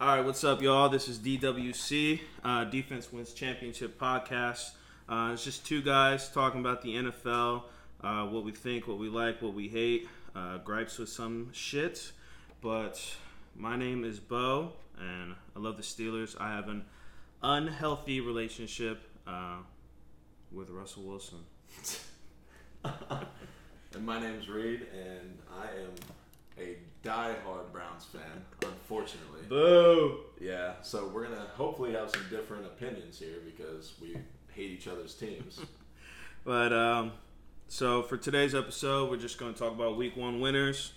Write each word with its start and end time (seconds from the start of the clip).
All 0.00 0.06
right, 0.06 0.24
what's 0.24 0.44
up, 0.44 0.62
y'all? 0.62 0.88
This 0.88 1.08
is 1.08 1.18
DWC, 1.18 2.20
uh, 2.42 2.64
Defense 2.64 3.12
Wins 3.12 3.34
Championship 3.34 4.00
podcast. 4.00 4.70
Uh, 5.06 5.32
it's 5.34 5.44
just 5.44 5.66
two 5.66 5.82
guys 5.82 6.30
talking 6.30 6.60
about 6.60 6.80
the 6.80 6.94
NFL, 6.94 7.64
uh, 8.02 8.24
what 8.24 8.42
we 8.42 8.50
think, 8.50 8.88
what 8.88 8.96
we 8.96 9.10
like, 9.10 9.42
what 9.42 9.52
we 9.52 9.68
hate, 9.68 10.08
uh, 10.34 10.56
gripes 10.56 10.96
with 10.96 11.10
some 11.10 11.50
shit. 11.52 12.12
But 12.62 13.14
my 13.54 13.76
name 13.76 14.02
is 14.04 14.18
Bo, 14.18 14.72
and 14.98 15.34
I 15.54 15.58
love 15.58 15.76
the 15.76 15.82
Steelers. 15.82 16.34
I 16.40 16.48
have 16.48 16.68
an 16.68 16.86
unhealthy 17.42 18.22
relationship 18.22 19.02
uh, 19.26 19.58
with 20.50 20.70
Russell 20.70 21.02
Wilson. 21.02 21.40
And 23.92 24.06
my 24.06 24.20
name's 24.20 24.48
Reed, 24.48 24.86
and 24.94 25.36
I 25.52 25.64
am 25.64 25.90
a 26.60 26.76
die-hard 27.02 27.72
Browns 27.72 28.04
fan, 28.04 28.44
unfortunately. 28.62 29.40
Boo! 29.48 30.18
Yeah, 30.40 30.74
so 30.82 31.08
we're 31.08 31.24
gonna 31.24 31.46
hopefully 31.54 31.92
have 31.92 32.10
some 32.10 32.24
different 32.30 32.66
opinions 32.66 33.18
here 33.18 33.38
because 33.44 33.94
we 34.00 34.16
hate 34.54 34.70
each 34.70 34.88
other's 34.88 35.14
teams. 35.14 35.60
But 36.42 36.72
um, 36.72 37.12
so 37.68 38.02
for 38.02 38.16
today's 38.16 38.54
episode, 38.54 39.10
we're 39.10 39.18
just 39.18 39.36
going 39.38 39.52
to 39.52 39.58
talk 39.60 39.72
about 39.72 39.98
Week 39.98 40.16
One 40.16 40.40
winners. 40.40 40.94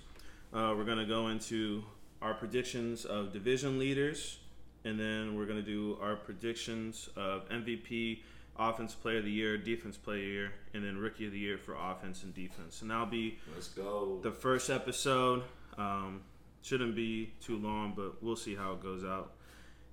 Uh, 0.54 0.74
we're 0.78 0.86
going 0.86 1.00
to 1.00 1.06
go 1.06 1.28
into 1.28 1.84
our 2.22 2.34
predictions 2.34 3.04
of 3.04 3.34
division 3.34 3.78
leaders, 3.78 4.40
and 4.86 4.98
then 4.98 5.36
we're 5.36 5.46
going 5.46 5.60
to 5.60 5.66
do 5.66 5.98
our 6.02 6.16
predictions 6.16 7.10
of 7.18 7.48
MVP, 7.50 8.20
Offense 8.58 8.96
Player 8.96 9.18
of 9.18 9.26
the 9.26 9.32
Year, 9.32 9.58
Defense 9.58 9.98
Player 9.98 10.16
of 10.20 10.24
the 10.24 10.32
Year, 10.32 10.52
and 10.74 10.86
then 10.86 10.98
Rookie 10.98 11.26
of 11.26 11.34
the 11.34 11.40
Year 11.40 11.58
for 11.58 11.76
offense 11.76 12.24
and 12.24 12.34
defense. 12.34 12.82
And 12.82 12.90
that'll 12.90 13.06
be 13.08 13.38
Let's 13.54 13.68
go. 13.68 14.20
the 14.24 14.32
first 14.32 14.70
episode. 14.70 15.44
Um, 15.78 16.22
shouldn't 16.62 16.96
be 16.96 17.34
too 17.42 17.58
long, 17.58 17.94
but 17.96 18.24
we'll 18.24 18.36
see 18.36 18.56
how 18.56 18.74
it 18.74 18.84
goes 18.84 19.04
out. 19.04 19.34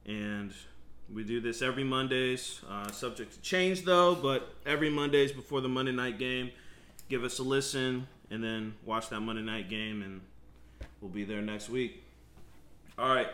And 0.07 0.53
we 1.13 1.25
do 1.25 1.41
this 1.41 1.63
every 1.63 1.85
Mondays, 1.85 2.61
uh, 2.71 2.91
subject 2.93 3.33
to 3.35 3.41
change 3.41 3.85
though, 3.85 4.15
but 4.15 4.55
every 4.65 4.91
Mondays 4.91 5.33
before 5.33 5.61
the 5.61 5.69
Monday 5.69 5.93
night 5.93 6.19
game. 6.19 6.51
Give 7.09 7.25
us 7.25 7.41
a 7.41 7.43
listen 7.43 8.07
and 8.31 8.43
then 8.43 8.75
watch 8.85 9.09
that 9.09 9.21
Monday 9.21 9.43
night 9.43 9.69
game, 9.69 10.03
and 10.03 10.21
we'll 11.01 11.11
be 11.11 11.25
there 11.25 11.43
next 11.43 11.69
week. 11.69 12.05
All 12.97 13.13
right, 13.13 13.29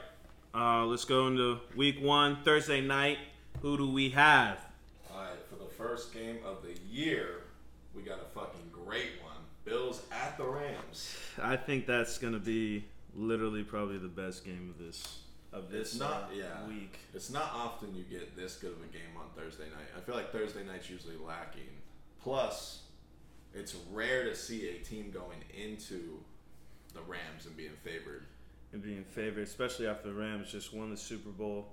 uh, 0.55 0.87
let's 0.87 1.05
go 1.05 1.27
into 1.27 1.61
week 1.75 2.01
one, 2.01 2.39
Thursday 2.43 2.81
night. 2.81 3.19
Who 3.61 3.77
do 3.77 3.91
we 3.91 4.11
have? 4.11 4.59
All 5.13 5.21
right, 5.21 5.37
for 5.51 5.57
the 5.57 5.71
first 5.71 6.15
game 6.15 6.39
of 6.45 6.63
the 6.63 6.75
year, 6.91 7.43
we 7.95 8.03
got 8.03 8.19
a 8.21 8.39
fucking 8.39 8.71
great 8.73 9.23
one. 9.23 9.37
Bills 9.65 10.03
at 10.11 10.39
the 10.39 10.45
Rams. 10.45 11.19
I 11.43 11.57
think 11.57 11.87
that's 11.87 12.19
gonna 12.19 12.39
be 12.39 12.85
literally 13.15 13.63
probably 13.63 13.99
the 13.99 14.09
best 14.09 14.45
game 14.45 14.69
of 14.77 14.85
this 14.85 15.21
of 15.53 15.71
this 15.71 15.93
It's 15.93 16.01
not, 16.01 16.31
uh, 16.33 16.35
yeah. 16.37 16.67
week. 16.69 16.99
It's 17.15 17.31
not 17.31 17.51
often 17.55 17.95
you 17.95 18.03
get 18.03 18.37
this 18.37 18.57
good 18.57 18.73
of 18.73 18.79
a 18.79 18.87
game 18.93 19.17
on 19.17 19.25
Thursday 19.35 19.65
night. 19.65 19.87
I 19.97 20.01
feel 20.01 20.15
like 20.15 20.31
Thursday 20.31 20.63
night's 20.65 20.91
usually 20.91 21.17
lacking. 21.17 21.71
Plus, 22.23 22.83
it's 23.55 23.75
rare 23.93 24.25
to 24.25 24.35
see 24.37 24.69
a 24.69 24.75
team 24.85 25.11
going 25.11 25.39
into 25.57 26.19
the 26.93 27.01
Rams 27.03 27.47
and 27.47 27.57
being 27.57 27.71
favored. 27.85 28.25
and 28.73 28.83
being 28.83 29.05
favored, 29.05 29.45
especially 29.45 29.87
after 29.87 30.09
the 30.09 30.15
Rams 30.15 30.51
just 30.53 30.75
won 30.75 30.91
the 30.91 30.97
Super 30.97 31.31
Bowl. 31.31 31.69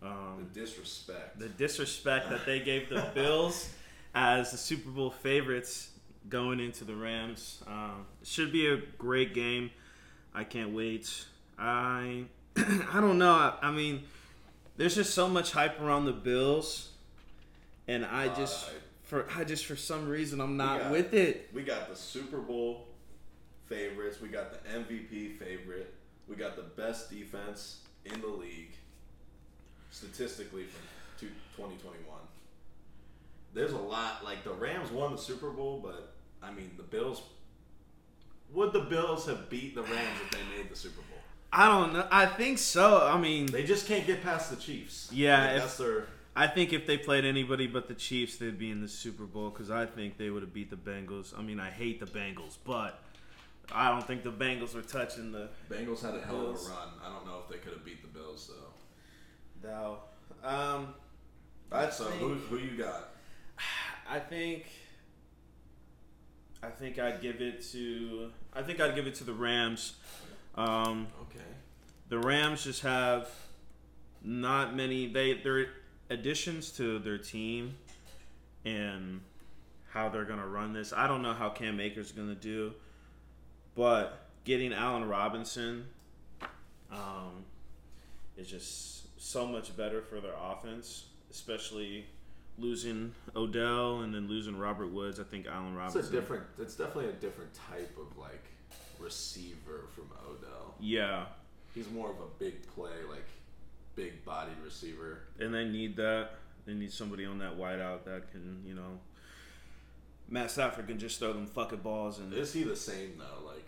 The 0.00 0.06
Um, 0.08 0.50
disrespect. 0.52 1.38
the 1.40 1.48
disrespect 1.48 2.28
that 2.30 2.44
they 2.46 2.60
gave 2.60 2.88
the 2.90 3.10
Bills 3.14 3.70
as 4.14 4.52
the 4.52 4.58
Super 4.58 4.90
Bowl 4.90 5.10
favorites 5.10 5.90
going 6.28 6.60
into 6.60 6.84
the 6.84 6.94
Rams 6.94 7.62
um, 7.66 8.06
should 8.22 8.52
be 8.52 8.66
a 8.66 8.76
great 8.98 9.34
game. 9.34 9.70
I 10.34 10.44
can't 10.44 10.74
wait. 10.74 11.24
I 11.58 12.24
I 12.56 13.00
don't 13.00 13.18
know. 13.18 13.32
I, 13.32 13.54
I 13.62 13.70
mean, 13.70 14.02
there's 14.76 14.94
just 14.94 15.14
so 15.14 15.28
much 15.28 15.52
hype 15.52 15.80
around 15.80 16.04
the 16.06 16.12
Bills, 16.12 16.90
and 17.88 18.04
I 18.04 18.28
just 18.34 18.68
Uh, 18.68 18.72
for 19.04 19.26
I 19.36 19.44
just 19.44 19.66
for 19.66 19.76
some 19.76 20.08
reason 20.08 20.40
I'm 20.40 20.56
not 20.56 20.80
got- 20.80 20.90
with 20.92 21.14
it. 21.14 21.48
We 21.54 21.62
got 21.62 21.88
the 21.88 21.96
Super 21.96 22.38
Bowl 22.38 22.86
favorites. 23.66 24.20
We 24.20 24.28
got 24.28 24.52
the 24.52 24.68
MVP 24.70 25.38
favorite. 25.38 25.94
We 26.28 26.34
got 26.36 26.56
the 26.56 26.62
best 26.62 27.10
defense 27.10 27.78
in 28.04 28.20
the 28.20 28.26
league 28.26 28.74
statistically 29.90 30.64
from 30.64 30.82
2021. 31.56 32.02
There's 33.54 33.72
a 33.72 33.78
lot. 33.78 34.24
Like 34.24 34.44
the 34.44 34.52
Rams 34.52 34.90
won 34.90 35.12
the 35.12 35.18
Super 35.18 35.50
Bowl, 35.50 35.80
but 35.82 36.12
I 36.46 36.52
mean 36.52 36.70
the 36.76 36.82
Bills. 36.82 37.22
Would 38.52 38.72
the 38.72 38.80
Bills 38.80 39.26
have 39.26 39.50
beat 39.50 39.74
the 39.74 39.82
Rams 39.82 40.20
if 40.24 40.30
they 40.30 40.56
made 40.56 40.70
the 40.70 40.76
Super 40.76 41.00
Bowl? 41.02 41.18
I 41.52 41.68
don't 41.68 41.92
know. 41.92 42.06
I 42.10 42.26
think 42.26 42.58
so. 42.58 43.06
I 43.06 43.18
mean, 43.18 43.46
They 43.46 43.64
just 43.64 43.86
can't 43.86 44.06
get 44.06 44.22
past 44.22 44.50
the 44.50 44.56
Chiefs. 44.56 45.08
Yeah, 45.12 45.54
if- 45.54 45.62
that's 45.62 45.76
their. 45.78 46.06
I 46.38 46.46
think 46.46 46.74
if 46.74 46.86
they 46.86 46.98
played 46.98 47.24
anybody 47.24 47.66
but 47.66 47.88
the 47.88 47.94
Chiefs, 47.94 48.36
they'd 48.36 48.58
be 48.58 48.70
in 48.70 48.82
the 48.82 48.88
Super 48.88 49.24
Bowl 49.24 49.48
because 49.48 49.70
I 49.70 49.86
think 49.86 50.18
they 50.18 50.28
would 50.28 50.42
have 50.42 50.52
beat 50.52 50.68
the 50.68 50.76
Bengals. 50.76 51.36
I 51.36 51.40
mean, 51.40 51.58
I 51.58 51.70
hate 51.70 51.98
the 51.98 52.06
Bengals, 52.06 52.58
but 52.62 53.00
I 53.72 53.88
don't 53.88 54.06
think 54.06 54.22
the 54.22 54.32
Bengals 54.32 54.74
were 54.74 54.82
touching 54.82 55.32
the 55.32 55.48
Bengals 55.70 56.02
had 56.02 56.14
a 56.14 56.20
hell 56.20 56.50
of 56.50 56.56
a 56.56 56.58
run. 56.58 56.88
I 57.02 57.08
don't 57.10 57.26
know 57.26 57.40
if 57.42 57.48
they 57.50 57.56
could 57.56 57.72
have 57.72 57.84
beat 57.86 58.02
the 58.02 58.18
Bills 58.18 58.50
though. 59.62 59.68
Dow. 59.68 59.98
Um, 60.44 60.94
Alright, 61.72 61.92
so 61.92 62.04
who, 62.04 62.34
who 62.34 62.58
you 62.58 62.76
got? 62.76 63.08
I 64.10 64.18
think. 64.18 64.66
I 66.66 66.70
think 66.70 66.98
I'd 66.98 67.20
give 67.20 67.40
it 67.40 67.62
to. 67.72 68.30
I 68.52 68.62
think 68.62 68.80
I'd 68.80 68.94
give 68.94 69.06
it 69.06 69.14
to 69.16 69.24
the 69.24 69.32
Rams. 69.32 69.94
Um, 70.56 71.06
Okay. 71.22 71.44
the 72.08 72.18
Rams 72.18 72.64
just 72.64 72.82
have 72.82 73.28
not 74.22 74.74
many. 74.74 75.06
They 75.06 75.34
their 75.34 75.68
additions 76.10 76.70
to 76.72 76.98
their 76.98 77.18
team 77.18 77.76
and 78.64 79.20
how 79.90 80.08
they're 80.08 80.24
gonna 80.24 80.46
run 80.46 80.72
this. 80.72 80.92
I 80.92 81.06
don't 81.06 81.22
know 81.22 81.34
how 81.34 81.50
Cam 81.50 81.78
Akers 81.78 82.06
is 82.06 82.12
gonna 82.12 82.34
do, 82.34 82.74
but 83.76 84.28
getting 84.44 84.72
Allen 84.72 85.08
Robinson 85.08 85.86
um, 86.90 87.44
is 88.36 88.48
just 88.48 89.20
so 89.20 89.46
much 89.46 89.76
better 89.76 90.02
for 90.02 90.20
their 90.20 90.34
offense, 90.34 91.06
especially 91.30 92.06
losing 92.58 93.14
Odell 93.34 94.00
and 94.00 94.14
then 94.14 94.28
losing 94.28 94.56
Robert 94.58 94.88
Woods. 94.88 95.20
I 95.20 95.24
think 95.24 95.46
Allen 95.46 95.74
Robinson. 95.74 96.00
It's 96.00 96.08
a 96.08 96.12
different. 96.12 96.44
It's 96.58 96.74
definitely 96.74 97.10
a 97.10 97.14
different 97.14 97.52
type 97.54 97.96
of 98.00 98.16
like 98.18 98.44
receiver 98.98 99.86
from 99.94 100.08
Odell. 100.28 100.74
Yeah, 100.80 101.26
He's 101.74 101.90
more 101.90 102.08
of 102.10 102.16
a 102.16 102.28
big 102.38 102.66
play, 102.74 102.90
like 103.10 103.26
big 103.94 104.24
body 104.24 104.52
receiver. 104.64 105.20
and 105.38 105.54
they 105.54 105.64
need 105.64 105.96
that. 105.96 106.30
They 106.64 106.74
need 106.74 106.92
somebody 106.92 107.24
on 107.24 107.38
that 107.38 107.56
wideout 107.56 108.04
that 108.04 108.32
can, 108.32 108.62
you 108.66 108.74
know, 108.74 108.98
Matt 110.28 110.50
Stafford 110.50 110.88
can 110.88 110.98
just 110.98 111.20
throw 111.20 111.32
them 111.32 111.46
fucking 111.46 111.78
balls 111.78 112.18
and. 112.18 112.32
Is 112.32 112.52
he 112.52 112.64
the 112.64 112.74
same 112.74 113.18
though? 113.18 113.46
Like 113.46 113.66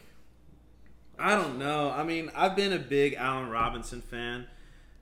I 1.19 1.35
don't 1.35 1.59
know. 1.59 1.91
I 1.91 2.03
mean, 2.03 2.31
I've 2.35 2.57
been 2.57 2.73
a 2.73 2.79
big 2.79 3.15
Allen 3.15 3.51
Robinson 3.51 4.01
fan 4.01 4.47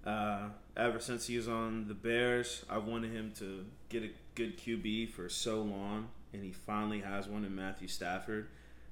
uh, 0.04 0.48
ever 0.76 1.00
since 1.00 1.26
he 1.26 1.36
was 1.36 1.48
on 1.48 1.88
the 1.88 1.94
Bears. 1.94 2.64
I've 2.68 2.84
wanted 2.84 3.12
him 3.12 3.32
to 3.38 3.64
get 3.88 4.02
a 4.02 4.10
good 4.34 4.58
QB 4.58 5.10
for 5.10 5.28
so 5.28 5.62
long, 5.62 6.08
and 6.32 6.42
he 6.42 6.52
finally 6.52 7.00
has 7.00 7.26
one 7.26 7.44
in 7.44 7.54
Matthew 7.54 7.88
Stafford. 7.88 8.48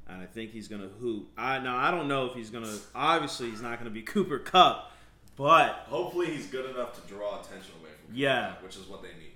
And 0.07 0.21
I 0.21 0.27
think 0.27 0.51
he's 0.51 0.69
gonna 0.69 0.91
hoop. 1.01 1.29
I 1.37 1.59
now 1.61 1.77
I 1.77 1.91
don't 1.91 2.09
know 2.09 2.27
if 2.27 2.35
he's 2.35 2.51
gonna. 2.51 2.77
Obviously, 2.95 3.51
he's 3.51 3.63
not 3.63 3.79
gonna 3.79 3.91
be 3.91 4.03
Cooper 4.03 4.39
Kupp, 4.39 4.93
but 5.37 5.85
hopefully 5.87 6.27
he's 6.27 6.47
good 6.47 6.69
enough 6.69 6.95
to 7.01 7.09
draw 7.09 7.41
attention 7.41 7.75
away 7.81 7.91
from. 8.05 8.15
Yeah. 8.15 8.51
Cooper, 8.55 8.67
which 8.67 8.77
is 8.77 8.87
what 8.87 9.03
they 9.03 9.09
need. 9.09 9.33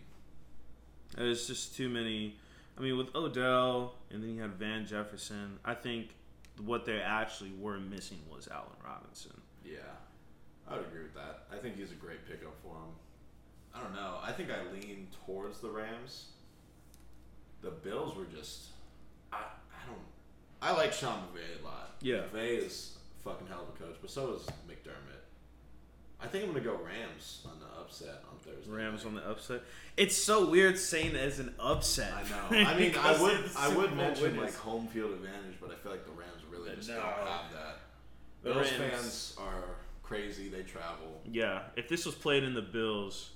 There's 1.16 1.47
just 1.47 1.75
too 1.75 1.88
many. 1.88 2.36
I 2.76 2.80
mean, 2.80 2.97
with 2.97 3.15
Odell, 3.16 3.94
and 4.10 4.22
then 4.22 4.34
you 4.34 4.42
had 4.42 4.53
Van 4.53 4.86
Jefferson. 4.86 5.59
I 5.65 5.75
think 5.75 6.15
what 6.65 6.84
they 6.84 7.00
actually 7.00 7.53
were 7.59 7.78
missing 7.78 8.19
was 8.30 8.47
Allen 8.48 8.69
Robinson. 8.84 9.41
Yeah, 9.65 9.78
I 10.71 10.77
would 10.77 10.87
agree 10.87 11.03
with 11.03 11.15
that. 11.15 11.45
I 11.53 11.56
think 11.56 11.77
he's 11.77 11.91
a 11.92 11.95
great 11.95 12.27
pickup 12.28 12.54
for 12.63 12.75
him. 12.75 12.92
I 13.75 13.81
don't 13.83 13.95
know. 13.95 14.16
I 14.22 14.33
think 14.33 14.51
I 14.51 14.63
lean 14.72 15.09
towards 15.27 15.60
the 15.60 15.69
Rams. 15.71 16.27
The 17.63 17.71
Bills 17.71 18.16
were 18.16 18.25
just. 18.25 18.69
I 19.33 19.37
I 19.37 19.87
don't. 19.87 19.98
I 20.60 20.72
like 20.77 20.92
Sean 20.92 21.19
McVay 21.21 21.60
a 21.63 21.65
lot. 21.65 21.95
Yeah. 22.01 22.22
McVay 22.33 22.59
is 22.66 22.97
a 23.21 23.28
fucking 23.28 23.47
hell 23.47 23.63
of 23.69 23.81
a 23.81 23.84
coach, 23.84 23.97
but 24.01 24.10
so 24.10 24.34
is 24.34 24.42
McDermott. 24.69 25.22
I 26.21 26.27
think 26.27 26.45
I'm 26.45 26.51
gonna 26.53 26.65
go 26.65 26.75
Rams 26.84 27.47
on 27.47 27.60
the 27.60 27.81
upset 27.81 28.22
on 28.31 28.39
Thursday. 28.41 28.71
Rams 28.71 29.04
night. 29.04 29.09
on 29.10 29.15
the 29.16 29.28
upset. 29.31 29.63
It's 29.97 30.16
so 30.16 30.51
weird 30.51 30.77
saying 30.78 31.15
it 31.15 31.21
as 31.21 31.39
an 31.39 31.54
upset. 31.60 32.13
I 32.13 32.22
know. 32.28 32.65
I 32.69 32.77
mean, 32.78 32.95
I 32.98 33.21
would 33.21 33.41
I 33.57 33.69
would 33.77 33.97
mention 33.97 34.25
winners. 34.37 34.41
like 34.41 34.54
home 34.57 34.89
field 34.89 35.13
advantage, 35.13 35.57
but 35.60 35.71
I 35.71 35.75
feel 35.77 35.92
like 35.92 36.04
the 36.04 36.13
Rams 36.13 36.42
really 36.51 36.75
just 36.75 36.89
No. 36.89 36.97
don't 36.97 37.04
have 37.04 37.53
that. 37.53 37.78
The 38.42 38.53
Bills 38.54 38.71
Rams- 38.81 38.92
fans 38.92 39.37
are 39.39 39.77
crazy. 40.09 40.49
They 40.49 40.63
travel. 40.63 41.21
Yeah, 41.31 41.60
if 41.77 41.89
this 41.89 42.07
was 42.07 42.15
played 42.15 42.43
in 42.43 42.55
the 42.55 42.63
Bills, 42.63 43.31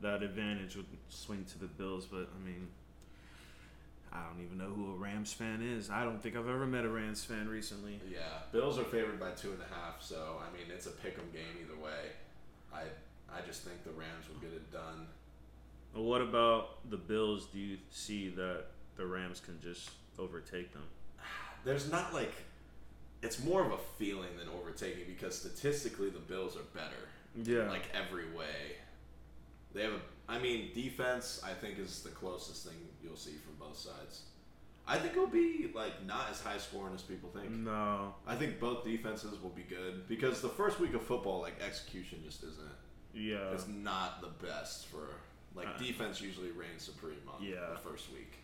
that 0.00 0.22
advantage 0.22 0.76
would 0.76 0.86
swing 1.08 1.44
to 1.52 1.58
the 1.58 1.66
Bills. 1.66 2.06
But 2.06 2.28
I 2.34 2.44
mean, 2.44 2.68
I 4.12 4.24
don't 4.24 4.42
even 4.44 4.58
know 4.58 4.72
who 4.74 4.92
a 4.92 4.96
Rams 4.96 5.32
fan 5.32 5.62
is. 5.62 5.90
I 5.90 6.04
don't 6.04 6.20
think 6.20 6.36
I've 6.36 6.48
ever 6.48 6.66
met 6.66 6.84
a 6.84 6.88
Rams 6.88 7.24
fan 7.24 7.48
recently. 7.48 8.00
Yeah, 8.10 8.18
Bills 8.50 8.78
are 8.78 8.84
favored 8.84 9.20
by 9.20 9.30
two 9.32 9.52
and 9.52 9.60
a 9.60 9.74
half, 9.74 10.02
so 10.02 10.38
I 10.40 10.52
mean 10.56 10.66
it's 10.72 10.86
a 10.86 10.90
pick 10.90 11.18
'em 11.18 11.30
game 11.32 11.56
either 11.62 11.78
way. 11.80 12.12
I 12.72 12.84
I 13.32 13.42
just 13.46 13.62
think 13.62 13.84
the 13.84 13.92
Rams 13.92 14.28
will 14.28 14.40
get 14.40 14.52
it 14.52 14.72
done. 14.72 15.06
Well, 15.94 16.04
what 16.04 16.20
about 16.20 16.88
the 16.90 16.96
Bills? 16.96 17.46
Do 17.52 17.58
you 17.58 17.78
see 17.90 18.28
that 18.30 18.66
the 18.96 19.06
Rams 19.06 19.40
can 19.40 19.60
just 19.60 19.90
overtake 20.18 20.72
them? 20.72 20.84
There's 21.64 21.90
not 21.90 22.14
like 22.14 22.32
it's 23.22 23.42
more 23.44 23.64
of 23.64 23.72
a 23.72 23.78
feeling 23.98 24.30
than 24.38 24.48
overtaking 24.48 25.04
because 25.06 25.38
statistically 25.38 26.10
the 26.10 26.18
Bills 26.20 26.56
are 26.56 26.62
better. 26.74 27.08
Yeah. 27.42 27.68
Like 27.70 27.84
every 27.94 28.30
way. 28.32 28.76
They 29.74 29.82
have 29.82 29.92
a 29.92 30.00
I 30.28 30.38
mean, 30.38 30.70
defense 30.74 31.40
I 31.44 31.52
think 31.52 31.78
is 31.78 32.02
the 32.02 32.10
closest 32.10 32.66
thing 32.66 32.76
you'll 33.02 33.16
see 33.16 33.32
from 33.44 33.54
both 33.58 33.76
sides. 33.78 34.22
I 34.86 34.96
think 34.98 35.12
it'll 35.12 35.26
be 35.28 35.70
like 35.74 36.04
not 36.06 36.28
as 36.30 36.40
high 36.40 36.58
scoring 36.58 36.94
as 36.94 37.02
people 37.02 37.30
think. 37.30 37.50
no. 37.50 38.14
I 38.26 38.34
think 38.36 38.58
both 38.58 38.84
defenses 38.84 39.40
will 39.42 39.50
be 39.50 39.62
good 39.62 40.08
because 40.08 40.40
the 40.40 40.48
first 40.48 40.80
week 40.80 40.94
of 40.94 41.02
football, 41.02 41.40
like 41.40 41.60
execution 41.64 42.20
just 42.24 42.42
isn't. 42.42 42.66
Yeah. 43.14 43.50
It's 43.52 43.68
not 43.68 44.20
the 44.20 44.46
best 44.46 44.86
for 44.86 45.08
like 45.54 45.66
Uh, 45.68 45.78
defense 45.78 46.20
usually 46.20 46.50
reigns 46.52 46.82
supreme 46.82 47.16
on 47.28 47.42
Yeah. 47.42 47.70
the 47.70 47.88
first 47.88 48.10
week. 48.12 48.38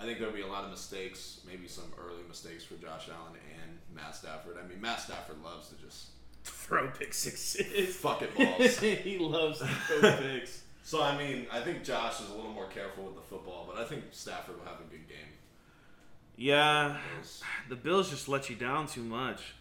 I 0.00 0.04
think 0.04 0.18
there'll 0.18 0.34
be 0.34 0.40
a 0.40 0.46
lot 0.46 0.64
of 0.64 0.70
mistakes, 0.70 1.40
maybe 1.46 1.68
some 1.68 1.84
early 2.02 2.22
mistakes 2.26 2.64
for 2.64 2.74
Josh 2.76 3.08
Allen 3.08 3.38
and 3.62 3.78
Matt 3.94 4.14
Stafford. 4.16 4.56
I 4.62 4.66
mean, 4.66 4.80
Matt 4.80 5.00
Stafford 5.00 5.36
loves 5.44 5.68
to 5.68 5.74
just 5.76 6.06
Throw 6.42 6.88
pick 6.88 7.12
sixes. 7.12 7.94
fuck 7.96 8.22
it 8.22 8.34
balls. 8.36 8.78
he 8.78 9.18
loves 9.18 9.58
to 9.58 9.66
throw 9.66 10.16
picks. 10.16 10.62
so 10.82 11.02
I 11.02 11.18
mean, 11.18 11.46
I 11.52 11.60
think 11.60 11.84
Josh 11.84 12.20
is 12.20 12.30
a 12.30 12.34
little 12.34 12.52
more 12.52 12.68
careful 12.68 13.04
with 13.04 13.14
the 13.16 13.20
football, 13.20 13.70
but 13.70 13.80
I 13.80 13.86
think 13.86 14.04
Stafford 14.12 14.58
will 14.58 14.64
have 14.64 14.80
a 14.80 14.90
good 14.90 15.06
game. 15.06 15.18
Yeah. 16.36 16.96
The 17.68 17.76
Bills 17.76 18.08
just 18.08 18.26
let 18.28 18.48
you 18.48 18.56
down 18.56 18.86
too 18.86 19.02
much. 19.02 19.54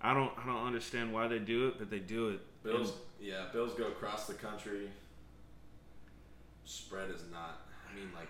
I 0.00 0.14
don't 0.14 0.30
I 0.38 0.46
don't 0.46 0.64
understand 0.64 1.12
why 1.12 1.26
they 1.26 1.40
do 1.40 1.66
it, 1.68 1.78
but 1.78 1.90
they 1.90 1.98
do 1.98 2.28
it. 2.28 2.40
Bills, 2.62 2.92
yeah, 3.20 3.46
Bills 3.52 3.74
go 3.74 3.88
across 3.88 4.26
the 4.28 4.34
country. 4.34 4.88
Spread 6.64 7.10
is 7.10 7.22
not. 7.32 7.62
I 7.90 7.94
mean, 7.96 8.08
like, 8.14 8.28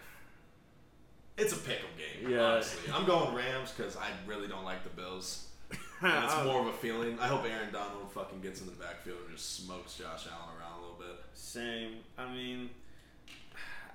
it's 1.40 1.52
a 1.52 1.56
pick'em 1.56 1.96
game. 1.96 2.30
Yeah. 2.30 2.42
honestly, 2.42 2.92
I'm 2.92 3.06
going 3.06 3.34
Rams 3.34 3.72
because 3.76 3.96
I 3.96 4.08
really 4.26 4.46
don't 4.46 4.64
like 4.64 4.84
the 4.84 4.90
Bills. 4.90 5.46
And 6.02 6.24
it's 6.24 6.44
more 6.44 6.62
of 6.62 6.66
a 6.66 6.72
feeling. 6.72 7.18
I 7.20 7.26
hope 7.26 7.44
Aaron 7.44 7.70
Donald 7.70 8.10
fucking 8.14 8.40
gets 8.40 8.62
in 8.62 8.66
the 8.66 8.72
backfield 8.72 9.18
and 9.26 9.36
just 9.36 9.62
smokes 9.62 9.98
Josh 9.98 10.26
Allen 10.32 10.56
around 10.58 10.78
a 10.78 10.80
little 10.80 10.96
bit. 10.98 11.22
Same. 11.34 11.96
I 12.16 12.32
mean, 12.32 12.70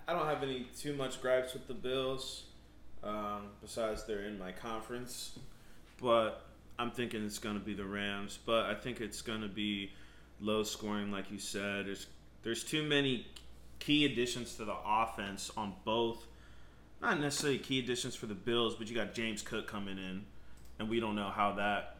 I 0.07 0.13
don't 0.13 0.27
have 0.27 0.44
any 0.44 0.68
too 0.77 0.94
much 0.94 1.19
gripes 1.19 1.53
with 1.53 1.68
the 1.68 1.74
Bills. 1.74 2.44
Um, 3.03 3.48
besides, 3.59 4.03
they're 4.06 4.25
in 4.25 4.38
my 4.38 4.51
conference, 4.51 5.39
but 6.00 6.45
I'm 6.77 6.91
thinking 6.91 7.25
it's 7.25 7.39
going 7.39 7.57
to 7.57 7.65
be 7.65 7.74
the 7.74 7.86
Rams. 7.86 8.38
But 8.45 8.65
I 8.65 8.75
think 8.75 9.01
it's 9.01 9.24
going 9.24 9.41
to 9.41 9.48
be 9.48 9.91
low 10.39 10.62
scoring, 10.62 11.12
like 11.12 11.31
you 11.31 11.39
said. 11.39 11.88
There's 11.88 12.06
there's 12.44 12.63
too 12.63 12.83
many 12.83 13.25
key 13.80 14.06
additions 14.06 14.56
to 14.56 14.65
the 14.65 14.75
offense 14.86 15.51
on 15.57 15.74
both. 15.83 16.25
Not 17.05 17.19
necessarily 17.19 17.59
key 17.59 17.77
additions 17.77 18.15
for 18.15 18.25
the 18.25 18.33
Bills, 18.33 18.73
but 18.73 18.89
you 18.89 18.95
got 18.95 19.13
James 19.13 19.43
Cook 19.43 19.67
coming 19.67 19.99
in, 19.99 20.23
and 20.79 20.89
we 20.89 20.99
don't 20.99 21.15
know 21.15 21.29
how 21.29 21.53
that 21.53 21.97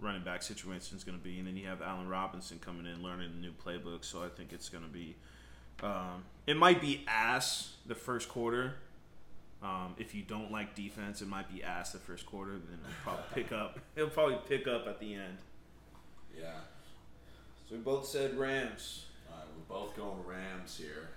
running 0.00 0.22
back 0.22 0.44
situation 0.44 0.96
is 0.96 1.02
going 1.02 1.18
to 1.18 1.24
be. 1.24 1.40
And 1.40 1.48
then 1.48 1.56
you 1.56 1.66
have 1.66 1.82
Allen 1.82 2.08
Robinson 2.08 2.60
coming 2.60 2.86
in, 2.86 3.02
learning 3.02 3.32
the 3.34 3.40
new 3.40 3.50
playbook. 3.50 4.04
So 4.04 4.22
I 4.22 4.28
think 4.28 4.52
it's 4.52 4.68
going 4.68 4.84
to 4.84 4.90
be. 4.90 5.16
Um, 5.82 6.22
it 6.46 6.56
might 6.56 6.80
be 6.80 7.04
ass 7.08 7.72
the 7.84 7.96
first 7.96 8.28
quarter. 8.28 8.74
Um, 9.60 9.96
if 9.98 10.14
you 10.14 10.22
don't 10.22 10.52
like 10.52 10.76
defense, 10.76 11.20
it 11.20 11.26
might 11.26 11.52
be 11.52 11.64
ass 11.64 11.90
the 11.90 11.98
first 11.98 12.24
quarter. 12.24 12.52
Then 12.52 12.78
it'll 12.84 13.02
probably 13.02 13.24
pick 13.34 13.50
up. 13.50 13.80
It'll 13.96 14.08
probably 14.08 14.38
pick 14.48 14.68
up 14.68 14.86
at 14.86 15.00
the 15.00 15.14
end. 15.14 15.38
Yeah. 16.38 16.52
So 17.68 17.74
we 17.74 17.78
both 17.78 18.06
said 18.06 18.38
Rams. 18.38 19.06
All 19.28 19.36
right, 19.36 19.46
we're 19.56 19.76
both 19.76 19.96
going 19.96 20.24
Rams 20.24 20.76
here. 20.76 21.08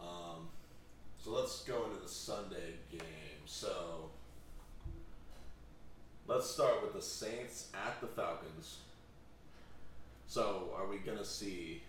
Um, 0.00 0.48
so 1.22 1.30
let's 1.30 1.62
go 1.62 1.84
into 1.84 2.02
the 2.02 2.08
Sunday 2.08 2.74
game. 2.90 3.00
So 3.46 4.10
let's 6.26 6.50
start 6.50 6.82
with 6.82 6.94
the 6.94 7.02
Saints 7.02 7.68
at 7.74 8.00
the 8.00 8.08
Falcons. 8.08 8.78
So 10.26 10.70
are 10.76 10.86
we 10.86 10.98
gonna 10.98 11.24
see? 11.24 11.82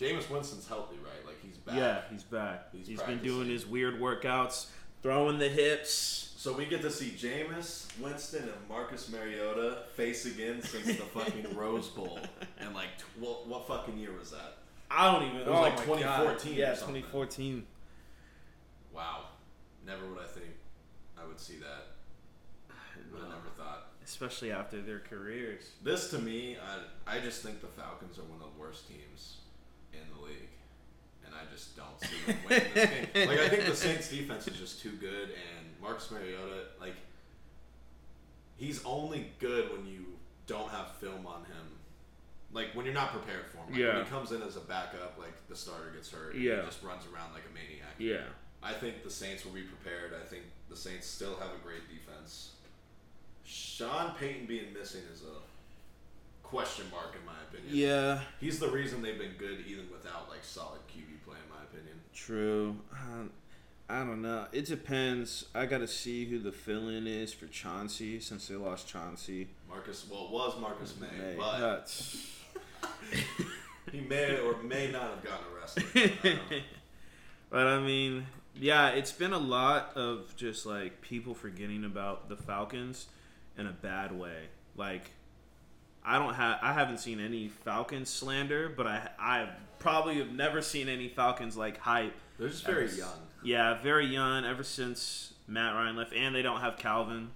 Jameis 0.00 0.30
Winston's 0.30 0.66
healthy, 0.68 0.96
right? 0.96 1.26
Like 1.26 1.36
he's 1.42 1.56
back. 1.56 1.76
Yeah, 1.76 2.00
he's 2.10 2.22
back. 2.22 2.68
He's 2.72 2.86
he's 2.86 3.02
been 3.02 3.18
doing 3.22 3.48
his 3.48 3.66
weird 3.66 4.00
workouts, 4.00 4.66
throwing 5.02 5.38
the 5.38 5.48
hips. 5.48 6.34
So 6.38 6.52
we 6.52 6.64
get 6.64 6.80
to 6.82 6.90
see 6.90 7.10
Jameis 7.10 7.86
Winston 8.00 8.44
and 8.44 8.68
Marcus 8.68 9.10
Mariota 9.10 9.78
face 9.94 10.26
again 10.26 10.62
since 10.62 10.86
the 10.86 10.92
fucking 10.92 11.46
Rose 11.56 11.88
Bowl. 11.88 12.20
And 12.58 12.74
like, 12.74 12.98
tw- 12.98 13.20
what, 13.20 13.46
what 13.48 13.66
fucking 13.66 13.98
year 13.98 14.12
was 14.16 14.30
that? 14.30 14.58
I 14.90 15.12
don't 15.12 15.24
even. 15.24 15.40
It 15.40 15.46
was 15.48 15.58
oh 15.58 15.62
like 15.62 15.76
my 15.76 15.84
2014 15.84 16.52
God. 16.52 16.58
Yeah, 16.58 16.74
something. 16.74 17.02
2014. 17.02 17.66
Wow. 18.96 19.26
Never 19.86 20.06
would 20.08 20.18
I 20.22 20.26
think 20.26 20.46
I 21.20 21.26
would 21.26 21.38
see 21.38 21.56
that. 21.58 21.86
I 22.70 23.18
never 23.28 23.50
thought. 23.56 23.88
Especially 24.04 24.50
after 24.50 24.80
their 24.80 25.00
careers. 25.00 25.70
This 25.82 26.10
to 26.10 26.18
me, 26.18 26.56
I, 27.06 27.16
I 27.16 27.20
just 27.20 27.42
think 27.42 27.60
the 27.60 27.66
Falcons 27.68 28.18
are 28.18 28.22
one 28.22 28.40
of 28.42 28.54
the 28.54 28.60
worst 28.60 28.88
teams 28.88 29.38
in 29.92 30.00
the 30.16 30.24
league. 30.26 30.48
And 31.24 31.34
I 31.34 31.50
just 31.52 31.76
don't 31.76 32.00
see 32.00 32.16
them 32.26 32.36
winning 32.48 32.66
this 32.74 32.90
game. 32.90 33.06
Like, 33.28 33.40
I 33.40 33.48
think 33.48 33.66
the 33.66 33.74
Saints 33.76 34.08
defense 34.08 34.46
is 34.48 34.56
just 34.56 34.80
too 34.80 34.92
good, 34.92 35.30
and 35.30 35.66
Marcus 35.82 36.08
Mariota, 36.10 36.66
like, 36.80 36.94
he's 38.56 38.84
only 38.84 39.32
good 39.40 39.70
when 39.72 39.86
you 39.86 40.04
don't 40.46 40.70
have 40.70 40.92
film 41.00 41.26
on 41.26 41.40
him. 41.44 41.66
Like, 42.52 42.68
when 42.74 42.84
you're 42.86 42.94
not 42.94 43.10
prepared 43.10 43.46
for 43.50 43.58
him. 43.58 43.70
Like, 43.72 43.78
Yeah. 43.80 43.96
When 43.96 44.04
he 44.04 44.10
comes 44.10 44.30
in 44.32 44.42
as 44.42 44.56
a 44.56 44.60
backup, 44.60 45.18
like, 45.18 45.34
the 45.48 45.56
starter 45.56 45.90
gets 45.94 46.10
hurt, 46.10 46.34
and 46.34 46.42
Yeah. 46.42 46.60
he 46.60 46.66
just 46.66 46.82
runs 46.82 47.02
around 47.12 47.32
like 47.34 47.42
a 47.50 47.52
maniac. 47.54 47.94
Yeah. 47.98 48.24
I 48.62 48.72
think 48.72 49.04
the 49.04 49.10
Saints 49.10 49.44
will 49.44 49.52
be 49.52 49.62
prepared. 49.62 50.12
I 50.14 50.26
think 50.26 50.44
the 50.68 50.76
Saints 50.76 51.06
still 51.06 51.36
have 51.36 51.50
a 51.50 51.62
great 51.62 51.82
defense. 51.88 52.52
Sean 53.44 54.14
Payton 54.18 54.46
being 54.46 54.72
missing 54.72 55.02
is 55.12 55.22
a 55.22 56.46
question 56.46 56.86
mark 56.90 57.14
in 57.18 57.24
my 57.24 57.32
opinion. 57.48 57.76
Yeah. 57.76 58.20
He's 58.40 58.58
the 58.58 58.68
reason 58.68 59.02
they've 59.02 59.18
been 59.18 59.36
good 59.38 59.64
even 59.66 59.84
without 59.90 60.28
like 60.28 60.42
solid 60.42 60.80
QB 60.88 61.24
play 61.24 61.36
in 61.36 61.50
my 61.54 61.62
opinion. 61.62 61.96
True. 62.14 62.76
Uh, 62.92 63.28
I 63.88 64.00
don't 64.00 64.20
know. 64.20 64.46
It 64.52 64.66
depends. 64.66 65.44
I 65.54 65.66
got 65.66 65.78
to 65.78 65.86
see 65.86 66.24
who 66.24 66.40
the 66.40 66.50
fill-in 66.50 67.06
is 67.06 67.32
for 67.32 67.46
Chauncey 67.46 68.18
since 68.18 68.48
they 68.48 68.56
lost 68.56 68.88
Chauncey. 68.88 69.48
Marcus 69.68 70.06
well 70.10 70.24
it 70.24 70.30
was 70.32 70.60
Marcus 70.60 70.94
Maye, 71.00 71.06
May. 71.18 71.36
but 71.36 72.16
he 73.92 74.00
may 74.00 74.38
or 74.40 74.60
may 74.62 74.90
not 74.90 75.02
have 75.02 75.24
gotten 75.24 75.46
arrested. 75.54 76.12
I 76.24 76.40
but 77.50 77.66
I 77.66 77.78
mean, 77.78 78.26
yeah, 78.60 78.88
it's 78.90 79.12
been 79.12 79.32
a 79.32 79.38
lot 79.38 79.92
of 79.96 80.34
just 80.36 80.66
like 80.66 81.00
people 81.00 81.34
forgetting 81.34 81.84
about 81.84 82.28
the 82.28 82.36
Falcons 82.36 83.06
in 83.58 83.66
a 83.66 83.72
bad 83.72 84.18
way. 84.18 84.44
Like, 84.76 85.10
I 86.04 86.18
don't 86.18 86.34
have, 86.34 86.58
I 86.62 86.72
haven't 86.72 86.98
seen 86.98 87.20
any 87.20 87.48
Falcons 87.48 88.08
slander, 88.10 88.68
but 88.68 88.86
I, 88.86 89.08
I 89.18 89.48
probably 89.78 90.18
have 90.18 90.32
never 90.32 90.62
seen 90.62 90.88
any 90.88 91.08
Falcons 91.08 91.56
like 91.56 91.78
hype. 91.78 92.14
They're 92.38 92.48
just 92.48 92.64
very 92.66 92.84
Ever- 92.84 92.96
young. 92.96 93.20
Yeah, 93.42 93.80
very 93.80 94.06
young 94.06 94.44
ever 94.44 94.62
since 94.64 95.32
Matt 95.46 95.74
Ryan 95.74 95.96
left, 95.96 96.12
and 96.12 96.34
they 96.34 96.42
don't 96.42 96.60
have 96.60 96.76
Calvin. 96.78 97.30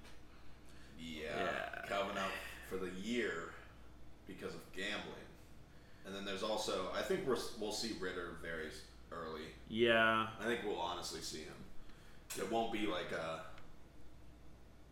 Yeah. 0.98 1.28
Yeah. 1.36 1.86
Calvin 1.88 2.18
out 2.18 2.30
for 2.68 2.76
the 2.76 2.90
year 3.02 3.50
because 4.26 4.54
of 4.54 4.60
gambling. 4.72 5.16
And 6.06 6.14
then 6.14 6.24
there's 6.24 6.42
also 6.42 6.86
I 6.96 7.02
think 7.02 7.26
we're, 7.26 7.36
we'll 7.60 7.72
see 7.72 7.92
Ridder 8.00 8.36
very 8.42 8.70
early. 9.12 9.42
Yeah, 9.70 10.26
I 10.40 10.44
think 10.44 10.60
we'll 10.66 10.80
honestly 10.80 11.20
see 11.20 11.38
him. 11.38 11.54
It 12.36 12.50
won't 12.50 12.72
be 12.72 12.86
like 12.86 13.12
a. 13.12 13.42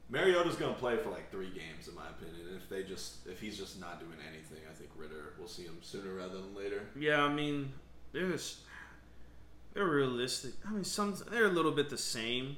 Mariota's 0.08 0.54
gonna 0.56 0.72
play 0.74 0.96
for 0.96 1.10
like 1.10 1.30
three 1.30 1.50
games, 1.50 1.88
in 1.88 1.94
my 1.94 2.08
opinion. 2.08 2.46
If 2.56 2.68
they 2.70 2.84
just, 2.84 3.26
if 3.26 3.40
he's 3.40 3.58
just 3.58 3.80
not 3.80 3.98
doing 4.00 4.16
anything, 4.32 4.58
I 4.70 4.74
think 4.74 4.90
Ridder 4.96 5.34
will 5.38 5.48
see 5.48 5.64
him 5.64 5.76
sooner 5.82 6.14
rather 6.14 6.36
than 6.36 6.54
later. 6.54 6.82
yeah. 6.98 7.22
I 7.22 7.28
mean, 7.28 7.72
they're 8.12 8.30
just, 8.30 8.58
they're 9.74 9.84
realistic. 9.84 10.52
I 10.66 10.70
mean, 10.70 10.84
some 10.84 11.14
they're 11.30 11.46
a 11.46 11.50
little 11.50 11.72
bit 11.72 11.90
the 11.90 11.98
same, 11.98 12.56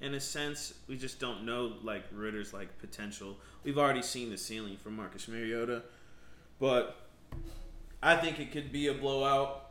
in 0.00 0.14
a 0.14 0.20
sense. 0.20 0.74
We 0.86 0.96
just 0.96 1.18
don't 1.18 1.44
know 1.44 1.74
like 1.82 2.04
Ridder's 2.12 2.54
like 2.54 2.78
potential. 2.78 3.36
We've 3.64 3.78
already 3.78 4.02
seen 4.02 4.30
the 4.30 4.38
ceiling 4.38 4.76
for 4.76 4.90
Marcus 4.90 5.26
Mariota, 5.28 5.82
but 6.60 6.96
I 8.00 8.16
think 8.16 8.38
it 8.38 8.52
could 8.52 8.70
be 8.72 8.86
a 8.86 8.94
blowout. 8.94 9.67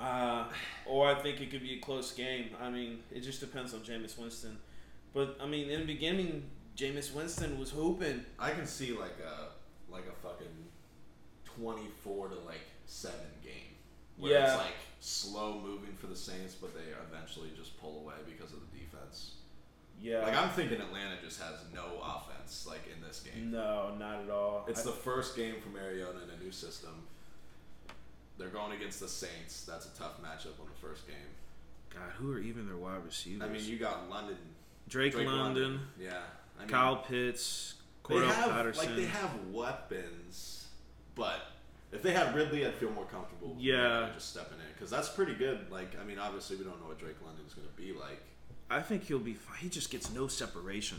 Uh, 0.00 0.44
or 0.86 1.08
I 1.08 1.14
think 1.14 1.40
it 1.42 1.50
could 1.50 1.62
be 1.62 1.74
a 1.74 1.78
close 1.80 2.12
game. 2.12 2.50
I 2.60 2.70
mean, 2.70 3.00
it 3.14 3.20
just 3.20 3.40
depends 3.40 3.74
on 3.74 3.80
Jameis 3.80 4.18
Winston. 4.18 4.56
But 5.12 5.36
I 5.40 5.46
mean, 5.46 5.68
in 5.68 5.80
the 5.80 5.86
beginning, 5.86 6.44
Jameis 6.76 7.12
Winston 7.14 7.58
was 7.58 7.70
hooping. 7.70 8.24
I 8.38 8.50
can 8.52 8.66
see 8.66 8.92
like 8.92 9.18
a 9.24 9.92
like 9.92 10.04
a 10.06 10.12
fucking 10.26 10.46
twenty-four 11.44 12.28
to 12.28 12.34
like 12.46 12.60
seven 12.86 13.18
game. 13.42 13.52
Where 14.18 14.32
Yeah. 14.32 14.46
it's 14.54 14.56
like 14.56 14.74
slow 15.00 15.60
moving 15.60 15.94
for 15.96 16.06
the 16.06 16.16
Saints, 16.16 16.54
but 16.54 16.74
they 16.74 16.84
eventually 17.10 17.50
just 17.56 17.78
pull 17.80 18.00
away 18.00 18.14
because 18.26 18.52
of 18.52 18.60
the 18.60 18.78
defense. 18.78 19.32
Yeah. 20.00 20.20
Like 20.24 20.36
I'm 20.36 20.50
thinking 20.50 20.80
Atlanta 20.80 21.16
just 21.22 21.40
has 21.42 21.58
no 21.74 22.00
offense 22.02 22.66
like 22.68 22.86
in 22.94 23.02
this 23.06 23.20
game. 23.20 23.50
no, 23.50 23.94
not 23.98 24.22
at 24.22 24.30
all. 24.30 24.64
It's 24.68 24.80
I- 24.80 24.84
the 24.84 24.96
first 24.96 25.36
game 25.36 25.54
for 25.62 25.68
Mariota 25.70 26.18
in 26.24 26.30
a 26.40 26.42
new 26.42 26.52
system. 26.52 27.06
They're 28.40 28.48
going 28.48 28.72
against 28.72 29.00
the 29.00 29.08
Saints. 29.08 29.64
That's 29.66 29.84
a 29.86 29.90
tough 29.90 30.20
matchup 30.22 30.58
on 30.58 30.66
the 30.66 30.80
first 30.88 31.06
game. 31.06 31.16
God, 31.94 32.10
who 32.16 32.32
are 32.32 32.38
even 32.38 32.66
their 32.66 32.76
wide 32.78 33.04
receivers? 33.04 33.42
I 33.46 33.52
mean, 33.52 33.62
you 33.64 33.76
got 33.76 34.08
London, 34.08 34.36
Drake, 34.88 35.12
Drake 35.12 35.26
London, 35.26 35.80
Yeah, 36.00 36.14
I 36.56 36.60
mean, 36.62 36.68
Kyle 36.68 36.96
Pitts, 36.96 37.74
they 38.08 38.14
Cordarrelle 38.14 38.32
have 38.32 38.50
Patterson. 38.50 38.86
like 38.86 38.96
they 38.96 39.04
have 39.06 39.30
weapons, 39.52 40.68
but 41.14 41.40
if 41.92 42.02
they 42.02 42.12
had 42.12 42.34
Ridley, 42.34 42.66
I'd 42.66 42.74
feel 42.74 42.90
more 42.92 43.04
comfortable. 43.04 43.56
Yeah. 43.58 44.08
just 44.14 44.30
stepping 44.30 44.58
in 44.58 44.72
because 44.74 44.88
that's 44.90 45.08
pretty 45.10 45.34
good. 45.34 45.70
Like, 45.70 45.96
I 46.00 46.04
mean, 46.04 46.18
obviously 46.18 46.56
we 46.56 46.64
don't 46.64 46.80
know 46.80 46.86
what 46.88 46.98
Drake 46.98 47.16
London's 47.24 47.52
going 47.52 47.68
to 47.68 47.74
be 47.74 47.92
like. 47.92 48.22
I 48.70 48.80
think 48.80 49.04
he'll 49.04 49.18
be 49.18 49.34
fine. 49.34 49.58
He 49.58 49.68
just 49.68 49.90
gets 49.90 50.12
no 50.12 50.28
separation. 50.28 50.98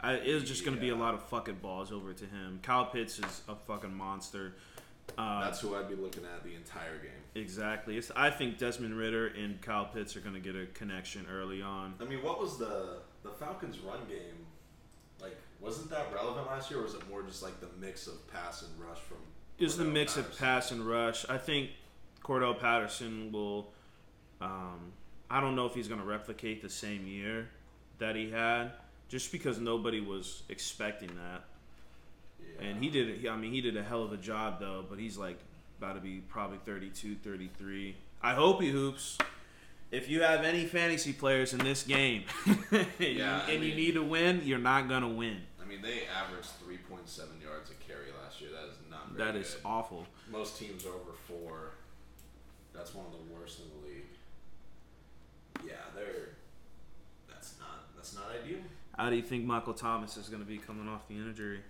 I, 0.00 0.14
it's 0.14 0.48
just 0.48 0.64
going 0.64 0.76
to 0.76 0.80
be 0.80 0.90
a 0.90 0.96
lot 0.96 1.14
of 1.14 1.22
fucking 1.24 1.56
balls 1.56 1.92
over 1.92 2.12
to 2.12 2.24
him. 2.24 2.60
Kyle 2.62 2.86
Pitts 2.86 3.18
is 3.18 3.42
a 3.48 3.54
fucking 3.54 3.94
monster. 3.94 4.54
Uh, 5.16 5.40
That's 5.44 5.60
who 5.60 5.74
I'd 5.74 5.88
be 5.88 5.94
looking 5.94 6.24
at 6.24 6.44
the 6.44 6.54
entire 6.54 6.98
game. 6.98 7.10
exactly. 7.34 7.96
It's, 7.96 8.10
I 8.14 8.30
think 8.30 8.58
Desmond 8.58 8.96
Ridder 8.96 9.28
and 9.28 9.60
Kyle 9.60 9.86
Pitts 9.86 10.16
are 10.16 10.20
going 10.20 10.34
to 10.34 10.40
get 10.40 10.54
a 10.54 10.66
connection 10.66 11.26
early 11.32 11.62
on. 11.62 11.94
I 12.00 12.04
mean, 12.04 12.22
what 12.22 12.40
was 12.40 12.58
the 12.58 12.98
the 13.22 13.30
Falcons' 13.30 13.78
run 13.80 14.00
game? 14.08 14.46
Like, 15.20 15.36
wasn't 15.60 15.90
that 15.90 16.12
relevant 16.14 16.46
last 16.46 16.70
year, 16.70 16.80
or 16.80 16.84
was 16.84 16.94
it 16.94 17.08
more 17.08 17.22
just 17.22 17.42
like 17.42 17.58
the 17.60 17.68
mix 17.80 18.06
of 18.06 18.30
pass 18.32 18.62
and 18.62 18.70
rush 18.78 18.98
from? 19.00 19.16
It 19.58 19.64
was 19.64 19.76
the 19.76 19.84
mix 19.84 20.16
of 20.16 20.38
pass 20.38 20.70
and 20.70 20.86
rush. 20.86 21.26
I 21.28 21.38
think 21.38 21.70
Cordarrelle 22.22 22.58
Patterson 22.58 23.32
will. 23.32 23.72
Um, 24.40 24.92
I 25.30 25.40
don't 25.40 25.56
know 25.56 25.66
if 25.66 25.74
he's 25.74 25.88
going 25.88 26.00
to 26.00 26.06
replicate 26.06 26.62
the 26.62 26.70
same 26.70 27.06
year 27.06 27.48
that 27.98 28.14
he 28.14 28.30
had, 28.30 28.70
just 29.08 29.32
because 29.32 29.58
nobody 29.58 30.00
was 30.00 30.44
expecting 30.48 31.08
that. 31.16 31.44
And 32.60 32.82
he 32.82 32.90
did. 32.90 33.26
I 33.26 33.36
mean, 33.36 33.52
he 33.52 33.60
did 33.60 33.76
a 33.76 33.82
hell 33.82 34.02
of 34.02 34.12
a 34.12 34.16
job 34.16 34.60
though. 34.60 34.84
But 34.88 34.98
he's 34.98 35.16
like 35.16 35.38
about 35.78 35.94
to 35.94 36.00
be 36.00 36.18
probably 36.28 36.58
32, 36.64 37.16
33. 37.22 37.96
I 38.22 38.34
hope 38.34 38.60
he 38.60 38.68
hoops. 38.70 39.16
If 39.90 40.08
you 40.10 40.22
have 40.22 40.44
any 40.44 40.66
fantasy 40.66 41.12
players 41.14 41.54
in 41.54 41.60
this 41.60 41.82
game, 41.84 42.24
Yeah, 42.98 43.42
I 43.46 43.50
and 43.52 43.64
you 43.64 43.74
need 43.74 43.94
to 43.94 44.02
win, 44.02 44.42
you're 44.44 44.58
not 44.58 44.88
gonna 44.88 45.08
win. 45.08 45.38
I 45.62 45.64
mean, 45.66 45.80
they 45.82 46.02
averaged 46.14 46.48
three 46.64 46.76
point 46.78 47.08
seven 47.08 47.40
yards 47.40 47.70
a 47.70 47.74
carry 47.90 48.06
last 48.22 48.40
year. 48.40 48.50
That 48.50 48.68
is 48.68 48.74
not 48.90 49.16
That 49.16 49.34
is 49.36 49.54
good. 49.54 49.62
awful. 49.64 50.06
Most 50.30 50.58
teams 50.58 50.84
are 50.84 50.90
over 50.90 51.12
four. 51.26 51.70
That's 52.74 52.94
one 52.94 53.06
of 53.06 53.12
the 53.12 53.34
worst 53.34 53.60
in 53.60 53.64
the 53.80 53.88
league. 53.88 54.04
Yeah, 55.66 55.74
they're. 55.94 56.30
That's 57.28 57.54
not. 57.58 57.94
That's 57.96 58.14
not 58.14 58.24
ideal. 58.44 58.58
How 58.96 59.08
do 59.10 59.16
you 59.16 59.22
think 59.22 59.44
Michael 59.44 59.74
Thomas 59.74 60.16
is 60.16 60.28
gonna 60.28 60.44
be 60.44 60.58
coming 60.58 60.88
off 60.88 61.08
the 61.08 61.14
injury? 61.14 61.60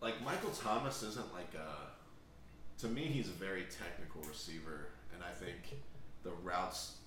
Like 0.00 0.22
Michael 0.24 0.50
Thomas 0.50 1.02
isn't 1.02 1.32
like 1.34 1.54
a. 1.54 2.80
To 2.82 2.88
me, 2.88 3.02
he's 3.02 3.28
a 3.28 3.32
very 3.32 3.64
technical 3.64 4.22
receiver, 4.28 4.88
and 5.12 5.22
I 5.24 5.32
think 5.32 5.80
the 6.22 6.30
routes 6.44 6.98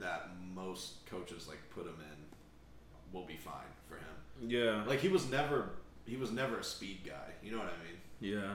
that 0.00 0.30
most 0.54 1.06
coaches 1.06 1.46
like 1.48 1.58
put 1.70 1.84
him 1.86 1.94
in 2.00 3.12
will 3.16 3.26
be 3.26 3.36
fine 3.36 3.70
for 3.88 3.94
him. 3.94 4.50
Yeah, 4.50 4.82
Like 4.86 5.00
he 5.00 5.08
was 5.08 5.30
never. 5.30 5.70
He 6.06 6.16
was 6.16 6.32
never 6.32 6.58
a 6.58 6.64
speed 6.64 6.98
guy. 7.06 7.30
You 7.42 7.52
know 7.52 7.58
what 7.58 7.68
I 7.68 7.84
mean? 7.86 8.34
yeah. 8.36 8.54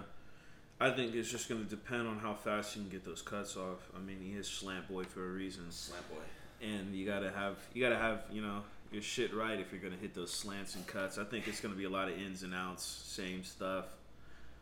I 0.82 0.92
think 0.92 1.14
it's 1.14 1.30
just 1.30 1.50
gonna 1.50 1.66
depend 1.66 2.08
on 2.08 2.20
how 2.20 2.34
fast 2.34 2.76
you 2.76 2.82
can 2.84 2.90
get 2.92 3.04
those 3.04 3.22
cuts 3.22 3.58
off. 3.58 3.90
I 3.94 4.00
mean, 4.00 4.20
he 4.22 4.32
is 4.38 4.48
slant 4.48 4.88
boy 4.88 5.04
for 5.04 5.26
a 5.26 5.32
reason. 5.34 5.66
Slant 5.72 6.08
boy. 6.10 6.22
and 6.66 6.96
you 6.96 7.06
gotta 7.06 7.32
have 7.32 7.58
you 7.74 7.82
gotta 7.84 7.98
have 7.98 8.22
you 8.32 8.42
know 8.42 8.62
your 8.92 9.02
shit 9.02 9.34
right 9.34 9.60
if 9.60 9.72
you're 9.72 9.82
gonna 9.82 9.96
hit 10.02 10.14
those 10.14 10.32
slants 10.32 10.76
and 10.76 10.86
cuts. 10.88 11.18
I 11.18 11.24
think 11.24 11.48
it's 11.48 11.62
gonna 11.62 11.76
be 11.76 11.86
a 11.86 11.90
lot 11.90 12.10
of 12.10 12.18
ins 12.20 12.44
and 12.44 12.54
outs, 12.54 12.84
same 12.84 13.44
stuff. 13.44 13.86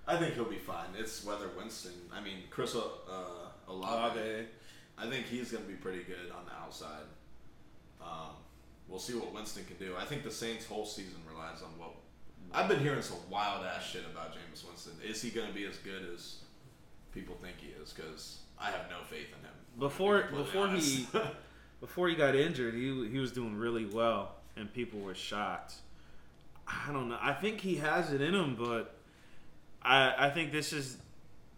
I 0.07 0.15
think 0.17 0.35
he'll 0.35 0.45
be 0.45 0.57
fine. 0.57 0.87
It's 0.97 1.25
whether 1.25 1.49
Winston. 1.57 1.91
I 2.13 2.21
mean, 2.21 2.37
Chris 2.49 2.75
uh, 2.75 2.81
Olave. 3.67 4.45
I 4.97 5.09
think 5.09 5.25
he's 5.25 5.51
going 5.51 5.63
to 5.63 5.69
be 5.69 5.75
pretty 5.75 6.03
good 6.03 6.31
on 6.31 6.45
the 6.45 6.53
outside. 6.53 7.03
Um, 8.01 8.31
we'll 8.87 8.99
see 8.99 9.13
what 9.13 9.33
Winston 9.33 9.65
can 9.65 9.75
do. 9.77 9.95
I 9.99 10.05
think 10.05 10.23
the 10.23 10.31
Saints' 10.31 10.65
whole 10.65 10.85
season 10.85 11.19
relies 11.29 11.61
on 11.61 11.69
what. 11.77 11.91
I've 12.53 12.69
been 12.69 12.79
hearing 12.79 13.01
some 13.01 13.17
wild 13.29 13.65
ass 13.65 13.85
shit 13.85 14.03
about 14.09 14.31
Jameis 14.31 14.65
Winston. 14.65 14.93
Is 15.05 15.21
he 15.21 15.29
going 15.29 15.47
to 15.49 15.53
be 15.53 15.65
as 15.65 15.75
good 15.77 16.07
as 16.15 16.37
people 17.13 17.35
think 17.35 17.55
he 17.59 17.67
is? 17.83 17.91
Because 17.91 18.39
I 18.57 18.71
have 18.71 18.89
no 18.89 19.03
faith 19.09 19.27
in 19.27 19.45
him. 19.45 19.53
Before 19.77 20.21
to 20.21 20.27
be 20.29 20.35
completely 20.35 20.43
before 20.45 20.67
honest. 20.69 20.95
he 20.95 21.07
before 21.79 22.09
he 22.09 22.15
got 22.15 22.35
injured, 22.35 22.73
he 22.73 23.07
he 23.09 23.19
was 23.19 23.31
doing 23.31 23.55
really 23.55 23.85
well, 23.85 24.35
and 24.55 24.71
people 24.73 24.99
were 24.99 25.15
shocked. 25.15 25.75
I 26.67 26.91
don't 26.91 27.09
know. 27.09 27.17
I 27.21 27.33
think 27.33 27.61
he 27.61 27.75
has 27.75 28.11
it 28.11 28.21
in 28.21 28.33
him, 28.33 28.55
but 28.55 28.95
I 29.81 30.27
I 30.27 30.29
think 30.29 30.51
this 30.51 30.73
is 30.73 30.97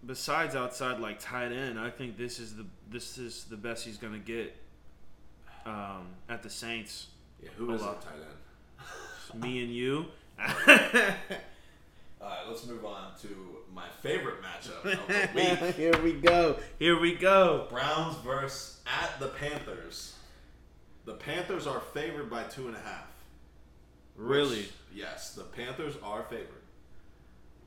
besides 0.05 0.55
outside 0.55 0.99
like 0.99 1.19
tight 1.19 1.51
end. 1.51 1.79
I 1.79 1.89
think 1.89 2.17
this 2.17 2.39
is 2.39 2.55
the 2.55 2.65
this 2.89 3.17
is 3.17 3.45
the 3.45 3.57
best 3.57 3.85
he's 3.85 3.97
gonna 3.97 4.19
get 4.19 4.55
um, 5.65 6.07
at 6.27 6.43
the 6.43 6.49
Saints. 6.49 7.07
yeah, 7.41 7.49
who 7.57 7.73
is 7.73 7.81
tight 7.81 7.97
end? 8.13 9.41
Me 9.41 9.63
and 9.63 9.73
you. 9.73 10.05
All 12.21 12.27
right, 12.27 12.39
let's 12.47 12.65
move 12.67 12.83
on 12.85 13.11
to 13.21 13.27
my 13.73 13.85
favorite 14.01 14.41
matchup 14.41 14.83
of 14.83 15.07
the 15.07 15.29
week. 15.65 15.75
Here 15.75 15.97
we 16.01 16.13
go. 16.13 16.57
Here 16.77 16.99
we 16.99 17.15
go. 17.15 17.67
Browns 17.69 18.17
versus 18.17 18.81
at 18.87 19.19
the 19.19 19.27
Panthers. 19.27 20.15
The 21.05 21.13
Panthers 21.13 21.65
are 21.65 21.79
favored 21.79 22.29
by 22.29 22.43
two 22.43 22.67
and 22.67 22.75
a 22.75 22.79
half. 22.79 23.05
Really, 24.17 24.57
Which, 24.57 24.71
yes, 24.93 25.33
the 25.33 25.43
Panthers 25.43 25.95
are 26.03 26.23
favored. 26.23 26.47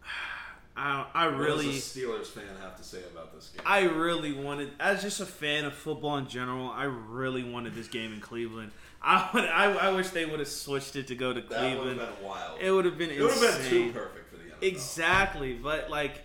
I 0.76 1.06
I 1.14 1.24
really. 1.26 1.66
What 1.66 1.74
does 1.74 1.96
a 1.96 2.00
Steelers 2.00 2.26
fan 2.26 2.44
have 2.60 2.76
to 2.76 2.84
say 2.84 2.98
about 3.10 3.34
this 3.34 3.48
game? 3.48 3.62
I 3.66 3.80
really 3.84 4.32
wanted, 4.32 4.70
as 4.78 5.00
just 5.02 5.20
a 5.20 5.26
fan 5.26 5.64
of 5.64 5.72
football 5.74 6.18
in 6.18 6.28
general, 6.28 6.68
I 6.68 6.84
really 6.84 7.42
wanted 7.42 7.74
this 7.74 7.88
game 7.88 8.12
in 8.12 8.20
Cleveland. 8.20 8.72
I 9.02 9.28
would, 9.34 9.44
I, 9.44 9.72
I 9.88 9.92
wish 9.92 10.10
they 10.10 10.26
would 10.26 10.38
have 10.38 10.48
switched 10.48 10.94
it 10.94 11.08
to 11.08 11.14
go 11.14 11.32
to 11.32 11.40
Cleveland. 11.42 11.72
that 11.72 11.78
would 11.78 11.86
have 11.88 11.96
Cleveland. 11.96 12.16
been 12.20 12.28
wild. 12.28 12.60
It 12.60 12.70
would 12.70 12.84
have 12.84 12.98
been 12.98 13.10
It 13.10 13.20
would 13.20 13.32
have 13.32 13.40
been 13.60 13.68
too 13.70 13.92
perfect 13.92 14.30
for 14.30 14.31
the 14.31 14.31
NFL. 14.31 14.31
Exactly, 14.62 15.54
but 15.54 15.90
like, 15.90 16.22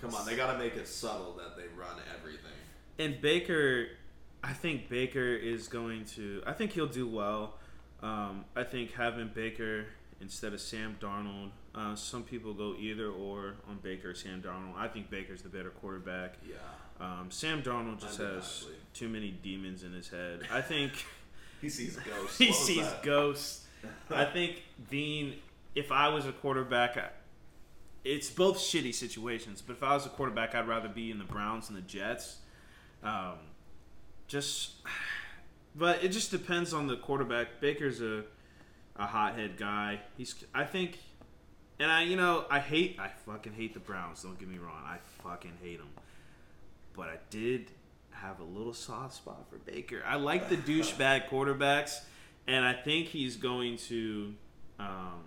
Come 0.00 0.14
on, 0.14 0.26
they 0.26 0.36
got 0.36 0.52
to 0.52 0.58
make 0.58 0.74
it 0.76 0.86
subtle 0.88 1.34
that 1.38 1.56
they 1.56 1.64
run 1.78 1.96
everything. 2.18 2.52
and 2.98 3.20
Baker, 3.20 3.86
I 4.42 4.52
think 4.52 4.88
Baker 4.88 5.34
is 5.34 5.68
going 5.68 6.04
to. 6.16 6.42
I 6.46 6.52
think 6.52 6.72
he'll 6.72 6.86
do 6.86 7.06
well. 7.08 7.54
Um, 8.02 8.44
I 8.54 8.64
think 8.64 8.92
having 8.92 9.28
Baker 9.34 9.86
instead 10.20 10.52
of 10.52 10.60
Sam 10.60 10.96
Darnold. 11.00 11.50
Uh, 11.74 11.94
some 11.94 12.22
people 12.22 12.54
go 12.54 12.74
either 12.78 13.08
or 13.08 13.54
on 13.68 13.78
Baker 13.82 14.10
or 14.10 14.14
Sam 14.14 14.42
Darnold. 14.42 14.76
I 14.76 14.88
think 14.88 15.10
Baker's 15.10 15.42
the 15.42 15.48
better 15.48 15.70
quarterback. 15.70 16.34
Yeah. 16.48 16.54
Um, 17.00 17.30
Sam 17.30 17.62
Darnold 17.62 18.00
just 18.00 18.18
has 18.18 18.66
too 18.92 19.08
many 19.08 19.30
demons 19.30 19.82
in 19.82 19.92
his 19.92 20.08
head. 20.08 20.40
I 20.52 20.60
think 20.60 20.92
He 21.60 21.68
sees 21.68 21.96
ghosts. 21.96 22.38
he 22.38 22.52
sees 22.52 22.84
that? 22.84 23.02
ghosts. 23.02 23.66
I 24.10 24.24
think 24.26 24.62
being, 24.90 25.34
if 25.74 25.90
I 25.90 26.08
was 26.08 26.26
a 26.26 26.32
quarterback, 26.32 26.96
I- 26.96 27.08
it's 28.04 28.30
both 28.30 28.58
shitty 28.58 28.94
situations. 28.94 29.62
But 29.62 29.76
if 29.76 29.82
I 29.82 29.94
was 29.94 30.06
a 30.06 30.10
quarterback, 30.10 30.54
I'd 30.54 30.68
rather 30.68 30.88
be 30.88 31.10
in 31.10 31.18
the 31.18 31.24
Browns 31.24 31.68
and 31.68 31.76
the 31.78 31.82
Jets. 31.82 32.38
Um, 33.02 33.38
just, 34.28 34.72
but 35.74 36.04
it 36.04 36.08
just 36.08 36.30
depends 36.30 36.72
on 36.72 36.86
the 36.86 36.96
quarterback. 36.96 37.60
Baker's 37.60 38.00
a 38.00 38.24
a 38.96 39.06
hothead 39.06 39.56
guy. 39.56 40.00
He's, 40.16 40.34
I 40.54 40.64
think, 40.64 40.98
and 41.78 41.90
I, 41.90 42.02
you 42.02 42.16
know, 42.16 42.44
I 42.50 42.60
hate, 42.60 42.98
I 43.00 43.08
fucking 43.26 43.52
hate 43.52 43.74
the 43.74 43.80
Browns. 43.80 44.22
Don't 44.22 44.38
get 44.38 44.48
me 44.48 44.58
wrong, 44.58 44.82
I 44.84 44.98
fucking 45.22 45.58
hate 45.62 45.78
them. 45.78 45.90
But 46.94 47.08
I 47.08 47.18
did 47.30 47.70
have 48.10 48.38
a 48.40 48.44
little 48.44 48.72
soft 48.72 49.14
spot 49.14 49.46
for 49.50 49.58
Baker. 49.58 50.02
I 50.06 50.16
like 50.16 50.48
the 50.48 50.56
douchebag 50.56 51.28
quarterbacks, 51.28 52.00
and 52.46 52.64
I 52.64 52.72
think 52.72 53.08
he's 53.08 53.36
going 53.36 53.78
to 53.88 54.34
um, 54.78 55.24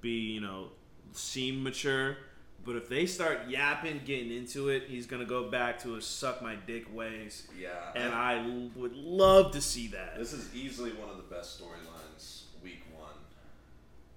be, 0.00 0.32
you 0.32 0.40
know, 0.40 0.68
seem 1.12 1.62
mature. 1.62 2.16
But 2.64 2.76
if 2.76 2.88
they 2.90 3.06
start 3.06 3.48
yapping, 3.48 4.02
getting 4.04 4.30
into 4.30 4.68
it, 4.68 4.84
he's 4.86 5.06
gonna 5.06 5.24
go 5.24 5.48
back 5.50 5.78
to 5.82 5.94
his 5.94 6.04
suck 6.04 6.42
my 6.42 6.56
dick 6.66 6.94
ways, 6.94 7.48
Yeah. 7.58 7.70
and 7.94 8.12
I 8.12 8.44
would 8.76 8.94
love 8.94 9.52
to 9.52 9.62
see 9.62 9.88
that. 9.88 10.18
This 10.18 10.34
is 10.34 10.54
easily 10.54 10.92
one 10.92 11.08
of 11.08 11.16
the 11.16 11.22
best 11.34 11.58
storylines 11.60 12.42
week 12.62 12.82
one. 12.94 13.14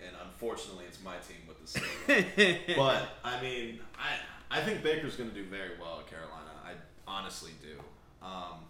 And 0.06 0.14
unfortunately, 0.26 0.84
it's 0.86 1.02
my 1.02 1.16
team 1.18 1.38
with 1.48 1.60
the 1.74 1.80
storyline. 1.80 2.60
but, 2.76 3.04
I 3.24 3.42
mean, 3.42 3.80
I, 3.98 4.60
I 4.60 4.62
think 4.62 4.84
Baker's 4.84 5.16
going 5.16 5.30
to 5.30 5.36
do 5.36 5.46
very 5.46 5.72
well 5.80 6.00
at 6.02 6.08
Carolina. 6.08 6.52
I 6.66 6.74
honestly 7.08 7.52
do. 7.62 7.80
Um, 8.22 8.66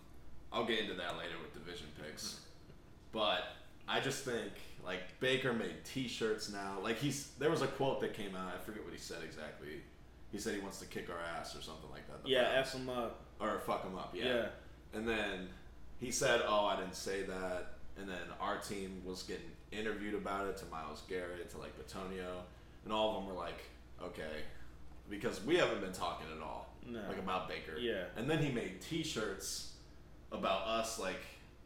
I'll 0.51 0.65
get 0.65 0.79
into 0.81 0.93
that 0.93 1.17
later 1.17 1.33
with 1.41 1.51
division 1.53 1.87
picks. 1.99 2.41
But 3.11 3.41
I 3.87 3.99
just 3.99 4.23
think, 4.23 4.51
like, 4.85 5.19
Baker 5.19 5.53
made 5.53 5.83
t 5.85 6.07
shirts 6.07 6.51
now. 6.51 6.77
Like, 6.81 6.97
he's 6.97 7.29
there 7.39 7.49
was 7.49 7.61
a 7.61 7.67
quote 7.67 8.01
that 8.01 8.13
came 8.13 8.35
out. 8.35 8.53
I 8.55 8.59
forget 8.63 8.83
what 8.83 8.93
he 8.93 8.99
said 8.99 9.19
exactly. 9.23 9.81
He 10.31 10.39
said 10.39 10.55
he 10.55 10.59
wants 10.61 10.79
to 10.79 10.85
kick 10.87 11.09
our 11.09 11.19
ass 11.39 11.55
or 11.55 11.61
something 11.61 11.89
like 11.91 12.07
that. 12.07 12.27
yeah, 12.27 12.51
Browns. 12.53 12.67
f 12.67 12.73
him 12.75 12.89
up. 12.89 13.21
or 13.39 13.59
fuck 13.59 13.83
him 13.83 13.95
up. 13.95 14.13
Yeah. 14.15 14.47
And 14.93 15.07
then 15.07 15.49
he 15.99 16.11
said, 16.11 16.41
"Oh, 16.47 16.65
I 16.65 16.75
didn't 16.75 16.95
say 16.95 17.23
that." 17.23 17.73
And 17.97 18.09
then 18.09 18.17
our 18.41 18.57
team 18.57 19.01
was 19.05 19.21
getting 19.23 19.51
interviewed 19.71 20.15
about 20.15 20.47
it 20.47 20.57
to 20.57 20.65
Myles 20.65 21.03
Garrett, 21.07 21.49
to 21.51 21.57
like 21.59 21.73
Bitonio, 21.79 22.41
and 22.83 22.91
all 22.93 23.09
of 23.09 23.15
them 23.23 23.33
were 23.33 23.39
like, 23.39 23.61
"Okay, 24.01 24.41
because 25.09 25.43
we 25.45 25.55
haven't 25.57 25.81
been 25.81 25.93
talking 25.93 26.25
at 26.35 26.41
all, 26.43 26.73
No. 26.85 27.01
like 27.07 27.19
about 27.19 27.47
Baker. 27.47 27.77
Yeah. 27.77 28.05
And 28.17 28.27
then 28.29 28.39
he 28.39 28.51
made 28.51 28.81
T-shirts 28.81 29.73
about 30.31 30.65
us, 30.67 30.99
like 30.99 31.21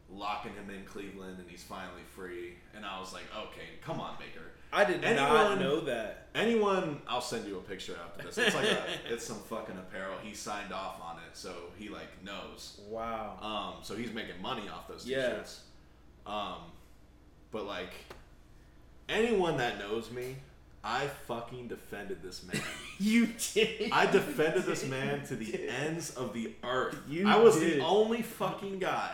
locking 0.10 0.54
him 0.54 0.70
in 0.70 0.84
Cleveland, 0.86 1.38
and 1.40 1.50
he's 1.50 1.64
finally 1.64 2.02
free. 2.16 2.56
And 2.76 2.86
I 2.86 3.00
was 3.00 3.14
like, 3.14 3.24
okay, 3.36 3.68
come 3.82 4.00
on, 4.00 4.16
Baker. 4.18 4.46
I 4.72 4.84
did 4.86 5.02
not 5.02 5.60
know 5.60 5.82
that. 5.82 6.28
Anyone, 6.36 7.02
I'll 7.08 7.22
send 7.22 7.48
you 7.48 7.58
a 7.58 7.62
picture 7.62 7.96
after 8.06 8.24
this. 8.26 8.38
It's 8.38 8.56
like 8.56 8.66
a, 8.66 8.84
it's 9.14 9.26
some 9.26 9.38
fucking 9.38 9.78
apparel. 9.78 10.16
He 10.22 10.34
signed 10.34 10.74
off 10.74 11.02
on 11.02 11.18
it, 11.18 11.36
so 11.38 11.54
he 11.78 11.90
like 11.90 12.24
knows. 12.24 12.80
Wow. 12.90 13.38
Um, 13.42 13.84
so 13.84 13.96
he's 13.96 14.12
making 14.12 14.42
money 14.42 14.64
off 14.70 14.88
those 14.88 15.08
Yeah. 15.08 15.30
t-shirts. 15.30 15.62
Um, 16.26 16.56
but 17.52 17.66
like 17.66 17.92
anyone 19.10 19.58
that 19.58 19.80
knows 19.80 20.12
me, 20.12 20.36
I 20.84 21.08
fucking 21.28 21.68
defended 21.68 22.22
this 22.22 22.44
man. 22.44 22.62
You 23.00 23.28
did. 23.54 23.92
I 23.92 24.08
defended 24.10 24.64
this 24.64 24.84
man 24.88 25.24
to 25.28 25.36
the 25.36 25.70
ends 25.86 26.10
of 26.16 26.34
the 26.34 26.52
earth. 26.64 26.98
You 27.08 27.28
I 27.28 27.38
was 27.38 27.60
did. 27.60 27.80
the 27.80 27.86
only 27.86 28.24
fucking 28.24 28.80
guy 28.80 29.14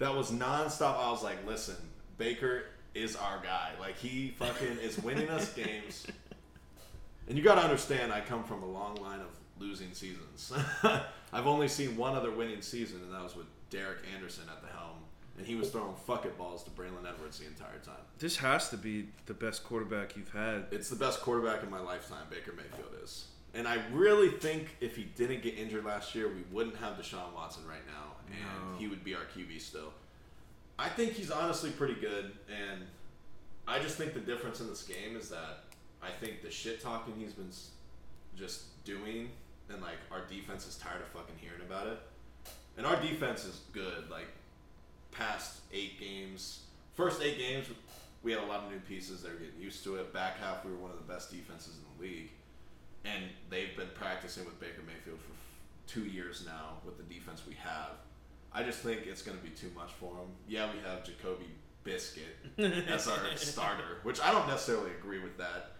that 0.00 0.14
was 0.14 0.32
nonstop. 0.32 0.98
I 0.98 1.10
was 1.10 1.22
like, 1.22 1.46
listen, 1.46 1.76
Baker 2.18 2.64
is 2.94 3.14
our 3.14 3.40
guy. 3.42 3.70
Like 3.78 3.96
he 3.96 4.34
fucking 4.38 4.78
is 4.82 4.98
winning 4.98 5.28
us 5.28 5.52
games. 5.52 6.06
And 7.28 7.38
you 7.38 7.44
got 7.44 7.54
to 7.54 7.60
understand, 7.60 8.12
I 8.12 8.20
come 8.20 8.42
from 8.42 8.64
a 8.64 8.66
long 8.66 8.96
line 8.96 9.20
of 9.20 9.28
losing 9.60 9.92
seasons. 9.92 10.52
I've 11.32 11.46
only 11.46 11.68
seen 11.68 11.96
one 11.96 12.16
other 12.16 12.32
winning 12.32 12.60
season, 12.62 13.00
and 13.04 13.14
that 13.14 13.22
was 13.22 13.36
with 13.36 13.46
Derek 13.68 13.98
Anderson 14.16 14.44
at 14.50 14.62
the 14.62 14.68
helm, 14.76 14.96
and 15.38 15.46
he 15.46 15.54
was 15.54 15.70
throwing 15.70 15.94
fuck 15.94 16.24
it 16.24 16.36
balls 16.36 16.64
to 16.64 16.70
Braylon 16.70 17.08
Edwards 17.08 17.38
the 17.38 17.46
entire 17.46 17.78
time. 17.84 18.02
This 18.18 18.36
has 18.38 18.68
to 18.70 18.76
be 18.76 19.10
the 19.26 19.34
best 19.34 19.62
quarterback 19.62 20.16
you've 20.16 20.32
had. 20.32 20.64
It's 20.72 20.88
the 20.88 20.96
best 20.96 21.20
quarterback 21.20 21.62
in 21.62 21.70
my 21.70 21.78
lifetime, 21.78 22.26
Baker 22.30 22.52
Mayfield 22.56 22.94
is. 23.04 23.26
And 23.54 23.66
I 23.66 23.82
really 23.92 24.30
think 24.30 24.76
if 24.80 24.94
he 24.96 25.04
didn't 25.04 25.42
get 25.42 25.58
injured 25.58 25.84
last 25.84 26.14
year, 26.14 26.28
we 26.28 26.42
wouldn't 26.52 26.76
have 26.76 26.94
Deshaun 26.96 27.34
Watson 27.34 27.66
right 27.66 27.84
now, 27.86 28.14
and 28.28 28.72
No. 28.72 28.78
he 28.78 28.86
would 28.86 29.02
be 29.02 29.14
our 29.14 29.24
QB 29.36 29.58
still. 29.60 29.92
I 30.78 30.88
think 30.88 31.12
he's 31.14 31.30
honestly 31.32 31.70
pretty 31.70 31.94
good, 32.00 32.32
and 32.48 32.86
I 33.66 33.80
just 33.80 33.96
think 33.96 34.14
the 34.14 34.20
difference 34.20 34.60
in 34.60 34.68
this 34.68 34.82
game 34.84 35.16
is 35.16 35.28
that 35.30 35.64
I 36.02 36.10
think 36.10 36.42
the 36.42 36.50
shit 36.50 36.80
talking 36.80 37.14
he's 37.18 37.32
been 37.32 37.48
s- 37.48 37.70
just 38.36 38.82
doing, 38.84 39.30
and 39.68 39.82
like 39.82 39.98
our 40.12 40.24
defense 40.26 40.66
is 40.66 40.76
tired 40.76 41.00
of 41.02 41.08
fucking 41.08 41.36
hearing 41.38 41.60
about 41.62 41.86
it. 41.88 41.98
And 42.78 42.86
our 42.86 42.96
defense 43.02 43.44
is 43.44 43.60
good. 43.72 44.08
Like 44.10 44.28
past 45.12 45.60
eight 45.72 45.98
games, 45.98 46.60
first 46.94 47.20
eight 47.20 47.36
games, 47.38 47.66
we 48.22 48.32
had 48.32 48.42
a 48.42 48.46
lot 48.46 48.64
of 48.64 48.70
new 48.70 48.78
pieces. 48.80 49.22
They're 49.22 49.34
getting 49.34 49.60
used 49.60 49.82
to 49.84 49.96
it. 49.96 50.12
Back 50.12 50.38
half, 50.38 50.64
we 50.64 50.70
were 50.70 50.78
one 50.78 50.90
of 50.92 50.96
the 50.98 51.12
best 51.12 51.30
defenses 51.30 51.76
in 51.76 51.82
the 51.98 52.10
league, 52.10 52.30
and 53.04 53.24
they've 53.48 53.76
been 53.76 53.88
practicing 53.94 54.44
with 54.44 54.58
Baker 54.60 54.82
Mayfield 54.86 55.18
for 55.20 55.32
f- 55.32 55.86
two 55.86 56.04
years 56.04 56.44
now 56.46 56.78
with 56.84 56.96
the 56.96 57.02
defense 57.14 57.42
we 57.48 57.54
have. 57.54 57.92
I 58.52 58.62
just 58.62 58.80
think 58.80 59.06
it's 59.06 59.22
going 59.22 59.38
to 59.38 59.42
be 59.44 59.50
too 59.50 59.70
much 59.74 59.92
for 59.92 60.12
him. 60.14 60.28
Yeah, 60.48 60.68
we 60.72 60.80
have 60.88 61.04
Jacoby 61.04 61.46
Biscuit 61.84 62.36
as 62.58 63.06
our 63.08 63.18
starter, 63.36 63.98
which 64.02 64.20
I 64.20 64.32
don't 64.32 64.48
necessarily 64.48 64.90
agree 64.98 65.20
with 65.20 65.38
that. 65.38 65.72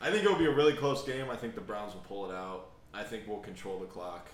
I 0.00 0.10
think 0.10 0.24
it'll 0.24 0.38
be 0.38 0.46
a 0.46 0.54
really 0.54 0.74
close 0.74 1.02
game. 1.04 1.30
I 1.30 1.36
think 1.36 1.54
the 1.54 1.60
Browns 1.60 1.94
will 1.94 2.02
pull 2.02 2.30
it 2.30 2.34
out. 2.34 2.70
I 2.92 3.02
think 3.02 3.24
we'll 3.26 3.38
control 3.38 3.78
the 3.78 3.86
clock, 3.86 4.28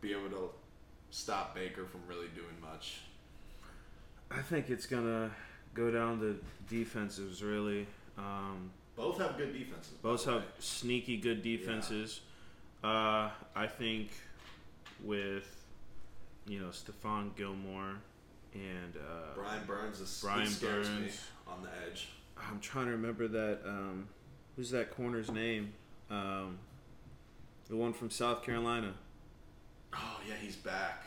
be 0.00 0.12
able 0.12 0.28
to 0.30 0.50
stop 1.10 1.54
Baker 1.54 1.86
from 1.86 2.00
really 2.06 2.28
doing 2.34 2.60
much. 2.60 3.00
I 4.30 4.42
think 4.42 4.68
it's 4.68 4.86
gonna 4.86 5.30
go 5.74 5.90
down 5.90 6.20
to 6.20 6.38
defenses 6.68 7.42
really. 7.42 7.86
Um, 8.18 8.70
Both 8.98 9.18
have 9.18 9.38
good 9.38 9.52
defenses. 9.52 9.92
both 10.02 10.24
have 10.24 10.42
sneaky 10.58 11.16
good 11.16 11.40
defenses. 11.42 12.20
Uh, 12.82 13.30
I 13.54 13.66
think 13.68 14.10
with 15.04 15.64
you 16.48 16.58
know 16.60 16.68
Stephon 16.68 17.34
Gilmore 17.36 17.94
and 18.54 18.96
uh, 18.96 19.34
Brian 19.36 19.64
Burns 19.66 20.00
is 20.00 20.18
Brian 20.22 20.52
Burns. 20.60 21.20
on 21.46 21.62
the 21.62 21.68
edge. 21.86 22.08
I'm 22.36 22.58
trying 22.60 22.86
to 22.86 22.92
remember 22.92 23.28
that. 23.28 23.60
Um, 23.64 24.08
who's 24.56 24.70
that 24.72 24.90
corner's 24.90 25.30
name? 25.30 25.72
Um, 26.10 26.58
the 27.68 27.76
one 27.76 27.92
from 27.92 28.10
South 28.10 28.42
Carolina. 28.42 28.94
Oh 29.94 30.20
yeah, 30.28 30.34
he's 30.40 30.56
back. 30.56 31.04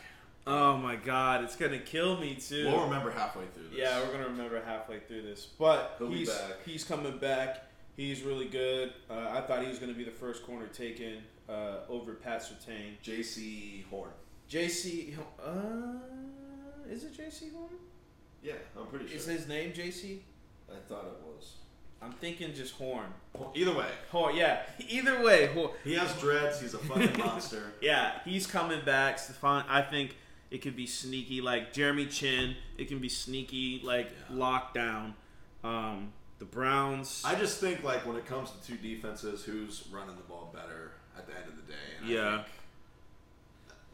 Oh 0.48 0.78
my 0.78 0.96
God, 0.96 1.44
it's 1.44 1.56
gonna 1.58 1.78
kill 1.80 2.18
me 2.20 2.36
too. 2.36 2.68
We'll 2.68 2.86
remember 2.86 3.12
halfway 3.12 3.46
through 3.54 3.70
this. 3.70 3.80
Yeah, 3.80 4.00
we're 4.02 4.12
gonna 4.14 4.30
remember 4.30 4.62
halfway 4.64 5.00
through 5.00 5.24
this, 5.24 5.46
but 5.46 5.96
He'll 5.98 6.10
he's 6.10 6.30
back. 6.30 6.58
he's 6.66 6.84
coming 6.84 7.18
back. 7.18 7.66
He's 8.02 8.24
really 8.24 8.48
good. 8.48 8.94
Uh, 9.12 9.28
I 9.32 9.42
thought 9.42 9.62
he 9.62 9.68
was 9.70 9.78
gonna 9.78 9.94
be 9.94 10.04
the 10.04 10.10
first 10.10 10.44
corner 10.44 10.66
taken 10.66 11.18
uh, 11.48 11.82
over 11.88 12.14
Pat 12.16 12.42
Surtain. 12.42 12.94
Jaycee 13.04 13.86
Horn. 13.92 14.10
JC, 14.50 15.14
uh, 15.40 15.52
is 16.90 17.04
it 17.04 17.14
Jaycee 17.16 17.54
Horn? 17.54 17.70
Yeah, 18.42 18.54
I'm 18.76 18.88
pretty 18.88 19.08
sure. 19.08 19.18
Is 19.18 19.26
his 19.28 19.48
name 19.48 19.72
JC? 19.72 20.18
I 20.68 20.78
thought 20.90 21.06
it 21.06 21.22
was. 21.24 21.58
I'm 22.02 22.14
thinking 22.14 22.56
just 22.56 22.74
Horn. 22.74 23.06
Either 23.54 23.76
way, 23.76 23.86
Horn, 24.12 24.36
yeah. 24.36 24.64
Either 24.90 25.22
way, 25.24 25.46
Horn. 25.54 25.70
he 25.84 25.94
has 25.94 26.12
dreads. 26.20 26.60
He's 26.60 26.74
a 26.74 26.80
fucking 26.80 27.20
monster. 27.24 27.72
Yeah, 27.82 28.14
he's 28.26 28.48
coming 28.48 28.84
back. 28.84 29.18
Stephon, 29.18 29.64
I 29.70 29.84
think 29.84 30.16
it 30.50 30.64
could 30.64 30.76
be 30.76 30.88
sneaky 30.88 31.40
like 31.40 31.72
Jeremy 31.72 32.08
Chinn. 32.08 32.56
It 32.80 32.88
can 32.88 32.98
be 32.98 33.10
sneaky 33.10 33.80
like 33.84 34.10
Yeah. 34.32 34.36
lockdown. 34.38 35.14
Um, 35.64 36.14
the 36.42 36.46
Browns. 36.46 37.22
I 37.24 37.36
just 37.36 37.60
think 37.60 37.84
like 37.84 38.04
when 38.06 38.16
it 38.18 38.26
comes 38.26 38.50
to 38.50 38.68
two 38.68 38.76
defenses, 38.76 39.44
who's 39.44 39.88
running 39.92 40.16
the 40.16 40.24
ball 40.24 40.52
better 40.52 40.94
at 41.16 41.28
the 41.28 41.34
end 41.34 41.48
of 41.48 41.56
the 41.56 41.72
day? 41.72 41.80
And 42.00 42.10
Yeah. 42.10 42.42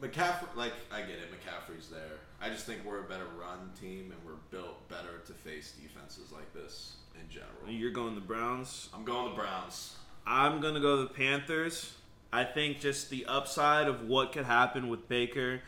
think 0.00 0.14
McCaffrey, 0.14 0.56
like 0.56 0.72
I 0.90 1.00
get 1.00 1.10
it, 1.10 1.28
McCaffrey's 1.30 1.88
there. 1.88 2.20
I 2.40 2.48
just 2.48 2.64
think 2.64 2.86
we're 2.86 3.00
a 3.00 3.08
better 3.08 3.26
run 3.38 3.70
team 3.78 4.12
and 4.12 4.24
we're 4.24 4.40
built 4.50 4.88
better 4.88 5.18
to 5.26 5.32
face 5.34 5.72
defenses 5.72 6.32
like 6.32 6.50
this 6.54 6.96
in 7.20 7.28
general. 7.28 7.68
You're 7.68 7.90
going 7.90 8.14
the 8.14 8.22
Browns. 8.22 8.88
I'm 8.94 9.04
going 9.04 9.28
the 9.28 9.36
Browns. 9.36 9.96
I'm 10.26 10.62
gonna 10.62 10.80
go 10.80 11.02
the 11.02 11.08
Panthers. 11.08 11.92
I 12.32 12.44
think 12.44 12.80
just 12.80 13.10
the 13.10 13.26
upside 13.26 13.88
of 13.88 14.08
what 14.08 14.32
could 14.32 14.46
happen 14.46 14.88
with 14.88 15.06
Baker, 15.06 15.60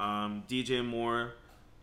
um, 0.00 0.42
DJ 0.48 0.84
Moore, 0.84 1.34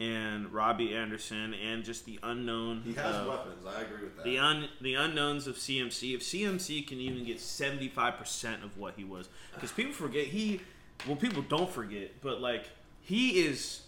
and 0.01 0.51
Robby 0.51 0.95
Anderson, 0.95 1.53
and 1.53 1.83
just 1.83 2.05
the 2.05 2.17
unknown. 2.23 2.81
He 2.83 2.93
has 2.93 3.15
of- 3.15 3.27
weapons. 3.27 3.65
I 3.67 3.81
agree 3.81 4.03
with 4.03 4.15
that. 4.17 4.23
The 4.23 4.39
un 4.39 4.67
the 4.81 4.95
unknowns 4.95 5.45
of 5.45 5.57
CMC. 5.57 6.15
If 6.15 6.21
CMC 6.21 6.87
can 6.87 6.99
even 6.99 7.23
get 7.23 7.39
seventy 7.39 7.87
five 7.87 8.17
percent 8.17 8.63
of 8.63 8.77
what 8.77 8.95
he 8.97 9.03
was, 9.03 9.29
because 9.53 9.71
people 9.71 9.93
forget 9.93 10.25
he. 10.27 10.61
Well, 11.07 11.15
people 11.15 11.43
don't 11.47 11.69
forget, 11.69 12.19
but 12.21 12.41
like 12.41 12.69
he 13.01 13.45
is. 13.45 13.81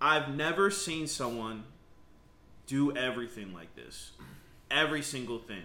I've 0.00 0.32
never 0.36 0.70
seen 0.70 1.08
someone 1.08 1.64
do 2.68 2.96
everything 2.96 3.52
like 3.52 3.74
this, 3.74 4.12
every 4.70 5.02
single 5.02 5.40
thing, 5.40 5.64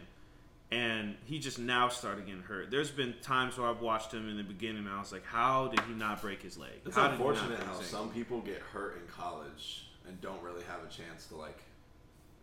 and 0.74 1.16
he 1.26 1.38
just 1.38 1.60
now 1.60 1.88
started 1.88 2.26
getting 2.26 2.42
hurt. 2.42 2.72
There's 2.72 2.90
been 2.90 3.14
times 3.22 3.58
where 3.60 3.68
I've 3.70 3.82
watched 3.82 4.12
him 4.12 4.28
in 4.28 4.38
the 4.38 4.44
beginning, 4.44 4.86
and 4.88 4.90
I 4.90 5.00
was 5.00 5.12
like, 5.12 5.24
how 5.26 5.68
did 5.68 5.80
he 5.82 5.94
not 5.94 6.20
break 6.22 6.42
his 6.42 6.58
leg? 6.58 6.72
It's 6.84 6.96
how 6.96 7.10
did 7.10 7.18
he 7.20 7.24
not 7.24 7.36
unfortunate 7.36 7.60
how 7.64 7.80
some 7.82 8.10
people 8.10 8.42
get 8.42 8.58
hurt 8.60 8.96
in 8.96 9.08
college 9.08 9.86
and 10.08 10.20
don't 10.20 10.42
really 10.42 10.64
have 10.64 10.80
a 10.84 10.92
chance 10.92 11.28
to 11.28 11.36
like 11.36 11.60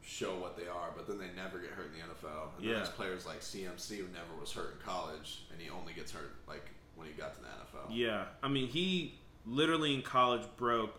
show 0.00 0.36
what 0.38 0.56
they 0.56 0.68
are, 0.68 0.90
but 0.96 1.08
then 1.08 1.18
they 1.18 1.26
never 1.34 1.58
get 1.58 1.70
hurt 1.70 1.86
in 1.92 1.98
the 1.98 2.06
NFL. 2.06 2.56
And 2.56 2.64
Yeah. 2.64 2.74
there's 2.76 2.88
players 2.90 3.26
like 3.26 3.40
CMC 3.40 3.96
who 3.98 4.06
never 4.12 4.32
was 4.40 4.52
hurt 4.52 4.74
in 4.78 4.86
college, 4.86 5.42
and 5.52 5.60
he 5.60 5.68
only 5.68 5.92
gets 5.92 6.12
hurt 6.12 6.32
like 6.46 6.70
when 6.94 7.08
he 7.08 7.12
got 7.14 7.34
to 7.34 7.40
the 7.40 7.48
NFL. 7.48 7.88
Yeah, 7.90 8.26
I 8.44 8.48
mean, 8.48 8.68
he 8.68 9.18
literally 9.44 9.92
in 9.94 10.02
college 10.02 10.42
broke 10.56 10.94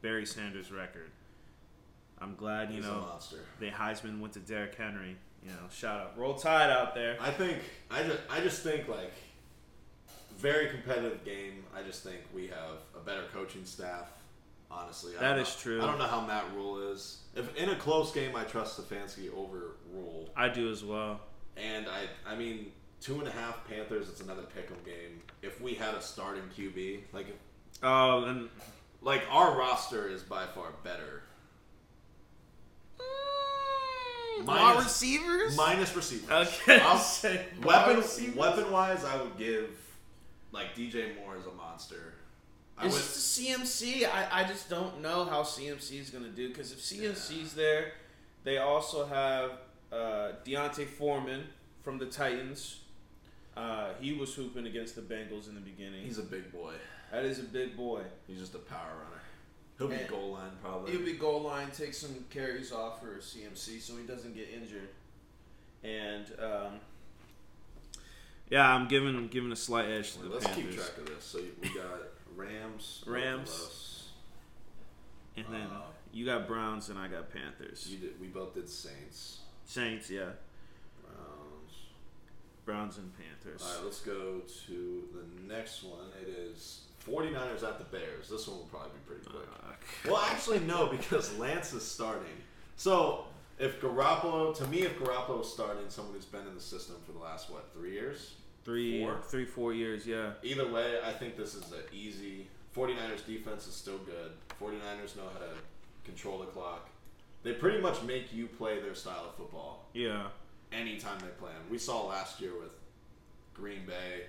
Barry 0.00 0.24
Sanders' 0.24 0.72
record. 0.72 1.10
I'm 2.18 2.34
glad 2.34 2.70
you 2.70 2.76
He's 2.76 2.84
know 2.86 3.18
the 3.60 3.66
Heisman 3.70 4.20
went 4.20 4.32
to 4.34 4.40
Derrick 4.40 4.74
Henry. 4.76 5.16
You 5.44 5.50
know, 5.50 5.56
shout 5.72 6.00
out, 6.00 6.18
roll 6.18 6.34
tide 6.34 6.70
out 6.70 6.94
there. 6.94 7.16
I 7.20 7.30
think 7.30 7.58
I 7.90 8.02
just 8.04 8.18
I 8.30 8.40
just 8.40 8.62
think 8.62 8.88
like 8.88 9.12
very 10.38 10.68
competitive 10.68 11.24
game. 11.24 11.64
I 11.76 11.82
just 11.82 12.02
think 12.02 12.18
we 12.34 12.46
have 12.48 12.78
a 12.96 13.00
better 13.04 13.24
coaching 13.32 13.64
staff. 13.64 14.08
Honestly, 14.70 15.12
I 15.16 15.20
That 15.20 15.28
don't 15.34 15.38
know- 15.38 15.44
true. 15.60 15.82
I 15.82 15.86
don't 15.86 15.98
know 15.98 16.06
how 16.06 16.20
Matt 16.22 16.44
Rhule 16.54 16.90
is. 16.92 17.18
If 17.34 17.54
in 17.56 17.68
a 17.68 17.76
close 17.76 18.10
game, 18.12 18.34
I 18.34 18.44
trust 18.44 18.80
Stefanski 18.80 19.32
over 19.36 19.72
Rhule. 19.92 20.30
I 20.36 20.48
do 20.48 20.70
as 20.70 20.82
well. 20.82 21.20
And 21.58 21.86
I, 21.88 22.06
I 22.26 22.34
mean, 22.36 22.72
two 23.00 23.18
and 23.18 23.28
a 23.28 23.30
half 23.32 23.68
Panthers. 23.68 24.08
It's 24.08 24.20
another 24.22 24.42
pick'em 24.42 24.82
game. 24.86 25.20
If 25.42 25.60
we 25.60 25.74
had 25.74 25.94
a 25.94 26.00
starting 26.00 26.44
QB, 26.56 27.00
like, 27.12 27.26
Oh, 27.82 28.24
and 28.24 28.48
like 29.02 29.22
our 29.30 29.58
roster 29.58 30.08
is 30.08 30.22
by 30.22 30.46
far 30.46 30.68
better, 30.82 31.22
wide 32.98 33.06
Minus- 34.44 34.84
receivers. 34.84 35.56
minus 35.56 35.94
receivers. 35.96 36.30
Okay, 36.30 36.80
I'll- 36.80 36.98
say 36.98 37.44
weapon, 37.62 37.96
receivers? 37.98 38.36
weapon 38.36 38.70
wise, 38.72 39.04
I 39.04 39.20
would 39.20 39.36
give 39.38 39.70
like 40.52 40.74
DJ 40.76 41.16
Moore 41.16 41.36
as 41.38 41.46
a 41.46 41.52
monster. 41.52 42.14
I 42.78 42.86
It's 42.86 42.94
would, 42.94 43.02
just 43.02 43.38
the 43.38 43.46
CMC. 44.02 44.08
I, 44.12 44.40
I 44.42 44.44
just 44.48 44.68
don't 44.68 45.00
know 45.00 45.24
how 45.24 45.42
CMC 45.42 46.00
is 46.00 46.10
going 46.10 46.24
to 46.24 46.30
do 46.30 46.48
because 46.48 46.72
if 46.72 46.78
CMC's 46.80 47.54
there, 47.54 47.92
they 48.44 48.58
also 48.58 49.06
have 49.06 49.52
uh, 49.92 50.32
D'Onta 50.44 50.86
Foreman 50.86 51.44
from 51.82 51.98
the 51.98 52.06
Titans. 52.06 52.80
Uh, 53.56 53.90
he 54.00 54.14
was 54.14 54.34
hooping 54.34 54.66
against 54.66 54.94
the 54.96 55.02
Bengals 55.02 55.48
in 55.48 55.54
the 55.54 55.60
beginning. 55.60 56.02
He's 56.04 56.18
a 56.18 56.22
big 56.22 56.50
boy. 56.52 56.72
that 57.10 57.24
is 57.24 57.38
a 57.38 57.42
big 57.44 57.76
boy. 57.76 58.00
He's 58.26 58.38
just 58.40 58.54
a 58.54 58.58
power 58.58 58.88
runner. 58.96 59.21
He'll 59.78 59.88
be 59.88 59.94
And- 59.96 60.08
goal 60.08 60.32
line 60.32 60.52
probably. 60.62 60.92
He'll 60.92 61.04
be 61.04 61.14
goal 61.14 61.42
line, 61.42 61.70
take 61.72 61.94
some 61.94 62.24
carries 62.30 62.72
off 62.72 63.00
for 63.00 63.18
CMC 63.18 63.80
so 63.80 63.96
he 63.96 64.06
doesn't 64.06 64.34
get 64.34 64.48
injured. 64.54 64.88
And 65.82 66.26
um, 66.38 66.80
yeah, 68.50 68.72
I'm 68.74 68.86
giving 68.88 69.28
giving 69.28 69.50
a 69.52 69.56
slight 69.56 69.86
edge 69.88 70.12
to 70.14 70.20
the 70.22 70.28
Let's 70.28 70.46
keep 70.48 70.72
track 70.74 70.96
of 70.98 71.06
this. 71.06 71.24
So 71.24 71.40
we 71.60 71.68
got 71.74 71.84
Rams, 72.36 73.02
Rams. 73.06 73.48
both 73.50 73.60
of 73.60 73.66
us. 73.66 74.08
And 75.36 75.46
then 75.50 75.66
Uh, 75.72 75.80
you 76.12 76.26
got 76.26 76.46
Browns 76.46 76.88
and 76.90 76.98
I 76.98 77.08
got 77.08 77.30
Panthers. 77.30 77.88
You 77.90 77.98
did, 77.98 78.20
we 78.20 78.26
both 78.28 78.54
did 78.54 78.68
Saints, 78.68 79.38
Saints, 79.64 80.10
yeah. 80.10 80.30
Browns. 81.02 81.74
Browns 82.66 82.98
and 82.98 83.10
Panthers. 83.16 83.62
All 83.66 83.74
right, 83.76 83.84
let's 83.84 84.00
go 84.00 84.42
to 84.66 85.02
the 85.14 85.52
next 85.54 85.82
one. 85.82 86.08
It 86.20 86.28
is 86.28 86.82
49ers 87.08 87.62
at 87.62 87.78
the 87.78 87.84
Bears. 87.84 88.28
This 88.30 88.46
one 88.46 88.58
will 88.58 88.66
probably 88.66 88.90
be 88.90 89.12
pretty 89.12 89.28
quick. 89.28 89.48
Well, 90.06 90.22
actually, 90.30 90.60
no, 90.60 90.86
because 90.86 91.36
Lance 91.38 91.72
is 91.72 91.82
starting. 91.84 92.32
So 92.76 93.24
if 93.58 93.80
Garoppolo, 93.80 94.56
to 94.56 94.66
me, 94.68 94.82
if 94.82 94.98
Garoppolo 94.98 95.40
is 95.42 95.48
starting, 95.52 95.84
someone 95.88 96.14
who's 96.14 96.24
been 96.24 96.46
in 96.46 96.54
the 96.54 96.60
system 96.60 96.96
for 97.04 97.12
the 97.12 97.18
last 97.18 97.50
what 97.50 97.68
three 97.74 97.92
years. 97.92 98.34
Three, 98.64 99.02
Four? 99.04 99.18
three, 99.24 99.44
four 99.44 99.74
years, 99.74 100.06
yeah. 100.06 100.30
Either 100.44 100.70
way, 100.70 100.98
I 101.04 101.12
think 101.12 101.36
this 101.36 101.54
is 101.54 101.64
an 101.72 101.78
easy. 101.92 102.46
49ers 102.76 103.26
defense 103.26 103.66
is 103.66 103.74
still 103.74 103.98
good. 103.98 104.32
49ers 104.60 105.16
know 105.16 105.24
how 105.32 105.40
to 105.40 105.50
control 106.04 106.38
the 106.38 106.46
clock. 106.46 106.88
They 107.42 107.52
pretty 107.52 107.80
much 107.80 108.00
make 108.04 108.32
you 108.32 108.46
play 108.46 108.78
their 108.80 108.94
style 108.94 109.26
of 109.30 109.34
football 109.34 109.86
Yeah. 109.94 110.28
anytime 110.72 111.18
they 111.18 111.26
play 111.40 111.50
them. 111.50 111.62
We 111.70 111.78
saw 111.78 112.06
last 112.06 112.40
year 112.40 112.52
with 112.58 112.70
Green 113.52 113.84
Bay 113.84 114.26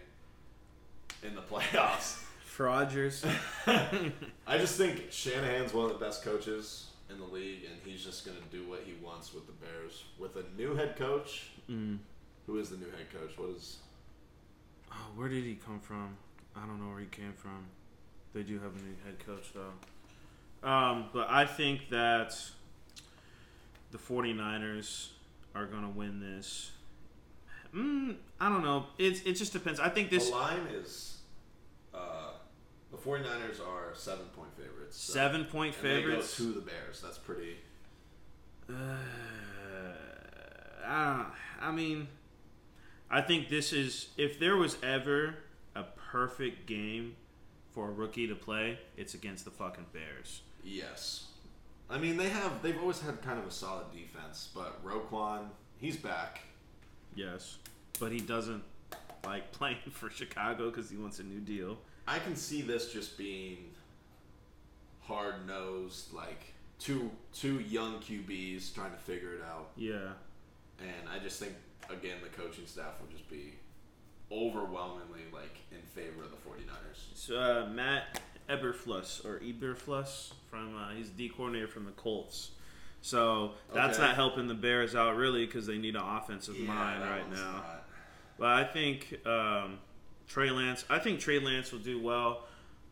in 1.27 1.35
the 1.35 1.41
playoffs. 1.51 2.23
Frogers. 2.53 3.25
I 3.67 4.57
just 4.59 4.77
think 4.77 5.11
Shanahan's 5.11 5.73
one 5.73 5.85
of 5.89 5.97
the 5.97 6.05
best 6.05 6.23
coaches 6.23 6.85
in 7.09 7.17
the 7.17 7.25
league, 7.25 7.61
and 7.65 7.79
he's 7.83 8.05
just 8.05 8.27
going 8.27 8.37
to 8.37 8.55
do 8.55 8.69
what 8.69 8.81
he 8.85 8.93
wants 9.03 9.33
with 9.33 9.47
the 9.47 9.53
Bears. 9.53 10.03
With 10.19 10.35
a 10.35 10.43
new 10.55 10.75
head 10.75 10.95
coach, 10.95 11.49
mm. 11.67 11.97
who 12.45 12.59
is 12.59 12.69
the 12.69 12.77
new 12.77 12.91
head 12.91 13.11
coach? 13.11 13.35
What 13.39 13.57
is? 13.57 13.77
oh, 14.91 14.95
where 15.15 15.29
did 15.29 15.43
he 15.43 15.55
come 15.55 15.79
from? 15.79 16.15
I 16.55 16.59
don't 16.67 16.79
know 16.79 16.91
where 16.91 16.99
he 16.99 17.07
came 17.07 17.33
from. 17.33 17.65
They 18.35 18.43
do 18.43 18.59
have 18.59 18.75
a 18.75 18.79
new 18.83 18.95
head 19.03 19.17
coach, 19.25 19.47
though. 19.55 20.69
Um, 20.69 21.05
but 21.11 21.31
I 21.31 21.47
think 21.47 21.89
that 21.89 22.39
the 23.89 23.97
49ers 23.97 25.07
are 25.55 25.65
going 25.65 25.81
to 25.81 25.97
win 25.97 26.19
this. 26.19 26.69
Mm, 27.75 28.17
I 28.39 28.49
don't 28.49 28.63
know. 28.63 28.85
It's, 28.99 29.21
it 29.21 29.33
just 29.33 29.53
depends. 29.53 29.79
I 29.79 29.89
think 29.89 30.11
this 30.11 30.29
the 30.29 30.35
line 30.35 30.67
is. 30.71 31.13
Uh, 33.05 33.11
the 33.17 33.23
49ers 33.23 33.59
are 33.67 33.93
seven 33.93 34.25
point 34.35 34.49
favorites. 34.57 34.97
so- 34.97 35.13
seven 35.13 35.45
point 35.45 35.75
and 35.77 35.85
they 35.85 36.01
go 36.01 36.07
favorites. 36.09 36.37
to 36.37 36.51
the 36.53 36.61
Bears. 36.61 37.01
That's 37.01 37.17
pretty. 37.17 37.57
Uh, 38.69 38.73
I 40.85 41.05
don't. 41.17 41.27
I 41.61 41.71
mean, 41.71 42.07
I 43.09 43.21
think 43.21 43.49
this 43.49 43.71
is 43.73 44.09
if 44.17 44.39
there 44.39 44.57
was 44.57 44.77
ever 44.83 45.35
a 45.75 45.83
perfect 45.83 46.65
game 46.67 47.15
for 47.73 47.89
a 47.89 47.91
rookie 47.91 48.27
to 48.27 48.35
play, 48.35 48.79
it's 48.97 49.13
against 49.13 49.45
the 49.45 49.51
fucking 49.51 49.87
Bears. 49.93 50.41
Yes. 50.63 51.27
I 51.89 51.97
mean, 51.97 52.17
they 52.17 52.29
have. 52.29 52.61
They've 52.61 52.79
always 52.79 53.01
had 53.01 53.21
kind 53.21 53.39
of 53.39 53.45
a 53.45 53.51
solid 53.51 53.85
defense, 53.93 54.49
but 54.53 54.83
Roquan, 54.85 55.47
he's 55.77 55.97
back. 55.97 56.41
Yes, 57.15 57.57
but 57.99 58.11
he 58.11 58.19
doesn't 58.19 58.63
like 59.25 59.51
playing 59.51 59.77
for 59.91 60.09
Chicago 60.09 60.69
because 60.69 60.89
he 60.89 60.97
wants 60.97 61.19
a 61.19 61.23
new 61.23 61.39
deal. 61.39 61.77
I 62.07 62.19
can 62.19 62.35
see 62.35 62.61
this 62.61 62.91
just 62.91 63.17
being 63.17 63.57
hard 65.01 65.47
nosed, 65.47 66.13
like 66.13 66.53
two 66.79 67.09
two 67.33 67.59
young 67.59 67.95
QBs 67.99 68.73
trying 68.73 68.91
to 68.91 68.97
figure 68.97 69.33
it 69.33 69.41
out. 69.43 69.69
Yeah, 69.75 70.09
And 70.79 71.09
I 71.13 71.19
just 71.19 71.39
think 71.39 71.53
again 71.89 72.17
the 72.21 72.29
coaching 72.29 72.65
staff 72.65 72.93
will 72.99 73.07
just 73.15 73.29
be 73.29 73.53
overwhelmingly 74.31 75.21
like 75.31 75.57
in 75.71 75.81
favor 75.93 76.23
of 76.23 76.31
the 76.31 76.37
49ers. 76.37 76.97
so 77.13 77.37
uh, 77.39 77.69
Matt 77.69 78.19
Eberflus 78.49 79.23
or 79.25 79.39
Eberflus 79.39 80.31
from 80.49 80.75
uh, 80.75 80.89
he's 80.95 81.11
the 81.11 81.29
coordinator 81.29 81.67
from 81.67 81.85
the 81.85 81.91
Colts. 81.91 82.51
So 83.01 83.51
that's 83.73 83.97
Okay. 83.99 84.07
not 84.07 84.15
helping 84.15 84.47
the 84.47 84.53
Bears 84.53 84.95
out 84.95 85.17
really 85.17 85.45
because 85.45 85.65
they 85.67 85.77
need 85.77 85.95
an 85.95 86.01
offensive 86.01 86.57
mind 86.57 87.01
right 87.01 87.29
now. 87.29 87.51
not- 87.51 87.85
But 88.39 88.47
I 88.47 88.63
think 88.63 89.19
um, 89.27 89.77
Trey 90.27 90.49
Lance. 90.49 90.85
I 90.89 90.99
think 90.99 91.19
Trey 91.19 91.39
Lance 91.39 91.71
will 91.71 91.79
do 91.79 92.01
well. 92.01 92.45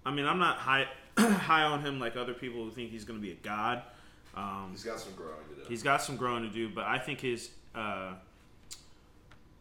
I 0.06 0.12
mean, 0.12 0.26
I'm 0.26 0.39
not 0.39 0.58
high 0.58 0.88
high 1.17 1.63
on 1.63 1.82
him 1.82 2.00
like 2.00 2.15
other 2.15 2.34
people 2.34 2.63
who 2.63 2.72
think 2.72 2.91
he's 2.91 3.04
going 3.06 3.20
to 3.20 3.26
be 3.26 3.32
a 3.32 3.36
god. 3.36 3.84
Um, 4.36 4.70
He's 4.72 4.84
got 4.84 5.00
some 5.00 5.13
growing 5.13 5.44
to 5.50 5.56
do. 5.56 5.62
he's 5.67 5.84
got 5.84 6.02
some 6.02 6.15
growing 6.15 6.44
to 6.44 6.50
do, 6.50 6.70
but 6.70 6.86
I 6.86 6.98
think 6.98 7.20
his 7.20 7.50
uh, 7.76 8.13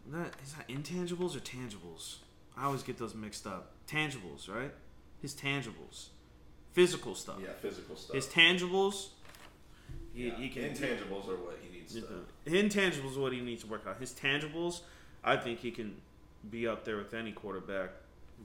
that 0.08 0.32
is 0.44 0.52
that 0.54 0.68
intangibles 0.68 1.36
or 1.36 1.40
tangibles. 1.40 2.16
I 2.56 2.64
always 2.64 2.82
get 2.82 2.98
those 2.98 3.14
mixed 3.14 3.46
up. 3.46 3.72
Tangibles, 3.88 4.48
right? 4.48 4.72
His 5.20 5.34
tangibles, 5.34 6.08
physical 6.72 7.14
stuff. 7.14 7.36
yeah, 7.42 7.50
physical 7.60 7.96
stuff. 7.96 8.14
His 8.14 8.26
tangibles. 8.26 9.08
He, 10.14 10.28
yeah. 10.28 10.34
he 10.36 10.48
can 10.48 10.62
Intangibles 10.62 11.28
are 11.28 11.36
what 11.36 11.58
he 11.62 11.76
needs 11.76 11.94
to. 11.94 12.24
Intangibles 12.46 13.12
is 13.12 13.18
what 13.18 13.32
he 13.32 13.40
needs 13.40 13.62
to 13.62 13.68
work 13.68 13.86
on. 13.86 13.94
His 13.96 14.12
tangibles, 14.12 14.80
I 15.24 15.36
think 15.36 15.60
he 15.60 15.70
can 15.70 15.96
be 16.48 16.66
up 16.66 16.84
there 16.84 16.96
with 16.96 17.12
any 17.14 17.32
quarterback. 17.32 17.90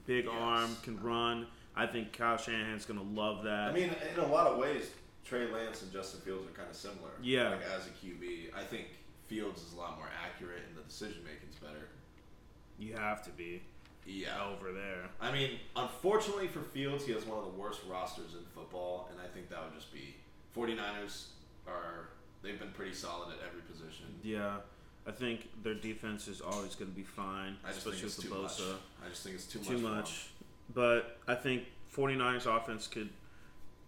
Big 0.05 0.25
Yes. 0.25 0.33
arm, 0.37 0.75
can 0.83 1.01
run. 1.01 1.47
I 1.75 1.85
think 1.87 2.13
Kyle 2.13 2.37
Shanahan's 2.37 2.85
gonna 2.85 3.01
love 3.03 3.43
that. 3.43 3.69
I 3.69 3.73
mean, 3.73 3.89
in 4.13 4.19
a 4.19 4.27
lot 4.27 4.47
of 4.47 4.57
ways, 4.57 4.91
Trey 5.23 5.49
Lance 5.51 5.81
and 5.81 5.91
Justin 5.91 6.21
Fields 6.21 6.47
are 6.49 6.53
kind 6.53 6.69
of 6.69 6.75
similar. 6.75 7.11
Yeah. 7.21 7.49
Like 7.51 7.63
as 7.63 7.87
a 7.87 7.89
QB, 7.91 8.51
I 8.55 8.63
think 8.63 8.87
Fields 9.27 9.61
is 9.63 9.73
a 9.73 9.77
lot 9.77 9.97
more 9.97 10.07
accurate 10.23 10.63
and 10.67 10.77
the 10.77 10.81
decision 10.83 11.23
making's 11.23 11.55
better. 11.55 11.89
you 12.77 12.93
have 12.93 13.23
to 13.23 13.29
be 13.31 13.61
Yeah. 14.05 14.45
over 14.49 14.73
there. 14.73 15.09
I 15.21 15.31
mean, 15.31 15.59
unfortunately 15.77 16.49
for 16.49 16.61
Fields, 16.61 17.05
he 17.05 17.13
has 17.13 17.23
one 17.25 17.39
of 17.39 17.45
the 17.45 17.51
worst 17.51 17.79
rosters 17.87 18.33
in 18.33 18.43
football, 18.53 19.07
and 19.09 19.19
I 19.21 19.27
think 19.27 19.47
that 19.49 19.63
would 19.63 19.73
just 19.73 19.93
be 19.93 20.15
49ers 20.53 21.27
are 21.65 22.09
they've 22.41 22.59
been 22.59 22.71
pretty 22.73 22.93
solid 22.93 23.29
at 23.33 23.39
every 23.47 23.61
position. 23.61 24.19
Yeah, 24.23 24.57
I 25.07 25.11
think 25.11 25.47
their 25.63 25.75
defense 25.75 26.27
is 26.27 26.41
always 26.41 26.75
gonna 26.75 26.91
be 26.91 27.03
fine, 27.03 27.57
I 27.63 27.71
especially 27.71 28.03
with 28.05 28.17
the 28.17 28.35
much. 28.35 28.61
I 29.05 29.09
just 29.09 29.23
think 29.23 29.35
it's 29.35 29.45
too 29.45 29.59
much. 29.59 29.67
Too 29.67 29.77
for 29.77 29.83
much. 29.83 30.27
But 30.73 31.19
I 31.27 31.35
think 31.35 31.65
49ers 31.95 32.47
offense 32.47 32.87
could 32.87 33.09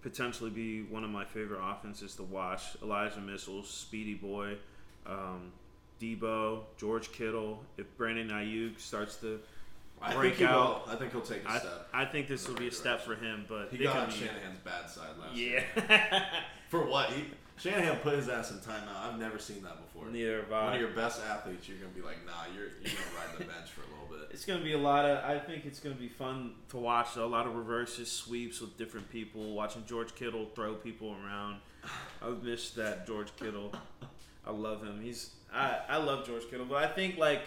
potentially 0.01 0.51
be 0.51 0.84
one 0.84 1.03
of 1.03 1.10
my 1.10 1.25
favorite 1.25 1.60
offenses 1.63 2.15
to 2.15 2.23
watch. 2.23 2.62
Elijah 2.84 3.19
Mitchell, 3.19 3.63
Speedy 3.63 4.13
Boy, 4.13 4.56
um, 5.06 5.51
Deebo, 5.99 6.62
George 6.77 7.12
Kittle. 7.12 7.63
If 7.77 7.86
Brandon 7.97 8.30
Aiyuk 8.30 8.80
starts 8.80 9.15
to 9.17 9.39
I 10.01 10.13
break 10.13 10.41
out, 10.41 10.86
will. 10.86 10.93
I 10.93 10.95
think 10.97 11.12
he'll 11.12 11.21
take 11.21 11.43
a 11.43 11.49
I, 11.49 11.60
step. 11.60 11.89
I 11.93 12.06
think 12.06 12.27
this 12.27 12.47
will 12.47 12.53
the 12.53 12.60
be 12.60 12.65
a 12.67 12.69
right 12.69 12.77
step 12.77 13.01
for 13.01 13.15
him. 13.15 13.45
But 13.47 13.69
He 13.71 13.77
they 13.77 13.86
got 13.86 13.97
on 13.97 14.12
Shanahan's 14.12 14.60
bad 14.63 14.89
side 14.89 15.17
last 15.19 15.36
year. 15.36 15.63
Yeah. 15.75 16.25
For 16.69 16.86
what? 16.86 17.10
He, 17.12 17.23
Shanahan 17.58 17.98
put 17.98 18.15
his 18.15 18.30
ass 18.30 18.52
in 18.52 18.58
timeout. 18.58 19.12
I've 19.12 19.20
never 19.20 19.39
seen 19.39 19.63
that 19.63 19.78
before. 19.82 20.10
Neither 20.10 20.41
have 20.41 20.52
I. 20.52 20.65
One 20.65 20.74
of 20.76 20.80
your 20.80 20.91
best 20.91 21.22
athletes, 21.28 21.67
you're 21.67 21.78
gonna 21.78 21.89
be 21.89 22.02
like, 22.02 22.24
nah, 22.26 22.46
you're 22.54 22.65
you're 22.65 22.93
gonna 22.93 23.17
ride 23.17 23.38
the 23.38 23.46
bench 23.46 23.72
for 23.72 23.82
a 23.82 23.86
little 23.86 24.08
bit. 24.10 24.30
It's 24.32 24.46
gonna 24.46 24.63
be 24.63 24.74
a 24.74 24.78
lot 24.78 25.06
of. 25.06 25.24
I 25.26 25.39
think 25.39 25.65
it's 25.65 25.80
gonna 25.80 25.96
be 25.96 26.08
fun 26.08 26.52
to 26.70 26.78
watch. 26.78 27.15
A 27.15 27.26
lot 27.26 27.48
of 27.48 27.56
reverses, 27.56 28.12
sweeps 28.12 28.62
with 28.62 28.78
different 28.78 29.10
people. 29.10 29.56
Watching 29.56 29.84
George 29.88 30.13
Kittle 30.13 30.50
throw 30.54 30.76
people 30.76 31.15
around. 31.24 31.60
I've 32.22 32.43
missed 32.43 32.76
that 32.76 33.08
George 33.08 33.36
Kittle. 33.38 33.74
I 34.46 34.52
love 34.52 34.84
him. 34.84 35.02
He's. 35.02 35.32
I 35.52 35.80
I 35.89 35.98
love 35.98 36.28
George 36.28 36.48
Kittle, 36.50 36.65
but 36.67 36.84
I 36.84 36.88
think 36.88 37.17
like, 37.17 37.41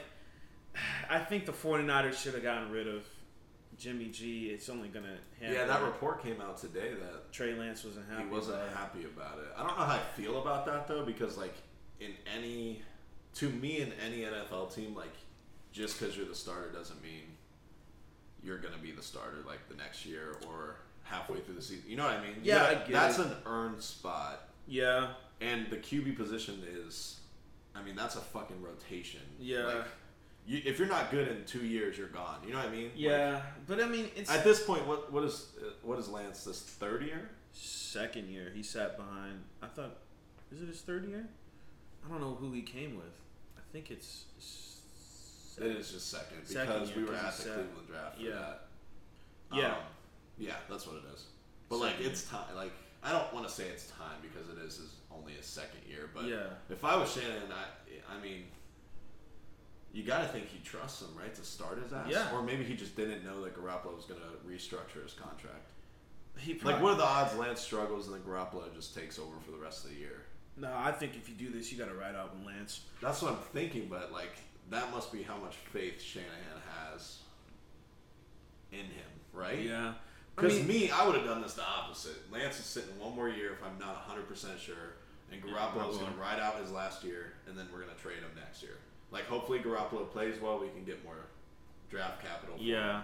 I 1.08 1.20
think 1.20 1.46
the 1.46 1.52
49ers 1.52 2.14
should 2.14 2.34
have 2.34 2.42
gotten 2.42 2.72
rid 2.72 2.88
of 2.88 3.04
Jimmy 3.80 4.08
G. 4.10 4.48
It's 4.50 4.68
only 4.68 4.88
gonna. 4.88 5.16
Yeah, 5.40 5.64
that 5.64 5.82
report 5.82 6.22
came 6.22 6.40
out 6.40 6.58
today 6.58 6.90
that 6.90 7.32
Trey 7.32 7.54
Lance 7.54 7.82
wasn't 7.82 8.08
happy. 8.10 8.24
he 8.24 8.28
wasn't 8.28 8.56
about 8.56 8.68
it. 8.68 8.76
happy 8.76 9.04
about 9.06 9.38
it. 9.38 9.46
I 9.56 9.66
don't 9.66 9.76
know 9.78 9.84
how 9.84 9.94
I 9.94 9.98
feel 10.20 10.40
about 10.40 10.66
that 10.66 10.86
though, 10.86 11.04
because 11.04 11.38
like 11.38 11.54
in 11.98 12.10
any, 12.38 12.82
to 13.36 13.48
me 13.48 13.80
in 13.80 13.92
any 14.04 14.18
NFL 14.22 14.74
team, 14.74 14.94
like 14.94 15.14
just 15.72 15.98
because 15.98 16.14
you're 16.16 16.26
the 16.26 16.34
starter 16.34 16.70
doesn't 16.70 17.02
mean 17.02 17.22
you're 18.44 18.58
gonna 18.58 18.78
be 18.82 18.92
the 18.92 19.02
starter 19.02 19.38
like 19.46 19.66
the 19.68 19.76
next 19.76 20.04
year 20.04 20.36
or 20.46 20.76
halfway 21.04 21.40
through 21.40 21.54
the 21.54 21.62
season. 21.62 21.84
You 21.88 21.96
know 21.96 22.04
what 22.04 22.16
I 22.16 22.22
mean? 22.22 22.36
Yeah, 22.42 22.58
gotta- 22.58 22.70
I 22.70 22.74
get 22.80 22.92
that's 22.92 23.18
it. 23.18 23.26
an 23.26 23.32
earned 23.46 23.82
spot, 23.82 24.48
Yeah. 24.68 25.12
and 25.40 25.68
the 25.70 25.76
QB 25.78 26.16
position 26.16 26.62
is, 26.70 27.20
I 27.74 27.82
mean, 27.82 27.96
that's 27.96 28.16
a 28.16 28.20
fucking 28.20 28.60
rotation. 28.62 29.20
Yeah. 29.38 29.64
Like, 29.64 29.86
you, 30.50 30.60
if 30.64 30.78
you're 30.78 30.88
not 30.88 31.10
good 31.12 31.28
in 31.28 31.44
two 31.44 31.64
years, 31.64 31.96
you're 31.96 32.08
gone. 32.08 32.38
You 32.44 32.52
know 32.52 32.58
what 32.58 32.68
I 32.68 32.70
mean? 32.72 32.84
Like, 32.86 32.92
Yeah, 32.96 33.40
but 33.68 33.80
I 33.80 33.86
mean, 33.86 34.08
it's 34.16 34.30
at 34.30 34.42
this 34.42 34.62
point, 34.64 34.84
what 34.86 35.12
what 35.12 35.22
is 35.24 35.46
uh, 35.60 35.70
what 35.82 35.98
is 35.98 36.08
Lance 36.08 36.44
this 36.44 36.60
third 36.60 37.02
year? 37.02 37.30
second 37.52 38.28
year. 38.28 38.52
He 38.54 38.62
sat 38.62 38.96
behind. 38.96 39.42
I 39.62 39.66
thought, 39.66 39.96
is 40.52 40.62
it 40.62 40.66
his 40.68 40.80
third 40.80 41.04
year? 41.08 41.28
I 42.04 42.08
don't 42.10 42.20
know 42.20 42.34
who 42.40 42.52
he 42.52 42.62
came 42.62 42.96
with. 42.96 43.14
I 43.56 43.60
think 43.72 43.90
it's 43.90 44.24
s- 44.38 45.56
It 45.60 45.66
is 45.76 45.90
just 45.92 46.10
second 46.10 46.44
Second 46.46 46.72
because 46.74 46.88
year, 46.90 46.98
we 46.98 47.04
were 47.04 47.14
at 47.16 47.26
the 47.26 47.42
set. 47.42 47.54
Cleveland 47.54 47.88
draft 47.88 48.16
for 48.16 48.22
Yeah. 48.22 48.30
that. 48.30 48.68
Yeah. 49.52 49.66
Um, 49.72 49.82
yeah, 50.38 50.54
that's 50.70 50.86
what 50.86 50.96
it 50.96 51.02
is. 51.14 51.24
But 51.68 51.76
like, 51.78 51.92
Second 51.96 52.06
it's 52.06 52.22
time. 52.24 52.54
Like, 52.56 52.72
I 53.02 53.12
don't 53.12 53.32
want 53.34 53.46
to 53.48 53.52
say 53.52 53.64
it's 53.68 53.86
time 53.90 54.18
because 54.22 54.48
it 54.48 54.58
is 54.64 54.76
his 54.76 54.90
only 55.10 55.32
his 55.34 55.46
second 55.46 55.80
year. 55.88 56.10
But 56.14 56.24
Yeah. 56.26 56.46
if 56.70 56.84
I 56.84 56.96
was 56.96 57.12
Shannon, 57.12 57.50
I, 57.52 58.14
I 58.16 58.20
mean, 58.20 58.44
you 59.92 60.02
got 60.04 60.20
to 60.22 60.28
think 60.28 60.48
he 60.48 60.58
trusts 60.64 61.02
him, 61.02 61.08
right, 61.18 61.34
to 61.34 61.44
start 61.44 61.82
his 61.82 61.92
ass. 61.92 62.06
Yeah. 62.08 62.32
Or 62.32 62.42
maybe 62.42 62.64
he 62.64 62.74
just 62.74 62.96
didn't 62.96 63.24
know 63.24 63.42
that 63.42 63.56
Garoppolo 63.56 63.96
was 63.96 64.04
going 64.04 64.20
to 64.20 64.48
restructure 64.48 65.02
his 65.02 65.12
contract. 65.14 65.66
He 66.38 66.54
Like, 66.60 66.80
what 66.80 66.92
are 66.92 66.96
the 66.96 67.04
odds 67.04 67.34
Lance 67.36 67.60
struggles 67.60 68.06
and 68.06 68.14
then 68.14 68.22
Garoppolo 68.22 68.72
just 68.74 68.94
takes 68.94 69.18
over 69.18 69.34
for 69.44 69.50
the 69.50 69.58
rest 69.58 69.84
of 69.84 69.90
the 69.90 69.96
year? 69.96 70.22
No, 70.56 70.72
I 70.76 70.92
think 70.92 71.16
if 71.16 71.28
you 71.28 71.34
do 71.34 71.50
this, 71.50 71.72
you 71.72 71.78
got 71.78 71.88
to 71.88 71.94
ride 71.94 72.14
out 72.14 72.34
with 72.36 72.46
Lance. 72.46 72.82
That's 73.00 73.20
what 73.22 73.32
I'm 73.32 73.38
thinking, 73.52 73.88
but 73.90 74.12
like 74.12 74.32
that 74.70 74.90
must 74.92 75.12
be 75.12 75.22
how 75.22 75.36
much 75.38 75.56
faith 75.56 76.00
Shanahan 76.00 76.60
has 76.92 77.18
in 78.72 78.78
him, 78.86 79.10
right? 79.32 79.58
Yeah. 79.60 79.94
I 80.38 80.40
Because 80.40 80.58
mean, 80.58 80.68
me, 80.68 80.90
I 80.90 81.04
would 81.06 81.16
have 81.16 81.24
done 81.24 81.42
this 81.42 81.54
the 81.54 81.64
opposite. 81.66 82.30
Lance 82.32 82.58
is 82.60 82.64
sitting 82.64 82.96
one 82.98 83.14
more 83.16 83.28
year 83.28 83.52
if 83.52 83.62
I'm 83.64 83.78
not 83.78 83.94
100 84.06 84.28
percent 84.28 84.58
sure, 84.60 84.94
and 85.32 85.42
Garoppolo's 85.42 85.96
Garoppolo. 85.96 86.00
going 86.00 86.12
to 86.14 86.18
ride 86.20 86.38
out 86.40 86.60
his 86.60 86.70
last 86.70 87.02
year, 87.04 87.32
and 87.48 87.58
then 87.58 87.66
we're 87.72 87.80
going 87.82 87.94
to 87.94 88.00
trade 88.00 88.18
him 88.18 88.30
next 88.36 88.62
year. 88.62 88.76
Like 89.10 89.24
hopefully 89.26 89.58
Garoppolo 89.58 90.08
plays 90.10 90.40
well, 90.40 90.58
we 90.60 90.68
can 90.68 90.84
get 90.84 91.04
more 91.04 91.14
draft 91.90 92.22
capital. 92.22 92.56
yeah. 92.58 93.02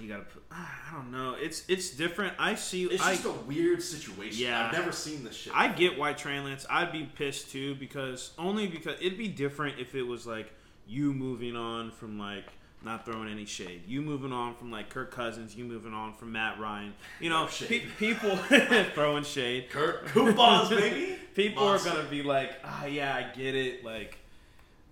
You 0.00 0.08
gotta 0.08 0.24
put. 0.24 0.42
I 0.50 0.66
don't 0.92 1.12
know. 1.12 1.36
It's 1.38 1.62
it's 1.68 1.90
different. 1.90 2.34
I 2.36 2.56
see. 2.56 2.82
it's 2.84 3.00
I, 3.00 3.12
just 3.12 3.26
a 3.26 3.30
weird 3.30 3.80
situation. 3.80 4.44
Yeah. 4.44 4.66
I've 4.66 4.72
never 4.72 4.90
seen 4.90 5.22
this 5.22 5.36
shit. 5.36 5.52
I 5.54 5.68
get 5.68 5.96
why 5.96 6.14
Trey 6.14 6.40
Lance. 6.40 6.66
I'd 6.68 6.90
be 6.90 7.04
pissed 7.04 7.52
too 7.52 7.76
because 7.76 8.32
only 8.36 8.66
because 8.66 8.96
it'd 9.00 9.16
be 9.16 9.28
different 9.28 9.78
if 9.78 9.94
it 9.94 10.02
was 10.02 10.26
like 10.26 10.52
you 10.88 11.12
moving 11.12 11.54
on 11.54 11.92
from 11.92 12.18
like 12.18 12.46
not 12.82 13.04
throwing 13.04 13.28
any 13.28 13.44
shade. 13.44 13.82
You 13.86 14.02
moving 14.02 14.32
on 14.32 14.56
from 14.56 14.72
like 14.72 14.88
Kirk 14.90 15.12
Cousins. 15.12 15.54
You 15.54 15.64
moving 15.64 15.94
on 15.94 16.12
from 16.14 16.32
Matt 16.32 16.58
Ryan. 16.58 16.92
You 17.20 17.30
know, 17.30 17.44
No 17.44 17.50
pe- 17.68 17.86
people 17.96 18.36
throwing 18.94 19.22
shade. 19.22 19.70
Kirk 19.70 20.06
coupons, 20.08 20.70
baby. 20.70 21.16
People 21.36 21.64
Monster. 21.66 21.90
are 21.90 21.94
gonna 21.96 22.08
be 22.08 22.22
like, 22.24 22.50
ah, 22.64 22.86
yeah, 22.86 23.14
I 23.14 23.36
get 23.36 23.54
it. 23.56 23.84
Like, 23.84 24.18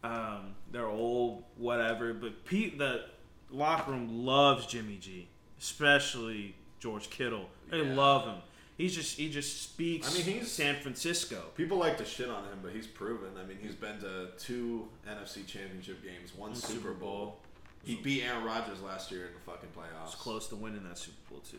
um, 0.05 0.55
they're 0.71 0.87
old, 0.87 1.45
whatever. 1.57 2.13
But 2.15 2.45
Pete, 2.45 2.79
the 2.79 3.05
locker 3.51 3.91
room 3.93 4.25
loves 4.27 4.67
Jimmy 4.67 4.97
G, 4.97 5.29
especially 5.61 6.55
George 6.81 7.11
Kittle. 7.11 7.49
They 7.71 7.83
Yeah. 7.83 7.95
love 7.95 8.27
him. 8.27 8.43
He's 8.79 8.95
just 8.95 9.17
he 9.17 9.31
just 9.31 9.63
speaks. 9.63 10.11
I 10.11 10.15
mean, 10.15 10.25
he's- 10.39 10.51
San 10.51 10.81
Francisco. 10.81 11.51
People 11.57 11.77
like 11.79 11.99
to 11.99 12.05
shit 12.05 12.29
on 12.29 12.45
him, 12.45 12.61
but 12.63 12.73
he's 12.73 12.87
proven. 12.87 13.37
I 13.39 13.45
mean, 13.45 13.59
he's 13.61 13.75
been 13.75 14.01
to 14.01 14.31
two 14.39 14.89
NFC 15.07 15.47
Championship 15.47 16.03
games, 16.03 16.35
one 16.35 16.55
Super 16.55 16.73
Super 16.75 16.93
Bowl. 16.95 17.25
Bowl. 17.27 17.41
He 17.85 17.97
beat 17.97 18.23
Aaron 18.23 18.45
Rodgers 18.45 18.81
last 18.81 19.11
year 19.11 19.27
in 19.27 19.35
the 19.35 19.41
fucking 19.41 19.71
playoffs. 19.77 20.13
Close 20.13 20.49
to 20.49 20.57
winning 20.57 20.85
that 20.85 20.99
Super 20.99 21.17
Bowl 21.31 21.41
too. 21.41 21.59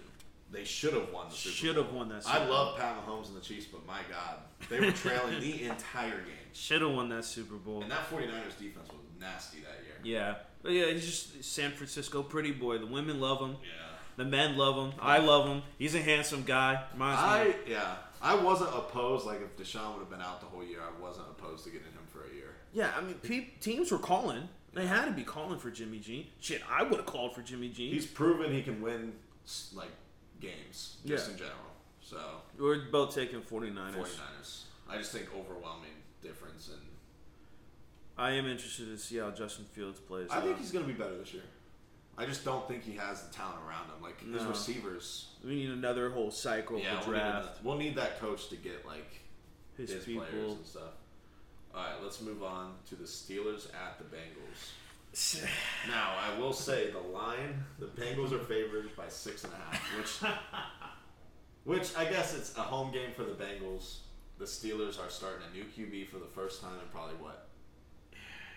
They 0.52 0.64
should 0.64 0.94
have 0.94 1.12
won 1.12 1.30
the 1.30 1.36
Super 1.36 1.56
Should 1.56 1.76
have 1.78 1.92
won 1.92 2.10
that 2.10 2.24
I 2.28 2.38
Super 2.40 2.52
love 2.52 2.78
Pat 2.78 2.96
Mahomes 3.06 3.28
and 3.28 3.36
the 3.36 3.42
Chiefs, 3.42 3.66
but 3.66 3.86
my 3.88 4.02
God, 4.10 4.38
they 4.70 4.80
were 4.80 4.92
trailing 4.92 5.40
the 5.40 5.64
entire 5.70 6.18
game. 6.18 6.36
Should 6.54 6.82
have 6.82 6.92
won 6.92 7.10
that 7.10 7.26
Super 7.26 7.56
Bowl. 7.56 7.82
And 7.82 7.90
that 7.92 8.08
49ers 8.12 8.60
defense 8.60 8.88
was 8.90 9.02
nasty 9.20 9.60
that 9.62 9.84
year. 9.84 9.96
Yeah, 10.04 10.36
but 10.62 10.72
yeah, 10.74 10.86
he's 10.92 11.06
just 11.06 11.44
San 11.44 11.72
Francisco 11.72 12.22
pretty 12.22 12.52
boy. 12.52 12.78
The 12.78 12.86
women 12.86 13.20
love 13.20 13.40
him. 13.40 13.52
Yeah. 13.64 13.88
The 14.16 14.26
men 14.26 14.56
love 14.58 14.76
him. 14.76 15.00
I 15.02 15.18
love 15.18 15.48
him. 15.48 15.64
He's 15.80 15.96
a 15.96 16.02
handsome 16.02 16.44
guy. 16.44 16.84
Reminds 16.94 17.22
me. 17.22 17.28
I 17.28 17.56
yeah. 17.68 17.96
I 18.22 18.36
wasn't 18.36 18.70
opposed. 18.70 19.26
Like 19.26 19.42
if 19.42 19.58
Deshaun 19.58 19.94
would 19.94 20.00
have 20.02 20.10
been 20.12 20.22
out 20.22 20.40
the 20.40 20.46
whole 20.46 20.64
year, 20.64 20.80
I 20.82 21.02
wasn't 21.02 21.26
opposed 21.32 21.64
to 21.64 21.72
getting 21.72 21.88
him 21.88 22.06
for 22.12 22.20
a 22.32 22.36
year. 22.36 22.52
Yeah, 22.74 22.92
I 22.96 23.02
mean, 23.02 23.16
pe- 23.16 23.48
teams 23.60 23.92
were 23.92 23.98
calling. 23.98 24.48
They 24.74 24.86
had 24.86 25.06
to 25.06 25.12
be 25.12 25.24
calling 25.24 25.58
for 25.58 25.72
Jimmy 25.72 25.98
G. 26.00 26.30
Shit, 26.40 26.62
I 26.70 26.84
would 26.84 26.98
have 26.98 27.06
called 27.06 27.34
for 27.36 27.42
Jimmy 27.42 27.70
G. 27.70 27.90
He's 27.92 28.06
proven 28.06 28.52
he 28.52 28.62
can 28.62 28.82
win 28.82 29.14
s- 29.46 29.72
like 29.76 29.90
games 30.44 30.98
just 31.06 31.28
Yeah. 31.28 31.32
in 31.34 31.38
general. 31.40 31.58
So 32.02 32.20
We're 32.60 32.90
both 32.92 33.16
taking 33.16 33.42
49ers. 33.42 33.96
49ers. 33.96 34.64
I 34.90 34.98
just 34.98 35.12
think 35.12 35.34
overwhelming 35.36 35.96
difference 36.22 36.70
and 36.70 36.82
I 38.18 38.32
am 38.32 38.46
interested 38.46 38.86
to 38.88 38.98
see 38.98 39.18
how 39.18 39.32
Justin 39.32 39.66
Fields 39.66 40.00
plays. 40.00 40.30
I 40.30 40.40
think 40.42 40.60
he's 40.60 40.72
going 40.72 40.86
to 40.86 40.92
be 40.92 40.98
better 40.98 41.18
this 41.18 41.34
year. 41.34 41.44
I 42.16 42.28
just 42.28 42.46
don't 42.46 42.68
think 42.68 42.84
he 42.84 42.94
has 42.94 43.24
the 43.24 43.34
talent 43.34 43.58
around 43.68 43.86
him. 43.86 44.04
Like 44.04 44.22
his 44.22 44.44
receivers. 44.44 45.30
we 45.44 45.56
need 45.56 45.72
another 45.72 46.12
whole 46.12 46.30
cycle 46.30 46.78
Yeah, 46.78 47.00
of 47.00 47.08
we'll 47.08 47.16
the 47.18 47.24
need, 47.24 47.32
draft. 47.32 47.64
we'll 47.64 47.78
need 47.78 47.96
that 47.96 48.20
coach 48.20 48.50
to 48.50 48.56
get 48.56 48.86
like 48.86 49.10
His, 49.78 49.90
his, 49.90 50.04
people. 50.06 50.26
players 50.26 50.52
and 50.54 50.66
stuff. 50.68 50.94
All 51.74 51.84
right, 51.84 51.96
let's 52.04 52.22
move 52.22 52.44
on 52.44 52.76
to 52.90 52.96
the 52.96 53.06
Steelers 53.06 53.66
at 53.74 53.98
the 53.98 54.04
Bengals. 54.16 54.70
Now, 55.88 56.16
I 56.20 56.40
will 56.40 56.54
say 56.54 56.90
the 56.92 57.00
line: 57.00 57.64
the 57.80 57.86
Bengals 57.88 58.32
are 58.32 58.40
favored 58.40 58.96
by 58.96 59.08
six 59.10 59.44
and 59.44 59.54
a 59.54 59.58
half, 59.58 59.98
which, 59.98 60.32
which 61.66 61.96
I 61.98 62.06
guess 62.06 62.36
it's 62.36 62.58
a 62.58 62.62
home 62.62 62.92
game 62.92 63.12
for 63.16 63.24
the 63.24 63.34
Bengals. 63.34 63.98
The 64.40 64.46
Steelers 64.46 65.00
are 65.00 65.10
starting 65.10 65.44
a 65.52 65.56
new 65.56 65.66
QB 65.66 66.08
for 66.08 66.18
the 66.18 66.26
first 66.26 66.62
time 66.62 66.74
in 66.74 66.88
probably 66.92 67.16
what? 67.16 67.48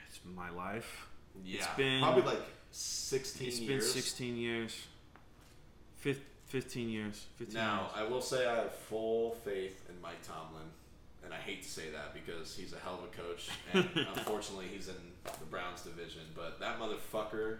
It's 0.08 0.20
my 0.34 0.50
life. 0.50 1.06
Yeah, 1.44 1.58
it's 1.58 1.66
been- 1.76 2.00
probably 2.02 2.22
like 2.22 2.40
sixteen 2.70 3.48
It's 3.48 3.58
been 3.58 3.68
years. 3.68 3.92
16 3.92 4.36
years. 4.36 4.86
Fif- 5.98 6.20
15 6.46 6.88
years. 6.88 7.26
15 7.36 7.54
Now, 7.54 7.80
years. 7.82 7.92
I 7.96 8.02
will 8.10 8.22
say 8.22 8.46
I 8.46 8.56
have 8.56 8.72
full 8.74 9.32
faith 9.44 9.84
in 9.90 10.00
Mike 10.00 10.22
Tomlin, 10.26 10.68
and 11.26 11.34
I 11.34 11.38
hate 11.38 11.62
to 11.64 11.68
say 11.68 11.90
that 11.90 12.14
because 12.14 12.56
he's 12.56 12.72
a 12.72 12.78
hell 12.78 13.00
of 13.02 13.04
a 13.04 13.22
coach, 13.22 13.50
and 13.74 14.06
unfortunately, 14.16 14.66
he's 14.72 14.88
in 14.88 14.94
the 15.24 15.44
Browns 15.50 15.82
division. 15.82 16.22
But 16.34 16.60
that 16.60 16.78
motherfucker 16.80 17.58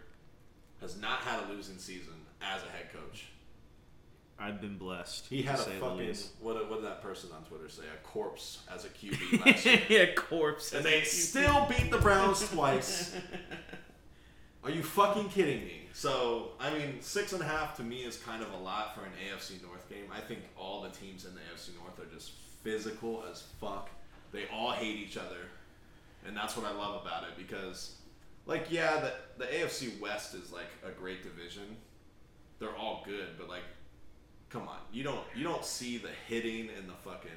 has 0.80 0.96
not 0.98 1.18
had 1.18 1.42
a 1.44 1.52
losing 1.52 1.76
season 1.76 2.14
as 2.40 2.62
a 2.62 2.70
head 2.70 2.92
coach. 2.92 3.26
I've 4.38 4.60
been 4.60 4.76
blessed. 4.78 5.26
He 5.28 5.42
had 5.42 5.58
a 5.58 5.62
fucking 5.62 6.14
what? 6.40 6.70
What 6.70 6.76
did 6.76 6.84
that 6.84 7.02
person 7.02 7.30
on 7.34 7.42
Twitter 7.44 7.68
say? 7.68 7.82
A 7.92 8.06
corpse 8.06 8.60
as 8.72 8.84
a 8.84 8.88
QB 8.88 9.46
last 9.46 9.66
year, 9.66 9.82
yeah, 9.88 10.14
corpse. 10.14 10.72
and 10.72 10.84
they 10.84 11.02
still 11.02 11.66
beat 11.68 11.90
the 11.90 11.98
Browns 11.98 12.48
twice. 12.52 13.16
Are 14.62 14.70
you 14.70 14.82
fucking 14.82 15.30
kidding 15.30 15.64
me? 15.64 15.88
So, 15.92 16.50
I 16.60 16.70
mean, 16.74 17.00
six 17.00 17.32
and 17.32 17.40
a 17.40 17.46
half 17.46 17.76
to 17.78 17.82
me 17.82 17.98
is 17.98 18.18
kind 18.18 18.42
of 18.42 18.52
a 18.52 18.56
lot 18.58 18.94
for 18.94 19.02
an 19.02 19.12
AFC 19.24 19.62
North 19.62 19.88
game. 19.88 20.04
I 20.14 20.20
think 20.20 20.40
all 20.56 20.82
the 20.82 20.90
teams 20.90 21.24
in 21.24 21.34
the 21.34 21.40
AFC 21.40 21.70
North 21.80 21.98
are 21.98 22.14
just 22.14 22.32
physical 22.66 23.22
as 23.30 23.42
fuck. 23.60 23.88
They 24.32 24.44
all 24.52 24.72
hate 24.72 24.96
each 24.96 25.16
other. 25.16 25.38
And 26.26 26.36
that's 26.36 26.56
what 26.56 26.66
I 26.66 26.74
love 26.76 27.00
about 27.06 27.22
it 27.22 27.36
because, 27.38 27.94
like, 28.46 28.66
yeah, 28.70 28.98
the, 28.98 29.12
the 29.38 29.44
AFC 29.44 30.00
West 30.00 30.34
is, 30.34 30.52
like, 30.52 30.66
a 30.84 30.90
great 30.90 31.22
division. 31.22 31.76
They're 32.58 32.74
all 32.74 33.04
good, 33.06 33.38
but, 33.38 33.48
like, 33.48 33.62
come 34.50 34.62
on. 34.66 34.78
You 34.92 35.04
don't 35.04 35.20
you 35.36 35.44
don't 35.44 35.64
see 35.64 35.98
the 35.98 36.08
hitting 36.26 36.68
and 36.76 36.88
the 36.88 36.94
fucking 37.04 37.30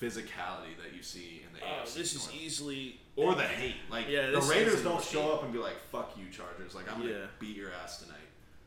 physicality 0.00 0.76
that 0.80 0.94
you 0.94 1.02
see 1.02 1.42
in 1.44 1.52
the 1.58 1.64
Oh, 1.64 1.82
AFC 1.82 1.94
this 1.94 2.14
is 2.14 2.30
easily. 2.32 3.00
or 3.16 3.34
the 3.34 3.42
hate. 3.42 3.74
Like 3.90 4.08
Yeah, 4.08 4.30
the 4.30 4.40
Raiders 4.42 4.82
don't 4.84 5.02
show 5.02 5.32
up 5.32 5.42
and 5.42 5.52
be 5.52 5.58
like, 5.58 5.76
"Fuck 5.90 6.16
you, 6.16 6.24
Chargers!" 6.30 6.74
Like 6.74 6.92
I'm 6.92 7.00
gonna 7.00 7.28
beat 7.40 7.56
your 7.56 7.70
ass 7.82 7.98
tonight. 8.02 8.18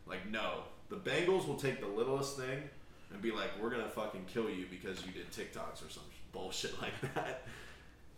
Like 0.06 0.30
no, 0.30 0.64
the 0.90 0.98
Bengals 0.98 1.48
will 1.48 1.56
take 1.56 1.80
the 1.80 1.88
littlest 1.88 2.38
thing 2.38 2.64
and 3.14 3.22
be 3.22 3.32
like, 3.32 3.50
"We're 3.62 3.70
gonna 3.70 3.90
fucking 3.90 4.26
kill 4.28 4.50
you 4.50 4.66
because 4.70 5.06
you 5.06 5.12
did 5.12 5.30
TikToks 5.32 5.86
or 5.86 5.90
some 5.90 6.04
bullshit 6.32 6.80
like 6.82 6.94
that." 7.16 7.46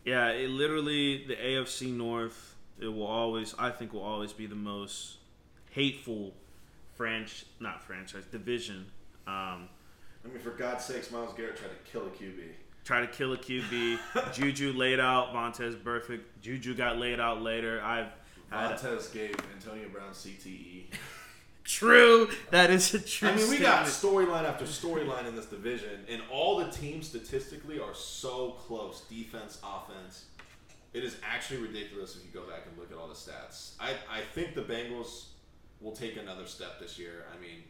Yeah, 0.06 0.29
it 0.29 0.49
literally 0.49 1.25
the 1.25 1.36
AFC 1.36 1.91
North. 1.95 2.56
It 2.79 2.88
will 2.88 3.06
always, 3.08 3.53
I 3.58 3.69
think, 3.69 3.93
will 3.93 4.01
always 4.03 4.34
be 4.34 4.47
the 4.47 4.56
most 4.56 5.17
hateful 5.71 6.34
franchise, 6.95 7.45
not 7.60 7.82
franchise 7.84 8.25
division. 8.32 8.86
Um, 9.27 9.69
I 10.25 10.29
mean, 10.29 10.39
for 10.39 10.51
God's 10.51 10.84
sakes, 10.86 11.12
Myles 11.12 11.34
Garrett 11.36 11.56
tried 11.58 11.69
to 11.69 11.91
kill 11.91 12.08
a 12.08 12.10
QB. 12.10 12.43
try 12.84 13.01
to 13.01 13.08
kill 13.08 13.34
a 13.34 13.38
QB. 13.38 13.99
Juju 14.34 14.73
laid 14.73 14.99
out 14.99 15.34
Vontaze 15.34 15.82
perfect. 15.84 16.41
Juju 16.41 16.75
got 16.75 16.97
laid 16.97 17.19
out 17.19 17.41
later. 17.41 17.82
I've 17.82 18.12
had 18.49 18.71
Montez 18.71 19.08
gave 19.10 19.36
Antonio 19.56 19.88
Brown 19.89 20.12
CTE. 20.12 20.86
true. 21.63 22.30
That 22.52 22.69
is 22.69 22.93
a 22.93 22.99
true. 22.99 23.30
I 23.30 23.36
mean, 23.36 23.49
we 23.49 23.60
got 23.60 23.86
storyline 23.86 24.43
after 24.43 24.65
storyline 24.65 25.28
in 25.28 25.36
this 25.36 25.45
division, 25.45 26.06
and 26.10 26.21
all 26.32 26.58
the 26.58 26.71
teams 26.71 27.08
statistically 27.08 27.80
are 27.80 27.93
so 27.93 28.52
close 28.52 29.02
defense, 29.10 29.60
offense. 29.63 30.26
It 30.93 31.04
is 31.04 31.17
actually 31.23 31.62
ridiculous 31.62 32.15
if 32.15 32.23
you 32.23 32.39
go 32.39 32.47
back 32.47 32.65
and 32.69 32.78
look 32.78 32.91
at 32.91 32.97
all 32.97 33.08
the 33.08 33.15
stats. 33.15 33.73
I, 33.80 33.93
I 34.12 34.21
think 34.21 34.54
the 34.54 34.62
Bengals 34.62 35.26
will 35.82 35.91
take 35.91 36.17
another 36.17 36.45
step 36.45 36.80
this 36.80 36.99
year. 36.99 37.26
I 37.36 37.41
mean, 37.41 37.63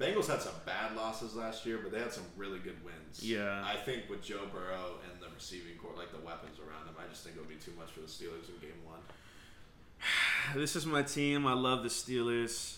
Bengals 0.00 0.26
had 0.26 0.42
some 0.42 0.54
bad 0.66 0.96
losses 0.96 1.36
last 1.36 1.64
year, 1.64 1.78
but 1.80 1.92
they 1.92 2.00
had 2.00 2.12
some 2.12 2.24
really 2.36 2.58
good 2.58 2.82
wins. 2.84 3.22
Yeah. 3.22 3.62
I 3.64 3.76
think 3.76 4.10
with 4.10 4.22
Joe 4.22 4.50
Burrow 4.52 4.98
and 5.06 5.22
the 5.22 5.32
receiving 5.32 5.78
corps, 5.78 5.94
like 5.96 6.10
the 6.10 6.24
weapons 6.26 6.58
around 6.58 6.86
them, 6.86 6.96
I 6.98 7.08
just 7.08 7.22
think 7.22 7.36
it 7.36 7.38
would 7.38 7.48
be 7.48 7.62
too 7.62 7.72
much 7.78 7.92
for 7.92 8.00
the 8.00 8.10
Steelers 8.10 8.50
in 8.50 8.58
game 8.60 8.82
one. 8.84 8.98
This 10.54 10.76
is 10.76 10.84
my 10.84 11.02
team. 11.02 11.46
I 11.46 11.54
love 11.54 11.82
the 11.82 11.88
Steelers. 11.88 12.76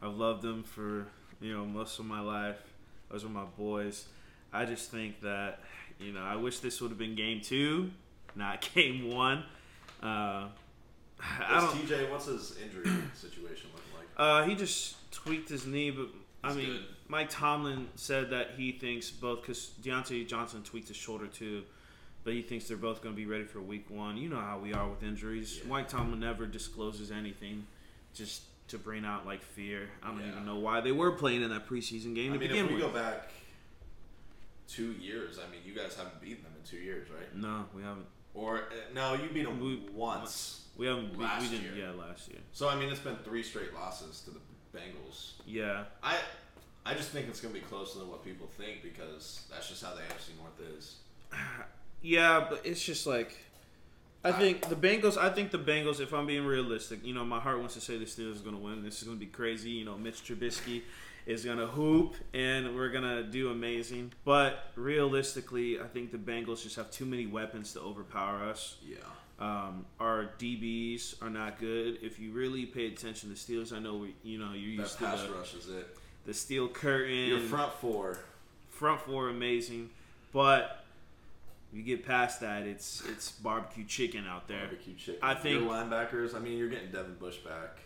I've 0.00 0.14
loved 0.14 0.42
them 0.42 0.62
for 0.62 1.06
you 1.40 1.52
know 1.52 1.64
most 1.64 1.98
of 1.98 2.06
my 2.06 2.20
life. 2.20 2.56
Those 3.10 3.24
are 3.24 3.28
my 3.28 3.44
boys. 3.58 4.06
I 4.52 4.64
just 4.64 4.90
think 4.90 5.20
that 5.22 5.60
you 5.98 6.12
know 6.12 6.22
I 6.22 6.36
wish 6.36 6.60
this 6.60 6.80
would 6.80 6.90
have 6.90 6.98
been 6.98 7.14
game 7.14 7.40
two, 7.40 7.90
not 8.34 8.66
game 8.74 9.10
one. 9.10 9.44
Uh, 10.02 10.46
I 11.20 11.58
What's. 11.60 11.74
TJ? 11.74 12.10
What's 12.10 12.26
his 12.26 12.56
injury 12.62 12.84
situation 13.14 13.70
looking 13.74 13.92
like? 13.98 14.06
Uh, 14.16 14.44
he 14.48 14.54
just 14.54 14.96
tweaked 15.12 15.48
his 15.48 15.66
knee, 15.66 15.90
but 15.90 16.08
I 16.42 16.48
He's 16.48 16.56
mean, 16.56 16.66
good. 16.66 16.84
Mike 17.08 17.28
Tomlin 17.30 17.88
said 17.94 18.30
that 18.30 18.52
he 18.56 18.72
thinks 18.72 19.10
both 19.10 19.42
because 19.42 19.72
Diontae 19.82 20.26
Johnson 20.26 20.62
tweaked 20.62 20.88
his 20.88 20.96
shoulder 20.96 21.26
too, 21.26 21.62
but 22.24 22.32
he 22.34 22.42
thinks 22.42 22.66
they're 22.68 22.76
both 22.76 23.02
going 23.02 23.14
to 23.14 23.16
be 23.16 23.26
ready 23.26 23.44
for 23.44 23.60
Week 23.60 23.86
One. 23.88 24.16
You 24.16 24.28
know 24.28 24.40
how 24.40 24.58
we 24.58 24.72
are 24.72 24.88
with 24.88 25.02
injuries. 25.02 25.58
Yeah. 25.62 25.68
Mike 25.70 25.88
Tomlin 25.88 26.20
never 26.20 26.46
discloses 26.46 27.10
anything, 27.10 27.66
just 28.14 28.42
to 28.68 28.78
bring 28.78 29.04
out 29.04 29.26
like 29.26 29.42
fear. 29.42 29.88
I 30.02 30.08
don't 30.08 30.20
Yeah. 30.20 30.28
even 30.32 30.46
know 30.46 30.56
why 30.58 30.80
they 30.80 30.92
were 30.92 31.12
playing 31.12 31.42
in 31.42 31.50
that 31.50 31.66
preseason 31.68 32.14
game 32.14 32.32
I 32.32 32.36
to 32.36 32.40
mean, 32.40 32.48
begin 32.48 32.64
if 32.66 32.70
we 32.70 32.76
with. 32.76 32.84
go 32.84 32.90
back 32.92 33.30
two 34.68 34.92
years, 34.92 35.38
I 35.38 35.50
mean, 35.50 35.60
you 35.64 35.74
guys 35.74 35.94
haven't 35.96 36.20
beaten 36.20 36.42
them 36.44 36.52
in 36.56 36.68
two 36.68 36.78
years, 36.82 37.08
right? 37.10 37.34
no, 37.34 37.66
we 37.74 37.82
haven't. 37.82 38.06
Or 38.34 38.58
uh, 38.60 38.62
no, 38.94 39.14
you 39.14 39.28
beat 39.28 39.44
them 39.44 39.60
We- 39.60 39.88
once. 39.92 40.60
We 40.76 40.86
haven't. 40.86 41.14
We, 41.18 41.24
we 41.24 41.48
didn't. 41.50 41.76
year. 41.76 41.88
Yeah, 41.88 41.90
last 41.90 42.28
year. 42.30 42.38
So 42.52 42.66
I 42.68 42.76
mean, 42.76 42.88
it's 42.88 43.00
been 43.00 43.16
three 43.16 43.42
straight 43.42 43.74
losses 43.74 44.22
to 44.22 44.30
the 44.30 44.40
Bengals. 44.74 45.32
Yeah. 45.44 45.84
I 46.02 46.16
I 46.86 46.94
just 46.94 47.10
think 47.10 47.28
it's 47.28 47.42
gonna 47.42 47.52
be 47.52 47.60
closer 47.60 47.98
than 47.98 48.08
what 48.08 48.24
people 48.24 48.46
think 48.56 48.82
because 48.82 49.42
that's 49.50 49.68
just 49.68 49.84
how 49.84 49.94
the 49.94 50.00
AFC 50.00 50.30
North 50.38 50.78
is. 50.78 50.96
Yeah, 52.02 52.46
but 52.50 52.60
it's 52.64 52.82
just 52.84 53.06
like 53.06 53.36
I 54.24 54.32
think 54.32 54.68
the 54.68 54.76
Bengals. 54.76 55.16
I 55.16 55.30
think 55.30 55.50
the 55.50 55.58
Bengals. 55.58 56.00
If 56.00 56.12
I'm 56.12 56.26
being 56.26 56.44
realistic, 56.44 57.04
you 57.04 57.14
know, 57.14 57.24
my 57.24 57.40
heart 57.40 57.58
wants 57.58 57.74
to 57.74 57.80
say 57.80 57.96
the 57.98 58.04
Steelers 58.04 58.40
are 58.40 58.44
going 58.44 58.56
to 58.56 58.62
win. 58.62 58.82
This 58.84 58.98
is 58.98 59.04
going 59.04 59.18
to 59.18 59.24
be 59.24 59.30
crazy. 59.30 59.70
You 59.70 59.84
know, 59.84 59.96
Mitch 59.96 60.24
Trubisky 60.24 60.82
is 61.26 61.44
going 61.44 61.58
to 61.58 61.66
hoop, 61.66 62.14
and 62.34 62.76
we're 62.76 62.88
going 62.90 63.04
to 63.04 63.22
do 63.24 63.50
amazing. 63.50 64.12
But 64.24 64.70
realistically, 64.76 65.80
I 65.80 65.86
think 65.86 66.12
the 66.12 66.18
Bengals 66.18 66.62
just 66.62 66.76
have 66.76 66.90
too 66.90 67.06
many 67.06 67.26
weapons 67.26 67.72
to 67.74 67.80
overpower 67.80 68.44
us. 68.44 68.76
Yeah. 68.86 68.96
Um, 69.40 69.86
our 69.98 70.30
DBs 70.38 71.20
are 71.20 71.30
not 71.30 71.58
good. 71.58 71.98
If 72.00 72.20
you 72.20 72.30
really 72.30 72.64
pay 72.64 72.86
attention 72.86 73.34
to 73.34 73.34
Steelers, 73.34 73.72
I 73.72 73.80
know 73.80 73.96
we, 73.96 74.14
you 74.22 74.38
know 74.38 74.52
you're 74.52 74.76
That 74.76 74.82
used 74.82 74.98
to 74.98 75.04
pass 75.04 75.22
the, 75.22 75.32
rush 75.32 75.54
is 75.54 75.68
it. 75.68 75.96
the 76.26 76.34
steel 76.34 76.68
curtain. 76.68 77.26
Your 77.28 77.40
front 77.40 77.72
four. 77.72 78.18
front 78.70 79.00
four 79.00 79.30
amazing, 79.30 79.90
but 80.32 80.81
you 81.72 81.82
get 81.82 82.04
past 82.06 82.40
that, 82.40 82.62
it's 82.64 83.02
it's 83.10 83.30
barbecue 83.32 83.84
chicken 83.84 84.26
out 84.26 84.48
there. 84.48 84.60
Barbecue 84.66 84.94
chicken. 84.94 85.20
I 85.22 85.34
think- 85.34 85.60
your 85.60 85.70
linebackers. 85.70 86.34
I 86.34 86.38
mean, 86.38 86.58
you're 86.58 86.68
getting 86.68 86.90
Devin 86.90 87.14
Bush 87.14 87.36
back. 87.38 87.78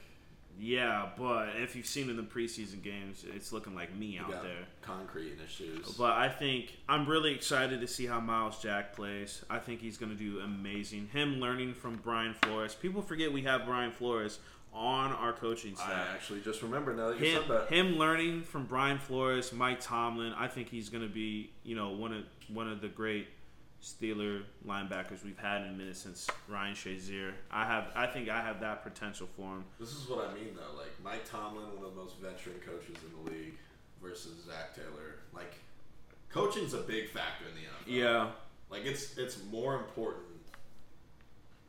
Yeah, 0.58 1.10
but 1.18 1.50
if 1.56 1.76
you've 1.76 1.84
seen 1.86 2.08
in 2.08 2.16
the 2.16 2.22
preseason 2.22 2.82
games, 2.82 3.26
it's 3.34 3.52
looking 3.52 3.74
like 3.74 3.94
me 3.94 4.06
You 4.06 4.22
out 4.22 4.42
there. 4.42 4.64
concrete 4.80 5.32
in 5.32 5.38
his 5.38 5.50
shoes. 5.50 5.94
But 5.98 6.12
I 6.12 6.30
think 6.30 6.78
I'm 6.88 7.06
really 7.06 7.34
excited 7.34 7.82
to 7.82 7.86
see 7.86 8.06
how 8.06 8.20
Myles 8.20 8.62
Jack 8.62 8.96
plays. 8.96 9.44
I 9.50 9.58
think 9.58 9.82
he's 9.82 9.98
going 9.98 10.16
to 10.16 10.18
do 10.18 10.40
amazing. 10.40 11.08
Him 11.12 11.40
learning 11.40 11.74
from 11.74 11.96
Brian 11.96 12.32
Flores. 12.32 12.74
People 12.74 13.02
forget 13.02 13.30
we 13.30 13.42
have 13.42 13.66
Brian 13.66 13.92
Flores 13.92 14.38
on 14.72 15.12
our 15.12 15.34
coaching 15.34 15.76
staff. 15.76 15.90
I 16.10 16.14
actually 16.14 16.40
just 16.40 16.62
remember 16.62 16.94
now 16.94 17.08
that 17.08 17.20
you 17.20 17.26
him, 17.26 17.42
said 17.46 17.50
that. 17.50 17.68
him 17.68 17.98
learning 17.98 18.42
from 18.42 18.64
Brian 18.64 18.98
Flores, 18.98 19.52
Mike 19.52 19.80
Tomlin, 19.80 20.32
I 20.38 20.48
think 20.48 20.70
he's 20.70 20.88
going 20.88 21.02
to 21.06 21.12
be, 21.12 21.50
you 21.64 21.76
know, 21.76 21.90
one 21.90 22.14
of 22.14 22.24
one 22.48 22.68
of 22.68 22.80
the 22.80 22.88
great 22.88 23.26
Steeler 23.86 24.42
linebackers 24.66 25.24
we've 25.24 25.38
had 25.38 25.62
in 25.62 25.68
a 25.68 25.72
minute 25.72 25.96
since 25.96 26.26
Ryan 26.48 26.74
Shazier. 26.74 27.32
I 27.52 27.64
have, 27.64 27.86
I 27.94 28.08
think 28.08 28.28
I 28.28 28.40
have 28.40 28.60
that 28.60 28.82
potential 28.82 29.28
for 29.36 29.42
him. 29.42 29.64
This 29.78 29.92
is 29.92 30.08
what 30.08 30.28
I 30.28 30.34
mean 30.34 30.56
though. 30.56 30.76
Like 30.76 30.90
Mike 31.04 31.24
Tomlin, 31.24 31.68
one 31.76 31.84
of 31.84 31.94
the 31.94 32.00
most 32.00 32.18
veteran 32.18 32.56
coaches 32.66 32.96
in 33.04 33.24
the 33.24 33.30
league, 33.30 33.54
versus 34.02 34.44
Zac 34.44 34.74
Taylor. 34.74 35.20
Like 35.32 35.54
coaching's 36.30 36.74
a 36.74 36.80
big 36.80 37.08
factor 37.10 37.44
in 37.48 37.54
the 37.54 37.60
NFL. 37.60 38.02
Yeah, 38.02 38.30
Like 38.70 38.84
it's 38.84 39.16
it's 39.16 39.38
more 39.52 39.76
important. 39.76 40.24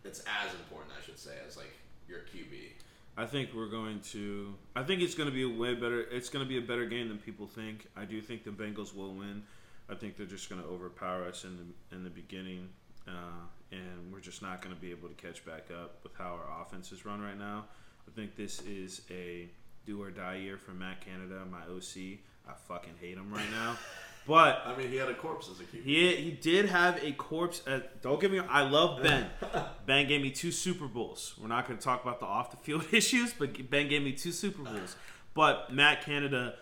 It's 0.03 0.21
as 0.21 0.51
important, 0.55 0.93
I 0.99 1.05
should 1.05 1.19
say, 1.19 1.33
as 1.47 1.55
like 1.55 1.73
your 2.09 2.19
QB. 2.19 2.71
I 3.15 3.27
think 3.27 3.49
we're 3.55 3.69
going 3.69 3.99
to. 4.11 4.55
I 4.75 4.81
think 4.81 5.01
it's 5.03 5.13
going 5.13 5.29
to 5.29 5.33
be 5.35 5.43
a 5.43 5.49
way 5.49 5.75
better. 5.75 6.01
It's 6.01 6.29
going 6.29 6.43
to 6.43 6.49
be 6.49 6.57
a 6.57 6.61
better 6.61 6.87
game 6.87 7.09
than 7.09 7.19
people 7.19 7.45
think. 7.45 7.85
I 7.95 8.05
do 8.05 8.21
think 8.21 8.43
the 8.43 8.51
Bengals 8.51 8.95
will 8.95 9.13
win. 9.13 9.43
I 9.89 9.95
think 9.95 10.17
they're 10.17 10.25
just 10.25 10.49
going 10.49 10.61
to 10.61 10.67
overpower 10.67 11.25
us 11.25 11.43
in 11.43 11.57
the 11.57 11.95
in 11.95 12.03
the 12.03 12.09
beginning, 12.09 12.69
uh, 13.07 13.45
and 13.71 14.11
we're 14.11 14.19
just 14.19 14.41
not 14.41 14.61
going 14.61 14.75
to 14.75 14.81
be 14.81 14.91
able 14.91 15.07
to 15.07 15.15
catch 15.15 15.45
back 15.45 15.67
up 15.71 15.99
with 16.03 16.13
how 16.15 16.39
our 16.39 16.61
offense 16.61 16.91
is 16.91 17.05
run 17.05 17.21
right 17.21 17.37
now. 17.37 17.65
I 18.07 18.11
think 18.15 18.35
this 18.35 18.61
is 18.61 19.01
a 19.09 19.49
do 19.85 20.01
or 20.01 20.11
die 20.11 20.35
year 20.35 20.57
for 20.57 20.71
Matt 20.71 21.01
Canada, 21.05 21.43
my 21.49 21.61
OC. 21.73 22.19
I 22.47 22.53
fucking 22.67 22.93
hate 22.99 23.17
him 23.17 23.33
right 23.33 23.49
now, 23.51 23.77
but 24.27 24.61
I 24.65 24.75
mean, 24.77 24.89
he 24.89 24.97
had 24.97 25.09
a 25.09 25.13
corpse 25.13 25.49
as 25.49 25.61
a 25.61 25.63
QB. 25.63 25.83
he 25.83 26.15
he 26.17 26.31
did 26.31 26.65
have 26.65 27.01
a 27.01 27.13
corpse. 27.13 27.61
At, 27.65 28.01
don't 28.01 28.19
get 28.19 28.29
me. 28.29 28.39
I 28.39 28.63
love 28.63 29.01
Ben. 29.01 29.27
Ben 29.85 30.07
gave 30.07 30.21
me 30.21 30.31
two 30.31 30.51
Super 30.51 30.87
Bowls. 30.87 31.33
We're 31.41 31.47
not 31.47 31.65
going 31.65 31.77
to 31.79 31.83
talk 31.83 32.03
about 32.03 32.19
the 32.19 32.25
off 32.25 32.51
the 32.51 32.57
field 32.57 32.85
issues, 32.91 33.33
but 33.33 33.69
Ben 33.69 33.87
gave 33.87 34.03
me 34.03 34.11
two 34.11 34.33
Super 34.33 34.63
Bowls. 34.63 34.97
But 35.33 35.71
Matt 35.71 36.03
Canada 36.03 36.55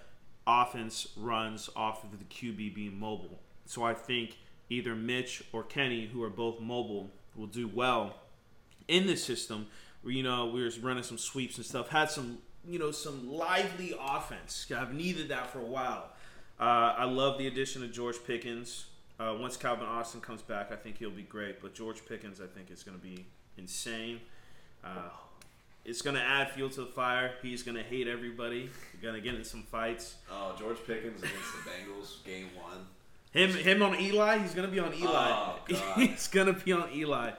offense 0.48 1.08
runs 1.18 1.70
off 1.76 2.04
of 2.04 2.12
the 2.18 2.26
QB 2.26 2.76
being 2.76 3.00
mobile. 3.00 3.40
So 3.66 3.84
I 3.84 3.94
think 3.94 4.38
either 4.70 4.96
Mitch 4.96 5.44
or 5.52 5.64
Kenny, 5.64 6.08
who 6.08 6.24
are 6.24 6.30
both 6.30 6.60
mobile, 6.60 7.12
will 7.36 7.48
do 7.48 7.68
well 7.68 8.16
in 8.88 9.08
this 9.08 9.24
system. 9.24 9.68
Where 10.02 10.14
you 10.14 10.24
know 10.24 10.48
we 10.48 10.64
were 10.64 10.72
running 10.82 11.04
some 11.04 11.18
sweeps 11.18 11.58
and 11.58 11.66
stuff, 11.66 11.90
had 11.90 12.12
some 12.12 12.40
you 12.68 12.80
know 12.80 12.92
some 12.92 13.32
lively 13.32 13.96
offense. 14.00 14.68
I've 14.76 14.94
needed 14.94 15.30
that 15.30 15.52
for 15.52 15.60
a 15.60 15.66
while. 15.66 16.10
Uh, 16.60 16.94
I 16.98 17.04
love 17.06 17.38
the 17.38 17.48
addition 17.48 17.84
of 17.84 17.92
George 17.92 18.18
Pickens. 18.26 18.86
Uh, 19.20 19.36
once 19.40 19.58
Calvin 19.58 19.88
Austin 19.88 20.22
comes 20.22 20.42
back, 20.42 20.72
I 20.72 20.76
think 20.76 20.98
he'll 20.98 21.10
be 21.10 21.24
great. 21.24 21.62
But 21.62 21.74
George 21.74 22.06
Pickens, 22.06 22.40
I 22.42 22.48
think, 22.48 22.70
is 22.70 22.84
going 22.84 22.98
to 22.98 23.04
be 23.04 23.26
insane. 23.58 24.20
Uh, 24.84 25.10
it's 25.86 26.02
going 26.02 26.16
to 26.16 26.22
add 26.22 26.52
fuel 26.52 26.70
to 26.72 26.82
the 26.82 26.88
fire. 26.88 27.34
He's 27.42 27.64
going 27.64 27.78
to 27.78 27.84
hate 27.84 28.08
everybody. 28.08 28.70
You're 29.02 29.14
to 29.14 29.22
get 29.22 29.36
in 29.36 29.44
some 29.44 29.64
fights. 29.64 30.16
Oh, 30.32 30.56
George 30.58 30.78
Pickens 30.86 31.22
against 31.22 31.54
the 31.54 31.70
Bengals, 31.70 32.26
game 32.26 32.50
one. 32.60 32.88
Him, 33.32 33.52
him 33.52 33.84
on 33.84 34.00
Eli. 34.00 34.40
He's 34.40 34.54
going 34.54 34.68
to 34.68 34.72
be 34.72 34.80
on 34.80 34.94
Eli. 34.94 35.08
Oh, 35.32 35.60
God. 35.68 35.98
he's 35.98 36.28
going 36.28 36.48
to 36.48 36.54
be 36.54 36.72
on 36.72 36.90
Eli. 36.92 37.32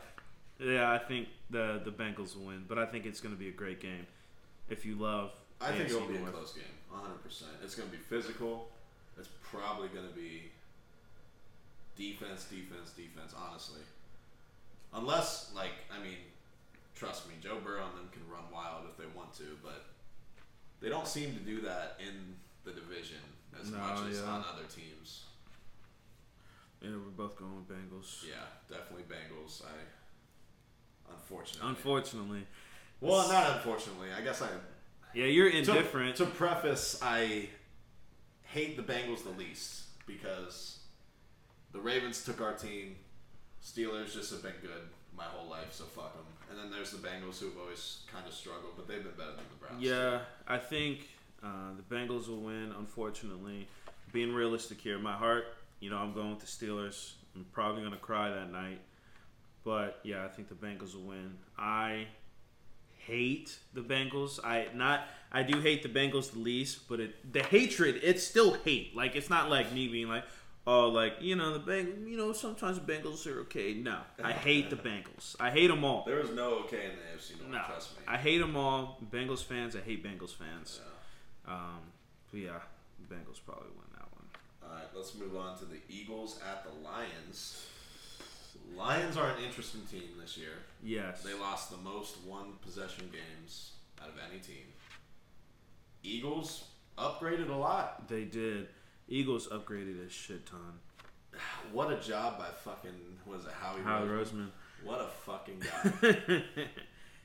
Yeah, 0.59 0.91
I 0.91 0.99
think 0.99 1.29
the 1.51 1.81
the 1.85 1.91
Bengals 1.91 2.37
will 2.37 2.47
win, 2.47 2.65
but 2.67 2.79
I 2.79 2.87
think 2.87 3.05
it's 3.05 3.21
going 3.21 3.35
to 3.35 3.39
be 3.39 3.49
a 3.49 3.53
great 3.53 3.81
game. 3.81 4.07
If 4.71 4.87
you 4.87 4.95
love, 4.95 5.33
I 5.61 5.73
think 5.73 5.91
it'll 5.91 6.07
be 6.07 6.17
a 6.17 6.21
close 6.21 6.53
game, 6.53 6.65
100. 6.91 7.23
percent 7.23 7.51
It's 7.63 7.75
going 7.75 7.89
to 7.91 7.97
be 7.97 8.03
physical. 8.03 8.69
It's 9.19 9.29
probably 9.43 9.89
going 9.89 10.09
to 10.09 10.15
be 10.15 10.51
defense, 11.97 12.45
defense, 12.45 12.91
defense. 12.97 13.35
Honestly, 13.37 13.83
unless 14.95 15.53
like 15.55 15.73
I 15.95 16.03
mean, 16.03 16.17
trust 16.97 17.29
me, 17.29 17.35
Joe 17.41 17.59
Burrow 17.63 17.85
and 17.87 17.95
them 17.99 18.09
can 18.13 18.23
run 18.29 18.43
wild 18.53 18.85
if 18.91 18.97
they 18.97 19.05
want 19.17 19.33
to, 19.35 19.45
but 19.63 19.85
they 20.81 20.89
don't 20.89 21.07
seem 21.07 21.33
to 21.35 21.41
do 21.41 21.61
that 21.61 21.99
in 22.01 22.35
the 22.65 22.73
division 22.73 23.19
as 23.61 23.71
No, 23.71 23.79
much 23.79 24.11
as 24.11 24.19
yeah. 24.19 24.25
on 24.27 24.41
other 24.53 24.65
teams. 24.75 25.23
Yeah, 26.83 26.91
we're 26.91 27.11
both 27.17 27.37
going 27.39 27.55
with 27.57 27.69
Bengals. 27.69 28.25
Yeah, 28.27 28.35
definitely 28.69 29.05
Bengals. 29.05 29.63
I 29.65 31.13
unfortunately. 31.13 31.69
Unfortunately, 31.69 32.47
well, 33.01 33.29
not 33.29 33.57
unfortunately. 33.57 34.09
I 34.17 34.23
guess 34.23 34.43
I 34.43 34.49
yeah, 35.15 35.27
you're 35.27 35.51
To- 35.51 35.57
indifferent. 35.59 36.17
To, 36.17 36.27
preface, 36.27 36.99
I 37.03 37.49
hate 38.43 38.77
the 38.77 38.83
Bengals 38.83 39.23
the 39.23 39.31
least 39.31 39.85
because 40.07 40.81
the 41.73 41.81
Ravens 41.81 42.25
took 42.25 42.41
our 42.41 42.53
team. 42.53 42.97
Steelers 43.65 44.13
just 44.13 44.31
have 44.31 44.43
been 44.43 44.53
good 44.61 44.71
my 45.17 45.25
whole 45.25 45.49
life, 45.49 45.73
so 45.73 45.85
fuck 45.85 46.15
them. 46.15 46.27
And 46.57 46.65
then 46.65 46.71
there's 46.71 46.91
the 46.91 47.07
Bengals 47.07 47.39
who've 47.39 47.57
always 47.59 47.99
kind 48.11 48.27
of 48.27 48.33
struggled, 48.33 48.73
but 48.77 48.89
they've 48.89 49.03
been 49.03 49.13
better 49.13 49.33
than 49.33 49.45
the 49.51 49.67
Browns. 49.67 49.83
Yeah, 49.83 50.21
I 50.49 50.57
think 50.57 51.09
uh, 51.43 51.73
the 51.77 51.95
Bengals 51.95 52.29
will 52.29 52.41
win. 52.41 52.73
Unfortunately, 52.79 53.69
being 54.13 54.33
realistic 54.33 54.81
here, 54.81 54.99
my 54.99 55.13
heart, 55.13 55.55
you 55.81 55.91
know, 55.91 55.99
I'm 55.99 56.15
going 56.15 56.31
with 56.31 56.41
the 56.41 56.47
Steelers. 56.47 57.13
I'm 57.35 57.45
probably 57.53 57.83
going 57.83 57.93
to 57.93 57.99
cry 57.99 58.31
that 58.31 58.51
night, 58.51 58.81
but 59.65 60.01
yeah, 60.03 60.25
I 60.25 60.29
think 60.29 60.49
the 60.49 60.55
Bengals 60.55 60.95
will 60.95 61.03
win. 61.03 61.37
I 61.59 62.07
hate 62.97 63.59
the 63.75 63.83
Bengals. 63.83 64.41
I 64.43 64.69
not. 64.75 65.03
I 65.31 65.43
do 65.43 65.61
hate 65.61 65.83
the 65.83 65.91
Bengals 65.91 66.33
the 66.33 66.39
least, 66.39 66.89
but 66.89 67.01
it 67.01 67.33
the 67.33 67.43
hatred. 67.43 68.01
It's 68.03 68.23
still 68.23 68.55
hate. 68.55 68.97
Like 68.97 69.15
it's 69.15 69.29
not 69.29 69.51
like 69.51 69.73
me 69.73 69.89
being 69.89 70.09
like, 70.09 70.25
oh, 70.67 70.89
like 70.89 71.15
you 71.21 71.37
know 71.37 71.57
the 71.57 71.71
Beng. 71.71 72.09
You 72.09 72.17
know 72.17 72.33
sometimes 72.33 72.79
the 72.79 72.93
Bengals 72.93 73.27
are 73.27 73.41
okay. 73.41 73.75
No, 73.75 73.99
I 74.23 74.33
hate 74.33 74.71
the 74.71 74.77
Bengals. 74.77 75.37
I 75.41 75.51
hate 75.51 75.69
them 75.69 75.85
all. 75.85 76.05
There 76.07 76.19
was 76.19 76.31
no 76.31 76.61
okay 76.61 76.87
in 76.87 76.93
the 76.93 77.17
AFC 77.17 77.41
North, 77.41 77.53
No, 77.53 77.63
trust 77.67 77.97
me. 77.97 78.05
I 78.09 78.17
hate 78.17 78.39
them 78.39 78.57
all. 78.57 78.99
Bengals 79.13 79.45
fans, 79.45 79.77
I 79.77 79.81
hate 79.81 80.05
Bengals 80.05 80.35
fans. 80.35 80.81
Yeah. 81.47 81.55
Um, 81.55 81.81
but 82.31 82.41
yeah, 82.41 82.61
Bengals 83.11 83.41
probably 83.45 83.71
win 83.77 83.87
that 83.95 84.09
one. 84.13 84.27
All 84.63 84.75
right, 84.77 84.89
let's 84.95 85.15
move 85.15 85.37
on 85.37 85.57
to 85.59 85.65
the 85.65 85.79
Eagles 85.89 86.41
at 86.49 86.65
the 86.65 86.71
Lions. 86.87 87.67
Lions 88.77 89.17
are 89.17 89.31
an 89.31 89.45
interesting 89.45 89.83
team 89.91 90.03
this 90.21 90.37
year. 90.37 90.59
Yes. 90.83 91.23
They 91.23 91.35
lost 91.35 91.71
the 91.71 91.77
most 91.77 92.17
one 92.25 92.55
possession 92.63 93.11
games 93.13 93.73
out 94.03 94.09
of 94.09 94.15
any 94.31 94.41
team. 94.41 94.65
Eagles 96.03 96.65
upgraded 96.99 97.49
a 97.51 97.55
lot. 97.55 98.09
They 98.09 98.25
did. 98.25 98.69
Eagles 99.09 99.49
upgraded 99.49 100.05
a 100.05 100.11
shit 100.11 100.47
ton. 100.47 100.81
What 101.73 101.93
a 101.93 101.97
job 102.01 102.39
by 102.39 102.47
fucking 102.65 102.91
was 103.27 103.45
it 103.45 103.53
Howie, 103.61 103.83
Howie 103.83 104.07
Roseman? 104.07 104.47
Roseman. 104.47 104.49
What 104.85 105.01
a 105.01 105.09
fucking 105.25 105.61
guy. 105.61 106.43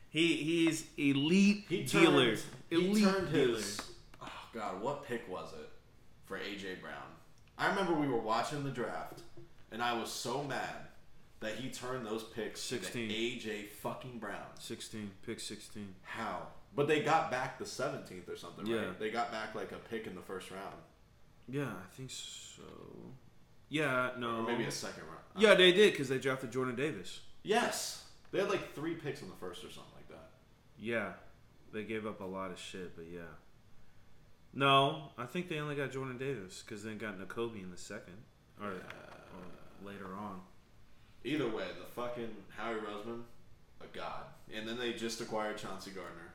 He 0.09 0.35
he's 0.35 0.87
elite 0.97 1.63
He 1.69 1.83
dealer. 1.83 2.35
turned, 2.35 2.41
he 2.69 2.75
elite 2.89 3.03
turned 3.05 3.31
dealer. 3.31 3.55
his. 3.55 3.79
Oh 4.21 4.27
God, 4.53 4.81
what 4.81 5.05
pick 5.05 5.29
was 5.31 5.53
it 5.53 5.69
for 6.25 6.37
AJ 6.37 6.81
Brown? 6.81 6.97
I 7.57 7.69
remember 7.69 7.93
we 7.93 8.09
were 8.09 8.19
watching 8.19 8.65
the 8.65 8.71
draft, 8.71 9.21
and 9.71 9.81
I 9.81 9.97
was 9.97 10.11
so 10.11 10.43
mad 10.43 10.87
that 11.39 11.55
he 11.55 11.69
turned 11.69 12.05
those 12.05 12.23
picks 12.23 12.59
16. 12.59 13.07
to 13.07 13.15
AJ 13.15 13.69
fucking 13.81 14.17
Brown. 14.19 14.43
Sixteen, 14.59 15.11
pick 15.25 15.39
sixteen. 15.39 15.95
How? 16.03 16.47
But 16.75 16.89
they 16.89 16.99
got 17.03 17.31
back 17.31 17.57
the 17.57 17.65
seventeenth 17.65 18.27
or 18.27 18.35
something, 18.35 18.65
Yeah. 18.65 18.79
right? 18.87 18.99
They 18.99 19.11
got 19.11 19.31
back 19.31 19.55
like 19.55 19.71
a 19.71 19.77
pick 19.89 20.07
in 20.07 20.15
the 20.15 20.21
first 20.21 20.51
round, 20.51 20.75
Yeah, 21.51 21.63
I 21.63 21.95
think 21.95 22.09
so. 22.09 22.63
Yeah, 23.69 24.11
no. 24.17 24.37
or 24.37 24.43
maybe 24.43 24.63
a 24.65 24.71
second 24.71 25.03
round. 25.03 25.19
Yeah, 25.37 25.53
they 25.53 25.71
did 25.71 25.91
because 25.91 26.09
they 26.09 26.17
drafted 26.17 26.51
Jordan 26.51 26.75
Davis. 26.75 27.19
Yes, 27.43 28.05
they 28.31 28.39
had 28.39 28.49
like 28.49 28.73
three 28.73 28.95
picks 28.95 29.21
in 29.21 29.29
the 29.29 29.35
first 29.35 29.63
or 29.63 29.69
something 29.71 29.93
like 29.95 30.07
that. 30.09 30.29
Yeah, 30.77 31.13
they 31.73 31.83
gave 31.83 32.05
up 32.05 32.21
a 32.21 32.25
lot 32.25 32.51
of 32.51 32.59
shit, 32.59 32.95
but 32.95 33.05
yeah. 33.11 33.21
No, 34.53 35.11
I 35.17 35.25
think 35.25 35.47
they 35.47 35.59
only 35.59 35.75
got 35.75 35.91
Jordan 35.91 36.17
Davis 36.17 36.63
because 36.65 36.83
they 36.83 36.93
got 36.93 37.19
Nakobe 37.19 37.61
in 37.61 37.71
the 37.71 37.77
second 37.77 38.17
or, 38.61 38.69
or 38.69 39.85
later 39.85 40.13
on. 40.17 40.41
Either 41.23 41.47
way, 41.47 41.65
the 41.79 41.85
fucking 41.85 42.29
Howie 42.49 42.75
Roseman, 42.75 43.21
a 43.81 43.97
god, 43.97 44.23
and 44.53 44.67
then 44.67 44.77
they 44.77 44.93
just 44.93 45.21
acquired 45.21 45.57
Chauncey 45.57 45.91
Gardner. 45.91 46.30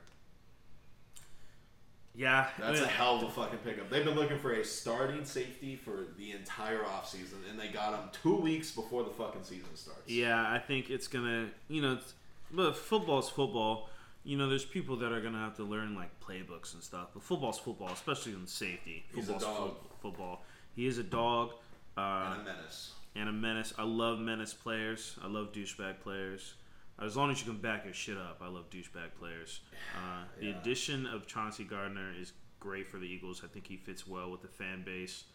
Yeah, 2.17 2.47
That's 2.59 2.81
a 2.81 2.87
hell 2.87 3.17
of 3.17 3.23
a 3.23 3.29
fucking 3.29 3.59
pickup. 3.59 3.91
They've 3.91 4.03
been 4.03 4.15
looking 4.15 4.39
for 4.39 4.51
a 4.53 4.65
starting 4.65 5.23
safety 5.23 5.75
for 5.75 6.05
the 6.17 6.31
entire 6.31 6.79
offseason, 6.79 7.47
and 7.49 7.59
they 7.59 7.67
got 7.67 7.93
him 7.93 8.09
two 8.23 8.35
weeks 8.37 8.71
before 8.71 9.03
the 9.03 9.11
fucking 9.11 9.43
season 9.43 9.75
starts. 9.75 10.09
Yeah, 10.09 10.41
I 10.51 10.57
think 10.57 10.89
it's 10.89 11.07
gonna, 11.07 11.49
you 11.69 11.81
know, 11.81 11.93
it's, 11.93 12.13
but 12.51 12.75
football's 12.75 13.29
football. 13.29 13.89
You 14.23 14.35
know, 14.35 14.49
there's 14.49 14.65
people 14.65 14.95
that 14.97 15.11
are 15.11 15.21
gonna 15.21 15.37
have 15.37 15.55
to 15.57 15.63
learn 15.63 15.95
like 15.95 16.09
playbooks 16.19 16.73
and 16.73 16.81
stuff, 16.81 17.09
but 17.13 17.21
football's 17.21 17.59
football, 17.59 17.89
especially 17.89 18.33
in 18.33 18.47
safety. 18.47 19.05
He's 19.13 19.29
a 19.29 19.33
Football's 19.33 19.43
dog. 19.43 19.69
fo- 19.69 19.75
football. 20.09 20.43
He 20.75 20.87
is 20.87 20.97
a 20.97 21.03
dog. 21.03 21.51
Uh, 21.95 22.33
And 22.33 22.41
a 22.41 22.43
menace. 22.45 22.91
and 23.15 23.29
a 23.29 23.31
menace. 23.31 23.73
I 23.77 23.83
love 23.83 24.19
menace 24.19 24.53
players. 24.53 25.15
I 25.23 25.27
love 25.27 25.51
douchebag 25.53 25.99
players. 26.01 26.55
As 27.03 27.15
long 27.15 27.29
as 27.29 27.39
you 27.39 27.51
can 27.51 27.61
back 27.61 27.85
your 27.85 27.93
shit 27.93 28.17
up, 28.17 28.41
I 28.41 28.47
love 28.47 28.69
douchebag 28.71 29.13
players. 29.19 29.61
Uh, 29.95 30.23
the 30.39 30.49
addition 30.49 31.05
of 31.05 31.27
Chauncey 31.27 31.63
Gardner 31.63 32.11
is 32.19 32.33
great 32.59 32.87
for 32.87 32.97
the 32.97 33.05
Eagles. 33.05 33.41
I 33.43 33.47
think 33.47 33.67
he 33.67 33.77
fits 33.77 34.07
well 34.07 34.31
with 34.31 34.41
the 34.41 34.47
fan 34.47 34.83
base. 34.83 35.25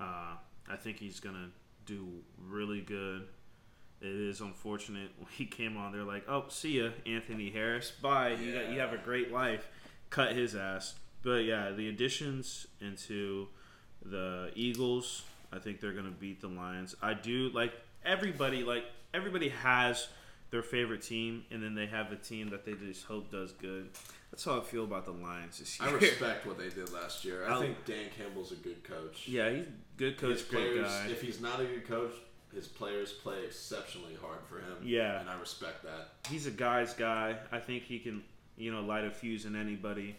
Uh, 0.00 0.36
I 0.70 0.76
think 0.76 0.98
he's 0.98 1.20
gonna 1.20 1.50
do 1.84 2.08
really 2.38 2.80
good. 2.80 3.28
It 4.00 4.08
is 4.08 4.40
unfortunate 4.40 5.10
when 5.18 5.28
he 5.36 5.44
came 5.44 5.76
on. 5.76 5.92
They're 5.92 6.02
like, 6.02 6.24
"Oh, 6.28 6.46
see 6.48 6.80
ya, 6.80 6.90
Anthony 7.04 7.50
Harris. 7.50 7.90
Bye. 7.90 8.30
You 8.30 8.52
got, 8.54 8.70
you 8.70 8.80
have 8.80 8.92
a 8.94 8.98
great 8.98 9.30
life." 9.30 9.68
Cut 10.08 10.32
his 10.32 10.54
ass. 10.54 10.94
But 11.22 11.44
yeah, 11.44 11.70
the 11.70 11.88
additions 11.88 12.66
into 12.80 13.48
the 14.04 14.50
Eagles, 14.54 15.22
I 15.52 15.58
think 15.58 15.80
they're 15.80 15.92
gonna 15.92 16.10
beat 16.10 16.40
the 16.40 16.48
Lions. 16.48 16.96
I 17.02 17.14
do 17.14 17.50
like 17.50 17.74
everybody. 18.04 18.64
Like 18.64 18.84
everybody 19.14 19.50
has 19.50 20.08
their 20.52 20.62
favorite 20.62 21.02
team, 21.02 21.44
and 21.50 21.62
then 21.62 21.74
they 21.74 21.86
have 21.86 22.12
a 22.12 22.16
team 22.16 22.50
that 22.50 22.64
they 22.64 22.74
just 22.74 23.04
hope 23.06 23.30
does 23.32 23.50
good. 23.52 23.88
That's 24.30 24.44
how 24.44 24.58
I 24.58 24.60
feel 24.62 24.84
about 24.84 25.04
the 25.06 25.10
Lions 25.12 25.58
this 25.58 25.80
year. 25.80 25.88
I 25.88 25.92
respect 25.92 26.46
what 26.46 26.58
they 26.58 26.68
did 26.68 26.92
last 26.92 27.24
year. 27.24 27.44
I 27.46 27.52
I'll- 27.54 27.60
think 27.60 27.84
Dan 27.84 28.06
Campbell's 28.16 28.52
a 28.52 28.56
good 28.56 28.84
coach. 28.84 29.26
yeah, 29.26 29.50
he's 29.50 29.66
a 29.66 29.72
good 29.96 30.18
coach, 30.18 30.32
his 30.38 30.42
great 30.42 30.72
players, 30.74 30.88
guy. 30.88 31.06
if 31.08 31.20
he's 31.22 31.40
not 31.40 31.60
a 31.60 31.64
good 31.64 31.86
coach, 31.88 32.12
his 32.54 32.68
players 32.68 33.12
play 33.12 33.44
exceptionally 33.46 34.14
hard 34.20 34.38
for 34.48 34.58
him. 34.58 34.76
Yeah. 34.82 35.20
And 35.20 35.28
I 35.28 35.38
respect 35.40 35.82
that. 35.84 36.08
he's 36.30 36.46
a 36.46 36.50
guy's 36.50 36.92
guy. 36.92 37.36
I 37.50 37.58
think 37.58 37.84
he 37.84 37.98
can, 37.98 38.22
you 38.58 38.70
know, 38.72 38.82
light 38.82 39.04
a 39.04 39.10
fuse 39.10 39.46
in 39.46 39.56
anybody. 39.56 40.16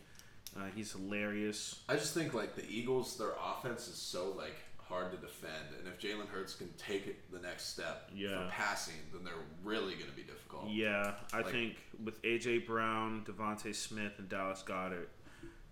Uh, 0.57 0.65
he's 0.75 0.91
hilarious. 0.91 1.79
I 1.87 1.93
just 1.95 2.13
think 2.15 2.33
like 2.33 2.55
the 2.55 2.65
Eagles, 2.67 3.17
their 3.19 3.33
offense 3.43 3.87
is 3.87 3.95
so 3.97 4.31
like 4.35 4.55
hard 4.93 5.11
to 5.11 5.17
defend, 5.17 5.73
and 5.79 5.87
if 5.87 5.99
Jalen 5.99 6.27
Hurts 6.27 6.53
can 6.55 6.69
take 6.77 7.07
it 7.07 7.31
the 7.31 7.39
next 7.39 7.65
step 7.69 8.09
Yeah. 8.13 8.45
for 8.45 8.51
passing, 8.51 8.95
then 9.11 9.23
they're 9.23 9.33
really 9.63 9.95
going 9.95 10.09
to 10.09 10.15
be 10.15 10.21
difficult. 10.23 10.69
Yeah, 10.69 11.15
I 11.33 11.37
Like- 11.37 11.51
think 11.51 11.77
with 12.03 12.21
AJ 12.23 12.59
Brown, 12.59 13.25
DeVonta 13.25 13.73
Smith, 13.73 14.13
and 14.19 14.29
Dallas 14.29 14.63
Goedert. 14.63 15.07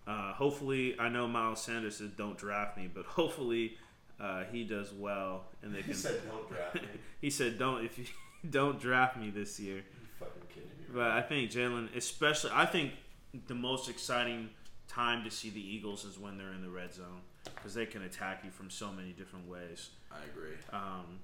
Uh, 0.07 0.33
hopefully, 0.33 0.99
I 0.99 1.09
know 1.09 1.27
Miles 1.27 1.61
Sanders 1.63 1.97
said 1.97 2.15
don't 2.17 2.37
draft 2.37 2.75
me, 2.77 2.87
but 2.91 3.05
hopefully 3.19 3.77
uh, 4.19 4.43
he 4.45 4.63
does 4.63 4.91
well 4.91 5.45
and 5.61 5.73
they 5.73 5.81
can. 5.81 5.87
He 5.89 5.93
can. 5.93 6.01
said, 6.01 6.21
"Don't 6.27 6.49
draft 6.51 6.75
me." 6.75 6.81
he 7.21 7.29
said 7.29 7.57
don't 7.59 7.85
if 7.85 7.97
you 7.99 8.05
don't 8.49 8.79
draft 8.79 9.17
me 9.17 9.29
this 9.29 9.59
year. 9.59 9.77
You 9.77 9.83
fucking 10.19 10.41
kidding 10.49 10.69
me? 10.69 10.85
But 10.93 11.11
I 11.11 11.21
think 11.21 11.51
Jalen, 11.51 11.95
especially, 11.95 12.51
I 12.53 12.65
think 12.65 12.93
the 13.47 13.53
most 13.55 13.87
exciting 13.89 14.49
time 14.87 15.23
to 15.23 15.31
see 15.31 15.49
the 15.49 15.61
Eagles 15.61 16.03
is 16.05 16.17
when 16.19 16.37
they're 16.37 16.53
in 16.53 16.61
the 16.61 16.69
red 16.69 16.93
zone 16.93 17.21
because 17.55 17.73
they 17.73 17.85
can 17.85 18.03
attack 18.03 18.41
you 18.43 18.51
from 18.51 18.69
so 18.69 18.91
many 18.91 19.11
different 19.13 19.47
ways. 19.47 19.89
I 20.11 20.17
agree. 20.25 20.55
Um, 20.73 21.19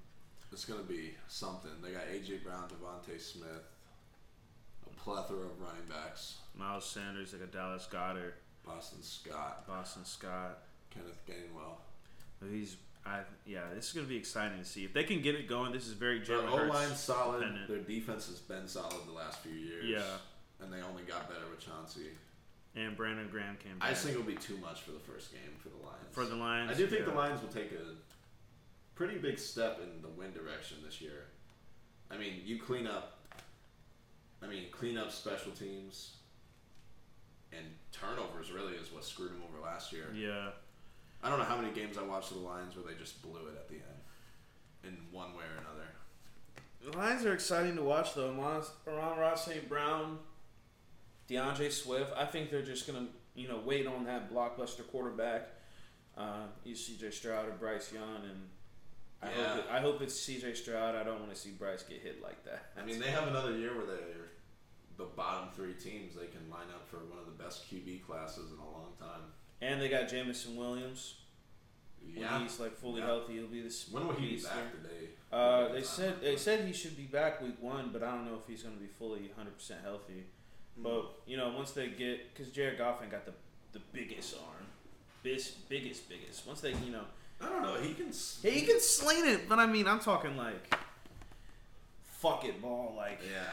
It's 0.52 0.66
going 0.66 0.80
to 0.80 0.86
be 0.88 1.12
something. 1.28 1.72
They 1.84 1.92
got 1.92 2.04
AJ 2.08 2.44
Brown, 2.44 2.70
DeVonta 2.70 3.20
Smith, 3.20 3.64
a 4.86 5.00
plethora 5.04 5.40
of 5.46 5.60
running 5.60 5.84
backs, 5.90 6.36
Miles 6.58 6.86
Sanders, 6.86 7.34
like 7.34 7.42
a 7.44 7.48
Dallas 7.48 7.88
Goedert, 7.92 8.34
Boston 8.66 9.02
Scott, 9.02 9.68
Boston 9.68 10.06
Scott. 10.06 10.60
Kenneth 10.90 11.22
Gainwell. 11.28 11.76
He's, 12.50 12.78
I 13.06 13.20
yeah, 13.46 13.62
this 13.76 13.88
is 13.88 13.94
gonna 13.94 14.08
be 14.08 14.16
exciting 14.18 14.58
to 14.60 14.66
see 14.66 14.84
if 14.86 14.94
they 14.94 15.04
can 15.04 15.22
get 15.22 15.36
it 15.36 15.48
going. 15.48 15.72
This 15.74 15.86
is 15.86 15.94
very 15.94 16.20
Their 16.20 16.38
O 16.38 16.56
line's 16.66 17.00
solid. 17.00 17.40
dependent. 17.40 17.68
Their 17.68 17.78
defense 17.80 18.28
has 18.28 18.40
been 18.40 18.68
solid 18.68 18.96
the 19.06 19.12
last 19.14 19.40
few 19.40 19.52
years. 19.54 19.86
Yeah. 19.86 20.02
And 20.62 20.72
they 20.74 20.82
only 20.82 21.04
got 21.04 21.28
better 21.30 21.46
with 21.52 21.60
Chauncey. 21.60 22.08
And 22.78 22.96
Brandon 22.96 23.28
Graham 23.30 23.58
came 23.58 23.80
back 23.80 23.88
I 23.88 23.92
just 23.92 24.04
think 24.04 24.16
it'll 24.16 24.28
be 24.28 24.36
too 24.36 24.58
much 24.58 24.82
for 24.82 24.92
the 24.92 25.00
first 25.00 25.32
game 25.32 25.42
for 25.58 25.70
the 25.70 25.78
Lions. 25.78 26.08
for 26.12 26.26
the 26.26 26.36
Lions. 26.36 26.72
I 26.72 26.76
do 26.76 26.88
think 26.88 27.02
yeah. 27.02 27.12
the 27.12 27.16
Lions 27.16 27.42
will 27.42 27.50
take 27.50 27.72
a 27.72 27.96
pretty 28.96 29.18
big 29.18 29.40
step 29.40 29.80
in 29.82 30.02
the 30.02 30.08
win 30.10 30.32
direction 30.32 30.78
this 30.86 31.02
year. 31.02 31.26
I 32.12 32.18
mean, 32.18 32.42
you 32.46 32.60
clean 32.60 32.88
up. 32.88 33.20
I 34.42 34.48
mean, 34.48 34.66
clean 34.72 34.98
up 34.98 35.12
special 35.12 35.52
teams 35.52 36.18
and 37.52 37.66
turnovers. 37.92 38.52
Really, 38.52 38.74
is 38.74 38.92
what 38.94 39.04
screwed 39.04 39.32
them 39.32 39.42
over 39.50 39.64
last 39.64 39.92
year. 39.92 40.06
Yeah, 40.14 40.50
I 41.24 41.30
don't 41.30 41.40
know 41.40 41.46
how 41.46 41.58
many 41.60 41.74
games 41.74 41.98
I 41.98 42.04
watched 42.04 42.32
of 42.32 42.38
the 42.38 42.44
Lions 42.44 42.76
where 42.76 42.86
they 42.86 42.98
just 42.98 43.22
blew 43.22 43.48
it 43.48 43.56
at 43.56 43.68
the 43.68 43.76
end, 43.76 43.84
in 44.84 44.98
one 45.12 45.34
way 45.34 45.44
or 45.44 45.60
another. 45.62 46.92
the 46.92 46.98
Lions 46.98 47.26
are 47.26 47.34
exciting 47.34 47.76
to 47.76 47.82
watch 47.82 48.14
though. 48.14 48.32
Miles, 48.32 48.72
Ron 48.86 49.18
Ross 49.18 49.46
St. 49.46 49.68
Brown, 49.68 50.20
D'Andre 51.28 51.70
Swift. 51.70 52.12
I 52.16 52.26
think 52.26 52.50
they're 52.52 52.62
just 52.62 52.88
gonna 52.88 53.08
you 53.36 53.48
know 53.48 53.60
wait 53.66 53.86
on 53.88 54.06
that 54.06 54.32
blockbuster 54.32 54.88
quarterback. 54.92 55.50
Uh, 56.18 56.48
you 56.64 56.76
C.J. 56.76 57.12
Stroud 57.12 57.48
or 57.48 57.52
Bryce 57.52 57.92
Young, 57.94 58.24
and 58.30 58.50
I 59.22 59.30
Yeah. 59.30 59.48
hope 59.56 59.58
it, 59.60 59.66
I 59.72 59.80
hope 59.82 60.02
it's 60.02 60.20
C.J. 60.20 60.54
Stroud. 60.56 60.96
I 60.96 61.04
don't 61.04 61.20
want 61.20 61.32
to 61.34 61.40
see 61.40 61.52
Bryce 61.52 61.84
get 61.84 62.02
hit 62.02 62.24
like 62.24 62.44
that. 62.46 62.72
I 62.76 62.84
mean, 62.84 63.00
they 63.00 63.12
have 63.12 63.28
another 63.28 63.56
year 63.58 63.76
where 63.78 63.86
they're 63.86 64.30
the 64.98 65.06
bottom 65.06 65.50
three 65.56 65.74
teams. 65.74 66.16
They 66.16 66.26
can 66.26 66.50
line 66.50 66.70
up 66.74 66.88
for 66.90 66.98
one 66.98 67.20
of 67.20 67.26
the 67.28 67.44
best 67.44 67.70
QB 67.72 68.04
classes 68.08 68.52
in 68.52 68.58
a 68.58 68.66
long 68.66 68.94
time. 69.00 69.22
and 69.62 69.80
they 69.82 69.90
got 69.90 70.08
Jameson 70.08 70.56
Williams. 70.56 71.16
Yeah. 72.04 72.34
When 72.34 72.42
he's 72.44 72.60
like 72.60 72.76
fully 72.78 73.02
Yeah. 73.02 73.08
healthy, 73.08 73.34
he'll 73.34 73.48
be 73.48 73.62
this. 73.62 73.90
When 73.92 74.08
will 74.08 74.14
he 74.16 74.36
be 74.38 74.42
back 74.42 74.72
today? 74.72 75.10
Uh, 75.32 75.68
they 75.70 75.82
said 75.84 76.22
they 76.22 76.36
said 76.38 76.66
he 76.66 76.74
should 76.74 76.96
be 76.96 77.04
back 77.06 77.42
week 77.42 77.62
one, 77.62 77.90
but 77.92 78.02
I 78.04 78.12
don't 78.12 78.26
know 78.26 78.38
if 78.40 78.48
he's 78.48 78.64
going 78.64 78.76
to 78.76 78.82
be 78.82 78.88
fully 78.88 79.28
100 79.28 79.56
percent 79.56 79.82
healthy. 79.84 80.26
But 80.82 81.06
you 81.26 81.38
know, 81.38 81.50
once 81.56 81.72
they 81.72 81.88
get 81.90 82.34
because 82.34 82.52
Jared 82.52 82.78
Goff 82.78 83.02
ain't 83.02 83.12
got 83.12 83.26
the 83.26 83.34
the 83.74 83.80
biggest 83.92 84.36
arm, 84.36 84.66
biggest 85.24 85.68
biggest 85.70 86.08
biggest. 86.10 86.46
Once 86.48 86.62
they 86.62 86.72
you 86.74 86.92
know 86.92 87.04
I 87.42 87.50
don't 87.50 87.62
know. 87.62 87.76
He 87.76 87.94
can. 87.94 88.10
s- 88.10 88.40
he 88.42 88.62
can 88.62 88.80
sling 88.80 89.26
it, 89.28 89.48
but 89.50 89.60
I 89.60 89.66
mean 89.66 89.88
I'm 89.88 90.00
talking 90.00 90.36
like 90.38 90.74
fuck 92.20 92.46
it 92.46 92.62
ball 92.62 92.94
like. 92.98 93.22
Yeah. 93.32 93.44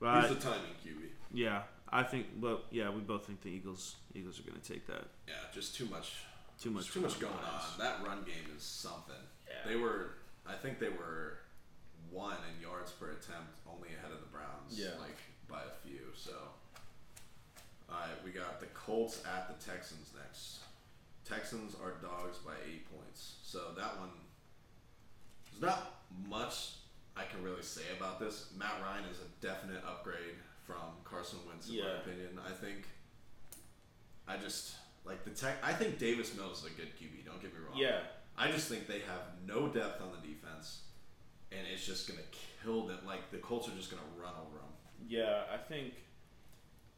But 0.00 0.22
He's 0.28 0.36
the 0.36 0.42
timing 0.42 0.74
QB. 0.84 1.06
yeah, 1.32 1.62
I 1.90 2.02
think. 2.02 2.26
But 2.40 2.64
yeah, 2.70 2.90
we 2.90 3.00
both 3.00 3.26
think 3.26 3.40
the 3.42 3.48
Eagles 3.50 3.96
Eagles 4.14 4.38
are 4.40 4.42
going 4.42 4.60
to 4.60 4.72
take 4.72 4.86
that. 4.86 5.04
Yeah, 5.26 5.34
just 5.54 5.74
too 5.76 5.86
much. 5.86 6.12
Too 6.60 6.70
much. 6.70 6.84
There's 6.84 6.94
too 6.94 7.00
much 7.00 7.12
for 7.14 7.18
the 7.20 7.24
going 7.26 7.36
Lions. 7.36 7.64
on. 7.72 7.78
That 7.84 8.06
run 8.06 8.18
game 8.24 8.46
is 8.56 8.62
something. 8.62 9.14
Yeah. 9.48 9.68
They 9.70 9.76
were, 9.76 10.10
I 10.46 10.54
think 10.54 10.78
they 10.78 10.88
were 10.88 11.38
one 12.10 12.36
in 12.54 12.62
yards 12.62 12.92
per 12.92 13.06
attempt, 13.06 13.58
only 13.68 13.88
ahead 13.88 14.12
of 14.12 14.20
the 14.20 14.26
Browns. 14.26 14.70
Yeah. 14.78 14.90
Like 15.00 15.16
by 15.48 15.58
a 15.60 15.74
few. 15.82 15.83
So, 15.83 15.83
all 17.94 18.00
right, 18.00 18.24
we 18.24 18.30
got 18.30 18.60
the 18.60 18.66
Colts 18.66 19.22
at 19.24 19.48
the 19.48 19.64
Texans 19.64 20.10
next. 20.16 20.58
Texans 21.24 21.74
are 21.82 21.92
dogs 22.02 22.38
by 22.38 22.52
eight 22.68 22.84
points. 22.94 23.36
So 23.42 23.72
that 23.76 23.98
one, 23.98 24.10
there's 25.50 25.62
not 25.62 26.02
much 26.28 26.72
I 27.16 27.22
can 27.24 27.42
really 27.42 27.62
say 27.62 27.82
about 27.96 28.18
this. 28.18 28.50
Matt 28.58 28.74
Ryan 28.82 29.04
is 29.10 29.18
a 29.18 29.44
definite 29.44 29.82
upgrade 29.86 30.34
from 30.66 30.98
Carson 31.04 31.38
Wentz, 31.46 31.68
in 31.68 31.78
my 31.78 31.90
opinion. 32.02 32.38
I 32.44 32.52
think. 32.52 32.84
I 34.26 34.36
just 34.36 34.74
like 35.04 35.24
the 35.24 35.30
tech. 35.30 35.56
I 35.62 35.72
think 35.72 35.98
Davis 35.98 36.34
Mills 36.36 36.60
is 36.60 36.66
a 36.66 36.70
good 36.70 36.88
QB. 36.98 37.24
Don't 37.24 37.40
get 37.40 37.52
me 37.52 37.60
wrong. 37.60 37.78
Yeah. 37.78 38.00
I 38.36 38.50
just 38.50 38.68
think 38.68 38.88
they 38.88 39.00
have 39.00 39.22
no 39.46 39.68
depth 39.68 40.02
on 40.02 40.08
the 40.10 40.26
defense, 40.26 40.80
and 41.52 41.60
it's 41.72 41.86
just 41.86 42.08
gonna 42.08 42.26
kill 42.62 42.86
them. 42.86 42.98
Like 43.06 43.30
the 43.30 43.38
Colts 43.38 43.68
are 43.68 43.76
just 43.76 43.90
gonna 43.90 44.02
run 44.20 44.32
over 44.40 44.56
them. 44.56 44.72
Yeah, 45.06 45.42
I 45.52 45.56
think 45.56 45.94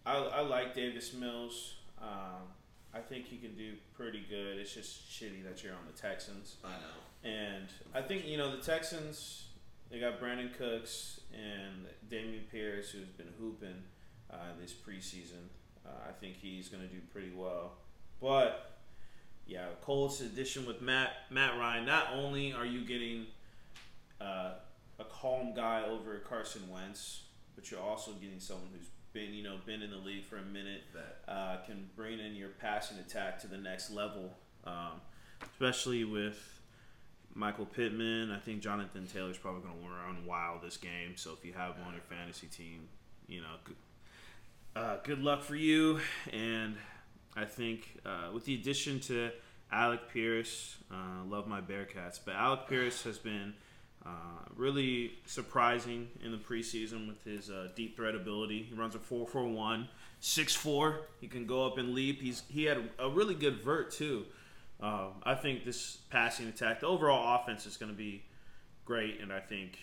I, 0.07 0.17
I 0.19 0.41
like 0.43 0.75
Davis 0.75 1.13
Mills. 1.13 1.75
Um, 2.01 2.47
I 2.95 3.01
think 3.01 3.27
he 3.27 3.37
can 3.37 3.55
do 3.57 3.73
pretty 3.95 4.25
good. 4.31 4.57
It's 4.57 4.73
just 4.73 5.11
shitty 5.11 5.45
that 5.45 5.63
you're 5.63 5.75
on 5.75 5.81
the 5.93 6.01
Texans. 6.01 6.57
I 6.65 6.69
know. 6.69 7.31
And 7.31 7.67
I 7.95 8.01
think, 8.01 8.27
you 8.27 8.37
know, 8.39 8.57
the 8.57 8.63
Texans, 8.63 9.49
they 9.91 9.99
got 9.99 10.21
Brandin 10.21 10.57
Cooks 10.57 11.21
and 11.35 11.87
Dameon 12.09 12.49
Pierce, 12.51 12.91
who's 12.91 13.09
been 13.09 13.33
hooping 13.39 13.83
uh, 14.31 14.37
this 14.61 14.73
preseason. 14.73 15.51
Uh, 15.85 16.09
I 16.09 16.13
think 16.13 16.37
he's 16.37 16.69
going 16.69 16.83
to 16.83 16.89
do 16.89 17.01
pretty 17.13 17.33
well. 17.35 17.73
But, 18.21 18.79
yeah, 19.47 19.67
Colts 19.83 20.21
addition 20.21 20.67
with 20.67 20.81
Matt 20.81 21.11
Matt 21.31 21.59
Ryan, 21.59 21.85
not 21.85 22.09
only 22.15 22.53
are 22.53 22.65
you 22.65 22.85
getting 22.85 23.27
uh, 24.21 24.53
a 24.99 25.05
calm 25.05 25.53
guy 25.55 25.85
over 25.85 26.17
Carson 26.21 26.63
Wentz, 26.71 27.25
but 27.55 27.71
you're 27.71 27.81
also 27.81 28.13
getting 28.13 28.41
someone 28.41 28.69
who's 28.73 28.89
been, 29.17 29.33
you 29.33 29.43
know, 29.43 29.57
been 29.65 29.81
in 29.81 29.91
the 29.91 29.97
league 29.97 30.25
for 30.27 30.37
a 30.37 30.43
minute 30.43 30.83
uh, 31.27 31.57
can 31.65 31.89
bring 31.97 32.21
in 32.21 32.35
your 32.35 32.51
passing 32.51 32.99
attack 32.99 33.41
to 33.41 33.47
the 33.47 33.57
next 33.57 33.91
level, 33.91 34.31
um, 34.65 35.01
especially 35.43 36.05
with 36.05 36.61
Michael 37.35 37.65
Pittman. 37.65 38.31
I 38.31 38.39
think 38.39 38.61
Jonathan 38.61 39.07
Taylor's 39.07 39.39
probably 39.39 39.63
going 39.63 39.75
to 39.75 39.89
run 39.89 40.27
wild 40.27 40.61
this 40.63 40.77
game. 40.77 41.17
So 41.17 41.33
if 41.33 41.47
you 41.47 41.55
have 41.55 41.77
him 41.77 41.85
on 41.87 41.95
your 41.95 42.03
fantasy 42.03 42.47
team, 42.47 42.89
you 43.27 43.41
know, 43.41 43.55
good, 43.65 43.77
uh, 44.77 44.97
good 45.03 45.23
luck 45.23 45.43
for 45.43 45.57
you. 45.57 45.99
And 46.31 46.77
I 47.35 47.47
think 47.47 47.99
uh, 48.05 48.33
with 48.35 48.45
the 48.45 48.55
addition 48.55 49.01
to 49.01 49.31
Alec 49.73 50.13
Pierce, 50.13 50.77
uh, 50.91 51.25
love 51.27 51.47
my 51.47 51.63
Bearcats, 51.63 52.21
but 52.23 52.35
Alec 52.35 52.69
Pierce 52.69 53.03
has 53.05 53.17
been. 53.17 53.55
Uh, 54.07 54.09
really 54.55 55.13
surprising 55.27 56.09
in 56.25 56.31
the 56.31 56.39
preseason 56.39 57.09
with 57.09 57.23
his 57.25 57.51
uh, 57.51 57.69
deep 57.75 57.97
threat 57.97 58.15
ability. 58.15 58.63
He 58.63 58.75
runs 58.75 58.95
a 58.95 58.99
4-4-1, 58.99 59.89
6'4". 60.23 60.99
He 61.21 61.27
can 61.29 61.45
go 61.47 61.67
up 61.67 61.77
and 61.79 61.93
leap. 61.93 62.21
He's 62.23 62.43
he 62.49 62.65
had 62.65 62.79
a 62.99 63.09
really 63.09 63.35
good 63.35 63.57
vert 63.63 63.91
too. 63.91 64.25
Um, 64.81 65.15
I 65.25 65.35
think 65.35 65.65
this 65.65 65.99
passing 66.11 66.47
attack, 66.49 66.81
the 66.81 66.87
overall 66.87 67.41
offense 67.41 67.67
is 67.67 67.77
going 67.77 67.91
to 67.91 67.97
be 67.99 68.23
great, 68.85 69.21
and 69.21 69.33
I 69.33 69.41
think 69.41 69.79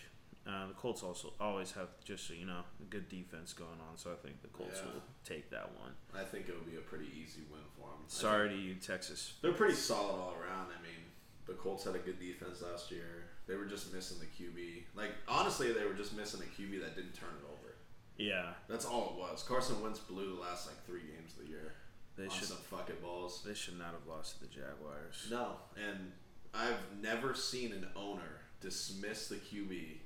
uh, 0.46 0.68
the 0.68 0.74
Colts 0.74 1.02
also 1.02 1.32
always 1.40 1.72
have 1.72 1.88
just 2.04 2.30
you 2.30 2.46
know 2.46 2.60
a 2.80 2.84
good 2.90 3.08
defense 3.08 3.52
going 3.52 3.80
on. 3.90 3.96
So 3.96 4.10
I 4.10 4.16
think 4.26 4.40
the 4.42 4.48
Colts 4.48 4.80
Yeah. 4.82 4.92
will 4.92 5.02
take 5.24 5.50
that 5.50 5.70
one. 5.80 5.92
I 6.14 6.24
think 6.24 6.48
it'll 6.48 6.62
be 6.62 6.76
a 6.76 6.80
pretty 6.80 7.06
easy 7.20 7.42
win 7.50 7.60
for 7.76 7.88
them. 7.88 8.04
Sorry 8.06 8.48
to 8.48 8.56
you, 8.56 8.74
Texas. 8.76 9.34
They're 9.42 9.52
pretty 9.52 9.74
solid 9.74 10.14
all 10.14 10.34
around. 10.40 10.68
I 10.78 10.82
mean, 10.82 11.02
the 11.46 11.54
Colts 11.54 11.84
had 11.84 11.94
a 11.94 11.98
good 11.98 12.18
defense 12.20 12.62
last 12.62 12.90
year. 12.90 13.23
They 13.46 13.56
were 13.56 13.66
just 13.66 13.92
missing 13.92 14.18
the 14.20 14.26
QB. 14.26 14.82
Like 14.94 15.10
honestly, 15.28 15.72
they 15.72 15.84
were 15.84 15.94
just 15.94 16.16
missing 16.16 16.40
a 16.40 16.60
QB 16.62 16.80
that 16.80 16.96
didn't 16.96 17.14
turn 17.14 17.30
it 17.30 17.44
over. 17.46 17.74
Yeah, 18.16 18.52
That's 18.68 18.84
all 18.84 19.14
it 19.16 19.20
was. 19.20 19.42
Carson 19.42 19.82
Wentz 19.82 19.98
blew 19.98 20.34
the 20.36 20.40
last 20.40 20.66
like 20.68 20.84
three 20.86 21.00
games 21.00 21.32
of 21.36 21.44
the 21.44 21.50
year 21.50 21.72
they 22.16 22.24
on 22.24 22.30
should 22.30 22.46
some 22.46 22.58
fuck 22.58 22.88
it 22.88 23.02
balls. 23.02 23.42
they 23.44 23.54
should 23.54 23.76
not 23.76 23.88
have 23.88 24.06
lost 24.08 24.36
to 24.38 24.40
the 24.42 24.46
Jaguars. 24.46 25.26
No, 25.30 25.48
and 25.76 26.12
I've 26.54 26.78
never 27.02 27.34
seen 27.34 27.72
an 27.72 27.88
owner 27.96 28.40
dismiss 28.60 29.26
the 29.28 29.34
QB 29.34 29.96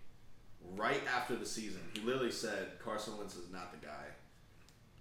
right 0.75 1.03
after 1.15 1.37
the 1.37 1.45
season. 1.47 1.81
He 1.95 2.01
literally 2.01 2.31
said 2.31 2.79
Carson 2.83 3.17
Wentz 3.19 3.37
is 3.37 3.51
not 3.53 3.79
the 3.79 3.87
guy. 3.87 4.05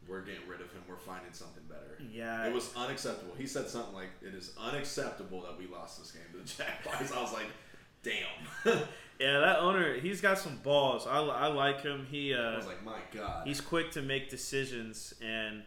We're 0.07 0.21
getting 0.21 0.47
rid 0.47 0.61
of 0.61 0.71
him. 0.71 0.81
We're 0.88 0.95
finding 0.97 1.33
something 1.33 1.63
better. 1.69 1.97
Yeah, 2.11 2.45
It 2.47 2.53
was 2.53 2.73
unacceptable. 2.75 3.35
He 3.38 3.45
said 3.47 3.67
something 3.69 3.93
like, 3.93 4.09
"It 4.21 4.33
is 4.35 4.53
unacceptable 4.59 5.41
that 5.41 5.57
we 5.57 5.67
lost 5.67 5.99
this 5.99 6.11
game 6.11 6.23
to 6.33 6.38
the 6.39 6.63
Jaguars." 6.63 7.11
I 7.11 7.21
was 7.21 7.33
like, 7.33 7.47
"Damn." 8.04 8.80
Yeah, 9.20 9.39
that 9.39 9.60
owner, 9.60 9.95
he's 10.00 10.22
got 10.22 10.38
some 10.38 10.58
balls. 10.58 11.08
I, 11.08 11.20
I 11.20 11.48
like 11.48 11.82
him. 11.82 12.06
He 12.10 12.36
I 12.36 12.54
uh, 12.54 12.58
was 12.58 12.68
like, 12.68 12.84
"My 12.86 13.00
God." 13.12 13.48
he's 13.48 13.62
quick 13.62 13.91
to 13.91 14.02
make 14.02 14.30
decisions 14.30 15.14
and 15.26 15.64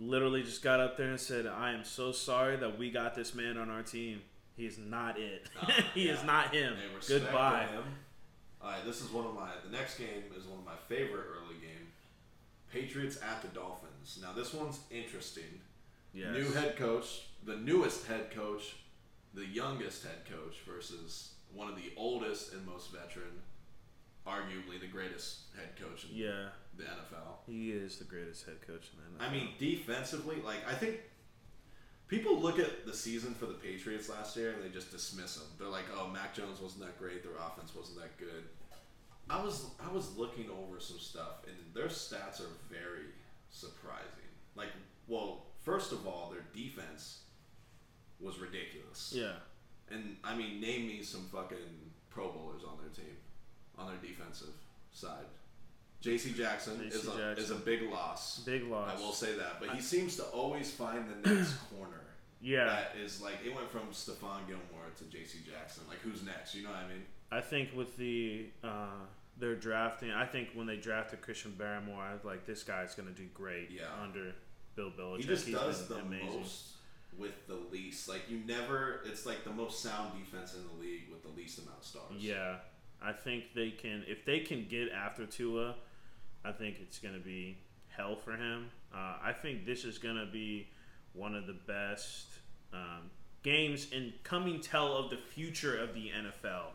literally 0.00 0.42
just 0.42 0.62
got 0.62 0.80
up 0.80 0.96
there 0.96 1.10
and 1.10 1.20
said, 1.20 1.46
"I 1.46 1.72
am 1.72 1.84
so 1.84 2.10
sorry 2.10 2.56
that 2.56 2.78
we 2.78 2.90
got 2.90 3.14
this 3.14 3.34
man 3.34 3.56
on 3.56 3.70
our 3.70 3.82
team. 3.82 4.22
He 4.58 4.66
is 4.66 4.76
not 4.76 5.20
it. 5.20 5.48
Uh, 5.62 5.70
he 5.94 6.08
is 6.08 6.24
not 6.24 6.52
him. 6.52 6.74
Goodbye." 7.06 7.68
him. 7.70 7.84
All 8.60 8.70
right, 8.70 8.84
this 8.84 9.00
is 9.00 9.12
one 9.12 9.24
of 9.24 9.32
my. 9.32 9.50
The 9.64 9.70
next 9.70 9.96
game 9.98 10.24
is 10.36 10.46
one 10.46 10.58
of 10.58 10.64
my 10.64 10.74
favorite 10.88 11.26
early 11.30 11.60
game. 11.60 11.86
Patriots 12.72 13.20
at 13.22 13.40
the 13.40 13.46
Dolphins. 13.48 14.18
Now 14.20 14.32
this 14.32 14.52
one's 14.52 14.80
interesting. 14.90 15.60
Yes. 16.12 16.32
New 16.32 16.50
head 16.52 16.76
coach, 16.76 17.28
the 17.44 17.54
newest 17.54 18.08
head 18.08 18.32
coach, 18.34 18.74
the 19.32 19.46
youngest 19.46 20.02
head 20.02 20.24
coach 20.28 20.56
versus 20.66 21.34
one 21.54 21.68
of 21.68 21.76
the 21.76 21.92
oldest 21.96 22.52
and 22.52 22.64
most 22.66 22.92
veteran, 22.92 23.42
arguably 24.26 24.80
the 24.80 24.86
greatest 24.86 25.40
head 25.56 25.70
coach 25.76 26.04
in 26.10 26.16
Yeah, 26.16 26.48
the 26.76 26.84
NFL. 26.84 27.38
he 27.46 27.72
is 27.72 27.98
the 27.98 28.04
greatest 28.04 28.44
head 28.46 28.60
coach 28.66 28.88
in 28.92 28.98
the 29.18 29.24
NFL. 29.24 29.28
I 29.28 29.32
mean, 29.32 29.48
defensively, 29.58 30.36
like 30.44 30.66
I 30.68 30.74
think 30.74 31.00
people 32.08 32.38
look 32.40 32.58
at 32.58 32.86
the 32.86 32.92
season 32.94 33.34
for 33.34 33.46
the 33.46 33.54
Patriots 33.54 34.08
last 34.08 34.36
year 34.36 34.52
and 34.52 34.62
they 34.62 34.68
just 34.68 34.90
dismiss 34.90 35.36
them. 35.36 35.46
They're 35.58 35.68
like, 35.68 35.84
"Oh, 35.94 36.08
Mac 36.08 36.34
Jones 36.34 36.60
wasn't 36.60 36.84
that 36.84 36.98
great. 36.98 37.22
Their 37.22 37.32
offense 37.36 37.74
wasn't 37.74 37.98
that 38.00 38.16
good." 38.18 38.44
I 39.30 39.42
was 39.42 39.66
I 39.82 39.92
was 39.92 40.16
looking 40.16 40.48
over 40.50 40.80
some 40.80 40.98
stuff 40.98 41.44
and 41.46 41.56
their 41.74 41.88
stats 41.88 42.40
are 42.40 42.52
very 42.70 43.06
surprising. 43.50 44.28
Like, 44.54 44.68
well, 45.06 45.46
first 45.64 45.92
of 45.92 46.06
all, 46.06 46.30
their 46.32 46.44
defense 46.54 47.20
was 48.20 48.38
ridiculous. 48.38 49.12
yeah, 49.16 49.34
And 49.92 50.16
I 50.24 50.34
mean, 50.34 50.60
name 50.60 50.86
me 50.86 51.02
some 51.02 51.22
fucking 51.32 51.56
Pro 52.10 52.28
Bowlers 52.30 52.62
on 52.64 52.78
their 52.80 52.90
team, 52.90 53.16
on 53.78 53.86
their 53.88 53.96
defensive 53.96 54.54
side. 54.92 55.24
J.C. 56.00 56.32
Jackson, 56.32 56.78
J.C. 56.84 56.96
is, 56.98 57.06
a, 57.08 57.10
Jackson. 57.18 57.44
is 57.44 57.50
a 57.50 57.56
big 57.56 57.82
loss. 57.90 58.40
big 58.44 58.64
loss. 58.68 58.92
I 58.96 59.00
will 59.00 59.12
say 59.12 59.36
that, 59.36 59.56
but 59.60 59.70
he 59.70 59.80
seems 59.80 60.14
to 60.16 60.22
always 60.24 60.70
find 60.70 61.04
the 61.22 61.28
next 61.34 61.54
corner. 61.76 62.00
Yeah, 62.40 62.66
That 62.66 62.92
is 63.02 63.20
like 63.20 63.34
it 63.44 63.52
went 63.52 63.68
from 63.68 63.88
Stephon 63.92 64.46
Gilmore 64.46 64.86
to 64.98 65.04
J.C. 65.04 65.38
Jackson. 65.50 65.82
Like 65.88 65.98
who's 66.00 66.22
next? 66.22 66.54
You 66.54 66.62
know 66.62 66.70
what 66.70 66.78
I 66.84 66.88
mean? 66.88 67.02
I 67.32 67.40
think 67.40 67.70
with 67.74 67.96
the 67.96 68.46
uh, 68.62 68.86
their 69.38 69.56
drafting, 69.56 70.12
I 70.12 70.24
think 70.24 70.50
when 70.54 70.68
they 70.68 70.76
drafted 70.76 71.20
Christian 71.20 71.56
Barmore, 71.58 71.98
I 72.00 72.12
was 72.14 72.24
like, 72.24 72.46
this 72.46 72.62
guy's 72.62 72.94
going 72.94 73.08
to 73.08 73.14
do 73.14 73.26
great 73.34 73.70
Yeah. 73.72 73.82
under 74.00 74.34
Bill 74.76 74.92
Belichick. 74.96 75.20
He 75.22 75.26
just 75.26 75.46
He's 75.46 75.54
does 75.56 75.88
the 75.88 75.96
amazing. 75.96 76.38
most 76.38 76.66
with 77.16 77.46
the 77.46 77.58
least. 77.70 78.08
Like 78.08 78.22
you 78.28 78.40
never. 78.46 79.00
It's 79.04 79.26
like 79.26 79.44
the 79.44 79.52
most 79.52 79.80
sound 79.82 80.12
defense 80.18 80.54
in 80.54 80.60
the 80.62 80.82
league 80.82 81.04
with 81.10 81.22
the 81.22 81.40
least 81.40 81.58
amount 81.58 81.78
of 81.78 81.84
stars. 81.84 82.04
Yeah, 82.18 82.56
I 83.02 83.12
think 83.12 83.54
they 83.54 83.70
can. 83.70 84.04
If 84.06 84.24
they 84.24 84.40
can 84.40 84.66
get 84.68 84.90
after 84.92 85.26
Tua, 85.26 85.74
I 86.44 86.52
think 86.52 86.76
it's 86.80 86.98
going 86.98 87.14
to 87.14 87.20
be 87.20 87.58
hell 87.88 88.16
for 88.16 88.32
him. 88.32 88.70
Uh, 88.94 89.16
I 89.22 89.32
think 89.32 89.66
this 89.66 89.84
is 89.84 89.98
going 89.98 90.16
to 90.16 90.26
be 90.26 90.68
one 91.12 91.34
of 91.34 91.46
the 91.46 91.56
best 91.66 92.26
um, 92.72 93.10
games 93.42 93.88
and 93.94 94.12
coming 94.22 94.60
tell 94.60 94.96
of 94.96 95.10
the 95.10 95.16
future 95.16 95.76
of 95.76 95.94
the 95.94 96.10
NFL. 96.10 96.70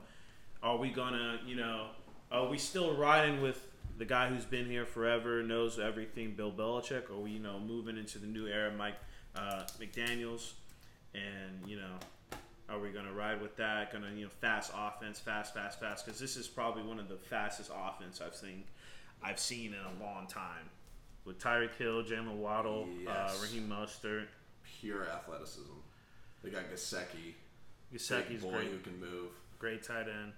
Are 0.61 0.77
we 0.77 0.89
gonna, 0.89 1.39
you 1.45 1.55
know, 1.55 1.87
are 2.31 2.47
we 2.47 2.57
still 2.57 2.95
riding 2.95 3.41
with 3.41 3.67
the 3.97 4.05
guy 4.05 4.27
who's 4.27 4.45
been 4.45 4.65
here 4.65 4.85
forever, 4.85 5.43
knows 5.43 5.77
everything, 5.77 6.33
Bill 6.35 6.51
Belichick, 6.51 7.09
or 7.09 7.13
are 7.13 7.19
we, 7.19 7.31
you 7.31 7.39
know, 7.39 7.59
moving 7.59 7.97
into 7.97 8.17
the 8.17 8.27
new 8.27 8.47
era, 8.47 8.71
Mike 8.75 8.95
uh, 9.35 9.63
McDaniel's, 9.79 10.53
and 11.13 11.67
you 11.67 11.77
know, 11.77 12.37
are 12.69 12.79
we 12.79 12.89
going 12.89 13.05
to 13.05 13.11
ride 13.13 13.41
with 13.41 13.55
that? 13.57 13.91
Going 13.91 14.03
to 14.03 14.11
you 14.11 14.25
know 14.25 14.31
fast 14.41 14.71
offense, 14.77 15.19
fast, 15.19 15.53
fast, 15.53 15.79
fast? 15.79 16.05
Because 16.05 16.19
this 16.19 16.35
is 16.37 16.47
probably 16.47 16.83
one 16.83 16.99
of 16.99 17.09
the 17.09 17.15
fastest 17.17 17.71
offense 17.75 18.21
I've 18.25 18.35
seen 18.35 18.63
I've 19.21 19.39
seen 19.39 19.73
in 19.73 19.79
a 19.79 20.03
long 20.03 20.27
time. 20.27 20.69
With 21.25 21.39
Tyreek 21.39 21.75
Hill, 21.75 22.03
Jaylen 22.03 22.35
Waddle, 22.35 22.83
uh, 23.07 23.11
Yes. 23.29 23.41
Raheem 23.41 23.69
Mostert, 23.69 24.25
Pure 24.81 25.07
athleticism. 25.09 25.71
They 26.43 26.49
got 26.49 26.63
Gesicki, 26.69 27.33
big 27.91 28.41
boy 28.41 28.51
great, 28.51 28.67
who 28.69 28.77
can 28.79 28.99
move. 28.99 29.31
great 29.59 29.83
tight 29.83 30.07
end. 30.09 30.33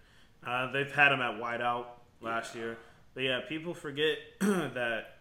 Uh, 0.45 0.71
they've 0.71 0.91
had 0.91 1.11
him 1.11 1.21
at 1.21 1.39
wideout 1.41 1.85
last 2.21 2.53
Yeah. 2.53 2.61
year, 2.61 2.77
but 3.15 3.23
yeah, 3.23 3.39
people 3.49 3.73
forget 3.73 4.17
that 4.39 5.17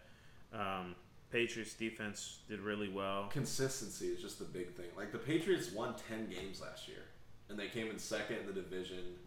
um, 0.53 0.93
Patriots 1.35 1.73
defense 1.73 2.39
did 2.47 2.61
really 2.61 2.87
well. 2.87 3.27
Consistency 3.27 4.07
is 4.07 4.21
just 4.21 4.39
the 4.39 4.45
big 4.45 4.73
thing. 4.73 4.85
Like 4.95 5.11
the 5.11 5.17
Patriots 5.17 5.69
won 5.73 5.93
ten 6.07 6.29
games 6.29 6.61
last 6.61 6.87
year, 6.87 7.03
and 7.49 7.59
they 7.59 7.67
came 7.67 7.89
in 7.89 7.99
second 7.99 8.37
in 8.37 8.45
the 8.45 8.53
division. 8.53 9.17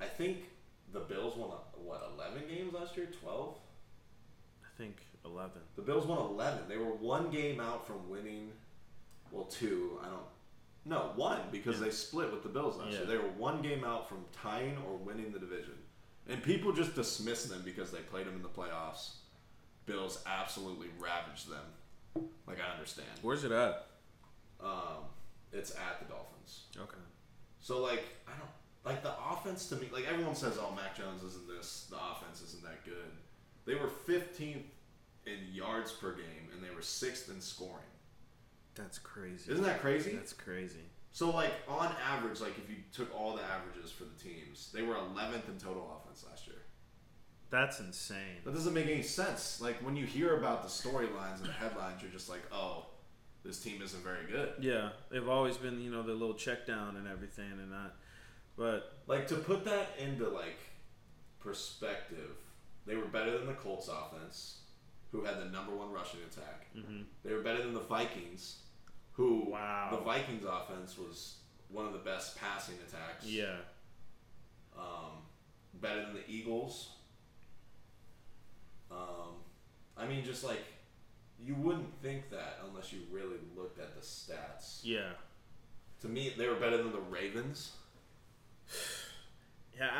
I 0.00 0.04
think 0.04 0.44
the 0.92 1.00
Bills 1.00 1.36
won 1.36 1.50
what 1.76 2.08
eleven 2.14 2.44
games 2.48 2.72
last 2.72 2.96
year? 2.96 3.08
Twelve. 3.20 3.56
I 4.62 4.68
think 4.78 4.98
eleven. 5.24 5.60
The 5.74 5.82
Bills 5.82 6.06
won 6.06 6.18
eleven. 6.18 6.60
They 6.68 6.76
were 6.76 6.92
one 6.94 7.32
game 7.32 7.58
out 7.58 7.84
from 7.84 8.08
winning. 8.08 8.52
Well, 9.32 9.46
two. 9.46 9.98
I 10.04 10.06
don't. 10.10 10.20
No, 10.84 11.10
one 11.16 11.40
because 11.50 11.80
Yeah. 11.80 11.86
they 11.86 11.90
split 11.90 12.30
with 12.30 12.44
the 12.44 12.48
Bills 12.48 12.76
last 12.76 12.92
Yeah. 12.92 12.98
year. 12.98 13.06
They 13.06 13.16
were 13.16 13.30
one 13.30 13.60
game 13.60 13.82
out 13.82 14.08
from 14.08 14.24
tying 14.32 14.76
or 14.86 14.98
winning 14.98 15.32
the 15.32 15.40
division, 15.40 15.82
and 16.28 16.40
people 16.44 16.72
just 16.72 16.94
dismiss 16.94 17.46
them 17.46 17.62
because 17.64 17.90
they 17.90 18.02
played 18.02 18.28
them 18.28 18.36
in 18.36 18.42
the 18.42 18.48
playoffs. 18.48 19.14
Bills 19.86 20.22
absolutely 20.26 20.88
ravaged 20.98 21.50
them. 21.50 22.26
Like 22.46 22.58
I 22.60 22.72
understand. 22.72 23.08
Where's 23.22 23.44
it 23.44 23.52
at? 23.52 23.86
Um, 24.62 25.04
it's 25.52 25.72
at 25.72 26.00
the 26.00 26.06
Dolphins. 26.12 26.64
Okay. 26.76 27.02
So 27.60 27.80
like 27.82 28.04
I 28.26 28.32
don't 28.38 28.50
like 28.84 29.02
the 29.02 29.12
offense 29.30 29.68
to 29.70 29.76
me. 29.76 29.88
Like 29.92 30.06
everyone 30.10 30.34
says, 30.34 30.58
"Oh, 30.60 30.74
Mac 30.74 30.96
Jones 30.96 31.22
isn't 31.22 31.48
this. 31.48 31.86
The 31.90 31.96
offense 31.96 32.42
isn't 32.42 32.62
that 32.62 32.84
good." 32.84 33.10
They 33.66 33.74
were 33.74 33.88
15th 34.06 34.64
in 35.26 35.38
yards 35.52 35.90
per 35.92 36.12
game, 36.12 36.50
and 36.52 36.62
they 36.62 36.74
were 36.74 36.82
sixth 36.82 37.30
in 37.30 37.40
scoring. 37.40 37.90
That's 38.74 38.98
crazy. 38.98 39.52
Isn't 39.52 39.64
that 39.64 39.80
crazy? 39.80 40.12
That's 40.12 40.32
crazy. 40.32 40.84
So, 41.12 41.30
like 41.30 41.52
on 41.68 41.94
average, 42.10 42.40
like 42.40 42.58
if 42.58 42.68
you 42.68 42.76
took 42.92 43.14
all 43.14 43.36
the 43.36 43.42
averages 43.42 43.90
for 43.90 44.04
the 44.04 44.22
teams, 44.22 44.70
they 44.74 44.82
were 44.82 44.94
11th 44.94 45.48
in 45.48 45.58
total 45.58 46.00
offense 46.02 46.24
last 46.28 46.46
year. 46.46 46.53
That's 47.54 47.78
insane. 47.78 48.40
That 48.44 48.52
doesn't 48.52 48.74
make 48.74 48.86
any 48.88 49.02
sense. 49.02 49.60
Like 49.60 49.76
when 49.76 49.94
you 49.94 50.04
hear 50.06 50.38
about 50.38 50.64
the 50.64 50.68
storylines 50.68 51.36
and 51.38 51.46
the 51.46 51.52
headlines, 51.52 52.02
you're 52.02 52.10
just 52.10 52.28
like, 52.28 52.42
oh, 52.52 52.86
this 53.44 53.60
team 53.60 53.80
isn't 53.80 54.02
very 54.02 54.26
good. 54.28 54.54
Yeah, 54.58 54.88
they've 55.08 55.28
always 55.28 55.56
been, 55.56 55.80
you 55.80 55.88
know, 55.88 56.02
the 56.02 56.14
little 56.14 56.34
check 56.34 56.66
down 56.66 56.96
and 56.96 57.06
everything 57.06 57.52
and 57.52 57.70
that. 57.70 57.92
But 58.56 58.92
Like 59.06 59.28
to 59.28 59.36
put 59.36 59.64
that 59.66 59.90
into 60.00 60.28
like 60.30 60.58
perspective, 61.38 62.32
they 62.86 62.96
were 62.96 63.04
better 63.04 63.38
than 63.38 63.46
the 63.46 63.52
Colts 63.54 63.88
offense, 63.88 64.58
who 65.12 65.22
had 65.22 65.38
the 65.38 65.44
number 65.44 65.76
one 65.76 65.92
rushing 65.92 66.20
attack. 66.28 66.66
mhm. 66.76 67.04
They 67.24 67.32
were 67.34 67.42
better 67.42 67.62
than 67.62 67.72
the 67.74 67.80
Vikings, 67.80 68.62
who 69.12 69.48
Wow. 69.48 69.90
the 69.92 69.98
Vikings 69.98 70.44
offense 70.44 70.98
was 70.98 71.36
one 71.68 71.86
of 71.86 71.92
the 71.92 72.00
best 72.00 72.36
passing 72.36 72.74
attacks. 72.88 73.26
yeah, 73.26 73.58
Um, 74.76 75.22
better 75.74 76.02
than 76.04 76.14
the 76.14 76.28
Eagles. 76.28 76.90
Um, 78.90 79.34
I 79.96 80.06
mean, 80.06 80.24
just 80.24 80.44
like 80.44 80.62
you 81.38 81.54
wouldn't 81.54 81.92
think 82.02 82.30
that 82.30 82.58
unless 82.68 82.92
you 82.92 83.00
really 83.10 83.36
looked 83.56 83.78
at 83.78 83.94
the 83.94 84.00
stats. 84.00 84.80
yeah. 84.82 85.12
To 86.00 86.08
me, 86.08 86.32
they 86.36 86.48
were 86.48 86.56
better 86.56 86.76
than 86.76 86.92
the 86.92 87.00
Ravens. 87.00 87.72
Yeah, 89.76 89.90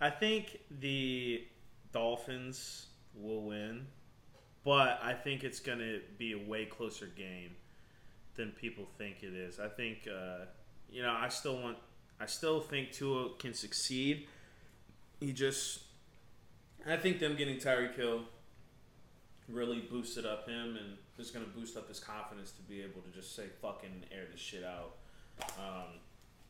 I 0.00 0.06
I 0.08 0.10
think 0.10 0.58
the 0.80 1.44
Dolphins 1.92 2.86
will 3.14 3.42
win, 3.42 3.86
but 4.64 4.98
I 5.00 5.12
think 5.14 5.44
it's 5.44 5.60
going 5.60 5.78
to 5.78 6.00
be 6.18 6.32
a 6.32 6.38
way 6.38 6.64
closer 6.64 7.06
game 7.06 7.52
than 8.34 8.50
people 8.50 8.84
think 8.98 9.22
it 9.22 9.32
is. 9.32 9.60
I 9.60 9.68
think 9.68 10.08
uh, 10.08 10.46
you 10.90 11.02
know, 11.02 11.16
I 11.16 11.28
still 11.28 11.60
want 11.62 11.76
I 12.20 12.26
still 12.26 12.60
think 12.60 12.90
Tua 12.90 13.30
can 13.38 13.54
succeed. 13.54 14.26
He 15.20 15.32
just 15.32 15.83
I 16.86 16.96
think 16.96 17.18
them 17.18 17.36
getting 17.36 17.56
Tyreek 17.56 17.96
Hill 17.96 18.22
really 19.48 19.80
boosted 19.80 20.26
up 20.26 20.48
him 20.48 20.76
and 20.76 20.96
is 21.18 21.30
going 21.30 21.44
to 21.44 21.50
boost 21.52 21.76
up 21.76 21.88
his 21.88 22.00
confidence 22.00 22.50
to 22.52 22.62
be 22.62 22.80
able 22.82 23.00
to 23.02 23.10
just 23.10 23.36
say 23.36 23.44
fucking 23.60 24.04
air 24.12 24.24
this 24.30 24.40
shit 24.40 24.64
out. 24.64 24.96
Um, 25.58 26.00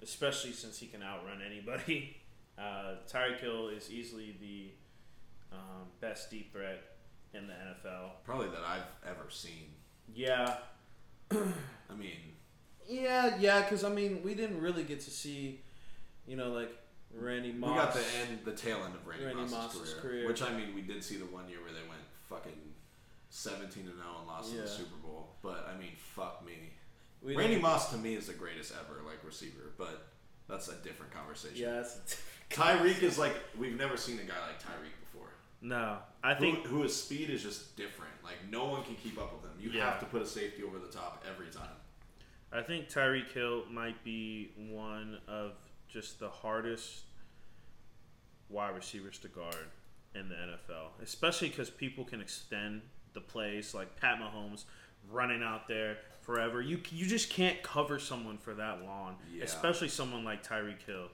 especially 0.03 0.53
since 0.53 0.79
he 0.79 0.87
can 0.87 1.03
outrun 1.03 1.41
anybody. 1.45 2.17
Uh, 2.57 2.95
Tyreek 3.13 3.41
Hill 3.41 3.67
is 3.67 3.91
easily 3.91 4.37
the 4.41 4.71
um, 5.53 5.89
best 6.01 6.31
deep 6.31 6.53
threat 6.53 6.85
in 7.33 7.49
the 7.49 7.53
NFL. 7.53 8.11
Probably 8.25 8.47
that 8.47 8.63
I've 8.65 9.11
ever 9.11 9.29
seen. 9.29 9.73
Yeah, 10.15 10.59
I 11.33 11.95
mean, 11.99 12.37
yeah, 12.87 13.37
yeah. 13.41 13.63
Because 13.63 13.83
I 13.83 13.89
mean, 13.89 14.21
we 14.23 14.37
didn't 14.37 14.61
really 14.61 14.85
get 14.85 15.01
to 15.01 15.11
see, 15.11 15.63
you 16.29 16.37
know, 16.37 16.53
like 16.53 16.71
Randy 17.19 17.53
Moss. 17.53 17.71
we 17.71 17.77
got 17.77 17.95
the 17.95 18.01
end, 18.29 18.39
the 18.45 18.53
tail 18.53 18.79
end 18.85 18.95
of 18.95 19.07
Randy, 19.07 19.25
Randy 19.27 19.41
Moss's, 19.43 19.53
Moss's 19.55 19.95
career, 19.95 20.03
career. 20.13 20.27
which 20.29 20.43
I 20.43 20.53
mean, 20.57 20.75
we 20.75 20.83
did 20.83 21.03
see 21.05 21.17
the 21.17 21.27
one 21.27 21.49
year 21.49 21.59
where 21.63 21.73
they 21.73 21.87
went 21.89 22.01
fucking 22.29 22.53
seventeen 23.31 23.87
and 23.87 23.95
zero 23.97 24.09
and 24.19 24.27
lost 24.29 24.53
in 24.53 24.61
the 24.61 24.67
Super 24.69 24.97
Bowl. 25.03 25.29
But 25.43 25.69
I 25.75 25.79
mean, 25.79 25.91
fuck 25.97 26.45
me. 26.45 26.53
We 27.23 27.37
Randy 27.37 27.59
Moss 27.59 27.91
to 27.91 27.97
me 27.97 28.15
is 28.15 28.27
the 28.27 28.35
greatest 28.35 28.73
ever, 28.73 29.01
like 29.07 29.25
receiver, 29.25 29.73
but 29.79 30.07
that's 30.49 30.69
a 30.69 30.75
different 30.77 31.13
conversation. 31.13 31.57
Yeah, 31.57 31.73
that's, 31.75 32.21
Tyreek 32.51 33.03
is 33.03 33.19
like 33.19 33.35
we've 33.59 33.77
never 33.77 33.97
seen 33.97 34.17
a 34.19 34.23
guy 34.25 34.35
like 34.47 34.61
Tyreek 34.63 34.93
before. 35.01 35.29
no. 35.63 35.99
I 36.23 36.33
Who, 36.35 36.41
think 36.53 36.67
who 36.67 36.83
his 36.83 36.95
speed 36.97 37.29
is 37.31 37.43
just 37.43 37.77
different. 37.77 38.13
Like 38.23 38.37
no 38.51 38.65
one 38.67 38.83
can 38.85 38.95
keep 38.97 39.19
up 39.19 39.33
with 39.35 39.43
him. 39.51 39.59
You 39.61 39.71
Yeah. 39.79 39.91
have 39.91 40.01
to 40.01 40.07
put 40.07 40.23
a 40.23 40.27
safety 40.27 40.63
over 40.63 40.79
the 40.79 40.89
top 40.93 41.23
every 41.31 41.49
time. 41.49 41.69
I 42.53 42.63
think 42.63 42.89
Tyreek 42.89 43.31
Hill 43.33 43.65
might 43.71 44.03
be 44.05 44.53
one 44.71 45.19
of 45.29 45.53
just 45.95 46.19
the 46.19 46.29
hardest 46.29 47.03
wide 48.51 48.75
receivers 48.75 49.17
to 49.19 49.29
guard 49.29 49.55
in 50.17 50.29
the 50.29 50.35
NFL, 50.35 50.89
especially 51.03 51.49
because 51.49 51.71
people 51.71 52.05
can 52.05 52.21
extend 52.21 52.83
the 53.15 53.21
plays 53.21 53.75
like 53.75 53.99
Pat 54.01 54.19
Mahomes 54.19 54.65
running 55.11 55.43
out 55.43 55.69
there 55.69 55.99
forever. 56.23 56.61
You 56.61 56.81
you 56.91 57.07
just 57.07 57.31
can't 57.31 57.63
cover 57.63 57.99
someone 58.01 58.39
for 58.39 58.55
that 58.55 58.83
long, 58.83 59.17
Yeah. 59.33 59.45
especially 59.45 59.89
someone 59.89 60.25
like 60.25 60.45
Tyreek 60.47 60.83
Hill. 60.85 61.09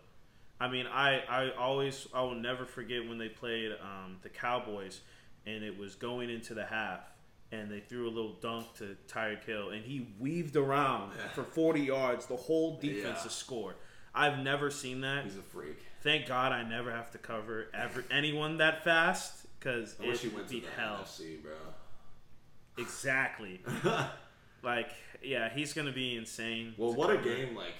I 0.59 0.68
mean, 0.68 0.87
I, 0.87 1.20
I 1.28 1.51
always 1.59 2.07
I 2.14 2.22
will 2.22 2.35
never 2.35 2.64
forget 2.64 3.07
when 3.07 3.18
they 3.18 3.28
played 3.28 3.72
um, 3.83 4.16
the 4.22 4.28
Cowboys, 4.31 5.01
and 5.47 5.62
it 5.62 5.78
was 5.78 5.95
going 5.95 6.31
into 6.31 6.55
the 6.55 6.64
half, 6.64 7.01
and 7.53 7.70
they 7.70 7.81
threw 7.81 8.07
a 8.09 8.12
little 8.12 8.35
dunk 8.41 8.72
to 8.78 8.97
Tyreek 9.09 9.45
Hill, 9.45 9.70
and 9.70 9.85
he 9.85 10.09
weaved 10.18 10.57
around 10.57 11.12
Yeah. 11.18 11.28
for 11.28 11.43
40 11.45 11.81
yards, 11.81 12.26
the 12.26 12.37
whole 12.37 12.78
defense 12.78 13.18
Yeah. 13.18 13.22
to 13.24 13.31
score. 13.31 13.74
I've 14.14 14.38
never 14.38 14.70
seen 14.70 15.00
that. 15.02 15.24
He's 15.24 15.36
a 15.36 15.42
freak. 15.42 15.78
Thank 16.02 16.26
God 16.26 16.52
I 16.52 16.62
never 16.62 16.90
have 16.90 17.11
to 17.12 17.18
cover 17.18 17.68
ever 17.74 18.04
anyone 18.11 18.56
that 18.58 18.82
fast 18.84 19.46
because 19.58 19.96
I 20.02 20.06
wish 20.06 20.16
it 20.16 20.20
he 20.22 20.28
would 20.28 20.36
went 20.36 20.48
to 20.48 20.54
be 20.54 20.61
the 20.61 20.70
hell. 20.70 21.00
NFC, 21.04 21.42
bro. 21.42 21.52
Exactly. 22.78 23.61
like, 24.62 24.90
yeah, 25.22 25.50
he's 25.52 25.72
gonna 25.72 25.92
be 25.92 26.16
insane. 26.16 26.74
Well, 26.76 26.92
to 26.92 26.98
what 26.98 27.11
a 27.11 27.18
game! 27.18 27.54
Like, 27.54 27.74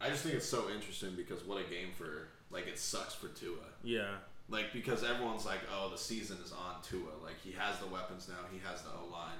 I 0.00 0.08
just 0.10 0.22
think 0.22 0.36
it's 0.36 0.48
so 0.48 0.70
interesting 0.70 1.14
because 1.16 1.44
what 1.44 1.58
a 1.58 1.68
game 1.68 1.88
for 1.96 2.28
like 2.50 2.66
it 2.68 2.78
sucks 2.78 3.14
for 3.14 3.28
Tua. 3.28 3.56
Yeah, 3.82 4.14
Like 4.48 4.72
because 4.72 5.02
everyone's 5.02 5.44
like, 5.44 5.60
oh, 5.74 5.90
the 5.90 5.98
season 5.98 6.38
is 6.44 6.52
on 6.52 6.82
Tua. 6.82 7.10
Like 7.22 7.40
he 7.42 7.52
has 7.52 7.78
the 7.78 7.86
weapons 7.86 8.28
now. 8.28 8.44
He 8.52 8.60
has 8.68 8.82
the 8.82 8.90
O 8.90 9.10
line. 9.12 9.38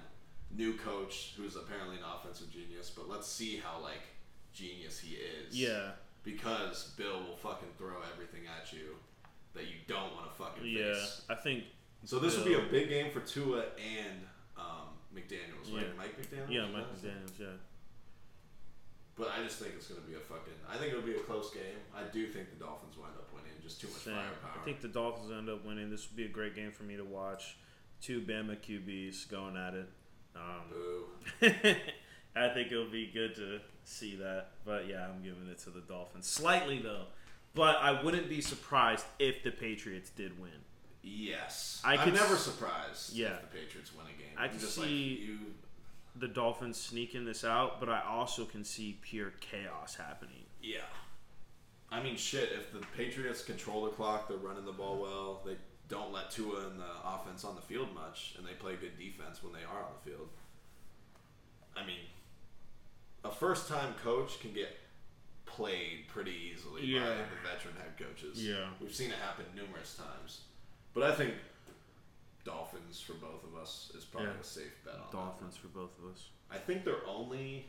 New 0.57 0.75
coach 0.77 1.35
who's 1.37 1.57
apparently 1.57 1.97
an 1.97 2.03
offensive 2.03 2.51
genius. 2.51 2.91
But 2.91 3.09
let's 3.09 3.29
see 3.29 3.59
how 3.59 3.81
like 3.83 4.03
genius 4.53 4.99
he 4.99 5.17
is. 5.17 5.55
yeah, 5.57 5.91
Because 6.27 6.93
Bill 6.97 7.23
will 7.23 7.37
fucking 7.37 7.69
throw 7.79 8.03
everything 8.13 8.43
at 8.51 8.73
you 8.73 8.97
that 9.55 9.63
you 9.63 9.79
don't 9.87 10.13
want 10.13 10.27
to 10.27 10.35
fucking 10.37 10.67
yeah. 10.67 10.93
face. 10.93 11.23
I 11.31 11.37
think 11.37 11.65
So 12.05 12.19
this 12.19 12.37
would 12.37 12.45
be 12.45 12.55
a 12.55 12.67
big 12.69 12.89
game 12.89 13.13
for 13.13 13.21
Tua 13.21 13.63
and 13.79 14.27
um, 14.59 14.99
McDaniel's, 15.15 15.71
right? 15.71 15.97
Mike 15.97 16.21
McDaniel's. 16.21 16.51
yeah, 16.51 16.67
Mike? 16.73 16.85
McDaniel's. 16.93 17.39
Yeah, 17.39 17.47
But 19.15 19.31
I 19.39 19.45
just 19.45 19.61
think 19.61 19.75
it's 19.77 19.87
going 19.87 20.03
to 20.03 20.07
be 20.09 20.15
a 20.15 20.19
fucking. 20.19 20.53
I 20.69 20.77
think 20.77 20.91
it'll 20.91 21.07
be 21.07 21.15
a 21.15 21.21
close 21.21 21.55
game. 21.55 21.79
I 21.97 22.03
do 22.13 22.27
think 22.27 22.51
the 22.51 22.65
Dolphins 22.65 22.97
wind 22.99 23.15
up 23.17 23.33
winning. 23.33 23.53
Just 23.63 23.81
too 23.81 23.87
much 23.87 24.03
Same. 24.03 24.15
firepower. 24.15 24.61
I 24.61 24.65
think 24.65 24.81
the 24.81 24.89
Dolphins 24.89 25.31
end 25.31 25.49
up 25.49 25.65
winning. 25.65 25.91
This 25.91 26.09
would 26.09 26.17
be 26.17 26.25
a 26.25 26.29
great 26.29 26.57
game 26.57 26.73
for 26.73 26.83
me 26.83 26.97
to 26.97 27.05
watch. 27.05 27.57
Two 28.03 28.21
Bama 28.21 28.57
QBs 28.59 29.31
going 29.31 29.57
at 29.57 29.75
it. 29.75 29.89
Um, 30.35 30.67
Boo. 30.71 31.47
I 32.37 32.49
think 32.51 32.71
it'll 32.71 32.91
be 32.91 33.07
good 33.13 33.35
to 33.37 33.61
see 33.85 34.17
that. 34.17 34.49
But 34.65 34.87
yeah, 34.89 35.07
I'm 35.09 35.23
giving 35.23 35.49
it 35.51 35.59
to 35.61 35.71
the 35.71 35.81
Dolphins. 35.81 36.27
Slightly 36.27 36.79
though. 36.81 37.05
But 37.55 37.77
I 37.77 38.03
wouldn't 38.03 38.29
be 38.29 38.41
surprised 38.43 39.07
if 39.19 39.43
the 39.43 39.51
Patriots 39.51 40.11
did 40.11 40.39
win. 40.39 40.51
Yes. 41.03 41.81
I 41.85 41.97
I 41.97 42.03
am 42.05 42.13
never 42.13 42.35
s- 42.35 42.43
surprised 42.43 43.15
Yeah. 43.15 43.37
if 43.37 43.41
the 43.51 43.59
Patriots 43.59 43.93
win 43.95 44.07
a 44.07 44.19
game. 44.19 44.37
I 44.37 44.49
could 44.49 44.61
just 44.61 44.75
see- 44.75 44.81
like 44.83 45.21
you. 45.29 45.39
The 46.17 46.29
Dolphins 46.29 46.79
sneaking 46.81 47.25
this 47.27 47.45
out, 47.45 47.79
but 47.79 47.89
I 47.91 48.01
also 48.03 48.45
can 48.47 48.65
see 48.65 48.99
pure 49.03 49.33
chaos 49.41 49.95
happening. 49.97 50.47
Yeah. 50.63 50.81
I 51.91 52.03
mean, 52.03 52.17
shit. 52.17 52.53
If 52.53 52.73
the 52.73 52.81
Patriots 52.97 53.43
control 53.45 53.85
the 53.85 53.91
clock, 53.91 54.27
they're 54.29 54.37
running 54.39 54.65
the 54.65 54.73
ball 54.73 54.99
well. 54.99 55.43
They 55.45 55.57
don't 55.89 56.13
let 56.13 56.31
Tua 56.31 56.67
and 56.69 56.81
the 56.81 56.91
offense 57.05 57.45
on 57.45 57.55
the 57.55 57.61
field 57.63 57.95
much, 57.95 58.35
and 58.37 58.47
they 58.47 58.55
play 58.55 58.77
good 58.77 58.99
defense 58.99 59.43
when 59.43 59.53
they 59.53 59.63
are 59.63 59.85
on 59.85 59.93
the 60.03 60.11
field. 60.11 60.29
I 61.77 61.87
mean, 61.87 62.01
a 63.27 63.31
first-time 63.35 63.95
coach 64.03 64.41
can 64.41 64.53
get 64.53 64.77
played 65.47 66.07
pretty 66.09 66.33
easily 66.53 66.93
by 66.95 67.01
the 67.01 67.49
veteran 67.49 67.75
head 67.79 67.97
coaches. 67.99 68.45
Yeah. 68.47 68.69
we've 68.81 68.95
seen 68.95 69.11
it 69.11 69.17
happen 69.19 69.45
numerous 69.55 69.97
times. 69.97 70.41
But 70.95 71.03
I 71.05 71.15
think 71.15 71.35
Dolphins 72.45 73.01
for 73.01 73.15
both 73.15 73.43
of 73.45 73.61
us 73.61 73.91
is 73.97 74.05
probably 74.05 74.31
Yeah. 74.31 74.41
a 74.41 74.45
safe 74.45 74.73
bet 74.85 74.95
on 74.95 75.01
that 75.01 75.13
Dolphins 75.13 75.57
for 75.57 75.69
both 75.69 75.99
of 75.99 76.11
us. 76.13 76.29
I 76.51 76.59
think 76.59 76.85
they're 76.85 77.07
only 77.07 77.67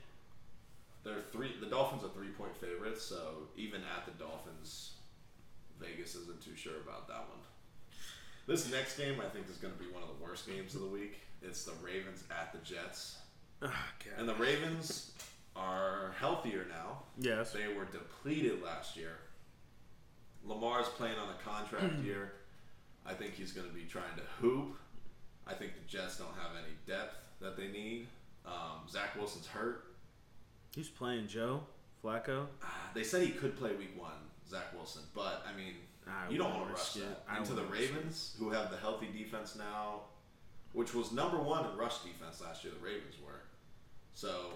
they're 1.03 1.21
three. 1.31 1.55
The 1.59 1.67
Dolphins 1.67 2.03
are 2.03 2.09
three 2.09 2.29
point 2.31 2.55
favorites, 2.57 3.01
so 3.03 3.47
even 3.55 3.81
at 3.97 4.05
the 4.05 4.11
Dolphins, 4.23 4.93
Vegas 5.79 6.15
isn't 6.15 6.41
too 6.41 6.55
sure 6.55 6.77
about 6.81 7.07
that 7.07 7.19
one. 7.29 7.39
This 8.45 8.69
next 8.69 8.97
game, 8.97 9.19
I 9.21 9.29
think, 9.29 9.49
is 9.49 9.57
going 9.57 9.73
to 9.73 9.79
be 9.79 9.89
one 9.89 10.03
of 10.03 10.09
the 10.09 10.23
worst 10.23 10.45
games 10.47 10.75
of 10.75 10.81
the 10.81 10.87
week. 10.87 11.19
It's 11.41 11.63
the 11.65 11.73
Ravens 11.83 12.23
at 12.29 12.51
the 12.51 12.59
Jets, 12.59 13.17
Oh, 13.61 13.73
and 14.17 14.27
the 14.27 14.35
Ravens 14.35 15.11
are 15.57 16.13
healthier 16.19 16.65
now. 16.69 17.03
Yes. 17.17 17.51
They 17.51 17.67
were 17.73 17.85
depleted 17.85 18.61
last 18.63 18.95
year. 18.95 19.17
Lamar's 20.45 20.87
playing 20.89 21.17
on 21.17 21.29
a 21.29 21.43
contract 21.49 21.99
year. 22.03 22.33
I 23.05 23.13
think 23.13 23.33
he's 23.33 23.51
going 23.51 23.67
to 23.67 23.73
be 23.73 23.83
trying 23.83 24.15
to 24.17 24.23
hoop. 24.41 24.75
I 25.47 25.53
think 25.53 25.73
the 25.73 25.87
Jets 25.87 26.17
don't 26.17 26.33
have 26.35 26.51
any 26.57 26.73
depth 26.85 27.15
that 27.41 27.55
they 27.57 27.67
need. 27.69 28.07
Um, 28.45 28.87
Zach 28.89 29.15
Wilson's 29.15 29.47
hurt. 29.47 29.85
He's 30.75 30.89
playing 30.89 31.27
Joe 31.27 31.61
Flacco? 32.03 32.45
Ah, 32.63 32.89
They 32.93 33.03
said 33.03 33.23
he 33.23 33.29
could 33.31 33.57
play 33.57 33.73
week 33.75 33.99
one, 33.99 34.11
Zach 34.49 34.73
Wilson, 34.75 35.01
but 35.15 35.45
I 35.51 35.57
mean, 35.57 35.73
I 36.07 36.29
you 36.31 36.37
don't 36.37 36.53
want 36.53 36.67
to 36.67 36.73
rush 36.73 36.93
that. 36.93 37.23
I 37.29 37.37
And 37.37 37.45
the 37.45 37.55
wouldn't 37.55 37.71
risk 37.71 37.83
it. 37.91 37.95
Ravens, 37.95 38.35
who 38.39 38.49
have 38.51 38.69
the 38.71 38.77
healthy 38.77 39.07
defense 39.11 39.55
now, 39.57 40.01
which 40.73 40.93
was 40.93 41.11
number 41.11 41.37
one 41.37 41.65
in 41.69 41.75
rush 41.77 41.99
defense 41.99 42.41
last 42.41 42.63
year, 42.63 42.73
the 42.79 42.85
Ravens 42.85 43.15
were. 43.25 43.41
So 44.13 44.51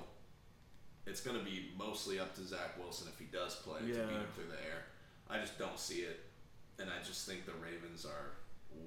it's 1.11 1.21
going 1.21 1.37
to 1.37 1.43
be 1.43 1.69
mostly 1.77 2.19
up 2.19 2.33
to 2.35 2.41
Zach 2.43 2.77
Wilson 2.79 3.07
if 3.11 3.19
he 3.19 3.25
does 3.25 3.55
play 3.57 3.79
to 3.79 3.85
beat 3.85 3.95
him 3.95 4.25
through 4.33 4.47
the 4.49 4.61
air. 4.65 4.85
I 5.29 5.37
just 5.39 5.59
don't 5.59 5.77
see 5.77 5.99
it, 5.99 6.21
and 6.79 6.89
I 6.89 7.03
just 7.05 7.27
think 7.27 7.45
the 7.45 7.51
Ravens 7.63 8.05
are 8.05 8.31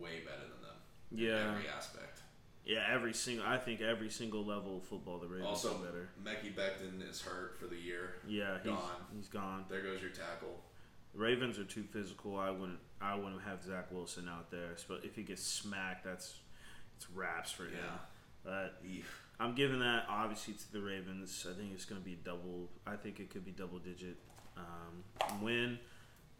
way 0.00 0.20
better 0.24 0.40
than 0.42 0.60
them 0.62 0.78
in 1.12 1.18
Yeah, 1.18 1.52
every 1.54 1.68
aspect. 1.68 2.20
yeah. 2.64 2.86
Every 2.90 3.12
single, 3.12 3.46
I 3.46 3.58
think 3.58 3.80
every 3.82 4.08
single 4.10 4.44
level 4.44 4.78
of 4.78 4.84
football, 4.84 5.18
the 5.18 5.26
Ravens 5.26 5.46
Also, 5.48 5.76
are 5.76 5.84
better. 5.84 6.08
Mekhi 6.24 6.54
Becton 6.54 7.08
is 7.08 7.20
hurt 7.20 7.58
for 7.58 7.66
the 7.66 7.76
year. 7.76 8.14
Yeah, 8.26 8.56
he's 8.62 8.72
Gone. 8.72 8.90
he's 9.16 9.28
gone. 9.28 9.64
There 9.68 9.82
goes 9.82 10.00
your 10.00 10.10
tackle. 10.10 10.62
Ravens 11.14 11.58
are 11.58 11.64
too 11.64 11.84
physical. 11.84 12.36
I 12.38 12.50
wouldn't. 12.50 12.80
I 13.00 13.14
wouldn't 13.14 13.42
have 13.42 13.62
Zach 13.62 13.92
Wilson 13.92 14.28
out 14.28 14.50
there. 14.50 14.70
But 14.88 15.02
if 15.04 15.14
he 15.14 15.22
gets 15.22 15.42
smacked, 15.42 16.04
that's 16.04 16.34
it's 16.96 17.08
wraps 17.10 17.52
for 17.52 17.64
him. 17.64 17.74
Yeah. 17.74 17.98
But 18.42 18.82
Eef. 18.84 19.04
I'm 19.40 19.54
giving 19.54 19.80
that 19.80 20.06
obviously 20.08 20.54
to 20.54 20.72
the 20.72 20.80
Ravens. 20.80 21.46
I 21.48 21.58
think 21.58 21.72
it's 21.74 21.84
going 21.84 22.00
to 22.00 22.04
be 22.04 22.16
double. 22.24 22.70
I 22.86 22.96
think 22.96 23.20
it 23.20 23.30
could 23.30 23.44
be 23.44 23.50
double 23.50 23.78
digit 23.78 24.16
um, 24.56 25.42
win. 25.42 25.78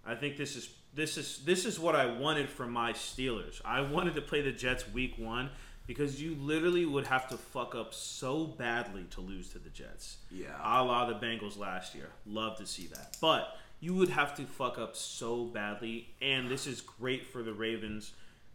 I 0.06 0.14
think 0.14 0.36
this 0.36 0.56
is 0.56 0.68
this 0.94 1.16
is 1.16 1.38
this 1.44 1.64
is 1.64 1.78
what 1.78 1.96
I 1.96 2.06
wanted 2.06 2.48
from 2.48 2.72
my 2.72 2.92
Steelers. 2.92 3.60
I 3.64 3.80
wanted 3.80 4.14
to 4.14 4.22
play 4.22 4.42
the 4.42 4.52
Jets 4.52 4.88
week 4.92 5.14
one 5.18 5.50
because 5.86 6.20
you 6.20 6.34
literally 6.36 6.86
would 6.86 7.06
have 7.06 7.28
to 7.28 7.36
fuck 7.36 7.74
up 7.74 7.92
so 7.92 8.44
badly 8.46 9.04
to 9.10 9.20
lose 9.20 9.50
to 9.50 9.58
the 9.58 9.70
Jets. 9.70 10.18
Yeah. 10.30 10.56
A 10.62 10.82
la 10.82 11.06
the 11.06 11.14
Bengals 11.14 11.58
last 11.58 11.94
year. 11.94 12.10
Love 12.26 12.56
to 12.58 12.66
see 12.66 12.86
that. 12.88 13.16
But 13.20 13.56
you 13.80 13.94
would 13.94 14.08
have 14.08 14.34
to 14.36 14.44
fuck 14.44 14.78
up 14.78 14.96
so 14.96 15.44
badly, 15.44 16.14
and 16.22 16.48
this 16.48 16.66
is 16.66 16.80
great 16.80 17.26
for 17.26 17.42
the 17.42 17.52
Ravens. 17.52 18.12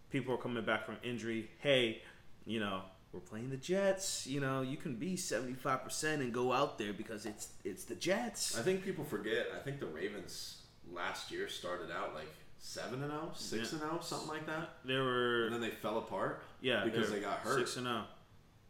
People 0.09 0.33
are 0.33 0.37
coming 0.37 0.63
back 0.63 0.85
from 0.85 0.97
injury. 1.03 1.51
Hey, 1.59 2.01
you 2.45 2.59
know, 2.59 2.81
we're 3.12 3.20
playing 3.20 3.49
the 3.49 3.57
Jets. 3.57 4.28
You 4.28 4.39
know, 4.39 4.62
you 4.62 4.78
can 4.78 4.95
be 4.95 5.16
seventy 5.18 5.53
five 5.53 5.84
percent 5.84 6.22
and 6.22 6.34
go 6.34 6.51
out 6.53 6.78
there 6.78 6.93
because 6.93 7.26
it's 7.26 7.49
it's 7.64 7.84
the 7.86 7.95
Jets. 7.95 8.57
I 8.57 8.62
think 8.62 8.84
people 8.84 9.03
forget. 9.03 9.47
I 9.55 9.60
think 9.60 9.80
the 9.80 9.88
Ravens 9.88 10.57
last 10.91 11.32
year 11.32 11.47
started 11.47 11.91
out 11.91 12.14
like 12.16 12.30
seven 12.62 13.01
and 13.03 13.12
0, 13.12 13.32
6 13.34 13.72
and 13.72 13.82
0, 13.82 13.99
something 14.01 14.28
like 14.28 14.45
that. 14.45 14.70
They 14.84 14.97
were 14.97 15.45
And 15.45 15.53
then 15.53 15.62
they 15.62 15.70
fell 15.70 15.97
apart. 15.97 16.43
yeah 16.62 16.84
because 16.84 17.10
they're 17.10 17.20
they 17.20 17.26
got 17.26 17.39
hurt. 17.39 17.57
six 17.60 17.78
and 17.78 17.88
oh. 17.88 17.91
zero. 17.91 18.03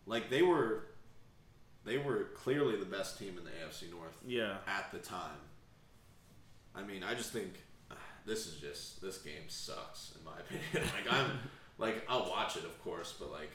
Like 0.06 0.30
they 0.30 0.42
were, 0.44 0.86
they 1.86 1.98
were 1.98 2.26
clearly 2.36 2.76
the 2.78 2.86
best 2.86 3.18
team 3.18 3.38
in 3.38 3.44
the 3.44 3.50
AFC 3.50 3.90
North 3.92 4.16
Yeah, 4.26 4.58
at 4.68 4.92
the 4.92 5.00
time. 5.00 5.38
I 6.76 6.84
mean, 6.84 7.04
I 7.04 7.16
just 7.16 7.32
think 7.32 7.54
uh, 7.90 7.96
this 8.26 8.46
is 8.48 8.56
just 8.60 9.02
this 9.02 9.18
game 9.20 9.48
sucks 9.48 10.14
in 10.18 10.24
my 10.24 10.40
opinion. 10.40 10.92
like 10.96 11.12
I'm, 11.12 11.32
like 11.78 12.06
I'll 12.08 12.30
watch 12.30 12.58
it 12.58 12.64
of 12.66 12.82
course, 12.84 13.16
but 13.20 13.32
like 13.32 13.52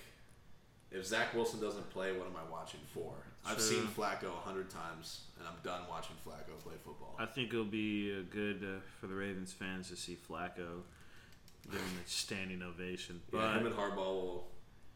if 0.94 1.06
Zach 1.06 1.34
Wilson 1.34 1.60
doesn't 1.60 1.90
play, 1.90 2.12
what 2.12 2.26
am 2.26 2.36
I 2.36 2.50
watching 2.50 2.80
for? 2.92 3.12
I've 3.46 3.60
seen 3.60 3.82
Flacco 3.82 4.28
a 4.28 4.40
hundred 4.46 4.70
times, 4.70 5.22
and 5.38 5.46
I'm 5.46 5.56
done 5.62 5.82
watching 5.90 6.16
Flacco 6.26 6.58
play 6.62 6.74
football. 6.82 7.14
I 7.18 7.26
think 7.26 7.52
it'll 7.52 7.64
be 7.64 8.14
uh, 8.16 8.22
good 8.30 8.62
uh, 8.62 8.80
for 9.00 9.06
the 9.06 9.14
Ravens 9.14 9.52
fans 9.52 9.90
to 9.90 9.96
see 9.96 10.16
Flacco 10.16 10.82
giving 11.70 11.80
a 11.80 12.08
standing 12.08 12.62
ovation. 12.62 13.20
But 13.30 13.38
Yeah, 13.38 13.58
him 13.58 13.66
and 13.66 13.74
Harbaugh 13.74 13.96
will 13.96 14.46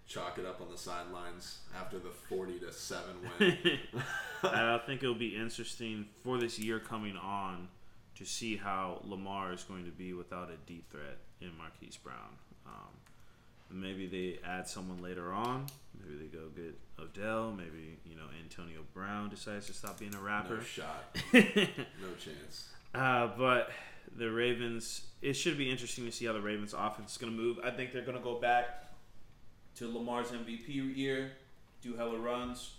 chalk 0.07 0.39
it 0.39 0.47
up 0.47 0.63
on 0.63 0.71
the 0.71 0.79
sidelines 0.79 1.59
after 1.79 1.99
the 1.99 2.09
forty 2.09 2.59
to 2.61 2.73
seven 2.73 3.17
win. 3.39 3.59
I 4.43 4.81
think 4.87 5.03
it'll 5.03 5.15
be 5.15 5.37
interesting 5.37 6.07
for 6.25 6.39
this 6.39 6.59
year 6.59 6.79
coming 6.79 7.17
on 7.17 7.69
to 8.17 8.25
see 8.25 8.57
how 8.57 9.01
Lamar 9.05 9.53
is 9.53 9.63
going 9.63 9.85
to 9.85 9.91
be 9.91 10.13
without 10.13 10.51
a 10.51 10.57
deep 10.67 10.91
threat 10.91 11.19
in 11.41 11.57
Marquise 11.57 11.97
Brown. 11.97 12.37
Um, 12.67 13.81
maybe 13.81 14.07
they 14.07 14.39
add 14.49 14.67
someone 14.67 15.03
later 15.03 15.33
on. 15.33 15.67
Maybe 16.05 16.19
they 16.19 16.27
go 16.27 16.49
get 16.55 16.79
Odell. 17.01 17.53
Maybe 17.53 17.99
you 18.05 18.17
know 18.17 18.25
Antonio 18.43 18.81
Brown 18.95 19.29
decides 19.31 19.67
to 19.67 19.73
stop 19.73 19.99
being 19.99 20.15
a 20.15 20.19
rapper. 20.21 20.57
no 20.57 20.63
shot, 20.63 21.17
no 21.33 22.15
chance. 22.19 22.69
Uh, 22.95 23.29
but 23.37 23.71
the 24.17 24.31
Ravens, 24.31 25.03
it 25.21 25.35
should 25.35 25.59
be 25.59 25.71
interesting 25.71 26.05
to 26.07 26.13
see 26.13 26.25
how 26.25 26.33
the 26.33 26.41
Ravens 26.41 26.75
offense 26.77 27.13
is 27.13 27.19
going 27.19 27.33
to 27.33 27.39
move. 27.39 27.59
I 27.65 27.71
think 27.71 27.93
they're 27.93 28.03
going 28.03 28.17
to 28.17 28.23
go 28.25 28.41
back 28.41 28.85
to 29.77 29.87
Lamar's 29.87 30.29
MVP 30.29 30.97
year, 30.97 31.33
do 31.83 31.95
hella 31.95 32.19
runs. 32.19 32.73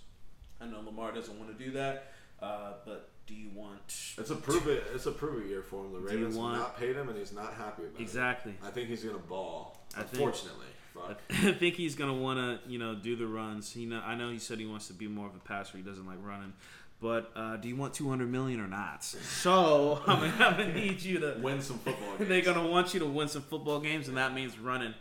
I 0.61 0.65
know 0.65 0.81
Lamar 0.81 1.11
doesn't 1.13 1.37
want 1.39 1.57
to 1.57 1.63
do 1.63 1.71
that, 1.71 2.11
uh, 2.41 2.73
but 2.85 3.09
do 3.27 3.33
you 3.35 3.49
want 3.53 3.79
It's 4.17 4.29
a 4.31 4.35
prove 4.35 4.67
it. 4.67 4.83
It's 4.93 5.05
a 5.05 5.11
prove 5.11 5.45
it 5.45 5.49
year 5.49 5.61
for 5.61 5.85
him. 5.85 5.93
The 5.93 5.99
Ravens 5.99 6.35
have 6.35 6.43
want- 6.43 6.57
not 6.57 6.77
paid 6.79 6.95
him, 6.95 7.07
and 7.07 7.17
he's 7.17 7.31
not 7.31 7.53
happy 7.53 7.83
about 7.83 8.01
exactly? 8.01 8.51
it. 8.53 8.55
Exactly. 8.55 8.55
I 8.67 8.71
think 8.71 8.89
he's 8.89 9.03
gonna 9.03 9.19
ball. 9.19 9.77
I 9.95 10.01
think- 10.01 10.13
Unfortunately, 10.13 10.65
I 10.67 10.78
fuck. 11.07 11.21
I 11.29 11.51
think 11.53 11.75
he's 11.75 11.95
gonna 11.95 12.13
want 12.13 12.39
to, 12.39 12.69
you 12.69 12.79
know, 12.79 12.95
do 12.95 13.15
the 13.15 13.27
runs. 13.27 13.71
He 13.71 13.85
know, 13.85 14.01
I 14.05 14.15
know 14.15 14.31
he 14.31 14.39
said 14.39 14.59
he 14.59 14.65
wants 14.65 14.87
to 14.87 14.93
be 14.93 15.07
more 15.07 15.27
of 15.27 15.35
a 15.35 15.39
passer. 15.39 15.77
He 15.77 15.83
doesn't 15.83 16.05
like 16.05 16.17
running. 16.21 16.53
But 17.01 17.31
uh, 17.35 17.55
do 17.55 17.69
you 17.69 17.77
want 17.77 17.93
200 17.93 18.29
million 18.29 18.59
or 18.59 18.67
not? 18.67 19.03
So 19.03 20.01
I'm 20.07 20.19
gonna, 20.19 20.45
I'm 20.45 20.57
gonna 20.57 20.73
need 20.73 21.01
you 21.01 21.19
to. 21.19 21.37
Win 21.41 21.61
some 21.61 21.79
football 21.79 22.09
games. 22.17 22.29
They're 22.29 22.41
gonna 22.41 22.67
want 22.67 22.93
you 22.93 22.99
to 22.99 23.05
win 23.05 23.27
some 23.27 23.43
football 23.43 23.79
games, 23.79 24.07
and 24.07 24.17
that 24.17 24.33
means 24.33 24.59
running. 24.59 24.93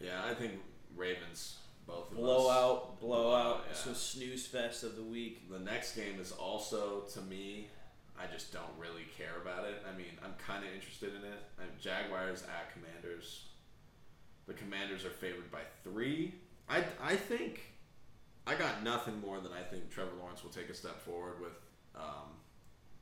Yeah, 0.00 0.20
I 0.28 0.34
think 0.34 0.52
Ravens 0.96 1.56
both 1.86 2.10
of 2.12 2.18
us. 2.18 2.22
Blowout, 2.22 3.00
blowout. 3.00 3.64
Yeah. 3.68 3.74
So 3.76 3.92
snooze 3.92 4.46
fest 4.46 4.84
of 4.84 4.96
the 4.96 5.02
week. 5.02 5.50
The 5.50 5.58
next 5.58 5.94
game 5.94 6.20
is 6.20 6.32
also 6.32 7.00
to 7.12 7.20
me. 7.22 7.68
I 8.18 8.32
just 8.32 8.52
don't 8.52 8.62
really 8.78 9.06
care 9.18 9.40
about 9.42 9.64
it. 9.64 9.82
I 9.92 9.96
mean, 9.96 10.12
I'm 10.24 10.34
kind 10.46 10.64
of 10.64 10.72
interested 10.72 11.10
in 11.10 11.24
it. 11.24 11.42
i 11.58 11.64
Jaguars 11.80 12.44
at 12.44 12.72
Commanders. 12.72 13.46
The 14.46 14.54
Commanders 14.54 15.04
are 15.04 15.10
favored 15.10 15.50
by 15.50 15.60
three. 15.82 16.34
I, 16.68 16.84
I 17.02 17.16
think 17.16 17.60
I 18.46 18.54
got 18.54 18.82
nothing 18.82 19.20
more 19.20 19.40
than 19.40 19.52
I 19.52 19.62
think 19.62 19.90
Trevor 19.90 20.12
Lawrence 20.20 20.42
will 20.42 20.50
take 20.50 20.68
a 20.68 20.74
step 20.74 21.00
forward 21.00 21.40
with 21.40 21.52
um, 21.96 22.28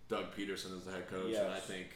Doug 0.09 0.35
Pederson 0.37 0.77
as 0.77 0.85
the 0.85 0.93
head 0.93 1.09
coach, 1.09 1.35
and 1.35 1.51
I 1.53 1.59
think 1.59 1.89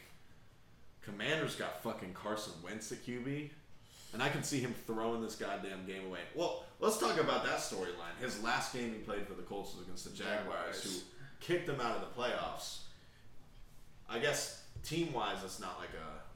Commanders 1.01 1.55
got 1.55 1.81
fucking 1.83 2.13
Carson 2.13 2.53
Wentz 2.63 2.91
at 2.91 3.05
QB, 3.05 3.49
and 4.13 4.21
I 4.21 4.29
can 4.29 4.43
see 4.43 4.59
him 4.59 4.73
throwing 4.85 5.21
this 5.21 5.35
goddamn 5.35 5.85
game 5.85 6.05
away. 6.05 6.19
Well, 6.35 6.65
let's 6.79 6.97
talk 6.97 7.19
about 7.19 7.43
that 7.45 7.59
storyline. 7.59 8.19
His 8.19 8.41
last 8.43 8.73
game 8.73 8.91
he 8.91 8.99
played 8.99 9.25
for 9.27 9.33
the 9.33 9.43
Colts 9.43 9.75
was 9.75 9.85
against 9.85 10.03
the 10.05 10.11
Jaguars, 10.17 10.43
Jaguars. 10.45 10.83
who 10.83 10.99
kicked 11.39 11.69
him 11.69 11.79
out 11.79 11.95
of 11.95 12.01
the 12.01 12.21
playoffs. 12.21 12.79
I 14.09 14.19
guess 14.19 14.63
team 14.83 15.13
wise, 15.13 15.37
it's 15.43 15.59
not 15.59 15.79
like 15.79 15.89
a 15.89 16.26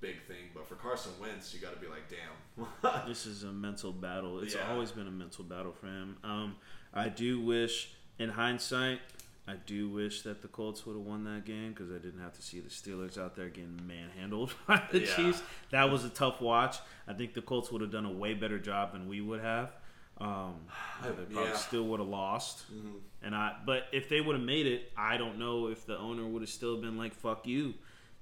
big 0.00 0.22
thing, 0.26 0.50
but 0.54 0.66
for 0.68 0.74
Carson 0.76 1.12
Wentz, 1.20 1.52
you 1.54 1.60
got 1.60 1.74
to 1.74 1.80
be 1.80 1.86
like, 1.88 2.04
damn. 2.08 2.66
This 3.08 3.26
is 3.26 3.42
a 3.42 3.52
mental 3.52 3.92
battle. 3.92 4.40
It's 4.40 4.54
Yeah. 4.54 4.70
always 4.70 4.92
been 4.92 5.06
a 5.08 5.10
mental 5.12 5.44
battle 5.44 5.72
for 5.72 5.86
him. 5.86 6.16
Um, 6.24 6.56
I 6.94 7.08
do 7.08 7.40
wish, 7.40 7.92
in 8.18 8.30
hindsight, 8.30 9.00
I 9.46 9.54
do 9.66 9.88
wish 9.88 10.22
that 10.22 10.42
the 10.42 10.48
Colts 10.48 10.84
would 10.86 10.94
have 10.96 11.04
won 11.06 11.24
that 11.24 11.44
game 11.46 11.70
because 11.72 11.90
I 11.90 11.98
didn't 11.98 12.20
have 12.20 12.34
to 12.34 12.42
see 12.42 12.60
the 12.60 12.68
Steelers 12.68 13.16
out 13.18 13.34
there 13.34 13.48
getting 13.48 13.80
manhandled 13.86 14.54
by 14.66 14.82
the 14.92 15.00
Yeah. 15.00 15.14
Chiefs. 15.16 15.42
That 15.70 15.90
was 15.90 16.04
a 16.04 16.10
tough 16.10 16.40
watch. 16.40 16.76
I 17.06 17.12
think 17.14 17.34
the 17.34 17.42
Colts 17.42 17.72
would 17.72 17.80
have 17.80 17.90
done 17.90 18.04
a 18.04 18.12
way 18.12 18.34
better 18.34 18.58
job 18.58 18.92
than 18.92 19.08
we 19.08 19.20
would 19.20 19.40
have. 19.40 19.72
Um, 20.18 20.56
they 21.02 21.10
probably 21.10 21.34
Yeah. 21.36 21.54
still 21.56 21.84
would 21.84 22.00
have 22.00 22.08
lost. 22.08 22.70
Mhm. 22.72 23.00
And 23.22 23.34
I, 23.34 23.56
but 23.64 23.86
if 23.92 24.08
they 24.08 24.20
would 24.20 24.36
have 24.36 24.44
made 24.44 24.66
it, 24.66 24.92
I 24.96 25.16
don't 25.16 25.38
know 25.38 25.68
if 25.68 25.86
the 25.86 25.96
owner 25.98 26.26
would 26.26 26.42
have 26.42 26.50
still 26.50 26.76
been 26.80 26.96
like 26.98 27.14
"fuck 27.14 27.46
you" 27.46 27.74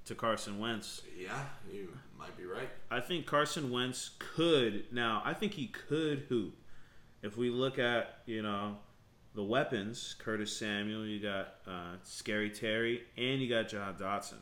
to 0.06 0.14
Carson 0.14 0.58
Wentz. 0.58 1.02
Yeah, 1.18 1.30
you 1.72 1.88
might 2.18 2.36
be 2.36 2.44
right. 2.44 2.68
I 2.90 3.00
think 3.00 3.26
Carson 3.26 3.70
Wentz 3.70 4.10
could 4.18 4.84
now. 4.92 5.22
I 5.24 5.34
think 5.34 5.52
he 5.54 5.66
could 5.68 6.20
hoop. 6.28 6.54
If 7.22 7.36
we 7.36 7.50
look 7.50 7.78
at 7.78 8.18
you 8.26 8.42
know 8.42 8.76
the 9.34 9.42
weapons, 9.42 10.16
Curtis 10.18 10.56
Samuel, 10.56 11.04
you 11.06 11.20
got 11.20 11.54
uh, 11.66 11.96
Scary 12.02 12.50
Terry, 12.50 13.02
and 13.16 13.40
you 13.40 13.48
got 13.48 13.68
Jahan 13.68 13.94
Dotson. 13.94 14.38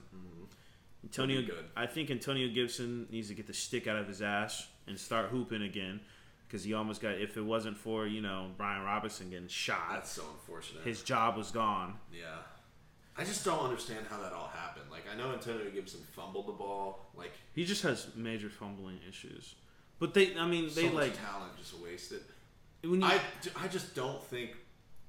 Antonio, 1.02 1.40
be 1.40 1.46
good. 1.48 1.64
I 1.76 1.86
think 1.86 2.10
Antonio 2.10 2.48
Gibson 2.48 3.06
needs 3.10 3.28
to 3.28 3.34
get 3.34 3.46
the 3.46 3.52
stick 3.54 3.86
out 3.86 3.96
of 3.96 4.08
his 4.08 4.22
ass 4.22 4.66
and 4.86 4.98
start 4.98 5.26
hooping 5.26 5.62
again 5.62 6.00
because 6.46 6.64
he 6.64 6.72
almost 6.74 7.00
got. 7.02 7.12
If 7.14 7.36
it 7.36 7.42
wasn't 7.44 7.76
for 7.76 8.06
you 8.06 8.20
know 8.22 8.50
Brian 8.56 8.82
Robinson 8.82 9.30
getting 9.30 9.48
shot, 9.48 9.88
That's 9.92 10.10
so 10.12 10.22
unfortunate. 10.32 10.84
his 10.84 11.02
job 11.02 11.36
was 11.36 11.50
gone. 11.50 11.94
yeah. 12.12 12.36
I 13.16 13.24
just 13.24 13.44
don't 13.44 13.60
understand 13.60 14.06
how 14.10 14.20
that 14.22 14.32
all 14.32 14.48
happened. 14.48 14.86
Like, 14.90 15.04
I 15.12 15.16
know 15.16 15.32
Antonio 15.32 15.70
Gibson 15.70 16.00
fumbled 16.12 16.48
the 16.48 16.52
ball. 16.52 17.06
Like, 17.14 17.32
He 17.54 17.64
just 17.64 17.82
has 17.82 18.08
major 18.16 18.48
fumbling 18.50 18.98
issues. 19.08 19.54
But 20.00 20.14
they, 20.14 20.36
I 20.36 20.46
mean, 20.46 20.64
they 20.74 20.88
so 20.88 20.94
like 20.94 21.14
talent 21.16 21.56
just 21.56 21.78
wasted. 21.80 22.20
when 22.82 23.00
you, 23.00 23.06
I, 23.06 23.20
I 23.56 23.68
just 23.68 23.94
don't 23.94 24.20
think 24.24 24.56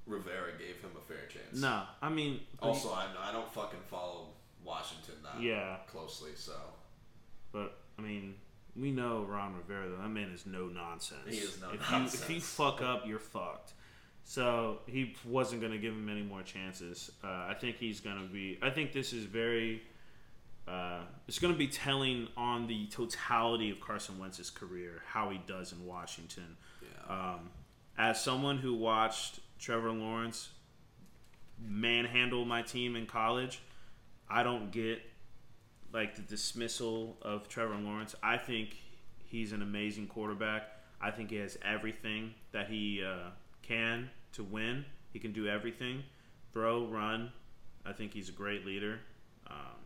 Rivera 0.06 0.52
gave 0.56 0.80
him 0.80 0.90
a 0.96 1.00
fair 1.00 1.26
chance. 1.28 1.60
no, 1.60 1.82
I 2.00 2.08
mean, 2.08 2.40
Also, 2.60 2.90
I, 2.92 3.06
I 3.20 3.32
don't 3.32 3.50
fucking 3.52 3.80
follow 3.90 4.28
Washington 4.64 5.14
that 5.24 5.42
Yeah. 5.42 5.78
closely, 5.88 6.30
so 6.36 6.52
But 7.52 7.76
I 7.98 8.02
mean, 8.02 8.34
we 8.76 8.92
know 8.92 9.24
Ron 9.28 9.56
Rivera. 9.56 9.88
Though 9.88 9.96
that 10.02 10.08
man 10.08 10.30
is 10.30 10.46
no 10.46 10.66
nonsense. 10.66 11.20
He 11.28 11.38
is 11.38 11.60
no 11.60 11.70
if 11.70 11.90
You, 11.90 12.04
if 12.04 12.30
you 12.30 12.40
fuck 12.40 12.80
up, 12.82 13.06
you're 13.06 13.18
fucked. 13.18 13.72
So 14.28 14.80
he 14.86 15.14
wasn't 15.24 15.60
going 15.60 15.72
to 15.72 15.78
give 15.78 15.94
him 15.94 16.08
any 16.08 16.22
more 16.22 16.42
chances. 16.42 17.12
Uh, 17.22 17.46
I 17.48 17.54
think 17.58 17.76
he's 17.76 18.00
going 18.00 18.20
to 18.20 18.26
be. 18.26 18.58
I 18.60 18.70
think 18.70 18.92
this 18.92 19.12
is 19.12 19.24
very 19.24 19.82
uh, 20.68 20.98
it's 21.28 21.38
going 21.38 21.52
to 21.52 21.58
be 21.58 21.68
telling 21.68 22.26
on 22.36 22.66
the 22.66 22.86
totality 22.86 23.70
of 23.70 23.80
Carson 23.80 24.18
Wentz's 24.18 24.50
career 24.50 25.02
how 25.06 25.30
he 25.30 25.40
does 25.46 25.72
in 25.72 25.86
Washington. 25.86 26.56
Yeah. 26.82 27.14
Um, 27.14 27.50
as 27.96 28.20
someone 28.20 28.58
who 28.58 28.74
watched 28.74 29.38
Trevor 29.60 29.92
Lawrence 29.92 30.48
manhandle 31.64 32.44
my 32.44 32.62
team 32.62 32.96
in 32.96 33.06
college, 33.06 33.60
I 34.28 34.42
don't 34.42 34.72
get 34.72 35.02
like 35.92 36.16
the 36.16 36.22
dismissal 36.22 37.16
of 37.22 37.48
Trevor 37.48 37.76
Lawrence. 37.76 38.16
I 38.22 38.36
think 38.36 38.76
he's 39.24 39.52
an 39.52 39.62
amazing 39.62 40.08
quarterback. 40.08 40.64
I 41.00 41.12
think 41.12 41.30
he 41.30 41.36
has 41.36 41.56
everything 41.64 42.34
that 42.50 42.68
he 42.68 43.04
uh, 43.04 43.30
can 43.62 44.10
to 44.36 44.44
win. 44.44 44.84
He 45.12 45.18
can 45.18 45.32
do 45.32 45.46
everything 45.48 46.02
throw, 46.52 46.86
run. 46.86 47.30
I 47.84 47.92
think 47.92 48.14
he's 48.14 48.30
a 48.30 48.32
great 48.32 48.64
leader. 48.64 48.98
Um, 49.46 49.76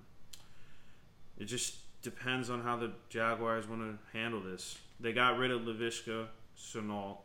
it 1.37 1.47
just 1.47 1.75
depends 2.03 2.49
on 2.49 2.63
how 2.63 2.77
the 2.77 2.93
Jaguars 3.09 3.67
want 3.69 3.83
to 3.83 4.17
handle 4.19 4.41
this. 4.41 4.79
They 5.01 5.13
got 5.13 5.37
rid 5.39 5.51
of 5.51 5.63
Laviska 5.63 6.27
Shenault. 6.59 7.19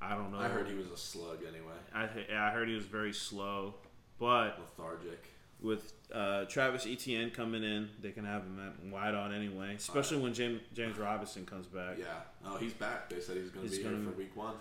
I 0.00 0.14
don't 0.14 0.32
know. 0.32 0.38
I 0.38 0.48
heard 0.48 0.68
he 0.68 0.74
was 0.74 0.90
a 0.90 0.96
slug 0.96 1.40
anyway. 1.46 1.74
I, 1.94 2.46
I 2.46 2.50
heard 2.50 2.68
he 2.68 2.74
was 2.74 2.86
very 2.86 3.12
slow, 3.12 3.74
but 4.18 4.58
Lethargic. 4.58 5.22
with 5.60 5.92
uh, 6.12 6.46
Travis 6.46 6.86
Etienne 6.86 7.30
coming 7.30 7.62
in, 7.62 7.88
they 8.00 8.10
can 8.10 8.24
have 8.24 8.42
him 8.42 8.58
at 8.58 8.90
wide 8.90 9.14
on 9.14 9.32
anyway. 9.32 9.74
Especially 9.76 10.18
when 10.18 10.32
James, 10.34 10.60
James 10.74 10.98
Robinson 10.98 11.44
comes 11.44 11.66
back. 11.66 11.98
Yeah. 11.98 12.06
Oh, 12.44 12.56
he's 12.56 12.72
back. 12.72 13.08
They 13.10 13.20
said 13.20 13.36
he's 13.36 13.50
going 13.50 13.66
to 13.66 13.70
be 13.70 13.82
here 13.82 13.92
gonna- 13.92 14.10
for 14.10 14.16
week 14.16 14.34
one. 14.34 14.54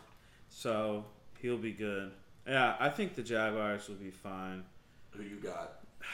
So 0.50 1.06
he'll 1.42 1.58
be 1.58 1.72
good. 1.72 2.12
Yeah, 2.48 2.76
I 2.80 2.90
think 2.90 3.16
the 3.16 3.24
Jaguars 3.24 3.88
will 3.88 3.96
be 3.96 4.12
fine. 4.12 4.64
Who 5.12 5.24
you 5.24 5.36
got? 5.36 5.80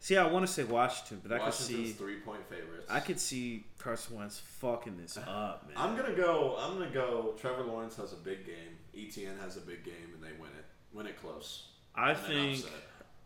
See, 0.00 0.16
I 0.16 0.26
want 0.26 0.46
to 0.46 0.52
say 0.52 0.64
Washington, 0.64 1.20
but 1.22 1.32
I 1.32 1.44
could 1.44 1.54
see 1.54 1.92
three 1.92 2.20
point 2.20 2.48
favorites. 2.48 2.86
I 2.88 3.00
could 3.00 3.18
see 3.18 3.64
Carson 3.78 4.16
Wentz 4.16 4.38
fucking 4.38 4.96
this 4.96 5.16
up, 5.26 5.66
man. 5.66 5.76
I'm 5.76 5.96
gonna 5.96 6.14
go. 6.14 6.56
I'm 6.58 6.78
gonna 6.78 6.90
go. 6.90 7.34
Trevor 7.40 7.64
Lawrence 7.64 7.96
has 7.96 8.12
a 8.12 8.16
big 8.16 8.46
game. 8.46 8.76
Etienne 8.96 9.36
has 9.42 9.56
a 9.56 9.60
big 9.60 9.84
game, 9.84 10.12
and 10.14 10.22
they 10.22 10.32
win 10.40 10.50
it. 10.58 10.64
Win 10.92 11.06
it 11.06 11.20
close. 11.20 11.68
I 11.94 12.14
think. 12.14 12.64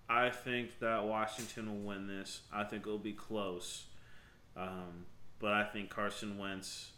I 0.08 0.30
think 0.30 0.80
that 0.80 1.04
Washington 1.04 1.68
will 1.70 1.88
win 1.88 2.08
this. 2.08 2.40
I 2.52 2.64
think 2.64 2.82
it'll 2.84 2.98
be 2.98 3.12
close, 3.12 3.84
um, 4.56 5.06
but 5.38 5.52
I 5.52 5.62
think 5.62 5.88
Carson 5.90 6.36
Wentz. 6.36 6.90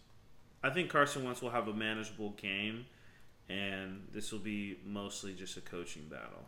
I 0.62 0.70
think 0.70 0.88
Carson 0.88 1.22
Wentz 1.24 1.42
will 1.42 1.50
have 1.50 1.68
a 1.68 1.74
manageable 1.74 2.30
game, 2.30 2.86
and 3.52 4.06
this 4.12 4.32
will 4.32 4.38
be 4.38 4.78
mostly 4.84 5.34
just 5.34 5.56
a 5.56 5.60
coaching 5.60 6.04
battle. 6.08 6.44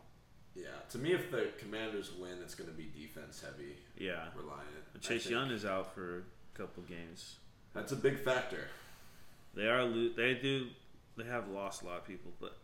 Yeah. 0.55 0.66
To 0.90 0.98
me, 0.98 1.12
if 1.12 1.30
the 1.30 1.48
Commanders 1.59 2.12
win, 2.18 2.38
it's 2.42 2.55
gonna 2.55 2.70
be 2.70 2.84
defense 2.96 3.42
heavy, 3.44 3.76
Yeah, 3.98 4.28
reliant. 4.36 4.64
I 4.94 4.98
Chase 4.98 5.28
Young 5.28 5.50
is 5.50 5.64
out 5.64 5.94
for 5.94 6.18
a 6.18 6.59
couple 6.59 6.82
games. 6.84 7.36
That's 7.74 7.92
a 7.92 7.96
big 7.96 8.20
factor. 8.20 8.68
They 9.55 9.68
are 9.68 9.84
lo- 9.84 10.11
they 10.16 10.34
do 10.34 10.68
they 11.16 11.24
have 11.24 11.48
lost 11.48 11.82
a 11.82 11.86
lot 11.86 11.98
of 11.98 12.07
people, 12.07 12.32
but 12.40 12.57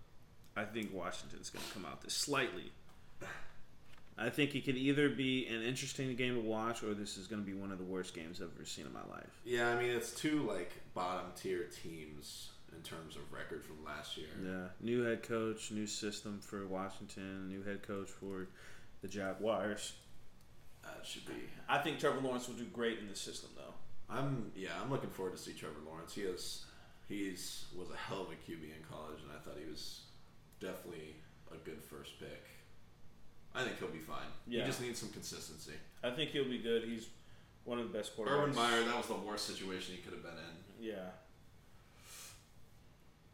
I 0.56 0.64
think 0.64 0.92
Washington's 0.92 1.50
going 1.50 1.64
to 1.64 1.72
come 1.72 1.84
out 1.84 2.00
this 2.02 2.14
slightly. 2.14 2.72
I 4.18 4.28
think 4.28 4.54
it 4.54 4.64
could 4.66 4.76
either 4.76 5.08
be 5.08 5.46
an 5.46 5.62
interesting 5.62 6.14
game 6.16 6.34
to 6.34 6.40
watch, 6.40 6.82
or 6.82 6.92
this 6.92 7.16
is 7.16 7.26
going 7.26 7.40
to 7.40 7.46
be 7.46 7.54
one 7.54 7.70
of 7.72 7.78
the 7.78 7.84
worst 7.84 8.14
games 8.14 8.42
I've 8.42 8.50
ever 8.54 8.66
seen 8.66 8.84
in 8.86 8.92
my 8.92 9.04
life. 9.08 9.40
Yeah, 9.44 9.68
I 9.68 9.80
mean 9.80 9.90
it's 9.90 10.12
two 10.12 10.42
like 10.46 10.72
bottom 10.94 11.30
tier 11.40 11.68
teams 11.82 12.50
in 12.74 12.82
terms 12.82 13.16
of 13.16 13.32
record 13.32 13.64
from 13.64 13.84
last 13.84 14.16
year. 14.16 14.28
Yeah, 14.42 14.68
new 14.80 15.02
head 15.02 15.22
coach, 15.22 15.70
new 15.70 15.86
system 15.86 16.40
for 16.40 16.66
Washington, 16.66 17.48
new 17.48 17.62
head 17.62 17.82
coach 17.82 18.08
for 18.08 18.48
the 19.02 19.08
Jaguars. 19.08 19.94
That 20.82 21.04
should 21.04 21.26
be. 21.26 21.34
I 21.68 21.78
think 21.78 21.98
Trevor 21.98 22.20
Lawrence 22.20 22.48
will 22.48 22.54
do 22.54 22.64
great 22.64 22.98
in 22.98 23.08
the 23.08 23.16
system, 23.16 23.50
though. 23.56 23.74
I'm 24.08 24.50
yeah. 24.56 24.70
I'm 24.82 24.90
looking 24.90 25.10
forward 25.10 25.36
to 25.36 25.42
see 25.42 25.52
Trevor 25.52 25.80
Lawrence. 25.86 26.14
He 26.14 26.22
is 26.22 26.64
he's 27.08 27.66
was 27.76 27.88
a 27.90 27.96
hell 27.96 28.22
of 28.22 28.28
a 28.28 28.50
QB 28.50 28.62
in 28.62 28.84
college, 28.90 29.20
and 29.22 29.30
I 29.30 29.40
thought 29.44 29.58
he 29.62 29.70
was 29.70 30.02
definitely 30.60 31.16
a 31.52 31.56
good 31.56 31.82
first 31.82 32.18
pick. 32.18 32.44
I 33.54 33.64
think 33.64 33.78
he'll 33.78 33.88
be 33.88 33.98
fine. 33.98 34.30
Yeah. 34.46 34.60
He 34.60 34.66
just 34.66 34.80
needs 34.80 34.98
some 34.98 35.10
consistency. 35.10 35.72
I 36.04 36.10
think 36.10 36.30
he'll 36.30 36.48
be 36.48 36.58
good. 36.58 36.84
He's 36.84 37.08
one 37.64 37.78
of 37.78 37.90
the 37.90 37.98
best 37.98 38.16
quarterbacks. 38.16 38.42
Urban 38.42 38.54
Meyer, 38.54 38.84
that 38.84 38.96
was 38.96 39.06
the 39.06 39.14
worst 39.14 39.46
situation 39.46 39.96
he 39.96 40.02
could 40.02 40.12
have 40.12 40.22
been 40.22 40.32
in. 40.32 40.86
Yeah. 40.86 41.10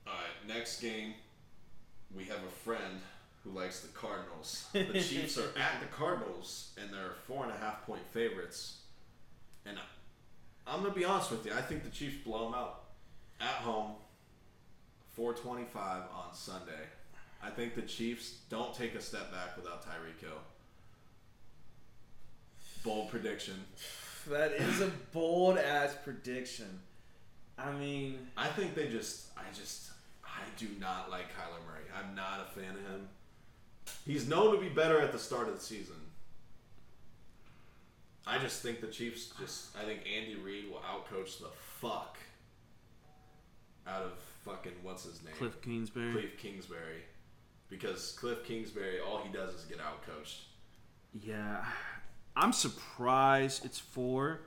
All 0.07 0.13
right, 0.13 0.57
next 0.57 0.81
game, 0.81 1.15
we 2.15 2.25
have 2.25 2.39
a 2.39 2.51
friend 2.65 3.01
who 3.43 3.51
likes 3.51 3.81
the 3.81 3.89
Cardinals. 3.89 4.67
The 4.73 5.01
Chiefs 5.01 5.39
are 5.39 5.49
at 5.59 5.81
the 5.81 5.87
Cardinals, 5.97 6.71
and 6.81 6.93
they're 6.93 7.15
four 7.27 7.45
and 7.45 7.53
a 7.53 7.57
half 7.57 7.85
point 7.87 8.03
favorites. 8.13 8.79
And 9.65 9.79
I'm 10.67 10.83
gonna 10.83 10.95
be 10.95 11.05
honest 11.05 11.31
with 11.31 11.45
you, 11.47 11.53
I 11.53 11.61
think 11.63 11.85
the 11.85 11.91
Chiefs 11.91 12.17
blow 12.25 12.45
them 12.45 12.55
out 12.55 12.85
at 13.41 13.47
home, 13.47 13.93
425 15.15 16.03
on 16.15 16.35
Sunday. 16.35 16.73
I 17.43 17.51
think 17.51 17.75
the 17.75 17.83
Chiefs 17.83 18.39
don't 18.49 18.75
take 18.75 18.95
a 18.95 19.01
step 19.01 19.33
back 19.33 19.57
without 19.57 19.85
Tyreek 19.85 20.21
Hill. 20.21 20.39
Bold 22.85 23.11
prediction. 23.11 23.55
That 24.29 24.55
is 24.55 24.81
a 24.81 24.91
bold 25.13 25.57
ass 25.57 25.95
prediction. 26.03 26.81
I 27.57 27.71
mean, 27.71 28.19
I 28.37 28.49
think 28.49 28.75
they 28.75 28.89
just, 28.89 29.27
I 29.37 29.43
just, 29.55 29.93
I 30.37 30.59
do 30.59 30.69
not 30.79 31.11
like 31.11 31.25
Kyler 31.25 31.65
Murray. 31.67 31.85
I'm 31.99 32.15
not 32.15 32.47
a 32.47 32.59
fan 32.59 32.71
of 32.71 32.81
him. 32.81 33.09
He's 34.05 34.29
known 34.29 34.55
to 34.55 34.61
be 34.61 34.69
better 34.69 35.01
at 35.01 35.13
the 35.13 35.19
start 35.19 35.49
of 35.49 35.55
the 35.55 35.61
season. 35.61 35.97
I 38.27 38.39
just 38.39 38.61
think 38.61 38.81
the 38.81 38.89
Chiefs 38.89 39.33
just, 39.39 39.77
I 39.77 39.85
think 39.85 40.01
Andy 40.01 40.35
Reid 40.35 40.71
will 40.71 40.81
outcoach 40.81 41.39
the 41.39 41.51
fuck 41.81 42.19
out 43.87 44.03
of 44.03 44.13
fucking, 44.45 44.73
what's 44.83 45.05
his 45.05 45.23
name? 45.23 45.35
Cliff 45.39 45.61
Kingsbury. 45.63 46.13
Cliff 46.13 46.39
Kingsbury. 46.39 47.03
Because 47.69 48.13
Cliff 48.19 48.45
Kingsbury, 48.45 48.99
all 49.01 49.19
he 49.19 49.33
does 49.33 49.55
is 49.55 49.65
get 49.65 49.79
outcoached. 49.79 50.41
Yeah, 51.13 51.65
I'm 52.35 52.53
surprised 52.53 53.65
it's 53.65 53.79
four. 53.79 54.41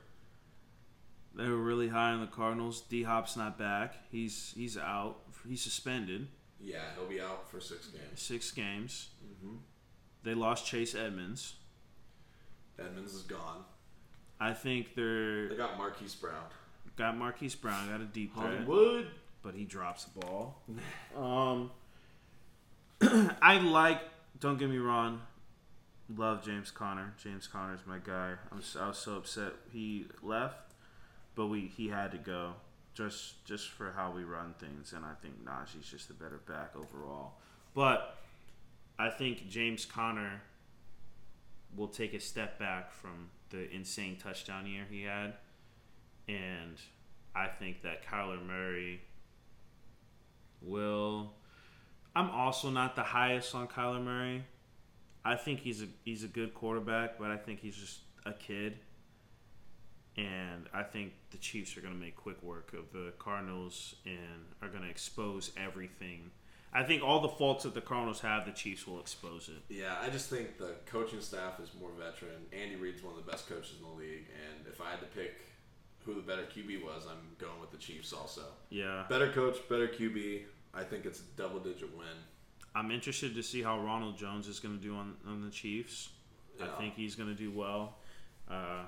They 1.36 1.48
were 1.48 1.58
really 1.58 1.90
high 1.90 2.12
on 2.12 2.22
the 2.22 2.28
Cardinals. 2.28 2.82
D 2.82 3.04
Hop's 3.04 3.36
not 3.38 3.58
back. 3.58 3.96
He's 4.12 4.54
he's 4.56 4.78
out. 4.78 5.18
He's 5.48 5.62
suspended. 5.62 6.28
Yeah, 6.62 6.82
he'll 6.96 7.08
be 7.08 7.22
out 7.22 7.50
for 7.50 7.60
six 7.60 7.88
games. 7.88 8.04
Six 8.22 8.52
games. 8.52 9.10
Mm-hmm. 9.26 9.56
They 10.24 10.34
lost 10.34 10.66
Chase 10.66 10.94
Edmonds. 10.94 11.54
Edmonds 12.78 13.14
is 13.14 13.22
gone. 13.24 13.64
I 14.40 14.54
think 14.54 14.96
they're 14.96 15.50
They 15.50 15.56
got 15.56 15.78
Marquise 15.78 16.16
Brown. 16.16 16.44
got 16.98 17.18
Marquise 17.18 17.56
Brown. 17.56 17.90
Got 17.90 18.02
a 18.02 18.06
deep 18.06 18.34
threat, 18.34 18.54
Hollywood. 18.66 19.08
but 19.42 19.54
he 19.54 19.66
drops 19.66 20.06
the 20.06 20.20
ball. 20.20 20.62
um, 21.18 21.72
I 23.42 23.60
like. 23.60 24.02
Don't 24.40 24.58
get 24.58 24.70
me 24.70 24.78
wrong. 24.78 25.22
Love 26.16 26.44
James 26.44 26.72
Conner. 26.72 27.14
James 27.22 27.48
Conner's 27.48 27.82
my 27.86 27.98
guy. 28.00 28.34
I'm 28.52 28.62
so, 28.62 28.82
I 28.82 28.88
was 28.88 28.98
so 28.98 29.18
upset 29.18 29.54
he 29.72 30.06
left, 30.24 30.74
but 31.36 31.48
we 31.48 31.68
he 31.68 31.90
had 31.90 32.12
to 32.12 32.18
go 32.18 32.54
just 33.00 33.45
just 33.45 33.70
for 33.70 33.93
how 33.95 34.12
we 34.12 34.24
run 34.24 34.54
things, 34.60 34.91
and 34.93 35.06
I 35.06 35.14
think 35.22 35.45
Najee's 35.45 35.89
just 35.89 36.10
the 36.10 36.14
better 36.14 36.41
back 36.47 36.74
overall. 36.76 37.36
But 37.74 38.18
I 39.00 39.10
think 39.10 39.47
James 39.50 39.86
Conner 39.86 40.41
will 41.78 41.88
take 41.88 42.14
a 42.14 42.20
step 42.20 42.60
back 42.60 42.91
from 42.91 43.30
the 43.52 43.72
insane 43.72 44.18
touchdown 44.22 44.68
year 44.68 44.84
he 44.89 45.04
had, 45.04 45.36
and 46.28 46.76
I 47.34 47.47
think 47.47 47.84
that 47.84 48.06
Kyler 48.06 48.45
Murray 48.45 49.02
will. 50.62 51.32
I'm 52.16 52.30
also 52.32 52.70
not 52.70 52.97
the 52.97 53.04
highest 53.04 53.56
on 53.56 53.68
Kyler 53.70 54.04
Murray. 54.04 54.43
I 55.24 55.36
think 55.36 55.62
he's 55.62 55.82
a 55.82 55.88
he's 56.04 56.26
a 56.26 56.28
good 56.28 56.54
quarterback, 56.54 57.18
but 57.18 57.32
I 57.32 57.38
think 57.38 57.62
he's 57.62 57.78
just 57.78 58.00
a 58.26 58.34
kid. 58.34 58.78
And 60.20 60.67
I 60.74 60.84
think 60.84 61.13
the 61.32 61.38
Chiefs 61.38 61.78
are 61.78 61.82
going 61.82 61.93
to 61.93 61.99
make 61.99 62.15
quick 62.15 62.41
work 62.43 62.74
of 62.74 62.91
the 62.91 63.13
Cardinals 63.20 63.95
and 64.05 64.45
are 64.61 64.67
going 64.67 64.84
to 64.84 64.89
expose 64.89 65.51
everything. 65.55 66.32
I 66.74 66.84
think 66.84 67.03
all 67.03 67.22
the 67.22 67.30
faults 67.30 67.63
that 67.63 67.74
the 67.74 67.82
Cardinals 67.82 68.20
have, 68.22 68.45
the 68.45 68.51
Chiefs 68.51 68.86
will 68.86 68.99
expose 68.99 69.49
it. 69.49 69.74
Yeah, 69.74 69.95
I 70.01 70.09
just 70.09 70.30
think 70.30 70.57
the 70.57 70.76
coaching 70.86 71.22
staff 71.22 71.59
is 71.59 71.70
more 71.80 71.89
veteran. 71.97 72.45
Andy 72.53 72.76
Reid's 72.76 73.01
one 73.01 73.17
of 73.17 73.26
the 73.26 73.32
best 73.32 73.49
coaches 73.49 73.76
in 73.80 73.88
the 73.88 73.95
league, 73.95 74.26
and 74.47 74.67
if 74.67 74.82
I 74.82 74.91
had 74.91 74.99
to 74.99 75.07
pick 75.07 75.36
who 76.05 76.13
the 76.13 76.22
better 76.22 76.43
QB 76.43 76.84
was, 76.84 77.05
I'm 77.09 77.36
going 77.39 77.59
with 77.59 77.72
the 77.72 77.78
Chiefs 77.78 78.13
also. 78.13 78.43
Yeah. 78.70 79.05
Better 79.09 79.32
coach, 79.32 79.57
better 79.67 79.88
QB. 79.88 80.41
I 80.74 80.84
think 80.84 81.05
it's 81.05 81.20
a 81.20 81.24
double 81.38 81.59
digit 81.59 81.95
win. 81.97 82.07
I'm 82.76 82.91
interested 82.91 83.34
to 83.36 83.41
see 83.41 83.63
how 83.63 83.80
Ronald 83.80 84.17
Jones 84.17 84.47
is 84.47 84.59
going 84.59 84.78
to 84.78 84.84
do 84.84 84.95
on, 84.95 85.15
on 85.28 85.41
the 85.43 85.49
Chiefs. 85.49 86.09
I 86.61 86.67
think 86.78 86.95
he's 86.95 87.15
going 87.15 87.30
to 87.30 87.36
do 87.36 87.51
well. 87.51 87.95
Uh, 88.49 88.84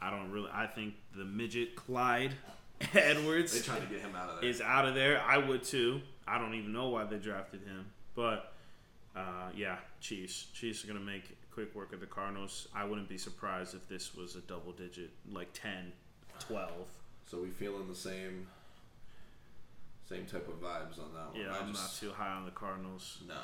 I 0.00 0.10
don't 0.10 0.30
really. 0.30 0.50
I 0.52 0.66
think 0.66 0.94
the 1.16 1.24
midget 1.24 1.76
Clyde 1.76 2.32
Edwards 2.94 3.64
tried 3.64 3.80
to 3.80 3.86
get 3.86 4.00
him 4.00 4.14
out 4.14 4.30
of 4.30 4.40
there. 4.40 4.50
is 4.50 4.60
out 4.60 4.86
of 4.86 4.94
there. 4.94 5.22
I 5.22 5.38
would 5.38 5.64
too. 5.64 6.00
I 6.28 6.38
don't 6.38 6.54
even 6.54 6.72
know 6.72 6.88
why 6.88 7.04
they 7.04 7.16
drafted 7.16 7.60
him, 7.62 7.86
but 8.14 8.52
uh, 9.16 9.48
yeah, 9.56 9.76
Chiefs. 10.00 10.46
Chiefs 10.52 10.84
are 10.84 10.88
going 10.88 10.98
to 10.98 11.04
make 11.04 11.36
quick 11.50 11.74
work 11.74 11.94
of 11.94 12.00
the 12.00 12.06
Cardinals. 12.06 12.68
I 12.74 12.84
wouldn't 12.84 13.08
be 13.08 13.16
surprised 13.16 13.74
if 13.74 13.88
this 13.88 14.14
was 14.14 14.36
a 14.36 14.40
double 14.40 14.72
digit, 14.72 15.10
like 15.32 15.52
10, 15.54 15.90
12. 16.40 16.70
So 17.30 17.38
we 17.38 17.48
feeling 17.48 17.88
the 17.88 17.94
same, 17.94 18.46
same 20.06 20.26
type 20.26 20.46
of 20.48 20.60
vibes 20.60 21.02
on 21.02 21.14
that 21.14 21.32
one. 21.32 21.40
Yeah, 21.40 21.54
I 21.54 21.60
I'm 21.60 21.72
just, 21.72 22.02
not 22.02 22.08
too 22.08 22.14
high 22.14 22.32
on 22.32 22.44
the 22.44 22.50
Cardinals. 22.50 23.22
No, 23.26 23.34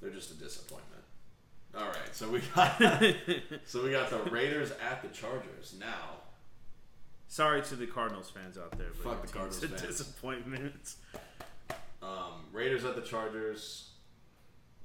they're 0.00 0.10
just 0.10 0.30
a 0.30 0.34
disappointment. 0.34 0.95
All 1.76 1.86
right, 1.88 2.12
so 2.12 2.28
we 2.30 2.40
got 2.54 2.78
so 3.64 3.84
we 3.84 3.90
got 3.90 4.10
the 4.10 4.30
Raiders 4.30 4.72
at 4.90 5.02
the 5.02 5.08
Chargers 5.08 5.74
now. 5.78 6.20
Sorry 7.28 7.60
to 7.62 7.76
the 7.76 7.86
Cardinals 7.86 8.30
fans 8.30 8.56
out 8.56 8.78
there, 8.78 8.88
but 9.02 9.10
Fuck 9.10 9.26
the 9.26 9.32
Cardinals 9.32 9.62
a 9.62 9.68
fans. 9.68 9.82
disappointment. 9.82 10.94
Um, 12.02 12.44
Raiders 12.52 12.84
at 12.84 12.94
the 12.94 13.02
Chargers. 13.02 13.90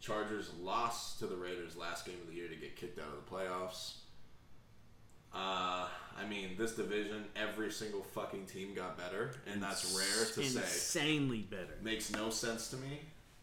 Chargers 0.02 0.50
lost 0.60 1.20
to 1.20 1.28
the 1.28 1.36
Raiders 1.36 1.78
last 1.78 2.06
game 2.06 2.18
of 2.22 2.28
the 2.28 2.34
year 2.34 2.48
to 2.48 2.56
get 2.56 2.76
kicked 2.76 3.00
out 3.00 3.06
of 3.06 3.24
the 3.24 3.36
playoffs. 3.36 3.98
Uh, 5.34 5.88
I 6.20 6.28
mean, 6.28 6.56
this 6.58 6.76
division, 6.76 7.24
every 7.36 7.72
single 7.72 8.02
fucking 8.02 8.48
team 8.48 8.74
got 8.74 8.98
better, 8.98 9.32
and 9.50 9.64
that's 9.64 9.96
rare 9.96 10.26
to 10.26 10.44
say. 10.44 10.60
Insanely 10.60 11.42
better. 11.50 11.78
Makes 11.82 12.12
no 12.12 12.30
sense 12.32 12.70
to 12.72 12.78
me. 12.78 13.00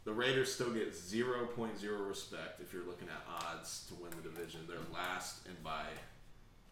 The 0.08 0.14
Raiders 0.14 0.50
still 0.50 0.70
get 0.70 0.94
0.0 0.94 2.08
respect 2.08 2.62
if 2.62 2.72
you're 2.72 2.86
looking 2.86 3.08
at 3.08 3.44
odds 3.44 3.84
to 3.88 3.94
win 3.94 4.10
the 4.16 4.26
division. 4.26 4.60
They're 4.66 4.78
last, 4.90 5.46
and 5.46 5.62
by 5.62 5.82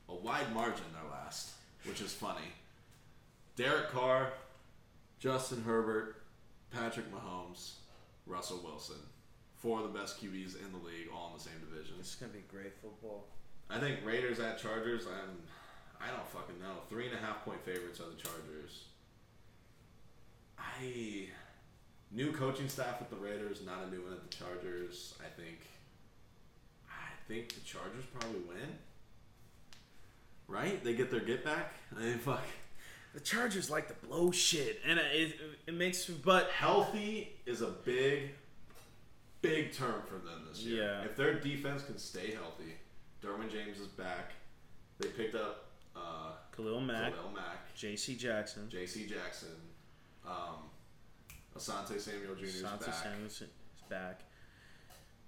a 0.08 0.14
wide 0.14 0.54
margin, 0.54 0.86
they're 0.94 1.10
last, 1.12 1.50
which 1.84 2.00
is 2.00 2.14
funny. 2.14 2.48
Derek 3.54 3.90
Carr, 3.90 4.32
Justin 5.18 5.62
Herbert, 5.64 6.22
Patrick 6.70 7.12
Mahomes, 7.12 7.72
Russell 8.26 8.62
Wilson. 8.64 8.96
Four 9.58 9.80
of 9.80 9.92
the 9.92 9.98
best 9.98 10.18
QBs 10.18 10.56
in 10.56 10.72
the 10.72 10.86
league, 10.86 11.08
all 11.14 11.32
in 11.32 11.36
the 11.36 11.44
same 11.44 11.60
division. 11.60 11.96
It's 12.00 12.14
gonna 12.14 12.32
be 12.32 12.42
great 12.50 12.72
football. 12.80 13.26
I 13.68 13.78
think 13.78 13.98
Raiders 14.02 14.40
at 14.40 14.58
Chargers. 14.58 15.04
I'm. 15.06 15.36
I 16.00 16.10
don't 16.10 16.26
fucking 16.28 16.58
know. 16.58 16.76
Three 16.88 17.04
and 17.04 17.14
a 17.14 17.18
half 17.18 17.44
point 17.44 17.62
favorites 17.66 18.00
are 18.00 18.08
the 18.08 18.16
Chargers. 18.16 18.84
I 20.58 21.26
new 22.10 22.32
coaching 22.32 22.68
staff 22.68 22.96
at 23.00 23.10
the 23.10 23.16
Raiders, 23.16 23.60
not 23.64 23.84
a 23.86 23.90
new 23.90 24.02
one 24.02 24.12
at 24.12 24.28
the 24.28 24.36
Chargers. 24.36 25.14
I 25.20 25.28
think. 25.40 25.58
I 26.88 27.28
think 27.28 27.54
the 27.54 27.60
Chargers 27.60 28.04
probably 28.18 28.40
win. 28.40 28.78
Right? 30.48 30.82
They 30.82 30.94
get 30.94 31.10
their 31.10 31.20
get 31.20 31.44
back. 31.44 31.74
I 31.96 32.00
mean, 32.00 32.18
fuck. 32.18 32.44
The 33.14 33.20
Chargers 33.20 33.70
like 33.70 33.88
to 33.88 34.06
blow 34.06 34.30
shit, 34.30 34.80
and 34.86 34.98
it, 34.98 35.36
it 35.66 35.74
makes. 35.74 36.04
But 36.04 36.50
Healthy 36.50 37.32
is 37.46 37.62
a 37.62 37.68
big, 37.84 38.30
big 39.40 39.72
term 39.72 40.02
for 40.06 40.16
them 40.16 40.46
this 40.48 40.60
year. 40.62 40.84
Yeah. 40.84 41.04
If 41.04 41.16
their 41.16 41.34
defense 41.40 41.82
can 41.82 41.98
stay 41.98 42.32
healthy, 42.32 42.74
Derwin 43.24 43.50
James 43.50 43.80
is 43.80 43.86
back. 43.88 44.32
They 44.98 45.08
picked 45.08 45.34
up 45.34 45.66
uh, 45.96 46.32
Khalil 46.54 46.80
Mack, 46.80 47.14
Khalil 47.14 47.32
Mack, 47.34 47.74
J.C. 47.74 48.16
Jackson, 48.16 48.68
J.C. 48.68 49.06
Jackson, 49.06 49.48
um, 50.26 50.68
Asante 51.56 51.98
Samuel 52.00 52.34
Jr. 52.36 52.44
is 52.44 52.62
back. 52.62 52.94
Samuelson 52.94 53.48
is 53.76 53.82
back. 53.88 54.20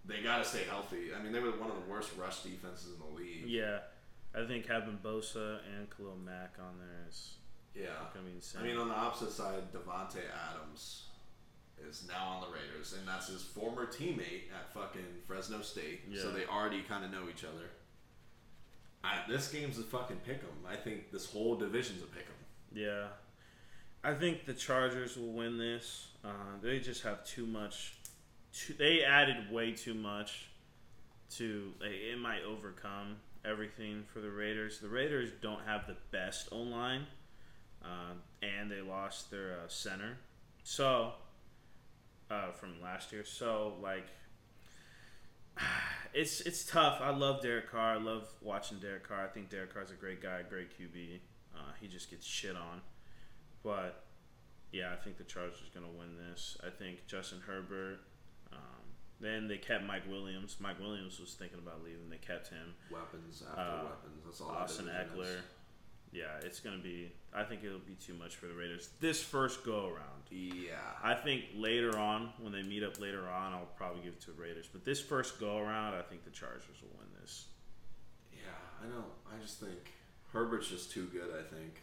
They 0.04 0.22
got 0.22 0.38
to 0.38 0.44
stay 0.44 0.64
healthy. 0.68 1.08
I 1.18 1.22
mean, 1.22 1.32
they 1.32 1.40
were 1.40 1.50
one 1.52 1.70
of 1.70 1.76
the 1.76 1.90
worst 1.90 2.10
rush 2.18 2.42
defenses 2.42 2.94
in 2.94 2.98
the 3.00 3.20
league. 3.20 3.44
Yeah, 3.46 3.80
I 4.34 4.46
think 4.46 4.66
having 4.66 4.98
Bosa 5.04 5.58
and 5.76 5.88
Khalil 5.94 6.16
Mack 6.24 6.54
on 6.58 6.78
there 6.78 7.06
is 7.08 7.34
Yeah. 7.74 7.88
gonna 8.14 8.26
be 8.26 8.32
insane. 8.34 8.62
I 8.62 8.64
mean, 8.64 8.76
on 8.78 8.88
the 8.88 8.94
opposite 8.94 9.30
side, 9.32 9.72
Davante 9.72 10.22
Adams 10.50 11.04
is 11.86 12.06
now 12.08 12.26
on 12.26 12.40
the 12.40 12.48
Raiders, 12.56 12.94
and 12.94 13.06
that's 13.06 13.28
his 13.28 13.42
former 13.42 13.86
teammate 13.86 14.50
at 14.52 14.72
fucking 14.72 15.22
Fresno 15.26 15.60
State. 15.62 16.00
Yeah. 16.08 16.22
So 16.22 16.32
they 16.32 16.44
already 16.46 16.82
kind 16.82 17.04
of 17.04 17.10
know 17.12 17.28
each 17.28 17.44
other. 17.44 17.70
I, 19.04 19.22
this 19.28 19.50
game's 19.52 19.78
a 19.78 19.82
fucking 19.84 20.20
pick 20.26 20.42
'em. 20.42 20.66
I 20.66 20.74
think 20.76 21.12
this 21.12 21.30
whole 21.30 21.54
division's 21.56 22.02
a 22.02 22.06
pick 22.06 22.26
'em. 22.26 22.34
Yeah, 22.76 23.08
I 24.02 24.14
think 24.14 24.44
the 24.46 24.54
Chargers 24.54 25.16
will 25.16 25.32
win 25.32 25.56
this. 25.58 26.07
Uh, 26.28 26.32
they 26.60 26.78
just 26.78 27.02
have 27.02 27.24
too 27.24 27.46
much. 27.46 27.94
Too, 28.52 28.74
they 28.74 29.02
added 29.02 29.50
way 29.50 29.72
too 29.72 29.94
much 29.94 30.48
to. 31.36 31.72
Like, 31.80 31.90
it 31.90 32.18
might 32.18 32.42
overcome 32.42 33.16
everything 33.44 34.04
for 34.12 34.20
the 34.20 34.30
Raiders. 34.30 34.78
The 34.80 34.88
Raiders 34.88 35.30
don't 35.40 35.64
have 35.64 35.86
the 35.86 35.96
best 36.10 36.48
O 36.52 36.58
line, 36.58 37.06
uh, 37.82 38.12
and 38.42 38.70
they 38.70 38.82
lost 38.82 39.30
their 39.30 39.52
uh, 39.64 39.68
center. 39.68 40.18
So, 40.64 41.12
uh, 42.30 42.50
from 42.52 42.82
last 42.82 43.10
year. 43.12 43.24
So, 43.24 43.74
like, 43.80 44.06
it's 46.12 46.42
it's 46.42 46.64
tough. 46.64 47.00
I 47.00 47.10
love 47.10 47.40
Derek 47.40 47.70
Carr. 47.70 47.94
I 47.94 47.98
love 47.98 48.28
watching 48.42 48.78
Derek 48.78 49.08
Carr. 49.08 49.24
I 49.24 49.28
think 49.28 49.48
Derek 49.48 49.72
Carr's 49.72 49.90
a 49.90 49.94
great 49.94 50.20
guy, 50.20 50.42
great 50.48 50.78
QB. 50.78 51.20
Uh, 51.56 51.72
he 51.80 51.88
just 51.88 52.10
gets 52.10 52.26
shit 52.26 52.54
on. 52.54 52.82
But 53.62 54.04
yeah, 54.72 54.92
I 54.92 54.96
think 54.96 55.16
the 55.18 55.24
Chargers 55.24 55.58
are 55.62 55.78
going 55.78 55.90
to 55.90 55.98
win 55.98 56.16
this. 56.30 56.56
I 56.64 56.70
think 56.70 57.06
Justin 57.06 57.40
Herbert. 57.46 58.00
Um, 58.52 58.58
then 59.20 59.48
they 59.48 59.58
kept 59.58 59.84
Mike 59.84 60.08
Williams. 60.08 60.56
Mike 60.60 60.78
Williams 60.80 61.18
was 61.20 61.34
thinking 61.34 61.58
about 61.58 61.82
leaving. 61.84 62.08
They 62.10 62.18
kept 62.18 62.48
him. 62.48 62.74
Weapons 62.90 63.42
after 63.48 63.60
Uh, 63.60 63.84
weapons. 63.84 64.22
That's 64.24 64.40
all. 64.40 64.48
that 64.52 64.58
Austin 64.58 64.86
division 64.86 65.08
Ekeler. 65.18 65.40
Yeah, 66.10 66.38
it's 66.42 66.60
going 66.60 66.74
to 66.76 66.82
be. 66.82 67.12
I 67.34 67.44
think 67.44 67.62
it'll 67.64 67.80
be 67.80 67.94
too 67.94 68.14
much 68.14 68.36
for 68.36 68.46
the 68.46 68.54
Raiders 68.54 68.88
this 69.00 69.22
first 69.22 69.62
go 69.64 69.88
around. 69.88 70.22
Yeah. 70.30 70.76
I 71.02 71.14
think 71.14 71.44
later 71.54 71.98
on, 71.98 72.30
when 72.40 72.50
they 72.52 72.62
meet 72.62 72.82
up 72.82 72.98
later 72.98 73.28
on, 73.28 73.52
I'll 73.52 73.68
probably 73.76 74.02
give 74.02 74.14
it 74.14 74.20
to 74.22 74.30
the 74.32 74.40
Raiders. 74.40 74.66
But 74.72 74.84
this 74.86 75.00
first 75.02 75.38
go 75.38 75.58
around, 75.58 75.94
I 75.94 76.02
think 76.02 76.24
the 76.24 76.30
Chargers 76.30 76.64
will 76.80 76.96
win 76.98 77.08
this. 77.20 77.46
Yeah, 78.32 78.40
I 78.82 78.88
know. 78.88 79.04
I 79.30 79.38
just 79.42 79.60
think 79.60 79.92
Herbert's 80.32 80.68
just 80.68 80.90
too 80.92 81.06
good. 81.12 81.28
I 81.38 81.42
think 81.54 81.74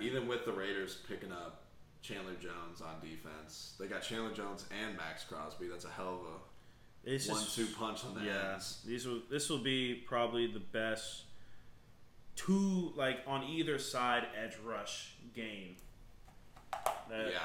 even 0.00 0.26
with 0.28 0.44
the 0.44 0.52
Raiders 0.52 0.98
picking 1.08 1.32
up 1.32 1.62
Chandler 2.02 2.34
Jones 2.40 2.80
on 2.80 3.00
defense, 3.00 3.74
they 3.80 3.86
got 3.86 4.02
Chandler 4.02 4.32
Jones 4.32 4.64
and 4.84 4.96
Maxx 4.96 5.24
Crosby. 5.24 5.68
That's 5.68 5.84
a 5.84 5.90
hell 5.90 6.20
of 6.20 7.10
a 7.10 7.14
It's 7.14 7.28
one-two 7.28 7.66
punch 7.78 8.04
on 8.04 8.14
the 8.14 8.22
yeah, 8.26 8.52
ends. 8.54 8.82
these 8.86 9.06
will 9.06 9.20
this 9.30 9.48
will 9.50 9.58
be 9.58 9.94
probably 10.06 10.46
the 10.46 10.60
best 10.60 11.22
two 12.36 12.92
like 12.96 13.18
on 13.26 13.42
either 13.44 13.78
side 13.78 14.26
edge 14.40 14.52
rush 14.64 15.14
game 15.34 15.76
that 17.08 17.28
Yeah, 17.32 17.38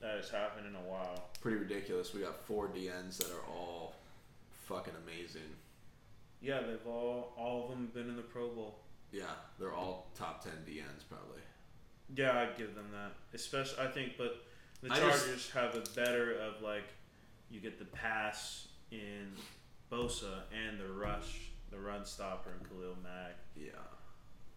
that 0.00 0.16
has 0.16 0.30
happened 0.30 0.66
in 0.66 0.74
a 0.74 0.80
while. 0.80 1.30
pretty 1.40 1.58
ridiculous. 1.58 2.12
We 2.12 2.20
got 2.22 2.44
four 2.46 2.68
DNs 2.68 3.18
that 3.18 3.30
are 3.30 3.44
all 3.50 3.94
fucking 4.66 4.94
amazing. 5.04 5.42
Yeah, 6.40 6.60
they've 6.62 6.86
all 6.86 7.32
all 7.36 7.64
of 7.64 7.70
them 7.70 7.90
been 7.94 8.08
in 8.08 8.16
the 8.16 8.22
Pro 8.22 8.48
Bowl. 8.48 8.78
Yeah, 9.12 9.24
they're 9.60 9.72
all 9.74 10.08
top 10.18 10.42
ten 10.42 10.52
DNs 10.66 11.04
probably. 11.08 11.40
Yeah, 12.14 12.38
I'd 12.40 12.56
give 12.56 12.74
them 12.74 12.86
that. 12.92 13.12
Especially, 13.34 13.78
I 13.82 13.86
think, 13.88 14.12
but 14.18 14.44
the 14.82 14.92
I 14.92 14.98
just- 14.98 15.24
Chargers 15.24 15.50
have 15.50 15.74
a 15.74 15.80
better 15.94 16.34
of 16.38 16.60
like 16.62 16.84
you 17.50 17.60
get 17.60 17.78
the 17.78 17.84
pass 17.86 18.68
in 18.90 19.32
Bosa 19.90 20.42
and 20.52 20.78
the 20.80 20.88
rush, 20.92 21.50
the 21.70 21.78
run 21.78 22.04
stopper 22.04 22.50
in 22.60 22.66
Khalil 22.68 22.96
Mack. 23.02 23.36
Yeah, 23.56 23.70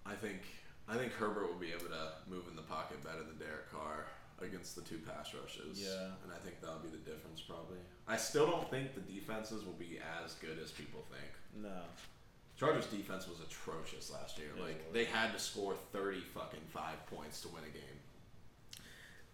I 0.05 0.15
think 0.15 0.41
I 0.87 0.95
think 0.97 1.13
Herbert 1.13 1.47
will 1.47 1.59
be 1.59 1.71
able 1.71 1.87
to 1.87 2.11
move 2.29 2.47
in 2.49 2.55
the 2.55 2.61
pocket 2.61 3.03
better 3.03 3.23
than 3.23 3.37
Derek 3.37 3.71
Carr 3.71 4.05
against 4.41 4.75
the 4.75 4.81
two 4.81 4.99
pass 4.99 5.33
rushes. 5.33 5.79
Yeah. 5.81 6.11
and 6.23 6.31
I 6.33 6.37
think 6.43 6.59
that'll 6.61 6.79
be 6.79 6.89
the 6.89 6.97
difference 7.09 7.41
probably. 7.41 7.77
I 8.07 8.17
still 8.17 8.45
don't 8.45 8.69
think 8.69 8.93
the 8.93 9.01
defenses 9.01 9.63
will 9.63 9.73
be 9.79 9.99
as 10.23 10.33
good 10.35 10.59
as 10.61 10.71
people 10.71 11.05
think. 11.09 11.31
No, 11.63 11.81
Chargers 12.57 12.85
defense 12.87 13.27
was 13.27 13.39
atrocious 13.41 14.11
last 14.11 14.37
year. 14.37 14.47
Like 14.61 14.93
they 14.93 15.05
had 15.05 15.33
to 15.33 15.39
score 15.39 15.75
thirty 15.91 16.21
fucking 16.21 16.61
five 16.73 17.05
points 17.07 17.41
to 17.41 17.49
win 17.49 17.63
a 17.63 17.69
game. 17.69 17.81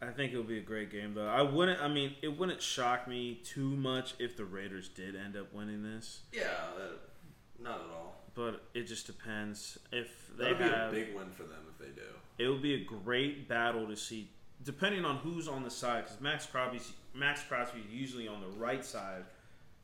I 0.01 0.07
think 0.11 0.31
it'll 0.31 0.43
be 0.43 0.57
a 0.57 0.61
great 0.63 0.91
game 0.91 1.13
though. 1.13 1.27
I 1.27 1.43
wouldn't. 1.43 1.79
I 1.79 1.87
mean, 1.87 2.15
it 2.23 2.35
wouldn't 2.37 2.61
shock 2.61 3.07
me 3.07 3.39
too 3.45 3.69
much 3.75 4.15
if 4.17 4.35
the 4.35 4.45
Raiders 4.45 4.89
did 4.89 5.15
end 5.15 5.37
up 5.37 5.53
winning 5.53 5.83
this, 5.83 6.21
Yeah, 6.33 6.41
that, 6.77 7.63
not 7.63 7.81
at 7.81 7.91
all. 7.95 8.15
but 8.33 8.63
it 8.73 8.83
just 8.87 9.05
depends 9.05 9.77
if 9.91 10.07
they 10.35 10.45
That'll 10.53 10.57
be 10.57 10.63
have. 10.63 10.89
a 10.89 10.91
big 10.91 11.13
win 11.15 11.29
for 11.29 11.43
them 11.43 11.59
if 11.69 11.77
they 11.77 11.93
do. 11.93 12.07
it 12.39 12.47
would 12.49 12.63
be 12.63 12.73
a 12.73 12.83
great 12.83 13.47
battle 13.47 13.85
to 13.87 13.95
see, 13.95 14.31
depending 14.63 15.05
on 15.05 15.17
who's 15.17 15.47
on 15.47 15.61
the 15.63 15.69
side. 15.69 16.05
Because 16.05 16.19
Maxx 16.19 16.47
Crosby's 16.47 16.93
Maxx 17.13 17.43
Crosby 17.43 17.81
is 17.81 17.93
usually 17.93 18.27
on 18.27 18.41
the 18.41 18.47
right 18.57 18.83
side 18.83 19.23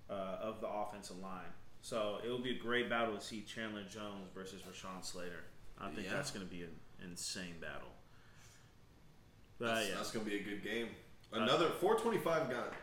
uh, 0.10 0.38
of 0.42 0.62
the 0.62 0.68
offensive 0.68 1.20
line, 1.20 1.46
so 1.88 2.18
it 2.26 2.28
will 2.30 2.40
be 2.40 2.52
a 2.52 2.60
great 2.60 2.90
battle 2.90 3.16
to 3.16 3.22
see 3.22 3.44
Chandler 3.44 3.84
Jones 3.84 4.28
versus 4.36 4.62
Rashawn 4.64 5.06
Slater. 5.06 5.46
I 5.80 5.90
think 5.90 6.08
Yeah. 6.08 6.16
that's 6.16 6.32
going 6.32 6.46
to 6.46 6.52
be 6.52 6.64
an 6.64 6.76
insane 7.02 7.56
battle. 7.62 7.88
But 9.58 9.76
That's, 9.76 9.88
yeah, 9.90 9.96
that's 9.96 10.12
gonna 10.12 10.26
be 10.26 10.36
a 10.36 10.44
good 10.44 10.64
game. 10.64 10.90
Uh, 11.34 11.38
Another 11.40 11.70
425 11.70 12.50
got 12.50 12.74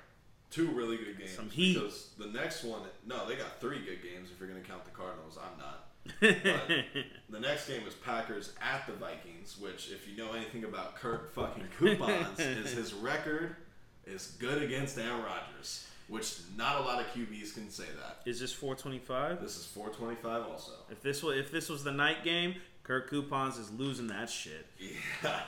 two 0.51 0.69
really 0.69 0.97
good 0.97 1.19
games. 1.19 1.31
Some 1.33 1.51
heat. 1.51 1.75
Because 1.75 2.11
the 2.19 2.27
next 2.29 2.65
one, 2.65 2.81
no, 3.07 3.29
they 3.29 3.37
got 3.37 3.61
three 3.61 3.79
good 3.85 4.03
games 4.03 4.31
if 4.33 4.41
you're 4.41 4.49
gonna 4.49 4.61
count 4.63 4.85
the 4.87 4.91
Cardinals. 4.91 5.39
I'm 5.39 5.59
not. 5.59 5.81
But 6.21 6.85
the 7.31 7.41
next 7.41 7.69
game 7.69 7.87
is 7.87 7.95
Packers 7.95 8.55
at 8.63 8.87
the 8.87 8.93
Vikings, 8.95 9.57
which, 9.59 9.91
if 9.91 10.09
you 10.09 10.17
know 10.17 10.33
anything 10.33 10.65
about 10.65 10.97
Kurt 10.97 11.33
fucking 11.35 11.65
Coupons, 11.79 12.39
is 12.41 12.73
his 12.73 12.93
record 12.95 13.57
is 14.07 14.37
good 14.41 14.63
against 14.63 14.99
Aaron 14.99 15.23
Rodgers. 15.23 15.87
Which 16.09 16.37
not 16.57 16.81
a 16.81 16.85
lot 16.85 17.01
of 17.01 17.07
QBs 17.09 17.55
can 17.55 17.71
say 17.71 17.85
that. 18.01 18.29
Is 18.29 18.41
this 18.41 18.53
425? 18.53 19.41
This 19.41 19.57
is 19.57 19.65
425 19.67 20.51
also. 20.51 20.73
If 20.91 21.03
this 21.03 21.23
was 21.23 21.37
if 21.39 21.51
this 21.51 21.69
was 21.69 21.85
the 21.85 21.93
night 21.93 22.25
game, 22.25 22.57
Kirk 22.83 23.09
Coupons 23.09 23.59
is 23.59 23.71
losing 23.73 24.09
that 24.09 24.29
shit. 24.31 24.67
Yeah. 25.23 25.41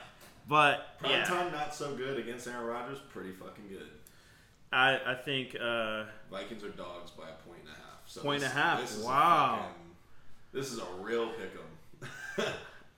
But 0.48 0.98
Prime 1.00 1.10
yeah, 1.10 1.24
time 1.24 1.52
not 1.52 1.74
so 1.74 1.94
good 1.96 2.18
against 2.18 2.46
Aaron 2.46 2.66
Rodgers. 2.66 2.98
Pretty 3.12 3.32
fucking 3.32 3.64
good. 3.68 3.88
I 4.72 5.00
I 5.04 5.14
think 5.14 5.56
uh, 5.60 6.04
Vikings 6.30 6.62
are 6.62 6.68
dogs 6.70 7.10
by 7.10 7.24
a 7.24 7.48
point 7.48 7.60
and 7.62 7.70
a 7.70 7.72
half. 7.72 8.00
So 8.06 8.20
Point 8.22 8.40
this, 8.42 8.50
and 8.50 8.58
a 8.58 8.62
half, 8.62 8.84
is 8.84 9.02
a 9.02 9.06
wow. 9.06 9.56
fucking- 9.58 9.96
this 10.52 10.72
is 10.72 10.78
a 10.78 11.02
real 11.02 11.30
pick'em. 11.32 11.66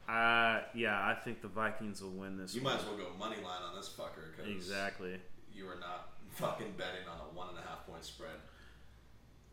uh 0.08 0.60
yeah, 0.74 1.00
I 1.04 1.16
think 1.24 1.40
the 1.40 1.48
Vikings 1.48 2.02
will 2.02 2.10
win 2.10 2.36
this. 2.36 2.54
you 2.54 2.62
one. 2.62 2.74
might 2.74 2.80
as 2.80 2.86
well 2.86 2.96
go 2.96 3.06
money 3.18 3.36
line 3.36 3.62
on 3.68 3.74
this 3.76 3.88
fucker 3.88 4.36
because 4.36 4.50
exactly. 4.50 5.18
you 5.54 5.66
are 5.68 5.78
not 5.80 6.10
fucking 6.38 6.74
betting 6.76 7.06
on 7.10 7.18
a 7.20 7.36
one 7.36 7.48
and 7.50 7.58
a 7.58 7.62
half 7.62 7.86
point 7.86 8.04
spread. 8.04 8.30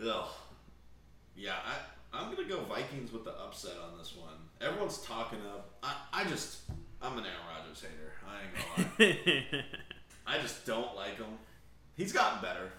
Ugh. 0.06 0.28
Yeah, 1.36 1.56
I 1.66 2.18
I'm 2.18 2.34
gonna 2.34 2.48
go 2.48 2.62
Vikings 2.64 3.12
with 3.12 3.24
the 3.26 3.32
upset 3.32 3.74
on 3.84 3.98
this 3.98 4.16
one. 4.16 4.36
Everyone's 4.62 5.00
talking 5.00 5.40
up. 5.46 5.72
I 5.84 5.94
I 6.14 6.24
just 6.26 6.60
I'm 7.02 7.18
an 7.18 7.26
Aaron 7.26 7.38
Rodgers 7.60 7.84
hater. 7.84 8.14
I 8.28 8.42
ain't 8.42 9.18
gonna 9.28 9.56
lie. 9.58 9.64
I 10.28 10.42
just 10.42 10.66
don't 10.66 10.96
like 10.96 11.18
him. 11.18 11.38
He's 11.96 12.12
gotten 12.14 12.42
better. 12.42 12.72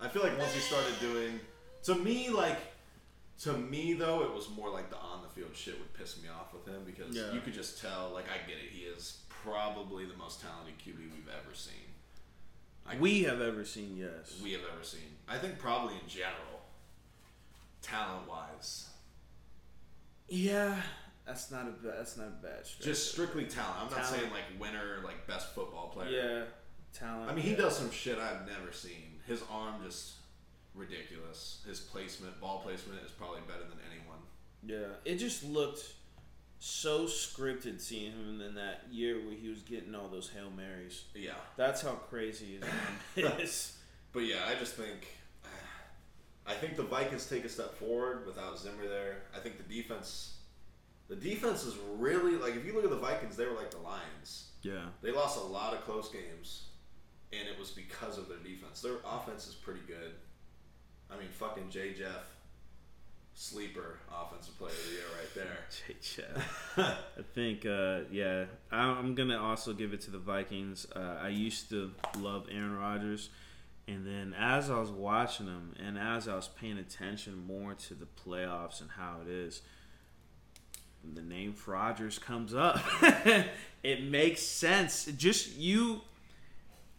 I 0.00 0.08
feel 0.08 0.22
like 0.22 0.36
once 0.38 0.52
he 0.52 0.60
started 0.60 0.98
doing, 1.00 1.38
to 1.84 1.94
me, 1.94 2.28
like, 2.28 2.58
to 3.42 3.52
me 3.52 3.92
though, 3.94 4.22
it 4.24 4.34
was 4.34 4.48
more 4.50 4.68
like 4.68 4.90
the 4.90 4.96
on 4.96 5.22
the 5.22 5.28
field 5.28 5.54
shit 5.54 5.78
would 5.78 5.94
piss 5.94 6.20
me 6.22 6.28
off 6.28 6.52
with 6.52 6.66
him 6.66 6.82
because 6.84 7.14
Yeah. 7.14 7.32
you 7.32 7.40
could 7.40 7.54
just 7.54 7.80
tell. 7.80 8.10
Like, 8.12 8.24
I 8.24 8.38
get 8.48 8.56
it. 8.56 8.70
He 8.72 8.82
is 8.82 9.18
probably 9.28 10.04
the 10.06 10.16
most 10.16 10.40
talented 10.42 10.74
QB 10.78 10.98
we've 10.98 11.28
ever 11.28 11.54
seen. 11.54 11.91
I, 12.86 12.96
we 12.96 13.22
have 13.24 13.40
ever 13.40 13.64
seen 13.64 13.96
yes. 13.96 14.40
we 14.42 14.52
have 14.52 14.62
ever 14.72 14.82
seen. 14.82 15.00
I 15.28 15.38
think 15.38 15.58
probably 15.58 15.94
in 15.94 16.08
general, 16.08 16.62
talent 17.80 18.28
wise, 18.28 18.88
yeah, 20.28 20.76
that's 21.26 21.50
not 21.50 21.66
a 21.66 21.86
that's 21.86 22.16
not 22.16 22.28
a 22.28 22.46
bad 22.46 22.66
stretch. 22.66 22.84
just 22.84 23.12
strictly 23.12 23.44
talent. 23.44 23.76
I'm 23.82 23.90
not 23.90 24.06
saying 24.06 24.30
like 24.30 24.60
winner, 24.60 25.00
like 25.04 25.26
best 25.26 25.54
football 25.54 25.88
player. 25.88 26.10
yeah, 26.10 26.42
talent. 26.98 27.30
I 27.30 27.34
mean, 27.34 27.44
he 27.44 27.52
yeah. 27.52 27.58
does 27.58 27.76
some 27.76 27.90
shit 27.90 28.18
I've 28.18 28.46
never 28.46 28.72
seen. 28.72 29.20
His 29.26 29.42
arm 29.50 29.76
just 29.84 30.14
ridiculous. 30.74 31.62
His 31.66 31.80
placement, 31.80 32.40
ball 32.40 32.60
placement, 32.64 33.00
is 33.04 33.12
probably 33.12 33.40
better 33.46 33.64
than 33.68 33.78
anyone. 33.90 34.18
Yeah, 34.64 34.94
it 35.04 35.16
just 35.16 35.44
looked 35.44 35.84
so 36.64 37.06
scripted 37.06 37.80
seeing 37.80 38.12
him 38.12 38.40
in 38.40 38.54
that 38.54 38.82
year 38.88 39.16
where 39.16 39.34
he 39.34 39.48
was 39.48 39.62
getting 39.62 39.96
all 39.96 40.06
those 40.06 40.30
hail 40.30 40.48
marys. 40.56 41.04
Yeah, 41.12 41.32
That's 41.56 41.82
how 41.82 41.94
crazy 42.08 42.54
his 42.60 42.62
arm 42.62 43.32
is. 43.40 43.76
but 44.12 44.20
yeah, 44.20 44.44
I 44.48 44.54
just 44.54 44.74
think, 44.76 45.08
I 46.46 46.54
think 46.54 46.76
the 46.76 46.84
Vikings 46.84 47.26
take 47.26 47.44
a 47.44 47.48
step 47.48 47.74
forward 47.74 48.26
without 48.26 48.56
Zimmer 48.60 48.86
there. 48.88 49.22
I 49.34 49.40
think 49.40 49.56
the 49.56 49.74
defense, 49.74 50.36
the 51.08 51.16
defense 51.16 51.64
is 51.64 51.74
really 51.98 52.36
like 52.36 52.54
if 52.54 52.64
you 52.64 52.74
look 52.74 52.84
at 52.84 52.90
the 52.90 52.96
Vikings, 52.96 53.36
they 53.36 53.44
were 53.46 53.54
like 53.56 53.72
the 53.72 53.78
Lions. 53.78 54.50
Yeah, 54.62 54.84
They 55.02 55.10
lost 55.10 55.40
a 55.40 55.42
lot 55.44 55.74
of 55.74 55.80
close 55.84 56.08
games, 56.10 56.66
and 57.32 57.48
it 57.48 57.58
was 57.58 57.70
because 57.72 58.18
of 58.18 58.28
their 58.28 58.38
defense. 58.38 58.80
Their 58.80 58.98
offense 59.04 59.48
is 59.48 59.56
pretty 59.56 59.80
good. 59.88 60.12
I 61.10 61.16
mean, 61.18 61.26
fucking 61.32 61.70
J. 61.70 61.94
Jeff, 61.94 62.22
sleeper 63.34 63.98
offensive 64.10 64.56
player 64.58 64.70
of 64.70 64.86
the 64.86 64.92
year 64.92 65.04
right 65.18 65.34
there. 65.34 66.36
yeah. 66.76 66.94
I 67.18 67.22
think, 67.34 67.66
uh, 67.66 68.00
yeah, 68.10 68.44
I'm 68.70 69.14
gonna 69.14 69.40
also 69.40 69.72
give 69.72 69.92
it 69.92 70.00
to 70.02 70.10
the 70.10 70.18
Vikings. 70.18 70.86
Uh, 70.94 71.18
I 71.20 71.28
used 71.28 71.70
to 71.70 71.92
love 72.18 72.46
Aaron 72.50 72.76
Rodgers, 72.76 73.30
and 73.88 74.06
then 74.06 74.34
as 74.38 74.70
I 74.70 74.78
was 74.78 74.90
watching 74.90 75.46
him, 75.46 75.74
and 75.84 75.98
as 75.98 76.28
I 76.28 76.36
was 76.36 76.48
paying 76.48 76.78
attention 76.78 77.46
more 77.46 77.74
to 77.74 77.94
the 77.94 78.06
playoffs 78.06 78.80
and 78.80 78.90
how 78.90 79.18
it 79.22 79.30
is, 79.30 79.62
the 81.14 81.22
name 81.22 81.54
Rodgers 81.66 82.18
comes 82.18 82.54
up. 82.54 82.80
it 83.82 84.04
makes 84.04 84.42
sense. 84.42 85.06
Just 85.16 85.56
you, 85.56 86.02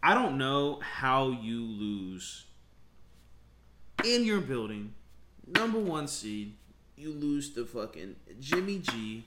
I 0.02 0.14
don't 0.14 0.36
know 0.36 0.80
how 0.80 1.30
you 1.30 1.62
lose 1.62 2.44
in 4.04 4.24
your 4.24 4.40
building, 4.40 4.92
number 5.46 5.78
one 5.78 6.06
seed. 6.08 6.54
You 6.96 7.10
lose 7.12 7.50
to 7.54 7.66
fucking 7.66 8.16
Jimmy 8.40 8.78
G, 8.78 9.26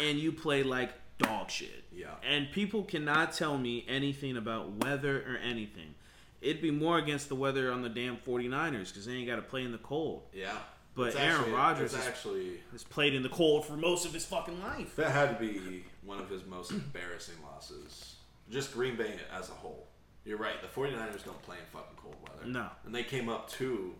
and 0.00 0.18
you 0.18 0.32
play 0.32 0.62
like 0.62 0.92
dog 1.18 1.50
shit. 1.50 1.84
Yeah. 1.92 2.06
And 2.28 2.50
people 2.52 2.84
cannot 2.84 3.32
tell 3.32 3.58
me 3.58 3.84
anything 3.88 4.36
about 4.36 4.84
weather 4.84 5.18
or 5.28 5.36
anything. 5.38 5.94
It'd 6.40 6.62
be 6.62 6.70
more 6.70 6.98
against 6.98 7.28
the 7.28 7.34
weather 7.34 7.72
on 7.72 7.82
the 7.82 7.88
damn 7.88 8.18
49ers 8.18 8.88
because 8.88 9.06
they 9.06 9.12
ain't 9.14 9.26
got 9.26 9.36
to 9.36 9.42
play 9.42 9.62
in 9.62 9.72
the 9.72 9.78
cold. 9.78 10.22
Yeah. 10.32 10.52
But 10.94 11.08
It's 11.08 11.16
Aaron 11.16 11.50
Rodgers 11.52 11.92
actually 11.94 12.60
Has 12.70 12.84
played 12.84 13.14
in 13.14 13.22
the 13.24 13.28
cold 13.28 13.64
for 13.64 13.76
most 13.76 14.04
of 14.06 14.12
his 14.12 14.24
fucking 14.24 14.60
life. 14.62 14.94
that 14.96 15.10
had 15.10 15.36
to 15.36 15.44
be 15.44 15.84
one 16.04 16.20
of 16.20 16.28
his 16.28 16.44
most 16.44 16.70
embarrassing 16.70 17.34
losses. 17.42 18.16
Just 18.50 18.72
Green 18.74 18.94
Bay 18.94 19.14
as 19.36 19.48
a 19.48 19.52
whole. 19.52 19.88
You're 20.24 20.38
right. 20.38 20.60
The 20.62 20.68
49ers 20.68 21.24
don't 21.24 21.40
play 21.42 21.56
in 21.56 21.64
fucking 21.72 21.96
cold 21.96 22.14
weather. 22.28 22.46
No. 22.46 22.68
And 22.86 22.94
they 22.94 23.02
came 23.02 23.28
up 23.28 23.50
to 23.52 23.94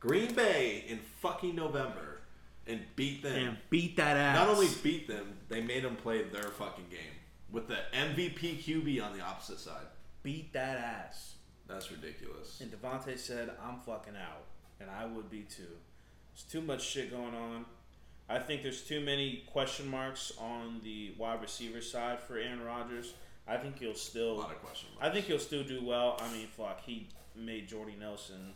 Green 0.00 0.34
Bay 0.34 0.84
in 0.88 0.98
fucking 1.20 1.54
November 1.54 2.20
and 2.66 2.80
beat 2.96 3.22
them. 3.22 3.48
And 3.48 3.56
beat 3.70 3.96
that 3.96 4.16
ass. 4.16 4.36
Not 4.36 4.48
only 4.48 4.68
beat 4.82 5.08
them, 5.08 5.38
they 5.48 5.60
made 5.60 5.84
them 5.84 5.96
play 5.96 6.22
their 6.22 6.42
fucking 6.44 6.86
game 6.90 7.16
with 7.50 7.66
the 7.68 7.78
MVP 7.92 8.62
QB 8.62 9.02
on 9.04 9.16
the 9.16 9.24
opposite 9.24 9.58
side. 9.58 9.86
beat 10.22 10.52
that 10.52 10.76
ass. 10.78 11.34
That's 11.66 11.90
ridiculous. 11.90 12.60
And 12.60 12.70
Davante 12.70 13.18
said, 13.18 13.50
I'm 13.62 13.78
fucking 13.80 14.16
out. 14.16 14.44
And 14.80 14.90
I 14.90 15.06
would 15.06 15.30
be 15.30 15.40
too. 15.42 15.62
There's 16.34 16.44
too 16.50 16.60
much 16.60 16.82
shit 16.82 17.10
going 17.10 17.34
on. 17.34 17.64
I 18.28 18.38
think 18.38 18.62
there's 18.62 18.82
too 18.82 19.00
many 19.00 19.44
question 19.50 19.88
marks 19.88 20.32
on 20.38 20.80
the 20.84 21.14
wide 21.18 21.40
receiver 21.40 21.80
side 21.80 22.20
for 22.20 22.36
Aaron 22.36 22.62
Rodgers. 22.62 23.14
I 23.46 23.56
think 23.56 23.78
he'll 23.78 23.92
A 23.92 23.96
still 23.96 24.36
lot 24.36 24.50
of 24.50 24.62
question 24.62 24.90
I 25.00 25.08
think 25.08 25.24
he'll 25.24 25.38
still 25.38 25.64
do 25.64 25.82
well. 25.82 26.20
I 26.20 26.30
mean, 26.32 26.46
fuck, 26.54 26.82
he 26.84 27.08
made 27.34 27.66
Jordy 27.68 27.96
Nelson 27.98 28.52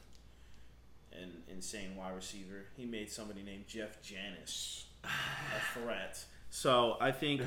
an 1.21 1.31
insane 1.49 1.97
wide 1.97 2.15
receiver. 2.15 2.67
He 2.77 2.85
made 2.85 3.11
somebody 3.11 3.43
named 3.43 3.67
Jeff 3.67 4.01
Janis 4.03 4.87
a 5.05 5.09
threat. 5.79 6.25
So 6.51 6.97
I 7.01 7.13
think 7.13 7.43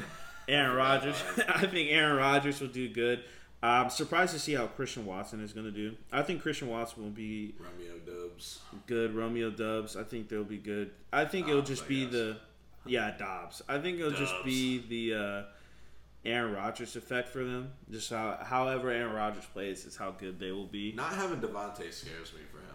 Aaron 0.48 0.76
Rodgers. 0.76 1.22
I 1.48 1.66
think 1.68 1.92
Aaron 1.92 2.18
Rodgers 2.18 2.60
will 2.62 2.68
do 2.70 2.90
good. 2.90 3.24
I'm 3.64 3.90
surprised 3.90 4.34
to 4.34 4.40
see 4.40 4.54
how 4.54 4.68
Christian 4.68 5.06
Watson 5.06 5.42
is 5.44 5.52
going 5.54 5.66
to 5.66 5.72
do. 5.72 5.96
I 6.12 6.22
think 6.22 6.42
Christian 6.44 6.68
Watson 6.70 7.02
will 7.04 7.10
be 7.10 7.56
Romeo 7.58 7.98
Doubs. 8.06 8.60
good. 8.86 9.16
Romeo 9.16 9.50
Doubs. 9.50 9.96
I 9.96 10.04
think 10.04 10.30
they'll 10.30 10.44
be 10.44 10.58
good. 10.58 10.92
I 11.12 11.26
think 11.26 11.48
it'll 11.48 11.62
just 11.64 11.86
I 11.86 11.88
be 11.88 12.04
guess. 12.04 12.14
the 12.14 12.38
yeah 12.86 13.12
Dobbs. 13.18 13.64
I 13.68 13.80
think 13.80 14.00
it'll 14.00 14.12
just 14.12 14.36
be 14.44 14.84
the 14.88 15.20
uh, 15.20 15.44
Aaron 16.26 16.54
Rodgers 16.54 16.96
effect 16.96 17.30
for 17.30 17.44
them. 17.44 17.72
Just 17.90 18.10
how 18.12 18.38
however 18.44 18.90
Aaron 18.92 19.14
Rodgers 19.16 19.46
plays 19.46 19.86
is 19.86 19.96
how 19.96 20.12
good 20.12 20.40
they 20.40 20.52
will 20.52 20.68
be. 20.68 20.92
Not 20.92 21.14
having 21.14 21.40
Davante 21.40 21.92
scares 21.92 22.34
me 22.34 22.42
for 22.52 22.58
him, 22.58 22.75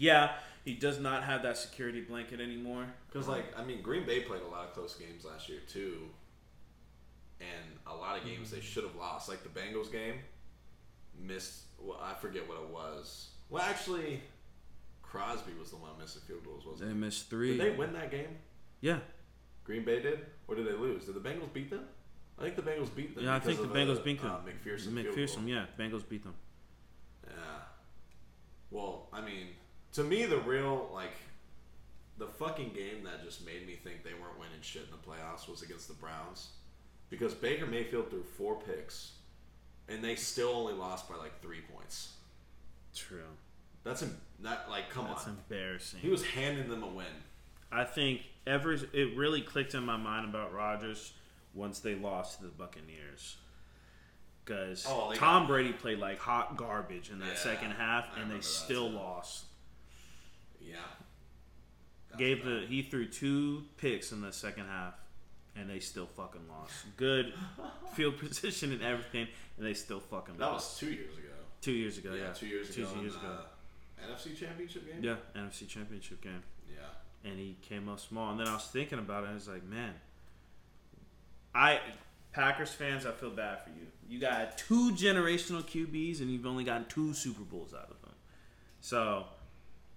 Yeah, 0.00 0.30
he 0.64 0.72
does 0.72 0.98
not 0.98 1.24
have 1.24 1.42
that 1.42 1.58
security 1.58 2.00
blanket 2.00 2.40
anymore. 2.40 2.86
Because, 3.06 3.28
like, 3.28 3.44
I 3.54 3.62
mean, 3.62 3.82
Green 3.82 4.06
Bay 4.06 4.20
played 4.20 4.40
a 4.40 4.48
lot 4.50 4.66
of 4.66 4.72
close 4.72 4.94
games 4.94 5.26
last 5.26 5.50
year, 5.50 5.58
too. 5.68 5.98
And 7.38 7.78
a 7.86 7.94
lot 7.94 8.18
of 8.18 8.24
games 8.24 8.50
they 8.50 8.60
should 8.60 8.84
have 8.84 8.96
lost. 8.96 9.28
Like 9.28 9.42
the 9.42 9.50
Bengals 9.50 9.92
game, 9.92 10.14
missed, 11.18 11.64
well, 11.78 12.00
I 12.02 12.14
forget 12.14 12.48
what 12.48 12.58
it 12.62 12.68
was. 12.70 13.28
Well, 13.50 13.62
actually, 13.62 14.22
Crosby 15.02 15.52
was 15.58 15.70
the 15.70 15.76
one 15.76 15.90
missing 16.00 16.22
field 16.26 16.44
goals, 16.46 16.64
wasn't 16.64 16.90
it? 16.90 16.94
They 16.94 16.98
missed 16.98 17.28
three. 17.28 17.58
Did 17.58 17.60
they 17.60 17.76
win 17.76 17.92
that 17.92 18.10
game? 18.10 18.38
yeah, 18.80 19.00
Green 19.64 19.84
Bay 19.84 20.00
did? 20.00 20.20
Or 20.48 20.54
did 20.54 20.66
they 20.66 20.72
lose? 20.72 21.04
Did 21.04 21.14
the 21.14 21.20
Bengals 21.20 21.52
beat 21.52 21.68
them? 21.68 21.84
I 22.38 22.44
think 22.44 22.56
the 22.56 22.62
Bengals 22.62 22.94
beat 22.94 23.14
them. 23.14 23.24
yeah. 23.24 23.36
I 23.36 23.38
think 23.38 23.60
the 23.60 23.68
because 23.68 23.88
Bengals 23.98 24.00
a, 24.00 24.02
beat 24.02 24.22
them. 24.22 24.30
Uh, 24.30 24.38
McPherson. 24.38 24.94
field 24.94 25.14
McPherson, 25.14 25.36
goal. 25.36 25.44
yeah, 25.44 25.64
Bengals 25.78 26.08
beat 26.08 26.22
them. 26.22 26.34
Yeah. 27.26 27.32
Well, 28.70 29.08
I 29.12 29.20
mean, 29.20 29.48
to 29.94 30.04
me, 30.04 30.24
the 30.26 30.38
real 30.38 30.88
like 30.92 31.12
the 32.18 32.26
fucking 32.26 32.72
game 32.74 33.04
that 33.04 33.24
just 33.24 33.44
made 33.46 33.66
me 33.66 33.74
think 33.82 34.04
they 34.04 34.12
weren't 34.12 34.38
winning 34.38 34.60
shit 34.60 34.82
in 34.82 34.90
the 34.90 34.96
playoffs 34.98 35.48
was 35.48 35.62
against 35.62 35.88
the 35.88 35.94
Browns, 35.94 36.50
because 37.08 37.32
Baker 37.34 37.66
Mayfield 37.66 38.10
threw 38.10 38.22
four 38.22 38.56
picks, 38.60 39.12
and 39.88 40.02
they 40.04 40.14
still 40.16 40.50
only 40.50 40.74
lost 40.74 41.08
by 41.08 41.16
like 41.16 41.40
three 41.40 41.60
points. 41.74 42.12
True. 42.94 43.22
That's 43.84 44.02
em- 44.02 44.16
that 44.40 44.66
like 44.68 44.90
come 44.90 45.06
That's 45.06 45.26
on. 45.26 45.38
embarrassing. 45.48 46.00
He 46.00 46.08
was 46.10 46.24
handing 46.24 46.68
them 46.68 46.82
a 46.82 46.88
win. 46.88 47.06
I 47.72 47.84
think 47.84 48.22
ever 48.46 48.72
it 48.74 49.16
really 49.16 49.40
clicked 49.40 49.74
in 49.74 49.84
my 49.84 49.96
mind 49.96 50.28
about 50.28 50.52
Rodgers 50.52 51.12
once 51.54 51.78
they 51.80 51.94
lost 51.94 52.38
to 52.38 52.44
the 52.44 52.50
Buccaneers. 52.50 53.36
Because 54.44 54.84
Oh, 54.88 55.12
Tom 55.14 55.46
Brady 55.46 55.72
played 55.72 55.98
like 55.98 56.18
hot 56.18 56.56
garbage 56.56 57.10
in 57.10 57.18
that 57.20 57.28
Yeah, 57.28 57.34
second 57.36 57.70
half, 57.72 58.06
and 58.20 58.30
they 58.30 58.36
that 58.36 58.44
still 58.44 58.90
lost. 58.90 59.44
Yeah. 60.60 60.76
That's 62.10 62.18
Gave 62.18 62.44
the 62.44 62.64
he 62.68 62.82
threw 62.82 63.06
two 63.06 63.64
picks 63.76 64.12
in 64.12 64.20
the 64.20 64.32
second 64.32 64.66
half, 64.66 64.94
and 65.56 65.68
they 65.68 65.80
still 65.80 66.06
fucking 66.06 66.48
lost. 66.48 66.72
Good 66.96 67.34
field 67.94 68.18
position 68.18 68.72
and 68.72 68.82
everything, 68.82 69.28
and 69.56 69.66
they 69.66 69.74
still 69.74 70.00
fucking 70.00 70.36
that 70.38 70.46
lost. 70.52 70.80
That 70.80 70.86
was 70.86 70.94
two 70.94 71.00
years 71.00 71.16
ago. 71.18 71.28
Two 71.60 71.72
years 71.72 71.98
ago, 71.98 72.14
yeah, 72.14 72.22
yeah. 72.22 72.32
two 72.32 72.46
years 72.46 72.70
ago. 72.76 72.88
Two 72.92 73.00
years 73.00 73.14
ago. 73.14 73.38
NFC 74.08 74.36
Championship 74.36 74.86
game. 74.86 75.02
Yeah, 75.02 75.16
NFC 75.36 75.68
Championship 75.68 76.22
game. 76.22 76.42
Yeah. 76.66 77.30
and 77.30 77.38
he 77.38 77.56
came 77.60 77.88
up 77.88 78.00
small. 78.00 78.30
And 78.30 78.40
then 78.40 78.48
I 78.48 78.54
was 78.54 78.64
thinking 78.64 78.98
about 78.98 79.24
it. 79.24 79.30
I 79.30 79.34
was 79.34 79.46
like, 79.46 79.62
man, 79.64 79.92
I 81.54 81.80
Packers 82.32 82.70
fans, 82.70 83.06
I 83.06 83.12
feel 83.12 83.30
bad 83.30 83.62
for 83.62 83.70
you. 83.70 83.86
You 84.08 84.20
got 84.20 84.56
two 84.56 84.92
generational 84.92 85.62
QBs, 85.62 86.20
and 86.20 86.30
you've 86.30 86.46
only 86.46 86.64
gotten 86.64 86.86
two 86.86 87.12
Super 87.12 87.42
Bowls 87.42 87.74
out 87.74 87.90
of 87.90 88.00
them. 88.02 88.14
So, 88.80 89.24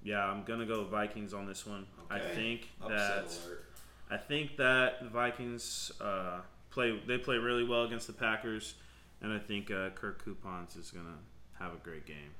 yeah, 0.03 0.23
I'm 0.25 0.43
gonna 0.43 0.65
go 0.65 0.83
Vikings 0.85 1.33
on 1.33 1.45
this 1.45 1.65
one. 1.65 1.85
I 2.09 2.19
think 2.19 2.69
Upset 2.81 2.97
that 2.97 3.45
alert. 3.45 3.65
I 4.11 4.17
think 4.17 4.57
that 4.57 5.01
the 5.01 5.09
Vikings 5.09 5.91
uh, 6.01 6.39
play 6.69 6.99
they 7.07 7.17
play 7.17 7.37
really 7.37 7.63
well 7.63 7.83
against 7.83 8.07
the 8.07 8.13
Packers, 8.13 8.75
and 9.21 9.31
I 9.31 9.39
think 9.39 9.71
uh, 9.71 9.89
Kirk 9.91 10.23
Coupons 10.23 10.75
is 10.75 10.91
gonna 10.91 11.17
have 11.59 11.73
a 11.73 11.77
great 11.77 12.05
game. 12.05 12.31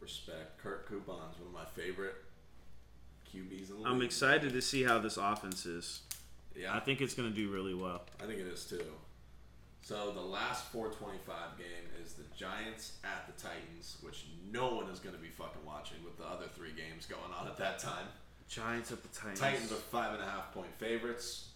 Respect. 0.00 0.58
Kirk 0.62 0.88
Coupons, 0.88 1.36
one 1.38 1.48
of 1.48 1.52
my 1.52 1.64
favorite 1.82 2.14
QBs 3.34 3.70
in 3.70 3.82
the 3.82 3.88
I'm 3.88 3.98
league. 3.98 4.06
excited 4.06 4.52
to 4.52 4.62
see 4.62 4.82
how 4.82 4.98
this 4.98 5.16
offense 5.16 5.66
is. 5.66 6.00
Yeah, 6.56 6.74
I 6.74 6.80
think 6.80 7.00
it's 7.00 7.14
gonna 7.14 7.30
do 7.30 7.50
really 7.50 7.74
well. 7.74 8.02
I 8.22 8.26
think 8.26 8.38
it 8.40 8.46
is 8.46 8.64
too. 8.64 8.82
So 9.82 10.12
the 10.12 10.20
last 10.20 10.66
425 10.66 11.58
game 11.58 11.66
is 12.04 12.12
the 12.12 12.24
Giants 12.36 12.98
at 13.02 13.26
the 13.26 13.42
Titans, 13.42 13.96
which 14.02 14.26
no 14.52 14.74
one 14.74 14.88
is 14.90 14.98
going 14.98 15.14
to 15.14 15.20
be 15.20 15.28
fucking 15.28 15.64
watching 15.66 15.98
with 16.04 16.16
the 16.18 16.24
other 16.24 16.46
three 16.54 16.72
games 16.72 17.06
going 17.06 17.32
on 17.38 17.48
at 17.48 17.56
that 17.56 17.78
time. 17.78 18.06
Giants 18.48 18.92
at 18.92 19.02
the 19.02 19.08
Titans. 19.08 19.40
Titans 19.40 19.72
are 19.72 19.76
five 19.76 20.12
and 20.14 20.22
a 20.22 20.26
half 20.26 20.52
point 20.52 20.74
favorites. 20.78 21.48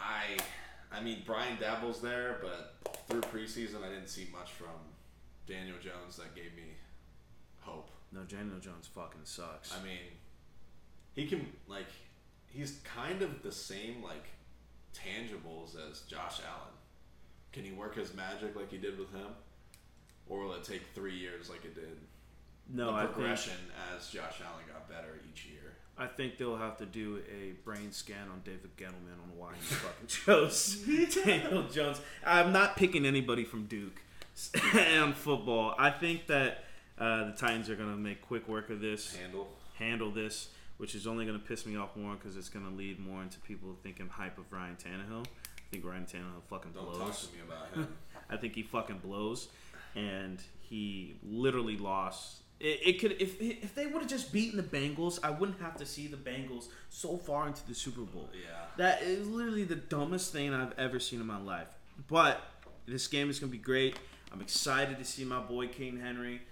I, 0.00 0.38
I 0.92 1.00
mean 1.02 1.22
Brian 1.24 1.56
Daboll's 1.56 2.00
there, 2.00 2.40
but 2.42 2.98
through 3.08 3.20
preseason 3.22 3.84
I 3.84 3.88
didn't 3.88 4.08
see 4.08 4.28
much 4.32 4.50
from 4.52 4.74
Daniel 5.46 5.76
Jones 5.82 6.16
that 6.16 6.34
gave 6.34 6.54
me 6.56 6.72
hope. 7.60 7.90
No, 8.12 8.22
Daniel 8.22 8.58
Jones 8.58 8.88
fucking 8.92 9.20
sucks. 9.24 9.72
I 9.78 9.84
mean, 9.84 9.98
he 11.14 11.26
can 11.26 11.46
like 11.68 11.86
he's 12.48 12.80
kind 12.84 13.22
of 13.22 13.42
the 13.42 13.52
same 13.52 14.02
like 14.02 14.26
tangibles 14.94 15.76
as 15.90 16.00
Josh 16.02 16.40
Allen. 16.46 16.74
Can 17.54 17.64
he 17.64 17.70
work 17.72 17.94
his 17.96 18.12
magic 18.14 18.56
like 18.56 18.70
he 18.70 18.78
did 18.78 18.98
with 18.98 19.10
him, 19.12 19.28
or 20.28 20.40
will 20.44 20.54
it 20.54 20.64
take 20.64 20.82
three 20.94 21.14
years 21.16 21.48
like 21.48 21.64
it 21.64 21.74
did? 21.74 21.96
no, 22.68 22.86
the 22.86 22.92
I 22.92 23.02
think 23.02 23.12
progression 23.14 23.52
as 23.94 24.08
Josh 24.08 24.40
Allen 24.44 24.64
got 24.72 24.88
better 24.88 25.20
each 25.32 25.46
year. 25.46 25.60
I 25.96 26.06
think 26.08 26.36
they'll 26.38 26.56
have 26.56 26.76
to 26.78 26.86
do 26.86 27.22
a 27.32 27.52
brain 27.64 27.92
scan 27.92 28.28
on 28.32 28.40
David 28.44 28.76
Gettleman 28.76 29.22
on 29.22 29.36
why 29.38 29.52
he 29.54 29.60
fucking 29.74 30.06
chose 30.08 30.84
Daniel 31.24 31.62
Jones. 31.68 32.00
I'm 32.26 32.52
not 32.52 32.76
picking 32.76 33.06
anybody 33.06 33.44
from 33.44 33.66
Duke 33.66 34.00
on 35.00 35.12
football. 35.12 35.76
I 35.78 35.90
think 35.90 36.26
that 36.26 36.64
uh, 36.98 37.26
the 37.26 37.32
Titans 37.32 37.70
are 37.70 37.76
gonna 37.76 37.96
make 37.96 38.20
quick 38.22 38.48
work 38.48 38.70
of 38.70 38.80
this, 38.80 39.14
Handle. 39.14 39.46
handle 39.78 40.10
this, 40.10 40.48
which 40.78 40.96
is 40.96 41.06
only 41.06 41.24
gonna 41.26 41.38
piss 41.38 41.64
me 41.66 41.76
off 41.76 41.94
more 41.94 42.14
because 42.14 42.36
it's 42.36 42.48
gonna 42.48 42.70
lead 42.74 42.98
more 42.98 43.22
into 43.22 43.38
people 43.40 43.76
thinking 43.84 44.08
hype 44.08 44.38
of 44.38 44.50
Ryan 44.52 44.76
Tannehill. 44.76 45.26
Think 45.74 45.84
Ryan 45.84 46.04
Tannehill 46.06 46.42
fucking 46.48 46.72
Don't 46.72 46.84
blows. 46.84 46.98
talk 46.98 47.30
to 47.30 47.36
me 47.36 47.42
about 47.46 47.74
him. 47.74 47.88
I 48.30 48.36
think 48.36 48.54
he 48.54 48.62
fucking 48.62 48.98
blows, 48.98 49.48
and 49.94 50.40
he 50.60 51.16
literally 51.22 51.76
lost. 51.76 52.42
It, 52.60 52.80
it 52.84 53.00
could 53.00 53.20
if 53.20 53.40
if 53.40 53.74
they 53.74 53.86
would 53.86 54.02
have 54.02 54.10
just 54.10 54.32
beaten 54.32 54.56
the 54.56 54.62
Bengals, 54.62 55.18
I 55.22 55.30
wouldn't 55.30 55.60
have 55.60 55.76
to 55.78 55.86
see 55.86 56.06
the 56.06 56.16
Bengals 56.16 56.68
so 56.90 57.16
far 57.16 57.48
into 57.48 57.66
the 57.66 57.74
Super 57.74 58.02
Bowl. 58.02 58.30
yeah. 58.32 58.66
That 58.76 59.02
is 59.02 59.26
literally 59.26 59.64
the 59.64 59.76
dumbest 59.76 60.32
thing 60.32 60.54
I've 60.54 60.78
ever 60.78 61.00
seen 61.00 61.20
in 61.20 61.26
my 61.26 61.40
life. 61.40 61.68
But 62.08 62.40
this 62.86 63.06
game 63.08 63.28
is 63.30 63.38
gonna 63.40 63.52
be 63.52 63.58
great. 63.58 63.98
I'm 64.32 64.40
excited 64.40 64.98
to 64.98 65.04
see 65.04 65.24
my 65.24 65.40
boy 65.40 65.68
King 65.68 66.00
Henry. 66.00 66.42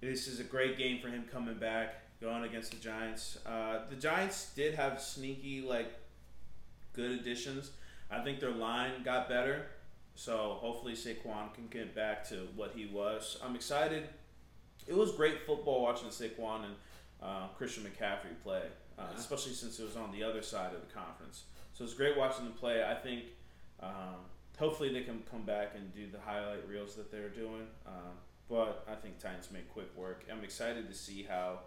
This 0.00 0.28
is 0.28 0.40
a 0.40 0.44
great 0.44 0.78
game 0.78 1.00
for 1.00 1.08
him 1.08 1.24
coming 1.30 1.56
back, 1.56 2.02
going 2.20 2.44
against 2.44 2.70
the 2.70 2.78
Giants. 2.78 3.38
Uh, 3.44 3.80
the 3.90 3.96
Giants 3.96 4.50
did 4.54 4.74
have 4.74 5.00
sneaky 5.00 5.60
like 5.60 5.92
good 6.92 7.10
additions. 7.20 7.72
I 8.10 8.22
think 8.22 8.40
their 8.40 8.50
line 8.50 9.02
got 9.04 9.28
better. 9.28 9.66
So 10.14 10.58
hopefully 10.60 10.94
Saquon 10.94 11.54
can 11.54 11.68
get 11.70 11.94
back 11.94 12.28
to 12.30 12.48
what 12.56 12.72
he 12.74 12.86
was. 12.86 13.38
I'm 13.42 13.54
excited. 13.54 14.08
It 14.86 14.94
was 14.96 15.12
great 15.12 15.46
football 15.46 15.82
watching 15.82 16.08
Saquon 16.08 16.64
and 16.64 16.74
uh, 17.22 17.46
Christian 17.56 17.84
McCaffrey 17.84 18.34
play, 18.42 18.62
uh, 18.98 19.02
Yeah. 19.10 19.16
especially 19.18 19.52
since 19.52 19.78
it 19.78 19.84
was 19.84 19.96
on 19.96 20.10
the 20.12 20.22
other 20.22 20.42
side 20.42 20.74
of 20.74 20.80
the 20.80 20.92
conference. 20.92 21.44
So 21.72 21.84
it's 21.84 21.94
great 21.94 22.16
watching 22.16 22.44
them 22.44 22.54
play. 22.54 22.84
I 22.84 22.94
think 22.94 23.24
um, 23.80 24.16
hopefully 24.58 24.92
they 24.92 25.02
can 25.02 25.22
come 25.30 25.42
back 25.42 25.72
and 25.74 25.94
do 25.94 26.06
the 26.10 26.18
highlight 26.20 26.68
reels 26.68 26.96
that 26.96 27.10
they're 27.10 27.28
doing. 27.30 27.66
Um, 27.86 28.12
but 28.48 28.84
I 28.90 28.94
think 28.96 29.18
Titans 29.20 29.48
make 29.52 29.72
quick 29.72 29.96
work. 29.96 30.24
I'm 30.30 30.42
excited 30.42 30.88
to 30.88 30.94
see 30.94 31.22
how 31.22 31.60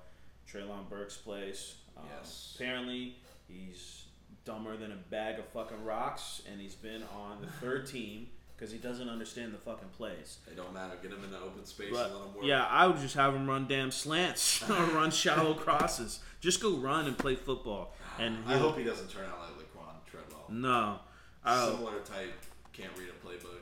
Treylon 0.51 0.89
Burks 0.89 1.15
plays. 1.17 1.75
Um, 1.97 2.03
Yes. 2.17 2.53
Apparently 2.55 3.15
he's 3.47 4.02
dumber 4.45 4.75
than 4.77 4.91
a 4.91 4.95
bag 5.09 5.39
of 5.39 5.45
fucking 5.47 5.83
rocks, 5.85 6.41
and 6.51 6.59
he's 6.61 6.75
been 6.75 7.03
on 7.15 7.41
the 7.41 7.47
third 7.47 7.87
team 7.91 8.27
because 8.55 8.71
he 8.71 8.77
doesn't 8.77 9.09
understand 9.09 9.53
the 9.53 9.57
fucking 9.57 9.89
plays. 9.97 10.37
They 10.47 10.55
don't 10.55 10.73
matter. 10.73 10.93
Get 11.01 11.11
him 11.11 11.23
in 11.23 11.31
the 11.31 11.39
open 11.39 11.65
space 11.65 11.89
But, 11.91 12.07
and 12.07 12.13
let 12.15 12.23
him 12.27 12.35
work. 12.35 12.45
yeah, 12.45 12.65
I 12.65 12.87
would 12.87 12.97
just 12.97 13.15
have 13.15 13.33
him 13.35 13.47
run 13.49 13.67
damn 13.67 13.91
slants 13.91 14.61
or 14.69 14.73
run 14.95 15.11
shallow 15.11 15.53
crosses. 15.65 16.19
Just 16.39 16.61
go 16.61 16.75
run 16.77 17.07
and 17.07 17.17
play 17.17 17.35
football. 17.35 17.93
And 18.19 18.37
I 18.47 18.57
hope 18.57 18.77
he 18.77 18.83
doesn't 18.83 19.09
turn 19.09 19.25
out 19.25 19.39
like 19.39 19.57
Laquon 19.57 20.09
Treadwell. 20.09 20.45
no, 20.49 20.99
I, 21.43 21.65
Similar 21.65 21.99
type, 22.01 22.31
can't 22.73 22.91
read 22.97 23.09
a 23.09 23.25
playbook, 23.27 23.61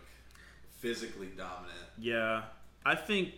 physically 0.80 1.28
dominant. 1.38 1.78
Yeah, 1.98 2.44
I 2.86 2.96
think 2.96 3.30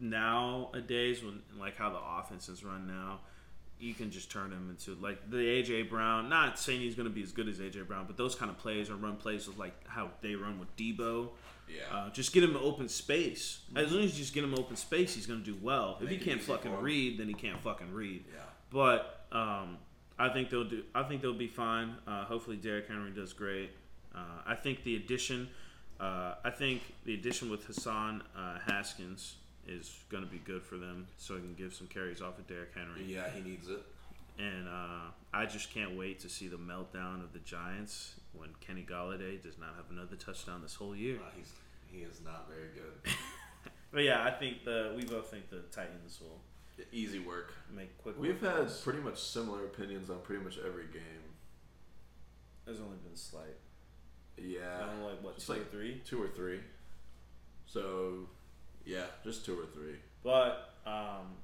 nowadays 0.00 1.22
when 1.22 1.42
like 1.58 1.76
how 1.76 1.90
the 1.90 1.98
offense 1.98 2.48
is 2.48 2.64
run 2.64 2.86
now, 2.86 3.20
you 3.80 3.94
can 3.94 4.10
just 4.10 4.30
turn 4.30 4.50
him 4.50 4.68
into 4.70 5.00
like 5.00 5.30
the 5.30 5.36
AJ 5.36 5.88
Brown. 5.88 6.28
Not 6.28 6.58
saying 6.58 6.80
he's 6.80 6.94
going 6.94 7.08
to 7.08 7.14
be 7.14 7.22
as 7.22 7.32
good 7.32 7.48
as 7.48 7.58
AJ 7.58 7.86
Brown, 7.86 8.06
but 8.06 8.16
those 8.16 8.34
kind 8.34 8.50
of 8.50 8.58
plays 8.58 8.90
or 8.90 8.96
run 8.96 9.16
plays 9.16 9.46
with 9.46 9.58
like 9.58 9.74
how 9.86 10.10
they 10.20 10.34
run 10.34 10.58
with 10.58 10.74
Deebo. 10.76 11.28
Yeah. 11.68 11.82
Uh, 11.96 12.10
just 12.10 12.32
get 12.32 12.42
him 12.42 12.56
open 12.56 12.88
space. 12.88 13.60
As 13.76 13.92
long 13.92 14.02
as 14.02 14.12
you 14.14 14.22
just 14.24 14.32
get 14.34 14.42
him 14.42 14.54
open 14.54 14.76
space, 14.76 15.14
he's 15.14 15.26
going 15.26 15.40
to 15.40 15.44
do 15.44 15.56
well. 15.60 15.98
If 16.00 16.08
he 16.08 16.16
Make 16.16 16.22
it 16.22 16.30
can't 16.30 16.42
fucking 16.42 16.80
read, 16.80 17.18
then 17.18 17.28
he 17.28 17.34
can't 17.34 17.60
fucking 17.60 17.92
read. 17.92 18.24
yeah. 18.32 18.40
But 18.70 19.26
um, 19.32 19.76
I 20.18 20.28
think 20.30 20.50
they'll 20.50 20.64
do. 20.64 20.82
I 20.94 21.02
think 21.02 21.20
they'll 21.22 21.34
be 21.34 21.46
fine. 21.46 21.94
Uh, 22.06 22.24
hopefully, 22.24 22.56
Derrick 22.56 22.88
Henry 22.88 23.10
does 23.10 23.32
great. 23.32 23.70
Uh, 24.14 24.20
I 24.46 24.54
think 24.54 24.82
the 24.84 24.96
addition. 24.96 25.48
Uh, 26.00 26.34
I 26.44 26.50
think 26.50 26.82
the 27.04 27.14
addition 27.14 27.50
with 27.50 27.64
Hassan 27.64 28.22
uh, 28.36 28.58
Haskins 28.66 29.34
is 29.68 29.94
going 30.08 30.24
to 30.24 30.30
be 30.30 30.38
good 30.38 30.62
for 30.62 30.76
them, 30.76 31.06
so 31.18 31.34
he 31.34 31.40
can 31.40 31.54
give 31.54 31.74
some 31.74 31.86
carries 31.86 32.20
off 32.22 32.38
of 32.38 32.46
Derrick 32.46 32.70
Henry. 32.74 33.04
Yeah, 33.06 33.28
he 33.30 33.40
needs 33.48 33.68
it. 33.68 33.82
And 34.38 34.68
uh, 34.68 35.10
I 35.34 35.46
just 35.46 35.72
can't 35.74 35.96
wait 35.96 36.20
to 36.20 36.28
see 36.28 36.48
the 36.48 36.56
meltdown 36.56 37.22
of 37.22 37.32
the 37.32 37.40
Giants 37.40 38.14
when 38.32 38.50
Kenny 38.60 38.86
Golladay 38.88 39.42
does 39.42 39.58
not 39.58 39.70
have 39.76 39.86
another 39.90 40.16
touchdown 40.16 40.62
this 40.62 40.74
whole 40.74 40.94
year. 40.96 41.16
Uh, 41.16 41.30
he's 41.36 41.52
he 41.90 41.98
is 41.98 42.20
not 42.24 42.48
very 42.48 42.68
good. 42.74 43.12
But 43.90 44.00
yeah, 44.04 44.22
I 44.22 44.30
think 44.30 44.64
the 44.66 44.92
we 44.94 45.02
both 45.06 45.30
think 45.30 45.48
the 45.48 45.60
Titans 45.72 46.18
will 46.20 46.38
Easy 46.92 47.18
work. 47.20 47.54
make 47.74 47.96
quick. 47.96 48.20
We've 48.20 48.38
had 48.40 48.68
pretty 48.84 48.98
much 49.00 49.18
similar 49.18 49.64
opinions 49.64 50.10
on 50.10 50.18
pretty 50.20 50.44
much 50.44 50.58
every 50.58 50.84
game. 50.92 51.24
There's 52.66 52.80
only 52.80 52.98
been 52.98 53.16
slight. 53.16 53.56
Yeah, 54.36 54.80
don't 54.80 55.02
like 55.04 55.22
what 55.24 55.36
Just 55.36 55.46
two 55.46 55.54
or 55.54 55.56
like- 55.56 55.70
three. 55.70 56.02
two 56.04 56.22
or 56.22 56.28
three. 56.28 56.60
So, 57.66 58.28
yeah, 58.88 59.04
just 59.22 59.44
two 59.44 59.58
or 59.58 59.66
three. 59.66 59.96
But 60.24 60.70
um, 60.86 61.36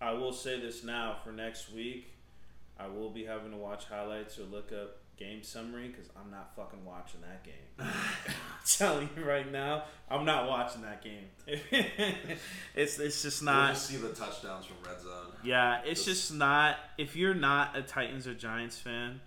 I 0.00 0.12
will 0.12 0.32
say 0.32 0.60
this 0.60 0.82
now 0.84 1.16
for 1.24 1.32
next 1.32 1.72
week, 1.72 2.10
I 2.78 2.86
will 2.86 3.10
be 3.10 3.24
having 3.24 3.50
to 3.50 3.56
watch 3.56 3.84
highlights 3.86 4.38
or 4.38 4.44
look 4.44 4.72
up 4.72 4.96
game 5.16 5.42
summary 5.44 5.88
because 5.88 6.08
I'm 6.16 6.30
not 6.30 6.56
fucking 6.56 6.84
watching 6.84 7.20
that 7.20 7.44
game. 7.44 7.54
I'm 7.78 7.86
telling 8.66 9.08
you 9.16 9.24
right 9.24 9.50
now, 9.50 9.84
I'm 10.10 10.24
not 10.24 10.48
watching 10.48 10.82
that 10.82 11.02
game. 11.04 11.26
it's 12.74 12.98
it's 12.98 13.22
just 13.22 13.42
We'll 13.42 13.52
not. 13.54 13.74
just 13.74 13.86
see 13.86 13.96
the 13.96 14.08
touchdowns 14.08 14.66
from 14.66 14.76
red 14.84 15.00
zone. 15.00 15.32
Yeah, 15.42 15.80
it's 15.84 16.04
Just- 16.04 16.28
just 16.28 16.34
not. 16.34 16.76
If 16.98 17.16
you're 17.16 17.34
not 17.34 17.76
a 17.76 17.82
Titans 17.82 18.26
or 18.26 18.34
Giants 18.34 18.78
fan, 18.78 19.20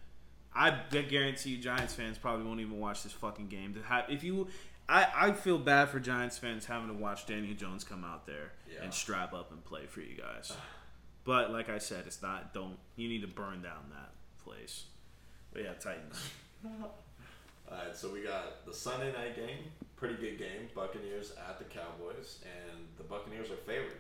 I 0.53 0.71
guarantee 1.09 1.51
you, 1.51 1.57
Giants 1.57 1.93
fans 1.93 2.17
probably 2.17 2.45
won't 2.45 2.59
even 2.61 2.79
watch 2.79 3.03
this 3.03 3.11
fucking 3.13 3.47
game. 3.47 3.75
If 4.09 4.23
you, 4.23 4.47
I, 4.89 5.07
I 5.15 5.31
feel 5.33 5.57
bad 5.57 5.89
for 5.89 5.99
Giants 5.99 6.37
fans 6.37 6.65
having 6.65 6.87
to 6.87 6.93
watch 6.93 7.25
Daniel 7.25 7.53
Jones 7.55 7.83
come 7.83 8.05
out 8.05 8.25
there 8.25 8.51
Yeah. 8.71 8.83
and 8.83 8.93
strap 8.93 9.33
up 9.33 9.51
and 9.51 9.63
play 9.65 9.85
for 9.85 9.99
you 10.01 10.15
guys. 10.15 10.53
But 11.25 11.51
like 11.51 11.69
I 11.69 11.77
said, 11.77 12.03
it's 12.07 12.21
not. 12.21 12.53
Don't 12.53 12.77
you 12.95 13.09
need 13.09 13.21
to 13.21 13.27
burn 13.27 13.61
down 13.61 13.91
that 13.91 14.11
place? 14.43 14.85
But 15.51 15.63
yeah, 15.63 15.73
Titans. 15.73 16.29
All 16.65 17.77
right, 17.77 17.93
so 17.95 18.09
we 18.13 18.21
got 18.21 18.65
the 18.65 18.73
Sunday 18.73 19.11
night 19.11 19.35
game, 19.35 19.65
pretty 19.97 20.15
good 20.15 20.37
game. 20.39 20.69
Buccaneers 20.73 21.33
at 21.49 21.57
the 21.59 21.65
Cowboys, 21.65 22.39
and 22.45 22.79
the 22.97 23.03
Buccaneers 23.03 23.49
are 23.51 23.57
favored 23.57 23.97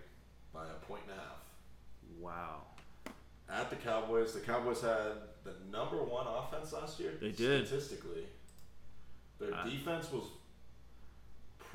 by 0.53 0.63
a 0.63 0.85
point 0.85 1.01
and 1.09 1.17
a 1.19 1.21
half. 1.21 1.41
Wow. 2.21 2.61
At 3.49 3.69
the 3.69 3.75
Cowboys, 3.75 4.33
the 4.33 4.39
Cowboys 4.39 4.79
had 4.81 5.11
the 5.43 5.53
number 5.69 5.97
one 5.97 6.27
offense 6.27 6.71
last 6.71 6.97
year. 6.97 7.13
They 7.19 7.31
did. 7.31 7.67
statistically. 7.67 8.25
Their 9.39 9.53
Uh, 9.53 9.65
defense 9.65 10.09
was 10.13 10.23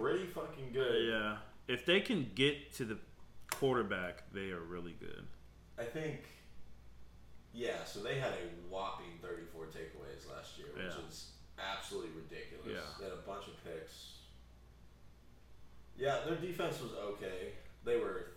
pretty 0.02 0.26
fucking 0.26 0.72
good. 0.72 1.08
Yeah. 1.08 1.36
if 1.68 1.86
they 1.86 2.00
can 2.00 2.30
get 2.34 2.72
to 2.74 2.84
the 2.84 2.98
quarterback, 3.50 4.24
they 4.32 4.50
are 4.50 4.60
really 4.60 4.96
good. 4.98 5.24
I 5.78 5.84
think. 5.84 6.20
Yeah, 7.54 7.84
so 7.84 8.00
they 8.00 8.18
had 8.18 8.32
a 8.32 8.70
whopping 8.72 9.18
34 9.20 9.66
takeaways 9.66 10.30
last 10.34 10.58
year, 10.58 10.68
which 10.74 10.84
Yeah. 10.98 11.06
is 11.08 11.32
absolutely 11.58 12.10
ridiculous. 12.16 12.66
Yeah. 12.66 12.80
They 12.98 13.04
had 13.04 13.12
a 13.12 13.22
bunch 13.26 13.46
of 13.48 13.62
picks. 13.64 14.14
Yeah, 15.96 16.20
their 16.26 16.36
defense 16.36 16.80
was 16.80 16.92
okay. 16.94 17.52
They 17.84 17.98
were 17.98 18.32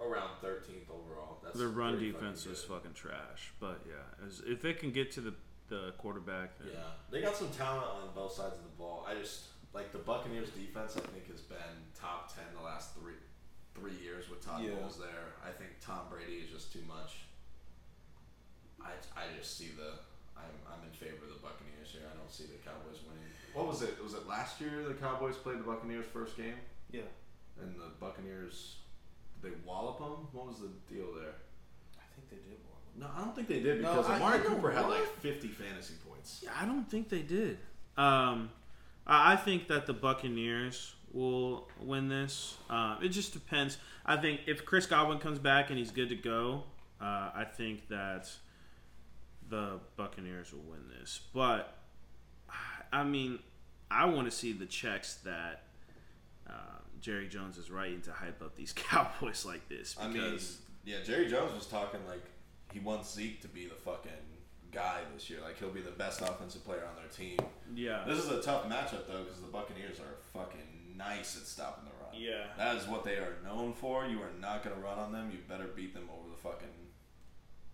around 0.00 0.30
13th 0.42 0.90
overall. 0.90 1.40
That's 1.42 1.58
Their 1.58 1.68
run 1.68 1.98
defense 1.98 2.44
fucking 2.44 2.52
good. 2.54 2.68
fucking 2.68 2.94
trash, 2.94 3.52
but 3.58 3.80
yeah, 3.88 4.26
as, 4.26 4.42
if 4.46 4.60
they 4.62 4.74
can 4.74 4.92
get 4.92 5.10
to 5.12 5.20
the 5.20 5.34
the 5.68 5.92
quarterback, 5.98 6.52
Yeah, 6.64 6.80
they 7.10 7.20
got 7.20 7.36
some 7.36 7.50
talent 7.50 7.84
on 7.84 8.14
both 8.14 8.32
sides 8.32 8.56
of 8.56 8.62
the 8.62 8.70
ball. 8.78 9.04
I 9.06 9.14
just 9.14 9.48
like 9.78 9.92
the 9.92 10.02
Buccaneers 10.02 10.50
defense. 10.50 10.98
I 10.98 11.06
think 11.14 11.30
has 11.30 11.40
been 11.46 11.78
top 11.94 12.34
ten 12.34 12.50
the 12.58 12.66
last 12.66 12.98
three 12.98 13.14
three 13.78 13.94
years 14.02 14.28
with 14.28 14.44
Todd 14.44 14.66
Yeah. 14.66 14.74
Bowles 14.74 14.98
there. 14.98 15.38
I 15.46 15.54
think 15.54 15.70
Tom 15.78 16.10
Brady 16.10 16.42
is 16.42 16.50
just 16.50 16.72
too 16.72 16.82
much. 16.90 17.22
I, 18.82 18.90
I 19.14 19.30
just 19.38 19.56
see 19.56 19.70
the 19.78 19.94
I'm 20.34 20.50
I'm 20.66 20.82
in 20.82 20.90
favor 20.98 21.22
of 21.22 21.30
the 21.30 21.38
Buccaneers 21.38 21.94
here. 21.94 22.02
I 22.10 22.18
don't 22.18 22.30
see 22.30 22.50
the 22.50 22.58
Cowboys 22.66 22.98
winning. 23.06 23.30
What 23.54 23.70
was 23.70 23.82
it? 23.82 23.94
Was 24.02 24.14
it 24.14 24.26
last 24.26 24.60
year 24.60 24.82
the 24.82 24.98
Cowboys 24.98 25.36
played 25.38 25.62
the 25.62 25.68
Buccaneers 25.70 26.06
first 26.12 26.36
game 26.36 26.58
yeah, 26.90 27.06
and 27.62 27.74
the 27.78 27.94
Buccaneers 28.00 28.82
did 29.40 29.52
they 29.52 29.56
wallop 29.64 29.98
them? 29.98 30.26
What 30.32 30.46
was 30.48 30.58
the 30.58 30.70
deal 30.92 31.14
there? 31.14 31.38
I 31.94 32.06
think 32.18 32.26
they 32.30 32.42
did. 32.50 32.58
wallop. 32.66 32.82
No, 32.98 33.06
I 33.14 33.24
don't 33.24 33.34
think 33.36 33.46
they 33.46 33.60
did 33.60 33.78
because 33.78 34.06
I- 34.10 34.16
Amari 34.16 34.40
Cooper 34.40 34.72
had 34.72 34.88
like 34.88 35.06
50 35.22 35.48
fantasy 35.48 35.94
points. 36.08 36.40
Yeah, 36.42 36.50
I 36.60 36.64
don't 36.66 36.90
think 36.90 37.08
they 37.08 37.22
did. 37.22 37.58
Um, 37.96 38.50
I 39.08 39.36
think 39.36 39.68
that 39.68 39.86
the 39.86 39.94
Buccaneers 39.94 40.94
will 41.12 41.68
win 41.80 42.08
this. 42.08 42.56
Uh, 42.68 42.96
it 43.02 43.08
just 43.08 43.32
depends. 43.32 43.78
I 44.04 44.16
think 44.16 44.40
if 44.46 44.64
Chris 44.64 44.86
Godwin 44.86 45.18
comes 45.18 45.38
back 45.38 45.70
and 45.70 45.78
he's 45.78 45.90
good 45.90 46.10
to 46.10 46.16
go, 46.16 46.64
uh, 47.00 47.30
I 47.34 47.44
think 47.44 47.88
that 47.88 48.30
the 49.48 49.80
Buccaneers 49.96 50.52
will 50.52 50.70
win 50.70 50.82
this. 51.00 51.20
But 51.32 51.74
I 52.92 53.04
mean, 53.04 53.38
I 53.90 54.06
want 54.06 54.30
to 54.30 54.36
see 54.36 54.52
the 54.52 54.66
checks 54.66 55.14
that 55.24 55.64
uh, 56.48 56.52
Jerry 57.00 57.28
Jones 57.28 57.58
is 57.58 57.70
writing 57.70 58.00
to 58.02 58.12
hype 58.12 58.42
up 58.42 58.56
these 58.56 58.72
Cowboys 58.76 59.44
like 59.46 59.68
this. 59.68 59.96
I 59.98 60.08
mean, 60.08 60.38
yeah, 60.84 60.98
Jerry 61.04 61.28
Jones 61.28 61.54
was 61.54 61.66
talking 61.66 62.00
like 62.06 62.24
he 62.72 62.80
wants 62.80 63.12
Zeke 63.14 63.40
to 63.42 63.48
be 63.48 63.66
the 63.66 63.74
fucking 63.74 64.10
guy 64.72 65.00
this 65.14 65.28
year. 65.30 65.40
Like 65.42 65.58
he'll 65.58 65.70
be 65.70 65.80
the 65.80 65.90
best 65.90 66.20
offensive 66.20 66.64
player 66.64 66.84
on 66.88 66.96
their 66.96 67.08
team. 67.10 67.38
yeah, 67.74 68.04
This 68.06 68.18
is 68.18 68.28
a 68.30 68.42
tough 68.42 68.64
matchup 68.68 69.06
though 69.08 69.24
because 69.24 69.40
the 69.40 69.48
Buccaneers 69.48 69.98
are 70.00 70.16
fucking 70.38 70.94
nice 70.96 71.36
at 71.36 71.46
stopping 71.46 71.84
the 71.84 71.90
run. 72.04 72.14
yeah. 72.20 72.46
That 72.56 72.76
is 72.76 72.86
what 72.88 73.04
they 73.04 73.14
are 73.16 73.36
known 73.44 73.72
for. 73.72 74.06
You 74.06 74.18
are 74.22 74.30
not 74.40 74.62
gonna 74.64 74.76
run 74.76 74.98
on 74.98 75.12
them. 75.12 75.30
You 75.32 75.38
better 75.48 75.68
beat 75.74 75.94
them 75.94 76.08
over 76.12 76.28
the 76.30 76.36
fucking 76.36 76.68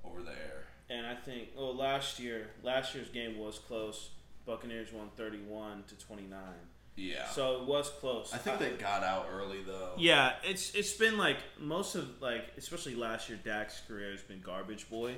over 0.05 0.23
the 0.23 0.31
air. 0.33 0.65
And 0.91 1.07
I 1.07 1.15
think, 1.15 1.49
well, 1.57 1.75
last 1.75 2.19
year, 2.21 2.51
last 2.63 2.95
year's 2.95 3.09
game 3.09 3.39
was 3.39 3.59
close. 3.59 4.11
Buccaneers 4.47 4.93
won 4.93 5.09
thirty-one 5.17 5.85
to 5.89 5.95
twenty-nine, 5.99 6.69
Yeah. 6.97 7.27
so 7.31 7.63
it 7.63 7.67
was 7.67 7.89
close. 7.89 8.31
I 8.35 8.37
think 8.37 8.59
they 8.59 8.71
got 8.73 9.03
out 9.03 9.27
early 9.33 9.63
though. 9.63 9.93
Yeah, 9.97 10.35
it's 10.45 10.75
it's 10.75 10.93
been 10.93 11.17
like 11.17 11.39
most 11.59 11.95
of 11.95 12.21
like, 12.21 12.45
especially 12.59 12.95
last 12.95 13.31
year, 13.31 13.39
Dak's 13.43 13.81
career 13.89 14.11
has 14.11 14.21
been 14.21 14.43
garbage 14.43 14.91
boy. 14.91 15.15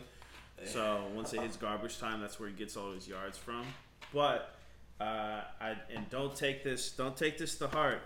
So 0.64 1.04
once 1.14 1.32
it 1.32 1.40
hits 1.40 1.56
garbage 1.56 1.98
time, 1.98 2.20
that's 2.20 2.40
where 2.40 2.48
he 2.48 2.54
gets 2.54 2.76
all 2.76 2.92
his 2.92 3.06
yards 3.06 3.36
from. 3.38 3.64
But 4.12 4.54
uh, 5.00 5.42
I 5.60 5.76
and 5.94 6.08
don't 6.10 6.34
take 6.34 6.64
this 6.64 6.90
don't 6.92 7.16
take 7.16 7.38
this 7.38 7.56
to 7.58 7.68
heart. 7.68 8.00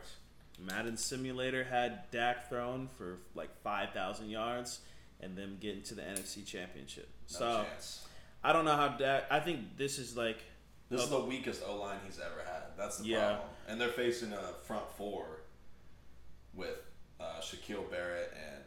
Madden 0.59 0.97
Simulator 0.97 1.64
had 1.64 2.10
Dak 2.10 2.48
thrown 2.48 2.89
for 2.98 3.18
like 3.35 3.51
five 3.62 3.90
thousand 3.90 4.28
yards 4.31 4.81
and 5.20 5.36
them 5.36 5.59
getting 5.60 5.82
to 5.85 5.94
the 5.94 6.02
NFC 6.02 6.44
Championship. 6.44 7.09
No 7.32 7.39
so 7.39 7.64
chance. 7.68 8.06
I 8.43 8.52
don't 8.52 8.64
know 8.64 8.77
how 8.77 8.89
Dak. 8.89 9.24
I 9.31 9.40
think 9.40 9.77
this 9.77 9.98
is 9.98 10.16
like 10.16 10.39
This 10.90 11.02
is 11.02 11.09
the 11.10 11.20
weakest 11.20 11.62
O 11.66 11.77
line 11.77 11.98
he's 12.05 12.18
ever 12.18 12.43
had. 12.44 12.64
That's 12.77 12.98
the 12.98 13.05
Yeah. 13.06 13.28
problem. 13.28 13.48
And 13.68 13.81
they're 13.81 13.89
facing 13.89 14.32
a 14.32 14.55
front 14.66 14.90
four 14.97 15.43
with 16.55 16.77
uh, 17.20 17.40
Shaquille 17.40 17.89
Barrett 17.90 18.32
and 18.35 18.64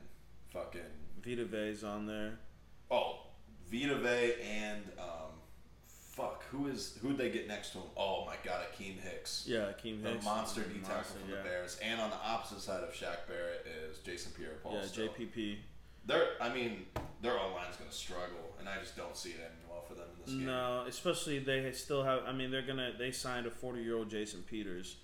fucking 0.52 0.82
Vita 1.24 1.44
Vea's 1.46 1.84
on 1.84 2.06
there. 2.06 2.40
oh 2.92 3.20
Vita 3.74 3.96
Vea 3.96 4.36
and 4.44 4.84
um, 5.00 5.34
fuck 5.88 6.44
who 6.52 6.68
is 6.68 6.98
who'd 7.02 7.18
they 7.18 7.32
get 7.32 7.48
next 7.48 7.72
to 7.72 7.80
him? 7.80 7.88
Oh 7.98 8.24
my 8.26 8.36
god, 8.44 8.62
Akiem 8.72 9.00
Hicks. 9.02 9.46
Yeah, 9.48 9.72
Akiem 9.72 10.04
Hicks. 10.04 10.24
The 10.24 10.30
monster 10.30 10.62
D 10.62 10.80
tackle 10.80 11.04
from 11.04 11.30
yeah. 11.30 11.38
the 11.38 11.44
Bears, 11.44 11.80
and 11.84 12.00
on 12.00 12.12
the 12.12 12.18
opposite 12.24 12.62
side 12.62 12.84
of 12.84 12.94
Shaq 12.94 13.28
Barrett 13.28 13.66
is 13.90 13.98
Jason 14.00 14.32
Pierre-Paul. 14.38 14.76
Yeah, 14.76 14.86
still. 14.86 15.08
JPP. 15.08 15.58
They're, 16.06 16.32
I 16.40 16.54
mean, 16.54 16.86
their 17.22 17.40
O 17.40 17.54
line's 17.56 17.78
gonna 17.78 17.92
struggle, 17.92 18.54
and 18.60 18.70
I 18.70 18.78
just 18.80 18.96
don't 18.96 19.18
see 19.18 19.30
it 19.30 19.38
ending 19.38 19.68
well 19.68 19.82
for 19.88 19.96
them 19.96 20.06
in 20.14 20.26
this 20.26 20.36
game. 20.36 20.46
No, 20.46 20.86
especially 20.88 21.40
they 21.40 21.72
still 21.72 22.04
have. 22.04 22.22
I 22.28 22.32
mean, 22.32 22.52
they're 22.52 22.62
gonna. 22.62 22.92
They 22.98 23.12
signed 23.12 23.48
a 23.48 23.52
forty-year-old 23.52 24.10
Jason 24.10 24.44
Peters. 24.44 24.98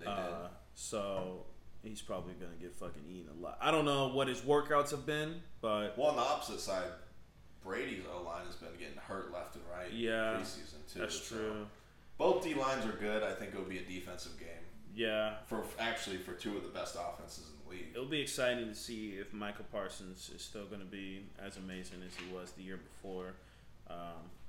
They 0.00 0.06
did. 0.06 0.14
Uh, 0.14 0.48
so 0.74 1.44
he's 1.82 2.00
probably 2.02 2.34
gonna 2.34 2.56
get 2.60 2.74
fucking 2.74 3.04
eaten 3.08 3.30
a 3.38 3.42
lot. 3.42 3.58
I 3.60 3.70
don't 3.70 3.84
know 3.84 4.08
what 4.08 4.26
his 4.26 4.40
workouts 4.40 4.90
have 4.90 5.06
been, 5.06 5.36
but 5.60 5.96
Well, 5.96 6.08
on 6.08 6.16
the 6.16 6.22
opposite 6.22 6.60
side, 6.60 6.90
Brady's 7.68 8.04
O 8.12 8.22
line 8.22 8.46
has 8.46 8.56
been 8.56 8.70
getting 8.78 8.96
hurt 8.96 9.32
left 9.32 9.54
and 9.56 9.64
right. 9.70 9.92
Yeah, 9.92 10.38
preseason 10.40 10.92
too. 10.92 10.98
that's 11.00 11.20
so 11.20 11.36
true. 11.36 11.66
Both 12.16 12.42
D 12.42 12.54
lines 12.54 12.84
are 12.86 12.92
good. 12.98 13.22
I 13.22 13.32
think 13.32 13.52
it 13.54 13.58
would 13.58 13.68
be 13.68 13.78
a 13.78 13.82
defensive 13.82 14.38
game 14.40 14.48
Yeah, 14.94 15.34
for 15.46 15.62
actually 15.78 16.16
for 16.16 16.32
two 16.32 16.56
of 16.56 16.62
the 16.62 16.70
best 16.70 16.96
offenses 16.96 17.44
in 17.50 17.64
the 17.64 17.70
league. 17.76 17.88
it'll 17.94 18.06
be 18.06 18.20
exciting 18.20 18.68
to 18.68 18.74
see 18.74 19.10
if 19.10 19.32
Michael 19.32 19.66
Parsons 19.70 20.30
is 20.34 20.42
still 20.42 20.64
gonna 20.64 20.84
be 20.84 21.26
as 21.44 21.56
amazing 21.58 21.98
as 22.06 22.14
he 22.16 22.34
was 22.34 22.52
the 22.52 22.62
year 22.62 22.78
before. 22.78 23.34
Um, 23.90 23.96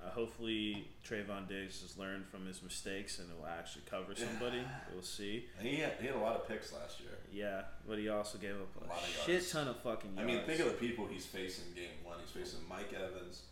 uh, 0.06 0.10
hopefully, 0.12 0.88
Trayvon 1.08 1.48
Diggs 1.48 1.82
has 1.82 1.98
learned 1.98 2.26
from 2.28 2.46
his 2.46 2.62
mistakes 2.64 3.20
and 3.20 3.28
will 3.38 3.48
actually 3.48 3.84
cover 3.90 4.16
somebody. 4.16 4.62
We'll 4.94 5.02
see. 5.04 5.46
He 5.62 5.78
had, 5.78 5.94
he 6.00 6.08
had 6.08 6.16
a 6.16 6.20
lot 6.20 6.36
of 6.36 6.48
picks 6.48 6.72
last 6.74 7.00
year. 7.00 7.18
Yeah, 7.32 7.62
but 7.88 7.98
he 8.00 8.10
also 8.10 8.38
gave 8.38 8.52
up 8.56 8.70
a, 8.82 8.94
A 8.94 8.98
shit 9.26 9.34
yards. 9.36 9.52
ton 9.52 9.68
of 9.68 9.78
fucking 9.82 10.12
I 10.18 10.22
yards. 10.22 10.34
mean, 10.36 10.44
think 10.46 10.60
of 10.62 10.68
the 10.68 10.88
people 10.88 11.06
he's 11.08 11.26
facing 11.26 11.66
game 11.76 11.90
one. 12.04 12.18
He's 12.22 12.32
facing 12.32 12.68
Mike 12.70 12.94
Evans, 12.94 13.44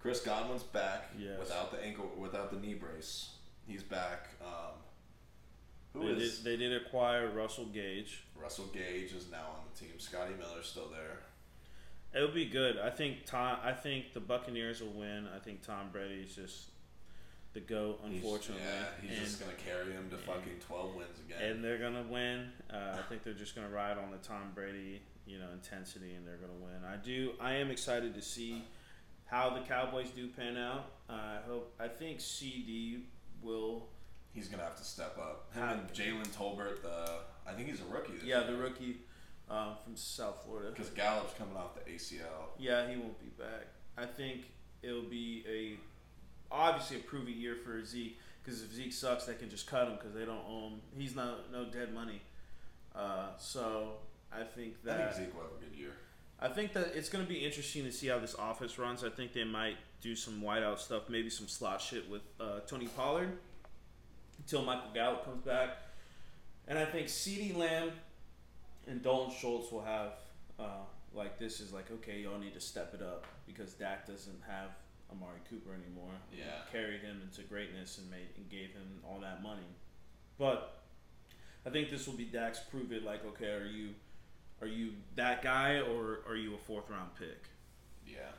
Chris 0.00 0.20
Godwin's 0.20 0.62
back 0.62 1.10
Yes. 1.18 1.38
without 1.38 1.70
the 1.70 1.82
ankle, 1.84 2.10
without 2.18 2.50
the 2.50 2.58
knee 2.58 2.74
brace. 2.74 3.30
He's 3.66 3.82
back. 3.82 4.28
Um, 4.42 4.74
who 5.92 6.14
they 6.14 6.22
is 6.22 6.38
did, 6.38 6.44
they 6.44 6.56
did 6.56 6.82
acquire 6.82 7.28
Russell 7.30 7.66
Gage. 7.66 8.22
Russell 8.40 8.66
Gage 8.72 9.12
is 9.12 9.30
now 9.30 9.44
on 9.56 9.60
the 9.72 9.78
team. 9.80 9.98
Scotty 9.98 10.32
Miller's 10.38 10.66
still 10.66 10.88
there. 10.88 11.18
It'll 12.14 12.28
be 12.28 12.46
good. 12.46 12.78
I 12.78 12.90
think 12.90 13.24
Tom. 13.24 13.58
I 13.62 13.72
think 13.72 14.14
the 14.14 14.20
Buccaneers 14.20 14.80
will 14.80 14.92
win. 14.92 15.28
I 15.34 15.38
think 15.38 15.62
Tom 15.62 15.90
Brady 15.92 16.22
is 16.26 16.34
just 16.34 16.70
the 17.52 17.60
goat, 17.60 18.00
He's- 18.04 18.14
unfortunately. 18.22 18.64
yeah, 18.64 18.84
he's 19.02 19.10
and, 19.18 19.26
just 19.26 19.40
gonna 19.40 19.52
carry 19.54 19.92
him 19.92 20.08
to 20.10 20.16
fucking 20.18 20.58
twelve 20.60 20.94
wins 20.94 21.18
again. 21.20 21.42
and 21.42 21.64
they're 21.64 21.78
gonna 21.78 22.02
win. 22.02 22.50
Uh, 22.72 22.96
I 22.98 23.02
think 23.08 23.22
they're 23.24 23.32
just 23.34 23.54
gonna 23.54 23.68
ride 23.68 23.96
on 23.98 24.10
the 24.10 24.18
Tom 24.18 24.52
Brady, 24.54 25.02
you 25.26 25.38
know, 25.38 25.50
intensity, 25.52 26.14
and 26.14 26.26
they're 26.26 26.36
gonna 26.36 26.52
win. 26.60 26.84
I 26.84 26.96
do. 26.96 27.34
I 27.40 27.54
am 27.54 27.70
excited 27.70 28.14
to 28.14 28.22
see 28.22 28.64
how 29.26 29.50
the 29.50 29.60
Cowboys 29.60 30.10
do 30.10 30.28
pan 30.28 30.56
out. 30.56 30.90
Uh, 31.08 31.12
I 31.12 31.38
hope. 31.46 31.74
I 31.80 31.86
think 31.88 32.18
CeeDee 32.18 33.02
will. 33.42 33.88
he's 34.32 34.46
gonna 34.48 34.62
have 34.62 34.76
to 34.76 34.84
step 34.84 35.16
up. 35.18 35.52
Him 35.54 35.62
and. 35.64 35.92
Jalen 35.92 36.28
Tolbert, 36.28 36.82
the 36.82 37.20
I 37.46 37.52
think 37.52 37.68
he's 37.68 37.80
a 37.80 37.84
rookie. 37.84 38.12
Yeah, 38.24 38.42
year. 38.42 38.52
the 38.52 38.56
rookie 38.58 38.98
um, 39.50 39.74
from 39.84 39.96
South 39.96 40.42
Florida. 40.44 40.70
Because 40.70 40.90
Gallup's 40.90 41.34
coming 41.36 41.56
off 41.56 41.74
the 41.74 41.90
ACL. 41.90 42.50
Yeah, 42.58 42.88
he 42.88 42.96
won't 42.96 43.18
be 43.18 43.30
back. 43.42 43.66
I 43.98 44.06
think 44.06 44.42
it'll 44.82 45.02
be 45.02 45.44
a 45.48 46.54
obviously 46.54 46.96
a 46.96 47.00
proving 47.00 47.36
year 47.36 47.56
for 47.56 47.84
Zeke 47.84 48.18
because 48.42 48.62
if 48.62 48.72
Zeke 48.72 48.92
sucks, 48.92 49.24
they 49.24 49.34
can 49.34 49.50
just 49.50 49.66
cut 49.66 49.88
him 49.88 49.96
because 49.96 50.14
they 50.14 50.24
don't 50.24 50.44
own. 50.48 50.72
him. 50.72 50.80
He's 50.96 51.14
not 51.14 51.52
no 51.52 51.64
dead 51.64 51.92
money. 51.92 52.22
Uh, 52.94 53.28
so 53.38 53.94
I 54.32 54.42
think 54.42 54.76
I 54.84 54.86
that 54.86 55.14
think 55.14 55.26
Zeke 55.26 55.34
will 55.34 55.42
have 55.42 55.52
a 55.60 55.64
good 55.64 55.78
year. 55.78 55.92
I 56.42 56.48
think 56.48 56.72
that 56.72 56.92
it's 56.94 57.10
going 57.10 57.24
to 57.24 57.28
be 57.28 57.40
interesting 57.44 57.84
to 57.84 57.92
see 57.92 58.06
how 58.06 58.18
this 58.18 58.34
office 58.34 58.78
runs. 58.78 59.04
I 59.04 59.10
think 59.10 59.34
they 59.34 59.44
might 59.44 59.76
do 60.00 60.16
some 60.16 60.40
wideout 60.40 60.78
stuff, 60.78 61.02
maybe 61.10 61.28
some 61.28 61.48
slot 61.48 61.82
shit 61.82 62.08
with 62.08 62.22
uh, 62.40 62.60
Tony 62.66 62.88
Pollard 62.88 63.36
until 64.38 64.62
Michael 64.62 64.90
Gallup 64.94 65.24
comes 65.26 65.44
back. 65.44 65.76
And 66.66 66.78
I 66.78 66.86
think 66.86 67.08
CeeDee 67.08 67.54
Lamb 67.54 67.90
and 68.86 69.02
Dalton 69.02 69.34
Schultz 69.34 69.70
will 69.70 69.84
have 69.84 70.12
uh, 70.58 70.84
like 71.14 71.38
this 71.38 71.60
is 71.60 71.72
like 71.72 71.90
okay, 71.90 72.20
y'all 72.20 72.38
need 72.38 72.54
to 72.54 72.60
step 72.60 72.94
it 72.94 73.02
up 73.02 73.26
because 73.46 73.72
Dak 73.74 74.06
doesn't 74.06 74.40
have 74.46 74.70
Amari 75.10 75.40
Cooper 75.48 75.70
anymore. 75.74 76.12
Yeah. 76.36 76.44
carried 76.70 77.00
him 77.00 77.20
into 77.22 77.42
greatness 77.42 77.98
and 77.98 78.10
made 78.10 78.28
and 78.36 78.48
gave 78.48 78.70
him 78.70 79.00
all 79.04 79.20
that 79.20 79.42
money. 79.42 79.66
But 80.38 80.82
I 81.66 81.70
think 81.70 81.90
this 81.90 82.06
will 82.06 82.14
be 82.14 82.24
Dak's 82.24 82.60
prove 82.70 82.92
it. 82.92 83.04
Like 83.04 83.24
okay, 83.26 83.52
are 83.52 83.66
you 83.66 83.90
are 84.60 84.66
you 84.66 84.92
that 85.16 85.42
guy 85.42 85.80
or 85.80 86.20
are 86.28 86.36
you 86.36 86.54
a 86.54 86.58
fourth 86.58 86.88
round 86.90 87.10
pick? 87.18 87.48
Yeah. 88.06 88.32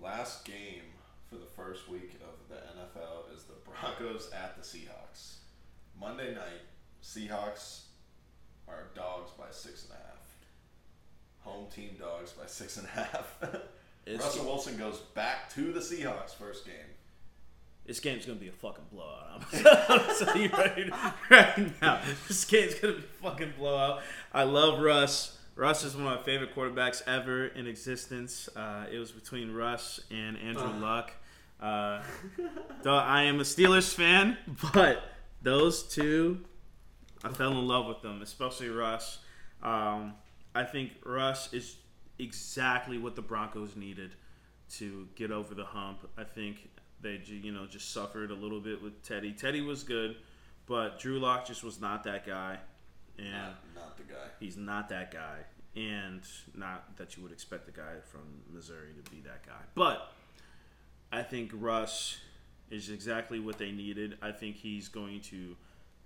Last 0.00 0.44
game 0.44 0.82
for 1.28 1.36
the 1.36 1.46
first 1.46 1.88
week 1.88 2.18
of 2.22 2.48
the 2.48 2.56
NFL 2.56 3.34
is 3.34 3.44
the 3.44 3.54
Broncos 3.64 4.30
at 4.32 4.56
the 4.56 4.62
Seahawks. 4.62 5.36
Monday 5.98 6.34
night, 6.34 6.62
Seahawks 7.02 7.85
are 8.68 8.88
dogs 8.94 9.30
by 9.38 9.46
six 9.50 9.84
and 9.84 9.92
a 9.92 9.96
half. 9.96 10.04
Home 11.40 11.66
team 11.74 11.96
dogs 11.98 12.32
by 12.32 12.46
six 12.46 12.76
and 12.76 12.86
a 12.86 12.90
half. 12.90 13.38
Russell 14.08 14.44
Wilson 14.44 14.76
goes 14.76 14.98
back 15.14 15.52
to 15.54 15.72
the 15.72 15.80
Seahawks 15.80 16.34
first 16.34 16.64
game. 16.64 16.74
This 17.86 18.00
game's 18.00 18.26
gonna 18.26 18.38
be 18.38 18.48
a 18.48 18.52
fucking 18.52 18.84
blowout. 18.92 19.42
I'm, 19.52 19.66
I'm 19.88 20.16
telling 20.16 20.42
you 20.42 20.50
right, 20.50 20.90
right 21.30 21.82
now, 21.82 22.00
this 22.26 22.44
game's 22.44 22.74
gonna 22.74 22.94
be 22.94 22.98
a 22.98 23.22
fucking 23.22 23.54
blowout. 23.58 24.02
I 24.32 24.42
love 24.42 24.80
Russ. 24.80 25.38
Russ 25.54 25.84
is 25.84 25.94
one 25.96 26.06
of 26.06 26.18
my 26.18 26.22
favorite 26.24 26.54
quarterbacks 26.54 27.02
ever 27.06 27.46
in 27.46 27.66
existence. 27.66 28.48
Uh, 28.54 28.86
it 28.92 28.98
was 28.98 29.12
between 29.12 29.52
Russ 29.52 30.00
and 30.10 30.36
Andrew 30.36 30.64
uh. 30.64 30.78
Luck. 30.78 31.12
Uh, 31.60 32.02
I 32.84 33.22
am 33.22 33.40
a 33.40 33.44
Steelers 33.44 33.94
fan, 33.94 34.36
but 34.74 35.02
those 35.42 35.84
two 35.84 36.44
I 37.24 37.30
fell 37.30 37.52
in 37.52 37.66
love 37.66 37.86
with 37.86 38.02
them, 38.02 38.22
especially 38.22 38.68
Russ. 38.68 39.18
Um, 39.62 40.14
I 40.54 40.64
think 40.64 40.92
Russ 41.04 41.52
is 41.52 41.76
exactly 42.18 42.98
what 42.98 43.16
the 43.16 43.22
Broncos 43.22 43.76
needed 43.76 44.12
to 44.74 45.08
get 45.14 45.30
over 45.30 45.54
the 45.54 45.64
hump. 45.64 46.08
I 46.16 46.24
think 46.24 46.68
they, 47.00 47.20
you 47.26 47.52
know, 47.52 47.66
just 47.66 47.92
suffered 47.92 48.30
a 48.30 48.34
little 48.34 48.60
bit 48.60 48.82
with 48.82 49.02
Teddy. 49.02 49.32
Teddy 49.32 49.60
was 49.60 49.82
good, 49.82 50.16
but 50.66 50.98
Drew 50.98 51.18
Lock 51.18 51.46
just 51.46 51.62
was 51.62 51.80
not 51.80 52.04
that 52.04 52.26
guy, 52.26 52.58
and 53.18 53.32
Not, 53.32 53.54
not 53.74 53.96
the 53.96 54.02
guy. 54.04 54.26
he's 54.40 54.56
not 54.56 54.88
that 54.88 55.10
guy, 55.10 55.38
and 55.74 56.22
not 56.54 56.96
that 56.96 57.16
you 57.16 57.22
would 57.22 57.32
expect 57.32 57.66
the 57.66 57.72
guy 57.72 57.94
from 58.10 58.22
Missouri 58.52 58.90
to 59.02 59.10
be 59.10 59.20
that 59.22 59.44
guy. 59.46 59.62
But 59.74 60.12
I 61.12 61.22
think 61.22 61.50
Russ 61.54 62.18
is 62.70 62.90
exactly 62.90 63.38
what 63.38 63.58
they 63.58 63.70
needed. 63.72 64.18
I 64.22 64.32
think 64.32 64.56
he's 64.56 64.88
going 64.88 65.20
to 65.22 65.54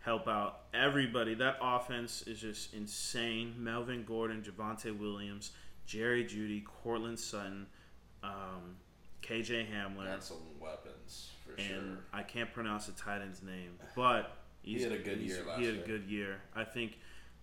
help 0.00 0.26
out 0.28 0.60
everybody. 0.74 1.34
That 1.34 1.56
offense 1.62 2.22
is 2.22 2.40
just 2.40 2.74
insane. 2.74 3.54
Melvin 3.58 4.04
Gordon, 4.04 4.42
Javonte 4.42 4.96
Williams, 4.98 5.52
Jerry 5.86 6.24
Jeudy, 6.24 6.64
Courtland 6.64 7.18
Sutton, 7.18 7.66
um, 8.22 8.76
KJ 9.22 9.66
Hamler, 9.70 10.06
That's 10.06 10.28
some 10.28 10.38
weapons 10.58 11.30
for 11.44 11.52
and 11.52 11.66
sure. 11.68 11.98
I 12.12 12.22
can't 12.22 12.52
pronounce 12.52 12.86
the 12.86 12.92
tight 12.92 13.20
end's 13.22 13.42
name, 13.42 13.78
but 13.94 14.36
he's, 14.62 14.82
had 14.82 14.92
a 14.92 14.98
good 14.98 15.18
year 15.18 15.44
last 15.46 15.60
He 15.60 15.66
had 15.66 15.74
a 15.76 15.86
good 15.86 16.04
year. 16.04 16.40
I 16.56 16.64
think 16.64 16.98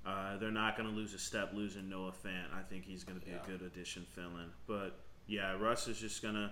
uh, 0.06 0.38
they're 0.38 0.52
not 0.52 0.78
going 0.78 0.90
to 0.90 0.96
lose 0.96 1.14
a 1.14 1.20
step 1.20 1.52
losing 1.54 1.90
Noah 1.90 2.12
Fant. 2.26 2.54
I 2.58 2.62
think 2.64 2.86
he's 2.86 3.04
going 3.04 3.20
to 3.20 3.26
be 3.26 3.32
Yeah. 3.32 3.44
a 3.44 3.48
good 3.48 3.62
addition 3.62 4.06
filling. 4.14 4.50
But 4.66 4.98
yeah, 5.28 5.52
Russ 5.60 5.88
is 5.88 6.00
just 6.00 6.22
going 6.22 6.36
to 6.36 6.52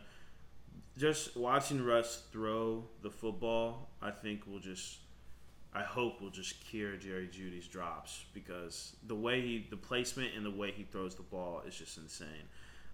just 0.98 1.36
watching 1.36 1.84
Russ 1.84 2.23
throw 2.32 2.84
the 3.02 3.10
football. 3.10 3.90
I 4.02 4.11
think 4.11 4.45
will 4.48 4.60
just. 4.60 4.98
I 5.76 5.84
hope 5.84 6.22
will 6.22 6.30
just 6.30 6.64
cure 6.64 6.95
Jerry 6.95 7.27
Jeudy's 7.27 7.68
drops 7.68 8.23
because 8.34 8.95
the 9.07 9.15
way 9.15 9.41
he, 9.41 9.68
the 9.69 9.76
placement 9.76 10.30
and 10.35 10.45
the 10.45 10.52
way 10.52 10.72
he 10.72 10.84
throws 10.84 11.15
the 11.15 11.23
ball 11.23 11.61
is 11.68 11.76
just 11.76 11.97
insane. 11.97 12.47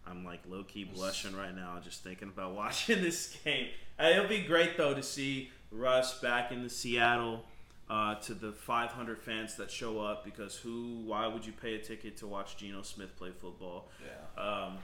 I'm 0.07 0.25
like 0.25 0.39
low 0.49 0.63
key 0.63 0.83
blushing 0.83 1.35
right 1.35 1.55
now 1.55 1.77
just 1.83 2.03
thinking 2.03 2.29
about 2.29 2.55
watching 2.55 3.01
this 3.01 3.37
game. 3.43 3.67
Uh, 3.99 4.07
It'll 4.07 4.27
be 4.27 4.41
great 4.41 4.77
though 4.77 4.95
to 4.95 5.03
see 5.03 5.51
Russ 5.71 6.19
back 6.19 6.51
in 6.51 6.63
the 6.63 6.69
Seattle. 6.69 7.45
Uh, 7.89 8.15
to 8.15 8.33
the 8.33 8.53
500 8.53 9.19
fans 9.19 9.55
that 9.55 9.69
show 9.69 9.99
up 9.99 10.23
because 10.23 10.55
who? 10.55 11.01
Why 11.05 11.27
would 11.27 11.45
you 11.45 11.51
pay 11.51 11.75
a 11.75 11.79
ticket 11.79 12.15
to 12.17 12.27
watch 12.27 12.55
Geno 12.55 12.83
Smith 12.83 13.17
play 13.17 13.31
football? 13.31 13.89
Yeah. 14.01 14.41
Um, 14.41 14.77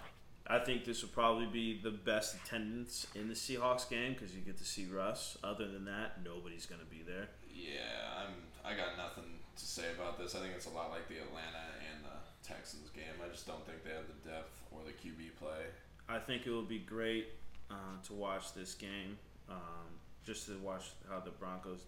I 0.45 0.59
think 0.59 0.83
this 0.83 1.01
will 1.03 1.09
probably 1.09 1.45
be 1.45 1.79
the 1.81 1.91
best 1.91 2.35
attendance 2.35 3.07
in 3.15 3.29
the 3.29 3.33
Seahawks 3.33 3.89
game 3.89 4.11
because 4.11 4.35
you 4.35 4.41
get 4.41 4.57
to 4.57 4.65
see 4.65 4.87
Russ. 4.93 5.37
Other 5.41 5.69
than 5.69 5.85
that, 5.85 6.21
nobody's 6.25 6.65
going 6.65 6.81
to 6.81 6.85
be 6.87 7.01
there. 7.01 7.29
Yeah, 7.57 8.21
I'm. 8.21 8.33
I 8.63 8.75
got 8.75 8.97
nothing 8.97 9.39
to 9.55 9.65
say 9.65 9.85
about 9.97 10.19
this. 10.19 10.35
I 10.35 10.39
think 10.39 10.53
it's 10.55 10.67
a 10.67 10.75
lot 10.75 10.91
like 10.91 11.07
the 11.07 11.17
Atlanta 11.17 11.65
and 11.89 12.05
the 12.05 12.17
Texans 12.47 12.89
game. 12.91 13.17
I 13.23 13.31
just 13.31 13.47
don't 13.47 13.65
think 13.65 13.83
they 13.83 13.91
have 13.91 14.05
the 14.07 14.29
depth 14.29 14.61
or 14.71 14.81
the 14.85 14.91
QB 14.91 15.39
play. 15.39 15.65
I 16.09 16.19
think 16.19 16.45
it 16.45 16.51
will 16.51 16.61
be 16.61 16.79
great 16.79 17.29
uh, 17.71 17.97
to 18.07 18.13
watch 18.13 18.53
this 18.53 18.73
game, 18.73 19.17
um, 19.49 19.87
just 20.25 20.47
to 20.47 20.57
watch 20.59 20.91
how 21.09 21.19
the 21.19 21.31
Broncos, 21.31 21.79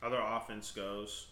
how 0.00 0.08
their 0.08 0.22
offense 0.22 0.70
goes. 0.70 1.26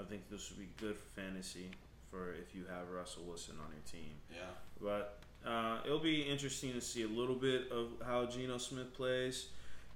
I 0.00 0.04
think 0.04 0.30
this 0.30 0.50
would 0.50 0.60
be 0.60 0.68
good 0.76 0.96
for 0.96 1.20
fantasy 1.20 1.70
for 2.10 2.32
if 2.34 2.54
you 2.54 2.64
have 2.70 2.88
Russell 2.90 3.24
Wilson 3.26 3.56
on 3.64 3.72
your 3.72 3.82
team. 3.90 4.14
Yeah. 4.30 4.50
But 4.80 5.18
uh, 5.46 5.78
it'll 5.84 5.98
be 5.98 6.22
interesting 6.22 6.72
to 6.72 6.80
see 6.80 7.02
a 7.02 7.08
little 7.08 7.34
bit 7.34 7.70
of 7.70 7.88
how 8.06 8.26
Geno 8.26 8.58
Smith 8.58 8.94
plays. 8.94 9.48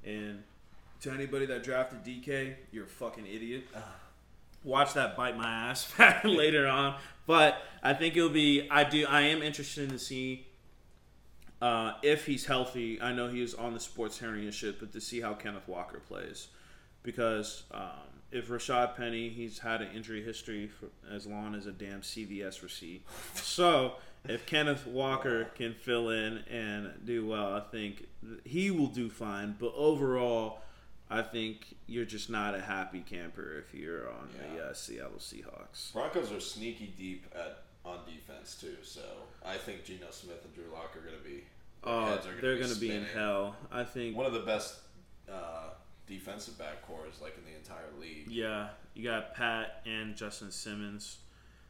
And 0.05 0.43
to 1.03 1.11
anybody 1.11 1.47
that 1.47 1.63
drafted 1.63 2.05
DK, 2.05 2.55
you're 2.71 2.85
a 2.85 2.89
fucking 2.89 3.27
idiot. 3.27 3.65
Watch 4.65 4.95
that 4.95 5.17
bite 5.17 5.37
my 5.37 5.51
ass 5.51 5.93
later 6.25 6.69
on. 6.69 6.97
But 7.27 7.57
I 7.83 7.95
think 7.95 8.17
it'll 8.17 8.31
be. 8.31 8.69
I 8.71 8.85
do. 8.85 9.07
I 9.09 9.23
am 9.23 9.43
interested 9.43 9.91
to 9.91 9.99
see 9.99 10.47
uh, 11.61 11.95
if 12.03 12.27
he's 12.27 12.47
healthy. 12.47 13.01
I 13.01 13.13
know 13.13 13.29
he 13.29 13.43
is 13.43 13.55
on 13.55 13.75
the 13.75 13.81
sports 13.81 14.19
hernia 14.19 14.53
shit, 14.53 14.79
but 14.79 14.93
to 14.93 15.01
see 15.01 15.21
how 15.21 15.35
Kenneth 15.35 15.67
Walker 15.67 15.99
plays, 15.99 16.49
because 17.03 17.65
um, 17.73 18.13
if 18.31 18.49
Rashad 18.49 18.97
Penny, 18.97 19.29
he's 19.29 19.59
had 19.59 19.83
an 19.83 19.89
injury 19.95 20.23
history 20.23 20.69
for 20.69 20.87
as 21.13 21.27
long 21.27 21.55
as 21.55 21.67
a 21.67 21.73
damn 21.73 22.01
CVS 22.01 22.63
receipt. 22.63 23.05
So 23.35 23.95
if 24.25 24.47
Kenneth 24.47 24.87
Walker 24.87 25.45
can 25.57 25.75
fill 25.75 26.11
in 26.11 26.39
and 26.51 26.93
do 27.05 27.27
well, 27.27 27.55
I 27.55 27.61
think 27.61 28.07
he 28.45 28.71
will 28.71 28.87
do 28.87 29.11
fine. 29.11 29.57
But 29.59 29.73
overall, 29.77 30.61
I 31.13 31.23
think 31.23 31.77
you're 31.87 32.07
just 32.07 32.31
not 32.31 32.55
a 32.55 32.61
happy 32.61 33.01
camper 33.01 33.59
if 33.59 33.79
you're 33.79 34.09
on 34.09 34.29
the 34.33 34.65
uh, 34.65 34.73
Seattle 34.73 35.19
Seahawks. 35.19 35.93
Broncos 35.93 36.33
are 36.33 36.41
sneaky 36.41 36.95
deep 36.97 37.27
at 37.35 37.65
on 37.85 37.99
defense 38.07 38.57
too, 38.61 38.77
so 38.83 39.03
I 39.45 39.57
think 39.57 39.85
Geno 39.85 40.07
Smith 40.11 40.45
and 40.45 40.55
Drew 40.55 40.73
Lock 40.73 40.97
are 40.97 41.01
going 41.01 41.19
to 41.19 41.29
be. 41.29 41.45
Uh, 41.85 42.07
heads 42.07 42.27
are 42.27 42.41
they're 42.41 42.57
going 42.57 42.73
to 42.73 42.81
be 42.81 42.95
in 42.95 43.05
hell. 43.05 43.57
I 43.71 43.85
think. 43.85 44.17
One 44.17 44.25
of 44.27 44.33
the 44.33 44.41
best 44.41 44.77
uh, 45.31 45.71
defensive 46.07 46.59
back 46.59 46.87
corps 46.87 47.07
like 47.21 47.37
in 47.37 47.45
the 47.45 47.59
entire 47.59 47.91
league. 48.01 48.29
Yeah, 48.29 48.69
you 48.95 49.05
got 49.05 49.35
Pat 49.35 49.83
and 49.85 50.17
Justin 50.17 50.51
Simmons. 50.51 51.19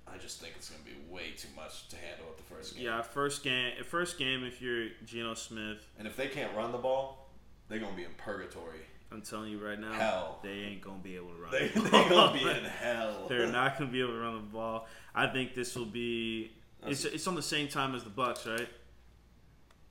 I 0.06 0.18
just 0.18 0.40
think 0.40 0.54
it's 0.56 0.68
going 0.68 0.82
to 0.84 0.90
be 0.90 1.12
way 1.12 1.30
too 1.36 1.48
much 1.56 1.88
to 1.88 1.96
handle 1.96 2.26
at 2.30 2.36
the 2.36 2.54
first 2.54 2.76
game. 2.76 2.84
Yeah, 2.84 3.02
first 3.02 3.42
game. 3.42 3.72
First 3.84 4.18
game. 4.18 4.44
If 4.44 4.60
you're 4.60 4.88
Geno 5.06 5.34
Smith, 5.34 5.78
And 5.98 6.06
if 6.06 6.16
they 6.16 6.28
can't 6.28 6.54
run 6.54 6.72
the 6.72 6.78
ball, 6.78 7.30
they're 7.68 7.78
going 7.78 7.92
to 7.92 7.96
be 7.96 8.04
in 8.04 8.10
purgatory. 8.18 8.80
I'm 9.12 9.22
telling 9.22 9.50
you 9.50 9.64
right 9.64 9.78
now, 9.78 9.92
Hell. 9.92 10.38
they 10.42 10.50
ain't 10.50 10.80
gonna 10.80 10.98
be 11.02 11.16
able 11.16 11.28
to 11.28 11.34
run. 11.42 11.52
They, 11.52 11.68
the 11.68 11.80
going 11.90 12.38
to 12.38 12.44
be 12.44 12.50
in 12.50 12.64
hell. 12.80 13.26
They're 13.28 13.46
not 13.46 13.78
gonna 13.78 13.90
be 13.90 14.00
able 14.00 14.12
to 14.12 14.18
run 14.18 14.34
the 14.36 14.40
ball. 14.40 14.86
I 15.14 15.26
think 15.26 15.54
this 15.54 15.76
will 15.76 15.84
be. 15.86 16.52
It's, 16.86 17.04
it's 17.04 17.26
on 17.26 17.34
the 17.34 17.42
same 17.42 17.68
time 17.68 17.94
as 17.94 18.02
the 18.04 18.10
Bucks, 18.10 18.46
right? 18.46 18.68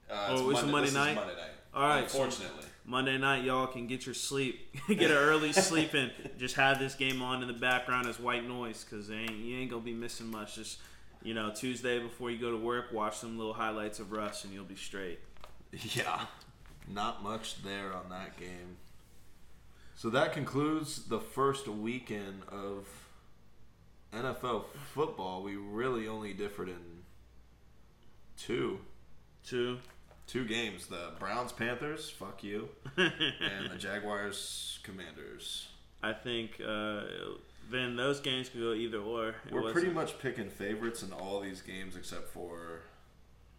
Uh, 0.10 0.28
Oh, 0.30 0.50
it's 0.50 0.64
Monday 0.64 0.88
is 0.90 0.94
night? 0.94 1.16
Monday 1.16 1.36
night. 1.36 1.52
All 1.74 1.88
right, 1.88 2.10
so- 2.10 2.30
Monday 2.84 3.18
night, 3.18 3.44
y'all 3.44 3.68
can 3.68 3.88
get 3.88 4.06
your 4.06 4.16
sleep, 4.16 4.76
get 4.88 5.12
an 5.12 5.18
early 5.18 5.54
sleep 5.54 5.94
in. 5.96 6.12
Just 6.38 6.56
have 6.56 6.80
this 6.80 6.96
game 6.96 7.22
on 7.22 7.42
in 7.42 7.48
the 7.48 7.54
background 7.54 8.08
as 8.08 8.20
white 8.20 8.46
noise, 8.46 8.84
cause 8.90 9.10
ain't, 9.12 9.30
you 9.38 9.58
ain't 9.58 9.70
gonna 9.70 9.82
be 9.84 9.94
missing 9.94 10.30
much. 10.30 10.56
Just 10.56 10.80
you 11.24 11.34
know, 11.36 11.52
Tuesday 11.52 12.00
before 12.00 12.32
you 12.32 12.40
go 12.40 12.50
to 12.52 12.58
work, 12.58 12.92
watch 12.92 13.18
some 13.18 13.38
little 13.38 13.54
highlights 13.54 14.00
of 14.00 14.12
Russ, 14.12 14.44
and 14.44 14.52
you'll 14.54 14.64
be 14.66 14.76
straight. 14.76 15.20
Yeah, 15.72 16.22
not 16.90 17.24
much 17.24 17.64
there 17.64 17.94
on 17.94 18.10
that 18.10 18.38
game. 18.38 18.76
So 20.02 20.10
that 20.10 20.34
concludes 20.34 21.04
the 21.04 21.20
first 21.20 21.68
weekend 21.68 22.42
of 22.52 22.88
NFL 24.12 24.64
football. 24.96 25.44
We 25.44 25.58
really 25.58 26.08
only 26.08 26.34
differed 26.34 26.70
in 26.70 27.04
two, 28.36 28.80
Two. 29.46 29.78
two 30.26 30.46
games: 30.46 30.88
the 30.88 31.12
Browns 31.20 31.52
Panthers, 31.52 32.10
fuck 32.10 32.44
you, 32.44 32.70
and 32.98 33.70
the 33.70 33.78
Jaguars 33.78 34.80
Commanders. 34.82 35.68
I 36.02 36.14
think 36.14 36.60
uh, 36.60 37.02
then 37.70 37.96
those 37.96 38.20
games 38.22 38.50
could 38.50 38.62
go 38.62 38.74
either 38.74 38.98
or. 38.98 39.36
We're 39.52 39.62
wasn't- 39.62 39.74
pretty 39.74 39.92
much 39.92 40.18
picking 40.18 40.50
favorites 40.50 41.04
in 41.04 41.14
all 41.14 41.42
these 41.42 41.62
games 41.62 41.96
except 41.96 42.30
for 42.30 42.80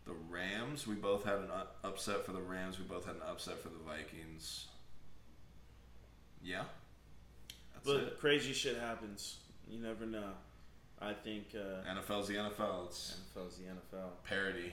the 0.07 0.15
Rams. 0.29 0.89
We 0.89 0.97
both 0.97 1.25
had 1.25 1.37
an 1.39 1.51
upset 1.85 2.27
for 2.27 2.33
the 2.33 2.43
Rams. 2.43 2.81
We 2.81 2.85
both 2.85 3.07
had 3.07 3.15
an 3.15 3.23
upset 3.29 3.61
for 3.61 3.69
the 3.69 3.79
Vikings. 3.87 4.67
Yeah. 6.43 6.63
That's 7.75 7.87
But 7.87 7.97
it. 7.97 8.21
crazy 8.21 8.53
shit 8.53 8.79
happens. 8.79 9.39
You 9.69 9.79
never 9.81 10.07
know. 10.07 10.31
I 11.01 11.13
think 11.15 11.47
uh, 11.55 11.89
NFL's 11.89 12.29
the 12.29 12.35
NFL. 12.35 12.87
It's 12.87 13.17
NFL's 13.37 13.57
the 13.59 13.65
NFL. 13.97 14.09
parody. 14.25 14.73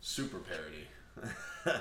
Super 0.00 0.38
parody. 0.38 0.86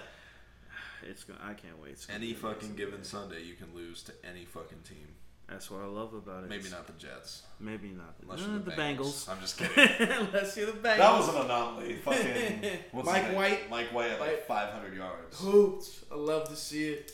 It's 1.06 1.26
gonna. 1.26 1.40
I 1.44 1.54
can't 1.54 1.78
wait. 1.82 1.98
Any 2.14 2.32
fucking 2.34 2.60
amazing. 2.70 2.76
given 2.78 3.04
Sunday, 3.04 3.44
you 3.44 3.56
can 3.56 3.68
lose 3.76 4.04
to 4.04 4.14
any 4.26 4.46
fucking 4.46 4.78
team. 4.88 5.06
That's 5.50 5.70
what 5.70 5.82
I 5.82 5.86
love 5.88 6.14
about 6.14 6.46
it. 6.46 6.50
Maybe 6.50 6.70
not 6.70 6.88
the 6.88 6.94
Jets. 6.94 7.44
Maybe 7.60 7.90
not. 7.90 8.16
Unless 8.22 8.40
Uh, 8.40 8.52
you're 8.52 8.60
the 8.60 8.72
the, 8.72 8.72
Bengals. 8.78 9.28
I'm 9.30 9.42
just 9.42 9.58
kidding. 9.76 10.08
Unless 10.10 10.56
you're 10.56 10.68
the 10.68 10.72
Bengals. 10.78 10.98
that 10.98 11.18
was 11.18 11.28
an 11.28 11.36
anomaly. 11.42 11.96
Fucking 11.98 12.70
what's 12.94 13.12
his 13.12 13.22
Mike? 13.28 13.36
White. 13.36 13.70
Mike 13.70 13.94
White 13.94 14.12
at 14.12 14.20
like 14.22 14.48
500 14.48 14.96
yards. 14.96 15.38
Hooped. 15.42 15.90
I 16.10 16.16
love 16.16 16.48
to 16.48 16.56
see 16.56 16.86
it. 16.86 17.12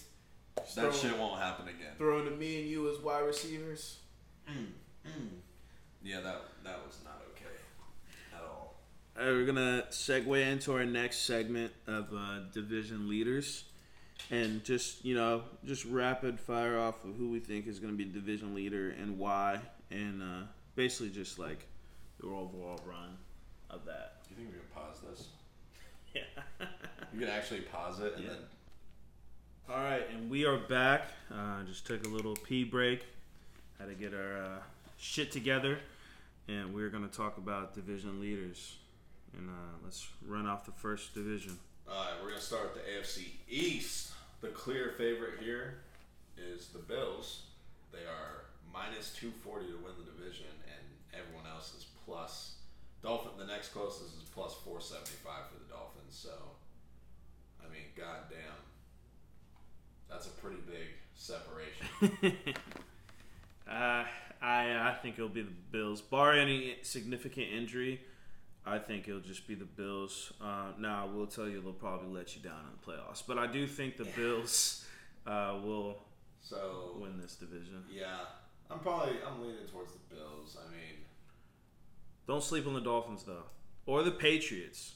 Just 0.64 0.76
That 0.76 0.82
throwing- 0.94 0.98
shit 1.12 1.18
won't 1.20 1.40
happen 1.42 1.68
again. 1.68 1.94
Throwing 1.98 2.26
to 2.26 2.32
me 2.32 2.62
and 2.62 2.70
you 2.70 2.90
as 2.92 3.00
wide 3.00 3.22
receivers. 3.26 3.98
Yeah, 6.04 6.22
that 6.22 6.42
that 6.64 6.86
was 6.86 6.98
not 7.04 7.22
okay 7.32 7.56
at 8.34 8.42
all. 8.42 8.76
uh, 9.18 9.26
we're 9.26 9.46
gonna 9.46 9.86
segue 9.92 10.48
into 10.52 10.74
our 10.74 10.86
next 10.86 11.20
segment 11.26 11.74
of 11.88 12.08
uh, 12.16 12.40
division 12.54 13.10
leaders, 13.10 13.66
and 14.32 14.64
just 14.64 15.04
you 15.04 15.14
know, 15.16 15.44
just 15.66 15.86
rapid 15.86 16.40
fire 16.40 16.78
off 16.80 17.04
of 17.04 17.16
who 17.16 17.30
we 17.30 17.40
think 17.40 17.68
is 17.68 17.80
gonna 17.80 17.94
be 17.94 18.06
division 18.06 18.56
leader 18.56 18.92
and 18.92 19.18
why, 19.20 19.60
and 19.92 20.22
uh, 20.24 20.44
basically 20.76 21.10
just 21.10 21.38
like 21.38 21.66
the 22.20 22.28
overall 22.28 22.80
run 22.86 23.18
of 23.70 23.86
that. 23.86 24.24
Do 24.24 24.30
you 24.32 24.36
think 24.38 24.54
we 24.54 24.60
can 24.60 24.68
pause 24.74 25.00
this? 25.10 25.28
Yeah. 26.16 26.24
You 27.14 27.20
can 27.20 27.30
actually 27.30 27.62
pause 27.62 28.00
it 28.00 28.16
and 28.16 28.24
Yeah. 28.24 28.30
then. 28.32 28.40
All 29.72 29.78
right, 29.78 30.02
and 30.12 30.32
we 30.32 30.46
are 30.46 30.58
back. 30.58 31.10
Uh, 31.32 31.62
just 31.64 31.86
took 31.86 32.04
a 32.04 32.10
little 32.10 32.36
pee 32.36 32.64
break. 32.64 33.06
Had 33.78 33.90
to 33.90 33.94
get 33.94 34.16
our 34.16 34.42
uh, 34.42 34.60
shit 34.98 35.32
together, 35.32 35.78
and 36.48 36.74
we're 36.74 36.90
gonna 36.90 37.08
talk 37.08 37.38
about 37.38 37.76
division 37.76 38.20
leaders. 38.20 38.78
And 39.38 39.48
uh, 39.48 39.78
let's 39.84 40.08
run 40.26 40.48
off 40.48 40.66
the 40.66 40.72
first 40.72 41.14
division. 41.14 41.60
All 41.88 42.04
right, 42.04 42.14
we're 42.20 42.30
gonna 42.30 42.42
start 42.42 42.74
with 42.74 42.84
the 42.84 42.90
AFC 42.90 43.28
East. 43.48 44.14
The 44.42 44.48
clear 44.48 44.96
favorite 44.98 45.40
here 45.40 45.76
is 46.36 46.70
the 46.70 46.80
Bills. 46.80 47.44
They 47.92 48.00
are 48.00 48.46
minus 48.74 49.14
two 49.14 49.30
forty 49.44 49.68
to 49.68 49.74
win 49.74 49.94
the 50.00 50.12
division, 50.12 50.48
and 50.66 51.22
everyone 51.22 51.46
else 51.46 51.76
is 51.78 51.86
plus. 52.08 52.56
Dolphin. 53.04 53.34
The 53.38 53.46
next 53.46 53.70
closest 53.70 54.18
is 54.18 54.24
plus 54.34 54.56
four 54.66 54.82
seventy 54.82 55.18
five 55.24 55.46
for 55.54 55.60
the 55.60 55.72
Dolphins. 55.72 56.10
So, 56.10 56.32
I 57.62 57.72
mean, 57.72 57.86
goddamn, 57.96 58.58
that's 60.10 60.28
a 60.28 60.32
pretty 60.32 60.58
big 60.68 60.88
separation. 61.16 62.38
Uh, 63.70 64.04
I 64.42 64.90
I 64.90 64.98
think 65.02 65.16
it'll 65.20 65.30
be 65.30 65.44
the 65.44 65.52
Bills, 65.72 66.02
bar 66.02 66.34
any 66.34 66.78
significant 66.82 67.48
injury. 67.54 68.02
I 68.66 68.80
think 68.80 69.08
it'll 69.08 69.20
just 69.22 69.48
be 69.48 69.54
the 69.54 69.66
Bills. 69.66 70.34
Uh, 70.42 70.72
now, 70.80 71.04
I 71.04 71.16
will 71.16 71.28
tell 71.28 71.48
you 71.48 71.62
they'll 71.62 71.72
probably 71.74 72.10
let 72.10 72.36
you 72.36 72.42
down 72.42 72.60
in 72.66 72.72
the 72.80 72.92
playoffs, 72.92 73.22
but 73.26 73.38
I 73.38 73.46
do 73.46 73.68
think 73.68 73.98
the 73.98 74.06
Bills 74.06 74.86
uh, 75.28 75.60
will 75.64 75.98
So, 76.42 76.98
win 77.00 77.20
this 77.22 77.36
division. 77.36 77.84
yeah, 77.94 78.18
I'm 78.72 78.80
probably 78.80 79.18
I'm 79.26 79.40
leaning 79.42 79.68
towards 79.72 79.92
the 79.94 80.16
Bills. 80.16 80.58
I 80.60 80.72
mean, 80.72 80.96
Don't 82.28 82.44
sleep 82.44 82.66
on 82.66 82.74
the 82.74 82.82
Dolphins 82.82 83.22
though, 83.24 83.46
or 83.86 84.02
the 84.02 84.12
Patriots. 84.12 84.94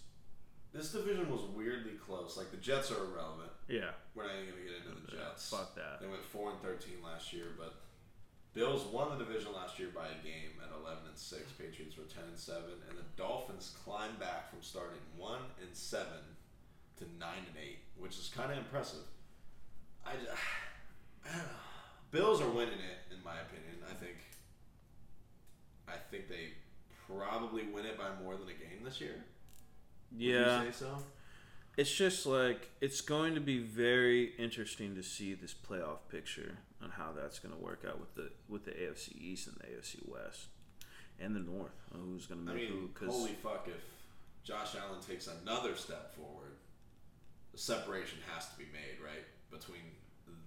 this 0.73 0.91
division 0.91 1.29
was 1.31 1.41
weirdly 1.55 1.93
close. 2.03 2.37
Like 2.37 2.49
the 2.49 2.57
Jets 2.57 2.89
are 2.91 2.97
irrelevant. 3.05 3.51
Yeah, 3.67 3.91
We're 4.13 4.23
not 4.27 4.35
even 4.35 4.49
gonna 4.53 4.63
get 4.67 4.75
into 4.85 5.01
the 5.05 5.11
Jets. 5.17 5.49
fuck 5.49 5.73
that. 5.75 6.01
They 6.01 6.07
went 6.07 6.23
four 6.25 6.51
and 6.51 6.59
thirteen 6.61 7.01
last 7.03 7.31
year, 7.33 7.47
but 7.57 7.73
Bills 8.53 8.85
won 8.91 9.17
the 9.17 9.23
division 9.23 9.53
last 9.53 9.79
year 9.79 9.89
by 9.95 10.07
a 10.07 10.19
game 10.23 10.51
at 10.61 10.69
eleven 10.75 11.07
and 11.07 11.17
six. 11.17 11.51
Patriots 11.53 11.95
were 11.97 12.03
ten 12.03 12.25
and 12.27 12.37
seven, 12.37 12.75
and 12.89 12.97
the 12.97 13.03
Dolphins 13.15 13.73
climbed 13.83 14.19
back 14.19 14.49
from 14.49 14.61
starting 14.61 14.99
one 15.17 15.41
and 15.61 15.69
seven 15.73 16.21
to 16.97 17.05
nine 17.19 17.47
and 17.47 17.57
eight, 17.57 17.79
which 17.97 18.19
is 18.19 18.29
kind 18.35 18.51
of 18.51 18.57
impressive. 18.57 19.05
I, 20.05 20.11
ju- 20.13 20.27
I 21.25 21.29
don't 21.37 21.37
know. 21.47 21.63
Bills 22.11 22.41
are 22.41 22.49
winning 22.49 22.77
it, 22.83 23.15
in 23.15 23.23
my 23.23 23.39
opinion. 23.39 23.79
I 23.89 23.93
think. 23.95 24.17
I 25.87 25.95
think 26.11 26.27
they 26.27 26.49
probably 27.07 27.63
win 27.73 27.85
it 27.85 27.97
by 27.97 28.09
more 28.23 28.35
than 28.35 28.47
a 28.49 28.53
game 28.53 28.83
this 28.83 28.99
year. 29.01 29.23
Would 30.11 30.21
Yeah, 30.21 30.63
you 30.63 30.71
say 30.71 30.85
so? 30.85 30.97
It's 31.77 31.93
just 31.93 32.25
like 32.25 32.69
it's 32.81 33.01
going 33.01 33.33
to 33.35 33.41
be 33.41 33.59
very 33.59 34.33
interesting 34.37 34.95
to 34.95 35.03
see 35.03 35.33
this 35.33 35.53
playoff 35.53 35.99
picture 36.09 36.57
on 36.81 36.91
how 36.91 37.11
that's 37.15 37.39
going 37.39 37.53
to 37.55 37.59
work 37.61 37.83
out 37.87 37.99
with 37.99 38.13
the 38.15 38.29
with 38.47 38.65
the 38.65 38.71
AFC 38.71 39.15
East 39.19 39.47
and 39.47 39.57
the 39.57 39.65
AFC 39.65 40.07
West 40.07 40.47
and 41.19 41.35
the 41.35 41.39
North. 41.39 41.71
Who's 41.93 42.25
going 42.25 42.45
to 42.45 42.51
I 42.51 42.55
make 42.55 42.67
who? 42.67 42.75
mean, 42.75 42.87
Because 42.93 43.15
holy 43.15 43.31
fuck! 43.41 43.67
If 43.67 43.81
Josh 44.43 44.75
Allen 44.75 44.99
takes 45.07 45.27
another 45.27 45.75
step 45.75 46.13
forward, 46.15 46.51
the 47.51 47.57
separation 47.57 48.19
has 48.33 48.49
to 48.49 48.57
be 48.57 48.65
made, 48.73 48.99
right, 49.03 49.23
between 49.51 49.81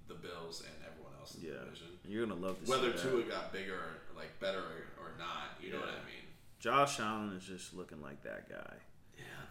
the, 0.08 0.14
Bills 0.14 0.60
and 0.66 0.74
everyone 0.86 1.12
else 1.18 1.34
in 1.36 1.42
Yeah. 1.42 1.58
the 1.60 1.64
division. 1.66 1.86
you're 2.04 2.26
going 2.26 2.38
to 2.40 2.46
love 2.46 2.62
to 2.64 2.70
Whether. 2.70 2.92
Tua 2.92 3.22
got 3.22 3.52
bigger, 3.52 3.74
or, 3.74 4.16
like 4.16 4.38
better, 4.40 4.58
or, 4.58 5.04
or 5.06 5.10
not, 5.18 5.56
you 5.62 5.72
know 5.72 5.78
what 5.80 5.88
I 5.88 6.04
mean? 6.04 6.24
Josh 6.58 7.00
Allen 7.00 7.32
is 7.36 7.44
just 7.44 7.74
looking 7.74 8.02
like 8.02 8.22
that 8.22 8.48
guy. 8.48 8.74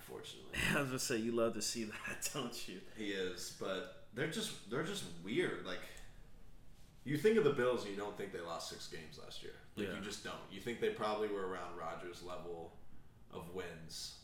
Unfortunately, 0.07 0.59
I 0.75 0.79
was 0.79 0.87
gonna 0.87 0.99
say 0.99 1.17
you 1.17 1.31
love 1.31 1.53
to 1.53 1.61
see 1.61 1.85
that, 1.85 2.29
don't 2.33 2.67
you? 2.67 2.79
he 2.97 3.07
is. 3.07 3.55
But 3.59 4.03
they're 4.13 4.27
just 4.31 4.69
they're 4.69 4.83
just 4.83 5.03
weird. 5.23 5.65
Like 5.65 5.79
you 7.03 7.17
think 7.17 7.37
of 7.37 7.43
the 7.43 7.51
Bills, 7.51 7.83
and 7.83 7.91
you 7.91 7.97
don't 7.97 8.17
think 8.17 8.31
they 8.33 8.39
lost 8.41 8.69
six 8.69 8.87
games 8.87 9.19
last 9.23 9.43
year. 9.43 9.53
Like 9.75 9.87
Yeah. 9.87 9.95
you 9.95 10.01
just 10.01 10.23
don't. 10.23 10.35
You 10.51 10.59
think 10.61 10.79
they 10.81 10.89
probably 10.89 11.27
were 11.27 11.47
around 11.47 11.77
Rogers' 11.77 12.21
level 12.23 12.73
of 13.33 13.43
wins. 13.53 14.15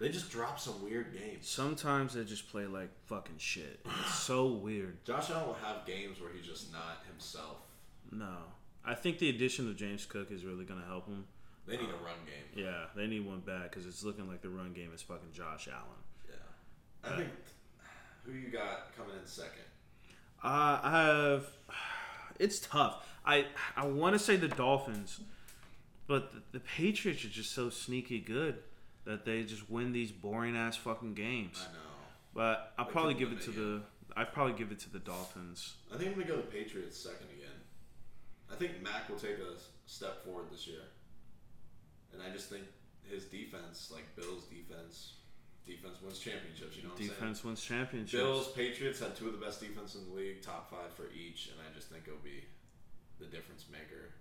They 0.00 0.10
just 0.10 0.30
dropped 0.30 0.60
some 0.60 0.84
weird 0.84 1.12
games. 1.12 1.48
Sometimes 1.48 2.14
they 2.14 2.22
just 2.24 2.48
play 2.50 2.66
like 2.66 2.90
fucking 3.06 3.38
shit. 3.38 3.80
It's 4.02 4.14
so 4.14 4.46
weird. 4.52 5.04
Josh 5.04 5.30
Allen 5.30 5.46
will 5.48 5.54
have 5.54 5.84
games 5.86 6.20
where 6.20 6.30
he's 6.32 6.46
just 6.46 6.72
not 6.72 7.02
himself. 7.10 7.56
No, 8.12 8.36
I 8.84 8.94
think 8.94 9.18
the 9.18 9.28
addition 9.28 9.68
of 9.68 9.76
James 9.76 10.06
Cook 10.06 10.30
is 10.30 10.44
really 10.44 10.64
gonna 10.64 10.84
help 10.86 11.06
him. 11.08 11.26
They 11.68 11.76
need 11.76 11.90
a 11.90 12.04
run 12.04 12.16
game. 12.26 12.64
Yeah, 12.64 12.84
they 12.96 13.06
need 13.06 13.26
one 13.26 13.40
back 13.40 13.70
because 13.70 13.86
it's 13.86 14.02
looking 14.02 14.26
like 14.28 14.40
the 14.42 14.48
run 14.48 14.72
game 14.72 14.90
is 14.94 15.02
fucking 15.02 15.32
Josh 15.32 15.68
Allen. 15.70 15.84
Yeah. 16.28 17.10
I 17.12 17.16
think 17.16 17.28
who 18.24 18.32
you 18.32 18.48
got 18.48 18.96
coming 18.96 19.12
in 19.20 19.26
second? 19.26 19.62
Uh, 20.42 20.80
I 20.82 20.90
have. 20.90 21.46
It's 22.38 22.60
tough. 22.60 23.04
I 23.26 23.46
I 23.76 23.84
want 23.84 24.12
to 24.14 24.18
say 24.20 24.36
the 24.36 24.46
Dolphins, 24.46 25.18
but 26.06 26.30
the, 26.32 26.42
the 26.52 26.60
Patriots 26.60 27.24
are 27.24 27.28
just 27.28 27.50
so 27.50 27.68
sneaky 27.68 28.20
good 28.20 28.58
that 29.06 29.24
they 29.24 29.42
just 29.42 29.68
win 29.68 29.92
these 29.92 30.12
boring 30.12 30.56
ass 30.56 30.76
fucking 30.76 31.14
games. 31.14 31.66
I 31.68 31.72
know. 31.72 31.78
But 32.34 32.74
I'll 32.78 32.84
Like 32.84 32.92
probably 32.92 33.14
give 33.14 33.32
it 33.32 33.40
to 33.42 33.50
limit 33.50 33.82
the. 34.14 34.20
I 34.20 34.22
probably 34.22 34.52
give 34.52 34.70
it 34.70 34.78
to 34.80 34.90
the 34.92 35.00
Dolphins. 35.00 35.74
I 35.92 35.96
think 35.96 36.10
I'm 36.10 36.14
gonna 36.14 36.26
go 36.28 36.36
the 36.36 36.42
Patriots 36.42 36.96
second 36.96 37.26
again. 37.36 37.58
I 38.52 38.54
think 38.54 38.80
Mac 38.84 39.08
will 39.08 39.18
take 39.18 39.38
a 39.38 39.54
step 39.86 40.24
forward 40.24 40.44
this 40.52 40.68
year, 40.68 40.82
and 42.12 42.22
I 42.22 42.30
just 42.30 42.48
think 42.50 42.64
his 43.08 43.24
defense, 43.24 43.90
like 43.92 44.04
Bills' 44.16 44.44
defense, 44.44 45.14
defense 45.66 45.96
wins 46.02 46.18
championships. 46.18 46.76
You 46.76 46.82
know 46.84 46.90
what 46.90 46.98
Defense 46.98 47.44
wins 47.44 47.60
I'm 47.60 47.68
saying? 47.68 47.80
championships. 47.80 48.22
Bills, 48.22 48.48
Patriots 48.52 49.00
had 49.00 49.16
two 49.16 49.26
of 49.26 49.32
the 49.38 49.44
best 49.44 49.60
defenses 49.60 50.02
in 50.02 50.08
the 50.10 50.16
league, 50.16 50.42
top 50.42 50.70
five 50.70 50.92
for 50.94 51.06
each, 51.12 51.48
and 51.52 51.56
I 51.60 51.72
just 51.74 51.88
think 51.88 52.04
it'll 52.06 52.20
be 52.24 52.44
the 53.18 53.26
difference 53.26 53.64
maker. 53.70 54.12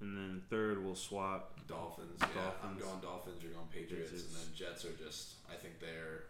And 0.00 0.16
then 0.16 0.42
third, 0.50 0.84
we'll 0.84 0.96
swap. 0.96 1.58
Dolphins, 1.66 2.18
yeah, 2.20 2.50
I'm 2.62 2.76
going 2.76 3.00
Dolphins. 3.00 3.42
You're 3.42 3.52
going 3.52 3.66
Patriots, 3.72 4.10
and 4.12 4.34
then 4.34 4.48
Jets 4.54 4.84
are 4.84 4.92
just. 5.02 5.34
I 5.50 5.54
think 5.54 5.78
they're 5.80 6.24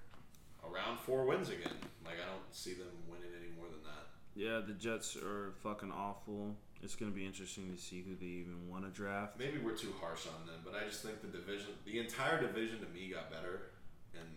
around 0.63 0.99
four 1.01 1.25
wins 1.25 1.49
again. 1.49 1.73
Like 2.05 2.17
I 2.23 2.27
don't 2.29 2.45
see 2.53 2.75
them 2.75 2.93
winning 3.09 3.31
any 3.41 3.51
more 3.57 3.67
than 3.67 3.83
that. 3.83 4.05
Yeah, 4.37 4.61
the 4.67 4.75
Jets 4.75 5.17
are 5.17 5.55
fucking 5.63 5.91
awful. 5.93 6.55
It's 6.85 6.95
gonna 6.95 7.13
be 7.13 7.25
interesting 7.25 7.75
to 7.75 7.81
see 7.81 8.03
who 8.03 8.15
they 8.15 8.27
even 8.27 8.69
want 8.69 8.85
to 8.85 8.91
draft. 8.91 9.39
Maybe 9.39 9.57
we're 9.59 9.77
too 9.77 9.95
harsh 10.01 10.27
on 10.27 10.47
them, 10.47 10.61
but 10.63 10.75
I 10.75 10.87
just 10.87 11.03
think 11.03 11.23
the 11.23 11.29
division, 11.29 11.71
the 11.87 11.99
entire 11.99 12.39
division 12.39 12.81
to 12.81 12.87
me 12.93 13.09
got 13.09 13.31
better, 13.31 13.71
and 14.13 14.29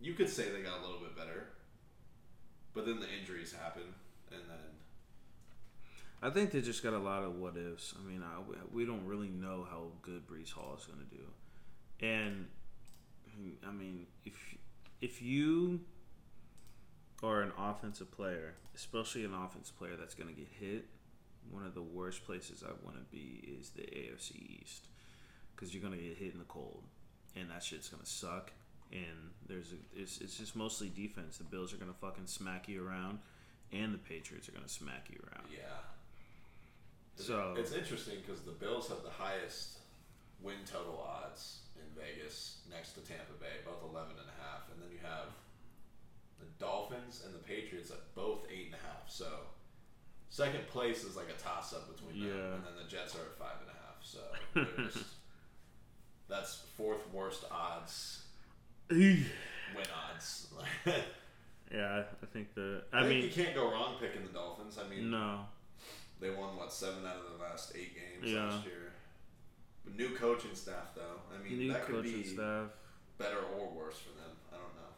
you 0.00 0.14
could 0.14 0.28
say 0.28 0.50
they 0.50 0.62
got 0.62 0.78
a 0.78 0.82
little 0.82 1.00
bit 1.00 1.16
better, 1.16 1.48
but 2.74 2.86
then 2.86 3.00
the 3.00 3.08
injuries 3.20 3.52
happen, 3.52 3.82
and 4.30 4.40
then 4.48 4.58
I 6.22 6.30
think 6.30 6.52
they 6.52 6.60
just 6.60 6.84
got 6.84 6.92
a 6.92 6.98
lot 6.98 7.24
of 7.24 7.34
what 7.34 7.56
ifs. 7.56 7.92
I 7.98 8.08
mean, 8.08 8.22
I, 8.22 8.38
we 8.72 8.86
don't 8.86 9.04
really 9.04 9.28
know 9.28 9.66
how 9.68 9.88
good 10.00 10.28
Breece 10.28 10.52
Hall 10.52 10.76
is 10.78 10.86
going 10.86 11.00
to 11.00 11.16
do, 11.16 12.06
and 12.06 12.46
I 13.66 13.72
mean, 13.72 14.06
if 14.24 14.36
if 15.00 15.20
you 15.20 15.80
are 17.24 17.42
an 17.42 17.52
offensive 17.58 18.12
player, 18.12 18.54
especially 18.76 19.24
an 19.24 19.34
offensive 19.34 19.76
player 19.76 19.96
that's 19.98 20.14
going 20.14 20.28
to 20.28 20.34
get 20.34 20.48
hit, 20.48 20.86
one 21.50 21.64
of 21.64 21.74
the 21.74 21.82
worst 21.82 22.24
places 22.24 22.62
I 22.66 22.72
want 22.84 22.96
to 22.96 23.04
be 23.14 23.42
is 23.58 23.70
the 23.70 23.82
AFC 23.82 24.60
East 24.62 24.86
because 25.54 25.74
you're 25.74 25.82
going 25.82 25.96
to 25.96 26.02
get 26.02 26.16
hit 26.16 26.32
in 26.32 26.38
the 26.38 26.44
cold, 26.46 26.82
and 27.36 27.50
that 27.50 27.62
shit's 27.62 27.88
going 27.88 28.02
to 28.02 28.08
suck. 28.08 28.52
And 28.92 29.30
there's 29.48 29.72
a, 29.72 29.76
it's, 30.00 30.20
it's 30.20 30.36
just 30.36 30.54
mostly 30.56 30.88
defense. 30.88 31.38
The 31.38 31.44
Bills 31.44 31.72
are 31.72 31.76
going 31.76 31.92
to 31.92 31.98
fucking 31.98 32.26
smack 32.26 32.68
you 32.68 32.86
around, 32.86 33.20
and 33.72 33.94
the 33.94 33.98
Patriots 33.98 34.48
are 34.48 34.52
going 34.52 34.64
to 34.64 34.70
smack 34.72 35.08
you 35.10 35.18
around. 35.32 35.46
yeah. 35.52 35.60
So- 37.16 37.54
it's 37.56 37.72
interesting 37.72 38.16
because 38.26 38.42
the 38.42 38.52
Bills 38.52 38.88
have 38.88 39.02
the 39.02 39.10
highest 39.10 39.78
win 40.42 40.56
total 40.66 40.98
odds 41.06 41.60
in 41.76 41.84
Vegas, 42.00 42.58
next 42.70 42.92
to 42.94 43.00
Tampa 43.00 43.32
Bay, 43.40 43.62
both 43.64 43.82
11 43.88 44.10
and 44.12 44.28
a 44.28 44.42
half, 44.42 44.68
and 44.72 44.82
then 44.82 44.90
you 44.90 44.98
have 45.02 45.28
the 46.40 46.46
Dolphins 46.58 47.22
and 47.24 47.34
the 47.34 47.38
Patriots 47.38 47.90
at 47.90 48.14
both 48.14 48.44
eight 48.50 48.66
and 48.66 48.74
a 48.74 48.84
half. 48.86 49.08
So 49.08 49.28
second 50.32 50.66
place 50.66 51.04
is 51.04 51.14
like 51.14 51.28
a 51.28 51.40
toss 51.40 51.72
up 51.74 51.94
between 51.94 52.18
them, 52.26 52.28
Yeah. 52.36 52.54
and 52.56 52.64
then 52.64 52.72
the 52.82 52.88
Jets 52.90 53.14
are 53.14 53.20
at 53.20 53.38
five 53.38 53.56
and 53.60 53.70
a 53.70 53.72
half. 53.74 54.02
So 54.02 54.18
they're 54.54 54.86
just, 54.88 55.04
that's 56.28 56.62
fourth 56.76 57.06
worst 57.12 57.44
odds 57.50 58.22
win 58.90 59.86
odds. 60.12 60.48
Yeah, 61.72 62.02
I 62.22 62.26
think 62.26 62.52
the. 62.54 62.82
I, 62.92 63.00
think 63.00 63.08
mean, 63.08 63.24
you 63.24 63.30
can't 63.30 63.54
go 63.54 63.70
wrong 63.72 63.94
picking 63.98 64.20
the 64.26 64.32
Dolphins. 64.34 64.76
I 64.76 64.86
mean, 64.94 65.10
no. 65.10 65.40
they 66.20 66.28
won 66.28 66.54
what 66.58 66.70
seven 66.70 67.06
out 67.06 67.16
of 67.16 67.38
the 67.38 67.42
last 67.42 67.72
eight 67.74 67.94
games 67.94 68.30
Yeah. 68.30 68.44
last 68.44 68.66
year. 68.66 68.92
But 69.82 69.96
New 69.96 70.10
coaching 70.14 70.54
staff, 70.54 70.92
though. 70.94 71.24
I 71.34 71.42
mean, 71.42 71.58
New 71.58 71.72
that 71.72 71.86
could 71.86 71.94
coaching 72.04 72.12
be 72.20 72.24
staff. 72.28 72.68
better 73.16 73.38
or 73.58 73.70
worse 73.70 73.96
for 73.96 74.10
them. 74.20 74.36
I 74.52 74.56
don't 74.56 74.74
know. 74.76 74.92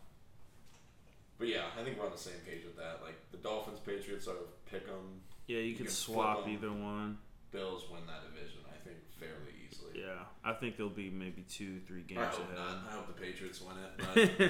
But 1.38 1.46
yeah, 1.46 1.66
I 1.78 1.84
think 1.84 1.96
we're 1.96 2.06
on 2.06 2.10
the 2.10 2.18
same 2.18 2.42
page 2.44 2.64
with 2.64 2.76
that. 2.76 2.98
Like 3.04 3.14
the 3.30 3.38
Dolphins, 3.38 3.78
Patriots 3.78 4.26
of 4.26 4.34
pick 4.74 4.88
'em. 4.88 5.20
Yeah, 5.46 5.58
you, 5.58 5.62
You 5.64 5.76
could 5.76 5.86
can 5.86 5.94
swap 5.94 6.46
either 6.48 6.70
one. 6.72 7.18
Bills 7.50 7.84
win 7.90 8.02
that 8.06 8.22
division. 8.32 8.60
I 8.68 8.76
think 8.84 8.96
fairly 9.18 9.52
easily. 9.68 10.00
Yeah, 10.00 10.24
I 10.44 10.52
think 10.54 10.76
there'll 10.76 10.90
be 10.90 11.10
maybe 11.10 11.42
two, 11.42 11.80
three 11.86 12.02
games 12.02 12.20
I 12.20 12.24
hope 12.26 12.40
ahead. 12.52 12.56
not. 12.56 12.84
I 12.88 12.92
hope 12.96 13.06
the 13.06 13.12
Patriots 13.20 13.60
win 13.60 13.76
it, 13.78 13.92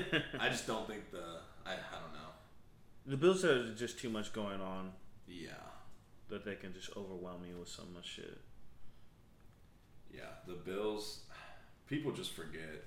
but 0.08 0.22
I 0.40 0.48
just 0.48 0.66
don't 0.66 0.86
think 0.86 1.10
the. 1.10 1.40
I, 1.66 1.72
I 1.72 2.00
don't 2.00 2.12
know. 2.14 2.30
the 3.06 3.16
Bills 3.16 3.42
have 3.42 3.76
just 3.76 3.98
too 3.98 4.08
much 4.10 4.32
going 4.32 4.60
on 4.60 4.92
Yeah, 5.26 5.50
that 6.28 6.44
they 6.44 6.54
can 6.56 6.72
just 6.74 6.96
overwhelm 6.96 7.42
you 7.48 7.56
with 7.58 7.68
so 7.68 7.82
much 7.94 8.06
shit. 8.06 8.38
yeah. 10.14 10.22
The 10.46 10.54
Bills. 10.54 11.20
People 11.86 12.12
just 12.12 12.32
forget. 12.32 12.84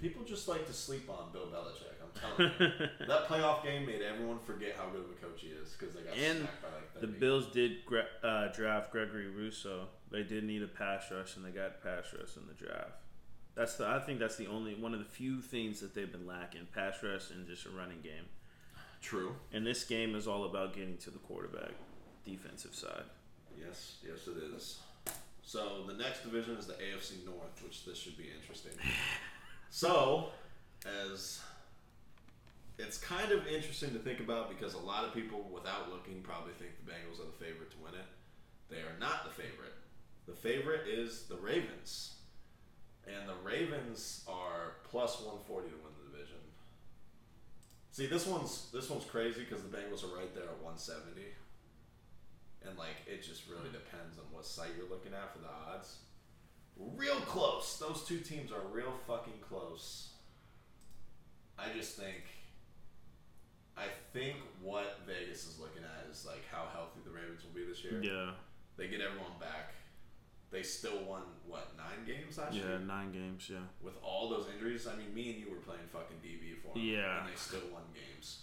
People 0.00 0.24
just 0.24 0.48
like 0.48 0.66
to 0.66 0.72
sleep 0.72 1.08
on 1.08 1.32
Bill 1.32 1.46
Belichick. 1.46 1.94
I'm 2.02 2.36
telling 2.36 2.52
you. 2.58 2.88
that 3.06 3.28
playoff 3.28 3.62
game 3.62 3.86
made 3.86 4.02
everyone 4.02 4.38
forget 4.38 4.74
how 4.76 4.86
good 4.86 5.00
of 5.00 5.10
a 5.10 5.14
coach 5.14 5.40
he 5.40 5.48
is 5.48 5.70
because 5.78 5.94
they 5.94 6.02
got 6.02 6.16
And 6.16 6.40
smacked 6.40 6.62
by 6.62 6.68
like 6.68 6.94
30. 6.94 7.06
The 7.06 7.12
Bills 7.18 7.46
did 7.46 7.76
uh, 8.22 8.48
draft 8.48 8.92
Gregory 8.92 9.28
Rousseau. 9.28 9.86
They 10.10 10.22
did 10.22 10.44
need 10.44 10.62
a 10.62 10.66
pass 10.66 11.10
rush, 11.10 11.36
and 11.36 11.44
they 11.44 11.50
got 11.50 11.82
pass 11.82 12.04
rush 12.18 12.36
in 12.36 12.46
the 12.46 12.54
draft. 12.54 12.92
That's 13.54 13.76
the. 13.76 13.86
I 13.86 14.00
think 14.00 14.18
that's 14.18 14.36
the 14.36 14.46
only 14.46 14.74
one 14.74 14.94
of 14.94 14.98
the 14.98 15.04
few 15.04 15.40
things 15.40 15.80
that 15.80 15.94
they've 15.94 16.10
been 16.10 16.26
lacking: 16.26 16.66
pass 16.74 17.02
rush 17.02 17.30
and 17.30 17.46
just 17.46 17.66
a 17.66 17.70
running 17.70 18.00
game. 18.02 18.26
True. 19.00 19.36
And 19.52 19.66
this 19.66 19.84
game 19.84 20.14
is 20.14 20.26
all 20.26 20.44
about 20.44 20.74
getting 20.74 20.96
to 20.98 21.10
the 21.10 21.18
quarterback, 21.18 21.72
defensive 22.24 22.74
side. 22.74 23.04
Yes, 23.58 23.96
yes, 24.06 24.26
it 24.26 24.42
is. 24.54 24.78
So 25.42 25.84
the 25.86 25.92
next 25.92 26.22
division 26.22 26.56
is 26.56 26.66
the 26.66 26.72
AFC 26.72 27.24
North, 27.24 27.62
which 27.62 27.84
this 27.84 27.98
should 27.98 28.16
be 28.16 28.28
interesting. 28.40 28.72
So, 29.74 30.28
as 30.86 31.40
it's 32.78 32.96
kind 32.96 33.32
of 33.32 33.44
interesting 33.48 33.90
to 33.90 33.98
think 33.98 34.20
about 34.20 34.48
because 34.48 34.74
a 34.74 34.78
lot 34.78 35.02
of 35.02 35.12
people, 35.12 35.50
without 35.52 35.90
looking, 35.90 36.22
probably 36.22 36.52
think 36.52 36.70
the 36.78 36.92
Bengals 36.92 37.18
are 37.18 37.26
the 37.26 37.44
favorite 37.44 37.72
to 37.72 37.76
win 37.82 37.94
it. 37.94 38.06
They 38.70 38.82
are 38.82 38.96
not 39.00 39.24
the 39.24 39.30
favorite. 39.30 39.74
The 40.28 40.32
favorite 40.32 40.86
is 40.86 41.24
the 41.24 41.34
Ravens, 41.34 42.14
and 43.04 43.28
the 43.28 43.34
Ravens 43.42 44.22
are 44.28 44.76
plus 44.88 45.20
one 45.20 45.38
forty 45.44 45.70
to 45.70 45.74
win 45.74 45.92
the 45.98 46.12
division. 46.12 46.38
See, 47.90 48.06
this 48.06 48.28
one's 48.28 48.70
this 48.72 48.88
one's 48.88 49.06
crazy 49.06 49.40
because 49.40 49.64
the 49.64 49.76
Bengals 49.76 50.04
are 50.04 50.16
right 50.16 50.32
there 50.36 50.44
at 50.44 50.62
one 50.62 50.78
seventy 50.78 51.34
and 52.64 52.78
like 52.78 53.02
it 53.08 53.24
just 53.24 53.48
really 53.48 53.72
depends 53.72 54.18
on 54.18 54.24
what 54.30 54.46
site 54.46 54.70
you're 54.78 54.88
looking 54.88 55.14
at 55.14 55.32
for 55.32 55.40
the 55.40 55.50
odds. 55.50 55.96
Real 56.76 57.16
close. 57.20 57.78
Those 57.78 58.04
two 58.04 58.18
teams 58.18 58.50
are 58.52 58.60
real 58.72 58.92
fucking 59.06 59.40
close. 59.48 60.08
I 61.58 61.66
just 61.76 61.96
think 61.96 62.24
I 63.76 63.84
think 64.12 64.36
what 64.62 65.00
Vegas 65.06 65.46
is 65.46 65.58
looking 65.60 65.82
at 65.82 66.10
is 66.10 66.24
like 66.26 66.42
how 66.50 66.64
healthy 66.72 67.00
the 67.04 67.10
Ravens 67.10 67.42
will 67.44 67.54
be 67.60 67.66
this 67.66 67.82
year. 67.84 68.00
Yeah, 68.02 68.30
They 68.76 68.86
get 68.88 69.00
everyone 69.00 69.38
back. 69.40 69.74
They 70.50 70.62
still 70.62 71.02
won 71.04 71.22
what 71.46 71.72
nine 71.76 72.06
games 72.06 72.38
last 72.38 72.54
year? 72.54 72.64
yeah, 72.78 72.78
nine 72.86 73.10
games. 73.12 73.48
Yeah, 73.50 73.66
with 73.82 73.94
all 74.02 74.28
those 74.28 74.46
injuries. 74.54 74.86
I 74.86 74.94
mean, 74.96 75.12
me 75.14 75.30
and 75.30 75.40
you 75.40 75.50
were 75.50 75.56
playing 75.62 75.82
fucking 75.92 76.18
DB 76.22 76.54
for 76.62 76.74
them, 76.78 76.84
Yeah. 76.84 77.20
and 77.20 77.28
they 77.28 77.34
still 77.36 77.66
won 77.72 77.82
games. 77.92 78.42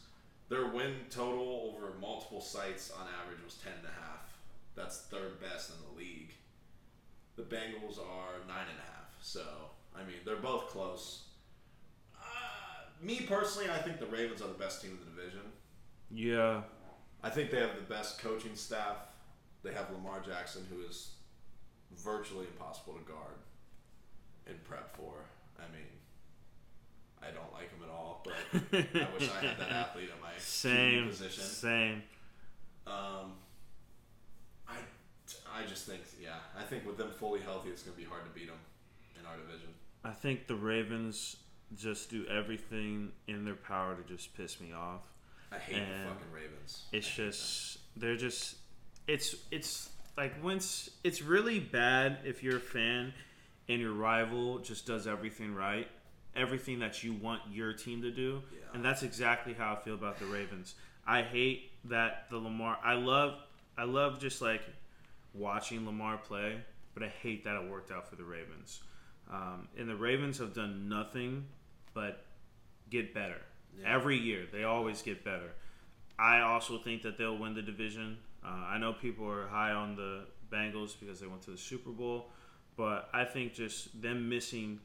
Their 0.49 0.67
win 0.67 0.95
total 1.09 1.71
over 1.73 1.93
multiple 2.01 2.41
sites 2.41 2.91
on 2.91 3.07
average 3.23 3.41
was 3.45 3.55
ten 3.55 3.71
and 3.79 3.87
a 3.87 4.01
half. 4.01 4.33
That's 4.75 5.01
third 5.03 5.39
best 5.39 5.71
in 5.71 5.75
the 5.87 5.97
league. 5.97 6.33
The 7.35 7.43
Bengals 7.43 7.97
are 7.99 8.39
nine 8.47 8.67
and 8.69 8.79
a 8.79 8.87
half. 8.91 9.15
So 9.21 9.43
I 9.95 9.99
mean, 10.03 10.17
they're 10.25 10.35
both 10.37 10.67
close. 10.69 11.23
Uh, 12.15 12.23
me 13.01 13.21
personally, 13.27 13.69
I 13.69 13.77
think 13.79 13.99
the 13.99 14.05
Ravens 14.07 14.41
are 14.41 14.47
the 14.47 14.53
best 14.53 14.81
team 14.81 14.91
in 14.91 14.99
the 14.99 15.21
division. 15.21 15.41
yeah. 16.13 16.61
I 17.23 17.29
think 17.29 17.51
they 17.51 17.59
have 17.59 17.75
the 17.75 17.93
best 17.93 18.17
coaching 18.19 18.55
staff. 18.55 18.97
They 19.61 19.71
have 19.73 19.91
Lamar 19.91 20.21
Jackson, 20.25 20.65
who 20.71 20.81
is 20.81 21.11
virtually 21.95 22.47
impossible 22.47 22.93
to 22.93 23.01
guard 23.01 23.35
and 24.47 24.63
prep 24.63 24.95
for. 24.95 25.13
I 25.59 25.71
mean, 25.71 25.85
I 27.21 27.27
don't 27.27 27.53
like 27.53 27.69
him 27.69 27.83
at 27.83 27.91
all, 27.91 28.23
but 28.23 28.33
I 28.73 29.07
wish 29.13 29.29
I 29.29 29.45
had 29.45 29.59
that 29.59 29.69
athlete 29.71 30.09
at 30.11 30.19
my 30.19 30.31
Same 30.39 31.09
position. 31.09 31.43
Same. 31.43 32.03
Um, 32.87 33.33
I 35.53 35.65
just 35.65 35.86
think, 35.86 36.02
yeah, 36.22 36.36
I 36.57 36.64
think 36.64 36.86
with 36.86 36.98
them 36.98 37.10
fully 37.11 37.40
healthy, 37.41 37.69
it's 37.69 37.84
going 37.84 37.95
to 37.95 38.02
be 38.02 38.07
hard 38.07 38.23
to 38.26 38.32
beat 38.32 38.48
them 38.48 38.57
in 39.19 39.26
our 39.26 39.36
division. 39.38 39.69
I 40.03 40.11
think 40.11 40.48
the 40.48 40.56
Ravens 40.56 41.38
just 41.76 42.10
do 42.10 42.26
everything 42.28 43.11
in 43.28 43.45
their 43.45 43.56
power 43.56 43.95
to 43.95 44.03
just 44.14 44.36
piss 44.36 44.60
me 44.60 44.73
off. 44.73 45.02
I 45.52 45.57
hate 45.57 45.76
And 45.78 46.03
the 46.03 46.07
fucking 46.10 46.32
Ravens. 46.34 46.84
It's 46.91 47.07
just 47.10 47.78
they're 47.98 48.15
just 48.18 48.56
it's 49.07 49.36
it's 49.52 49.90
like 50.18 50.41
once 50.44 50.90
it's 51.03 51.22
really 51.22 51.60
bad 51.60 52.19
if 52.23 52.41
you're 52.44 52.57
a 52.57 52.61
fan 52.61 53.14
and 53.68 53.80
your 53.82 53.94
rival 53.94 54.60
just 54.60 54.86
does 54.86 55.07
everything 55.07 55.53
right, 55.53 55.88
everything 56.36 56.80
that 56.80 57.03
you 57.03 57.14
want 57.14 57.41
your 57.52 57.73
team 57.73 58.02
to 58.02 58.11
do, 58.11 58.41
Yeah. 58.53 58.60
and 58.73 58.84
that's 58.84 59.03
exactly 59.03 59.53
how 59.53 59.73
I 59.73 59.76
feel 59.84 59.94
about 59.95 60.19
the 60.19 60.26
Ravens. 60.26 60.76
I 61.06 61.22
hate 61.22 61.72
that 61.86 62.28
the 62.30 62.38
Lamar. 62.38 62.78
I 62.84 62.94
love 62.94 63.36
I 63.78 63.84
love 63.84 64.19
just 64.19 64.41
like 64.41 64.61
watching 65.33 65.85
Lamar 65.85 66.17
play, 66.17 66.57
but 66.93 67.03
I 67.03 67.07
hate 67.07 67.43
that 67.45 67.55
it 67.55 67.69
worked 67.69 67.91
out 67.91 68.07
for 68.09 68.15
the 68.15 68.23
Ravens. 68.23 68.81
Um, 69.31 69.67
and 69.77 69.87
the 69.87 69.95
Ravens 69.95 70.37
have 70.39 70.53
done 70.53 70.89
nothing 70.89 71.45
but 71.93 72.25
get 72.89 73.13
better 73.13 73.41
Yeah. 73.79 73.93
every 73.95 74.17
year. 74.17 74.45
They 74.51 74.63
always 74.63 75.01
get 75.01 75.23
better. 75.23 75.53
I 76.19 76.41
also 76.41 76.77
think 76.77 77.01
that 77.03 77.17
they'll 77.17 77.37
win 77.37 77.53
the 77.53 77.61
division. 77.61 78.17
Uh, 78.43 78.47
I 78.49 78.77
know 78.77 78.93
people 78.93 79.29
are 79.29 79.47
high 79.47 79.71
on 79.71 79.95
the 79.95 80.25
Bengals 80.51 80.99
because 80.99 81.19
they 81.21 81.27
went 81.27 81.43
to 81.43 81.51
the 81.51 81.57
Super 81.57 81.91
Bowl, 81.91 82.29
but 82.75 83.09
I 83.13 83.23
think 83.23 83.53
just 83.53 84.01
them 84.01 84.27
missing 84.27 84.79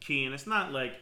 key, 0.00 0.24
and 0.24 0.34
it's 0.34 0.46
not 0.46 0.72
like 0.72 0.94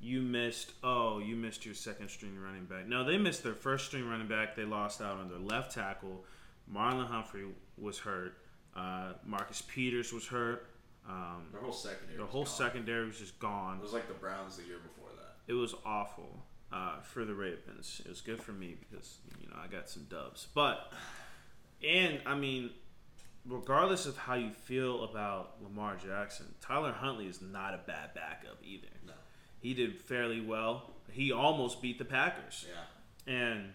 you 0.00 0.20
missed. 0.20 0.72
Oh, 0.82 1.18
you 1.20 1.36
missed 1.36 1.64
your 1.64 1.74
second 1.74 2.08
string 2.10 2.36
running 2.38 2.64
back. 2.64 2.86
No, 2.86 3.04
they 3.04 3.16
missed 3.16 3.42
their 3.44 3.54
first 3.54 3.86
string 3.86 4.08
running 4.08 4.26
back. 4.26 4.56
They 4.56 4.64
lost 4.64 5.00
out 5.00 5.18
on 5.18 5.28
their 5.28 5.38
left 5.38 5.72
tackle. 5.72 6.24
Marlon 6.72 7.06
Humphrey 7.06 7.44
was 7.78 7.98
hurt. 7.98 8.38
Uh, 8.76 9.12
Marcus 9.24 9.62
Peters 9.62 10.12
was 10.12 10.26
hurt. 10.26 10.66
Um, 11.08 11.46
Their 11.52 11.60
whole 11.60 11.72
secondary. 11.72 12.16
the 12.18 12.24
whole 12.26 12.44
gone. 12.44 12.52
secondary 12.52 13.06
was 13.06 13.18
just 13.18 13.38
gone. 13.38 13.76
It 13.78 13.82
was 13.82 13.92
like 13.92 14.08
the 14.08 14.14
Browns 14.14 14.56
the 14.56 14.64
year 14.64 14.78
before 14.78 15.10
that. 15.18 15.36
It 15.46 15.54
was 15.54 15.74
awful 15.84 16.44
uh, 16.72 17.00
for 17.02 17.24
the 17.24 17.34
Ravens. 17.34 18.00
It 18.04 18.08
was 18.08 18.20
good 18.22 18.40
for 18.42 18.52
me 18.52 18.76
because 18.80 19.18
you 19.40 19.48
know 19.48 19.56
I 19.62 19.66
got 19.66 19.88
some 19.90 20.04
dubs. 20.08 20.46
But 20.54 20.90
and 21.86 22.20
I 22.24 22.34
mean, 22.34 22.70
regardless 23.46 24.06
of 24.06 24.16
how 24.16 24.34
you 24.34 24.50
feel 24.50 25.04
about 25.04 25.62
Lamar 25.62 25.96
Jackson, 25.96 26.46
Tyler 26.62 26.92
Huntley 26.92 27.26
is 27.26 27.42
not 27.42 27.74
a 27.74 27.78
bad 27.86 28.14
backup 28.14 28.56
either. 28.64 28.88
No. 29.06 29.12
He 29.60 29.74
did 29.74 30.00
fairly 30.00 30.40
well. 30.40 30.90
He 31.10 31.30
almost 31.32 31.82
beat 31.82 31.98
the 31.98 32.04
Packers, 32.06 32.64
Yeah. 32.66 33.32
and 33.32 33.72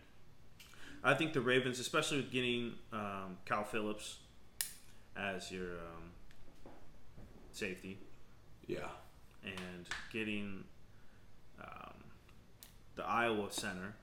I 1.03 1.13
think 1.13 1.33
the 1.33 1.41
Ravens, 1.41 1.79
especially 1.79 2.17
with 2.17 2.31
getting 2.31 2.73
um, 2.91 3.37
Cal 3.45 3.63
Phillips 3.63 4.17
as 5.15 5.51
your 5.51 5.71
um, 5.71 6.71
safety, 7.51 7.97
Yeah. 8.67 8.79
and 9.43 9.87
getting 10.11 10.63
um, 11.61 11.93
the 12.95 13.05
Iowa 13.05 13.47
center. 13.51 13.95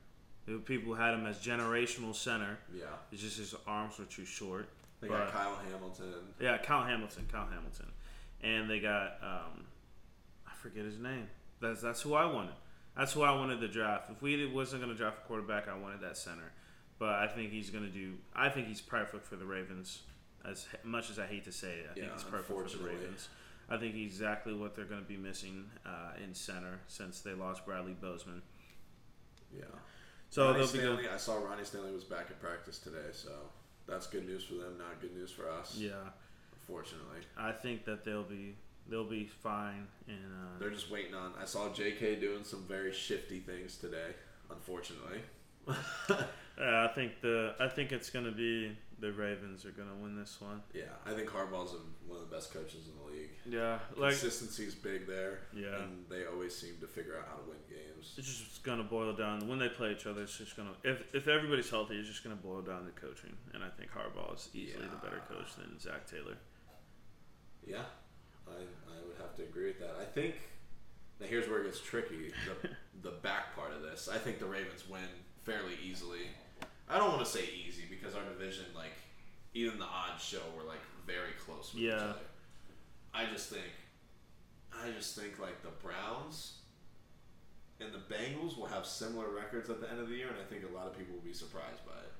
People 0.64 0.94
had 0.94 1.12
him 1.14 1.26
as 1.26 1.38
generational 1.38 2.14
center. 2.14 2.58
Yeah. 2.74 2.84
It's 3.10 3.20
just 3.22 3.38
his 3.38 3.54
arms 3.66 3.98
were 3.98 4.04
too 4.04 4.24
short. 4.24 4.68
They 5.00 5.08
But- 5.08 5.18
got 5.26 5.32
Kyle 5.32 5.56
Hamilton. 5.70 6.14
Yeah, 6.40 6.58
Kyle 6.58 6.84
Hamilton, 6.84 7.26
Kyle 7.30 7.46
Hamilton, 7.46 7.90
and 8.42 8.70
they 8.70 8.80
got 8.80 9.18
um, 9.22 9.64
I 10.46 10.54
forget 10.54 10.84
his 10.84 10.98
name. 10.98 11.28
That's 11.60 11.82
that's 11.82 12.00
who 12.02 12.14
I 12.14 12.24
wanted. 12.26 12.54
That's 12.96 13.12
who 13.12 13.22
I 13.22 13.32
wanted 13.32 13.60
to 13.60 13.68
draft. 13.68 14.10
If 14.10 14.22
we 14.22 14.46
wasn't 14.46 14.82
going 14.82 14.92
to 14.92 14.96
draft 14.96 15.18
a 15.24 15.26
quarterback, 15.26 15.68
I 15.68 15.76
wanted 15.76 16.00
that 16.00 16.16
center. 16.16 16.52
But 16.98 17.10
I 17.10 17.26
think 17.26 17.50
he's 17.50 17.70
going 17.70 17.84
to 17.84 17.90
do. 17.90 18.14
I 18.34 18.48
think 18.48 18.68
he's 18.68 18.80
perfect 18.80 19.26
for 19.26 19.36
the 19.36 19.44
Ravens. 19.44 20.02
As 20.48 20.66
much 20.84 21.10
as 21.10 21.18
I 21.18 21.26
hate 21.26 21.44
to 21.44 21.52
say 21.52 21.80
it, 21.80 21.88
I 21.90 21.94
think 21.94 22.06
Yeah, 22.06 22.12
he's 22.14 22.22
perfect 22.24 22.48
for 22.48 22.78
the. 22.78 22.84
Ravens. 22.84 23.28
I 23.68 23.76
think 23.76 23.94
he's 23.94 24.12
exactly 24.12 24.54
what 24.54 24.76
they're 24.76 24.84
going 24.84 25.02
to 25.02 25.08
be 25.08 25.16
missing 25.16 25.64
uh, 25.84 26.12
in 26.22 26.34
center 26.34 26.78
since 26.86 27.20
they 27.20 27.32
lost 27.32 27.66
Bradley 27.66 27.94
Bozeman. 28.00 28.42
Yeah. 29.52 29.64
So 30.30 30.44
Ronnie 30.46 30.58
they'll 30.58 30.72
be 30.72 30.78
good. 30.78 30.84
Stanley, 30.98 31.08
I 31.08 31.16
saw 31.16 31.38
Ronnie 31.38 31.64
Stanley 31.64 31.92
was 31.92 32.04
back 32.04 32.26
at 32.30 32.40
practice 32.40 32.78
today, 32.78 33.08
so 33.12 33.30
that's 33.86 34.06
good 34.06 34.26
news 34.26 34.44
for 34.44 34.54
them. 34.54 34.78
Not 34.78 35.00
good 35.00 35.14
news 35.14 35.30
for 35.32 35.50
us. 35.50 35.76
Yeah, 35.76 35.94
Unfortunately, 36.52 37.20
I 37.36 37.52
think 37.52 37.84
that 37.84 38.04
they'll 38.04 38.22
be 38.22 38.56
they'll 38.88 39.04
be 39.04 39.24
fine. 39.26 39.86
And 40.08 40.18
uh, 40.18 40.58
they're 40.58 40.70
just 40.70 40.90
waiting 40.90 41.14
on. 41.14 41.32
I 41.40 41.44
saw 41.44 41.72
J.K. 41.72 42.16
doing 42.16 42.44
some 42.44 42.64
very 42.68 42.92
shifty 42.92 43.40
things 43.40 43.76
today. 43.76 44.14
Unfortunately. 44.50 45.20
Yeah, 46.58 46.84
I 46.84 46.88
think 46.94 47.20
the 47.20 47.54
I 47.60 47.68
think 47.68 47.92
it's 47.92 48.10
gonna 48.10 48.32
be 48.32 48.76
the 48.98 49.12
Ravens 49.12 49.66
are 49.66 49.72
gonna 49.72 49.94
win 50.00 50.16
this 50.16 50.40
one. 50.40 50.62
Yeah, 50.72 50.84
I 51.04 51.12
think 51.12 51.28
Harbaugh's 51.28 51.74
one 52.06 52.18
of 52.20 52.28
the 52.28 52.34
best 52.34 52.52
coaches 52.52 52.88
in 52.88 52.96
the 52.98 53.16
league. 53.18 53.30
Yeah, 53.44 53.78
like 53.96 54.12
Consistency's 54.12 54.74
big 54.74 55.06
there. 55.06 55.40
Yeah. 55.54 55.82
and 55.82 56.06
they 56.08 56.24
always 56.24 56.56
seem 56.56 56.78
to 56.80 56.86
figure 56.86 57.16
out 57.18 57.26
how 57.28 57.36
to 57.36 57.42
win 57.48 57.58
games. 57.68 58.14
it's 58.16 58.26
just 58.26 58.62
gonna 58.62 58.84
boil 58.84 59.12
down 59.12 59.46
when 59.48 59.58
they 59.58 59.68
play 59.68 59.92
each 59.92 60.06
other. 60.06 60.22
It's 60.22 60.38
just 60.38 60.56
gonna 60.56 60.72
if 60.82 61.02
if 61.12 61.28
everybody's 61.28 61.68
healthy, 61.68 61.96
it's 61.96 62.08
just 62.08 62.24
gonna 62.24 62.36
boil 62.36 62.62
down 62.62 62.86
to 62.86 62.92
coaching. 62.92 63.36
And 63.52 63.62
I 63.62 63.68
think 63.68 63.90
Harbaugh 63.90 64.34
is 64.34 64.48
easily 64.54 64.86
the 64.86 64.96
better 65.06 65.20
coach 65.28 65.54
than 65.56 65.78
Zac 65.78 66.06
Taylor. 66.06 66.36
Yeah, 67.66 67.84
I, 68.48 68.52
I 68.52 69.06
would 69.06 69.16
have 69.20 69.34
to 69.36 69.42
agree 69.42 69.66
with 69.66 69.80
that. 69.80 69.96
I 70.00 70.04
think 70.04 70.36
now 71.20 71.26
here's 71.26 71.48
where 71.48 71.60
it 71.60 71.64
gets 71.64 71.80
tricky. 71.80 72.32
The 72.62 72.70
the 73.10 73.16
back 73.16 73.54
part 73.54 73.72
of 73.72 73.82
this, 73.82 74.08
I 74.10 74.16
think 74.16 74.38
the 74.38 74.46
Ravens 74.46 74.88
win 74.88 75.02
fairly 75.44 75.74
easily. 75.84 76.28
I 76.88 76.98
don't 76.98 77.08
want 77.08 77.24
to 77.24 77.30
say 77.30 77.44
easy 77.66 77.82
because 77.88 78.14
our 78.14 78.24
division, 78.24 78.64
like 78.74 78.92
even 79.54 79.78
the 79.78 79.84
odds 79.84 80.22
show, 80.22 80.40
we're 80.56 80.66
like 80.66 80.80
very 81.06 81.32
close 81.44 81.72
with 81.74 81.82
each 81.82 81.92
other. 81.92 82.14
I 83.14 83.26
just 83.26 83.48
think, 83.50 83.72
I 84.72 84.90
just 84.90 85.16
think 85.18 85.38
like 85.38 85.62
the 85.62 85.70
Browns 85.82 86.58
and 87.80 87.90
the 87.92 88.14
Bengals 88.14 88.56
will 88.56 88.66
have 88.66 88.86
similar 88.86 89.28
records 89.30 89.68
at 89.70 89.80
the 89.80 89.90
end 89.90 90.00
of 90.00 90.08
the 90.08 90.14
year, 90.14 90.28
and 90.28 90.36
I 90.36 90.44
think 90.44 90.62
a 90.70 90.74
lot 90.74 90.86
of 90.86 90.96
people 90.96 91.14
will 91.14 91.22
be 91.22 91.32
surprised 91.32 91.84
by 91.86 91.92
it. 91.92 92.12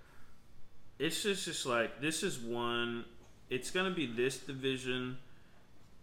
It's 0.98 1.22
just 1.22 1.44
just 1.44 1.66
like 1.66 2.00
this 2.00 2.22
is 2.22 2.38
one. 2.38 3.04
It's 3.50 3.70
gonna 3.70 3.94
be 3.94 4.06
this 4.06 4.38
division, 4.38 5.18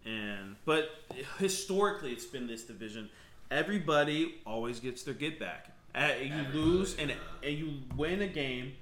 and 0.04 0.56
but 0.64 0.90
historically 1.38 2.12
it's 2.12 2.24
been 2.24 2.46
this 2.46 2.62
division. 2.62 3.10
Everybody 3.50 4.36
always 4.46 4.80
gets 4.80 5.02
their 5.02 5.14
get 5.14 5.38
back. 5.38 5.73
You 5.94 6.00
Everybody, 6.00 6.58
lose 6.58 6.96
and 6.96 7.12
and 7.42 7.54
you 7.58 7.72
win 7.96 8.22
a 8.22 8.26
game. 8.26 8.72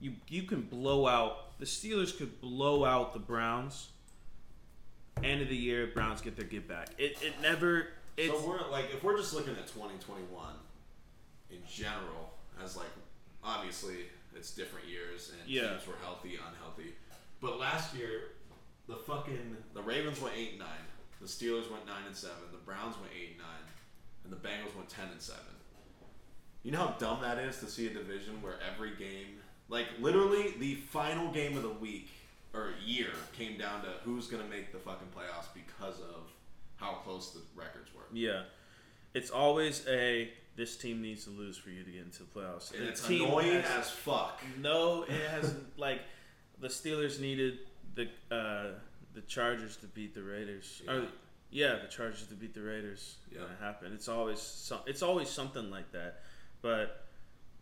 You 0.00 0.12
you 0.28 0.42
can 0.42 0.62
blow 0.62 1.06
out 1.06 1.58
the 1.58 1.64
Steelers 1.66 2.16
could 2.16 2.40
blow 2.40 2.84
out 2.84 3.12
the 3.12 3.18
Browns. 3.18 3.88
End 5.22 5.42
of 5.42 5.48
the 5.48 5.56
year, 5.56 5.88
Browns 5.94 6.20
get 6.20 6.36
their 6.36 6.46
get 6.46 6.68
back. 6.68 6.88
It 6.98 7.16
it 7.22 7.34
never. 7.42 7.88
It's, 8.16 8.28
so 8.38 8.46
we're 8.48 8.70
like, 8.70 8.86
if 8.92 9.02
we're 9.02 9.16
just 9.16 9.32
looking 9.32 9.54
at 9.54 9.66
2021 9.68 10.26
in 11.50 11.58
general, 11.70 12.34
as 12.62 12.76
like, 12.76 12.86
obviously 13.42 13.96
it's 14.36 14.50
different 14.50 14.86
years 14.88 15.32
and 15.38 15.48
Yeah. 15.48 15.70
teams 15.70 15.86
were 15.86 15.94
healthy, 16.02 16.34
unhealthy. 16.36 16.92
But 17.40 17.58
last 17.58 17.94
year, 17.94 18.32
the 18.86 18.96
fucking 18.96 19.56
the 19.72 19.80
Ravens 19.82 20.20
went 20.20 20.34
eight 20.36 20.50
and 20.50 20.58
nine, 20.58 20.84
the 21.20 21.26
Steelers 21.26 21.70
went 21.70 21.86
nine 21.86 22.04
and 22.06 22.16
seven, 22.16 22.36
the 22.52 22.58
Browns 22.58 22.96
went 22.98 23.12
eight 23.18 23.30
and 23.30 23.38
nine, 23.38 23.64
and 24.24 24.32
the 24.32 24.36
Bengals 24.36 24.74
went 24.76 24.88
ten 24.90 25.08
and 25.10 25.20
seven. 25.20 25.44
You 26.62 26.72
know 26.72 26.78
how 26.78 26.94
dumb 26.98 27.20
that 27.22 27.38
is 27.38 27.58
to 27.60 27.66
see 27.66 27.86
a 27.86 27.90
division 27.90 28.40
where 28.42 28.54
every 28.72 28.90
game, 28.96 29.26
like 29.68 29.86
literally 30.00 30.54
the 30.58 30.74
final 30.74 31.30
game 31.32 31.56
of 31.56 31.62
the 31.62 31.70
week 31.70 32.10
or 32.52 32.70
year, 32.84 33.10
came 33.36 33.56
down 33.58 33.82
to 33.82 33.88
who's 34.04 34.26
gonna 34.26 34.44
make 34.44 34.72
the 34.72 34.78
fucking 34.78 35.08
playoffs 35.16 35.46
because 35.54 36.00
of 36.00 36.22
how 36.76 36.92
close 37.04 37.30
the 37.32 37.40
records 37.54 37.90
were. 37.94 38.02
yeah, 38.12 38.42
it's 39.14 39.30
always 39.30 39.86
a 39.88 40.30
this 40.56 40.76
team 40.76 41.00
needs 41.00 41.24
to 41.24 41.30
lose 41.30 41.56
for 41.56 41.70
you 41.70 41.82
to 41.82 41.90
get 41.90 42.02
into 42.02 42.18
the 42.24 42.28
playoffs. 42.38 42.74
And 42.74 42.82
The 42.84 42.88
it's 42.90 43.06
team 43.06 43.24
annoying 43.24 43.62
has- 43.62 43.86
as 43.86 43.90
fuck. 43.90 44.42
No, 44.60 45.04
it 45.04 45.12
hasn't. 45.30 45.78
like 45.78 46.00
the 46.60 46.68
Steelers 46.68 47.18
needed 47.20 47.60
the 47.94 48.08
uh, 48.30 48.72
the 49.14 49.22
Chargers 49.22 49.76
to 49.78 49.86
beat 49.86 50.14
the 50.14 50.22
Raiders. 50.22 50.82
Yeah. 50.84 50.92
Or, 50.92 51.06
yeah, 51.50 51.76
the 51.82 51.88
Chargers 51.88 52.26
to 52.28 52.34
beat 52.34 52.52
the 52.54 52.60
Raiders. 52.62 53.16
Yeah. 53.32 53.40
It 53.42 53.48
happened, 53.60 53.94
it's 53.94 54.08
always 54.08 54.40
some, 54.40 54.80
it's 54.86 55.02
always 55.02 55.28
something 55.30 55.70
like 55.70 55.90
that. 55.92 56.20
But 56.62 57.04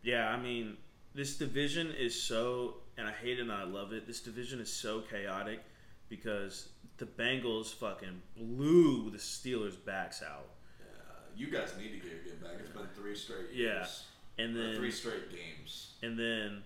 yeah, 0.03 0.29
I 0.29 0.37
mean, 0.41 0.77
this 1.15 1.37
division 1.37 1.91
is 1.99 2.21
so, 2.21 2.77
and 2.97 3.07
I 3.07 3.13
hate 3.13 3.39
it 3.39 3.43
and 3.43 3.53
I 3.53 3.65
love 3.65 3.93
it. 3.93 4.07
This 4.07 4.21
division 4.21 4.61
is 4.61 4.73
so 4.73 5.01
chaotic 5.01 5.61
because 6.09 6.69
the 6.97 7.07
Bengals 7.07 7.73
fucking 7.75 8.23
blew 8.37 9.11
the 9.11 9.19
Steelers' 9.19 9.77
backs 9.85 10.23
out, 10.23 10.49
Uh, 10.81 11.13
you 11.37 11.49
guys 11.51 11.73
need 11.79 11.91
to 11.91 11.97
get 11.99 12.07
your 12.13 12.23
get 12.25 12.43
back. 12.43 12.53
It's 12.61 12.71
been 12.71 12.87
three 12.97 13.15
straight 13.15 13.51
Yeah. 13.53 13.79
years. 13.79 14.05
and 14.39 14.57
then 14.57 14.77
three 14.77 14.91
straight 14.91 15.31
games. 15.31 15.95
and 16.03 16.19
then 16.19 16.63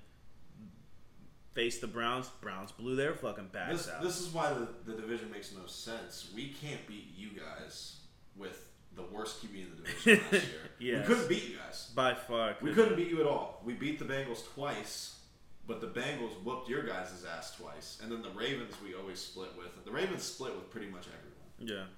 face 1.54 1.80
the 1.80 1.86
Browns. 1.86 2.28
Browns 2.40 2.72
blew 2.72 2.96
their 2.96 3.14
fucking 3.14 3.48
backs 3.52 3.84
This, 3.86 3.88
out. 3.94 4.02
this 4.02 4.20
is 4.20 4.28
why 4.28 4.52
the, 4.54 4.68
the 4.90 4.98
division 4.98 5.30
makes 5.30 5.52
no 5.52 5.66
sense. 5.66 6.30
We 6.34 6.48
can't 6.48 6.86
beat 6.86 7.12
you 7.16 7.28
guys 7.30 7.96
with 8.36 8.68
the 8.96 9.02
worst 9.02 9.42
QB 9.42 9.54
in 9.54 9.70
the 9.70 9.82
division 9.82 10.24
last 10.30 10.44
year. 10.44 10.60
Yes. 10.78 11.08
We 11.08 11.14
couldn't 11.14 11.28
beat 11.28 11.44
you 11.50 11.56
guys. 11.56 11.90
By 11.94 12.14
far, 12.14 12.56
We 12.60 12.72
couldn't 12.72 12.96
beat 12.96 13.08
you 13.08 13.20
at 13.20 13.26
all. 13.26 13.60
We 13.64 13.72
beat 13.74 13.98
the 13.98 14.04
Bengals 14.04 14.44
twice, 14.54 15.18
but 15.66 15.80
the 15.80 15.86
Bengals 15.86 16.32
whooped 16.44 16.68
your 16.68 16.82
guys' 16.84 17.24
ass 17.36 17.56
twice. 17.56 17.98
And 18.02 18.10
then 18.12 18.22
the 18.22 18.30
Ravens 18.30 18.74
we 18.84 18.94
always 18.94 19.18
split 19.20 19.50
with. 19.56 19.84
The 19.84 19.90
Ravens 19.92 20.22
split 20.22 20.54
with 20.54 20.70
pretty 20.70 20.88
much 20.88 21.06
everyone. 21.06 21.88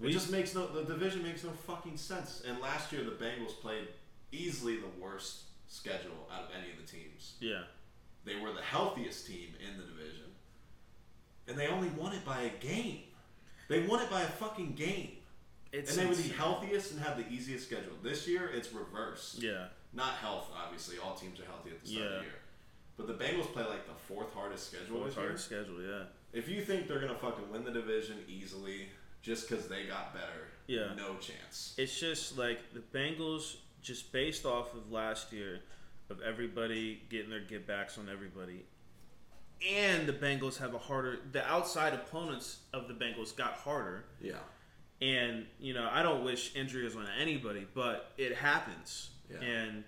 Yeah, 0.00 0.06
It 0.08 0.12
just 0.12 0.30
makes 0.30 0.54
no 0.54 0.66
the 0.66 0.82
division 0.84 1.22
makes 1.22 1.44
no 1.44 1.50
fucking 1.50 1.96
sense. 1.96 2.42
And 2.46 2.58
last 2.60 2.92
year 2.92 3.04
the 3.04 3.12
Bengals 3.12 3.58
played 3.60 3.88
easily 4.32 4.76
the 4.76 4.90
worst 5.00 5.42
schedule 5.68 6.28
out 6.34 6.42
of 6.44 6.48
any 6.58 6.70
of 6.72 6.76
the 6.78 6.90
teams. 6.90 7.34
yeah, 7.40 7.62
They 8.24 8.36
were 8.40 8.52
the 8.52 8.60
healthiest 8.62 9.26
team 9.26 9.48
in 9.60 9.78
the 9.78 9.84
division. 9.84 10.24
And 11.48 11.56
they 11.58 11.66
only 11.68 11.88
won 11.90 12.12
it 12.14 12.24
by 12.24 12.40
a 12.42 12.50
game. 12.64 13.00
They 13.68 13.86
won 13.86 14.02
it 14.02 14.10
by 14.10 14.20
a 14.22 14.26
fucking 14.26 14.72
game. 14.74 15.12
It's 15.72 15.90
and 15.96 16.00
they 16.00 16.06
were 16.06 16.14
the 16.14 16.28
healthiest 16.34 16.92
and 16.92 17.00
had 17.00 17.16
the 17.16 17.28
easiest 17.28 17.66
schedule. 17.66 17.92
This 18.02 18.26
year 18.28 18.50
it's 18.52 18.72
reverse. 18.72 19.36
Yeah, 19.40 19.66
Not 19.92 20.14
health, 20.14 20.50
obviously. 20.56 20.96
All 20.98 21.14
teams 21.14 21.40
are 21.40 21.44
healthy 21.44 21.70
at 21.70 21.82
the 21.82 21.88
start 21.88 22.06
of 22.06 22.12
the 22.18 22.20
year. 22.24 22.32
But 22.96 23.06
the 23.06 23.14
Bengals 23.14 23.52
play 23.52 23.64
like 23.64 23.86
the 23.86 23.94
fourth 23.94 24.32
hardest 24.34 24.68
schedule 24.68 24.96
fourth 24.98 25.06
this 25.08 25.16
year. 25.16 25.24
hardest 25.24 25.44
schedule. 25.46 25.82
Yeah, 25.82 26.04
If 26.32 26.48
you 26.48 26.62
think 26.62 26.86
they're 26.88 27.00
gonna 27.00 27.18
fucking 27.18 27.50
win 27.50 27.64
the 27.64 27.70
division 27.70 28.18
easily 28.28 28.88
just 29.22 29.48
because 29.48 29.66
they 29.68 29.84
got 29.86 30.12
better, 30.12 30.48
Yeah. 30.66 30.94
no 30.94 31.16
chance. 31.16 31.74
it's 31.78 31.98
just 31.98 32.36
like 32.36 32.58
the 32.74 32.80
Bengals, 32.96 33.56
just 33.80 34.12
based 34.12 34.44
off 34.44 34.74
of 34.74 34.90
last 34.92 35.32
year, 35.32 35.60
of 36.10 36.20
everybody 36.20 37.02
getting 37.08 37.30
their 37.30 37.40
get 37.40 37.66
backs 37.66 37.96
on 37.96 38.08
everybody, 38.10 38.66
and 39.66 40.06
the 40.06 40.12
Bengals 40.12 40.58
have 40.58 40.74
a 40.74 40.78
harder. 40.78 41.20
The 41.30 41.46
outside 41.46 41.94
opponents 41.94 42.58
of 42.72 42.88
the 42.88 42.94
Bengals 42.94 43.34
got 43.34 43.54
harder, 43.54 44.04
Yeah. 44.20 44.38
And 45.02 45.46
you 45.58 45.74
know 45.74 45.88
I 45.92 46.02
don't 46.02 46.24
wish 46.24 46.54
injuries 46.54 46.94
on 46.96 47.06
anybody, 47.20 47.66
but 47.74 48.12
it 48.16 48.36
happens, 48.36 49.10
Yeah. 49.30 49.40
and 49.40 49.84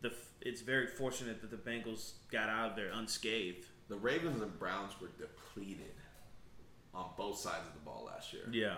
the 0.00 0.12
it's 0.40 0.62
very 0.62 0.86
fortunate 0.86 1.40
that 1.42 1.50
the 1.50 1.56
Bengals 1.70 2.12
got 2.32 2.48
out 2.48 2.70
of 2.70 2.76
there 2.76 2.90
unscathed. 2.92 3.66
The 3.88 3.96
Ravens 3.96 4.40
and 4.40 4.58
Browns 4.58 4.92
were 5.00 5.08
depleted 5.18 5.92
on 6.94 7.10
both 7.18 7.38
sides 7.38 7.66
of 7.68 7.74
the 7.74 7.80
ball 7.80 8.04
last 8.06 8.32
year. 8.32 8.44
Yeah, 8.50 8.76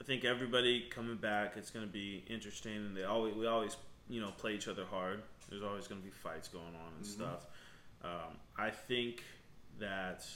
I 0.00 0.04
think 0.04 0.24
everybody 0.24 0.88
coming 0.90 1.16
back. 1.16 1.54
It's 1.56 1.70
going 1.70 1.86
to 1.86 1.92
be 1.92 2.24
interesting, 2.28 2.76
and 2.76 2.96
they 2.96 3.04
always 3.04 3.34
we 3.34 3.46
always 3.46 3.76
you 4.10 4.20
know 4.20 4.30
play 4.36 4.54
each 4.54 4.68
other 4.68 4.84
hard. 4.84 5.22
There's 5.48 5.62
always 5.62 5.88
going 5.88 6.00
to 6.02 6.04
be 6.04 6.12
fights 6.12 6.48
going 6.48 6.74
on 6.84 6.92
and 6.98 7.06
stuff. 7.06 7.46
Um, 8.04 8.36
I 8.58 8.68
think 8.70 9.22
that 9.80 10.26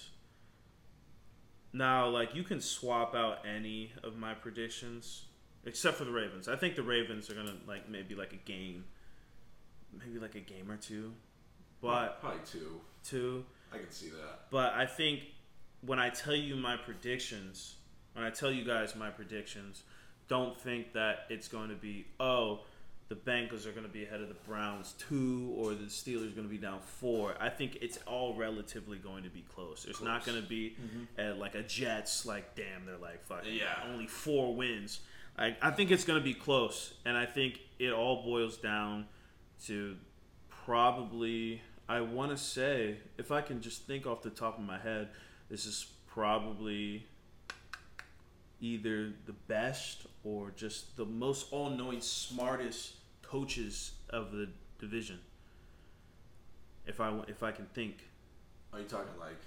now, 1.72 2.08
like 2.08 2.34
you 2.34 2.42
can 2.42 2.60
swap 2.60 3.14
out 3.14 3.38
any 3.46 3.92
of 4.02 4.16
my 4.16 4.34
predictions 4.34 5.24
except 5.64 5.96
for 5.96 6.04
the 6.04 6.10
Ravens. 6.12 6.48
I 6.48 6.56
think 6.56 6.76
the 6.76 6.82
Ravens 6.82 7.30
are 7.30 7.34
going 7.34 7.46
to 7.46 7.54
like 7.66 7.88
maybe 7.88 8.14
like 8.14 8.32
a 8.32 8.36
game, 8.36 8.84
maybe 9.98 10.18
like 10.18 10.34
a 10.34 10.40
game 10.40 10.70
or 10.70 10.76
two, 10.76 11.12
but 11.80 12.20
probably 12.20 12.40
two. 12.44 12.80
two. 13.04 13.44
I 13.72 13.78
can 13.78 13.90
see 13.90 14.10
that. 14.10 14.50
But 14.50 14.74
I 14.74 14.86
think 14.86 15.22
when 15.80 15.98
I 15.98 16.10
tell 16.10 16.34
you 16.34 16.56
my 16.56 16.76
predictions, 16.76 17.76
when 18.12 18.24
I 18.24 18.30
tell 18.30 18.50
you 18.50 18.64
guys 18.64 18.94
my 18.94 19.10
predictions, 19.10 19.82
don't 20.28 20.58
think 20.60 20.92
that 20.92 21.26
it's 21.30 21.48
going 21.48 21.70
to 21.70 21.74
be 21.74 22.06
oh 22.20 22.60
the 23.12 23.30
Bengals 23.30 23.66
are 23.66 23.72
going 23.72 23.82
to 23.86 23.92
be 23.92 24.04
ahead 24.04 24.22
of 24.22 24.28
the 24.28 24.34
Browns 24.48 24.94
two 24.98 25.52
or 25.58 25.74
the 25.74 25.84
Steelers 25.84 26.28
are 26.32 26.34
going 26.34 26.48
to 26.48 26.50
be 26.50 26.56
down 26.56 26.80
four. 26.80 27.34
I 27.38 27.50
think 27.50 27.76
it's 27.82 27.98
all 28.06 28.34
relatively 28.34 28.96
going 28.96 29.22
to 29.24 29.28
be 29.28 29.44
close. 29.54 29.82
There's 29.84 30.00
not 30.00 30.24
going 30.24 30.40
to 30.40 30.48
be 30.48 30.76
uh, 31.18 31.34
like 31.34 31.54
a 31.54 31.62
Jets 31.62 32.24
like 32.24 32.56
damn 32.56 32.86
they're 32.86 32.96
like 32.96 33.22
fucking 33.26 33.52
Yeah. 33.54 33.66
only 33.92 34.06
four 34.06 34.54
wins. 34.54 35.00
I, 35.36 35.54
I 35.60 35.72
think 35.72 35.90
it's 35.90 36.04
going 36.04 36.20
to 36.20 36.24
be 36.24 36.32
close, 36.32 36.94
and 37.04 37.14
I 37.16 37.26
think 37.26 37.60
it 37.78 37.92
all 37.92 38.22
boils 38.22 38.56
down 38.56 39.06
to 39.66 39.96
probably 40.48 41.60
I 41.90 42.00
want 42.00 42.30
to 42.30 42.38
say 42.38 42.96
if 43.18 43.30
I 43.30 43.42
can 43.42 43.60
just 43.60 43.86
think 43.86 44.06
off 44.06 44.22
the 44.22 44.30
top 44.30 44.58
of 44.58 44.64
my 44.64 44.78
head, 44.78 45.08
this 45.50 45.66
is 45.66 45.84
probably 46.06 47.04
either 48.62 49.12
the 49.26 49.32
best 49.48 50.06
or 50.24 50.50
just 50.56 50.96
the 50.96 51.04
most 51.04 51.48
all-knowing, 51.52 52.00
smartest 52.00 52.94
coaches 53.32 53.92
of 54.10 54.30
the 54.32 54.46
division. 54.78 55.18
If 56.86 57.00
I 57.00 57.18
if 57.28 57.42
I 57.42 57.50
can 57.50 57.64
think, 57.72 57.94
Are 58.72 58.78
you 58.78 58.84
talking 58.84 59.18
like? 59.18 59.40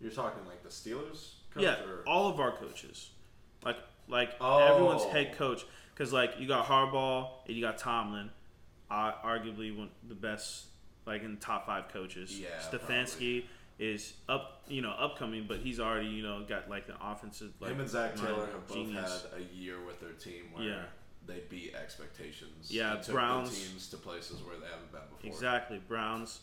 You're 0.00 0.12
talking 0.12 0.46
like 0.46 0.62
the 0.62 0.68
Steelers? 0.68 1.32
Coach 1.52 1.62
yeah, 1.64 1.82
Or? 1.84 2.04
all 2.06 2.28
of 2.28 2.38
our 2.38 2.52
coaches, 2.52 3.10
like 3.64 3.78
like 4.06 4.30
Oh. 4.40 4.58
everyone's 4.58 5.04
head 5.04 5.36
coach, 5.36 5.64
because 5.94 6.12
like 6.12 6.34
you 6.38 6.46
got 6.46 6.66
Harbaugh 6.66 7.30
and 7.46 7.56
you 7.56 7.62
got 7.62 7.78
Tomlin, 7.78 8.30
uh, 8.90 9.12
arguably 9.24 9.76
one 9.76 9.90
the 10.08 10.14
best 10.14 10.66
like 11.06 11.22
in 11.24 11.36
top 11.38 11.66
five 11.66 11.88
coaches. 11.88 12.38
Yeah, 12.38 12.48
Stefanski 12.70 13.44
is 13.80 14.12
up, 14.28 14.62
you 14.68 14.82
know, 14.82 14.90
upcoming, 14.90 15.46
but 15.48 15.58
he's 15.58 15.80
already, 15.80 16.08
you 16.08 16.22
know, 16.22 16.44
got 16.48 16.68
like 16.68 16.88
an 16.88 16.96
offensive. 17.00 17.52
Like, 17.60 17.70
Him 17.72 17.80
and 17.80 17.88
Zac 17.88 18.14
Taylor 18.16 18.46
have 18.46 18.66
both 18.68 18.76
genius. 18.76 19.24
had 19.32 19.40
a 19.40 19.54
year 19.56 19.76
with 19.84 19.98
their 20.00 20.12
team 20.12 20.44
where 20.52 20.64
Yeah. 20.64 20.82
They 21.28 21.42
beat 21.50 21.74
expectations. 21.74 22.70
Yeah, 22.72 23.00
Browns- 23.08 23.50
teams 23.68 23.88
to 23.90 23.98
places 23.98 24.42
where 24.42 24.56
they 24.56 24.66
haven't 24.66 24.90
been 24.90 25.02
before. 25.14 25.30
Exactly, 25.30 25.78
Browns 25.86 26.40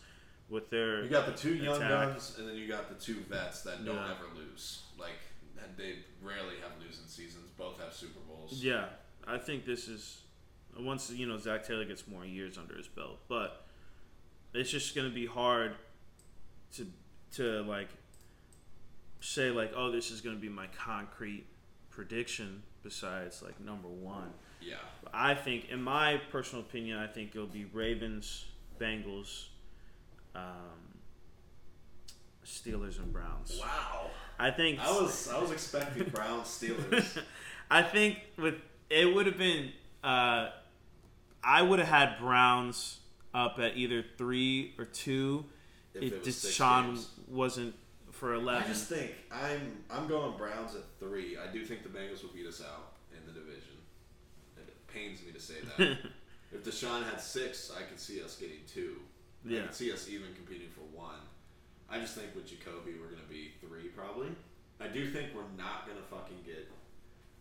with 0.48 0.70
their 0.70 1.02
You 1.04 1.10
got 1.10 1.26
the 1.26 1.32
two 1.34 1.56
young 1.56 1.78
Attack. 1.78 1.90
guns, 2.14 2.36
and 2.38 2.48
then 2.48 2.56
you 2.56 2.68
got 2.68 2.88
the 2.88 3.04
two 3.04 3.22
vets 3.22 3.64
that 3.64 3.84
don't 3.84 3.96
Yeah. 3.96 4.12
ever 4.16 4.28
lose. 4.36 4.84
Like 4.98 5.18
they 5.76 6.04
rarely 6.22 6.58
have 6.60 6.80
losing 6.80 7.08
seasons. 7.08 7.50
Both 7.58 7.80
have 7.82 7.94
Super 7.94 8.20
Bowls. 8.20 8.54
Yeah, 8.64 8.90
I 9.26 9.40
think 9.40 9.66
this 9.66 9.88
is 9.88 10.22
once 10.80 11.10
you 11.10 11.26
know 11.26 11.38
Zac 11.40 11.66
Taylor 11.66 11.84
gets 11.86 12.08
more 12.08 12.24
years 12.24 12.58
under 12.60 12.78
his 12.78 12.88
belt, 12.88 13.20
but 13.28 13.66
it's 14.54 14.70
just 14.70 14.94
gonna 14.96 15.10
be 15.10 15.26
hard 15.26 15.76
to 16.74 16.86
to 17.34 17.64
like 17.64 17.90
say 19.20 19.50
like 19.50 19.72
oh 19.76 19.90
this 19.92 20.12
is 20.12 20.22
gonna 20.22 20.36
be 20.36 20.50
my 20.50 20.68
concrete 20.68 21.46
prediction 21.90 22.62
besides 22.84 23.42
like 23.42 23.60
number 23.60 23.88
one. 23.88 24.32
Yeah. 24.66 24.76
I 25.14 25.34
think, 25.36 25.70
in 25.70 25.82
my 25.82 26.20
personal 26.32 26.64
opinion, 26.64 26.98
I 26.98 27.08
think 27.08 27.32
it'll 27.36 27.48
be 27.48 27.66
Ravens, 27.72 28.46
Bengals, 28.80 29.46
um, 30.34 30.44
Steelers, 32.46 32.98
and 33.00 33.12
Browns. 33.14 33.60
Wow. 33.62 34.10
I 34.38 34.52
think 34.52 34.80
I 34.80 34.92
was 34.92 35.30
I 35.30 35.40
was 35.40 35.52
expecting 35.52 36.04
Browns 36.10 36.48
Steelers. 36.48 37.22
I 37.72 37.82
think 37.82 38.20
with 38.38 38.56
it 38.90 39.14
would 39.14 39.26
have 39.28 39.38
been 39.38 39.72
uh, 40.04 40.50
I 41.44 41.62
would 41.62 41.80
have 41.80 41.88
had 41.88 42.20
Browns 42.20 43.00
up 43.34 43.60
at 43.60 43.78
either 43.78 44.04
three 44.18 44.74
or 44.78 44.86
two 44.86 45.46
If 45.94 46.04
it 46.04 46.24
Deshaun 46.24 46.88
games. 46.88 47.10
wasn't 47.30 47.76
for 48.12 48.34
eleven. 48.34 48.64
I 48.64 48.68
just 48.68 48.90
think 48.90 49.12
I'm 49.32 49.78
I'm 49.90 50.08
going 50.08 50.38
Browns 50.38 50.76
at 50.76 50.84
three. 51.00 51.38
I 51.38 51.52
do 51.52 51.64
think 51.66 51.84
the 51.84 51.90
Bengals 51.90 52.22
will 52.22 52.32
beat 52.34 52.46
us 52.48 52.62
out 52.62 52.94
in 53.12 53.26
the 53.26 53.32
division. 53.40 53.72
It 54.58 54.76
pains 54.96 55.20
me 55.26 55.32
to 55.34 55.40
say 55.40 55.56
that. 55.78 55.98
if 56.52 56.64
Deshaun 56.64 57.04
had 57.04 57.20
six, 57.20 57.72
I 57.78 57.84
could 57.84 58.00
see 58.00 58.24
us 58.24 58.38
getting 58.38 58.64
two. 58.68 58.96
Yeah. 59.44 59.60
I 59.60 59.66
could 59.68 59.76
see 59.76 59.92
us 59.92 60.08
even 60.10 60.34
competing 60.34 60.70
for 60.70 60.82
one. 60.98 61.20
I 61.90 62.00
just 62.00 62.16
think 62.16 62.34
with 62.34 62.48
Jacoby 62.48 62.96
we're 63.00 63.12
gonna 63.12 63.30
be 63.30 63.52
three 63.62 63.90
probably. 63.90 64.30
I 64.80 64.88
do 64.88 65.12
think 65.12 65.30
we're 65.36 65.52
not 65.58 65.86
gonna 65.88 66.02
fucking 66.10 66.42
get. 66.46 66.72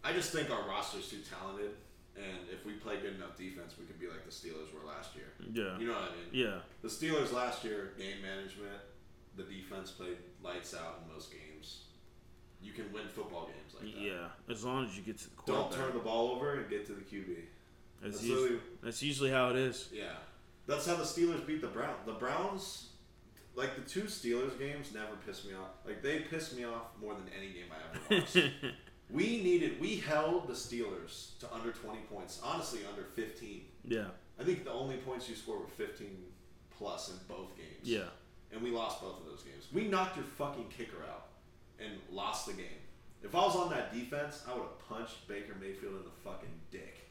I 0.03 0.13
just 0.13 0.33
think 0.33 0.51
our 0.51 0.69
roster's 0.69 1.09
too 1.09 1.21
talented, 1.25 1.71
and 2.17 2.45
if 2.53 2.67
we 2.67 2.73
play 2.75 2.97
good 3.01 3.15
enough 3.15 3.39
defense, 3.39 3.75
we 3.79 3.87
could 3.87 3.99
be 3.99 4.07
like 4.07 4.23
the 4.25 4.31
Steelers 4.31 4.69
were 4.75 4.87
last 4.87 5.17
year. 5.17 5.33
yeah, 5.53 5.79
You 5.79 5.87
know 5.87 5.95
what 5.95 6.13
I 6.13 6.15
mean? 6.15 6.29
yeah, 6.45 6.59
The 6.83 6.89
Steelers 6.89 7.33
last 7.33 7.65
year, 7.65 7.93
game 7.97 8.21
management, 8.21 8.85
the 9.37 9.45
defense 9.45 9.91
played 9.91 10.19
lights 10.43 10.75
out 10.75 11.01
in 11.03 11.15
most 11.15 11.33
games. 11.33 11.85
You 12.65 12.73
can 12.73 12.93
win 12.93 13.07
football 13.09 13.47
games 13.47 13.75
like 13.81 13.95
that. 13.95 14.01
yeah. 14.03 14.53
As 14.53 14.65
long 14.65 14.87
as 14.87 14.97
you 14.97 15.03
get 15.03 15.19
to 15.19 15.25
the 15.25 15.31
Don't 15.47 15.57
quarterback, 15.69 15.85
turn 15.87 15.95
the 15.95 16.03
ball 16.03 16.31
over 16.33 16.55
and 16.55 16.69
get 16.71 16.87
to 16.87 16.93
the 16.93 17.03
QB. 17.03 17.37
that's, 18.03 18.15
That's 18.17 18.23
usually, 18.25 18.41
literally, 18.43 18.63
that's 18.83 19.03
usually 19.03 19.31
how 19.31 19.51
it 19.51 19.57
is. 19.57 19.89
yeah. 19.93 20.13
That's 20.67 20.87
how 20.87 20.95
the 20.97 21.03
Steelers 21.05 21.47
beat 21.47 21.61
the 21.61 21.67
Browns. 21.67 21.99
The 22.07 22.13
Browns, 22.15 22.87
like 23.55 23.77
the 23.77 23.83
two 23.83 24.05
Steelers 24.05 24.59
games, 24.59 24.93
never 24.95 25.15
pissed 25.27 25.45
me 25.47 25.53
off. 25.53 25.69
Like 25.87 26.03
they 26.03 26.21
pissed 26.21 26.57
me 26.57 26.65
off 26.65 26.87
more 27.01 27.13
than 27.15 27.25
any 27.37 27.49
game 27.49 27.67
I 27.71 28.15
ever 28.15 28.21
watched. 28.23 28.37
we 29.11 29.43
needed, 29.43 29.79
we 29.79 29.97
held 29.97 30.49
the 30.49 30.55
Steelers 30.55 31.39
to 31.41 31.53
under 31.53 31.71
20 31.71 31.99
points. 32.11 32.41
Honestly, 32.43 32.81
under 32.91 33.03
15. 33.15 33.61
yeah, 33.85 34.05
I 34.41 34.45
think 34.45 34.65
the 34.65 34.73
only 34.73 34.97
points 34.97 35.29
you 35.29 35.35
scored 35.35 35.61
were 35.61 35.67
15 35.69 36.09
plus 36.79 37.11
in 37.11 37.17
both 37.29 37.55
games. 37.57 37.83
yeah. 37.83 38.05
and 38.53 38.63
we 38.63 38.71
lost 38.71 39.03
both 39.03 39.21
of 39.21 39.27
those 39.27 39.43
games. 39.43 39.67
We 39.73 39.87
knocked 39.87 40.17
your 40.17 40.25
fucking 40.25 40.67
kicker 40.77 41.03
out 41.11 41.27
and 41.81 41.93
lost 42.11 42.47
the 42.47 42.53
game. 42.53 42.67
If 43.23 43.35
I 43.35 43.39
was 43.39 43.57
on 43.57 43.71
that 43.71 43.93
defense, 43.93 44.43
I 44.49 44.53
would 44.55 44.63
have 44.63 44.89
punched 44.89 45.27
Baker 45.29 45.55
Mayfield 45.61 45.95
in 45.97 46.03
the 46.05 46.11
fucking 46.23 46.49
dick. 46.71 47.09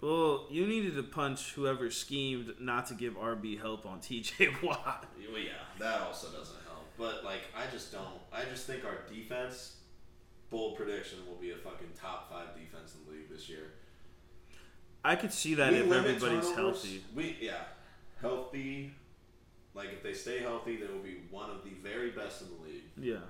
Well, 0.00 0.46
you 0.50 0.66
needed 0.66 0.94
to 0.96 1.02
punch 1.02 1.52
whoever 1.54 1.90
schemed 1.90 2.54
not 2.60 2.86
to 2.88 2.94
give 2.94 3.14
RB 3.14 3.58
help 3.58 3.86
on 3.86 4.00
TJ 4.00 4.62
Watt. 4.62 5.06
Well, 5.32 5.40
yeah, 5.40 5.52
that 5.78 6.02
also 6.02 6.26
doesn't 6.28 6.58
help. 6.68 6.84
But 6.98 7.24
like, 7.24 7.40
I 7.56 7.70
just 7.72 7.92
don't. 7.92 8.04
I 8.32 8.44
just 8.44 8.66
think 8.66 8.84
our 8.84 8.98
defense, 9.12 9.76
bold 10.50 10.76
prediction, 10.76 11.20
will 11.26 11.36
be 11.40 11.52
a 11.52 11.56
fucking 11.56 11.88
top 11.98 12.30
five 12.30 12.48
defense 12.54 12.94
in 12.94 13.06
the 13.10 13.18
league 13.18 13.30
this 13.30 13.48
year. 13.48 13.72
I 15.02 15.16
could 15.16 15.32
see 15.32 15.54
that 15.54 15.72
We 15.72 15.78
if 15.78 15.90
everybody's 15.92 16.50
turnovers. 16.50 16.54
healthy. 16.56 17.04
We 17.14 17.36
yeah, 17.40 17.62
healthy. 18.20 18.92
Like 19.72 19.88
if 19.92 20.02
they 20.02 20.12
stay 20.14 20.40
healthy, 20.40 20.76
they 20.76 20.86
will 20.86 21.02
be 21.02 21.18
one 21.30 21.48
of 21.50 21.62
the 21.64 21.70
very 21.82 22.10
best 22.10 22.42
in 22.42 22.48
the 22.48 22.68
league. 22.68 22.84
Yeah, 22.98 23.24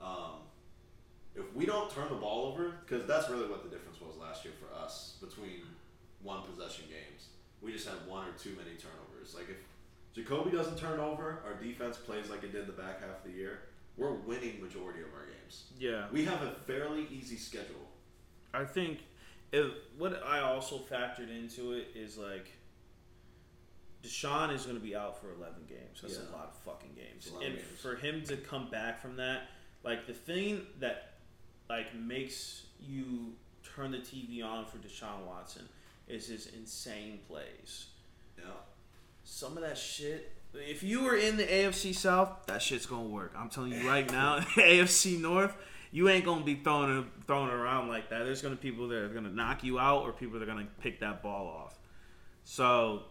Um, 0.00 0.40
if 1.34 1.44
we 1.54 1.66
don't 1.66 1.90
turn 1.90 2.08
the 2.08 2.16
ball 2.16 2.46
over, 2.52 2.74
because 2.86 3.06
that's 3.06 3.28
really 3.30 3.46
what 3.48 3.62
the 3.62 3.68
difference 3.68 4.00
was 4.00 4.16
last 4.16 4.44
year 4.44 4.54
for 4.58 4.74
us 4.82 5.16
between 5.20 5.62
one 6.22 6.42
possession 6.42 6.84
games. 6.88 7.28
We 7.62 7.72
just 7.72 7.86
had 7.86 7.96
one 8.08 8.26
or 8.26 8.32
too 8.32 8.50
many 8.56 8.76
turnovers. 8.76 9.34
Like 9.34 9.48
if 9.50 9.56
Jacoby 10.14 10.50
doesn't 10.50 10.78
turn 10.78 10.98
over, 10.98 11.40
our 11.46 11.54
defense 11.62 11.96
plays 11.96 12.28
like 12.30 12.42
it 12.42 12.52
did 12.52 12.66
the 12.66 12.72
back 12.72 13.00
half 13.00 13.24
of 13.24 13.30
the 13.30 13.36
year. 13.38 13.60
We're 13.96 14.12
winning 14.12 14.60
majority 14.62 15.00
of 15.00 15.08
our 15.14 15.26
games. 15.26 15.64
yeah. 15.78 16.06
We 16.10 16.24
have 16.24 16.42
a 16.42 16.52
fairly 16.66 17.06
easy 17.10 17.36
schedule. 17.36 17.88
I 18.54 18.64
think 18.64 19.00
if 19.52 19.66
what 19.98 20.22
I 20.24 20.40
also 20.40 20.78
factored 20.78 21.28
into 21.30 21.72
it 21.72 21.88
is 21.94 22.16
like 22.16 22.50
Deshaun 24.02 24.52
is 24.54 24.62
going 24.64 24.78
to 24.78 24.82
be 24.82 24.96
out 24.96 25.20
for 25.20 25.32
11 25.32 25.64
games. 25.68 26.00
That's 26.00 26.14
Yeah. 26.18 26.30
a 26.30 26.32
lot 26.32 26.46
of 26.48 26.56
fucking 26.64 26.94
games. 26.94 27.26
It's 27.26 27.30
a 27.30 27.34
lot 27.34 27.44
And 27.44 27.56
games. 27.56 27.80
for 27.80 27.96
him 27.96 28.22
to 28.24 28.36
come 28.38 28.70
back 28.70 29.00
from 29.02 29.16
that, 29.16 29.48
like 29.82 30.06
the 30.06 30.12
thing 30.12 30.66
that 30.80 31.14
like 31.68 31.94
makes 31.94 32.66
you 32.80 33.32
turn 33.74 33.92
the 33.92 33.98
TV 33.98 34.44
on 34.44 34.66
for 34.66 34.78
Deshaun 34.78 35.26
Watson 35.26 35.68
is 36.08 36.28
his 36.28 36.48
insane 36.48 37.20
plays. 37.28 37.86
Yeah. 38.38 38.44
Some 39.24 39.56
of 39.56 39.62
that 39.62 39.78
shit. 39.78 40.32
If 40.52 40.82
you 40.82 41.02
were 41.04 41.16
in 41.16 41.36
the 41.36 41.44
AFC 41.44 41.94
South, 41.94 42.46
that 42.46 42.60
shit's 42.60 42.86
gonna 42.86 43.04
work. 43.04 43.32
I'm 43.36 43.48
telling 43.48 43.72
you 43.72 43.86
right 43.86 44.10
now, 44.10 44.40
AFC 44.56 45.20
North, 45.20 45.54
you 45.92 46.08
ain't 46.08 46.24
gonna 46.24 46.44
be 46.44 46.56
throwing 46.56 47.06
it 47.28 47.54
around 47.54 47.88
like 47.88 48.10
that. 48.10 48.24
There's 48.24 48.42
gonna 48.42 48.56
be 48.56 48.70
people 48.70 48.88
that 48.88 48.98
are 48.98 49.08
gonna 49.08 49.30
knock 49.30 49.62
you 49.62 49.78
out, 49.78 50.02
or 50.02 50.12
people 50.12 50.38
that 50.38 50.48
are 50.48 50.52
gonna 50.52 50.66
pick 50.80 51.00
that 51.00 51.22
ball 51.22 51.46
off. 51.46 51.78
So, 52.42 53.02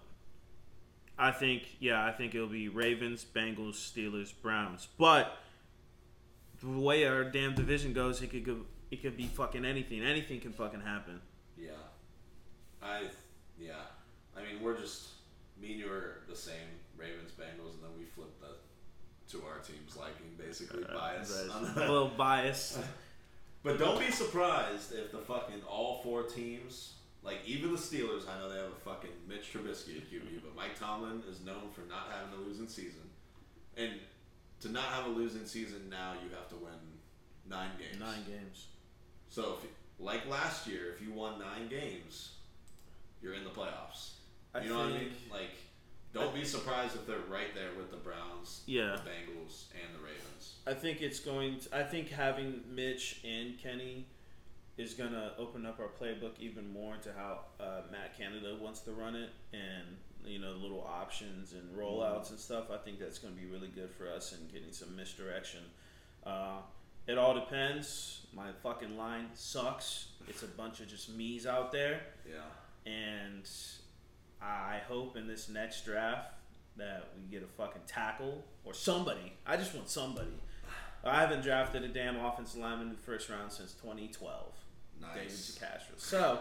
I 1.18 1.32
think, 1.32 1.64
yeah, 1.80 2.06
I 2.06 2.12
think 2.12 2.36
it'll 2.36 2.48
be 2.48 2.68
Ravens, 2.68 3.26
Bengals, 3.34 3.76
Steelers, 3.76 4.34
Browns. 4.42 4.90
But 4.98 5.38
the 6.62 6.80
way 6.80 7.06
our 7.06 7.24
damn 7.24 7.56
division 7.56 7.94
goes, 7.94 8.22
it 8.22 8.28
could 8.28 8.46
go, 8.46 8.58
it 8.92 9.02
could 9.02 9.18
be 9.18 9.26
fucking 9.26 9.66
anything. 9.66 10.04
Anything 10.04 10.40
can 10.40 10.52
fucking 10.52 10.82
happen. 10.82 11.22
Yeah. 11.58 11.72
I 12.82 13.04
yeah. 13.60 13.74
I 14.36 14.42
mean, 14.42 14.62
we're 14.62 14.78
just 14.78 15.10
me 15.62 15.72
and 15.72 15.80
you 15.80 15.92
are 15.92 16.22
the 16.30 16.36
same 16.36 16.68
Ravens 16.98 17.32
Bengals, 17.32 17.74
and 17.74 17.84
then 17.84 17.92
we 17.98 18.06
flip 18.06 18.40
the 18.40 18.48
to 19.32 19.46
our 19.46 19.60
team's 19.60 19.96
liking, 19.96 20.32
basically 20.38 20.84
uh, 20.84 20.94
bias. 20.94 21.50
On 21.50 21.66
a 21.76 21.80
little 21.80 22.12
biased. 22.18 22.80
But 23.62 23.78
don't 23.78 24.00
be 24.00 24.10
surprised 24.10 24.94
if 24.94 25.12
the 25.12 25.18
fucking 25.18 25.62
all 25.68 26.00
four 26.02 26.24
teams, 26.24 26.94
like 27.24 27.40
even 27.46 27.74
the 27.74 27.78
Steelers, 27.78 28.24
I 28.30 28.40
know 28.40 28.50
they 28.50 28.56
have 28.56 28.72
a 28.72 28.90
fucking 28.90 29.10
Mitch 29.28 29.52
Trubisky 29.52 29.98
at 29.98 30.10
QB, 30.10 30.42
but 30.44 30.56
Mike 30.56 30.80
Tomlin 30.80 31.22
is 31.30 31.42
known 31.42 31.70
for 31.74 31.82
not 31.90 32.08
having 32.10 32.40
a 32.40 32.48
losing 32.48 32.70
season. 32.70 33.02
And 33.76 33.92
to 34.62 34.70
not 34.70 34.84
have 34.86 35.06
a 35.06 35.10
losing 35.10 35.46
season 35.46 35.90
now, 35.90 36.14
you 36.24 36.30
have 36.36 36.50
to 36.50 36.56
win 36.56 36.74
nine 37.50 37.72
games. 37.78 38.00
Nine 38.00 38.24
games. 38.28 38.68
So, 39.30 39.58
if, 39.64 39.70
like 40.00 40.28
last 40.30 40.68
year, 40.68 40.92
if 40.94 41.02
you 41.02 41.14
won 41.14 41.40
nine 41.40 41.68
games, 41.70 42.34
you're 43.22 43.34
in 43.34 43.44
the 43.44 43.50
playoffs. 43.50 44.12
I 44.54 44.62
You 44.62 44.70
know 44.70 44.78
what 44.80 44.88
I 44.88 44.92
mean? 44.94 45.12
Like, 45.32 45.52
don't 46.14 46.34
be 46.34 46.44
surprised 46.44 46.96
if 46.96 47.06
they're 47.06 47.18
right 47.30 47.54
there 47.54 47.70
with 47.78 47.92
the 47.92 47.98
Browns, 47.98 48.64
Yeah. 48.66 48.96
the 49.04 49.10
Bengals, 49.10 49.66
and 49.74 49.94
the 49.96 50.04
Ravens. 50.04 50.56
I 50.66 50.74
think 50.74 51.02
it's 51.02 51.20
going. 51.20 51.60
To, 51.60 51.78
I 51.78 51.84
think 51.84 52.10
having 52.10 52.64
Mitch 52.74 53.22
and 53.24 53.60
Kenny 53.62 54.08
is 54.78 54.94
going 54.94 55.12
to 55.12 55.34
open 55.38 55.66
up 55.66 55.80
our 55.80 55.90
playbook 55.90 56.40
even 56.40 56.72
more 56.72 56.96
to 57.04 57.12
how 57.14 57.42
uh, 57.60 57.82
Matt 57.92 58.18
Canada 58.18 58.58
wants 58.60 58.80
to 58.82 58.92
run 58.92 59.16
it, 59.16 59.30
and 59.54 59.98
you 60.26 60.40
know, 60.40 60.52
little 60.52 60.86
options 60.88 61.54
and 61.54 61.76
rollouts 61.78 62.30
and 62.30 62.40
stuff. 62.40 62.66
I 62.72 62.78
think 62.78 63.00
that's 63.00 63.18
going 63.20 63.34
to 63.36 63.40
be 63.40 63.48
really 63.48 63.70
good 63.70 63.90
for 63.92 64.08
us 64.10 64.34
and 64.34 64.52
getting 64.52 64.72
some 64.72 64.96
misdirection. 64.96 65.62
Uh, 66.26 66.58
it 67.08 67.18
all 67.18 67.34
depends. 67.34 68.28
My 68.34 68.52
fucking 68.62 68.98
line 68.98 69.28
sucks. 69.34 70.10
It's 70.28 70.44
a 70.44 70.48
bunch 70.48 70.80
of 70.80 70.88
just 70.88 71.10
me's 71.10 71.48
out 71.48 71.72
there, 71.72 72.02
Yeah. 72.30 72.92
and 72.92 73.50
I 74.42 74.80
hope 74.88 75.18
in 75.18 75.28
this 75.28 75.50
next 75.50 75.86
draft 75.86 76.34
that 76.78 77.10
we 77.18 77.24
get 77.32 77.44
a 77.44 77.48
fucking 77.48 77.82
tackle 77.88 78.44
or 78.64 78.74
somebody. 78.74 79.34
I 79.46 79.58
just 79.58 79.74
want 79.74 79.90
somebody. 79.90 80.32
I 81.04 81.20
haven't 81.22 81.42
drafted 81.42 81.84
a 81.84 81.88
damn 81.88 82.18
offensive 82.18 82.60
lineman 82.62 82.88
in 82.88 82.94
the 82.94 83.02
first 83.02 83.30
round 83.30 83.52
since 83.52 83.74
2012. 83.74 84.54
Nice. 85.02 85.56
David. 85.56 85.72
DeCastro. 85.72 86.00
So 86.00 86.40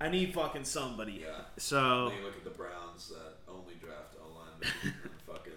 I 0.00 0.08
need 0.08 0.32
fucking 0.34 0.64
somebody. 0.64 1.20
Yeah. 1.22 1.40
So 1.56 2.08
Then 2.10 2.18
you 2.18 2.24
look 2.24 2.36
at 2.36 2.44
the 2.44 2.50
Browns 2.50 3.08
that 3.08 3.38
only 3.52 3.74
draft 3.80 4.14
O 4.22 4.28
linemen. 4.28 4.94
fucking. 5.26 5.52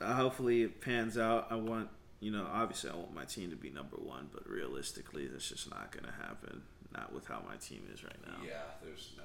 Uh, 0.00 0.14
hopefully 0.14 0.62
it 0.62 0.80
pans 0.80 1.18
out. 1.18 1.46
I 1.50 1.56
want, 1.56 1.88
you 2.20 2.30
know, 2.30 2.46
obviously 2.50 2.90
I 2.90 2.94
want 2.94 3.14
my 3.14 3.24
team 3.24 3.50
to 3.50 3.56
be 3.56 3.70
number 3.70 3.96
one, 3.96 4.28
but 4.32 4.48
realistically, 4.48 5.26
that's 5.26 5.48
just 5.48 5.70
not 5.70 5.90
going 5.92 6.04
to 6.04 6.12
happen. 6.26 6.62
Not 6.94 7.12
with 7.12 7.26
how 7.26 7.42
my 7.46 7.56
team 7.56 7.82
is 7.92 8.02
right 8.04 8.16
now. 8.26 8.38
Yeah, 8.46 8.60
there's 8.82 9.10
no. 9.18 9.24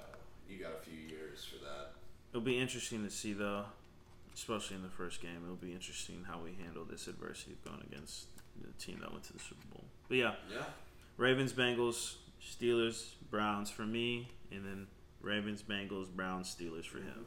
You 0.50 0.62
got 0.62 0.72
a 0.82 0.84
few 0.84 0.98
years 1.00 1.46
for 1.46 1.64
that. 1.64 1.92
It'll 2.32 2.42
be 2.42 2.58
interesting 2.60 3.04
to 3.06 3.10
see, 3.10 3.32
though, 3.34 3.64
especially 4.34 4.76
in 4.78 4.82
the 4.84 4.90
first 4.90 5.22
game. 5.22 5.38
It'll 5.44 5.56
be 5.56 5.72
interesting 5.72 6.26
how 6.28 6.40
we 6.40 6.52
handle 6.62 6.84
this 6.84 7.08
adversity 7.08 7.54
of 7.54 7.64
going 7.64 7.84
against 7.90 8.26
the 8.62 8.72
team 8.84 9.00
that 9.02 9.12
went 9.12 9.24
to 9.26 9.34
the 9.34 9.40
Super 9.40 9.66
Bowl. 9.74 9.84
But 10.10 10.18
yeah, 10.18 10.34
Yeah. 10.54 10.64
Ravens, 11.18 11.54
Bengals, 11.54 12.16
Steelers, 12.42 13.14
Browns 13.30 13.70
for 13.70 13.84
me, 13.84 14.30
and 14.52 14.66
then 14.66 14.88
Ravens, 15.22 15.62
Bengals, 15.64 16.10
Browns, 16.10 16.54
Steelers 16.54 16.86
for 16.86 16.98
him. 16.98 17.26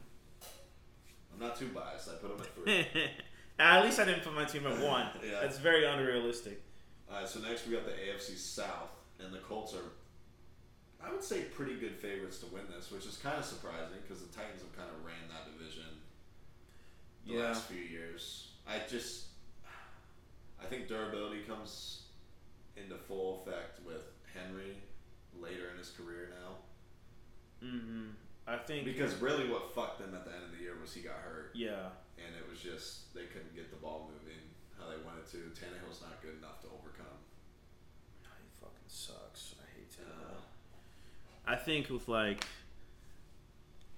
I'm 1.32 1.40
not 1.40 1.56
too 1.58 1.68
biased. 1.68 2.08
I 2.08 2.12
put 2.14 2.30
him 2.32 2.40
at 2.40 2.54
three. 2.94 3.02
at 3.58 3.84
least 3.84 3.98
I 3.98 4.04
didn't 4.04 4.22
put 4.22 4.34
my 4.34 4.44
team 4.44 4.66
at 4.66 4.78
one. 4.86 5.06
Yeah. 5.24 5.40
That's 5.42 5.58
very 5.58 5.84
unrealistic. 5.86 6.60
All 7.10 7.18
right, 7.20 7.28
so 7.28 7.40
next 7.40 7.66
we 7.66 7.74
got 7.74 7.84
the 7.84 7.92
AFC 7.92 8.36
South, 8.36 8.90
and 9.20 9.32
the 9.32 9.38
Colts 9.38 9.74
are, 9.74 9.92
I 11.06 11.12
would 11.12 11.22
say, 11.22 11.42
pretty 11.42 11.74
good 11.76 11.94
favorites 11.96 12.38
to 12.38 12.46
win 12.46 12.62
this, 12.74 12.90
which 12.90 13.04
is 13.06 13.16
kind 13.16 13.38
of 13.38 13.44
surprising 13.44 13.98
because 14.02 14.22
the 14.22 14.32
Titans 14.34 14.62
have 14.62 14.76
kind 14.76 14.88
of 14.90 15.04
ran 15.04 15.14
that 15.28 15.52
division 15.56 15.82
the 17.26 17.34
Yeah. 17.34 17.42
last 17.48 17.64
few 17.66 17.80
years. 17.80 18.48
I 18.66 18.78
just, 18.88 19.26
I 20.60 20.64
think 20.66 20.88
durability 20.88 21.42
comes 21.42 22.02
into 22.76 22.96
full 22.96 23.42
effect 23.46 23.80
with 23.86 24.02
Henry 24.34 24.76
later 25.40 25.70
in 25.72 25.78
his 25.78 25.90
career 25.90 26.30
now. 26.30 26.56
Mm-hmm. 27.66 28.10
I 28.46 28.56
think 28.58 28.84
Because 28.84 29.14
really, 29.20 29.48
what 29.48 29.74
fucked 29.74 30.00
them 30.00 30.14
at 30.14 30.24
the 30.24 30.32
end 30.32 30.44
of 30.44 30.52
the 30.52 30.62
year 30.62 30.74
was 30.80 30.92
he 30.92 31.00
got 31.00 31.16
hurt, 31.24 31.52
yeah, 31.54 31.88
and 32.18 32.34
it 32.36 32.44
was 32.50 32.60
just 32.60 33.14
they 33.14 33.24
couldn't 33.24 33.54
get 33.54 33.70
the 33.70 33.76
ball 33.76 34.10
moving 34.12 34.40
how 34.78 34.84
they 34.90 35.02
wanted 35.04 35.26
to. 35.30 35.38
Tannehill's 35.58 36.02
not 36.02 36.20
good 36.20 36.36
enough 36.38 36.60
to 36.60 36.66
overcome. 36.66 37.18
he 38.20 38.48
fucking 38.60 38.86
sucks. 38.86 39.54
I 39.62 39.66
hate 39.78 39.96
Uh, 39.98 40.36
I 41.46 41.56
think 41.56 41.88
with 41.88 42.06
like, 42.06 42.44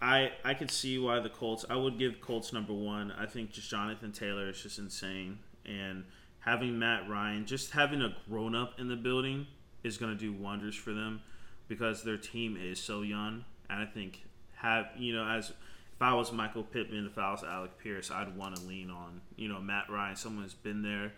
I 0.01 0.31
I 0.45 0.55
could 0.55 0.71
see 0.71 0.97
why 0.99 1.19
the 1.19 1.29
Colts. 1.29 1.65
I 1.69 1.75
would 1.75 1.99
give 1.99 2.21
Colts 2.21 2.53
number 2.53 2.73
one. 2.73 3.11
I 3.11 3.27
think 3.27 3.51
just 3.51 3.69
Jonathan 3.69 4.13
Taylor 4.13 4.49
is 4.49 4.63
just 4.63 4.79
insane, 4.79 5.41
and 5.65 6.05
having 6.41 6.79
Matt 6.79 7.09
Ryan, 7.09 7.47
just 7.47 7.73
having 7.73 8.01
a 8.01 8.15
grown 8.29 8.55
up 8.55 8.79
in 8.79 8.87
the 8.87 8.97
building 8.97 9.49
is 9.87 9.97
going 9.97 10.13
to 10.13 10.19
do 10.19 10.33
wonders 10.33 10.75
for 10.75 10.93
them 10.93 11.21
because 11.69 12.03
their 12.03 12.17
team 12.17 12.59
is 12.61 12.79
so 12.79 13.03
young. 13.03 13.45
And 13.71 13.81
I 13.81 13.87
think 13.87 14.25
have 14.57 14.87
you 14.99 15.15
know 15.15 15.27
as 15.27 15.51
if 15.51 16.03
I 16.03 16.13
was 16.15 16.33
Michael 16.33 16.63
Pittman, 16.63 17.07
if 17.07 17.17
I 17.17 17.31
was 17.31 17.43
Alec 17.43 17.79
Pierce, 17.79 18.11
I'd 18.11 18.37
want 18.37 18.57
to 18.57 18.63
lean 18.63 18.91
on 18.91 19.21
you 19.37 19.49
know 19.49 19.61
Matt 19.61 19.89
Ryan, 19.89 20.17
someone 20.17 20.43
who's 20.43 20.55
been 20.55 20.83
there, 20.83 21.13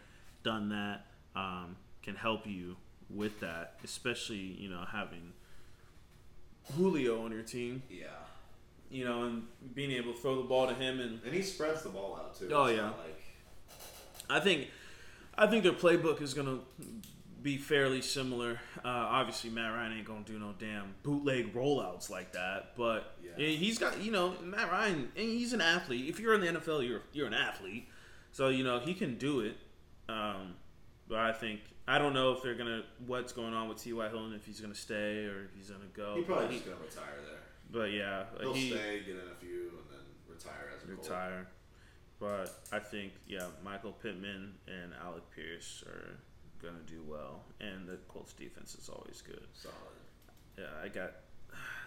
done 0.45 0.69
that, 0.69 1.07
um, 1.35 1.77
can 2.03 2.15
help 2.15 2.47
you 2.47 2.77
with 3.11 3.41
that, 3.41 3.75
especially 3.83 4.37
you 4.37 4.69
know 4.69 4.85
having 4.93 5.33
Julio 6.77 7.25
on 7.25 7.33
your 7.33 7.43
team, 7.43 7.83
yeah. 7.91 8.07
you 8.91 9.05
know, 9.05 9.25
and 9.25 9.45
being 9.75 9.91
able 9.93 10.13
to 10.13 10.19
throw 10.19 10.37
the 10.37 10.49
ball 10.49 10.69
to 10.69 10.75
him 10.75 11.01
and 11.01 11.21
And 11.25 11.35
he 11.35 11.43
spreads 11.43 11.83
the 11.83 11.89
ball 11.89 12.19
out 12.21 12.39
too. 12.39 12.51
Oh, 12.53 12.67
yeah. 12.67 12.91
Like, 12.91 13.23
I 14.29 14.41
think 14.41 14.69
I 15.37 15.47
think 15.47 15.63
their 15.63 15.73
playbook 15.73 16.21
is 16.21 16.35
gonna 16.35 16.59
be 17.43 17.57
fairly 17.57 18.01
similar. 18.03 18.61
Uh, 18.85 18.89
obviously, 18.89 19.51
Matt 19.51 19.73
Ryan 19.73 19.93
ain't 19.99 20.07
gonna 20.07 20.25
do 20.25 20.39
no 20.39 20.55
damn 20.59 20.95
bootleg 21.03 21.55
rollouts 21.55 22.11
like 22.11 22.33
that, 22.33 22.75
but 22.77 23.17
Yeah. 23.23 23.47
he's 23.47 23.79
got 23.79 24.01
you 24.03 24.11
know 24.11 24.35
Matt 24.43 24.71
Ryan. 24.71 25.11
And 25.17 25.29
he's 25.29 25.53
an 25.53 25.61
athlete. 25.61 26.09
If 26.09 26.19
you're 26.21 26.35
in 26.35 26.41
the 26.41 26.49
NFL, 26.61 26.87
you're 26.87 27.03
you're 27.13 27.27
an 27.29 27.35
athlete, 27.35 27.89
so 28.33 28.49
you 28.49 28.65
know 28.65 28.81
he 28.81 28.95
can 28.95 29.17
do 29.19 29.41
it. 29.41 29.57
Um, 30.09 30.55
but 31.09 31.19
I 31.19 31.33
think 31.33 31.61
I 31.87 31.99
don't 31.99 32.13
know 32.15 32.33
if 32.33 32.43
they're 32.43 32.55
gonna 32.57 32.83
what's 33.07 33.33
going 33.33 33.55
on 33.55 33.69
with 33.69 33.79
T.Y. 33.83 34.09
Hilton 34.09 34.35
if 34.35 34.45
he's 34.45 34.61
gonna 34.61 34.75
stay 34.75 35.25
or 35.27 35.45
if 35.45 35.55
he's 35.57 35.71
gonna 35.71 35.85
go. 35.95 36.17
he 36.17 36.23
probably 36.23 36.57
just 36.57 36.65
gonna 36.67 36.77
retire 36.85 37.15
there. 37.25 37.41
but 37.71 37.93
yeah, 37.93 38.25
He'll 38.41 38.53
he, 38.53 38.71
stay, 38.71 39.01
get 39.07 39.15
in 39.17 39.23
a 39.31 39.35
few, 39.41 39.71
and 39.79 39.91
then 39.91 40.07
retire 40.29 40.71
as 40.77 40.83
a 40.85 40.87
retire. 40.93 41.47
But 42.19 42.53
I 42.73 42.81
think 42.81 43.13
yeah, 43.29 43.47
Michael 43.65 43.93
Pittman 43.93 44.55
and 44.67 44.93
Alec 45.05 45.23
Pierce 45.35 45.85
are 45.87 46.19
gonna 46.63 46.83
do 46.87 47.03
well, 47.07 47.43
and 47.61 47.87
the 47.87 47.97
Colts 48.09 48.33
defense 48.33 48.75
is 48.75 48.89
always 48.89 49.23
good. 49.23 49.47
Solid. 49.55 49.75
Yeah, 50.59 50.65
I 50.83 50.89
got. 50.89 51.13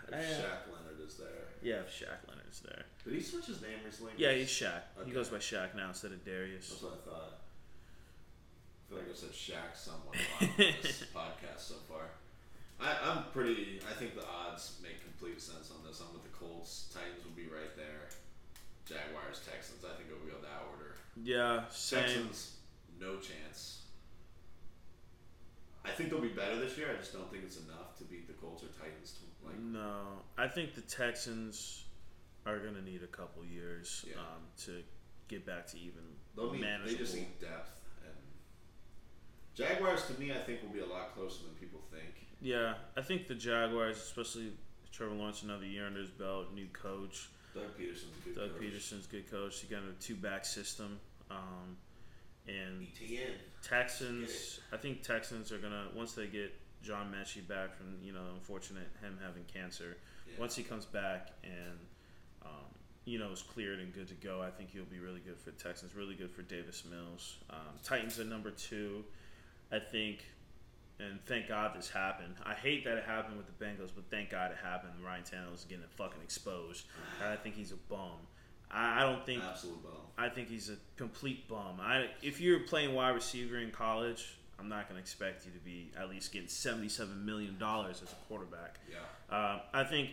If 0.07 0.13
I- 0.13 0.17
Shaq 0.17 0.71
Leonard 0.73 0.99
is 1.05 1.15
there. 1.15 1.47
yeah, 1.61 1.81
if 1.81 1.89
Shaq 1.89 2.27
Leonard's 2.27 2.61
there. 2.61 2.85
Did 3.03 3.13
he 3.13 3.21
switch 3.21 3.45
his 3.45 3.61
name 3.61 3.79
recently? 3.85 4.13
Yeah, 4.17 4.33
he's 4.33 4.49
Shaq. 4.49 4.81
He 5.05 5.11
goes 5.11 5.29
by 5.29 5.37
Shaq 5.37 5.75
now 5.75 5.89
instead 5.89 6.11
of 6.11 6.23
Darius. 6.25 6.69
That's 6.69 6.83
what 6.83 6.93
I 7.05 7.09
thought. 7.09 7.33
I 7.37 8.89
feel 8.89 8.97
like 8.99 9.09
I've 9.09 9.17
said 9.17 9.31
Shaq 9.31 9.75
somewhat 9.75 10.15
on 10.41 10.49
this 10.57 11.03
podcast 11.15 11.59
so 11.59 11.75
far. 11.87 12.11
I, 12.79 12.95
I'm 13.11 13.23
pretty. 13.31 13.79
I 13.89 13.93
think 13.93 14.15
the 14.15 14.25
odds 14.25 14.77
make 14.81 15.01
complete 15.03 15.39
sense 15.41 15.71
on 15.71 15.85
this. 15.87 16.01
I'm 16.01 16.11
with 16.13 16.23
the 16.23 16.35
Colts. 16.37 16.89
Titans 16.93 17.23
will 17.23 17.35
be 17.37 17.47
right 17.47 17.75
there. 17.77 18.09
Jaguars, 18.87 19.39
Texans. 19.49 19.85
I 19.85 19.95
think 19.95 20.09
it'll 20.09 20.25
go 20.27 20.41
that 20.41 20.65
order. 20.73 20.95
Yeah, 21.23 21.63
same. 21.69 22.01
Texans, 22.01 22.55
no 22.99 23.15
chance. 23.17 23.80
I 25.83 25.89
think 25.89 26.09
they'll 26.09 26.21
be 26.21 26.27
better 26.29 26.59
this 26.59 26.77
year. 26.77 26.89
I 26.93 26.97
just 26.97 27.13
don't 27.13 27.29
think 27.31 27.43
it's 27.43 27.57
enough 27.57 27.97
to 27.97 28.03
beat 28.03 28.27
the 28.27 28.33
Colts 28.33 28.63
or 28.63 28.67
Titans. 28.67 29.13
To, 29.13 29.47
like, 29.47 29.59
No, 29.59 30.21
I 30.37 30.47
think 30.47 30.75
the 30.75 30.81
Texans 30.81 31.85
are 32.45 32.59
gonna 32.59 32.81
need 32.81 33.03
a 33.03 33.07
couple 33.07 33.43
years 33.45 34.05
Yeah. 34.07 34.19
um, 34.19 34.43
to 34.65 34.83
get 35.27 35.45
back 35.45 35.65
to 35.67 35.77
even 35.79 36.03
they'll 36.35 36.51
need, 36.51 36.61
manageable. 36.61 36.91
they 36.91 36.97
just 36.97 37.15
need 37.15 37.39
depth. 37.39 37.79
And 38.05 38.15
Jaguars, 39.55 40.05
to 40.07 40.19
me, 40.19 40.31
I 40.31 40.37
think 40.39 40.61
will 40.61 40.69
be 40.69 40.79
a 40.79 40.85
lot 40.85 41.13
closer 41.13 41.43
than 41.43 41.55
people 41.55 41.81
think. 41.91 42.27
Yeah, 42.41 42.75
I 42.97 43.01
think 43.01 43.27
the 43.27 43.35
Jaguars, 43.35 43.97
especially 43.97 44.53
Trevor 44.91 45.13
Lawrence, 45.15 45.43
another 45.43 45.65
year 45.65 45.85
under 45.87 45.99
his 46.01 46.09
belt, 46.09 46.53
new 46.53 46.67
coach. 46.73 47.29
Doug 47.53 47.77
Pederson's 47.77 48.17
a 48.17 48.29
good 48.29 48.35
Doug 48.35 48.51
coach. 48.53 48.61
Pederson's 48.61 49.07
good 49.07 49.29
coach. 49.31 49.59
He 49.59 49.67
got 49.67 49.83
a 49.83 49.93
two 50.01 50.15
back 50.15 50.45
system. 50.45 50.99
Um, 51.29 51.77
and 52.47 52.87
Etienne. 52.95 53.33
Texans, 53.61 54.59
I 54.71 54.77
think 54.77 55.03
Texans 55.03 55.51
are 55.51 55.57
gonna 55.57 55.87
once 55.95 56.13
they 56.13 56.27
get 56.27 56.53
John 56.81 57.13
Metchie 57.13 57.47
back 57.47 57.75
from 57.75 57.97
you 58.03 58.13
know 58.13 58.23
unfortunate 58.33 58.87
him 59.01 59.17
having 59.23 59.43
cancer. 59.51 59.97
Yeah. 60.27 60.39
Once 60.39 60.55
he 60.55 60.63
comes 60.63 60.85
back 60.85 61.31
and 61.43 61.77
um, 62.43 62.71
you 63.05 63.19
know 63.19 63.31
is 63.31 63.41
cleared 63.41 63.79
and 63.79 63.93
good 63.93 64.07
to 64.07 64.15
go, 64.15 64.41
I 64.41 64.49
think 64.49 64.71
he'll 64.71 64.85
be 64.85 64.99
really 64.99 65.19
good 65.19 65.37
for 65.37 65.51
Texans. 65.51 65.95
Really 65.95 66.15
good 66.15 66.31
for 66.31 66.41
Davis 66.41 66.83
Mills. 66.89 67.37
Um, 67.49 67.77
Titans 67.83 68.19
at 68.19 68.27
number 68.27 68.51
two, 68.51 69.03
I 69.71 69.79
think. 69.79 70.25
And 70.99 71.19
thank 71.25 71.47
God 71.47 71.75
this 71.75 71.89
happened. 71.89 72.35
I 72.45 72.53
hate 72.53 72.85
that 72.85 72.95
it 72.95 73.05
happened 73.05 73.35
with 73.35 73.47
the 73.47 73.65
Bengals, 73.65 73.89
but 73.95 74.03
thank 74.11 74.29
God 74.29 74.51
it 74.51 74.57
happened. 74.63 74.93
Ryan 75.03 75.23
Tannehill 75.23 75.55
is 75.55 75.63
getting 75.63 75.83
fucking 75.95 76.21
exposed. 76.21 76.85
And 77.19 77.33
I 77.33 77.35
think 77.37 77.55
he's 77.55 77.71
a 77.71 77.77
bum. 77.89 78.19
I, 78.71 79.01
I 79.01 79.03
don't 79.03 79.25
think 79.25 79.43
Absolute 79.43 79.83
bum. 79.83 79.91
I 80.17 80.29
think 80.29 80.49
he's 80.49 80.69
a 80.69 80.75
complete 80.97 81.47
bum. 81.47 81.79
I 81.81 82.07
if 82.21 82.39
you're 82.39 82.59
playing 82.61 82.93
wide 82.93 83.09
receiver 83.15 83.57
in 83.57 83.71
college, 83.71 84.37
I'm 84.59 84.69
not 84.69 84.87
going 84.87 84.95
to 84.95 85.01
expect 85.01 85.45
you 85.45 85.51
to 85.51 85.59
be 85.59 85.91
at 85.99 86.09
least 86.09 86.31
getting 86.31 86.47
77 86.47 87.25
million 87.25 87.57
dollars 87.57 88.01
as 88.03 88.11
a 88.11 88.15
quarterback. 88.27 88.79
Yeah. 88.89 89.35
Uh, 89.35 89.59
I 89.73 89.83
think. 89.83 90.11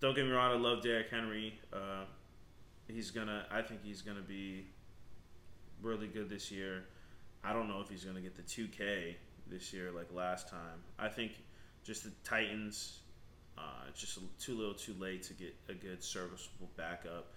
Don't 0.00 0.16
get 0.16 0.24
me 0.24 0.32
wrong. 0.32 0.50
I 0.50 0.56
love 0.56 0.82
Derrick 0.82 1.10
Henry. 1.10 1.58
Uh, 1.72 2.04
he's 2.88 3.10
gonna. 3.12 3.46
I 3.50 3.62
think 3.62 3.84
he's 3.84 4.02
gonna 4.02 4.20
be 4.20 4.66
really 5.80 6.08
good 6.08 6.28
this 6.28 6.50
year. 6.50 6.84
I 7.44 7.52
don't 7.52 7.68
know 7.68 7.80
if 7.80 7.88
he's 7.88 8.04
gonna 8.04 8.20
get 8.20 8.36
the 8.36 8.42
2K 8.42 9.14
this 9.48 9.72
year 9.72 9.90
like 9.92 10.12
last 10.12 10.48
time. 10.48 10.82
I 10.98 11.08
think 11.08 11.32
just 11.84 12.04
the 12.04 12.10
Titans. 12.24 12.98
Uh, 13.56 13.62
it's 13.88 14.00
just 14.00 14.18
too 14.40 14.56
little, 14.56 14.74
too 14.74 14.94
late 14.98 15.22
to 15.24 15.34
get 15.34 15.54
a 15.68 15.74
good 15.74 16.02
serviceable 16.02 16.70
backup. 16.76 17.32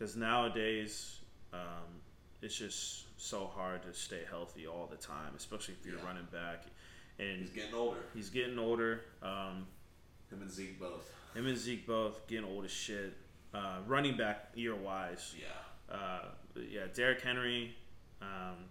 Because 0.00 0.16
nowadays, 0.16 1.18
um, 1.52 2.00
it's 2.40 2.56
just 2.56 3.04
so 3.20 3.50
hard 3.54 3.82
to 3.82 3.92
stay 3.92 4.22
healthy 4.30 4.66
all 4.66 4.86
the 4.90 4.96
time, 4.96 5.34
especially 5.36 5.74
if 5.78 5.84
you're 5.84 5.98
Yeah. 5.98 6.06
running 6.06 6.24
back. 6.32 6.64
And 7.18 7.42
He's 7.42 7.50
getting 7.50 7.74
older. 7.74 8.00
he's 8.14 8.30
getting 8.30 8.58
older. 8.58 9.04
Um, 9.20 9.66
Him 10.30 10.40
and 10.40 10.50
Zeke 10.50 10.78
both. 10.80 11.12
him 11.34 11.46
and 11.46 11.58
Zeke 11.58 11.86
both 11.86 12.26
getting 12.28 12.46
old 12.46 12.64
as 12.64 12.70
shit. 12.70 13.12
Uh, 13.52 13.82
running 13.86 14.16
back 14.16 14.52
year 14.54 14.74
wise, 14.74 15.34
Yeah. 15.38 15.94
uh, 15.94 16.28
yeah, 16.56 16.86
Derrick 16.86 17.20
Henry. 17.20 17.76
Um, 18.22 18.70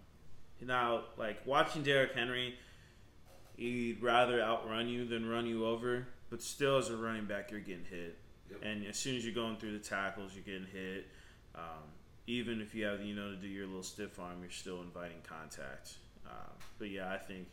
now, 0.60 1.04
like 1.16 1.46
watching 1.46 1.84
Derrick 1.84 2.12
Henry, 2.14 2.58
he'd 3.56 4.02
rather 4.02 4.42
outrun 4.42 4.88
you 4.88 5.04
than 5.06 5.28
run 5.28 5.46
you 5.46 5.64
over. 5.64 6.08
But 6.28 6.42
still, 6.42 6.78
as 6.78 6.90
a 6.90 6.96
running 6.96 7.26
back, 7.26 7.52
you're 7.52 7.60
getting 7.60 7.84
hit, 7.84 8.18
Yep. 8.50 8.62
and 8.64 8.84
as 8.86 8.98
soon 8.98 9.14
as 9.16 9.24
you're 9.24 9.34
going 9.34 9.58
through 9.58 9.78
the 9.78 9.84
tackles, 9.84 10.34
you're 10.34 10.42
getting 10.42 10.66
hit. 10.66 11.06
Um, 11.54 11.62
even 12.26 12.60
if 12.60 12.74
you 12.74 12.84
have, 12.84 13.02
you 13.02 13.14
know, 13.14 13.30
to 13.30 13.36
do 13.36 13.48
your 13.48 13.66
little 13.66 13.82
stiff 13.82 14.18
arm, 14.18 14.38
you're 14.40 14.50
still 14.50 14.80
inviting 14.82 15.18
contact. 15.28 15.94
Um, 16.26 16.52
but 16.78 16.90
yeah, 16.90 17.12
I 17.12 17.18
think 17.18 17.48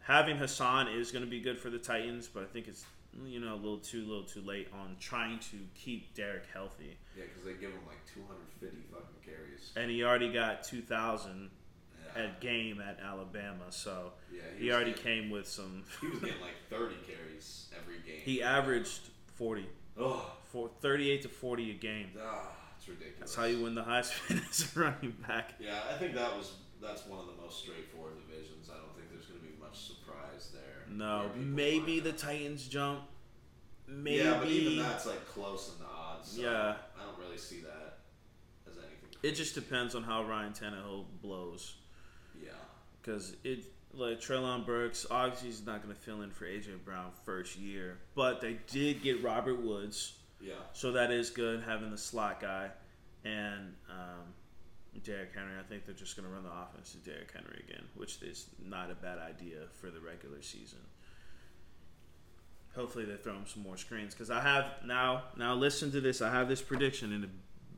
having 0.00 0.36
Hassan 0.36 0.88
is 0.88 1.10
going 1.10 1.24
to 1.24 1.30
be 1.30 1.40
good 1.40 1.58
for 1.58 1.70
the 1.70 1.78
Titans, 1.78 2.28
but 2.28 2.42
I 2.42 2.46
think 2.46 2.68
it's 2.68 2.84
you 3.26 3.40
know, 3.40 3.52
a 3.54 3.56
little 3.56 3.78
too 3.78 4.00
little 4.06 4.22
too 4.24 4.40
late 4.40 4.68
on 4.72 4.96
trying 4.98 5.38
to 5.38 5.56
keep 5.74 6.14
Derrick 6.14 6.44
healthy. 6.52 6.96
Yeah, 7.16 7.24
because 7.28 7.44
they 7.44 7.52
give 7.52 7.70
him 7.70 7.80
like 7.86 7.98
250 8.14 8.76
fucking 8.90 9.06
carries. 9.24 9.70
And 9.76 9.90
he 9.90 10.02
already 10.02 10.32
got 10.32 10.62
2,000 10.64 11.50
Yeah, 12.16 12.22
at 12.22 12.40
game 12.40 12.80
at 12.80 12.98
Alabama, 13.04 13.64
so 13.70 14.12
yeah 14.32 14.40
he 14.58 14.66
was 14.66 14.74
already 14.74 14.90
getting- 14.92 15.04
came 15.04 15.30
with 15.30 15.46
some. 15.46 15.84
He 16.00 16.06
was 16.08 16.20
getting 16.20 16.40
like 16.40 16.56
30 16.70 16.94
carries 17.06 17.66
every 17.78 17.96
game. 18.06 18.22
He 18.24 18.42
averaged 18.42 19.10
40, 19.34 19.66
Oh, 19.98 20.32
for 20.50 20.70
38 20.80 21.20
to 21.22 21.28
40 21.28 21.70
a 21.70 21.74
game. 21.74 22.06
ah, 22.22 22.48
it's 22.82 22.88
ridiculous. 22.88 23.18
That's 23.20 23.34
how 23.36 23.44
you 23.44 23.62
win 23.62 23.74
the 23.74 23.82
Heisman 23.82 24.42
as 24.50 24.74
a 24.74 24.80
running 24.80 25.14
back. 25.26 25.54
Yeah, 25.60 25.78
I 25.92 25.96
think 25.98 26.14
that 26.14 26.36
was 26.36 26.54
that's 26.80 27.06
one 27.06 27.20
of 27.20 27.26
the 27.26 27.40
most 27.40 27.60
straightforward 27.62 28.14
divisions. 28.26 28.68
I 28.70 28.76
don't 28.78 28.92
think 28.96 29.10
there's 29.12 29.26
going 29.26 29.40
to 29.40 29.46
be 29.46 29.54
much 29.60 29.86
surprise 29.86 30.50
there. 30.52 30.86
No, 30.90 31.30
maybe 31.36 32.00
the. 32.00 32.12
Titans 32.12 32.66
jump. 32.66 33.00
Maybe. 33.88 34.18
Yeah, 34.18 34.38
but 34.38 34.48
even 34.48 34.82
that's 34.82 35.06
like 35.06 35.26
close 35.28 35.72
in 35.72 35.84
the 35.84 35.90
odds. 35.90 36.32
So 36.32 36.42
Yeah. 36.42 36.74
I 37.00 37.04
don't 37.04 37.18
really 37.18 37.38
see 37.38 37.60
that 37.60 37.98
as 38.70 38.76
anything. 38.78 39.18
It 39.22 39.32
just 39.32 39.54
depends 39.54 39.94
on 39.94 40.02
how 40.02 40.24
Ryan 40.24 40.52
Tannehill 40.52 41.04
blows. 41.20 41.74
Yeah. 42.42 42.50
Because 43.00 43.34
it, 43.44 43.64
like 43.92 44.20
Treylon 44.20 44.64
Burks, 44.66 45.06
obviously 45.10 45.48
he's 45.48 45.66
not 45.66 45.82
going 45.82 45.94
to 45.94 46.00
fill 46.00 46.22
in 46.22 46.30
for 46.30 46.46
AJ 46.46 46.84
Brown 46.84 47.10
first 47.24 47.58
year, 47.58 47.98
but 48.14 48.40
they 48.40 48.58
did 48.70 49.02
get 49.02 49.22
Robert 49.22 49.60
Woods, 49.60 50.14
Yeah. 50.42 50.54
so 50.72 50.92
that 50.92 51.10
is 51.10 51.30
good 51.30 51.62
having 51.62 51.90
the 51.90 51.98
slot 51.98 52.40
guy, 52.40 52.70
and 53.24 53.74
um, 53.88 54.32
Derrick 55.04 55.30
Henry. 55.34 55.52
I 55.58 55.62
think 55.62 55.86
they're 55.86 55.94
just 55.94 56.16
going 56.16 56.28
to 56.28 56.34
run 56.34 56.44
the 56.44 56.50
offense 56.50 56.92
to 56.92 56.98
Derrick 56.98 57.30
Henry 57.32 57.62
again, 57.68 57.84
which 57.94 58.20
is 58.22 58.46
not 58.64 58.90
a 58.90 58.94
bad 58.94 59.18
idea 59.18 59.60
for 59.80 59.90
the 59.90 60.00
regular 60.00 60.42
season. 60.42 60.78
Hopefully 62.74 63.04
they 63.04 63.16
throw 63.16 63.34
him 63.34 63.46
some 63.46 63.62
more 63.62 63.76
screens 63.76 64.14
because 64.14 64.30
I 64.30 64.40
have 64.40 64.66
now. 64.84 65.24
Now 65.36 65.54
listen 65.54 65.90
to 65.92 66.00
this. 66.00 66.22
I 66.22 66.30
have 66.30 66.48
this 66.48 66.62
prediction, 66.62 67.12
and 67.12 67.24
it 67.24 67.30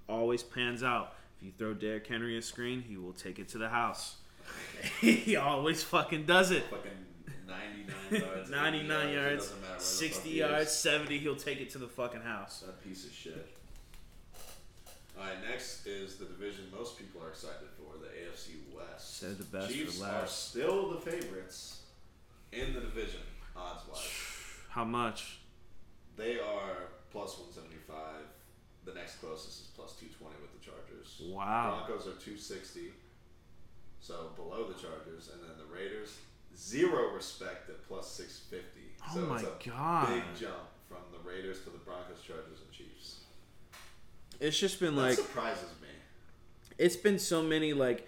always 0.09 0.43
pans 0.43 0.83
out. 0.83 1.15
If 1.39 1.47
you 1.47 1.53
throw 1.57 1.75
Derrick 1.75 2.07
Henry 2.07 2.37
a 2.39 2.43
screen, 2.43 2.83
he 2.83 2.97
will 2.97 3.13
take 3.13 3.39
it 3.39 3.49
to 3.51 3.59
the 3.59 3.69
house. 3.69 4.17
he 5.01 5.37
always 5.37 5.83
fucking 5.83 6.27
does 6.27 6.51
it. 6.51 6.65
Fucking 6.65 6.91
99 8.11 8.23
yards. 8.23 8.51
99 8.51 9.07
80 9.07 9.15
yards, 9.15 9.33
it 9.33 9.37
doesn't 9.37 9.61
matter 9.61 9.71
where 9.71 9.79
the 9.79 9.85
60 9.85 10.31
yards, 10.31 10.73
70, 10.73 11.19
he'll 11.19 11.37
take 11.37 11.61
it 11.61 11.71
to 11.71 11.79
the 11.79 11.89
fucking 11.89 12.21
house. 12.21 12.61
That 12.67 12.83
piece 12.83 13.05
of 13.07 13.13
shit. 13.13 13.49
All 15.17 15.25
right, 15.25 15.37
next 15.49 15.87
is 15.87 16.17
the 16.17 16.25
division 16.25 16.65
most 16.77 16.99
people 16.99 17.23
are 17.23 17.29
excited 17.29 17.69
for, 17.77 17.99
the 17.99 18.09
AFC 18.09 18.75
West. 18.75 19.19
Saved 19.19 19.39
the 19.39 19.45
best 19.45 19.69
for 19.69 19.73
Chiefs 19.73 20.03
are 20.03 20.27
still 20.27 20.91
the 20.91 20.99
favorites 20.99 21.83
in 22.53 22.73
the 22.75 22.81
division, 22.81 23.21
odds 23.57 23.83
wise. 23.89 24.11
How 24.71 24.85
much? 24.85 25.39
They 26.17 26.39
are 26.39 26.91
plus 27.13 27.39
175. 27.39 27.97
The 28.85 28.95
next 28.95 29.17
closest 29.17 29.61
is 29.61 29.67
plus 29.75 29.95
220 29.97 30.35
with 30.43 30.53
the 30.53 30.63
Chargers. 30.65 31.23
Wow. 31.33 31.85
Broncos 31.87 32.07
are 32.07 32.19
260, 32.19 32.93
so 34.01 34.31
below 34.37 34.67
the 34.67 34.75
Chargers, 34.75 35.31
and 35.33 35.41
then 35.43 35.57
the 35.57 35.73
Raiders 35.73 36.19
zero 36.57 37.13
respect 37.15 37.69
at 37.71 37.87
plus 37.87 38.11
650. 38.13 38.81
Oh 39.11 39.15
so 39.15 39.21
my 39.27 39.35
it's 39.37 39.45
a 39.45 39.69
God. 39.71 40.09
big 40.09 40.23
jump 40.39 40.55
from 40.89 40.99
the 41.13 41.29
Raiders 41.29 41.61
to 41.61 41.71
the 41.71 41.79
Broncos, 41.79 42.21
Chargers, 42.27 42.61
and 42.65 42.71
Chiefs. 42.73 43.21
It's 44.41 44.59
just 44.59 44.81
been 44.81 44.95
That 44.97 45.03
like 45.03 45.17
surprises 45.17 45.69
me. 45.81 45.89
it's 46.79 46.97
been 46.97 47.19
so 47.19 47.43
many 47.43 47.73
like 47.73 48.07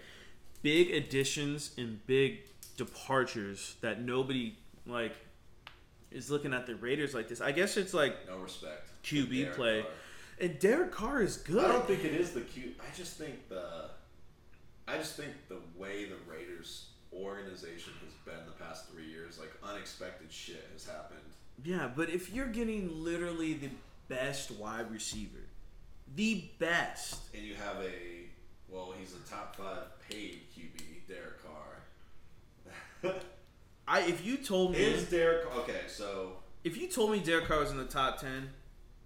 big 0.61 0.91
additions 0.91 1.71
and 1.77 2.05
big 2.07 2.39
departures 2.77 3.75
that 3.81 4.01
nobody 4.01 4.55
like 4.85 5.15
is 6.11 6.29
looking 6.31 6.53
at 6.53 6.65
the 6.67 6.75
Raiders 6.75 7.13
like 7.13 7.27
this. 7.27 7.41
I 7.41 7.51
guess 7.51 7.77
it's 7.77 7.93
like 7.93 8.15
No 8.27 8.37
respect. 8.37 8.89
QB 9.03 9.53
play. 9.55 9.81
Carr. 9.81 9.91
and 10.41 10.59
Derek 10.59 10.91
Carr 10.91 11.21
is 11.21 11.37
good. 11.37 11.63
I 11.63 11.67
don't 11.69 11.85
think 11.87 12.03
it 12.03 12.13
is 12.13 12.31
the 12.31 12.41
Q. 12.41 12.71
I 12.79 12.95
just 12.95 13.17
think 13.17 13.49
the. 13.49 13.89
I 14.89 14.97
just 14.97 15.17
think 15.17 15.31
the 15.49 15.57
way 15.77 16.05
the 16.05 16.15
Raiders 16.31 16.85
organization 17.13 17.93
has 18.03 18.13
been 18.25 18.45
the 18.45 18.63
past 18.63 18.89
three 18.89 19.07
years, 19.07 19.39
like 19.39 19.51
unexpected 19.63 20.31
shit 20.31 20.67
has 20.73 20.85
happened. 20.85 21.19
Yeah, 21.63 21.89
but 21.95 22.09
if 22.09 22.33
you're 22.33 22.47
getting 22.47 23.03
literally 23.03 23.53
the 23.53 23.69
best 24.07 24.51
wide 24.51 24.91
receiver, 24.91 25.45
the 26.15 26.45
best. 26.59 27.19
And 27.33 27.43
you 27.43 27.55
have 27.55 27.77
a 27.83 28.27
well, 28.69 28.93
he's 28.99 29.13
a 29.13 29.29
top 29.29 29.55
five 29.55 29.83
paid 30.09 30.41
QB, 30.55 31.07
Derek 31.07 31.43
Carr. 33.03 33.13
I 33.87 34.01
if 34.01 34.25
you 34.25 34.37
told 34.37 34.73
me 34.73 34.79
is 34.79 35.09
Derek 35.09 35.45
okay? 35.57 35.81
So 35.87 36.33
if 36.63 36.77
you 36.77 36.87
told 36.87 37.11
me 37.11 37.19
Derek 37.19 37.45
Carr 37.45 37.59
was 37.59 37.71
in 37.71 37.77
the 37.77 37.85
top 37.85 38.19
ten, 38.19 38.49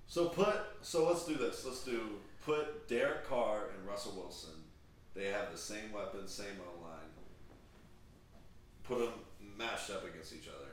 so 0.08 0.28
put 0.28 0.56
so 0.82 1.08
let's 1.08 1.26
do 1.26 1.36
this. 1.36 1.64
Let's 1.66 1.84
do 1.84 2.02
put 2.44 2.88
Derek 2.88 3.28
Carr 3.28 3.70
and 3.78 3.88
Russell 3.88 4.14
Wilson. 4.16 4.54
They 5.14 5.26
have 5.26 5.52
the 5.52 5.58
same 5.58 5.92
weapons, 5.94 6.32
same 6.32 6.58
O. 6.62 6.81
Put 8.92 9.00
them 9.00 9.14
matched 9.58 9.90
up 9.90 10.06
against 10.06 10.34
each 10.34 10.50
other. 10.50 10.68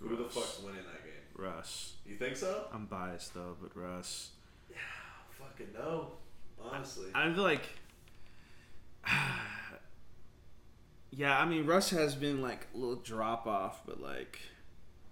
Who 0.00 0.16
the 0.16 0.28
fuck's 0.28 0.58
winning 0.58 0.82
that 0.82 1.04
game? 1.04 1.22
Russ. 1.36 1.92
You 2.04 2.16
think 2.16 2.36
so? 2.36 2.64
I'm 2.74 2.86
biased 2.86 3.32
though, 3.32 3.56
but 3.62 3.76
Russ. 3.76 4.30
Yeah, 4.68 4.76
fucking 5.38 5.68
no. 5.72 6.14
Honestly. 6.60 7.06
I 7.14 7.32
feel 7.32 7.44
like, 7.44 7.68
yeah, 11.12 11.38
I 11.38 11.44
mean 11.44 11.64
Russ 11.64 11.90
has 11.90 12.16
been 12.16 12.42
like 12.42 12.66
a 12.74 12.76
little 12.76 12.96
drop 12.96 13.46
off, 13.46 13.82
but 13.86 14.00
like 14.00 14.40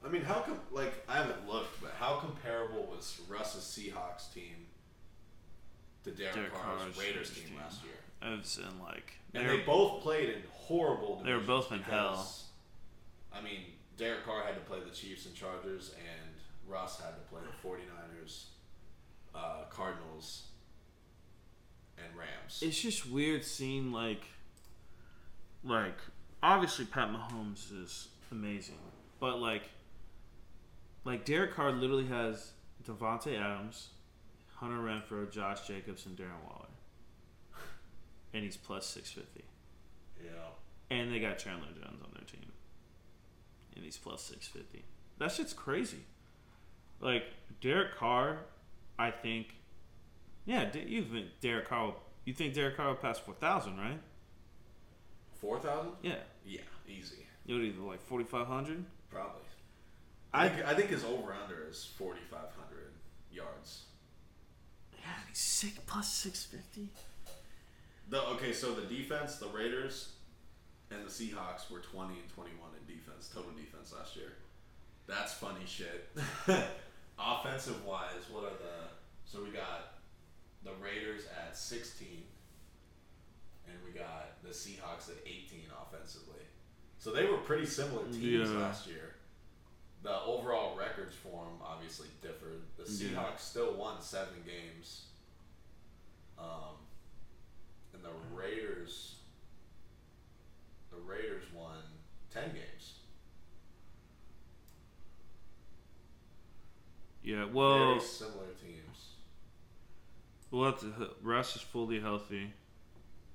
I 0.04 0.08
mean, 0.08 0.22
how 0.22 0.40
come? 0.40 0.58
Like, 0.72 1.04
I 1.08 1.18
haven't 1.18 1.48
looked, 1.48 1.80
but 1.80 1.92
how 1.96 2.16
comparable 2.16 2.88
was 2.90 3.20
Russ's 3.28 3.62
Seahawks 3.62 4.34
team 4.34 4.66
to 6.02 6.10
Derek, 6.10 6.34
Derek 6.34 6.54
Carr's, 6.54 6.98
Raiders 6.98 7.30
team, 7.30 7.44
team. 7.44 7.58
last 7.58 7.84
year? 7.84 7.92
I've 8.20 8.44
seen 8.44 8.64
like 8.82 9.12
And 9.32 9.48
they 9.48 9.58
both 9.58 10.02
played 10.02 10.30
in 10.30 10.42
horrible. 10.70 11.22
They 11.24 11.32
were 11.32 11.40
both 11.40 11.72
in 11.72 11.80
hell. 11.80 12.28
I 13.32 13.40
mean, 13.40 13.60
Derek 13.96 14.24
Carr 14.24 14.44
had 14.44 14.54
to 14.54 14.60
play 14.60 14.78
the 14.80 14.94
Chiefs 14.94 15.26
and 15.26 15.34
Chargers, 15.34 15.94
and 15.98 16.34
Russ 16.68 17.00
had 17.00 17.10
to 17.16 17.20
play 17.30 17.40
the 17.42 17.68
49ers, 17.68 18.44
uh, 19.34 19.64
Cardinals, 19.68 20.44
and 21.98 22.16
Rams. 22.16 22.62
it's 22.62 22.80
just 22.80 23.10
weird 23.10 23.44
seeing 23.44 23.92
like 23.92 24.24
like 25.62 25.98
obviously 26.42 26.84
Pat 26.86 27.08
Mahomes 27.12 27.70
is 27.82 28.08
amazing, 28.30 28.78
but 29.18 29.38
like 29.40 29.64
like 31.04 31.24
Derek 31.24 31.52
Carr 31.54 31.72
literally 31.72 32.06
has 32.06 32.52
Davante 32.86 33.38
Adams, 33.38 33.88
Hunter 34.56 34.78
Renfrow, 34.78 35.30
Josh 35.30 35.66
Jacobs, 35.66 36.06
and 36.06 36.16
Darren 36.16 36.42
Waller, 36.46 36.68
and 38.32 38.44
he's 38.44 38.56
plus 38.56 38.86
six 38.86 39.10
fifty, 39.10 39.44
yeah. 40.24 40.30
And 40.90 41.12
they 41.12 41.20
got 41.20 41.38
Chandler 41.38 41.68
Jones 41.68 42.00
on 42.04 42.10
their 42.14 42.24
team, 42.24 42.50
and 43.76 43.84
he's 43.84 43.96
plus 43.96 44.22
six 44.22 44.46
fifty. 44.48 44.84
That 45.18 45.30
shit's 45.32 45.52
crazy. 45.52 45.98
Like 47.00 47.24
Derek 47.60 47.96
Carr, 47.96 48.38
I 48.98 49.10
think. 49.10 49.54
Yeah, 50.46 50.68
you 50.86 51.02
think 51.04 51.26
Derek 51.40 51.68
Carr? 51.68 51.86
will- 51.86 52.02
You 52.24 52.34
think 52.34 52.54
Derek 52.54 52.76
Carr 52.76 52.88
will 52.88 52.94
pass 52.96 53.18
four 53.18 53.34
thousand, 53.34 53.78
right? 53.78 54.00
4,000? 55.40 55.92
Yeah, 56.02 56.16
Yeah, 56.44 56.60
easy. 56.86 57.26
you 57.46 57.54
would 57.56 57.64
either 57.64 57.80
like 57.80 58.00
forty 58.02 58.24
five 58.24 58.46
hundred. 58.46 58.84
Probably. 59.10 59.40
I 60.34 60.44
I 60.44 60.48
think, 60.48 60.66
I 60.66 60.74
think 60.74 60.90
his 60.90 61.02
over 61.04 61.32
under 61.32 61.66
is 61.68 61.84
4,500 61.96 62.92
yards. 63.32 63.84
yeah, 64.98 65.06
he's 65.28 65.38
six 65.38 65.78
plus 65.86 66.12
six 66.12 66.44
fifty. 66.44 66.88
The 68.10 68.22
okay, 68.34 68.52
so 68.52 68.74
the 68.74 68.82
defense, 68.82 69.36
the 69.36 69.48
Raiders, 69.48 70.12
and 70.90 71.04
the 71.04 71.10
Seahawks 71.10 71.70
were 71.70 71.80
twenty 71.80 72.14
and 72.18 72.28
twenty-one 72.34 72.70
in 72.78 72.94
defense, 72.94 73.30
total 73.32 73.50
defense 73.52 73.92
last 73.96 74.16
year. 74.16 74.32
That's 75.06 75.32
funny 75.32 75.64
shit. 75.66 76.10
Offensive 77.18 77.84
wise, 77.84 78.24
what 78.30 78.44
are 78.44 78.50
the? 78.56 78.88
So 79.24 79.42
we 79.42 79.50
got 79.50 79.94
the 80.64 80.72
Raiders 80.82 81.22
at 81.46 81.56
sixteen, 81.56 82.22
and 83.68 83.76
we 83.84 83.98
got 83.98 84.42
the 84.42 84.50
Seahawks 84.50 85.10
at 85.10 85.16
eighteen 85.26 85.66
offensively. 85.82 86.42
So 86.98 87.12
they 87.12 87.24
were 87.26 87.38
pretty 87.38 87.66
similar 87.66 88.04
teams 88.04 88.50
Yeah. 88.50 88.58
last 88.58 88.86
year. 88.86 89.14
The 90.02 90.18
overall 90.22 90.76
records 90.76 91.14
for 91.14 91.44
them 91.44 91.60
obviously 91.62 92.08
differed. 92.22 92.62
The 92.78 92.84
Yeah. 92.90 93.10
Seahawks 93.10 93.40
still 93.40 93.74
won 93.74 94.00
seven 94.00 94.42
games. 94.46 95.04
Um, 96.38 96.76
and 97.92 98.02
the 98.02 98.12
Raiders, 98.34 99.16
the 100.90 100.98
Raiders 100.98 101.44
won 101.54 101.76
ten 102.32 102.48
games. 102.52 102.94
Yeah, 107.22 107.44
well, 107.52 107.88
Very 107.90 108.00
similar 108.00 108.46
teams. 108.60 109.08
we'll 110.50 110.72
to. 110.72 111.10
Russ 111.22 111.54
is 111.56 111.62
fully 111.62 112.00
healthy, 112.00 112.52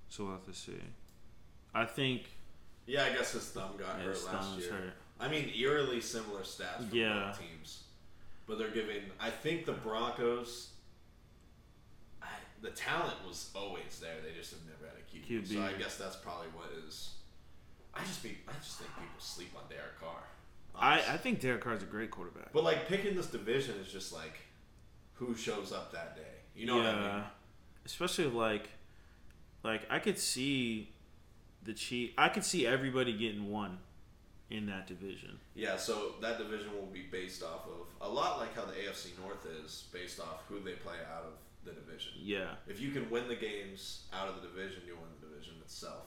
so 0.09 0.23
we'll 0.25 0.33
have 0.33 0.45
to 0.45 0.53
see. 0.53 0.79
I 1.73 1.85
think 1.85 2.23
Yeah, 2.87 3.05
I 3.05 3.09
guess 3.13 3.33
his 3.33 3.43
thumb 3.49 3.77
got 3.77 3.97
yeah, 3.99 4.05
hurt 4.05 4.25
last 4.25 4.59
year. 4.59 4.71
hurt. 4.71 4.93
I 5.19 5.27
mean, 5.27 5.51
eerily 5.55 6.01
similar 6.01 6.41
stats 6.41 6.89
for 6.89 6.95
Yeah. 6.95 7.27
both 7.31 7.39
teams. 7.39 7.81
but 8.47 8.57
they're 8.59 8.69
giving. 8.69 9.01
I 9.19 9.29
think 9.31 9.65
the 9.65 9.73
Broncos. 9.73 10.69
I, 12.21 12.27
the 12.61 12.69
talent 12.71 13.15
was 13.27 13.49
always 13.55 13.99
there. 13.99 14.15
They 14.23 14.37
just 14.37 14.51
have 14.51 14.61
never 14.65 14.85
had 14.85 14.97
a 14.97 15.03
QB. 15.11 15.47
QB. 15.47 15.53
So 15.55 15.61
I 15.63 15.73
guess 15.73 15.97
that's 15.97 16.15
probably 16.15 16.47
what 16.49 16.69
is. 16.87 17.11
I 17.95 18.03
just 18.03 18.21
be. 18.23 18.37
I 18.47 18.51
just 18.61 18.79
think 18.79 18.89
people 18.95 19.19
sleep 19.19 19.51
on 19.55 19.63
Derek 19.69 19.99
Carr. 19.99 20.23
I, 20.75 20.93
honestly. 20.93 21.13
I 21.13 21.17
think 21.17 21.39
Derek 21.39 21.61
Carr's 21.61 21.83
a 21.83 21.85
great 21.85 22.11
quarterback. 22.11 22.51
But 22.51 22.63
like 22.63 22.87
picking 22.87 23.15
this 23.15 23.27
division 23.27 23.75
is 23.81 23.91
just 23.91 24.13
like, 24.13 24.37
who 25.13 25.35
shows 25.35 25.71
up 25.71 25.91
that 25.93 26.15
day? 26.15 26.21
You 26.55 26.67
know 26.67 26.77
what 26.77 26.85
I 26.85 27.13
mean? 27.13 27.23
Especially 27.85 28.25
like, 28.25 28.69
like 29.63 29.85
I 29.89 29.99
could 29.99 30.19
see 30.19 30.89
the 31.63 31.73
Chief. 31.73 32.11
I 32.17 32.29
could 32.29 32.43
see 32.43 32.65
everybody 32.67 33.13
getting 33.13 33.49
one 33.51 33.79
in 34.49 34.67
that 34.67 34.87
division. 34.87 35.39
Yeah, 35.55 35.77
so 35.77 36.13
that 36.21 36.37
division 36.37 36.73
will 36.73 36.87
be 36.87 37.03
based 37.11 37.43
off 37.43 37.65
of 37.67 37.87
a 38.07 38.09
lot 38.09 38.39
like 38.39 38.55
how 38.55 38.65
the 38.65 38.73
AFC 38.73 39.17
North 39.19 39.45
is 39.63 39.85
based 39.91 40.19
off 40.19 40.43
who 40.47 40.59
they 40.59 40.73
play 40.73 40.97
out 41.15 41.23
of 41.23 41.33
the 41.63 41.71
division. 41.71 42.11
Yeah, 42.21 42.49
If 42.67 42.79
you 42.79 42.91
can 42.91 43.09
win 43.09 43.27
the 43.27 43.35
games 43.35 44.03
out 44.13 44.27
of 44.27 44.35
the 44.35 44.47
division, 44.47 44.83
you 44.85 44.93
win 44.93 45.09
the 45.19 45.27
division 45.27 45.55
itself. 45.61 46.05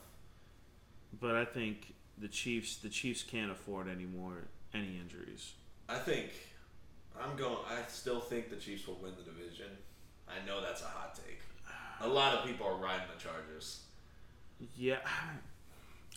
But 1.21 1.37
I 1.37 1.45
think 1.45 1.95
the 2.19 2.29
Chiefs. 2.29 2.77
The 2.77 2.89
Chiefs 2.89 3.23
can't 3.23 3.51
afford 3.51 3.89
any 3.89 4.05
more 4.05 4.49
any 4.75 4.99
injuries. 5.01 5.53
I 5.89 5.99
think 5.99 6.31
I'm 7.21 7.37
going. 7.37 7.59
I 7.69 7.87
still 7.89 8.21
think 8.21 8.51
the 8.51 8.57
Chiefs 8.57 8.87
will 8.87 8.99
win 9.03 9.13
the 9.17 9.31
division. 9.31 9.71
I 10.29 10.45
know 10.47 10.61
that's 10.61 10.83
a 10.83 10.87
hot 10.87 11.15
take. 11.15 11.41
A 12.01 12.09
lot 12.09 12.35
of 12.35 12.45
people 12.45 12.67
are 12.67 12.77
riding 12.77 13.07
the 13.15 13.23
Chargers. 13.23 13.81
Yeah, 14.77 14.99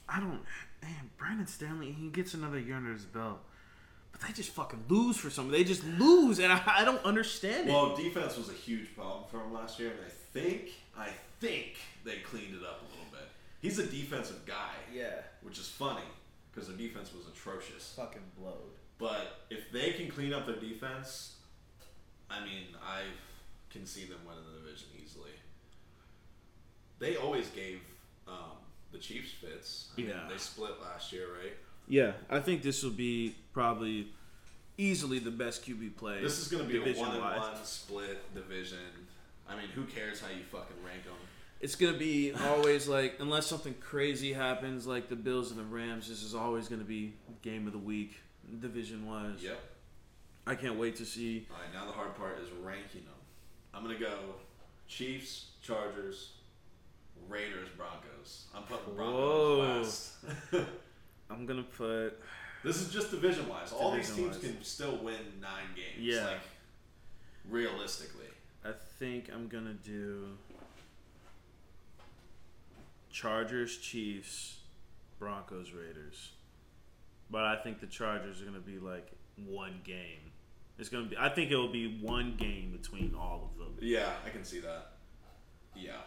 I 0.08 0.20
don't. 0.20 0.42
Man, 0.82 1.10
Brandon 1.18 1.48
Staley, 1.48 1.92
he 1.92 2.10
gets 2.10 2.34
another 2.34 2.60
year 2.60 2.76
under 2.76 2.92
his 2.92 3.06
belt, 3.06 3.40
but 4.12 4.22
they 4.22 4.34
just 4.34 4.50
fucking 4.50 4.86
lose 4.90 5.18
for 5.18 5.30
something. 5.30 5.52
They 5.52 5.64
just 5.64 5.84
lose, 5.84 6.40
and 6.40 6.52
I, 6.52 6.62
I 6.66 6.86
don't 6.86 7.04
understand 7.06 7.70
it. 7.70 7.72
Well, 7.72 7.96
defense 7.96 8.38
was 8.38 8.50
a 8.50 8.54
huge 8.54 8.96
problem 8.96 9.24
for 9.30 9.38
them 9.38 9.54
last 9.54 9.80
year, 9.80 9.92
and 9.92 10.00
I 10.06 10.10
think 10.34 10.72
I 10.98 11.10
think 11.40 11.78
they 12.04 12.18
cleaned 12.18 12.56
it 12.56 12.64
up 12.64 12.82
a 12.82 12.86
little 12.86 12.98
bit. 12.98 13.01
He's 13.62 13.78
a 13.80 13.86
defensive 13.86 14.46
guy, 14.46 14.74
Yeah. 14.94 15.22
which 15.42 15.60
is 15.60 15.68
funny 15.68 16.04
because 16.52 16.68
their 16.68 16.78
defense 16.78 17.14
was 17.14 17.28
atrocious. 17.28 17.94
Fucking 17.96 18.22
blowed. 18.38 18.72
But 18.98 19.46
if 19.50 19.72
they 19.72 19.94
can 19.94 20.10
clean 20.10 20.34
up 20.34 20.46
their 20.46 20.56
defense, 20.58 21.36
I 22.30 22.44
mean, 22.44 22.66
I 22.84 23.04
can 23.70 23.86
see 23.86 24.06
them 24.06 24.20
winning 24.28 24.44
the 24.52 24.60
division 24.60 24.88
easily. 25.04 25.32
They 27.00 27.16
always 27.18 27.48
gave 27.50 27.82
um, 28.28 28.58
the 28.92 28.98
Chiefs 29.00 29.32
fits. 29.32 29.90
I 29.98 30.02
mean, 30.02 30.10
Yeah. 30.10 30.28
they 30.30 30.38
split 30.38 30.80
last 30.82 31.12
year, 31.12 31.28
right? 31.42 31.54
yeah, 31.88 32.14
I 32.30 32.40
think 32.40 32.62
this 32.62 32.84
will 32.84 32.92
be 32.92 33.36
probably 33.54 34.08
easily 34.78 35.20
the 35.20 35.32
best 35.32 35.66
QB 35.66 35.98
play. 35.98 36.22
This 36.22 36.40
is 36.40 36.48
going 36.48 36.64
to 36.66 36.70
be 36.70 36.78
a 36.78 36.94
one 36.96 37.12
and 37.16 37.22
one 37.24 37.56
split 37.66 38.34
division. 38.34 38.78
I 39.50 39.56
mean, 39.56 39.68
who 39.70 39.84
cares 39.86 40.22
how 40.22 40.30
you 40.30 40.44
fucking 40.52 40.78
rank 40.86 41.04
them? 41.04 41.14
It's 41.62 41.76
gonna 41.76 41.98
be 41.98 42.34
always 42.34 42.88
like 42.88 43.18
unless 43.20 43.46
something 43.46 43.76
crazy 43.80 44.34
happens, 44.34 44.88
like 44.88 45.10
the 45.10 45.16
Bills 45.16 45.52
and 45.52 45.60
the 45.60 45.64
Rams. 45.64 46.10
This 46.10 46.24
is 46.24 46.34
always 46.34 46.68
gonna 46.68 46.84
be 46.84 47.14
game 47.44 47.68
of 47.68 47.74
the 47.74 47.80
week, 47.80 48.16
division 48.60 49.06
wise. 49.06 49.44
Yep. 49.44 49.60
I 50.48 50.56
can't 50.56 50.78
wait 50.78 50.96
to 50.96 51.06
see. 51.06 51.48
All 51.52 51.58
right, 51.62 51.72
now 51.72 51.86
the 51.86 51.92
hard 51.92 52.16
part 52.16 52.40
is 52.40 52.50
ranking 52.64 53.02
them. 53.02 53.14
I'm 53.76 53.84
gonna 53.84 54.00
go 54.00 54.18
Chiefs, 54.88 55.52
Chargers, 55.62 56.32
Raiders, 57.30 57.70
Broncos. 57.78 58.46
I'm 58.56 58.64
putting 58.64 58.98
Whoa. 58.98 59.58
Broncos 59.58 60.16
last. 60.52 60.66
I'm 61.30 61.46
gonna 61.46 61.62
put. 61.64 62.20
this 62.64 62.82
is 62.82 62.92
just 62.92 63.12
division 63.12 63.48
wise. 63.48 63.72
All 63.72 63.92
these 63.92 64.14
teams 64.16 64.38
can 64.38 64.62
still 64.64 64.98
win 64.98 65.20
nine 65.40 65.70
games. 65.76 66.00
Yeah. 66.00 66.26
Like 66.26 66.42
realistically. 67.48 68.26
I 68.66 68.72
think 69.00 69.30
I'm 69.34 69.48
gonna 69.48 69.74
do 69.74 70.38
Chargers, 73.12 73.78
Chiefs, 73.78 74.58
Broncos, 75.20 75.72
Raiders. 75.72 76.32
But 77.30 77.44
I 77.44 77.58
think 77.58 77.80
the 77.80 77.88
Chargers 77.88 78.42
are 78.42 78.46
gonna 78.46 78.60
be 78.60 78.80
like 78.80 79.12
one 79.46 79.82
game. 79.84 80.20
It's 80.78 80.90
gonna 80.90 81.06
be. 81.06 81.18
I 81.18 81.30
think 81.30 81.52
it 81.52 81.56
will 81.56 81.72
be 81.72 82.00
one 82.02 82.36
game 82.38 82.72
between 82.72 83.16
all 83.18 83.52
of 83.52 83.60
them. 83.60 83.78
Yeah, 83.80 84.10
I 84.26 84.30
can 84.30 84.44
see 84.44 84.60
that. 84.60 84.94
Yeah. 85.76 85.98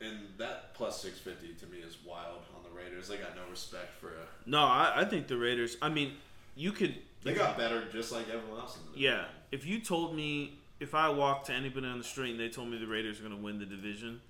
And 0.00 0.18
that 0.38 0.74
plus 0.74 1.00
six 1.00 1.18
fifty 1.18 1.54
to 1.54 1.66
me 1.66 1.78
is 1.78 1.96
wild 2.04 2.42
on 2.56 2.62
the 2.62 2.76
Raiders. 2.76 3.08
They 3.08 3.16
got 3.16 3.36
no 3.36 3.42
respect 3.50 3.94
for 4.00 4.08
a 4.08 4.26
No, 4.46 4.64
I, 4.64 5.02
I 5.02 5.04
think 5.04 5.28
the 5.28 5.36
Raiders. 5.36 5.76
I 5.82 5.88
mean, 5.88 6.14
you 6.56 6.72
could. 6.72 6.96
they 7.22 7.34
got 7.34 7.56
better 7.56 7.84
just 7.92 8.10
like 8.12 8.28
everyone 8.28 8.60
else 8.60 8.76
in 8.76 8.82
the 8.82 8.98
division. 8.98 9.18
Yeah, 9.18 9.24
if 9.50 9.66
you 9.66 9.80
told 9.80 10.16
me 10.16 10.58
if 10.80 10.94
I 10.94 11.08
walked 11.08 11.46
to 11.46 11.52
anybody 11.52 11.86
on 11.86 11.98
the 11.98 12.04
street 12.04 12.32
and 12.32 12.40
they 12.40 12.48
told 12.48 12.68
me 12.68 12.78
the 12.78 12.86
Raiders 12.88 13.20
are 13.20 13.22
going 13.22 13.36
to 13.36 13.42
win 13.42 13.60
the 13.60 13.66
division, 13.66 14.20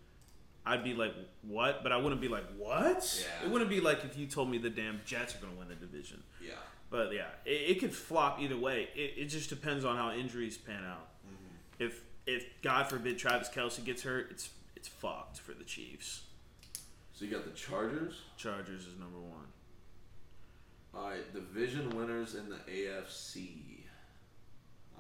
I'd 0.65 0.85
be 0.85 0.95
like, 0.95 1.15
"What?" 1.43 1.83
But 1.83 1.93
I 1.93 1.97
wouldn't 1.97 2.21
be 2.21 2.29
like, 2.29 2.45
"What?" 2.57 3.25
Yeah. 3.25 3.47
It 3.47 3.51
wouldn't 3.51 3.71
be 3.71 3.81
like 3.81 4.05
if 4.05 4.17
you 4.17 4.27
told 4.27 4.51
me 4.51 4.59
the 4.59 4.71
damn 4.71 5.01
Jets 5.05 5.35
are 5.35 5.39
going 5.39 5.53
to 5.53 5.59
win 5.59 5.69
the 5.69 5.75
division. 5.75 6.23
Yeah. 6.45 6.53
But 6.91 7.13
yeah, 7.13 7.29
it, 7.45 7.71
it 7.77 7.81
could 7.81 7.95
flop 7.95 8.41
either 8.41 8.57
way. 8.57 8.89
It, 8.95 9.15
it 9.17 9.25
just 9.27 9.49
depends 9.49 9.85
on 9.85 9.97
how 9.97 10.13
injuries 10.13 10.57
pan 10.57 10.85
out. 10.85 11.09
Mm-hmm. 11.27 11.85
If 11.85 12.03
if 12.27 12.45
God 12.63 12.89
forbid 12.89 13.19
Travis 13.19 13.49
Kelce 13.49 13.85
gets 13.85 14.03
hurt, 14.03 14.29
it's 14.31 14.51
it's 14.77 14.89
fucked 14.89 15.39
for 15.39 15.53
the 15.53 15.65
Chiefs. 15.65 16.23
So 17.13 17.25
you 17.25 17.31
got 17.31 17.45
the 17.45 17.51
Chargers. 17.53 18.21
Chargers 18.37 18.83
is 18.83 18.99
number 18.99 19.19
one. 19.19 19.47
All 20.95 21.09
right, 21.09 21.33
division 21.33 21.91
winners 21.91 22.35
in 22.35 22.49
the 22.49 22.57
AFC. 22.71 23.83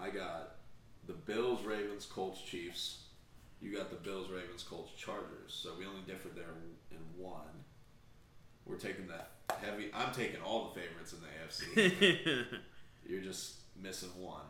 I 0.00 0.08
got 0.10 0.56
the 1.06 1.12
Bills, 1.12 1.64
Ravens, 1.64 2.06
Colts, 2.06 2.40
Chiefs. 2.40 3.01
You 3.62 3.76
got 3.76 3.90
the 3.90 3.96
Bills, 3.96 4.28
Ravens, 4.28 4.64
Colts, 4.64 4.92
Chargers. 4.96 5.48
So 5.48 5.70
we 5.78 5.86
only 5.86 6.00
differed 6.06 6.34
there 6.34 6.46
in 6.90 6.98
one. 7.16 7.64
We're 8.66 8.76
taking 8.76 9.06
that 9.06 9.30
heavy. 9.60 9.90
I'm 9.94 10.12
taking 10.12 10.40
all 10.42 10.72
the 10.72 10.80
favorites 10.80 11.12
in 11.12 11.20
the 11.20 11.28
AFC. 11.86 12.44
You're 13.08 13.20
just 13.22 13.54
missing 13.80 14.10
one. 14.18 14.42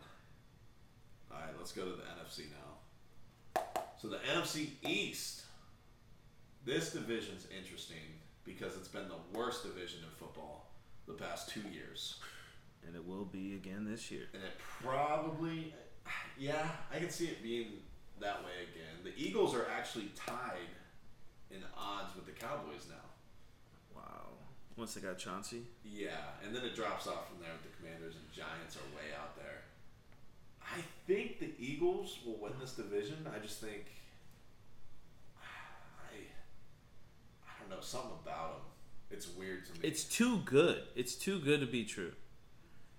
All 1.30 1.38
right, 1.38 1.50
let's 1.58 1.72
go 1.72 1.84
to 1.84 1.90
the 1.90 2.02
NFC 2.02 2.44
now. 2.50 3.62
So 4.00 4.08
the 4.08 4.18
NFC 4.18 4.70
East. 4.86 5.42
This 6.64 6.92
division's 6.92 7.46
interesting 7.56 7.96
because 8.44 8.76
it's 8.76 8.88
been 8.88 9.08
the 9.08 9.38
worst 9.38 9.64
division 9.64 9.98
in 10.04 10.10
football 10.18 10.70
the 11.06 11.14
past 11.14 11.48
two 11.48 11.62
years, 11.72 12.20
and 12.86 12.94
it 12.94 13.04
will 13.04 13.24
be 13.24 13.54
again 13.54 13.84
this 13.84 14.10
year. 14.12 14.28
and 14.32 14.42
it 14.44 14.52
probably, 14.80 15.74
yeah, 16.38 16.68
I 16.94 16.98
can 17.00 17.10
see 17.10 17.26
it 17.26 17.42
being 17.42 17.66
that 18.22 18.42
way 18.44 18.64
again. 18.70 19.02
The 19.04 19.12
Eagles 19.16 19.54
are 19.54 19.66
actually 19.70 20.10
tied 20.16 20.70
in 21.50 21.58
odds 21.76 22.14
with 22.16 22.26
the 22.26 22.32
Cowboys 22.32 22.86
now. 22.88 23.06
Wow. 23.94 24.28
Once 24.76 24.94
they 24.94 25.00
got 25.00 25.18
Chauncey. 25.18 25.62
Yeah, 25.84 26.40
and 26.44 26.54
then 26.54 26.64
it 26.64 26.74
drops 26.74 27.06
off 27.06 27.28
from 27.28 27.38
there 27.40 27.52
with 27.52 27.70
the 27.70 27.76
Commanders 27.76 28.14
and 28.16 28.24
Giants 28.32 28.76
are 28.76 28.96
way 28.96 29.12
out 29.20 29.36
there. 29.36 29.62
I 30.62 30.80
think 31.06 31.38
the 31.40 31.52
Eagles 31.58 32.18
will 32.24 32.38
win 32.40 32.52
this 32.60 32.72
division. 32.72 33.26
I 33.34 33.38
just 33.38 33.60
think 33.60 33.84
I 35.42 36.14
I 37.46 37.60
don't 37.60 37.70
know 37.70 37.82
something 37.82 38.12
about 38.24 38.52
them. 38.52 38.62
It's 39.10 39.28
weird 39.36 39.66
to 39.66 39.72
me. 39.74 39.80
It's 39.82 40.04
too 40.04 40.38
good. 40.46 40.84
It's 40.96 41.14
too 41.14 41.38
good 41.40 41.60
to 41.60 41.66
be 41.66 41.84
true. 41.84 42.12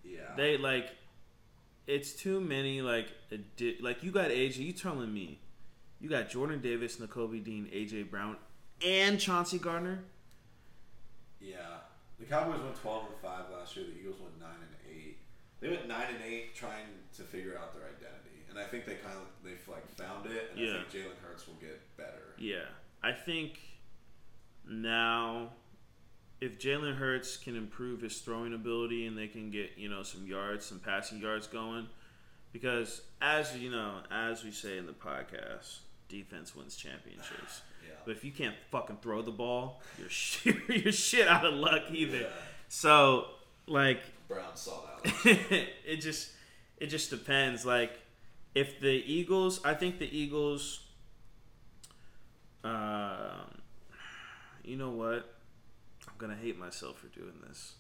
yeah. 0.04 0.36
They 0.38 0.58
like, 0.58 0.90
it's 1.88 2.14
too 2.14 2.40
many 2.40 2.82
like, 2.82 3.08
addi- 3.32 3.82
like 3.82 4.04
you 4.04 4.12
got 4.12 4.30
AJ. 4.32 4.58
You 4.58 4.74
telling 4.74 5.14
me, 5.14 5.40
you 6.00 6.10
got 6.10 6.30
Jordan 6.30 6.62
Davis, 6.62 6.98
Nakobe 6.98 7.44
Dean, 7.44 7.70
AJ 7.74 8.10
Brown, 8.10 8.38
and 8.86 9.20
Chauncey 9.20 9.60
Gardner. 9.60 10.00
yeah. 11.40 11.58
The 12.20 12.26
Cowboys 12.26 12.62
went 12.62 12.76
twelve 12.76 13.06
and 13.08 13.16
five 13.22 13.46
last 13.52 13.76
year. 13.76 13.86
The 13.86 14.00
Eagles 14.00 14.20
went 14.22 14.40
nine 14.40 14.56
and 14.62 14.76
eight. 14.96 15.18
They 15.60 15.70
went 15.70 15.88
nine 15.88 16.06
and 16.14 16.24
eight 16.24 16.56
trying 16.56 16.86
to 17.18 17.24
figure 17.24 17.58
out 17.58 17.74
their 17.74 17.84
identity, 17.84 18.46
and 18.50 18.58
I 18.58 18.64
think 18.64 18.86
they 18.86 18.96
kind 18.96 19.16
of 19.18 19.26
they've 19.44 19.68
like 19.68 19.86
found 19.90 20.26
it. 20.28 20.52
And 20.52 20.60
Yeah. 20.60 20.72
I 20.80 20.84
think 20.90 21.06
Jalen 21.06 21.20
Hurts 21.28 21.48
will 21.48 21.56
get 21.56 21.82
better. 21.98 22.36
Yeah, 22.38 22.66
I 23.02 23.12
think 23.12 23.60
now, 24.70 25.50
if 26.44 26.60
Jalen 26.60 26.98
Hurts 26.98 27.38
can 27.38 27.56
improve 27.56 28.02
his 28.02 28.20
throwing 28.20 28.54
ability 28.54 29.06
and 29.06 29.18
they 29.18 29.28
can 29.28 29.50
get 29.50 29.72
you 29.78 29.90
know 29.90 30.04
some 30.04 30.28
yards, 30.28 30.66
some 30.66 30.80
passing 30.80 31.20
yards 31.20 31.48
going, 31.48 31.88
because 32.52 33.02
as 33.22 33.58
you 33.58 33.72
know, 33.72 34.00
as 34.12 34.44
we 34.44 34.52
say 34.52 34.78
in 34.78 34.86
the 34.86 34.94
podcast, 34.94 35.80
defense 36.10 36.56
wins 36.56 36.76
championships. 36.76 37.62
Yeah. 37.84 37.96
But 38.06 38.12
if 38.12 38.24
you 38.24 38.32
can't 38.32 38.56
fucking 38.72 39.00
throw 39.02 39.22
the 39.22 39.32
ball, 39.32 39.82
you're 40.00 40.08
shit, 40.10 40.56
you're 40.70 40.94
shit 40.94 41.28
out 41.28 41.44
of 41.44 41.54
luck 41.54 41.82
either. 41.92 42.22
Yeah. 42.22 42.28
So 42.70 43.26
like 43.68 44.00
Brown 44.30 44.56
saw 44.56 44.80
that. 45.04 45.14
it 45.86 45.98
just 45.98 46.32
it 46.78 46.88
just 46.88 47.10
depends. 47.10 47.66
Like 47.66 48.00
if 48.56 48.80
the 48.80 48.88
Eagles, 48.88 49.60
I 49.66 49.74
think 49.74 50.00
the 50.00 50.18
Eagles. 50.18 50.80
Um, 52.64 53.60
you 54.64 54.78
know 54.78 54.92
what? 54.92 55.33
Gonna 56.28 56.40
hate 56.42 56.58
myself 56.58 57.00
for 57.00 57.08
doing 57.08 57.34
this. 57.46 57.74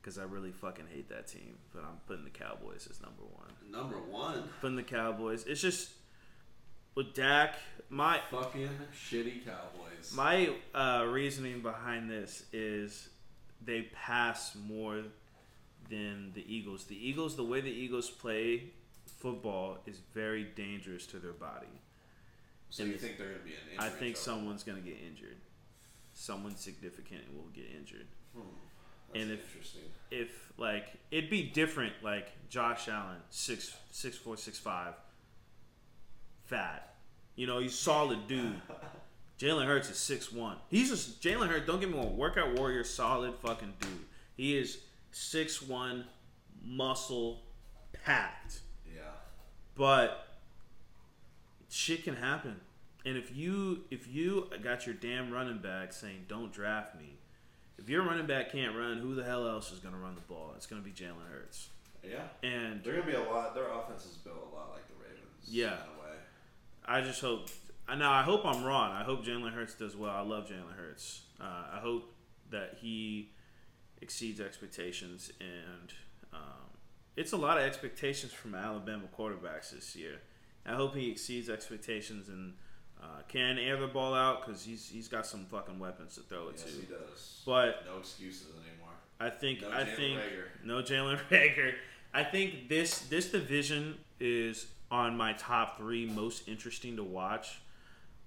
because 0.00 0.16
I 0.18 0.22
really 0.24 0.52
fucking 0.52 0.86
hate 0.90 1.10
that 1.10 1.26
team. 1.28 1.58
But 1.74 1.80
I'm 1.84 1.98
putting 2.06 2.24
the 2.24 2.30
Cowboys 2.30 2.88
as 2.90 3.00
number 3.02 3.22
one. 3.24 3.52
Number 3.70 3.96
one. 3.98 4.44
Putting 4.62 4.76
the 4.76 4.82
Cowboys. 4.82 5.44
It's 5.46 5.60
just 5.60 5.90
with 6.94 7.12
Dak. 7.12 7.56
My 7.90 8.20
Fucking 8.30 8.70
shitty 8.94 9.44
Cowboys. 9.44 10.14
my 10.14 10.48
uh, 10.74 11.04
reasoning 11.10 11.60
behind 11.60 12.08
this 12.10 12.44
is 12.54 13.10
they 13.62 13.82
pass 13.92 14.56
more 14.66 15.02
than 15.90 16.32
the 16.34 16.44
Eagles. 16.50 16.84
The 16.84 16.96
Eagles, 16.96 17.36
the 17.36 17.44
way 17.44 17.60
the 17.60 17.70
Eagles 17.70 18.08
play 18.08 18.70
football, 19.18 19.76
is 19.86 19.98
very 20.14 20.44
dangerous 20.56 21.06
to 21.08 21.18
their 21.18 21.32
body. 21.34 21.66
so 22.70 22.82
you 22.84 22.94
think 22.96 23.18
they're 23.18 23.28
gonna 23.28 23.44
be 23.44 23.50
an 23.50 23.56
injury 23.72 23.78
I 23.78 23.88
think 23.90 24.16
trouble? 24.16 24.38
someone's 24.40 24.62
gonna 24.64 24.80
get 24.80 24.96
injured. 25.06 25.36
Someone 26.14 26.56
significant 26.56 27.22
will 27.34 27.48
get 27.54 27.64
injured. 27.76 28.06
Hmm. 28.34 28.40
And 29.14 29.30
if-. 29.30 29.56
If 30.10 30.52
like 30.58 30.88
it'd 31.10 31.30
be 31.30 31.42
different, 31.42 31.94
like 32.02 32.28
Josh 32.50 32.88
Allen, 32.88 33.16
six 33.30 33.74
six 33.90 34.16
four 34.16 34.36
six 34.36 34.58
five, 34.58 34.94
fat. 36.44 36.94
You 37.34 37.46
know, 37.46 37.60
he's 37.60 37.74
solid 37.74 38.26
dude. 38.28 38.60
Jalen 39.38 39.66
Hurts 39.66 39.90
is 39.90 39.96
six 39.96 40.30
one. 40.30 40.56
He's 40.68 40.90
just 40.90 41.22
Jalen 41.22 41.48
Hurts. 41.48 41.66
Don't 41.66 41.80
get 41.80 41.90
me 41.90 41.96
wrong, 41.96 42.16
workout 42.16 42.58
warrior, 42.58 42.84
solid 42.84 43.34
fucking 43.36 43.72
dude. 43.80 43.90
He 44.36 44.56
is 44.56 44.78
six 45.10 45.62
one, 45.62 46.04
muscle 46.62 47.40
packed. 48.04 48.60
Yeah. 48.86 49.02
But 49.74 50.28
shit 51.70 52.04
can 52.04 52.16
happen. 52.16 52.60
And 53.04 53.16
if 53.16 53.34
you 53.34 53.84
if 53.90 54.06
you 54.06 54.48
got 54.62 54.86
your 54.86 54.94
damn 54.94 55.32
running 55.32 55.58
back 55.58 55.92
saying 55.92 56.26
don't 56.28 56.52
draft 56.52 56.94
me, 56.96 57.16
if 57.78 57.88
your 57.88 58.02
running 58.04 58.26
back 58.26 58.52
can't 58.52 58.76
run, 58.76 58.98
who 58.98 59.14
the 59.14 59.24
hell 59.24 59.48
else 59.48 59.72
is 59.72 59.80
going 59.80 59.94
to 59.94 60.00
run 60.00 60.14
the 60.14 60.20
ball? 60.22 60.52
It's 60.56 60.66
going 60.66 60.80
to 60.80 60.88
be 60.88 60.94
Jalen 60.94 61.28
Hurts. 61.30 61.68
Yeah. 62.02 62.22
And 62.42 62.82
They're 62.82 62.94
gonna 62.94 63.06
be 63.06 63.14
a 63.14 63.22
lot. 63.22 63.54
Their 63.54 63.68
offense 63.68 64.04
is 64.04 64.16
built 64.16 64.36
a 64.36 64.54
lot 64.54 64.70
like 64.72 64.86
the 64.88 64.94
Ravens. 64.94 65.46
Yeah. 65.46 65.66
In 65.66 65.72
a 65.72 66.02
way. 66.02 66.16
I 66.84 67.00
just 67.00 67.20
hope. 67.20 67.48
Now 67.88 68.12
I 68.12 68.22
hope 68.22 68.44
I'm 68.44 68.64
wrong. 68.64 68.90
I 68.90 69.04
hope 69.04 69.24
Jalen 69.24 69.52
Hurts 69.52 69.74
does 69.74 69.96
well. 69.96 70.10
I 70.10 70.22
love 70.22 70.48
Jalen 70.48 70.76
Hurts. 70.76 71.22
Uh, 71.40 71.64
I 71.74 71.78
hope 71.80 72.12
that 72.50 72.78
he 72.80 73.30
exceeds 74.00 74.40
expectations, 74.40 75.32
and 75.40 75.92
um, 76.32 76.70
it's 77.16 77.32
a 77.32 77.36
lot 77.36 77.58
of 77.58 77.64
expectations 77.64 78.32
from 78.32 78.54
Alabama 78.54 79.04
quarterbacks 79.16 79.70
this 79.70 79.94
year. 79.94 80.20
I 80.66 80.74
hope 80.74 80.94
he 80.94 81.10
exceeds 81.10 81.48
expectations 81.48 82.28
and 82.28 82.54
uh, 83.02 83.06
can 83.28 83.58
air 83.58 83.76
the 83.78 83.86
ball 83.88 84.14
out 84.14 84.46
because 84.46 84.62
he's 84.64 84.88
he's 84.88 85.08
got 85.08 85.26
some 85.26 85.44
fucking 85.46 85.78
weapons 85.78 86.14
to 86.14 86.20
throw 86.22 86.48
it 86.48 86.54
Yes, 86.58 86.64
to. 86.64 86.80
he 86.80 86.86
does. 86.86 87.42
But 87.44 87.84
no 87.86 87.98
excuses 87.98 88.46
anymore. 88.50 88.94
I 89.20 89.30
think 89.30 89.62
No 89.62 89.70
I 89.70 89.82
Jalen 89.84 89.96
think 89.96 90.20
Reagor. 90.20 90.44
no 90.64 90.82
Jalen 90.82 91.20
Reagor. 91.30 91.72
I 92.14 92.22
think 92.24 92.68
this 92.68 93.00
this 93.08 93.30
division 93.30 93.96
is 94.20 94.66
on 94.90 95.16
my 95.16 95.32
top 95.32 95.78
three 95.78 96.06
most 96.06 96.46
interesting 96.48 96.96
to 96.96 97.02
watch. 97.04 97.60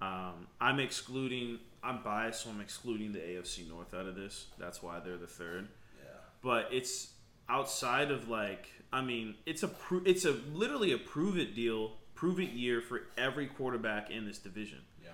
Um, 0.02 0.48
I'm 0.60 0.80
excluding. 0.80 1.60
I'm 1.84 2.02
biased, 2.04 2.42
so 2.44 2.50
I'm 2.50 2.62
excluding 2.62 3.14
the 3.14 3.20
AFC 3.20 3.70
North 3.70 3.94
out 3.94 4.08
of 4.08 4.16
this. 4.16 4.48
That's 4.58 4.82
why 4.82 5.00
they're 5.00 5.18
the 5.18 5.28
third. 5.28 5.68
Yeah. 6.04 6.10
But 6.42 6.70
it's 6.72 7.12
outside 7.48 8.12
of 8.12 8.28
like. 8.28 8.68
I 8.92 9.02
mean, 9.02 9.36
it's 9.46 9.64
a 9.64 9.68
pro- 9.68 10.02
it's 10.06 10.26
a 10.26 10.32
literally 10.54 10.92
a 10.94 10.98
prove 10.98 11.38
it 11.38 11.54
deal, 11.56 11.94
prove 12.16 12.40
it 12.40 12.52
year 12.52 12.82
for 12.82 13.04
every 13.18 13.46
quarterback 13.48 14.10
in 14.10 14.26
this 14.26 14.38
division, 14.40 14.80
Yeah. 15.04 15.10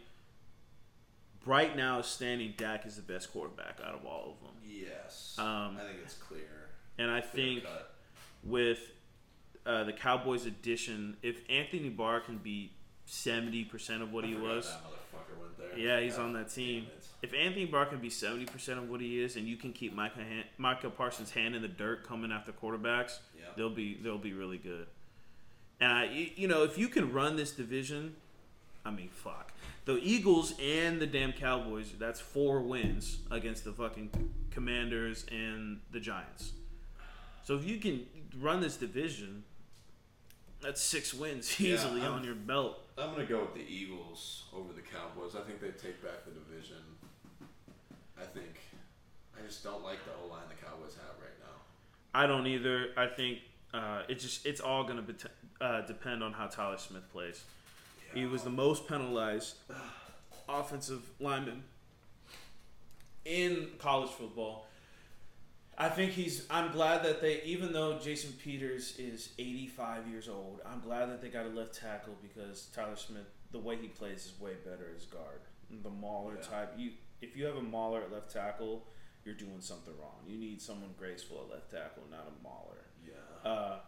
right 1.47 1.77
now 1.77 2.03
standing, 2.03 2.55
Dak 2.57 2.85
is 2.87 2.97
the 2.97 3.03
best 3.03 3.33
quarterback 3.33 3.81
out 3.85 3.95
of 3.95 4.05
all 4.05 4.33
of 4.37 4.41
them. 4.47 4.57
Yes. 4.65 5.37
Um, 5.39 5.77
I 5.81 5.85
think 5.87 5.99
it's 6.05 6.15
clear. 6.15 6.69
And 6.99 7.11
I 7.11 7.21
clear 7.21 7.33
think 7.33 7.65
cut. 7.65 7.95
with 8.43 8.91
uh, 9.65 9.85
the 9.85 9.93
Cowboys 9.93 10.45
addition, 10.47 11.17
if 11.23 11.41
Anthony 11.49 11.89
Barr 11.89 12.21
can 12.21 12.39
be 12.39 12.73
seventy 13.07 13.65
percent 13.65 14.03
of 14.03 14.13
what 14.13 14.25
I 14.25 14.29
he 14.29 14.35
was, 14.35 14.71
Motherfucker 15.33 15.41
went 15.41 15.59
there. 15.59 15.79
yeah, 15.79 16.01
he's 16.01 16.19
on 16.19 16.33
that 16.35 16.51
team. 16.51 16.87
If 17.23 17.33
Anthony 17.35 17.67
Barr 17.67 17.87
can 17.87 17.99
be 17.99 18.11
seventy 18.11 18.47
percent 18.47 18.79
of 18.79 18.89
what 18.91 19.01
he 19.01 19.23
is, 19.23 19.37
and 19.37 19.47
you 19.47 19.57
can 19.57 19.73
keep 19.73 19.95
Micah 19.95 20.19
Han- 20.25 20.45
Micah 20.59 20.91
Parsons' 20.91 21.31
hand 21.31 21.55
in 21.55 21.63
the 21.63 21.69
dirt 21.69 22.07
coming 22.07 22.33
after 22.33 22.53
quarterbacks, 22.53 23.19
Yeah. 23.39 23.45
they'll 23.57 23.71
be 23.71 23.95
they'll 23.95 24.19
be 24.19 24.33
really 24.33 24.59
good. 24.59 24.87
And 25.81 25.93
I, 25.93 26.31
you 26.37 26.47
know, 26.49 26.63
if 26.65 26.79
you 26.79 26.89
can 26.89 27.13
run 27.13 27.37
this 27.37 27.53
division, 27.53 28.15
I 28.85 28.91
mean, 28.91 29.09
fuck 29.11 29.53
the 29.85 29.97
Eagles 30.03 30.55
and 30.61 31.01
the 31.01 31.07
damn 31.07 31.33
Cowboys. 31.33 31.93
That's 31.99 32.21
four 32.21 32.61
wins 32.61 33.19
against 33.31 33.65
the 33.65 33.73
fucking 33.73 34.11
Commanders 34.51 35.25
and 35.33 35.81
the 35.91 35.99
Giants. 36.01 36.53
So 37.45 37.57
if 37.57 37.65
you 37.65 37.79
can 37.79 38.07
run 38.41 38.61
this 38.61 38.77
division, 38.77 39.43
that's 40.63 40.81
six 40.81 41.13
wins 41.13 41.61
easily 41.61 42.03
I'm- 42.03 42.13
on 42.15 42.25
your 42.25 42.35
belt. 42.35 42.79
I'm 42.99 43.11
gonna 43.13 43.25
go 43.25 43.41
with 43.41 43.55
the 43.55 43.63
Eagles 43.67 44.45
over 44.55 44.73
the 44.73 44.83
Cowboys. 44.83 45.35
I 45.35 45.41
think 45.41 45.61
they 45.61 45.71
take 45.71 46.03
back 46.03 46.25
the 46.27 46.31
division. 46.33 46.77
I 48.21 48.25
think. 48.25 48.61
I 49.37 49.45
just 49.47 49.65
don't 49.65 49.83
like 49.83 49.99
the 50.05 50.11
O 50.23 50.29
line 50.31 50.43
the 50.49 50.55
Cowboys 50.67 50.95
have 50.97 51.19
right 51.19 51.39
now. 51.41 51.57
I 52.15 52.27
don't 52.27 52.47
either. 52.47 52.89
I 52.97 53.07
think 53.07 53.39
uh, 53.73 54.03
it 54.09 54.19
just 54.19 54.45
it's 54.47 54.61
all 54.61 54.85
gonna 54.85 55.03
bet 55.03 55.25
uh, 55.61 55.81
depend 55.83 56.23
on 56.23 56.33
how 56.35 56.47
Tyler 56.47 56.77
Smith 56.79 57.11
plays. 57.13 57.43
He 58.15 58.27
was 58.27 58.43
the 58.43 58.51
most 58.51 58.87
penalized 58.87 59.57
offensive 60.49 61.01
lineman 61.19 61.63
in 63.25 63.69
college 63.79 64.11
football. 64.11 64.67
I 65.83 65.89
think 65.89 66.13
he's. 66.13 66.47
I'm 66.49 66.71
glad 66.71 67.03
that 67.05 67.21
they, 67.21 67.43
even 67.43 67.73
though 67.73 67.99
Jason 67.99 68.33
Peters 68.43 68.97
is 68.99 69.31
85 69.39 70.07
years 70.09 70.29
old, 70.29 70.61
I'm 70.65 70.81
glad 70.81 71.07
that 71.11 71.21
they 71.21 71.29
got 71.29 71.45
a 71.47 71.49
left 71.49 71.75
tackle 71.75 72.15
because 72.23 72.67
Tyler 72.75 72.95
Smith, 72.97 73.27
the 73.51 73.59
way 73.59 73.77
he 73.77 73.89
plays, 73.89 74.27
is 74.27 74.41
way 74.41 74.53
better 74.65 74.91
as 74.95 75.07
guard. 75.07 75.41
The 75.83 75.91
Mauler 75.91 76.37
Yeah. 76.37 76.43
type. 76.49 76.75
You, 76.77 76.93
if 77.21 77.37
you 77.37 77.47
have 77.47 77.57
a 77.57 77.63
Mauler 77.63 78.03
at 78.03 78.13
left 78.13 78.31
tackle, 78.33 78.87
you're 79.25 79.35
doing 79.35 79.61
something 79.61 79.95
wrong. 80.01 80.21
You 80.27 80.39
need 80.39 80.63
someone 80.63 80.91
graceful 80.97 81.45
at 81.47 81.51
left 81.53 81.71
tackle, 81.73 82.05
not 82.11 82.29
a 82.29 82.43
Mauler. 82.45 82.85
Yeah. 83.05 83.51
Uh, 83.51 83.79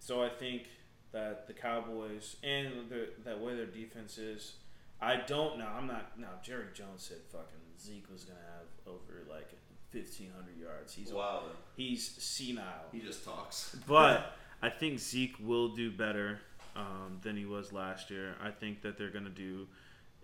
so 0.00 0.24
I 0.24 0.28
think 0.30 0.64
that 1.12 1.46
the 1.46 1.52
Cowboys 1.52 2.36
and 2.42 2.88
the, 2.88 3.10
that 3.24 3.40
way 3.40 3.54
their 3.54 3.66
defense 3.66 4.18
is, 4.18 4.54
I 5.00 5.16
don't 5.16 5.58
know. 5.58 5.66
I'm 5.68 5.86
not. 5.86 6.18
Now 6.18 6.40
Jerry 6.42 6.66
Jones 6.74 7.02
said 7.02 7.18
fucking 7.30 7.60
Zeke 7.78 8.10
was 8.10 8.24
gonna 8.24 8.40
have 8.40 8.66
over 8.92 9.22
like 9.30 9.50
1,500 9.96 10.58
yards. 10.58 10.94
He's 10.94 11.12
wow. 11.12 11.42
he's 11.76 12.06
senile, 12.06 12.86
He 12.92 13.00
just 13.00 13.24
talks. 13.24 13.76
but 13.86 14.36
I 14.62 14.70
think 14.70 14.98
Zeke 14.98 15.36
will 15.40 15.68
do 15.68 15.90
better 15.90 16.40
um, 16.74 17.18
than 17.22 17.36
he 17.36 17.44
was 17.44 17.72
last 17.72 18.10
year. 18.10 18.34
I 18.42 18.50
think 18.50 18.82
that 18.82 18.98
they're 18.98 19.10
gonna 19.10 19.28
do 19.28 19.66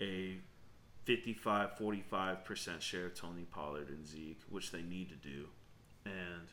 a 0.00 0.36
55 1.04 1.70
45% 1.78 2.80
share 2.80 3.06
of 3.06 3.14
Tony 3.14 3.46
Pollard 3.50 3.88
and 3.88 4.06
Zeke, 4.06 4.40
which 4.48 4.70
they 4.70 4.82
need 4.82 5.08
to 5.08 5.16
do. 5.16 5.46
And 6.04 6.48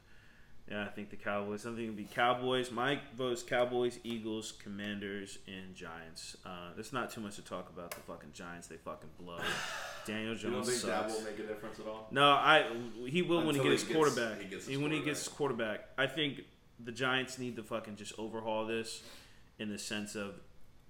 yeah, 0.70 0.84
I 0.84 0.88
think 0.88 1.10
the 1.10 1.16
Cowboys. 1.16 1.66
I 1.66 1.70
think 1.70 1.82
it'll 1.82 1.96
be 1.96 2.04
Cowboys. 2.14 2.72
My 2.72 3.00
vote 3.18 3.34
is 3.34 3.44
Cowboys, 3.44 4.00
Eagles, 4.04 4.54
Commanders, 4.64 5.40
and 5.48 5.76
Giants. 5.76 6.38
Uh, 6.46 6.70
there's 6.76 6.94
not 6.94 7.10
too 7.12 7.22
much 7.22 7.36
to 7.38 7.42
talk 7.42 7.70
about 7.70 7.92
the 7.92 8.02
fucking 8.02 8.32
Giants. 8.34 8.68
They 8.68 8.78
fucking 8.78 9.10
blow. 9.20 9.38
Daniel 10.06 10.34
You 10.36 10.40
don't 10.40 10.54
Jones 10.54 10.70
think 10.70 10.82
that 10.84 11.10
sucks. 11.10 11.14
will 11.18 11.30
make 11.32 11.40
a 11.40 11.44
difference 11.44 11.80
at 11.80 11.88
all? 11.88 12.08
No, 12.12 12.30
I 12.30 12.66
he 13.08 13.22
will 13.22 13.46
when 13.46 13.56
he 13.56 13.62
gets 13.62 13.66
he 13.66 13.72
his 13.72 13.84
gets- 13.84 13.96
quarterback. 13.96 14.42
he 14.42 14.48
gets 14.48 14.68
when 14.68 14.92
he 14.92 15.02
gets 15.02 15.20
his 15.20 15.28
quarterback, 15.28 15.90
I 15.98 16.08
think 16.08 16.42
the 16.84 16.92
Giants 16.92 17.38
need 17.40 17.56
to 17.58 17.64
fucking 17.64 17.96
just 17.98 18.14
overhaul 18.18 18.66
this 18.66 19.02
in 19.60 19.70
the 19.70 19.78
sense 19.78 20.16
of 20.16 20.36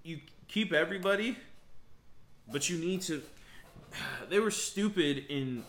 you 0.04 0.20
keep 0.48 0.72
everybody, 0.72 1.36
but 2.50 2.68
you 2.68 2.78
need 2.78 3.00
to. 3.02 3.22
They 4.28 4.38
were 4.38 4.52
stupid 4.52 5.24
in 5.28 5.64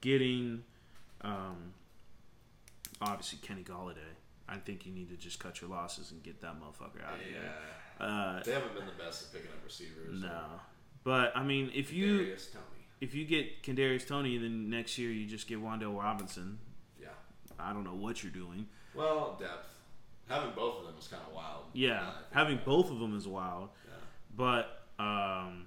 getting, 0.00 0.64
um, 1.20 1.72
obviously 3.02 3.38
Kenny 3.42 3.62
Golladay. 3.62 3.96
I 4.48 4.56
think 4.58 4.84
you 4.86 4.92
need 4.92 5.08
to 5.10 5.16
just 5.16 5.38
cut 5.38 5.60
your 5.60 5.70
losses 5.70 6.10
and 6.10 6.22
get 6.22 6.40
that 6.40 6.54
motherfucker 6.60 7.04
out 7.06 7.14
of 7.14 7.20
Yeah. 7.22 7.26
here. 7.26 7.52
Uh, 8.00 8.42
They 8.42 8.52
haven't 8.52 8.74
been 8.74 8.86
the 8.86 8.92
best 8.92 9.26
at 9.26 9.32
picking 9.32 9.50
up 9.56 9.62
receivers. 9.64 10.20
no, 10.20 10.60
but 11.04 11.36
I 11.36 11.42
mean, 11.42 11.70
if 11.74 11.92
you 11.92 12.24
Toney. 12.36 12.36
if 13.00 13.14
you 13.14 13.24
get 13.24 13.62
Kadarius 13.62 14.06
Toney, 14.06 14.36
then 14.38 14.68
next 14.70 14.98
year 14.98 15.10
you 15.10 15.26
just 15.26 15.46
get 15.46 15.58
Wan'Dale 15.60 15.96
Robinson. 15.98 16.58
Yeah. 17.00 17.08
I 17.58 17.72
don't 17.72 17.84
know 17.84 17.94
what 17.94 18.22
you're 18.22 18.32
doing. 18.32 18.68
Well, 18.94 19.36
depth. 19.40 19.68
Having 20.28 20.54
both 20.54 20.80
of 20.80 20.86
them 20.86 20.94
is 20.98 21.08
kind 21.08 21.22
of 21.26 21.32
wild. 21.32 21.64
Yeah, 21.72 21.88
now 21.94 22.00
that 22.00 22.08
I 22.08 22.12
think 22.20 22.32
having 22.32 22.60
both 22.64 22.90
of 22.90 22.98
them 22.98 23.16
is 23.16 23.26
wild. 23.28 23.70
it. 23.86 23.92
But 24.36 24.86
um, 24.98 25.66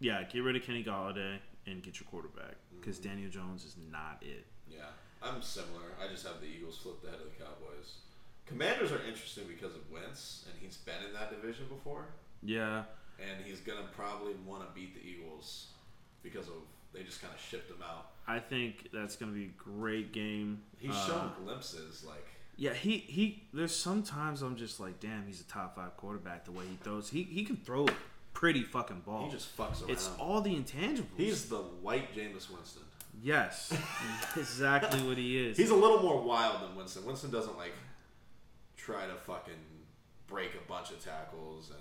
yeah, 0.00 0.22
get 0.24 0.40
rid 0.42 0.56
of 0.56 0.62
Kenny 0.62 0.82
Golladay 0.84 1.38
and 1.66 1.82
get 1.82 2.00
your 2.00 2.08
quarterback 2.08 2.56
because 2.80 2.98
Mm-hmm. 2.98 3.08
Daniel 3.08 3.30
Jones 3.30 3.64
is 3.64 3.76
not 3.90 4.22
it. 4.22 4.46
Yeah. 4.68 4.84
I'm 5.22 5.42
similar. 5.42 5.94
I 6.02 6.08
just 6.08 6.26
have 6.26 6.40
the 6.40 6.46
Eagles 6.46 6.78
flipped 6.78 7.04
ahead 7.04 7.18
of 7.20 7.26
the 7.26 7.42
Cowboys. 7.44 7.94
Commanders 8.46 8.92
are 8.92 9.02
interesting 9.06 9.44
because 9.48 9.74
of 9.74 9.90
Wentz, 9.92 10.44
and 10.48 10.54
he's 10.60 10.76
been 10.78 11.02
in 11.06 11.12
that 11.14 11.30
division 11.30 11.66
before, 11.68 12.06
Yeah, 12.42 12.84
and 13.20 13.44
he's 13.44 13.60
gonna 13.60 13.86
probably 13.94 14.34
want 14.46 14.62
to 14.66 14.74
beat 14.74 14.94
the 14.94 15.06
Eagles. 15.06 15.66
because 16.22 16.48
of 16.48 16.54
they 16.92 17.02
just 17.04 17.20
kind 17.22 17.32
of 17.32 17.40
shipped 17.40 17.70
him 17.70 17.82
out. 17.82 18.10
I 18.26 18.38
think 18.40 18.90
that's 18.92 19.14
gonna 19.16 19.32
be 19.32 19.44
a 19.44 19.62
great 19.62 20.12
game. 20.12 20.62
He's 20.78 20.90
Uh, 20.90 21.06
shown 21.06 21.32
glimpses 21.44 22.04
like 22.04 22.26
Yeah, 22.56 22.74
he 22.74 22.98
he. 22.98 23.44
There's 23.52 23.74
sometimes 23.76 24.42
I'm 24.42 24.56
just 24.56 24.80
like, 24.80 24.98
damn, 25.00 25.26
he's 25.26 25.40
a 25.40 25.44
top 25.44 25.76
five 25.76 25.96
quarterback. 25.96 26.44
The 26.44 26.50
way 26.52 26.66
he 26.66 26.76
throws, 26.82 27.10
he 27.10 27.22
he 27.22 27.44
can 27.44 27.56
throw 27.56 27.86
a 27.86 27.94
pretty 28.34 28.62
fucking 28.64 29.00
ball. 29.06 29.26
he 29.26 29.30
just 29.30 29.56
fucks 29.56 29.80
around. 29.82 29.90
it's 29.90 30.10
all 30.18 30.40
the 30.40 30.54
intangibles. 30.56 31.06
He's 31.16 31.48
the 31.48 31.58
white 31.58 32.14
Jameis 32.14 32.50
Winston. 32.50 32.82
Yes, 33.22 33.72
exactly 34.36 35.00
what 35.02 35.16
he 35.16 35.46
is. 35.46 35.56
He's 35.56 35.70
a 35.70 35.74
little 35.74 36.02
more 36.02 36.20
wild 36.22 36.62
than 36.62 36.76
Winston. 36.76 37.04
Winston 37.04 37.30
doesn't 37.30 37.56
like 37.56 37.72
try 38.76 39.06
to 39.06 39.14
fucking 39.14 39.54
break 40.26 40.50
a 40.54 40.68
bunch 40.68 40.90
of 40.90 41.02
tackles 41.02 41.70
and 41.70 41.80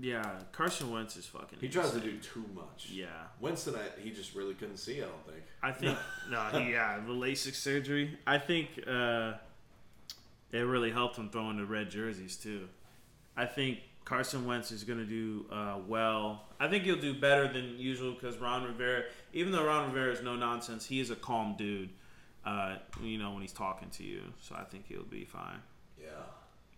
yeah, 0.00 0.40
Carson 0.50 0.90
Wentz 0.90 1.16
is 1.16 1.26
fucking. 1.26 1.60
he 1.60 1.68
tries 1.68 1.92
to 1.92 2.00
do 2.00 2.18
too 2.18 2.44
much. 2.52 2.88
Yeah, 2.90 3.06
Winston, 3.40 3.76
I, 3.76 4.00
he 4.00 4.10
just 4.10 4.34
really 4.34 4.54
couldn't 4.54 4.78
see. 4.78 5.00
I 5.00 5.04
don't 5.04 5.26
think. 5.26 5.44
I 5.62 5.70
think 5.70 5.98
no, 6.30 6.58
yeah, 6.58 6.98
the 6.98 7.12
LASIK 7.12 7.54
surgery. 7.54 8.18
I 8.26 8.38
think 8.38 8.70
uh, 8.88 9.34
it 10.50 10.58
really 10.58 10.90
helped 10.90 11.16
him 11.16 11.30
throwing 11.30 11.58
the 11.58 11.64
red 11.64 11.90
jerseys 11.90 12.36
too. 12.36 12.68
I 13.36 13.46
think 13.46 13.78
Carson 14.04 14.46
Wentz 14.46 14.72
is 14.72 14.82
going 14.82 14.98
to 14.98 15.06
do 15.06 15.46
uh, 15.50 15.78
well. 15.86 16.44
I 16.58 16.68
think 16.68 16.84
he'll 16.84 17.00
do 17.00 17.14
better 17.14 17.52
than 17.52 17.78
usual 17.78 18.12
because 18.12 18.36
Ron 18.38 18.64
Rivera, 18.64 19.04
even 19.34 19.52
though 19.52 19.64
Ron 19.66 19.92
Rivera 19.92 20.12
is 20.12 20.22
no 20.22 20.36
nonsense, 20.36 20.86
he 20.86 21.00
is 21.00 21.10
a 21.10 21.16
calm 21.16 21.54
dude. 21.58 21.90
Uh, 22.46 22.76
you 23.02 23.18
know 23.18 23.32
when 23.32 23.42
he's 23.42 23.52
talking 23.52 23.88
to 23.90 24.04
you, 24.04 24.22
so 24.40 24.54
I 24.54 24.64
think 24.64 24.86
he'll 24.86 25.02
be 25.02 25.24
fine. 25.24 25.60
Yeah. 26.00 26.08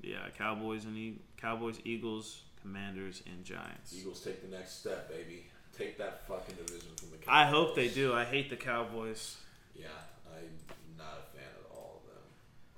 Yeah, 0.01 0.29
Cowboys 0.37 0.85
and 0.85 0.97
e- 0.97 1.19
Cowboys, 1.37 1.79
Eagles, 1.85 2.43
Commanders, 2.63 3.23
and 3.27 3.45
Giants. 3.45 3.95
Eagles 3.97 4.21
take 4.21 4.49
the 4.49 4.57
next 4.57 4.81
step, 4.81 5.09
baby. 5.11 5.47
Take 5.77 5.99
that 5.99 6.27
fucking 6.27 6.55
division 6.55 6.91
from 6.97 7.11
the. 7.11 7.17
Cowboys. 7.17 7.29
I 7.29 7.45
hope 7.47 7.75
they 7.75 7.89
do. 7.89 8.15
I 8.15 8.25
hate 8.25 8.49
the 8.49 8.57
Cowboys. 8.57 9.37
Yeah, 9.75 9.87
I'm 10.35 10.49
not 10.97 11.19
a 11.19 11.37
fan 11.37 11.49
at 11.49 11.71
all 11.77 12.01
of 12.03 12.11
them. 12.11 12.23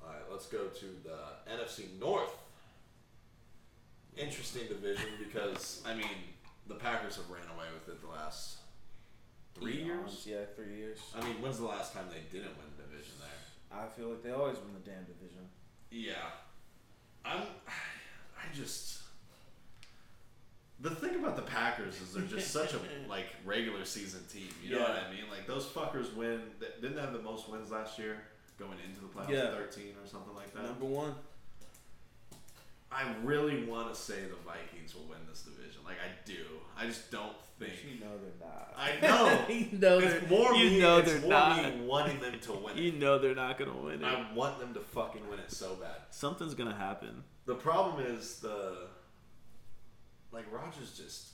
All 0.02 0.08
right, 0.10 0.22
let's 0.30 0.46
go 0.46 0.66
to 0.66 0.86
the 1.04 1.52
NFC 1.52 1.98
North. 2.00 2.34
Interesting 4.16 4.66
division 4.66 5.06
because 5.22 5.80
I 5.86 5.94
mean 5.94 6.08
the 6.66 6.74
Packers 6.74 7.16
have 7.16 7.30
ran 7.30 7.46
away 7.54 7.66
with 7.72 7.88
it 7.94 8.00
the 8.02 8.08
last 8.08 8.57
three 9.60 9.82
years. 9.82 10.24
Yeah, 10.28 10.44
three 10.56 10.76
years. 10.76 10.98
I 11.14 11.24
mean, 11.24 11.36
when's 11.40 11.58
the 11.58 11.66
last 11.66 11.92
time 11.94 12.04
they 12.10 12.22
didn't 12.36 12.56
win 12.56 12.66
the 12.76 12.82
division 12.84 13.12
there? 13.20 13.78
I 13.80 13.86
feel 13.88 14.08
like 14.10 14.22
they 14.22 14.30
always 14.30 14.56
win 14.58 14.72
the 14.74 14.90
damn 14.90 15.04
division. 15.04 15.42
Yeah, 15.90 16.14
I'm. 17.24 17.42
I 17.66 18.54
just. 18.54 18.96
The 20.80 20.90
thing 20.90 21.16
about 21.16 21.34
the 21.34 21.42
Packers 21.42 22.00
is 22.00 22.12
they're 22.12 22.22
just 22.22 22.52
such 22.52 22.72
a 22.72 22.78
like 23.08 23.26
regular 23.44 23.84
season 23.84 24.20
team. 24.32 24.48
You 24.62 24.76
know 24.76 24.82
what 24.82 24.90
I 24.92 25.10
mean? 25.10 25.24
Like 25.30 25.46
those 25.46 25.66
fuckers 25.66 26.14
win. 26.14 26.40
they 26.60 26.66
Didn't 26.80 26.94
they 26.96 27.00
have 27.02 27.12
the 27.12 27.18
most 27.22 27.48
wins 27.48 27.70
last 27.72 27.98
year, 27.98 28.22
going 28.58 28.78
into 28.86 29.00
the 29.00 29.06
playoffs, 29.08 29.30
Yeah. 29.30 29.50
thirteen 29.50 29.92
or 30.02 30.06
something 30.06 30.34
like 30.34 30.52
that. 30.54 30.62
Number 30.64 30.84
one. 30.84 31.14
I 32.90 33.04
really 33.22 33.64
want 33.66 33.92
to 33.92 34.00
say 34.00 34.14
the 34.22 34.36
Vikings 34.50 34.94
will 34.94 35.04
win 35.10 35.18
this 35.28 35.42
division. 35.42 35.82
Like 35.84 35.96
I 35.96 36.08
do. 36.24 36.44
I 36.76 36.86
just 36.86 37.10
don't 37.10 37.34
think. 37.58 37.72
You 37.84 38.00
know 38.04 38.12
they're 38.18 38.48
not. 38.48 38.74
I 38.76 39.00
know. 39.00 39.44
you 39.54 39.78
know 39.78 39.98
it's 39.98 40.12
they're, 40.12 40.28
more 40.28 40.54
you 40.54 40.70
me. 40.70 40.80
know 40.80 41.00
they're 41.00 41.20
more 41.20 41.30
not. 41.30 41.62
me 41.64 41.80
wanting 41.86 42.20
them 42.20 42.38
to 42.40 42.52
win. 42.52 42.76
You 42.76 42.92
know 42.92 43.18
they're 43.18 43.34
not 43.34 43.58
gonna 43.58 43.76
win 43.76 44.02
it. 44.02 44.04
I 44.04 44.26
want 44.34 44.58
them 44.60 44.74
to 44.74 44.80
fucking 44.80 45.28
win 45.28 45.38
it 45.40 45.50
so 45.50 45.74
bad. 45.74 45.96
Something's 46.10 46.54
gonna 46.54 46.74
happen. 46.76 47.24
The 47.46 47.54
problem 47.54 48.04
is 48.04 48.36
the 48.36 48.88
like 50.32 50.44
Rodgers 50.52 50.92
just 50.96 51.28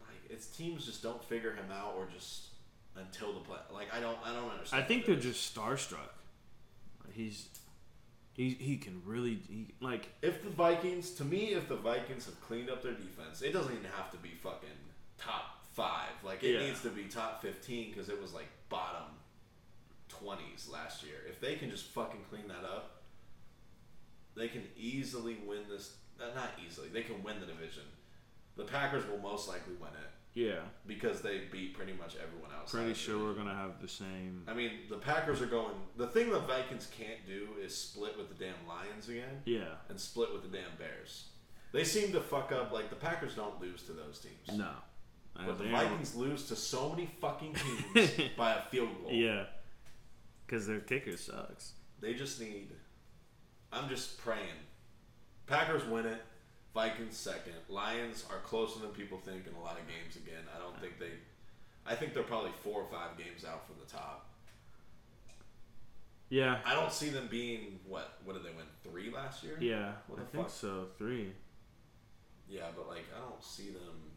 like 0.00 0.30
its 0.30 0.46
teams 0.46 0.84
just 0.84 1.02
don't 1.02 1.22
figure 1.24 1.52
him 1.52 1.66
out 1.72 1.94
or 1.96 2.06
just 2.12 2.48
until 2.96 3.32
the 3.32 3.40
play. 3.40 3.58
Like 3.72 3.88
I 3.94 4.00
don't 4.00 4.18
I 4.24 4.32
don't 4.34 4.50
understand. 4.50 4.82
I 4.82 4.86
think 4.86 5.06
they're 5.06 5.14
it 5.14 5.24
is. 5.24 5.34
just 5.34 5.54
starstruck. 5.56 6.10
He's 7.12 7.48
he 8.34 8.50
he 8.50 8.76
can 8.76 9.02
really 9.04 9.40
he, 9.48 9.68
like 9.80 10.08
if 10.22 10.42
the 10.42 10.50
Vikings 10.50 11.10
to 11.12 11.24
me 11.24 11.52
if 11.54 11.68
the 11.68 11.76
Vikings 11.76 12.26
have 12.26 12.40
cleaned 12.40 12.70
up 12.70 12.82
their 12.82 12.92
defense, 12.94 13.42
it 13.42 13.52
doesn't 13.52 13.72
even 13.72 13.84
have 13.96 14.10
to 14.10 14.16
be 14.18 14.30
fucking 14.42 14.68
top 15.24 15.64
five. 15.72 16.10
Like 16.24 16.42
it 16.42 16.54
Yeah. 16.54 16.66
needs 16.66 16.82
to 16.82 16.90
be 16.90 17.04
top 17.04 17.42
fifteen 17.42 17.90
because 17.90 18.08
it 18.08 18.20
was 18.20 18.32
like 18.32 18.48
bottom 18.68 19.08
twenties 20.08 20.68
last 20.72 21.02
year. 21.02 21.16
If 21.28 21.40
they 21.40 21.56
can 21.56 21.70
just 21.70 21.86
fucking 21.86 22.24
clean 22.30 22.48
that 22.48 22.64
up, 22.64 23.02
they 24.34 24.48
can 24.48 24.62
easily 24.76 25.36
win 25.46 25.60
this. 25.70 25.96
Uh, 26.20 26.34
not 26.34 26.50
easily, 26.64 26.88
they 26.88 27.02
can 27.02 27.22
win 27.22 27.40
the 27.40 27.46
division. 27.46 27.82
The 28.56 28.64
Packers 28.64 29.04
will 29.08 29.18
most 29.18 29.48
likely 29.48 29.74
win 29.80 29.90
it 29.90 30.38
yeah. 30.38 30.60
because 30.86 31.22
they 31.22 31.42
beat 31.50 31.74
pretty 31.74 31.94
much 31.94 32.16
everyone 32.22 32.50
else. 32.56 32.70
Pretty 32.70 32.92
sure 32.94 33.18
we're 33.24 33.32
gonna 33.34 33.54
have 33.54 33.80
the 33.80 33.88
same. 33.88 34.44
I 34.46 34.52
mean, 34.52 34.72
the 34.90 34.98
Packers 34.98 35.40
are 35.40 35.46
going. 35.46 35.74
The 35.96 36.06
thing 36.06 36.30
the 36.30 36.38
Vikings 36.40 36.86
can't 36.96 37.26
do 37.26 37.48
is 37.62 37.76
split 37.76 38.16
with 38.18 38.28
the 38.28 38.44
damn 38.44 38.66
Lions 38.68 39.08
again 39.08 39.42
Yeah. 39.46 39.74
and 39.88 39.98
split 39.98 40.32
with 40.32 40.42
the 40.42 40.48
damn 40.56 40.76
Bears. 40.78 41.28
They 41.72 41.84
seem 41.84 42.12
to 42.12 42.20
fuck 42.20 42.52
up. 42.52 42.70
Like 42.72 42.90
the 42.90 42.96
Packers 42.96 43.34
don't 43.34 43.58
lose 43.60 43.82
to 43.84 43.92
those 43.92 44.18
teams, 44.20 44.56
No. 44.58 44.72
Uh, 45.36 45.42
but 45.46 45.58
the 45.58 45.64
Vikings 45.64 46.14
lose 46.14 46.46
to 46.48 46.56
so 46.56 46.90
many 46.90 47.08
fucking 47.20 47.54
teams 47.94 48.10
by 48.36 48.54
a 48.54 48.62
field 48.62 48.90
goal. 49.02 49.12
Yeah. 49.12 49.44
Because 50.46 50.66
their 50.66 50.80
kicker 50.80 51.16
sucks. 51.16 51.72
They 52.00 52.14
just 52.14 52.40
need. 52.40 52.68
I'm 53.72 53.88
just 53.88 54.18
praying. 54.18 54.60
Packers 55.46 55.84
win 55.86 56.06
it. 56.06 56.20
Vikings 56.74 57.16
second. 57.16 57.54
Lions 57.68 58.24
are 58.30 58.38
closer 58.38 58.80
than 58.80 58.90
people 58.90 59.18
think 59.18 59.46
in 59.46 59.54
a 59.54 59.60
lot 59.60 59.78
of 59.78 59.86
games 59.86 60.16
again. 60.16 60.42
I 60.54 60.58
don't 60.58 60.78
think 60.80 60.98
they. 60.98 61.12
I 61.86 61.94
think 61.94 62.14
they're 62.14 62.22
probably 62.22 62.52
four 62.62 62.82
or 62.82 62.88
five 62.90 63.16
games 63.18 63.44
out 63.44 63.66
from 63.66 63.76
the 63.80 63.90
top. 63.90 64.26
Yeah. 66.28 66.58
I 66.64 66.74
don't 66.74 66.92
see 66.92 67.10
them 67.10 67.28
being 67.30 67.78
what? 67.86 68.18
What 68.24 68.34
did 68.34 68.44
they 68.44 68.56
win? 68.56 68.64
Three 68.82 69.10
last 69.10 69.44
year? 69.44 69.58
Yeah. 69.60 69.92
What 70.06 70.18
I 70.18 70.22
the 70.22 70.28
think 70.28 70.50
so. 70.50 70.86
Three. 70.96 71.32
Yeah, 72.48 72.68
but 72.74 72.88
like 72.88 73.04
I 73.14 73.20
don't 73.20 73.42
see 73.44 73.70
them. 73.70 74.11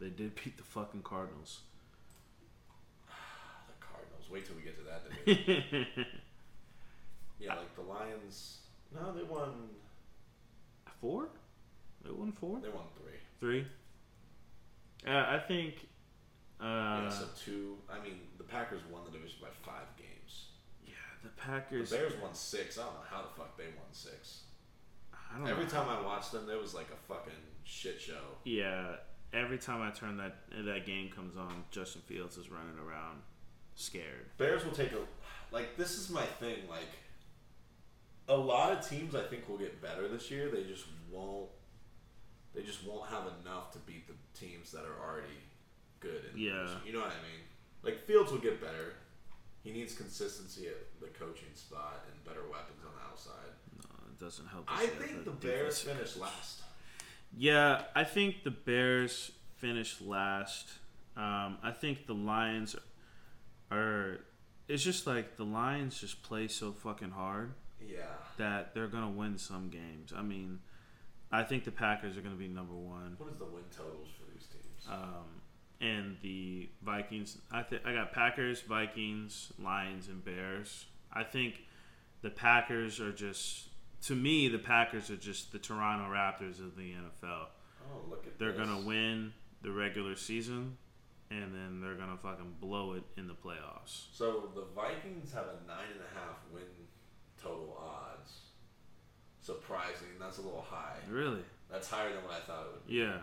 They 0.00 0.08
did 0.10 0.34
beat 0.36 0.56
the 0.56 0.62
fucking 0.62 1.02
Cardinals. 1.02 1.60
The 3.66 3.84
Cardinals. 3.84 4.30
Wait 4.30 4.46
till 4.46 4.56
we 4.56 4.62
get 4.62 4.76
to 4.78 4.84
that 4.84 5.02
division. 5.26 5.86
yeah, 7.40 7.54
like 7.54 7.74
the 7.74 7.82
Lions. 7.82 8.58
No, 8.94 9.12
they 9.12 9.22
won. 9.22 9.68
four? 11.00 11.28
They 12.04 12.10
won 12.12 12.32
four? 12.32 12.60
They 12.62 12.68
won 12.68 12.84
three. 12.96 13.18
Three? 13.40 13.66
Uh, 15.06 15.10
I 15.36 15.38
think. 15.46 15.88
Uh, 16.60 16.64
yeah, 17.04 17.08
so 17.08 17.26
two. 17.44 17.76
I 17.90 18.02
mean, 18.02 18.18
the 18.36 18.44
Packers 18.44 18.80
won 18.90 19.02
the 19.04 19.10
division 19.12 19.38
by 19.40 19.48
five 19.62 19.86
games. 19.96 20.46
yeah, 20.84 20.92
the 21.22 21.28
Packers. 21.30 21.90
The 21.90 21.96
Bears 21.96 22.12
won 22.22 22.34
six. 22.34 22.78
I 22.78 22.82
don't 22.84 22.94
know 22.94 23.00
how 23.10 23.22
the 23.22 23.28
fuck 23.36 23.56
they 23.56 23.64
won 23.64 23.86
six. 23.92 24.42
I 25.12 25.38
don't 25.38 25.48
Every 25.48 25.64
know. 25.64 25.70
time 25.70 25.88
I 25.88 26.00
watched 26.04 26.32
them, 26.32 26.46
there 26.46 26.58
was 26.58 26.74
like 26.74 26.88
a 26.92 27.12
fucking 27.12 27.32
shit 27.64 28.00
show. 28.00 28.38
Yeah, 28.44 28.96
every 29.32 29.58
time 29.58 29.82
I 29.82 29.90
turn 29.90 30.16
that 30.18 30.36
that 30.64 30.86
game 30.86 31.10
comes 31.10 31.36
on, 31.36 31.64
Justin 31.70 32.02
Fields 32.06 32.36
is 32.36 32.50
running 32.50 32.78
around, 32.78 33.20
scared. 33.74 34.26
Bears 34.38 34.64
will 34.64 34.72
take 34.72 34.92
a 34.92 34.98
like. 35.50 35.76
This 35.76 35.98
is 35.98 36.10
my 36.10 36.24
thing. 36.24 36.58
Like, 36.68 36.88
a 38.28 38.36
lot 38.36 38.72
of 38.72 38.88
teams 38.88 39.14
I 39.14 39.22
think 39.22 39.48
will 39.48 39.58
get 39.58 39.80
better 39.82 40.08
this 40.08 40.30
year. 40.30 40.50
They 40.50 40.64
just 40.64 40.84
won't. 41.10 41.48
They 42.54 42.62
just 42.62 42.86
won't 42.86 43.08
have 43.10 43.24
enough 43.42 43.72
to 43.72 43.78
beat 43.80 44.06
the 44.08 44.14
teams 44.38 44.72
that 44.72 44.82
are 44.84 44.98
already 45.08 45.36
good. 46.00 46.24
In 46.32 46.40
Yeah. 46.40 46.68
you 46.84 46.92
know 46.92 47.00
what 47.00 47.08
I 47.12 47.22
mean. 47.22 47.44
Like 47.82 48.04
Fields 48.06 48.32
will 48.32 48.38
get 48.40 48.60
better. 48.60 48.94
He 49.62 49.72
needs 49.72 49.94
consistency 49.94 50.66
at 50.66 51.00
the 51.00 51.08
coaching 51.08 51.48
spot 51.54 52.04
and 52.10 52.24
better 52.24 52.42
weapons 52.50 52.80
on 52.84 52.92
the 52.96 53.10
outside. 53.10 53.52
No, 53.76 54.06
it 54.08 54.18
doesn't 54.18 54.46
help. 54.46 54.64
I 54.66 54.86
think 54.86 55.24
the 55.24 55.30
Bears 55.30 55.80
finished 55.80 56.16
last. 56.18 56.62
Yeah, 57.36 57.82
I 57.94 58.04
think 58.04 58.42
the 58.44 58.50
Bears 58.50 59.32
finished 59.56 60.00
last. 60.00 60.68
Um, 61.16 61.58
I 61.62 61.72
think 61.72 62.06
the 62.06 62.14
Lions 62.14 62.76
are. 63.70 64.20
It's 64.68 64.82
just 64.82 65.06
like 65.06 65.36
the 65.36 65.44
Lions 65.44 65.98
just 66.00 66.22
play 66.22 66.46
so 66.48 66.72
fucking 66.72 67.10
hard 67.12 67.54
Yeah. 67.80 68.04
that 68.36 68.74
they're 68.74 68.86
gonna 68.88 69.10
win 69.10 69.38
some 69.38 69.70
games. 69.70 70.12
I 70.14 70.22
mean, 70.22 70.60
I 71.32 71.42
think 71.42 71.64
the 71.64 71.72
Packers 71.72 72.16
are 72.16 72.20
gonna 72.20 72.34
be 72.36 72.48
number 72.48 72.74
one. 72.74 73.14
What 73.18 73.30
is 73.32 73.38
the 73.38 73.46
win 73.46 73.64
totals 73.74 74.08
for 74.18 74.30
these 74.32 74.46
teams? 74.46 74.86
Um, 74.88 75.40
and 75.80 76.18
the 76.22 76.68
Vikings. 76.82 77.38
I 77.50 77.62
think 77.62 77.86
I 77.86 77.94
got 77.94 78.12
Packers, 78.12 78.60
Vikings, 78.62 79.52
Lions, 79.58 80.08
and 80.08 80.22
Bears. 80.24 80.86
I 81.12 81.24
think 81.24 81.64
the 82.20 82.30
Packers 82.30 83.00
are 83.00 83.12
just 83.12 83.67
to 84.02 84.14
me 84.14 84.48
the 84.48 84.58
Packers 84.58 85.10
are 85.10 85.16
just 85.16 85.52
the 85.52 85.58
Toronto 85.58 86.04
Raptors 86.12 86.60
of 86.60 86.76
the 86.76 86.92
NFL. 86.92 87.46
oh, 87.90 88.00
look 88.08 88.26
at 88.26 88.38
They're 88.38 88.52
this. 88.52 88.66
gonna 88.68 88.80
win 88.86 89.32
the 89.62 89.70
regular 89.72 90.14
season, 90.16 90.76
and 91.30 91.54
then 91.54 91.80
they're 91.80 91.96
gonna 91.96 92.16
fucking 92.16 92.56
blow 92.60 92.92
it 92.94 93.02
in 93.16 93.26
the 93.26 93.34
playoffs. 93.34 94.06
So 94.12 94.50
the 94.54 94.64
Vikings 94.74 95.32
have 95.32 95.46
a 95.46 95.66
nine 95.66 95.90
and 95.92 96.00
a 96.00 96.18
half 96.18 96.36
win 96.52 96.62
total 97.42 97.76
odds. 97.80 98.32
Surprising. 99.40 100.08
That's 100.20 100.38
a 100.38 100.42
little 100.42 100.64
high. 100.68 100.96
Really? 101.10 101.42
That's 101.70 101.88
higher 101.88 102.12
than 102.12 102.22
what 102.24 102.34
I 102.34 102.40
thought 102.40 102.66
it 102.66 102.72
would. 102.72 102.86
be. 102.86 102.94
Yeah. 102.94 103.18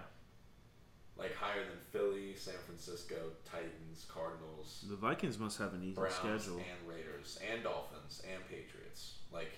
like 1.18 1.34
higher 1.34 1.62
than 1.64 1.78
Philly, 1.94 2.36
San 2.36 2.56
Francisco, 2.66 3.16
Titans, 3.50 4.06
Cardinals, 4.10 4.84
The 4.90 4.98
Vikings 4.98 5.40
must 5.40 5.58
have 5.60 5.74
an 5.74 5.82
easy 5.82 5.94
Browns, 5.96 6.14
schedule. 6.16 6.58
and 6.58 6.90
Raiders, 6.90 7.40
and 7.50 7.64
Dolphins, 7.64 8.22
and 8.30 8.44
Patriots. 8.50 9.14
Like 9.32 9.54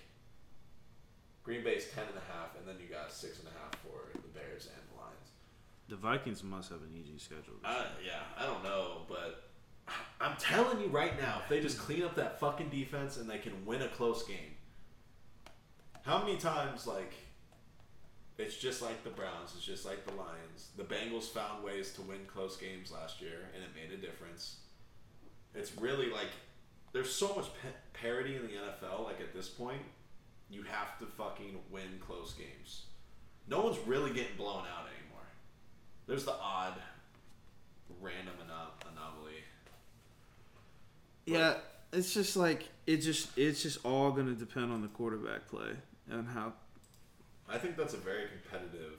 Green 1.48 1.64
Bay's 1.64 1.88
ten 1.96 2.04
and 2.04 2.18
a 2.18 2.34
half, 2.34 2.58
and 2.58 2.68
then 2.68 2.76
you 2.78 2.94
got 2.94 3.10
six 3.10 3.40
and 3.40 3.48
a 3.48 3.52
half 3.52 3.74
for 3.80 4.12
the 4.12 4.28
Bears 4.38 4.68
and 4.68 4.84
the 4.92 5.00
Lions. 5.00 5.30
The 5.88 5.96
Vikings 5.96 6.44
must 6.44 6.70
have 6.72 6.82
an 6.82 6.92
easy 6.94 7.18
schedule. 7.18 7.54
Uh, 7.64 7.86
yeah, 8.06 8.20
I 8.38 8.46
don't 8.46 8.66
know, 8.66 9.04
but 9.08 9.50
I'm 10.20 10.36
telling 10.36 10.82
you 10.82 10.88
right 10.88 11.18
now, 11.18 11.40
if 11.42 11.48
they 11.48 11.62
just 11.62 11.80
clean 11.80 12.04
up 12.04 12.16
that 12.16 12.42
fucking 12.42 12.68
defense 12.68 13.16
and 13.16 13.30
they 13.30 13.38
can 13.38 13.66
win 13.66 13.82
a 13.82 13.88
close 13.88 14.24
game. 14.24 14.56
How 16.02 16.20
many 16.20 16.36
times, 16.36 16.86
like, 16.86 17.14
it's 18.38 18.58
just 18.58 18.82
like 18.82 19.06
the 19.06 19.10
Browns, 19.10 19.54
it's 19.56 19.66
just 19.66 19.86
like 19.86 20.06
the 20.06 20.16
Lions. 20.16 20.72
The 20.76 20.84
Bengals 20.84 21.30
found 21.30 21.64
ways 21.64 21.94
to 21.94 22.02
win 22.02 22.26
close 22.28 22.58
games 22.58 22.92
last 22.92 23.22
year, 23.22 23.52
and 23.56 23.64
it 23.64 23.70
made 23.74 23.98
a 23.98 24.02
difference. 24.02 24.58
It's 25.56 25.78
really 25.78 26.10
like 26.10 26.28
there's 26.92 27.14
so 27.14 27.34
much 27.36 27.46
parity 27.94 28.36
in 28.36 28.42
the 28.42 28.50
NFL. 28.50 29.06
Like 29.06 29.22
at 29.22 29.34
this 29.34 29.48
point, 29.48 29.82
you 30.50 30.64
have 30.64 30.98
to 31.00 31.06
fucking 31.06 31.60
win 31.72 32.00
close 32.06 32.34
games. 32.34 32.84
No 33.48 33.62
one's 33.62 33.78
really 33.86 34.12
getting 34.12 34.36
blown 34.38 34.64
out 34.64 34.86
anymore. 34.88 35.26
There's 36.08 36.26
the 36.26 36.34
odd, 36.34 36.74
random 38.02 38.34
anom- 38.46 38.92
anomaly. 38.92 39.44
Yeah, 41.26 41.56
it's 41.92 42.14
just 42.14 42.38
like 42.38 42.68
it 42.86 42.98
just 42.98 43.38
it's 43.38 43.62
just 43.64 43.80
all 43.86 44.12
gonna 44.12 44.34
depend 44.34 44.72
on 44.72 44.82
the 44.82 44.88
quarterback 44.88 45.48
play 45.48 45.72
and 46.10 46.28
how. 46.28 46.54
I 47.50 47.58
think 47.58 47.78
that's 47.78 47.94
a 47.94 47.98
very 47.98 48.26
competitive 48.28 48.94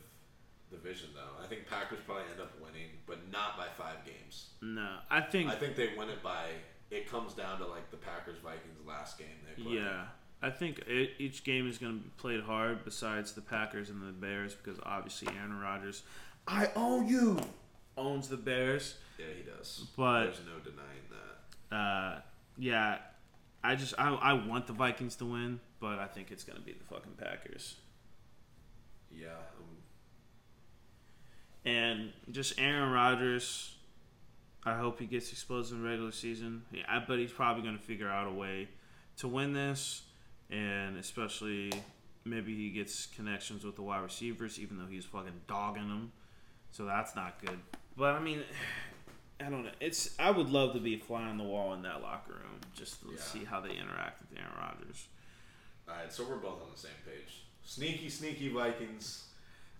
division, 0.70 1.10
though. 1.14 1.42
I 1.42 1.46
think 1.46 1.66
Packers 1.66 1.98
probably 2.06 2.24
end 2.30 2.40
up 2.40 2.52
winning, 2.62 2.88
but 3.06 3.30
not 3.30 3.56
by 3.56 3.66
five 3.76 4.04
games. 4.04 4.48
No, 4.62 4.96
I 5.10 5.20
think 5.20 5.50
I 5.50 5.54
think 5.56 5.76
they 5.76 5.90
win 5.96 6.08
it 6.08 6.22
by. 6.22 6.46
It 6.90 7.10
comes 7.10 7.34
down 7.34 7.58
to 7.58 7.66
like 7.66 7.90
the 7.90 7.98
Packers 7.98 8.38
Vikings 8.42 8.78
last 8.86 9.18
game 9.18 9.28
they 9.46 9.62
played. 9.62 9.74
yeah. 9.76 10.04
I 10.40 10.50
think 10.50 10.78
it, 10.86 11.10
each 11.18 11.42
game 11.44 11.68
is 11.68 11.78
going 11.78 11.98
to 11.98 12.02
be 12.04 12.10
played 12.16 12.42
hard. 12.42 12.84
Besides 12.84 13.32
the 13.32 13.40
Packers 13.40 13.90
and 13.90 14.00
the 14.02 14.12
Bears, 14.12 14.54
because 14.54 14.78
obviously 14.84 15.28
Aaron 15.36 15.58
Rodgers, 15.58 16.02
I 16.46 16.70
own 16.76 17.08
you, 17.08 17.38
owns 17.96 18.28
the 18.28 18.36
Bears. 18.36 18.94
yeah, 19.18 19.26
he 19.36 19.42
does. 19.42 19.86
But- 19.96 20.24
there's 20.24 20.40
no 20.46 20.58
denying 20.62 20.86
that. 21.10 21.76
Uh, 21.76 22.20
yeah, 22.56 22.98
I 23.62 23.74
just 23.74 23.94
I, 23.98 24.10
I 24.14 24.32
want 24.34 24.66
the 24.66 24.72
Vikings 24.72 25.16
to 25.16 25.24
win, 25.26 25.60
but 25.80 25.98
I 25.98 26.06
think 26.06 26.30
it's 26.30 26.44
going 26.44 26.58
to 26.58 26.64
be 26.64 26.72
the 26.72 26.84
fucking 26.84 27.12
Packers. 27.18 27.74
Yeah, 29.14 29.28
um, 29.58 29.76
And 31.64 32.12
just 32.30 32.58
Aaron 32.58 32.90
Rodgers, 32.90 33.74
I 34.64 34.74
hope 34.76 34.98
he 35.00 35.06
gets 35.06 35.30
exposed 35.32 35.72
in 35.72 35.82
the 35.82 35.88
regular 35.88 36.12
season. 36.12 36.62
Yeah, 36.72 36.82
I 36.88 37.00
bet 37.00 37.18
he's 37.18 37.32
probably 37.32 37.62
going 37.62 37.76
to 37.76 37.82
figure 37.82 38.08
out 38.08 38.26
a 38.26 38.32
way 38.32 38.68
to 39.18 39.28
win 39.28 39.52
this, 39.52 40.02
and 40.50 40.96
especially 40.96 41.72
maybe 42.24 42.54
he 42.54 42.70
gets 42.70 43.06
connections 43.06 43.64
with 43.64 43.76
the 43.76 43.82
wide 43.82 44.02
receivers, 44.02 44.58
even 44.58 44.78
though 44.78 44.86
he's 44.86 45.04
fucking 45.04 45.40
dogging 45.46 45.88
them. 45.88 46.12
So 46.70 46.84
that's 46.84 47.14
not 47.16 47.40
good. 47.44 47.58
But 47.96 48.14
I 48.14 48.20
mean, 48.20 48.42
I 49.40 49.44
don't 49.50 49.64
know. 49.64 49.70
It's 49.80 50.14
I 50.18 50.30
would 50.30 50.50
love 50.50 50.72
to 50.74 50.80
be 50.80 50.96
fly 50.96 51.22
on 51.22 51.38
the 51.38 51.44
wall 51.44 51.72
in 51.74 51.82
that 51.82 52.02
locker 52.02 52.32
room 52.32 52.60
just 52.74 53.00
to 53.02 53.08
Yeah. 53.12 53.20
see 53.20 53.44
how 53.44 53.60
they 53.60 53.70
interact 53.70 54.20
with 54.20 54.38
Aaron 54.38 54.52
Rodgers. 54.58 55.06
all 55.88 55.94
right, 55.96 56.12
so 56.12 56.24
we're 56.28 56.36
both 56.36 56.60
on 56.62 56.68
the 56.72 56.78
same 56.78 56.90
page. 57.06 57.42
Sneaky, 57.64 58.08
sneaky 58.08 58.48
Vikings. 58.52 59.24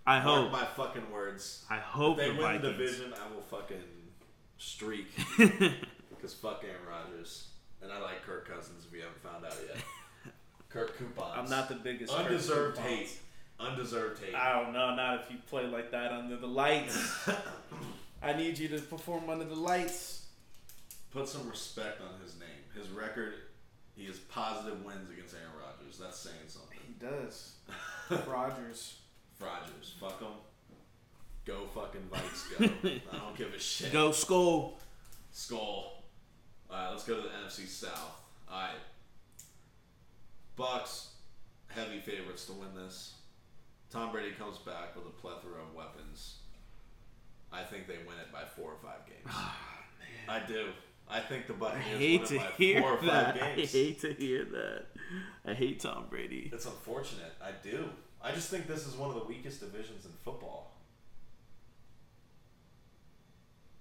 I 0.07 0.23
Mark 0.25 0.45
hope. 0.45 0.53
my 0.53 0.65
fucking 0.65 1.11
words. 1.11 1.65
I 1.69 1.77
If 1.79 1.83
hope 1.83 2.17
they 2.19 2.27
the 2.29 2.35
win 2.35 2.43
Vikings. 2.43 2.63
the 2.63 2.71
division, 2.73 3.13
I 3.15 3.35
will 3.35 3.43
fucking 3.43 3.83
streak 4.59 5.07
because 5.39 6.35
fuck 6.35 6.63
Aaron 6.65 6.81
Rodgers, 6.89 7.49
and 7.83 7.93
I 7.93 8.01
like 8.01 8.23
Kirk 8.25 8.49
Cousins. 8.49 8.87
If 8.87 8.95
you 8.97 9.03
haven't 9.03 9.23
found 9.23 9.45
out 9.45 9.55
yet, 9.67 9.83
Kirk 10.71 10.99
coupons. 10.99 11.35
I'm 11.35 11.49
not 11.49 11.69
the 11.69 11.77
biggest 11.77 12.13
undeserved 12.13 12.79
hate. 12.79 13.11
Undeserved 13.59 14.23
hate. 14.23 14.35
I 14.35 14.53
don't 14.53 14.73
know, 14.73 14.95
not 14.95 15.21
if 15.21 15.31
you 15.31 15.39
play 15.49 15.67
like 15.67 15.91
that 15.93 16.13
under 16.13 16.37
the 16.37 16.47
lights. 16.47 17.29
I 18.23 18.35
need 18.35 18.59
you 18.59 18.69
to 18.69 18.79
perform 18.81 19.31
under 19.31 19.45
the 19.45 19.55
lights. 19.55 20.27
Put 21.11 21.29
some 21.29 21.49
respect 21.49 22.01
on 22.01 22.21
his 22.23 22.39
name. 22.39 22.49
His 22.75 22.91
record, 22.91 23.35
he 23.97 24.07
has 24.07 24.19
positive 24.19 24.85
wins 24.85 25.11
against 25.11 25.35
Aaron 25.35 25.49
Rodgers. 25.59 25.99
That's 25.99 26.19
saying 26.19 26.37
something. 26.49 26.79
He 26.87 26.93
does. 27.05 27.55
Rogers. 28.29 28.97
Rodgers, 29.41 29.95
fuck 30.01 30.21
him. 30.21 30.29
Go 31.45 31.67
fucking 31.75 32.03
Vikes, 32.13 32.59
go. 32.59 32.89
I 33.13 33.19
don't 33.19 33.37
give 33.37 33.55
a 33.55 33.59
shit. 33.59 33.91
Go 33.91 34.11
skol. 34.11 34.75
Skol. 35.33 35.85
Alright, 36.71 36.91
let's 36.91 37.05
go 37.05 37.17
to 37.17 37.23
the 37.23 37.29
NFC 37.29 37.67
South. 37.67 38.21
Alright. 38.51 38.77
Bucks, 40.59 41.11
heavy 41.69 42.01
favorites 42.01 42.45
to 42.47 42.53
win 42.53 42.75
this. 42.75 43.15
Tom 43.91 44.11
Brady 44.11 44.33
comes 44.33 44.59
back 44.59 44.97
with 44.97 45.07
a 45.07 45.11
plethora 45.11 45.63
of 45.63 45.73
weapons. 45.75 46.39
I 47.53 47.63
think 47.63 47.87
they 47.87 47.99
win 47.99 48.19
it 48.21 48.33
by 48.33 48.43
four 48.45 48.73
or 48.73 48.77
five 48.83 49.07
games. 49.07 49.25
Ah, 49.29 49.57
I 50.29 50.41
do. 50.41 50.71
I 51.09 51.21
think 51.21 51.47
the 51.47 51.55
I 51.65 51.79
hate 51.79 52.21
win 52.21 52.29
to 52.29 52.35
it 52.35 52.39
by 52.39 52.51
hear 52.59 52.81
four 52.81 52.99
or 52.99 53.07
that. 53.07 53.41
I 53.41 53.55
hate 53.61 54.01
to 54.01 54.13
hear 54.13 54.45
that. 54.45 54.87
I 55.47 55.55
hate 55.55 55.81
Tom 55.81 56.07
Brady. 56.11 56.51
It's 56.53 56.67
unfortunate. 56.67 57.33
I 57.41 57.53
do. 57.63 57.89
I 58.21 58.33
just 58.33 58.51
think 58.51 58.67
this 58.67 58.85
is 58.87 58.97
one 58.97 59.11
of 59.11 59.15
the 59.15 59.25
weakest 59.25 59.61
divisions 59.61 60.05
in 60.05 60.11
football. 60.25 60.77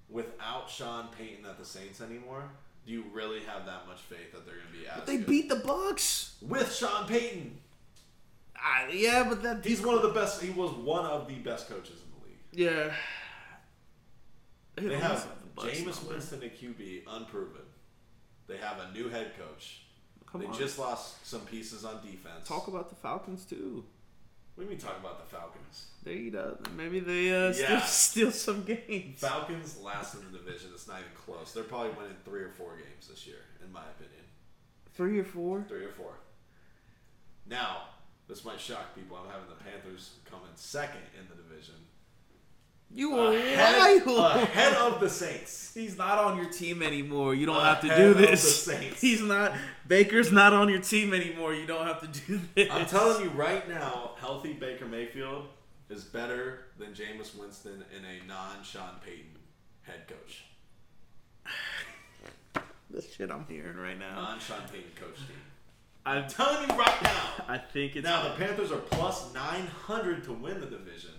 Without 0.10 0.70
Sean 0.70 1.08
Payton 1.18 1.44
at 1.44 1.58
the 1.58 1.66
Saints 1.66 1.99
anymore, 2.02 2.44
do 2.88 2.94
you 2.94 3.04
really 3.14 3.42
have 3.42 3.66
that 3.68 3.86
much 3.88 4.00
faith 4.02 4.32
that 4.32 4.46
they're 4.46 4.56
going 4.56 4.68
to 4.74 4.80
be 4.80 4.88
as 4.88 4.96
But 4.96 5.06
they 5.06 5.18
good? 5.18 5.28
beat 5.28 5.50
the 5.50 5.58
Bucks. 5.58 6.36
with 6.42 6.74
Sean 6.74 7.06
Payton. 7.06 7.58
Ah, 8.58 8.88
yeah, 8.92 9.24
but 9.28 9.44
that 9.44 9.64
He's 9.64 9.82
one 9.82 9.96
of 9.96 10.02
the 10.02 10.10
best. 10.10 10.42
He 10.42 10.50
was 10.50 10.72
one 10.72 11.06
of 11.06 11.28
the 11.28 11.36
best 11.36 11.70
coaches 11.70 12.00
in 12.02 12.20
the 12.20 12.26
league. 12.28 12.70
yeah. 12.72 12.94
They 14.76 14.90
don't 14.90 15.02
have 15.02 15.24
the 15.42 15.48
Bucks, 15.56 15.78
Jameis 15.80 16.04
man. 16.04 16.14
Winston 16.14 16.44
at 16.44 16.60
QB, 16.60 17.02
unproven. 17.08 17.62
They 18.48 18.58
have 18.58 18.78
a 18.80 18.92
new 18.94 19.10
head 19.10 19.32
coach. 19.38 19.82
Come 20.32 20.42
they 20.42 20.48
on. 20.48 20.58
just 20.58 20.78
lost 20.80 21.26
some 21.28 21.42
pieces 21.42 21.84
on 21.84 21.96
defense. 22.02 22.48
talk 22.48 22.68
about 22.68 22.90
the 22.90 22.96
Falcons 22.96 23.44
too. 23.46 23.84
What 24.58 24.64
do 24.64 24.72
you 24.72 24.76
mean 24.76 24.80
talk 24.80 24.98
about 25.00 25.20
the 25.24 25.36
Falcons? 25.36 25.86
They 26.04 26.32
uh, 26.36 26.56
maybe 26.76 27.00
they 27.00 27.30
uh, 27.32 27.54
Yeah. 27.56 27.80
steal, 27.82 28.32
steal 28.32 28.32
some 28.32 28.64
games. 28.64 29.20
Falcons 29.20 29.78
last 29.78 30.16
in 30.16 30.22
the 30.32 30.40
division. 30.40 30.72
It's 30.74 30.88
not 30.88 30.98
even 30.98 31.12
close. 31.14 31.54
They're 31.54 31.64
probably 31.64 31.92
winning 31.92 32.18
three 32.26 32.42
or 32.42 32.50
four 32.50 32.76
games 32.76 33.08
this 33.08 33.28
year, 33.28 33.38
in 33.64 33.72
my 33.72 33.84
opinion. 33.84 34.24
Three 34.96 35.20
or 35.20 35.24
four. 35.24 35.64
Three 35.68 35.86
or 35.86 35.92
four. 35.92 36.14
Now, 37.46 37.84
this 38.28 38.44
might 38.44 38.60
shock 38.60 38.96
people. 38.96 39.16
I'm 39.18 39.30
having 39.30 39.48
the 39.48 39.64
Panthers 39.64 40.16
come 40.26 40.40
in 40.50 40.58
second 40.58 41.02
in 41.20 41.28
the 41.30 41.36
division. 41.36 41.76
You 42.90 43.18
are 43.20 43.34
Ahead, 43.34 44.06
wild. 44.06 44.38
ahead 44.38 44.74
of 44.76 45.00
the 45.00 45.10
Saints. 45.10 45.74
He's 45.74 45.98
not 45.98 46.18
on 46.20 46.38
your 46.38 46.50
team 46.50 46.82
anymore. 46.82 47.36
You 47.36 47.46
don't 47.46 47.62
have 47.62 47.82
to 47.82 47.88
do 47.96 48.12
of 48.12 48.18
the 48.18 48.28
this. 48.28 48.64
Saints. 48.64 49.02
He's 49.02 49.22
not. 49.22 49.54
Baker's 49.88 50.32
not 50.32 50.54
on 50.54 50.70
your 50.70 50.80
team 50.80 51.14
anymore. 51.14 51.54
You 51.54 51.68
don't 51.68 51.86
have 51.86 52.02
to 52.02 52.08
do 52.22 52.40
this. 52.56 52.70
I'm 52.72 52.86
telling 52.86 53.24
you 53.24 53.30
right 53.32 53.68
now, 53.70 54.12
healthy 54.20 54.54
Baker 54.54 54.86
Mayfield 54.86 55.46
is 55.90 56.04
better 56.06 56.66
than 56.80 56.90
Jameis 56.94 57.38
Winston 57.38 57.84
in 57.96 58.04
a 58.06 58.26
non-Sean 58.28 58.96
Payton 59.06 59.38
head 59.84 60.08
coach. 60.08 60.46
the 62.90 63.02
shit 63.02 63.30
I'm 63.32 63.46
hearing 63.48 63.78
right 63.78 64.00
now. 64.00 64.16
Non-Sean 64.16 64.62
Payton 64.72 64.92
coach 64.96 65.18
team. 65.18 65.38
I'm 66.06 66.28
telling 66.30 66.70
you 66.70 66.76
right 66.78 67.04
now. 67.04 67.44
I 67.50 67.58
think 67.58 67.98
it's 67.98 68.06
Now 68.06 68.24
the 68.30 68.36
Panthers 68.36 68.72
are 68.72 68.78
plus 68.78 69.34
900 69.34 70.24
to 70.24 70.34
win 70.34 70.62
the 70.62 70.68
division, 70.68 71.12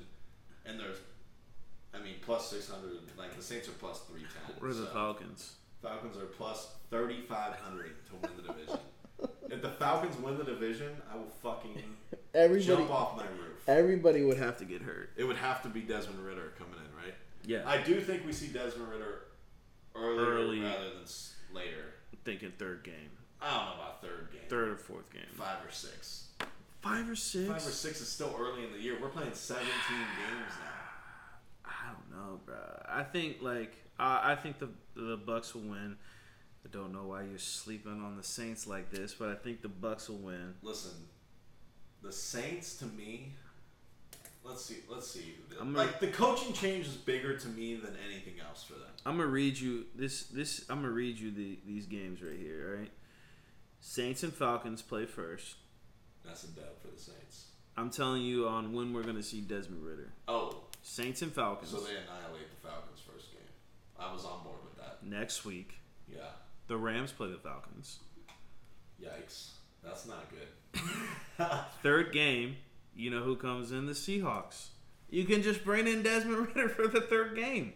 and 0.65 0.81
there's, 0.81 0.97
I 1.95 1.99
mean, 2.03 2.15
plus 2.23 2.49
600. 2.51 2.91
Like 3.17 3.35
the 3.37 3.43
Saints 3.43 3.69
are 3.69 3.73
plus 3.73 4.01
310. 4.09 4.57
Where 4.61 4.71
are 4.71 4.75
the 4.75 4.87
so 4.87 4.93
Falcons? 4.93 5.53
Falcons 5.83 6.17
are 6.17 6.27
plus 6.27 6.69
3,500 6.91 7.93
to 8.07 8.13
win 8.23 8.31
the 8.37 8.43
division. 8.53 8.79
if 9.51 9.63
the 9.63 9.71
Falcons 9.71 10.17
win 10.19 10.37
the 10.39 10.45
division, 10.45 10.91
I 11.13 11.17
will 11.17 11.31
fucking 11.43 11.83
Everybody, 12.35 12.67
jump 12.67 12.91
off 12.91 13.17
my 13.17 13.23
roof. 13.25 13.63
everybody 13.67 14.23
would 14.25 14.37
have 14.39 14.59
to 14.59 14.65
get 14.65 14.83
hurt. 14.83 15.11
It 15.17 15.25
would 15.25 15.37
have 15.37 15.63
to 15.63 15.69
be 15.69 15.81
Desmond 15.81 16.21
Ridder 16.25 16.53
coming 16.59 16.75
in, 16.75 17.05
right? 17.05 17.15
Yeah, 17.45 17.63
I 17.67 17.79
do 17.83 18.01
think 18.01 18.27
we 18.27 18.33
see 18.33 18.49
Desmond 18.49 18.91
Ridder 18.91 19.23
earlier 19.95 20.27
Early. 20.27 20.61
rather 20.61 20.91
than 20.91 21.03
s- 21.05 21.35
later. 21.55 21.95
I'm 22.13 22.19
thinking 22.25 22.53
third 22.59 22.85
game, 22.85 23.11
I 23.41 23.57
don't 23.57 23.67
know 23.67 23.83
about 23.83 24.03
third 24.03 24.29
game. 24.33 24.43
third 24.49 24.69
or 24.69 24.77
fourth 24.77 25.11
game, 25.13 25.23
Five 25.35 25.65
or 25.67 25.71
six. 25.73 26.27
five 26.83 27.09
or 27.09 27.17
six. 27.17 27.49
Five 27.49 27.57
or 27.67 27.71
six 27.71 28.01
is 28.03 28.09
still 28.09 28.35
early 28.39 28.65
in 28.65 28.73
the 28.73 28.79
year. 28.79 28.99
We're 29.01 29.09
playing 29.09 29.33
17 29.33 29.67
games 29.71 30.53
now. 30.61 30.78
I 31.89 31.93
don't 31.93 32.11
know, 32.11 32.41
bro. 32.45 32.57
I 32.87 33.03
think 33.03 33.39
like 33.41 33.73
I 33.99 34.33
I 34.33 34.37
think 34.37 34.59
the 34.59 34.69
the 34.95 35.17
Bucks 35.17 35.55
will 35.55 35.63
win. 35.63 35.97
I 36.65 36.69
don't 36.71 36.93
know 36.93 37.07
why 37.07 37.23
you're 37.23 37.39
sleeping 37.39 38.03
on 38.03 38.17
the 38.17 38.23
Saints 38.23 38.67
like 38.67 38.91
this, 38.91 39.15
but 39.15 39.29
I 39.29 39.35
think 39.35 39.63
the 39.63 39.69
Bucks 39.69 40.09
will 40.09 40.17
win. 40.17 40.55
Listen, 40.63 40.93
the 42.03 42.13
Saints 42.13 42.77
to 42.77 42.87
me 42.87 43.33
let's 44.49 44.65
see. 44.65 44.77
Let's 44.89 45.11
see. 45.11 45.35
I'm 45.61 45.75
like 45.75 46.01
the 46.01 46.09
coaching 46.09 46.53
change 46.53 46.87
is 46.87 46.95
bigger 46.95 47.37
to 47.37 47.49
me 47.49 47.77
than 47.77 47.95
anything 48.07 48.35
else 48.47 48.65
for 48.65 48.75
them. 48.75 48.89
I'm 49.05 49.17
gonna 49.17 49.29
read 49.29 49.59
you 49.59 49.87
this. 49.95 50.25
This 50.25 50.65
I'm 50.69 50.81
gonna 50.81 50.93
read 50.93 51.19
you 51.19 51.31
the 51.31 51.59
these 51.67 51.87
games 51.87 52.23
right 52.23 52.39
here. 52.39 52.79
Right, 52.81 52.91
Saints 53.81 54.23
and 54.23 54.33
Falcons 54.33 54.83
play 54.83 55.07
first. 55.07 55.57
That's 56.25 56.45
a 56.45 56.49
dub 56.49 56.81
for 56.81 56.89
the 56.89 57.01
Saints. 57.01 57.47
I'm 57.77 57.91
telling 57.91 58.23
you 58.23 58.49
on 58.49 58.73
when 58.73 58.93
we're 58.93 59.05
gonna 59.05 59.23
see 59.23 59.41
Desmond 59.41 59.85
Ridder. 59.85 60.13
Oh, 60.27 60.63
Saints 60.89 61.21
and 61.21 61.33
Falcons 61.33 61.71
so 61.71 61.77
they 61.81 61.91
annihilate 61.91 62.49
the 62.51 62.67
Falcons 62.67 63.01
first 63.07 63.31
game. 63.31 63.41
I 63.99 64.11
was 64.11 64.25
on 64.25 64.43
board 64.43 64.57
with 64.65 64.77
that. 64.79 65.05
next 65.05 65.45
week. 65.45 65.75
Yeah. 66.11 66.31
The 66.67 66.79
Rams 66.79 67.13
play 67.13 67.31
the 67.31 67.37
Falcons. 67.37 67.99
Yikes. 69.01 69.51
That's 69.85 70.07
not 70.07 70.27
good. 70.31 70.81
Third 71.83 72.13
game, 72.13 72.57
you 72.97 73.11
know 73.11 73.23
who 73.23 73.37
comes 73.37 73.71
in? 73.71 73.85
The 73.87 73.93
Seahawks. 73.93 74.69
You 75.11 75.25
can 75.25 75.43
just 75.43 75.63
bring 75.63 75.87
in 75.87 76.03
Desmond 76.03 76.49
Ridder 76.49 76.69
for 76.77 76.89
the 76.89 77.01
third 77.01 77.35
game. 77.37 77.75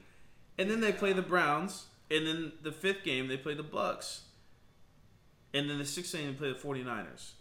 And 0.59 0.71
then 0.71 0.81
they 0.81 0.93
play 0.93 1.13
the 1.13 1.23
Browns. 1.23 1.87
And 2.11 2.27
then 2.27 2.53
the 2.63 2.73
fifth 2.73 3.05
game, 3.05 3.29
they 3.29 3.37
play 3.39 3.55
the 3.55 3.63
Bucks. 3.63 4.23
And 5.55 5.69
then 5.71 5.79
the 5.79 5.85
sixth 5.87 6.13
game, 6.15 6.27
they 6.27 6.33
play 6.33 6.53
the 6.53 6.59
49ers. 6.59 7.33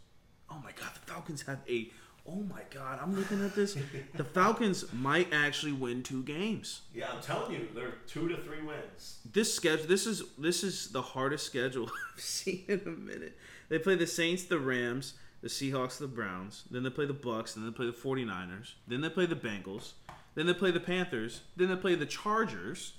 Oh 0.49 0.61
my 0.63 0.71
God, 0.71 0.91
the 0.93 1.11
Falcons 1.11 1.41
have 1.43 1.59
a. 1.67 1.89
Oh 2.31 2.43
my 2.43 2.61
God, 2.69 2.99
I'm 3.01 3.15
looking 3.15 3.43
at 3.43 3.55
this. 3.55 3.75
the 4.15 4.23
Falcons 4.23 4.85
might 4.93 5.33
actually 5.33 5.73
win 5.73 6.01
two 6.01 6.23
games. 6.23 6.81
yeah, 6.93 7.07
I'm 7.13 7.21
telling 7.21 7.51
you, 7.51 7.67
they're 7.75 7.95
two 8.07 8.29
to 8.29 8.37
three 8.37 8.61
wins. 8.61 9.17
This 9.33 9.53
schedule, 9.53 9.85
this 9.87 10.05
is 10.07 10.23
this 10.37 10.63
is 10.63 10.91
the 10.91 11.01
hardest 11.01 11.45
schedule 11.45 11.91
I've 12.15 12.21
seen 12.21 12.63
in 12.67 12.81
a 12.85 12.89
minute. 12.91 13.37
They 13.69 13.79
play 13.79 13.95
the 13.95 14.07
Saints, 14.07 14.43
the 14.45 14.59
Rams, 14.59 15.15
the 15.41 15.49
Seahawks, 15.49 15.97
the 15.97 16.07
Browns. 16.07 16.63
Then 16.71 16.83
they 16.83 16.89
play 16.89 17.05
the 17.05 17.13
Bucks. 17.13 17.53
Then 17.53 17.65
they 17.65 17.71
play 17.71 17.87
the 17.87 17.91
49ers. 17.91 18.73
Then 18.87 19.01
they 19.01 19.09
play 19.09 19.25
the 19.25 19.35
Bengals. 19.35 19.93
Then 20.35 20.45
they 20.45 20.53
play 20.53 20.71
the 20.71 20.79
Panthers. 20.79 21.41
Then 21.57 21.67
they 21.69 21.75
play 21.75 21.95
the 21.95 22.05
Chargers. 22.05 22.93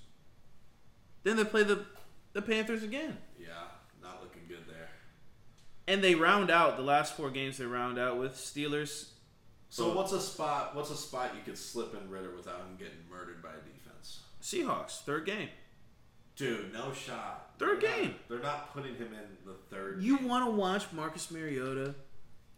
Then 1.23 1.37
they 1.37 1.45
play 1.45 1.63
the 1.63 1.87
the 2.35 2.43
Panthers 2.43 2.83
again. 2.83 3.17
Yeah, 3.41 3.49
not 4.03 4.23
looking 4.23 4.43
good 4.49 4.67
there. 4.69 4.91
And 5.87 6.03
they 6.05 6.15
round 6.15 6.51
out 6.51 6.77
the 6.77 6.83
last 6.83 7.17
four 7.17 7.31
games. 7.31 7.57
They 7.57 7.65
round 7.65 7.99
out 7.99 8.19
with 8.19 8.35
Steelers. 8.35 9.09
So 9.73 9.87
Well- 9.87 9.95
what's 9.97 10.13
a 10.13 10.21
spot? 10.21 10.75
What's 10.75 10.91
a 10.91 10.97
spot 10.97 11.35
you 11.35 11.41
could 11.43 11.57
slip 11.57 11.95
in 11.95 12.11
Ridder 12.11 12.37
without 12.37 12.59
him 12.61 12.77
getting 12.77 13.09
murdered 13.09 13.43
by 13.43 13.49
a 13.55 13.61
defense? 13.63 14.21
Seahawks, 14.43 15.01
third 15.03 15.25
game. 15.25 15.49
Dude, 16.37 16.75
no 16.75 16.93
shot. 16.93 17.55
Third 17.59 17.81
They're 17.81 17.89
not- 17.91 17.97
game. 18.03 18.15
they're 18.29 18.39
not 18.41 18.75
putting 18.75 18.97
him 18.97 19.15
in 19.15 19.39
the 19.47 19.55
third. 19.71 20.03
You 20.03 20.19
want 20.19 20.45
to 20.45 20.51
watch 20.51 20.93
Marcus 20.93 21.31
Mariota 21.31 21.95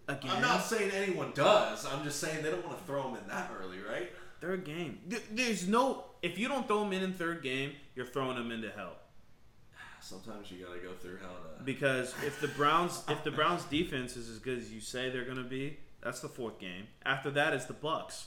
again? 0.09 0.29
I'm 0.33 0.43
not 0.43 0.65
saying 0.65 0.91
anyone 0.91 1.31
does. 1.37 1.87
I'm 1.87 2.03
just 2.03 2.19
saying 2.19 2.43
they 2.43 2.51
don't 2.51 2.67
want 2.67 2.79
to 2.81 2.85
throw 2.85 3.09
him 3.15 3.23
in 3.23 3.29
that 3.29 3.53
early, 3.61 3.79
right? 3.81 4.11
Third 4.41 4.65
game. 4.65 5.01
There's 5.31 5.69
no. 5.69 6.07
If 6.21 6.37
you 6.37 6.49
don't 6.49 6.67
throw 6.67 6.83
him 6.83 6.93
in 6.95 7.03
in 7.05 7.13
third 7.15 7.45
game, 7.45 7.77
you're 7.95 8.07
throwing 8.07 8.37
him 8.37 8.51
into 8.51 8.73
hell. 8.73 8.97
Sometimes 10.01 10.51
you 10.51 10.67
gotta 10.67 10.81
go 10.81 10.95
through 10.95 11.19
hell 11.19 11.37
to. 11.59 11.63
Because 11.63 12.13
if 12.25 12.41
the 12.41 12.49
Browns, 12.49 13.05
if 13.09 13.23
the 13.23 13.31
Browns 13.31 13.63
defense 13.67 14.17
is 14.17 14.29
as 14.29 14.41
good 14.41 14.59
as 14.59 14.73
you 14.73 14.81
say 14.81 15.11
they're 15.11 15.25
going 15.25 15.37
to 15.37 15.45
be, 15.45 15.79
that's 16.05 16.21
the 16.21 16.29
fourth 16.29 16.59
game. 16.59 16.87
After 17.05 17.31
that 17.33 17.55
is 17.55 17.67
the 17.67 17.73
Bucks. 17.73 18.27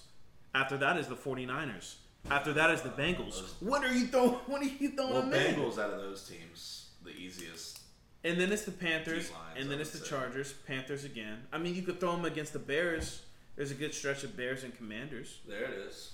After 0.53 0.75
that 0.77 0.97
is 0.97 1.07
the 1.07 1.15
49ers. 1.15 1.95
After 2.29 2.51
that 2.53 2.71
is 2.71 2.81
the 2.81 2.89
Bengals. 2.89 3.53
What 3.61 3.83
are 3.85 3.93
you 3.93 4.07
throwing? 4.07 4.31
What 4.47 4.61
are 4.61 4.65
you 4.65 4.89
throwing 4.91 5.13
Well? 5.13 5.23
Bengals 5.39 5.77
out 5.79 5.91
of 5.91 5.99
those 6.01 6.27
teams, 6.27 6.89
the 7.03 7.11
easiest. 7.11 7.79
And 8.23 8.41
then 8.41 8.51
it's 8.51 8.63
the 8.63 8.71
Panthers, 8.71 9.27
D-lines, 9.29 9.57
and 9.57 9.71
then 9.71 9.79
it's 9.79 9.91
the 9.91 9.99
say. 9.99 10.09
Chargers, 10.09 10.53
Panthers 10.65 11.05
again. 11.05 11.43
I 11.53 11.57
mean, 11.59 11.75
you 11.75 11.83
could 11.83 11.99
throw 11.99 12.11
them 12.13 12.25
against 12.25 12.51
the 12.51 12.59
Bears. 12.59 13.21
There's 13.55 13.71
a 13.71 13.75
good 13.75 13.93
stretch 13.93 14.23
of 14.23 14.35
Bears 14.35 14.63
and 14.63 14.75
Commanders. 14.75 15.39
There 15.47 15.63
it 15.63 15.77
is. 15.87 16.13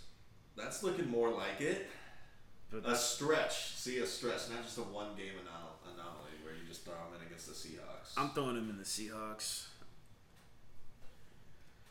That's 0.55 0.83
looking 0.83 1.09
more 1.09 1.29
like 1.31 1.59
it. 1.59 1.87
But 2.69 2.87
A 2.87 2.95
stretch. 2.95 3.73
See 3.75 3.99
a 3.99 4.05
stretch, 4.05 4.49
not 4.51 4.63
just 4.63 4.77
a 4.77 4.81
one 4.81 5.15
game 5.15 5.33
anal- 5.41 5.79
anomaly 5.93 6.31
where 6.43 6.53
you 6.53 6.67
just 6.67 6.83
throw 6.85 6.93
them 6.93 7.19
in 7.19 7.25
against 7.27 7.47
the 7.47 7.53
Seahawks. 7.53 8.13
I'm 8.17 8.29
throwing 8.31 8.55
them 8.55 8.69
in 8.69 8.77
the 8.77 8.83
Seahawks. 8.83 9.65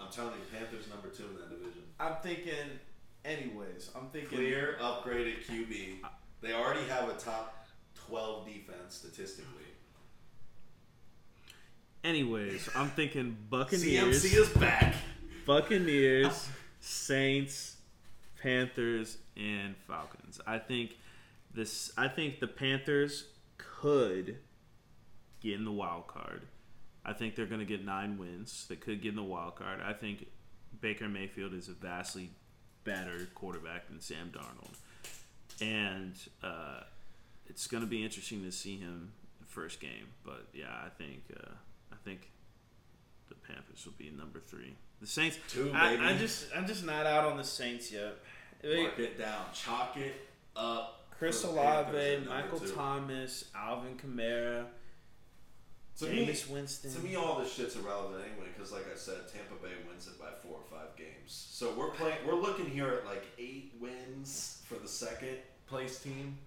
I'm 0.02 0.10
telling 0.10 0.32
you, 0.32 0.58
Panthers 0.58 0.88
number 0.88 1.08
two 1.08 1.24
in 1.24 1.34
that 1.34 1.50
division. 1.50 1.82
I'm 2.00 2.16
thinking, 2.22 2.78
anyways. 3.24 3.90
I'm 3.94 4.08
thinking. 4.08 4.38
Clear, 4.38 4.76
upgraded 4.80 5.44
QB. 5.46 5.98
They 6.40 6.52
already 6.52 6.86
have 6.88 7.08
a 7.08 7.14
top 7.14 7.66
12 8.06 8.46
defense 8.46 8.94
statistically. 8.94 9.62
Anyways, 12.04 12.68
I'm 12.74 12.90
thinking 12.90 13.36
Buccaneers. 13.48 14.24
CMC 14.24 14.36
is 14.36 14.48
back. 14.50 14.94
Buccaneers, 15.46 16.48
Saints, 16.80 17.76
Panthers, 18.42 19.18
and 19.36 19.76
Falcons. 19.86 20.40
I 20.46 20.58
think 20.58 20.96
this. 21.54 21.92
I 21.96 22.08
think 22.08 22.40
the 22.40 22.48
Panthers 22.48 23.26
could 23.56 24.38
get 25.40 25.54
in 25.54 25.64
the 25.64 25.72
wild 25.72 26.08
card. 26.08 26.42
I 27.04 27.12
think 27.12 27.34
they're 27.34 27.46
going 27.46 27.60
to 27.60 27.66
get 27.66 27.84
nine 27.84 28.18
wins. 28.18 28.66
They 28.68 28.76
could 28.76 29.02
get 29.02 29.10
in 29.10 29.16
the 29.16 29.22
wild 29.22 29.56
card. 29.56 29.80
I 29.84 29.92
think 29.92 30.26
Baker 30.80 31.08
Mayfield 31.08 31.52
is 31.54 31.68
a 31.68 31.72
vastly 31.72 32.30
better 32.84 33.28
quarterback 33.34 33.88
than 33.88 34.00
Sam 34.00 34.32
Darnold, 34.32 34.76
and 35.60 36.14
uh, 36.42 36.80
it's 37.46 37.66
going 37.66 37.82
to 37.82 37.88
be 37.88 38.02
interesting 38.02 38.42
to 38.44 38.52
see 38.52 38.78
him 38.78 39.12
the 39.40 39.46
first 39.46 39.80
game. 39.80 40.08
But 40.24 40.46
yeah, 40.52 40.74
I 40.84 40.88
think 40.88 41.22
uh, 41.36 41.50
I 41.92 41.96
think 42.04 42.30
the 43.28 43.34
Panthers 43.34 43.84
will 43.84 43.94
be 43.98 44.10
number 44.10 44.40
three. 44.40 44.74
The 45.00 45.06
Saints. 45.06 45.38
Two, 45.48 45.72
I. 45.74 46.10
I 46.10 46.16
just 46.16 46.46
I'm 46.56 46.66
just 46.66 46.84
not 46.84 47.06
out 47.06 47.24
on 47.24 47.36
the 47.36 47.44
Saints 47.44 47.90
yet. 47.92 48.16
Mark 48.64 48.98
it 48.98 49.18
down. 49.18 49.46
Chalk 49.52 49.96
it 49.96 50.14
up. 50.54 51.00
Chris 51.18 51.42
for 51.42 51.48
the 51.48 51.60
Panthers 51.60 52.26
Olave, 52.26 52.28
Michael 52.28 52.58
two. 52.60 52.74
Thomas, 52.74 53.44
Alvin 53.54 53.96
Kamara, 53.96 54.64
To 56.02 56.10
me, 56.10 56.26
Jameis 56.26 56.48
Winston. 56.48 56.92
to 56.92 57.00
me, 57.00 57.16
all 57.16 57.38
this 57.38 57.52
shit's 57.52 57.76
irrelevant 57.76 58.22
anyway. 58.24 58.48
Because, 58.54 58.72
like 58.72 58.86
I 58.92 58.96
said, 58.96 59.28
Tampa 59.32 59.54
Bay 59.62 59.72
wins 59.88 60.06
it 60.06 60.18
by 60.18 60.30
four 60.42 60.56
or 60.56 60.64
five 60.70 60.96
games. 60.96 61.46
So 61.50 61.72
we're 61.76 61.90
playing. 61.90 62.16
We're 62.26 62.40
looking 62.40 62.66
here 62.66 62.88
at 62.88 63.06
like 63.06 63.24
eight 63.38 63.72
wins 63.80 64.62
for 64.64 64.74
the 64.74 64.88
second 64.88 65.36
place 65.66 65.98
team. 65.98 66.38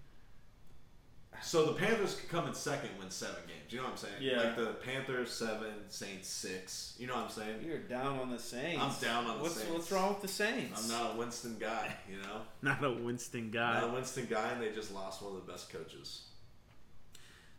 So 1.42 1.66
the 1.66 1.72
Panthers 1.72 2.14
could 2.14 2.28
come 2.30 2.46
in 2.48 2.54
second, 2.54 2.90
win 2.98 3.10
seven 3.10 3.42
games. 3.46 3.70
You 3.70 3.78
know 3.78 3.84
what 3.84 3.92
I'm 3.92 3.96
saying? 3.98 4.14
Yeah. 4.20 4.42
Like 4.42 4.56
the 4.56 4.66
Panthers 4.84 5.30
seven, 5.30 5.72
Saints 5.88 6.28
six. 6.28 6.94
You 6.98 7.06
know 7.06 7.14
what 7.14 7.24
I'm 7.24 7.30
saying? 7.30 7.56
You're 7.64 7.78
down 7.78 8.18
on 8.18 8.30
the 8.30 8.38
Saints. 8.38 8.82
I'm 8.82 8.94
down 9.06 9.26
on 9.26 9.38
the 9.38 9.42
what's, 9.42 9.56
Saints. 9.56 9.72
What's 9.72 9.92
wrong 9.92 10.10
with 10.10 10.22
the 10.22 10.28
Saints? 10.28 10.82
I'm 10.82 10.88
not 10.90 11.14
a 11.14 11.18
Winston 11.18 11.56
guy. 11.58 11.94
You 12.10 12.18
know, 12.22 12.40
not 12.62 12.82
a 12.84 12.90
Winston 12.90 13.50
guy. 13.50 13.80
not 13.80 13.90
a 13.90 13.92
Winston 13.92 14.26
guy, 14.30 14.50
and 14.50 14.62
they 14.62 14.72
just 14.72 14.92
lost 14.94 15.22
one 15.22 15.36
of 15.36 15.44
the 15.44 15.52
best 15.52 15.70
coaches. 15.70 16.22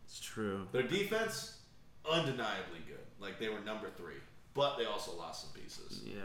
It's 0.05 0.19
true. 0.19 0.67
Their 0.71 0.83
defense, 0.83 1.56
undeniably 2.09 2.79
good. 2.87 2.97
Like 3.19 3.39
they 3.39 3.49
were 3.49 3.59
number 3.61 3.89
three, 3.97 4.15
but 4.53 4.77
they 4.77 4.85
also 4.85 5.15
lost 5.15 5.41
some 5.41 5.51
pieces. 5.61 6.01
Yeah, 6.05 6.21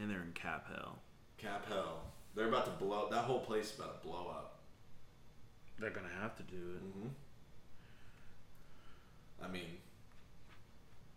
and 0.00 0.10
they're 0.10 0.22
in 0.22 0.32
cap 0.32 0.66
hell. 0.68 0.98
Cap 1.38 1.66
hell. 1.68 2.02
They're 2.34 2.48
about 2.48 2.64
to 2.66 2.84
blow. 2.84 3.08
That 3.10 3.24
whole 3.24 3.40
place 3.40 3.72
is 3.72 3.78
about 3.78 4.00
to 4.02 4.08
blow 4.08 4.28
up. 4.30 4.58
They're 5.78 5.90
gonna 5.90 6.08
have 6.20 6.36
to 6.36 6.42
do 6.42 6.56
it. 6.56 6.82
Mm-hmm. 6.84 7.08
I 9.42 9.48
mean, 9.48 9.78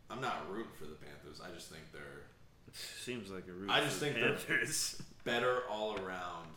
I'm 0.10 0.22
not 0.22 0.50
rooting 0.50 0.72
for 0.78 0.86
the 0.86 0.96
Panthers. 0.96 1.42
I 1.46 1.54
just 1.54 1.70
think 1.70 1.84
they're 1.92 2.24
It 2.68 2.76
Seems 2.76 3.30
like 3.30 3.48
a 3.48 3.52
root. 3.52 3.70
I 3.70 3.82
just 3.82 4.00
for 4.00 4.06
the 4.06 4.12
think 4.14 4.48
they're- 4.48 4.68
better 5.24 5.64
all 5.70 5.98
around. 6.00 6.48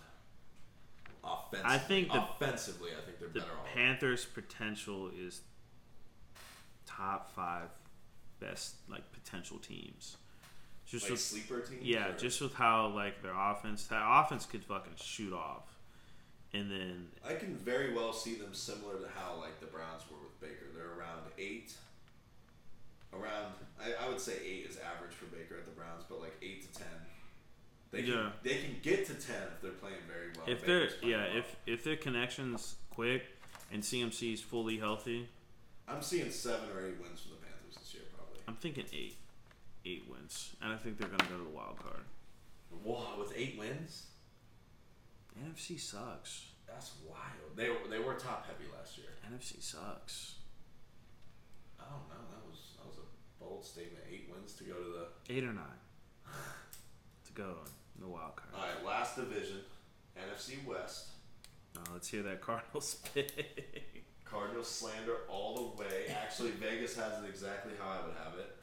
Offensively, 1.24 1.74
I 1.74 1.78
think 1.78 2.12
the- 2.12 2.22
offensively, 2.22 2.90
I 2.96 3.00
think 3.04 3.18
they're 3.18 3.28
the 3.28 3.40
better 3.40 3.50
all 3.52 3.64
around. 3.64 3.74
Panthers' 3.74 4.24
potential 4.24 5.08
is 5.08 5.40
top 6.86 7.30
five 7.34 7.68
best 8.40 8.76
like 8.88 9.02
potential 9.12 9.58
teams. 9.58 10.16
Just 10.86 11.04
Like 11.04 11.12
with 11.12 11.20
sleeper 11.20 11.60
teams. 11.60 11.82
Yeah, 11.82 12.10
or- 12.10 12.16
just 12.16 12.40
with 12.40 12.54
how 12.54 12.88
like 12.88 13.22
their 13.22 13.34
offense, 13.34 13.84
that 13.88 14.02
offense 14.04 14.46
could 14.46 14.64
fucking 14.64 14.92
shoot 14.96 15.32
off, 15.32 15.64
and 16.52 16.70
then 16.70 17.08
I 17.28 17.34
can 17.34 17.56
very 17.56 17.92
well 17.92 18.12
see 18.12 18.34
them 18.36 18.54
similar 18.54 18.94
to 18.98 19.08
how 19.16 19.34
like 19.40 19.58
the 19.60 19.66
Browns 19.66 20.02
were 20.10 20.18
with 20.22 20.40
Baker. 20.40 20.66
They're 20.74 20.96
around 20.98 21.22
eight. 21.38 21.72
Around, 23.12 23.54
I, 23.80 24.04
I 24.04 24.08
would 24.08 24.20
say 24.20 24.34
eight 24.44 24.66
is 24.68 24.76
average 24.78 25.14
for 25.14 25.24
Baker 25.26 25.56
at 25.56 25.64
the 25.64 25.70
Browns, 25.70 26.04
but 26.08 26.20
like 26.20 26.36
eight 26.42 26.62
to 26.70 26.78
ten. 26.78 26.88
They 27.90 28.02
can, 28.02 28.10
Yeah. 28.12 28.30
they 28.42 28.54
can 28.58 28.76
get 28.82 29.06
to 29.06 29.14
ten 29.14 29.42
if 29.54 29.62
they're 29.62 29.70
playing 29.72 29.96
very 30.06 30.28
well. 30.36 30.44
if 30.46 30.66
they're 30.66 30.88
yeah, 31.02 31.26
well. 31.28 31.38
if 31.38 31.56
if 31.66 31.84
their 31.84 31.96
connections 31.96 32.74
quick 32.90 33.22
and 33.72 33.82
CMC 33.82 34.34
is 34.34 34.40
fully 34.42 34.76
healthy, 34.78 35.28
I'm 35.88 36.02
seeing 36.02 36.30
seven 36.30 36.68
or 36.74 36.86
eight 36.86 37.00
wins 37.00 37.20
from 37.20 37.32
the 37.32 37.46
Panthers 37.46 37.76
this 37.78 37.94
year, 37.94 38.02
probably. 38.16 38.40
I'm 38.48 38.56
thinking 38.56 38.84
eight, 38.92 39.16
eight 39.84 40.04
wins, 40.10 40.54
and 40.62 40.72
I 40.72 40.76
think 40.76 40.98
they're 40.98 41.08
gonna 41.08 41.28
go 41.30 41.36
to 41.38 41.44
the 41.44 41.50
wild 41.56 41.78
card. 41.78 42.02
Whoa, 42.82 43.18
with 43.18 43.32
eight 43.36 43.56
wins, 43.58 44.06
NFC 45.44 45.78
sucks. 45.78 46.46
that's 46.66 46.92
wild. 47.08 47.54
They 47.56 47.70
were 47.70 47.88
they 47.88 47.98
were 47.98 48.14
top 48.14 48.46
heavy 48.46 48.68
last 48.76 48.98
year. 48.98 49.06
NFC 49.32 49.62
sucks. 49.62 50.34
I 51.78 51.84
don't 51.84 52.08
know. 52.08 52.24
That 52.32 52.50
was 52.50 52.58
that 52.78 52.86
was 52.86 52.96
a 52.98 53.42
bold 53.44 53.64
statement. 53.64 54.04
Eight 54.10 54.28
wins 54.32 54.54
to 54.54 54.64
go 54.64 54.74
to 54.74 54.84
the. 55.28 55.32
Eight 55.34 55.44
or 55.44 55.52
nine 55.52 55.80
to 57.26 57.32
go. 57.32 57.54
in 57.94 58.02
The 58.02 58.08
wild 58.08 58.34
card. 58.36 58.50
All 58.54 58.60
right, 58.62 58.84
last 58.84 59.16
division, 59.16 59.58
NFC 60.18 60.64
West. 60.66 61.08
Now 61.76 61.82
let's 61.92 62.08
hear 62.08 62.22
that 62.24 62.40
Cardinals 62.40 62.96
pick. 63.14 63.95
Cardinals 64.30 64.68
slander 64.68 65.16
all 65.28 65.54
the 65.76 65.82
way. 65.82 66.06
Actually, 66.22 66.50
Vegas 66.52 66.96
has 66.96 67.22
it 67.22 67.28
exactly 67.28 67.72
how 67.78 67.88
I 67.88 68.06
would 68.06 68.16
have 68.16 68.38
it. 68.38 68.56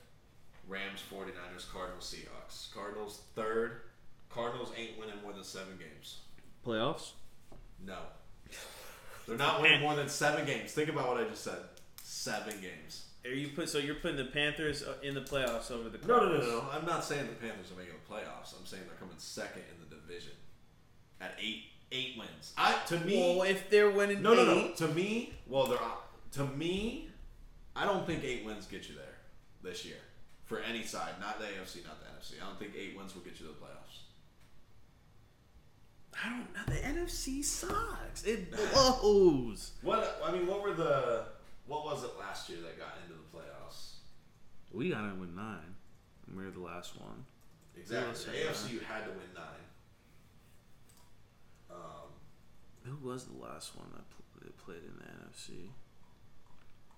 Rams, 0.67 1.01
49ers, 1.11 1.71
Cardinals, 1.71 2.13
Seahawks. 2.15 2.73
Cardinals 2.73 3.21
third. 3.35 3.81
Cardinals 4.29 4.71
ain't 4.77 4.97
winning 4.99 5.15
more 5.23 5.33
than 5.33 5.43
seven 5.43 5.77
games. 5.77 6.19
Playoffs? 6.65 7.11
No. 7.85 7.97
They're 9.27 9.37
not 9.37 9.61
winning 9.61 9.81
more 9.81 9.95
than 9.95 10.09
seven 10.09 10.45
games. 10.45 10.71
Think 10.71 10.89
about 10.89 11.07
what 11.07 11.17
I 11.17 11.23
just 11.29 11.43
said. 11.43 11.59
Seven 12.01 12.53
games. 12.61 13.05
Are 13.25 13.29
you 13.29 13.49
put 13.49 13.69
so 13.69 13.77
you're 13.77 13.95
putting 13.95 14.17
the 14.17 14.25
Panthers 14.25 14.83
uh, 14.83 14.95
in 15.01 15.13
the 15.13 15.21
playoffs 15.21 15.71
over 15.71 15.87
the 15.87 15.97
No, 16.05 16.07
no, 16.07 16.13
no, 16.15 16.19
Cardinals? 16.19 16.47
no, 16.47 16.59
no. 16.61 16.67
I'm 16.73 16.85
not 16.85 17.05
saying 17.05 17.27
the 17.27 17.35
Panthers 17.47 17.71
are 17.71 17.77
making 17.77 17.93
the 18.05 18.13
playoffs. 18.13 18.53
I'm 18.59 18.65
saying 18.65 18.83
they're 18.85 18.97
coming 18.99 19.15
second 19.17 19.61
in 19.71 19.79
the 19.89 19.95
division 19.95 20.33
at 21.21 21.35
eight 21.41 21.63
eight 21.93 22.15
wins. 22.17 22.53
I 22.57 22.75
to 22.87 22.99
me, 22.99 23.17
Well, 23.37 23.43
if 23.43 23.69
they're 23.69 23.91
winning 23.91 24.21
no, 24.21 24.33
no, 24.33 24.43
no. 24.45 24.51
eight- 24.53 24.77
To 24.77 24.87
me, 24.89 25.33
well, 25.47 25.67
they're 25.67 25.77
to 26.33 26.45
me. 26.57 27.09
I 27.75 27.85
don't 27.85 28.05
think 28.05 28.23
eight 28.23 28.43
wins 28.45 28.65
get 28.65 28.89
you 28.89 28.95
there 28.95 29.15
this 29.63 29.85
year 29.85 29.97
for 30.45 30.59
any 30.59 30.83
side, 30.83 31.13
not 31.19 31.39
the 31.39 31.45
AFC, 31.45 31.83
not 31.85 31.99
the 32.01 32.07
NFC. 32.09 32.41
I 32.41 32.45
don't 32.47 32.59
think 32.59 32.73
eight 32.77 32.97
wins 32.97 33.13
will 33.15 33.21
get 33.21 33.39
you 33.39 33.45
to 33.47 33.51
the 33.53 33.57
playoffs. 33.59 34.01
I 36.23 36.29
don't 36.29 36.53
know. 36.53 36.73
The 36.73 36.79
NFC 36.81 37.43
sucks. 37.43 38.23
It 38.23 38.51
blows. 38.73 39.71
What 39.81 40.21
I 40.23 40.31
mean, 40.31 40.45
what 40.47 40.61
were 40.61 40.73
the 40.73 41.25
what 41.65 41.83
was 41.85 42.03
it 42.03 42.11
last 42.19 42.49
year 42.49 42.59
that 42.61 42.77
got 42.77 42.97
into 43.03 43.13
the 43.17 43.37
playoffs? 43.37 43.93
We 44.71 44.89
got 44.89 45.03
in 45.05 45.19
with 45.19 45.29
nine. 45.33 45.75
and 46.27 46.37
We're 46.37 46.51
the 46.51 46.59
last 46.59 46.99
one. 46.99 47.25
Exactly. 47.75 48.13
The 48.31 48.47
AFC, 48.49 48.71
you 48.73 48.79
had 48.81 49.03
to 49.05 49.09
win 49.11 49.33
nine. 49.33 49.62
Um, 51.73 52.09
Who 53.01 53.07
was 53.09 53.25
the 53.25 53.37
last 53.37 53.75
one 53.75 53.87
that, 53.93 54.03
pl- 54.09 54.43
that 54.43 54.57
played 54.57 54.83
in 54.83 54.97
the 54.97 55.05
NFC? 55.05 55.69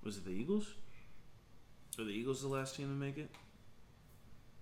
Was 0.04 0.18
it 0.18 0.26
the 0.26 0.32
Eagles? 0.32 0.74
Are 1.98 2.04
the 2.04 2.12
Eagles 2.12 2.42
the 2.42 2.48
last 2.48 2.76
team 2.76 2.88
to 2.88 2.94
make 2.94 3.18
it? 3.18 3.30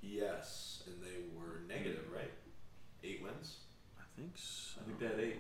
yes, 0.02 0.84
and 0.86 0.96
they 1.02 1.24
were 1.34 1.62
negative, 1.68 2.04
right? 2.14 2.32
Eight 3.04 3.22
wins. 3.24 3.58
I 3.98 4.04
think 4.18 4.32
so. 4.36 4.82
I 4.82 4.86
think 4.86 5.00
they 5.00 5.06
had 5.08 5.20
eight. 5.20 5.40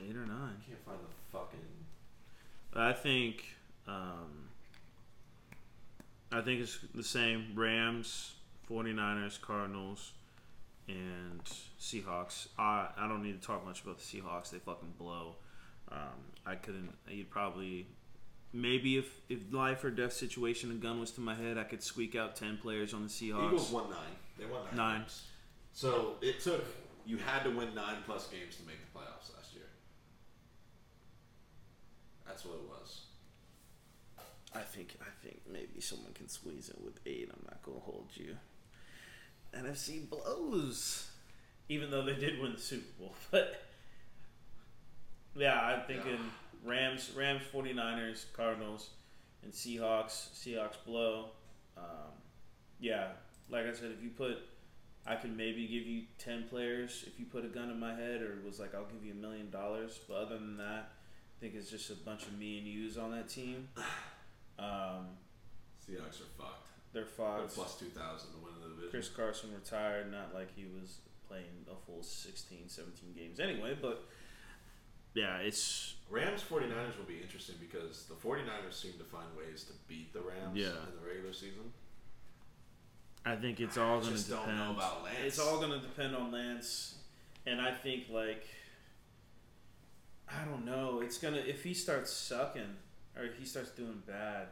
Eight 0.00 0.14
or 0.16 0.26
nine. 0.26 0.56
I 0.60 0.68
can't 0.68 0.84
find 0.84 0.98
the 0.98 1.32
fucking. 1.32 1.58
I 2.74 2.92
think 2.92 3.44
um, 3.88 4.48
I 6.30 6.42
think 6.42 6.60
it's 6.60 6.78
the 6.94 7.02
same 7.02 7.52
Rams, 7.54 8.34
49ers, 8.70 9.40
Cardinals, 9.40 10.12
and 10.88 11.42
Seahawks. 11.80 12.48
I 12.58 12.88
I 12.96 13.08
don't 13.08 13.22
need 13.22 13.40
to 13.40 13.46
talk 13.46 13.64
much 13.64 13.82
about 13.82 13.98
the 13.98 14.04
Seahawks. 14.04 14.50
They 14.50 14.58
fucking 14.58 14.94
blow. 14.98 15.36
Um, 15.90 16.32
I 16.44 16.56
couldn't. 16.56 16.92
You'd 17.08 17.30
probably 17.30 17.86
maybe 18.52 18.96
if 18.96 19.20
if 19.28 19.52
life 19.52 19.84
or 19.84 19.90
death 19.90 20.12
situation, 20.12 20.70
a 20.70 20.74
gun 20.74 21.00
was 21.00 21.10
to 21.12 21.20
my 21.20 21.34
head, 21.34 21.58
I 21.58 21.64
could 21.64 21.82
squeak 21.82 22.14
out 22.14 22.36
ten 22.36 22.58
players 22.58 22.94
on 22.94 23.02
the 23.02 23.08
Seahawks. 23.08 23.46
Eagles 23.46 23.70
won 23.70 23.90
nine. 23.90 23.98
They 24.38 24.46
won 24.46 24.62
nine. 24.66 24.76
Nine. 24.76 25.00
Games. 25.00 25.22
So 25.72 26.14
it 26.22 26.40
took 26.40 26.64
you 27.04 27.18
had 27.18 27.44
to 27.44 27.50
win 27.50 27.74
nine 27.74 27.96
plus 28.04 28.28
games 28.28 28.56
to 28.56 28.62
make 28.66 28.78
the 28.80 28.98
playoffs 28.98 29.34
last 29.36 29.54
year. 29.54 29.66
That's 32.26 32.44
what 32.44 32.56
it 32.56 32.68
was. 32.68 33.02
I 34.54 34.60
think 34.60 34.96
I 35.00 35.10
think 35.24 35.42
maybe 35.50 35.80
someone 35.80 36.12
can 36.14 36.28
squeeze 36.28 36.68
it 36.68 36.80
with 36.82 36.98
eight. 37.06 37.28
I'm 37.32 37.44
not 37.44 37.62
gonna 37.62 37.80
hold 37.80 38.08
you. 38.14 38.36
NFC 39.56 40.08
blows, 40.08 41.08
even 41.68 41.90
though 41.90 42.02
they 42.02 42.14
did 42.14 42.40
win 42.40 42.52
the 42.52 42.60
Super 42.60 42.86
Bowl. 42.98 43.14
But 43.30 43.62
yeah, 45.42 45.60
I'm 45.60 45.86
thinking 45.86 46.18
Rams, 46.64 47.12
Rams, 47.14 47.42
49ers, 47.52 48.24
Cardinals, 48.32 48.90
and 49.42 49.52
Seahawks. 49.52 50.30
Seahawks 50.34 50.76
blow. 50.86 51.26
Um, 51.76 52.12
yeah, 52.80 53.08
like 53.50 53.66
I 53.66 53.74
said, 53.74 53.92
if 53.96 54.02
you 54.02 54.10
put, 54.10 54.38
I 55.06 55.16
could 55.16 55.36
maybe 55.36 55.66
give 55.66 55.86
you 55.86 56.04
ten 56.18 56.44
players 56.48 57.04
if 57.06 57.20
you 57.20 57.26
put 57.26 57.44
a 57.44 57.48
gun 57.48 57.70
in 57.70 57.78
my 57.78 57.94
head, 57.94 58.22
or 58.22 58.32
it 58.32 58.44
was 58.44 58.58
like 58.58 58.74
I'll 58.74 58.86
give 58.86 59.04
you 59.04 59.12
a 59.12 59.16
million 59.16 59.50
dollars. 59.50 60.00
But 60.08 60.14
other 60.14 60.38
than 60.38 60.56
that, 60.56 60.90
I 61.36 61.40
think 61.40 61.54
it's 61.54 61.70
just 61.70 61.90
a 61.90 61.94
bunch 61.94 62.22
of 62.22 62.38
me 62.38 62.58
and 62.58 62.66
yous 62.66 62.96
on 62.96 63.10
that 63.12 63.28
team. 63.28 63.68
Um, 64.58 65.08
Seahawks 65.86 66.22
are 66.22 66.32
fucked. 66.38 66.65
They're 66.96 67.04
They're 67.04 67.46
plus 67.48 67.78
two 67.78 67.86
thousand 67.92 68.30
to 68.32 68.38
win 68.42 68.52
the 68.62 68.68
division. 68.68 68.90
Chris 68.90 69.08
Carson 69.08 69.50
retired, 69.54 70.10
not 70.10 70.34
like 70.34 70.48
he 70.56 70.64
was 70.64 70.98
playing 71.28 71.66
a 71.70 71.74
full 71.86 72.02
16, 72.02 72.68
17 72.68 73.12
games 73.16 73.40
anyway, 73.40 73.76
but 73.80 74.04
yeah, 75.14 75.38
it's 75.38 75.94
Rams 76.08 76.42
49ers 76.48 76.96
will 76.96 77.04
be 77.08 77.18
interesting 77.20 77.56
because 77.60 78.04
the 78.04 78.14
49ers 78.14 78.72
seem 78.74 78.92
to 78.98 79.04
find 79.04 79.26
ways 79.36 79.64
to 79.64 79.72
beat 79.88 80.12
the 80.12 80.20
Rams 80.20 80.56
Yeah. 80.56 80.68
in 80.68 80.96
the 81.00 81.06
regular 81.06 81.32
season. 81.32 81.72
I 83.24 83.34
think 83.34 83.58
it's 83.60 83.76
all 83.76 83.98
going 83.98 84.10
to 84.12 84.16
just 84.16 84.28
depend. 84.30 84.46
don't 84.46 84.56
know 84.58 84.72
about 84.76 85.02
Lance. 85.02 85.18
It's 85.24 85.38
all 85.40 85.56
going 85.58 85.72
to 85.72 85.80
depend 85.80 86.14
on 86.14 86.30
Lance, 86.30 86.94
and 87.44 87.60
I 87.60 87.72
think 87.74 88.04
like 88.08 88.44
I 90.28 90.44
don't 90.44 90.64
know. 90.64 91.00
It's 91.02 91.18
gonna 91.18 91.38
if 91.38 91.62
he 91.64 91.74
starts 91.74 92.12
sucking 92.12 92.76
or 93.16 93.24
if 93.24 93.36
he 93.38 93.44
starts 93.44 93.70
doing 93.70 94.02
bad. 94.06 94.48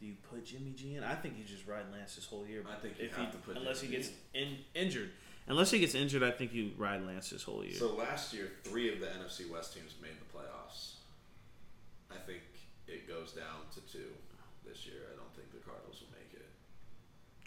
Do 0.00 0.06
you 0.06 0.14
put 0.30 0.44
Jimmy 0.44 0.72
G 0.76 0.94
in? 0.94 1.02
I 1.02 1.14
think 1.14 1.34
you 1.36 1.44
just 1.44 1.66
ride 1.66 1.84
Lance 1.92 2.14
this 2.14 2.24
whole 2.24 2.46
year. 2.46 2.62
I 2.70 2.76
think 2.80 2.98
you 2.98 3.06
if 3.06 3.16
have 3.16 3.26
he, 3.26 3.32
to 3.32 3.38
put 3.38 3.56
unless 3.56 3.80
Jimmy 3.80 3.96
he 3.96 4.02
gets 4.02 4.10
in, 4.34 4.56
injured. 4.74 5.10
Unless 5.48 5.70
he 5.72 5.78
gets 5.80 5.94
injured, 5.94 6.22
I 6.22 6.30
think 6.30 6.52
you 6.52 6.72
ride 6.76 7.04
Lance 7.06 7.30
this 7.30 7.42
whole 7.42 7.64
year. 7.64 7.74
So 7.74 7.94
last 7.94 8.32
year, 8.32 8.52
three 8.64 8.92
of 8.92 9.00
the 9.00 9.06
NFC 9.06 9.50
West 9.50 9.74
teams 9.74 9.94
made 10.00 10.12
the 10.20 10.38
playoffs. 10.38 10.92
I 12.12 12.16
think 12.26 12.42
it 12.86 13.08
goes 13.08 13.32
down 13.32 13.66
to 13.74 13.80
two 13.92 14.06
this 14.64 14.86
year. 14.86 15.00
I 15.12 15.16
don't 15.16 15.34
think 15.34 15.50
the 15.52 15.58
Cardinals 15.68 16.00
will 16.00 16.12
make 16.18 16.32
it. 16.38 16.46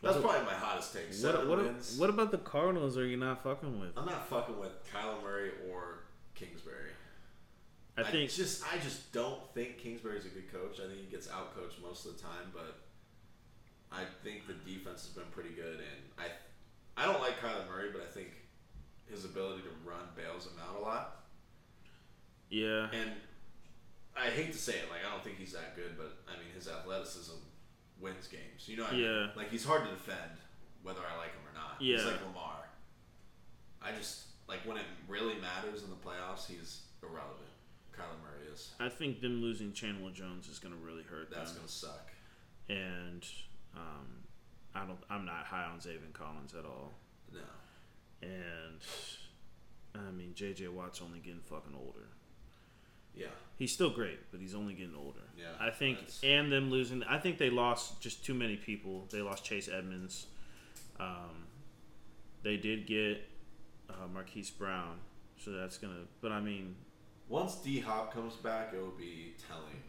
That's 0.02 0.16
What- 0.16 0.24
probably 0.24 0.46
my 0.46 0.58
hottest 0.58 0.94
take. 0.94 1.14
What, 1.24 1.48
what, 1.48 1.60
what 1.98 2.10
about 2.10 2.32
the 2.32 2.38
Cardinals? 2.40 2.98
Are 2.98 3.06
you 3.06 3.18
not 3.18 3.44
fucking 3.44 3.80
with? 3.80 3.92
I'm 3.96 4.06
not 4.08 4.28
fucking 4.28 4.60
with 4.60 4.72
Kyler 4.92 5.22
Murray 5.24 5.52
or. 5.72 6.00
I 8.08 8.12
think 8.12 8.30
just 8.32 8.64
I 8.74 8.78
just 8.80 9.12
don't 9.12 9.40
think 9.54 9.78
Kingsbury's 9.78 10.26
a 10.26 10.30
good 10.30 10.52
coach. 10.52 10.80
I 10.80 10.88
think 10.88 11.00
he 11.00 11.08
gets 11.12 11.28
outcoached 11.28 11.82
most 11.82 12.06
of 12.06 12.16
the 12.18 12.22
time, 12.22 12.52
but 12.54 12.78
I 13.92 14.04
think 14.24 14.48
the 14.48 14.54
defense 14.54 15.06
has 15.06 15.14
been 15.14 15.30
pretty 15.32 15.50
good, 15.56 15.76
and 15.80 16.02
I 16.18 16.26
I 17.02 17.06
don't 17.06 17.22
like 17.22 17.40
Kyler 17.40 17.68
Murray, 17.68 17.90
but 17.92 18.02
I 18.02 18.12
think 18.12 18.30
his 19.10 19.26
ability 19.26 19.64
to 19.64 19.90
run 19.90 20.04
bails 20.16 20.46
him 20.46 20.54
out 20.62 20.80
a 20.80 20.84
lot. 20.84 21.24
yeah. 22.50 22.88
And 22.94 23.12
I 24.16 24.30
hate 24.30 24.52
to 24.52 24.58
say 24.58 24.74
it, 24.74 24.90
like 24.90 25.00
I 25.08 25.12
don't 25.12 25.24
think 25.24 25.38
he's 25.38 25.54
that 25.54 25.76
good, 25.76 25.98
but 25.98 26.18
I 26.28 26.38
mean 26.38 26.52
his 26.56 26.68
athleticism 26.68 27.36
wins 28.00 28.28
games. 28.28 28.68
You 28.68 28.78
know 28.78 28.84
what 28.84 28.94
I 28.94 28.98
Yeah. 28.98 29.08
mean? 29.28 29.30
Like 29.36 29.50
he's 29.52 29.64
hard 29.66 29.84
to 29.86 29.90
defend, 29.92 30.38
whether 30.84 31.00
I 31.00 31.18
like 31.18 31.32
him 31.32 31.44
or 31.48 31.54
not. 31.54 31.82
Yeah. 31.82 31.98
He's 31.98 32.06
like 32.06 32.22
Lamar. 32.26 32.68
I 33.82 33.92
just 33.94 34.26
like 34.48 34.60
when 34.66 34.78
it 34.78 34.86
really 35.08 35.36
matters 35.36 35.84
in 35.84 35.90
the 35.90 35.96
playoffs, 35.96 36.46
he's 36.48 36.82
irrelevant. 37.02 37.51
Kyler 38.02 38.22
Murray 38.24 38.54
is. 38.54 38.70
I 38.80 38.90
think 38.90 39.22
them 39.22 39.42
losing 39.42 39.74
Chandler 39.74 40.12
Jones 40.12 40.48
is 40.48 40.60
going 40.60 40.74
to 40.74 40.80
really 40.80 41.04
hurt 41.04 41.30
That's 41.32 41.52
them. 41.52 41.60
gonna 41.62 41.70
suck. 41.70 42.10
And 42.70 43.26
um, 43.76 44.08
I 44.76 44.86
don't. 44.86 45.00
I'm 45.10 45.26
not 45.26 45.46
high 45.46 45.64
on 45.66 45.80
Zaven 45.80 46.14
Collins 46.14 46.54
at 46.58 46.66
all. 46.66 46.92
No. 47.34 47.40
And 48.22 48.80
I 50.08 50.12
mean, 50.12 50.34
J.J. 50.36 50.68
Watt's 50.70 51.02
only 51.02 51.20
getting 51.20 51.42
fucking 51.42 51.74
older. 51.76 52.08
Yeah. 53.14 53.28
He's 53.58 53.74
still 53.74 53.90
great, 53.90 54.20
but 54.32 54.40
he's 54.40 54.56
only 54.56 54.74
getting 54.74 54.96
older. 54.96 55.20
Yeah, 55.38 55.48
I 55.60 55.70
think, 55.70 55.98
that's- 55.98 56.22
and 56.24 56.50
them 56.52 56.72
losing. 56.72 57.04
I 57.04 57.18
think 57.20 57.38
they 57.38 57.50
lost 57.50 58.00
just 58.02 58.24
too 58.26 58.34
many 58.34 58.56
people. 58.56 59.06
They 59.12 59.22
lost 59.22 59.44
Chase 59.44 59.68
Edmonds. 59.68 60.28
Um, 61.00 61.48
they 62.44 62.56
did 62.58 62.88
get 62.88 63.22
uh, 63.90 64.08
Marquise 64.14 64.50
Brown, 64.50 64.98
so 65.44 65.52
that's 65.52 65.78
gonna. 65.78 66.06
But 66.22 66.32
I 66.32 66.40
mean, 66.40 66.76
Once 67.32 67.56
D 67.56 67.80
Hop 67.80 68.14
comes 68.14 68.36
back, 68.36 68.74
it 68.74 68.78
will 68.82 68.92
be 68.92 69.34
telling. 69.48 69.82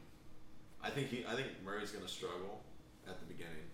I 0.81 0.91
think 0.91 1.09
he. 1.09 1.27
I 1.27 1.35
think 1.35 1.49
Murray's 1.65 1.91
gonna 1.91 2.07
struggle 2.07 2.63
at 3.09 3.19
the 3.19 3.27
beginning. 3.27 3.69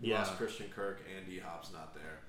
He 0.00 0.08
Yeah. 0.10 0.18
lost 0.18 0.36
Christian 0.36 0.68
Kirk 0.70 1.00
and 1.16 1.24
D 1.24 1.38
Hop's 1.38 1.72
not 1.72 1.94
there, 1.94 2.22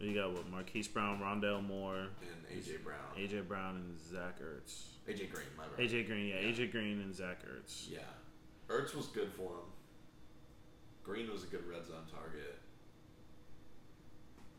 you 0.00 0.12
got 0.14 0.32
what 0.32 0.48
Marquise 0.48 0.88
Brown, 0.88 1.20
Rondale 1.20 1.64
Moore, 1.64 2.08
and 2.20 2.46
AJ 2.50 2.78
Brown, 2.82 3.14
AJ 3.16 3.42
Brown, 3.46 3.76
and 3.76 4.00
Zach 4.00 4.40
Ertz. 4.40 4.94
AJ 5.06 5.30
Green, 5.32 5.46
my 5.56 5.64
bad. 5.68 5.78
AJ 5.78 6.02
Green, 6.08 6.26
yeah, 6.26 6.40
Yeah. 6.40 6.48
AJ 6.52 6.66
Green 6.72 7.00
and 7.00 7.14
Zach 7.14 7.46
Ertz. 7.46 7.88
Yeah, 7.88 8.00
Ertz 8.66 8.96
was 8.96 9.06
good 9.06 9.30
for 9.32 9.52
him. 9.60 9.72
Green 11.04 11.30
was 11.30 11.44
a 11.44 11.46
good 11.46 11.64
red 11.68 11.86
zone 11.86 12.04
target. 12.12 12.58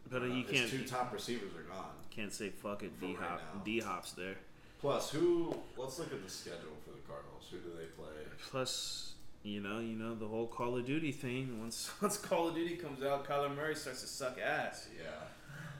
But 0.10 0.22
Uh, 0.22 0.26
you 0.28 0.44
his 0.46 0.52
can't 0.62 0.72
two 0.72 0.86
top 0.88 1.12
receivers 1.12 1.54
are 1.58 1.64
gone. 1.64 1.94
can't 2.10 2.32
say 2.32 2.50
fuck 2.52 2.84
it. 2.84 2.98
D 3.02 3.14
Hop. 3.16 3.66
D 3.66 3.80
Hop's 3.82 4.14
there. 4.14 4.38
Plus, 4.82 5.10
who? 5.10 5.56
Let's 5.76 5.98
look 6.00 6.12
at 6.14 6.24
the 6.24 6.30
schedule 6.30 6.78
for 6.86 6.92
the 6.92 7.02
Cardinals. 7.08 7.46
Who 7.52 7.58
do 7.58 7.70
they 7.78 7.86
play? 7.86 8.14
Plus, 8.50 9.14
you 9.44 9.60
know, 9.60 9.80
you 9.80 9.96
know 9.96 10.14
the 10.16 10.28
whole 10.28 10.48
Call 10.48 10.78
of 10.78 10.86
Duty 10.86 11.12
thing. 11.12 11.60
Once 11.60 11.90
once 12.02 12.18
Call 12.18 12.50
of 12.50 12.56
Duty 12.56 12.76
comes 12.76 13.04
out, 13.04 13.28
Kyler 13.28 13.56
Murray 13.56 13.76
starts 13.76 14.02
to 14.02 14.08
suck 14.08 14.38
ass. 14.40 14.88
Yeah. 14.98 15.10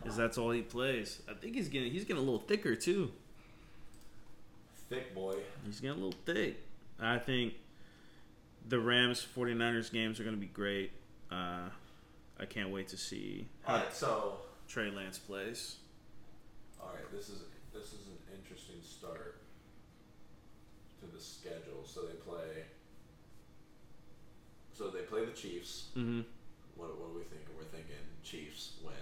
Because 0.02 0.18
that's 0.18 0.38
all 0.38 0.52
he 0.52 0.62
plays. 0.62 1.22
I 1.30 1.34
think 1.34 1.56
he's 1.56 1.70
getting 1.70 1.92
he's 1.92 2.06
getting 2.06 2.22
a 2.22 2.26
little 2.26 2.40
thicker 2.40 2.76
too. 2.76 3.12
Thick 4.90 5.14
boy. 5.14 5.36
He's 5.66 5.80
getting 5.80 6.02
a 6.02 6.06
little 6.06 6.20
thick. 6.26 6.58
I 7.00 7.18
think 7.20 7.54
the 8.68 8.80
Rams 8.80 9.26
49ers 9.36 9.92
games 9.92 10.20
are 10.20 10.24
going 10.24 10.36
to 10.36 10.40
be 10.40 10.48
great. 10.48 10.92
Uh, 11.32 11.70
I 12.40 12.46
can't 12.46 12.70
wait 12.70 12.88
to 12.90 12.98
see 12.98 13.48
how 13.64 13.74
All 13.74 13.80
right, 13.80 13.94
so 13.94 14.38
Trey 14.68 14.90
Lance 14.92 15.18
plays. 15.18 15.78
all 16.80 16.92
right, 16.96 17.12
this 17.12 17.30
is 17.30 17.42
this 17.74 17.88
is 17.88 18.08
an 18.08 18.38
interesting 18.40 18.76
start 18.82 19.42
to 21.02 21.06
the 21.08 21.22
schedule. 21.22 21.84
So 21.84 22.02
they 22.02 22.14
play. 22.14 22.64
So 24.72 24.90
they 24.90 24.97
play 25.10 25.26
the 25.26 25.32
Chiefs. 25.32 25.88
Mm-hmm. 25.98 26.22
What, 26.76 26.98
what 27.00 27.10
are 27.10 27.14
we 27.16 27.22
thinking? 27.24 27.48
We're 27.58 27.64
thinking 27.66 27.96
Chiefs 28.24 28.74
win. 28.84 28.94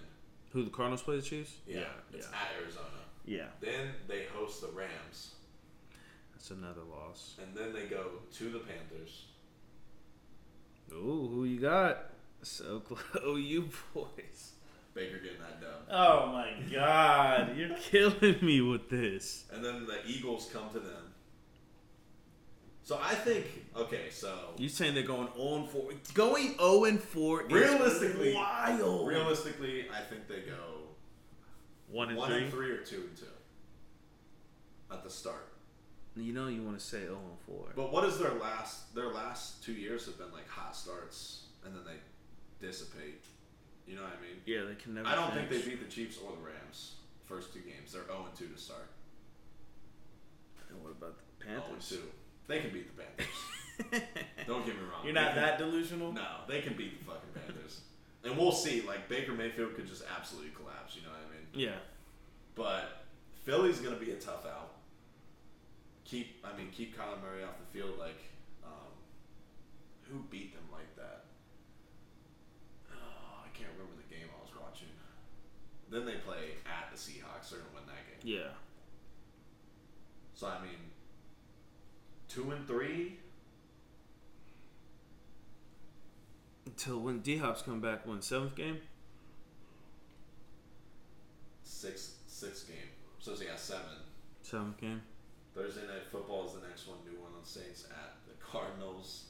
Who 0.51 0.63
the 0.63 0.69
Cardinals 0.69 1.01
play 1.01 1.17
the 1.17 1.21
Chiefs? 1.21 1.53
Yeah, 1.67 1.79
yeah, 1.79 1.83
it's 2.13 2.27
at 2.27 2.33
Arizona. 2.61 2.85
yeah. 3.25 3.45
Then 3.59 3.89
they 4.07 4.23
host 4.33 4.61
the 4.61 4.67
Rams, 4.69 5.33
That's 6.33 6.51
another 6.51 6.81
loss. 6.89 7.35
and 7.41 7.55
then 7.55 7.73
they 7.73 7.85
go 7.87 8.05
to 8.37 8.43
the 8.49 8.59
Panthers. 8.59 9.25
Ooh, 10.93 11.29
who 11.33 11.45
you 11.45 11.59
got? 11.59 12.11
So 12.43 12.79
close. 12.87 12.99
Oh, 13.23 13.35
you 13.35 13.69
boys. 13.93 14.51
Baker 14.93 15.17
getting 15.17 15.39
that 15.41 15.59
dub. 15.59 15.81
Oh 15.91 16.27
my 16.31 16.53
God, 16.73 17.57
you're 17.57 17.75
killing 17.81 18.37
me 18.41 18.61
with 18.61 18.89
this. 18.89 19.43
And 19.51 19.65
then 19.65 19.85
the 19.85 19.97
Eagles 20.07 20.49
come 20.53 20.69
to 20.71 20.79
them. 20.79 21.04
So 22.85 22.99
I 23.01 23.15
think 23.15 23.47
okay, 23.75 24.11
so 24.11 24.31
you 24.57 24.69
saying 24.69 24.93
they're 24.93 25.01
going 25.01 25.27
0 25.35 25.55
and 25.55 25.69
4. 25.69 25.91
Going 26.13 26.55
0 26.55 26.83
and 26.85 27.01
4 27.01 27.45
realistically, 27.49 28.35
wild. 28.35 29.07
Realistically, 29.07 29.87
I 29.91 30.01
think 30.01 30.27
they 30.27 30.41
go 30.41 30.93
1 31.89 32.09
and, 32.09 32.17
1 32.17 32.29
three? 32.29 32.43
and 32.43 32.51
3 32.51 32.69
or 32.69 32.77
2 32.77 32.95
and 32.95 33.17
2 33.17 33.25
at 34.91 35.03
the 35.03 35.09
start. 35.09 35.47
You 36.15 36.31
know 36.31 36.47
you 36.47 36.61
want 36.61 36.77
to 36.77 36.85
say 36.85 37.01
0 37.01 37.15
and 37.15 37.39
4. 37.57 37.73
But 37.75 37.91
what 37.91 38.03
is 38.03 38.19
their 38.19 38.33
last 38.35 38.93
their 38.93 39.09
last 39.09 39.63
2 39.63 39.73
years 39.73 40.05
have 40.05 40.19
been 40.19 40.31
like 40.31 40.47
hot 40.47 40.75
starts 40.75 41.45
and 41.65 41.75
then 41.75 41.81
they 41.85 42.65
dissipate. 42.67 43.25
You 43.87 43.95
know 43.95 44.03
what 44.03 44.11
I 44.11 44.21
mean? 44.21 44.41
Yeah, 44.45 44.61
they 44.69 44.75
can 44.75 44.93
never 44.93 45.07
I 45.07 45.15
don't 45.15 45.33
finish. 45.33 45.49
think 45.49 45.63
they 45.63 45.69
beat 45.71 45.83
the 45.83 45.89
Chiefs 45.91 46.19
or 46.23 46.33
the 46.33 46.45
Rams 46.45 46.97
first 47.23 47.51
two 47.51 47.61
games. 47.61 47.93
They're 47.93 48.05
0 48.05 48.27
and 48.29 48.35
2 48.37 48.45
to 48.53 48.61
start. 48.61 48.89
And 50.69 50.83
what 50.83 50.91
about 50.91 51.15
the 51.39 51.45
Panthers? 51.45 51.91
0-2. 51.91 52.01
They 52.47 52.59
can 52.59 52.71
beat 52.71 52.95
the 52.95 53.01
Panthers. 53.03 54.01
Don't 54.47 54.65
get 54.65 54.75
me 54.75 54.81
wrong. 54.83 55.03
You're 55.03 55.13
not 55.13 55.33
can- 55.33 55.41
that 55.41 55.57
delusional. 55.57 56.11
No, 56.13 56.25
they 56.47 56.61
can 56.61 56.75
beat 56.75 56.99
the 56.99 57.05
fucking 57.05 57.29
Panthers. 57.33 57.81
and 58.23 58.37
we'll 58.37 58.51
see. 58.51 58.81
Like 58.81 59.09
Baker 59.09 59.33
Mayfield 59.33 59.75
could 59.75 59.87
just 59.87 60.03
absolutely 60.15 60.51
collapse. 60.51 60.95
You 60.95 61.01
know 61.03 61.09
what 61.09 61.27
I 61.27 61.31
mean? 61.35 61.47
Yeah. 61.53 61.77
But 62.55 63.05
Philly's 63.43 63.79
gonna 63.79 63.95
be 63.97 64.11
a 64.11 64.15
tough 64.15 64.45
out. 64.45 64.71
Keep, 66.05 66.45
I 66.45 66.55
mean, 66.55 66.69
keep 66.71 66.95
Kyler 66.95 67.19
Murray 67.21 67.43
off 67.43 67.57
the 67.59 67.65
field. 67.77 67.97
Like, 67.97 68.21
um, 68.63 68.93
who 70.03 70.19
beat 70.29 70.53
them 70.53 70.63
like 70.71 70.95
that? 70.97 71.25
Oh, 72.93 73.41
I 73.43 73.49
can't 73.57 73.71
remember 73.73 73.97
the 73.97 74.13
game 74.13 74.27
I 74.29 74.39
was 74.41 74.53
watching. 74.61 74.87
Then 75.89 76.05
they 76.05 76.21
play 76.21 76.61
at 76.65 76.91
the 76.93 76.97
Seahawks. 76.97 77.49
They're 77.49 77.59
gonna 77.59 77.73
win 77.73 77.83
that 77.87 78.05
game. 78.05 78.21
Yeah. 78.37 78.53
So 80.35 80.47
I 80.47 80.61
mean, 80.61 80.77
two 82.35 82.51
and 82.51 82.67
three. 82.67 83.17
Until 86.65 86.99
when 86.99 87.19
D 87.19 87.37
Hop's 87.37 87.61
come 87.61 87.79
back, 87.79 88.05
when 88.05 88.21
seventh 88.21 88.55
game? 88.55 88.79
Six, 91.63 92.15
six 92.27 92.63
game. 92.63 92.77
So 93.19 93.33
yeah, 93.41 93.55
seven. 93.55 93.85
Seventh 94.41 94.77
game. 94.77 95.01
Thursday 95.55 95.81
night 95.81 96.05
football 96.11 96.45
is 96.47 96.53
the 96.53 96.67
next 96.67 96.87
one. 96.87 96.97
New 97.05 97.17
Orleans 97.19 97.47
Saints 97.47 97.85
at 97.89 98.15
the 98.27 98.33
Cardinals. 98.43 99.25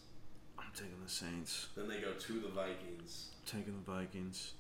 I'm 0.57 0.71
taking 0.73 0.97
the 1.03 1.11
Saints. 1.11 1.67
Then 1.75 1.87
they 1.87 1.99
go 1.99 2.13
to 2.13 2.33
the 2.39 2.49
Vikings. 2.49 3.27
taking 3.45 3.73
the 3.73 3.91
Vikings. 3.91 4.53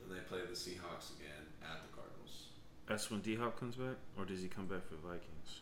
Then 0.00 0.16
they 0.16 0.22
play 0.24 0.40
the 0.40 0.56
Seahawks 0.56 1.14
again 1.16 1.46
at 1.62 1.82
the 1.82 1.94
Cardinals. 1.94 2.46
That's 2.88 3.10
when 3.10 3.20
D 3.20 3.36
Hop 3.36 3.60
comes 3.60 3.76
back, 3.76 3.96
or 4.18 4.24
does 4.24 4.42
he 4.42 4.48
come 4.48 4.66
back 4.66 4.88
for 4.88 4.96
Vikings? 4.96 5.60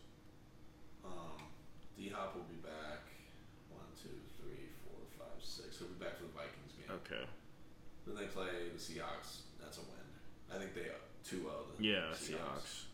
Um, 1.04 1.37
D 1.98 2.08
Hop 2.14 2.34
will 2.34 2.46
be 2.46 2.62
back. 2.62 3.02
One, 3.74 3.90
two, 4.00 4.14
three, 4.38 4.70
four, 4.86 5.02
five, 5.18 5.42
six. 5.42 5.78
He'll 5.78 5.88
be 5.88 5.98
back 6.04 6.16
for 6.16 6.24
the 6.30 6.34
Vikings 6.38 6.72
game. 6.78 6.94
Okay. 7.02 7.24
Then 8.06 8.14
they 8.16 8.30
play 8.30 8.70
the 8.72 8.78
Seahawks. 8.78 9.42
That's 9.60 9.78
a 9.78 9.80
win. 9.82 10.06
I 10.54 10.58
think 10.58 10.74
they 10.74 10.88
uh, 10.88 11.02
2 11.28 11.42
0 11.42 11.50
the 11.76 11.84
Yeah, 11.84 12.14
Seahawks. 12.14 12.84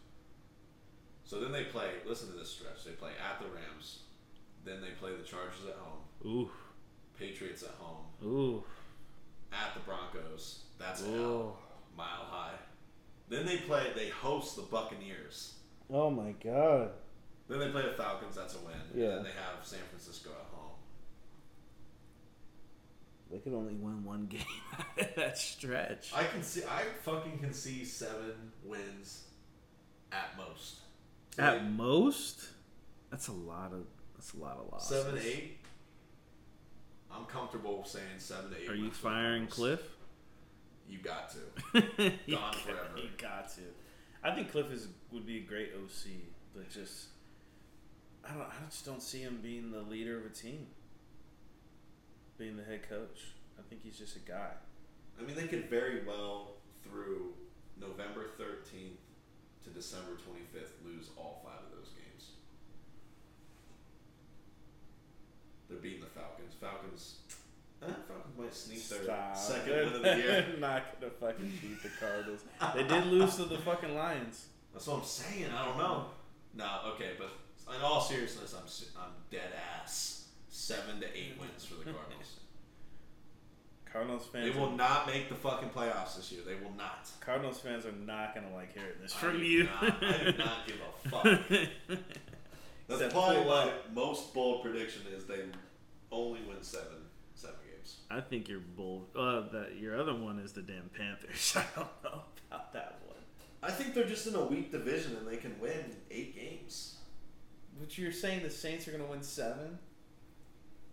So 1.25 1.41
then 1.41 1.53
they 1.53 1.65
play. 1.65 1.89
Listen 2.07 2.33
to 2.33 2.39
this 2.39 2.51
stretch. 2.51 2.85
They 2.85 2.93
play 2.93 3.13
at 3.21 3.39
the 3.41 3.47
Rams. 3.55 4.01
Then 4.65 4.81
they 4.81 4.91
play 4.99 5.11
the 5.15 5.23
Chargers 5.23 5.69
at 5.69 5.77
home. 5.77 6.01
Ooh, 6.27 6.51
Patriots 7.19 7.63
at 7.63 7.75
home. 7.79 8.07
ooh, 8.25 8.65
At 9.53 9.75
the 9.75 9.81
Broncos. 9.81 10.61
That's 10.79 11.03
a 11.03 11.09
Ooh. 11.11 11.53
Mile 11.97 12.25
high. 12.31 12.55
Then 13.29 13.45
they 13.47 13.59
play. 13.59 13.89
They 13.95 14.09
host 14.09 14.57
the 14.57 14.63
Buccaneers. 14.63 15.55
Oh 15.93 16.11
my 16.11 16.33
God. 16.43 16.91
Then 17.49 17.59
they 17.61 17.69
play 17.69 17.83
the 17.83 17.93
Falcons. 17.93 18.37
That's 18.37 18.55
a 18.55 18.59
win. 18.59 18.75
Yeah. 18.95 19.05
And 19.09 19.17
then 19.19 19.25
they 19.25 19.31
have 19.31 19.65
San 19.65 19.81
Francisco 19.91 20.31
at 20.31 20.47
home. 20.57 20.71
They 23.31 23.39
could 23.39 23.55
only 23.55 23.75
win 23.75 24.05
one 24.05 24.27
game 24.31 24.43
that 25.17 25.37
stretch. 25.39 26.13
I 26.15 26.25
can 26.25 26.43
see. 26.43 26.63
I 26.65 26.83
fucking 27.03 27.39
can 27.39 27.53
see 27.53 27.85
seven 27.85 28.33
wins 28.65 29.25
at 30.13 30.37
most. 30.37 30.77
At 31.39 31.55
Like, 31.55 31.65
most, 31.71 32.49
that's 33.11 33.29
a 33.29 33.33
lot 33.33 33.73
of 33.73 33.87
that's 34.15 34.35
a 34.35 34.37
lot 34.39 34.59
of 34.59 34.71
losses. 34.73 34.89
seven, 35.05 35.21
eight. 35.25 35.59
I'm 37.13 37.25
comfortable 37.27 37.85
saying 37.85 38.05
seven 38.19 38.51
to 38.51 38.63
eight. 38.63 38.69
Are 38.71 38.75
you 38.75 38.85
wins 38.85 38.97
firing 38.99 39.47
Kliff? 39.49 39.81
You 40.89 40.99
got 40.99 41.31
to. 41.33 41.83
You 42.27 42.37
Gone 42.37 42.53
got- 42.53 42.55
forever. 42.57 42.99
You 42.99 43.09
got 43.19 43.49
to. 43.57 43.61
I 44.23 44.35
think 44.35 44.53
Kliff 44.53 44.73
is 44.73 44.89
would 45.11 45.27
be 45.27 45.39
a 45.39 45.43
great 45.43 45.71
OC, 45.75 46.11
but 46.55 46.71
just 46.71 47.07
I 48.29 48.33
don't. 48.33 48.43
I 48.43 48.65
just 48.69 48.85
don't 48.87 49.03
see 49.03 49.21
him 49.21 49.41
being 49.43 49.71
the 49.71 49.81
leader 49.83 50.19
of 50.19 50.27
a 50.27 50.31
team, 50.31 50.67
being 52.39 52.57
the 52.57 52.65
head 52.65 52.89
coach. 52.89 53.21
I 53.59 53.63
think 53.69 53.83
he's 53.83 53.99
just 53.99 54.17
a 54.17 54.21
guy. 54.21 54.51
I 55.19 55.23
mean, 55.23 55.37
they 55.37 55.47
could 55.47 55.69
very 55.71 56.05
well 56.07 56.53
through 56.83 57.35
November 57.81 58.27
13th 58.39 58.99
to 59.65 59.71
December 59.71 60.13
25th 60.13 60.85
lose 60.85 61.11
all 61.17 61.41
five 61.45 61.61
of 61.65 61.71
those 61.77 61.91
games. 61.91 62.31
They're 65.69 65.79
beating 65.79 66.01
the 66.01 66.07
Falcons. 66.07 66.55
Falcons. 66.61 67.17
Eh, 67.83 67.87
Falcons 68.09 68.39
might 68.39 68.55
sneak 68.55 68.89
their 68.89 69.05
Stop. 69.05 69.37
second 69.37 69.73
win 69.73 69.87
of 69.95 70.03
the 70.03 70.17
year. 70.17 70.47
Not 70.59 71.01
gonna 71.01 71.13
fucking 71.21 71.53
beat 71.61 71.83
the 71.83 71.91
Cardinals. 72.01 72.41
they 72.75 72.85
did 72.85 73.07
lose 73.07 73.37
to 73.37 73.45
the 73.45 73.59
fucking 73.59 73.95
Lions. 73.95 74.47
That's 74.73 74.87
what 74.87 74.99
I'm 74.99 75.05
saying. 75.05 75.47
I 75.57 75.65
don't 75.67 75.79
know. 75.79 76.07
No, 76.57 76.81
okay, 76.95 77.13
but 77.19 77.31
in 77.75 77.81
all 77.83 78.01
seriousness, 78.01 78.55
I'm 78.59 78.65
s- 78.67 78.91
I'm 78.99 79.11
dead 79.31 79.53
ass. 79.83 80.27
Seven 80.49 81.01
to 81.01 81.07
eight 81.07 81.35
wins 81.41 81.65
for 81.65 81.75
the 81.75 81.85
Cardinals. 81.93 82.37
Cardinals 83.91 84.27
fans. 84.33 84.53
they 84.53 84.59
will 84.59 84.71
are, 84.71 84.77
not 84.77 85.07
make 85.07 85.29
the 85.29 85.35
fucking 85.37 85.69
playoffs 85.71 86.17
this 86.17 86.33
year. 86.33 86.43
They 86.45 86.55
will 86.55 86.75
not. 86.77 87.09
Cardinals 87.21 87.59
fans 87.61 87.87
are 87.87 87.93
not 87.93 88.35
gonna 88.35 88.53
like 88.55 88.73
hearing 88.75 88.95
this 89.01 89.15
I 89.15 89.19
from 89.19 89.39
do 89.39 89.45
you. 89.45 89.65
Not, 89.65 90.03
I 90.03 90.31
do 90.33 90.39
not 90.39 90.67
give 90.67 90.77
a 91.05 91.09
fuck. 91.09 91.25
That's 92.89 93.01
Except 93.01 93.13
probably 93.15 93.37
pull 93.37 93.45
my 93.47 93.71
most 93.95 94.35
bold 94.35 94.63
prediction 94.63 95.03
is 95.17 95.25
they 95.25 95.41
only 96.11 96.41
win 96.43 96.63
seven 96.63 96.97
seven 97.35 97.57
games. 97.71 97.99
I 98.11 98.21
think 98.21 98.49
you're 98.49 98.61
bold. 98.61 99.07
Uh, 99.17 99.43
that 99.53 99.77
your 99.79 99.99
other 99.99 100.15
one 100.15 100.39
is 100.39 100.53
the 100.53 100.63
damn 100.63 100.91
Panthers. 100.97 101.55
I 101.57 101.65
don't 101.77 101.89
know 102.03 102.23
about 102.51 102.73
that 102.73 102.99
one. 103.07 103.17
I 103.63 103.71
think 103.71 103.95
they're 103.95 104.05
just 104.09 104.27
in 104.27 104.35
a 104.35 104.45
weak 104.45 104.71
division 104.73 105.17
and 105.17 105.27
they 105.27 105.37
can 105.37 105.59
win 105.61 105.97
eight 106.11 106.35
games. 106.35 106.94
But 107.79 107.97
you're 107.99 108.13
saying 108.13 108.43
the 108.43 108.51
Saints 108.51 108.87
are 108.89 108.93
gonna 108.93 109.05
win 109.11 109.23
seven? 109.23 109.79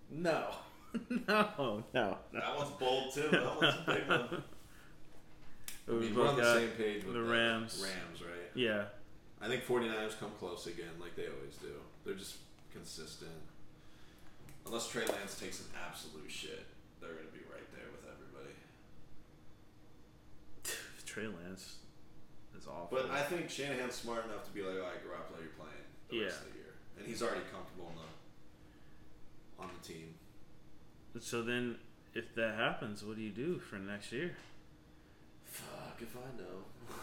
No, 0.10 0.48
no, 1.10 1.48
no, 1.58 1.84
no. 1.94 2.18
That 2.34 2.58
one's 2.58 2.72
bold 2.72 3.14
too. 3.14 3.30
That 3.32 3.46
one's 3.62 3.76
a 3.76 3.84
big 3.86 4.08
one. 4.08 4.44
I 5.88 5.92
We 5.94 6.00
mean, 6.00 6.16
we're 6.16 6.28
on 6.28 6.38
the 6.38 6.54
same 6.56 6.70
page 6.70 7.04
with 7.06 7.14
the 7.14 7.22
Rams. 7.24 7.82
Rams, 7.84 8.22
right? 8.22 8.52
Yeah, 8.56 8.86
I 9.42 9.48
think 9.48 9.64
49ers 9.66 10.20
come 10.20 10.32
close 10.40 10.68
again, 10.68 10.92
like 11.00 11.16
they 11.16 11.28
always 11.28 11.56
do. 11.62 11.72
They're 12.06 12.16
just 12.16 12.36
consistent. 12.74 13.32
Unless 14.66 14.90
Trey 14.90 15.06
Lance 15.06 15.40
takes 15.40 15.60
an 15.62 15.66
absolute 15.88 16.30
shit, 16.30 16.66
they're 17.02 17.10
going 17.14 17.26
to 17.26 17.34
be 17.34 17.42
right 17.52 17.66
there 17.74 17.90
with 17.92 18.06
everybody. 18.06 18.54
Trey 21.06 21.26
Lance 21.28 21.78
is 22.58 22.68
awful. 22.68 22.90
But 22.92 23.10
I 23.10 23.22
think 23.24 23.50
Shanahan's 23.50 23.96
smart 23.96 24.26
enough 24.26 24.46
to 24.46 24.52
be 24.52 24.62
like, 24.62 24.76
all 24.78 24.84
right, 24.86 25.02
Garoppolo, 25.02 25.42
you're 25.42 25.58
playing 25.58 25.82
the 26.10 26.16
Yeah. 26.18 26.24
rest 26.26 26.42
of 26.46 26.54
the 26.54 26.60
year. 26.60 26.71
And 27.02 27.10
he's 27.10 27.24
already 27.24 27.42
comfortable 27.52 27.88
on 27.88 27.96
the, 29.58 29.64
on 29.64 29.70
the 29.82 29.88
team. 29.88 30.14
so 31.20 31.42
then, 31.42 31.78
if 32.14 32.36
that 32.36 32.56
happens, 32.56 33.04
what 33.04 33.16
do 33.16 33.24
you 33.24 33.32
do 33.32 33.58
for 33.58 33.78
next 33.78 34.12
year? 34.12 34.36
Fuck. 35.46 36.00
if 36.00 36.16
I 36.16 36.38
know. 36.40 36.94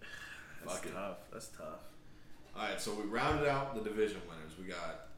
That's 0.64 0.76
Fuck 0.76 0.86
it. 0.86 0.92
tough. 0.92 1.16
That's 1.32 1.48
tough. 1.48 1.80
All 2.54 2.62
right, 2.68 2.78
so 2.78 2.92
we 2.92 3.04
rounded 3.04 3.48
out 3.48 3.74
the 3.74 3.80
division 3.88 4.20
winners. 4.28 4.52
We 4.58 4.66
got. 4.66 5.08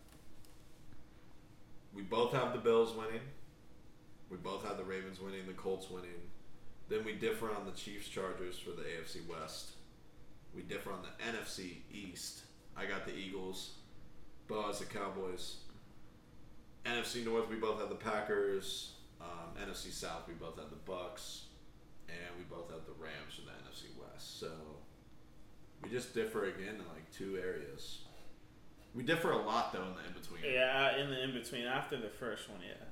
We 1.93 2.03
both 2.03 2.33
have 2.33 2.53
the 2.53 2.61
Bills 2.61 2.95
winning. 2.97 3.23
We 4.31 4.37
both 4.37 4.65
have 4.65 4.77
the 4.77 4.85
Ravens 4.85 5.21
winning, 5.21 5.45
the 5.47 5.55
Colts 5.55 5.91
winning. 5.91 6.11
Then 6.89 7.05
we 7.05 7.15
differ 7.15 7.51
on 7.51 7.67
the 7.67 7.73
Chiefs 7.73 8.09
Chargers 8.09 8.59
for 8.59 8.71
the 8.71 8.83
AFC 8.83 9.27
West. 9.29 9.73
We 10.55 10.63
differ 10.63 10.93
on 10.93 11.01
the 11.03 11.25
NFC 11.25 11.79
East. 11.93 12.43
I 12.77 12.87
got 12.87 13.07
the 13.07 13.15
Eagles. 13.15 13.73
Bo 14.47 14.63
has 14.63 14.79
the 14.79 14.87
Cowboys. 14.87 15.57
NFC 16.87 17.25
North, 17.25 17.49
we 17.49 17.57
both 17.57 17.81
have 17.81 17.91
the 17.91 17.95
Packers. 17.95 18.93
Um, 19.21 19.63
NFC 19.63 19.93
South, 19.93 20.23
we 20.29 20.35
both 20.35 20.57
have 20.59 20.71
the 20.71 20.77
Bucks, 20.77 21.47
and 22.09 22.17
we 22.39 22.45
both 22.45 22.71
have 22.71 22.87
the 22.87 22.93
Rams 23.03 23.35
for 23.35 23.43
the 23.43 23.51
NFC 23.51 23.91
West. 24.01 24.39
So 24.39 24.51
we 25.83 25.91
just 25.91 26.15
differ 26.15 26.47
again 26.47 26.77
in 26.77 26.79
like 26.79 27.11
two 27.13 27.37
areas. 27.37 28.03
We 28.95 29.03
differ 29.03 29.33
a 29.33 29.39
lot 29.39 29.73
though 29.73 29.83
in 29.83 29.95
the 29.95 30.07
in 30.07 30.13
between. 30.13 30.53
Yeah, 30.53 30.97
in 30.97 31.11
the 31.11 31.23
in 31.23 31.33
between 31.33 31.67
after 31.67 31.97
the 31.97 32.09
first 32.09 32.49
one, 32.49 32.61
yeah. 32.67 32.87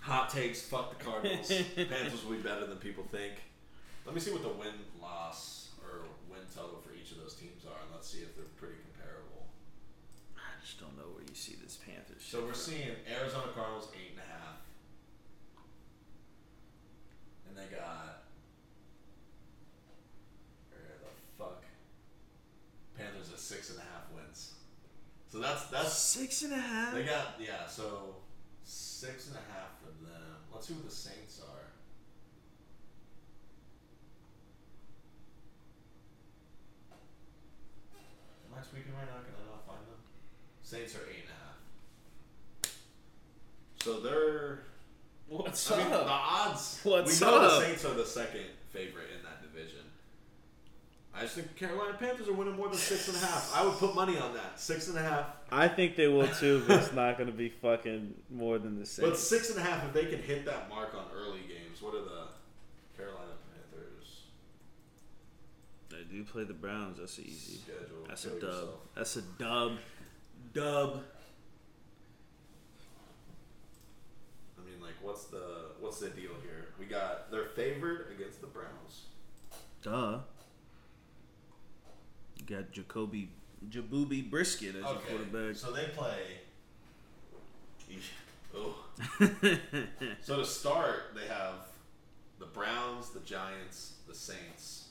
Hot 0.00 0.30
takes, 0.30 0.62
fuck 0.62 0.98
the 0.98 1.04
Cardinals. 1.04 1.48
Panthers 1.76 2.24
will 2.24 2.36
be 2.36 2.42
better 2.42 2.66
than 2.66 2.78
people 2.78 3.04
think. 3.04 3.34
Let 4.04 4.14
me 4.14 4.20
see 4.20 4.32
what 4.32 4.42
the 4.42 4.48
win 4.48 4.74
loss 5.00 5.70
or 5.84 6.02
win 6.28 6.40
total 6.54 6.82
for 6.84 6.92
each 6.92 7.12
of 7.12 7.18
those 7.18 7.34
teams 7.34 7.64
are, 7.64 7.78
and 7.82 7.92
let's 7.92 8.10
see 8.10 8.18
if 8.18 8.34
they're 8.34 8.50
pretty 8.56 8.74
comparable. 8.90 9.46
I 10.36 10.58
just 10.60 10.80
don't 10.80 10.96
know 10.96 11.06
where 11.14 11.22
you 11.22 11.34
see 11.34 11.54
this 11.62 11.78
Panthers. 11.86 12.21
So 12.32 12.40
we're 12.46 12.54
seeing 12.54 12.88
Arizona 13.04 13.52
Cardinals 13.54 13.92
eight 13.92 14.12
and 14.12 14.20
a 14.20 14.32
half. 14.32 14.56
And 17.46 17.54
they 17.54 17.68
got 17.76 18.24
where 20.70 20.96
the 21.04 21.12
fuck? 21.36 21.62
Panthers 22.96 23.30
at 23.34 23.38
six 23.38 23.68
and 23.68 23.80
a 23.80 23.82
half 23.82 24.08
wins. 24.14 24.54
So 25.28 25.40
that's 25.40 25.66
that's 25.66 25.92
six 25.92 26.40
and 26.40 26.54
a 26.54 26.56
half. 26.56 26.94
they 26.94 27.02
got 27.02 27.34
yeah, 27.38 27.66
so 27.68 28.16
six 28.64 29.28
and 29.28 29.36
a 29.36 29.52
half 29.52 29.76
for 29.80 29.92
them. 30.02 30.40
Let's 30.54 30.68
see 30.68 30.72
what 30.72 30.88
the 30.88 30.90
Saints 30.90 31.38
are. 31.46 31.68
Am 38.48 38.58
I 38.58 38.64
tweaking 38.64 38.94
right 38.94 39.04
now? 39.04 39.20
Can 39.20 39.36
I 39.36 39.52
not 39.52 39.66
find 39.66 39.80
them? 39.80 40.00
Saints 40.62 40.94
are 40.94 41.00
eight 41.00 41.10
and 41.10 41.16
a 41.16 41.16
half. 41.16 41.21
So 43.82 43.98
they're 44.00 44.60
What's 45.28 45.70
I 45.70 45.78
mean 45.78 45.90
the 45.90 46.04
odds 46.06 46.80
What's 46.84 47.20
we 47.20 47.26
know 47.26 47.36
up? 47.38 47.50
the 47.60 47.66
Saints 47.66 47.84
are 47.84 47.94
the 47.94 48.04
second 48.04 48.44
favorite 48.70 49.06
in 49.16 49.22
that 49.24 49.42
division. 49.42 49.80
I 51.14 51.22
just 51.22 51.34
think 51.34 51.56
Carolina 51.56 51.94
Panthers 51.98 52.28
are 52.28 52.32
winning 52.32 52.56
more 52.56 52.68
than 52.68 52.78
six 52.78 53.08
and 53.08 53.16
a 53.16 53.20
half. 53.20 53.52
I 53.54 53.64
would 53.64 53.74
put 53.74 53.94
money 53.94 54.16
on 54.18 54.34
that. 54.34 54.58
Six 54.60 54.88
and 54.88 54.96
a 54.98 55.02
half. 55.02 55.26
I 55.50 55.68
think 55.68 55.96
they 55.96 56.08
will 56.08 56.28
too, 56.28 56.62
but 56.66 56.80
it's 56.80 56.92
not 56.92 57.18
going 57.18 57.30
to 57.30 57.36
be 57.36 57.48
fucking 57.48 58.14
more 58.30 58.58
than 58.58 58.78
the 58.78 58.86
Saints. 58.86 59.10
But 59.10 59.18
six 59.18 59.50
and 59.50 59.58
a 59.58 59.62
half, 59.62 59.84
if 59.84 59.92
they 59.92 60.06
can 60.06 60.22
hit 60.22 60.44
that 60.46 60.68
mark 60.70 60.94
on 60.94 61.04
early 61.14 61.40
games, 61.40 61.82
what 61.82 61.94
are 61.94 62.02
the 62.04 62.28
Carolina 62.96 63.32
Panthers 63.52 64.22
They 65.90 66.04
do 66.10 66.24
play 66.24 66.44
the 66.44 66.54
Browns. 66.54 66.98
That's 66.98 67.18
easy. 67.18 67.58
schedule? 67.58 68.06
That's 68.08 68.24
a 68.24 68.30
dub. 68.30 68.42
yourself. 68.42 68.70
That's 68.94 69.16
a 69.16 69.22
dub. 69.22 69.72
Dub. 70.54 71.02
I 74.58 74.64
mean, 74.64 74.80
like, 74.80 74.91
what's 75.02 75.24
the 75.24 75.66
what's 75.80 76.00
the 76.00 76.08
deal 76.10 76.30
here? 76.42 76.68
We 76.78 76.86
got 76.86 77.30
they're 77.30 77.46
favored 77.46 78.06
against 78.16 78.40
the 78.40 78.46
Browns. 78.46 79.02
Duh. 79.82 80.18
You 82.38 82.56
got 82.56 82.72
Jacoby 82.72 83.28
Jabubi 83.68 84.28
Brisket 84.28 84.74
as 84.76 84.82
your 84.82 84.94
quarterback. 84.94 85.56
so 85.56 85.70
they 85.72 85.86
play. 85.88 86.22
Oh. 88.54 88.74
So 90.20 90.36
to 90.36 90.44
start, 90.44 91.14
they 91.14 91.26
have 91.26 91.54
the 92.38 92.44
Browns, 92.44 93.08
the 93.08 93.20
Giants, 93.20 93.94
the 94.06 94.14
Saints. 94.14 94.88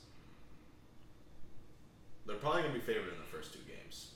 They're 2.25 2.37
probably 2.37 2.63
gonna 2.63 2.73
be 2.73 2.79
favored 2.79 3.13
in 3.13 3.19
the 3.19 3.37
first 3.37 3.53
two 3.53 3.59
games. 3.67 4.11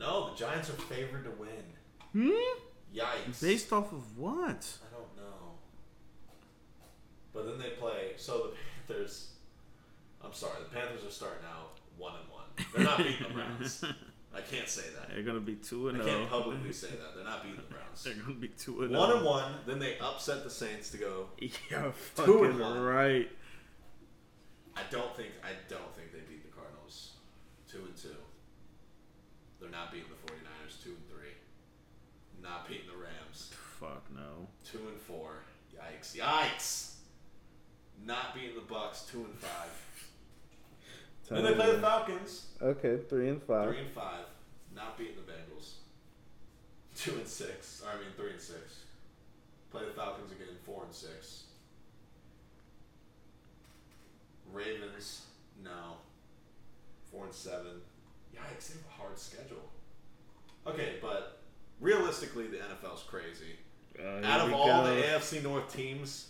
No, 0.00 0.30
the 0.30 0.36
Giants 0.36 0.68
are 0.68 0.72
favored 0.72 1.22
to 1.24 1.30
win. 1.30 1.64
hmm? 2.12 2.58
Yikes! 2.94 3.40
Based 3.40 3.72
off 3.72 3.92
of 3.92 4.16
what? 4.18 4.38
I 4.40 4.94
don't 4.94 5.16
know. 5.16 5.56
But 7.32 7.46
then 7.46 7.58
they 7.58 7.70
play. 7.70 8.12
So 8.16 8.50
the 8.50 8.52
Panthers. 8.94 9.30
I'm 10.24 10.32
sorry, 10.32 10.54
the 10.62 10.74
Panthers 10.74 11.04
are 11.04 11.10
starting 11.10 11.44
out 11.44 11.78
one 11.98 12.14
and 12.20 12.30
one. 12.30 12.66
They're 12.74 12.84
not 12.84 12.98
beating 12.98 13.26
the 13.28 13.34
Browns. 13.34 13.84
I 14.34 14.40
can't 14.40 14.68
say 14.68 14.82
that. 14.98 15.14
They're 15.14 15.22
gonna 15.22 15.40
be 15.40 15.54
two 15.54 15.88
and. 15.88 16.02
I 16.02 16.04
can't 16.04 16.22
oh. 16.32 16.42
publicly 16.42 16.72
say 16.72 16.88
that. 16.88 17.14
They're 17.14 17.24
not 17.24 17.42
beating 17.42 17.56
the 17.56 17.74
Browns. 17.74 18.02
They're 18.04 18.14
gonna 18.14 18.34
be 18.34 18.48
two 18.48 18.82
and 18.82 18.92
One 18.92 19.08
zero. 19.08 19.18
and 19.18 19.26
one. 19.26 19.52
Then 19.66 19.78
they 19.78 19.98
upset 19.98 20.42
the 20.44 20.50
Saints 20.50 20.90
to 20.90 20.96
go. 20.96 21.26
Yeah, 21.70 21.92
Two 22.16 22.44
and 22.44 22.58
one. 22.58 22.80
right. 22.80 23.30
I 24.76 24.82
don't 24.90 25.14
think. 25.16 25.30
I 25.42 25.50
don't 25.68 25.94
think 25.94 26.12
they 26.12 26.18
beat 26.28 26.42
the 26.44 26.56
Cardinals. 26.56 27.12
Two 27.70 27.78
and 27.86 27.96
two. 27.96 28.16
They're 29.60 29.70
not 29.70 29.92
beating 29.92 30.08
the 30.10 30.32
49ers. 30.32 30.82
Two 30.82 30.90
and 30.90 31.08
three. 31.08 31.30
Not 32.42 32.68
beating. 32.68 32.83
Fuck 33.80 34.04
no. 34.14 34.46
Two 34.64 34.78
and 34.88 35.00
four. 35.00 35.30
Yikes! 35.74 36.16
Yikes! 36.16 36.94
Not 38.04 38.34
beating 38.34 38.54
the 38.54 38.60
Bucks. 38.60 39.06
Two 39.10 39.24
and 39.24 39.34
five. 39.38 39.70
Then 41.28 41.44
they 41.44 41.54
play 41.54 41.72
the 41.72 41.80
Falcons. 41.80 42.46
Okay, 42.60 42.98
three 43.08 43.28
and 43.28 43.42
five. 43.42 43.68
Three 43.68 43.80
and 43.80 43.90
five. 43.90 44.26
Not 44.74 44.98
beating 44.98 45.16
the 45.16 45.32
Bengals. 45.32 45.74
Two 46.96 47.12
and 47.12 47.26
six. 47.26 47.82
Or, 47.84 47.90
I 47.96 48.00
mean 48.00 48.12
three 48.16 48.32
and 48.32 48.40
six. 48.40 48.80
Play 49.70 49.84
the 49.84 49.92
Falcons 49.92 50.30
again. 50.32 50.54
Four 50.64 50.84
and 50.84 50.94
six. 50.94 51.44
Ravens. 54.52 55.22
No. 55.62 55.96
Four 57.10 57.24
and 57.24 57.34
seven. 57.34 57.80
Yikes! 58.34 58.68
They 58.68 58.74
have 58.74 58.86
a 58.86 59.02
hard 59.02 59.18
schedule. 59.18 59.70
Okay, 60.66 60.96
but 61.00 61.43
realistically, 61.80 62.46
the 62.46 62.58
NFL's 62.58 63.02
crazy. 63.02 63.56
Uh, 63.98 64.24
Out 64.26 64.46
of 64.48 64.52
all 64.52 64.82
go. 64.82 64.94
the 64.94 65.02
AFC 65.02 65.42
North 65.42 65.72
teams 65.72 66.26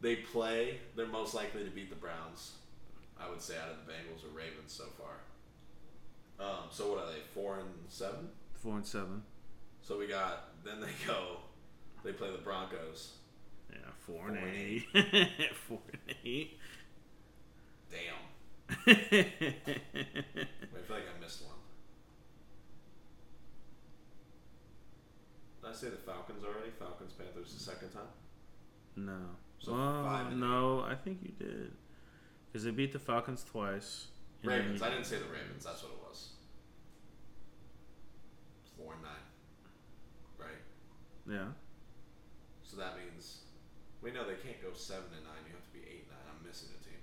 they 0.00 0.16
play, 0.16 0.78
they're 0.96 1.06
most 1.06 1.34
likely 1.34 1.64
to 1.64 1.70
beat 1.70 1.88
the 1.90 1.96
Browns. 1.96 2.52
I 3.18 3.30
would 3.30 3.40
say 3.40 3.54
out 3.56 3.70
of 3.70 3.76
the 3.86 3.92
Bengals 3.92 4.24
or 4.24 4.36
Ravens 4.36 4.72
so 4.72 4.84
far. 4.98 5.14
Um, 6.46 6.64
so 6.70 6.90
what 6.90 6.98
are 7.04 7.06
they? 7.12 7.20
Four 7.32 7.58
and 7.60 7.68
seven. 7.88 8.28
four 8.54 8.74
and 8.76 8.86
seven. 8.86 9.22
So 9.82 9.98
we 9.98 10.06
got. 10.08 10.48
Then 10.64 10.80
they 10.80 10.88
go. 11.06 11.36
They 12.04 12.12
play 12.12 12.30
the 12.32 12.38
Broncos. 12.38 13.12
Yeah, 13.70 13.78
four 14.00 14.28
and 14.28 14.38
Four 14.38 14.46
and 14.48 14.56
eight. 14.56 15.52
four 15.68 15.78
and 15.92 16.16
eight. 16.24 16.58
Damn. 17.90 18.76
Wait, 18.86 18.96
I 19.06 19.06
feel 20.86 20.96
like 20.96 21.04
I 21.16 21.20
missed 21.22 21.42
one. 21.44 21.54
Did 25.60 25.62
I 25.74 25.76
say 25.76 25.88
the 25.90 25.96
Falcons 25.96 26.44
already? 26.44 26.70
Falcons 26.78 27.12
Panthers 27.14 27.52
the 27.52 27.58
second 27.58 27.90
time. 27.90 28.06
no. 28.94 29.18
So 29.58 29.72
Well, 29.72 30.30
no, 30.30 30.80
I 30.86 30.94
think 30.94 31.18
you 31.22 31.32
did. 31.38 31.72
Because 32.46 32.64
they 32.64 32.70
beat 32.70 32.92
the 32.92 32.98
Falcons 33.00 33.42
twice. 33.42 34.06
Ravens. 34.44 34.82
I 34.82 34.90
didn't 34.90 35.06
say 35.06 35.16
the 35.18 35.24
Ravens. 35.24 35.64
That's 35.64 35.82
what 35.82 35.92
it 35.92 35.98
was. 36.06 36.34
Four 38.76 38.92
and 38.92 39.02
nine. 39.02 39.26
Right. 40.38 40.62
Yeah. 41.28 41.48
So 42.62 42.76
that 42.76 42.94
means 42.96 43.38
we 44.00 44.12
know 44.12 44.22
they 44.22 44.36
can't 44.36 44.62
go 44.62 44.68
seven 44.74 45.10
and 45.16 45.24
nine. 45.24 45.42
You 45.48 45.54
have 45.54 45.64
to 45.64 45.72
be 45.72 45.80
eight 45.90 46.06
and 46.06 46.10
nine. 46.10 46.36
I'm 46.38 46.46
missing 46.46 46.68
a 46.70 46.84
team. 46.84 47.00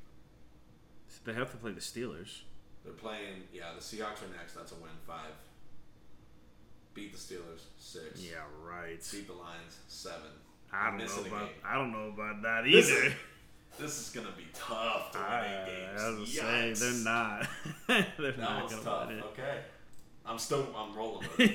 So 1.10 1.20
they 1.26 1.34
have 1.34 1.52
to 1.52 1.58
play 1.58 1.72
the 1.74 1.82
Steelers. 1.82 2.44
They're 2.86 2.94
playing. 2.94 3.50
Yeah, 3.52 3.74
the 3.76 3.82
Seahawks 3.82 4.24
are 4.24 4.32
next. 4.38 4.54
That's 4.54 4.72
a 4.72 4.76
win. 4.76 4.96
Five. 5.06 5.36
Beat 6.94 7.12
the 7.14 7.18
Steelers. 7.18 7.62
Six. 7.78 8.20
Yeah, 8.22 8.38
right. 8.64 8.98
Beat 9.12 9.28
the 9.28 9.34
Lions. 9.34 9.78
Seven. 9.88 10.30
I 10.74 10.90
don't 10.90 10.98
know 11.00 11.26
about. 11.38 11.50
I 11.66 11.76
don't 11.76 11.92
know 11.92 12.08
about 12.14 12.42
that 12.44 12.64
This 12.64 12.90
either. 12.90 13.06
is- 13.08 13.14
This 13.80 14.00
is 14.08 14.10
gonna 14.14 14.36
be 14.38 14.46
tough 14.54 15.12
to 15.14 15.18
win 15.18 15.28
I, 15.28 15.64
eight 15.64 15.66
games. 15.66 16.02
I 16.02 16.10
was 16.20 16.34
saying 16.34 16.74
they're 16.80 17.04
not. 17.04 17.48
they're 17.88 18.06
That 18.32 18.38
not 18.38 18.64
one's 18.72 18.84
tough. 18.84 19.08
win 19.08 19.22
Okay. 19.24 19.60
I'm 20.26 20.38
still. 20.38 20.68
I'm 20.76 20.94
rolling 20.96 21.28
with 21.28 21.40
it. 21.40 21.48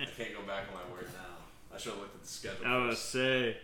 I 0.00 0.04
can't 0.16 0.34
go 0.34 0.42
back 0.46 0.64
on 0.68 0.74
my 0.74 0.92
word 0.94 1.06
now. 1.14 1.44
I 1.74 1.78
should 1.78 1.92
have 1.92 2.00
looked 2.00 2.16
at 2.16 2.22
the 2.22 2.28
schedule. 2.28 2.66
I 2.66 2.88
first. 2.90 3.10
say 3.10 3.56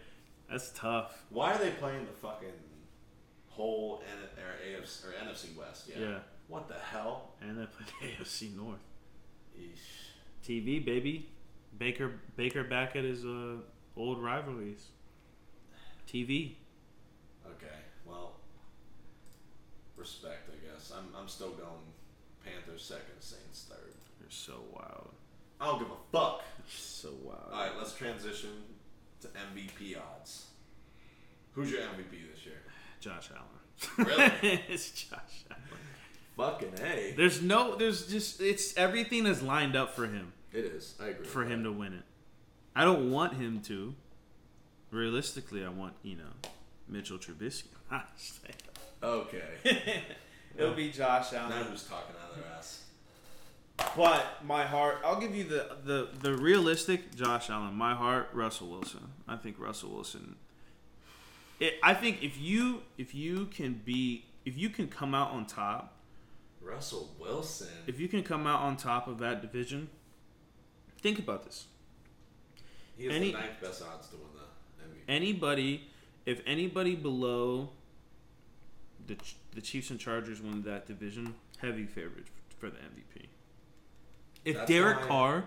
that's 0.50 0.70
tough. 0.74 1.23
Why 1.31 1.52
are 1.52 1.58
they 1.58 1.70
playing 1.70 2.07
the 2.07 2.12
fucking 2.12 2.49
whole 3.49 4.02
N- 4.08 4.42
or 4.42 4.81
AFC 4.81 5.05
or 5.08 5.12
NFC 5.12 5.57
West? 5.57 5.91
Yeah. 5.94 6.00
Yeah. 6.05 6.18
What 6.49 6.68
the 6.68 6.74
hell? 6.74 7.31
And 7.41 7.58
they 7.58 7.66
play 7.66 7.86
the 8.00 8.24
AFC 8.24 8.57
North. 8.57 8.78
Eesh. 9.58 10.11
TV 10.46 10.84
baby, 10.84 11.28
Baker 11.78 12.12
Baker 12.36 12.64
back 12.64 12.96
at 12.96 13.04
his 13.04 13.24
uh, 13.24 13.56
old 13.96 14.22
rivalries. 14.22 14.86
TV. 16.08 16.54
Okay, 17.46 17.66
well, 18.04 18.32
respect, 19.96 20.50
I 20.50 20.66
guess. 20.66 20.92
I'm, 20.96 21.06
I'm 21.18 21.28
still 21.28 21.50
going 21.50 21.70
Panthers 22.44 22.82
second, 22.82 23.20
Saints 23.20 23.66
third. 23.68 23.94
You're 24.20 24.30
so 24.30 24.54
wild. 24.72 25.10
I 25.60 25.66
don't 25.66 25.78
give 25.78 25.88
a 25.88 26.10
fuck. 26.12 26.42
So 26.68 27.10
wild. 27.22 27.50
All 27.52 27.60
right, 27.60 27.72
let's 27.78 27.94
transition 27.94 28.50
to 29.20 29.28
MVP 29.28 29.96
odds. 29.96 30.46
Who's 31.52 31.70
your 31.70 31.80
MVP 31.80 32.32
this 32.34 32.44
year? 32.44 32.62
Josh 33.00 33.30
Allen. 33.30 34.06
Really? 34.08 34.62
it's 34.68 34.90
Josh 34.90 35.44
Allen. 35.50 35.62
Fucking 36.36 36.73
a. 36.83 37.15
There's 37.17 37.43
no. 37.43 37.77
There's 37.77 38.07
just. 38.07 38.41
It's 38.41 38.77
everything 38.77 39.27
is 39.27 39.43
lined 39.43 39.77
up 39.77 39.94
for 39.94 40.07
him. 40.07 40.33
It 40.52 40.65
is. 40.65 40.94
I 41.01 41.09
agree. 41.09 41.27
For 41.27 41.44
him 41.44 41.62
that. 41.62 41.70
to 41.70 41.73
win 41.73 41.93
it. 41.93 42.02
I 42.75 42.85
don't 42.85 43.11
want 43.11 43.35
him 43.35 43.61
to. 43.62 43.94
Realistically, 44.91 45.65
I 45.65 45.69
want 45.69 45.94
you 46.02 46.17
know 46.17 46.51
Mitchell 46.89 47.19
Trubisky. 47.19 47.67
Okay. 49.02 49.43
It'll 50.57 50.75
be 50.75 50.91
Josh 50.91 51.33
Allen. 51.33 51.51
now 51.51 51.65
who's 51.65 51.83
talking 51.83 52.15
out 52.23 52.31
of 52.31 52.36
their 52.36 52.52
ass? 52.57 52.85
But 53.97 54.44
my 54.44 54.65
heart, 54.65 54.99
I'll 55.05 55.20
give 55.20 55.35
you 55.35 55.44
the, 55.44 55.77
the, 55.85 56.09
the 56.20 56.36
realistic 56.36 57.15
Josh 57.17 57.51
Allen. 57.51 57.75
My 57.75 57.94
heart, 57.94 58.28
Russell 58.33 58.69
Wilson. 58.69 59.09
I 59.27 59.36
think 59.36 59.59
Russell 59.59 59.91
Wilson. 59.91 60.36
It, 61.59 61.75
I 61.83 61.94
think 61.94 62.23
if 62.23 62.41
you 62.41 62.83
if 62.99 63.15
you 63.15 63.47
can 63.47 63.81
be 63.85 64.25
if 64.44 64.57
you 64.59 64.69
can 64.69 64.89
come 64.89 65.15
out 65.15 65.31
on 65.31 65.47
top, 65.47 65.94
Russell 66.62 67.15
Wilson. 67.18 67.68
if 67.86 67.99
you 68.00 68.08
can 68.08 68.23
come 68.23 68.47
out 68.47 68.60
on 68.60 68.76
top 68.76 69.08
of 69.08 69.18
that 69.18 69.41
division, 69.42 69.89
think 71.00 71.18
about 71.18 71.44
this. 71.44 71.66
he 72.97 73.07
has 73.07 73.15
any- 73.15 73.32
the 73.32 73.39
ninth 73.39 73.60
best 73.60 73.82
odds 73.82 74.08
to 74.08 74.16
win 74.16 74.26
the 74.34 74.84
MVP. 74.84 75.02
Anybody, 75.08 75.89
if 76.26 76.41
anybody 76.47 76.94
below 76.94 77.70
the 79.07 79.16
the 79.52 79.60
Chiefs 79.60 79.91
and 79.91 79.99
Chargers 79.99 80.41
win 80.41 80.62
that 80.62 80.86
division, 80.86 81.34
heavy 81.58 81.84
favorite 81.86 82.26
for 82.58 82.70
the 82.70 82.78
MVP. 82.78 83.28
If 84.44 84.57
That's 84.57 84.68
Derek 84.68 85.00
Carr, 85.00 85.44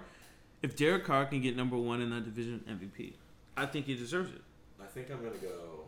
if 0.62 0.76
Derek 0.76 1.06
Carr 1.06 1.26
can 1.26 1.42
get 1.42 1.56
number 1.56 1.78
one 1.78 2.02
in 2.02 2.10
that 2.12 2.24
division, 2.26 2.64
MVP. 2.68 3.14
I 3.58 3.66
think 3.66 3.86
he 3.86 3.96
deserves 3.96 4.32
it. 4.34 4.42
I 4.82 4.86
think 4.86 5.10
I'm 5.10 5.24
gonna 5.24 5.38
go. 5.38 5.88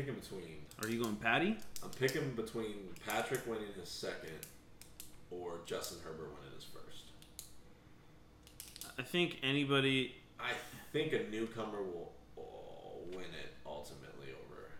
Picking 0.00 0.14
between. 0.14 0.56
Are 0.82 0.88
you 0.88 1.02
going 1.02 1.16
Patty? 1.16 1.58
I'm 1.84 1.90
picking 1.90 2.30
between 2.30 2.88
Patrick 3.06 3.46
winning 3.46 3.68
his 3.78 3.90
second, 3.90 4.46
or 5.30 5.58
Justin 5.66 5.98
Herbert 6.02 6.30
winning 6.30 6.54
his 6.54 6.64
first. 6.64 7.10
I 8.98 9.02
think 9.02 9.40
anybody. 9.42 10.14
I 10.38 10.52
think 10.94 11.12
a 11.12 11.30
newcomer 11.30 11.82
will, 11.82 12.12
will 12.34 13.08
win 13.10 13.26
it 13.26 13.52
ultimately 13.66 14.28
over. 14.30 14.70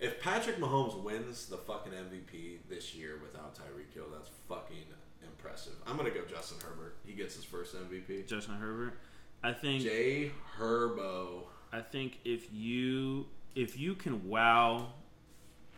If 0.00 0.20
Patrick 0.20 0.58
Mahomes 0.58 1.00
wins 1.00 1.46
the 1.46 1.58
fucking 1.58 1.92
MVP 1.92 2.58
this 2.68 2.92
year 2.92 3.20
without 3.22 3.54
Tyreek 3.54 3.94
Hill, 3.94 4.06
that's 4.12 4.30
fucking 4.48 4.86
impressive. 5.22 5.74
I'm 5.86 5.96
gonna 5.96 6.10
go 6.10 6.22
Justin 6.28 6.58
Herbert. 6.60 6.96
He 7.06 7.12
gets 7.12 7.36
his 7.36 7.44
first 7.44 7.76
MVP. 7.76 8.26
Justin 8.26 8.56
Herbert. 8.56 8.98
I 9.44 9.52
think. 9.52 9.84
J 9.84 10.32
Herbo. 10.58 11.44
I 11.72 11.82
think 11.82 12.18
if 12.24 12.52
you 12.52 13.26
if 13.54 13.78
you 13.78 13.94
can 13.94 14.28
wow, 14.28 14.88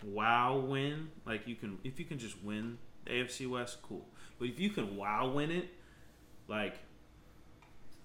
wow 0.04 0.56
win 0.58 1.08
like 1.26 1.46
you 1.46 1.54
can 1.54 1.78
if 1.84 1.98
you 1.98 2.04
can 2.04 2.18
just 2.18 2.42
win 2.42 2.78
the 3.04 3.12
AFC 3.12 3.48
West, 3.48 3.78
cool. 3.82 4.06
But 4.38 4.48
if 4.48 4.60
you 4.60 4.70
can 4.70 4.96
wow 4.96 5.28
win 5.30 5.50
it, 5.50 5.68
like 6.48 6.74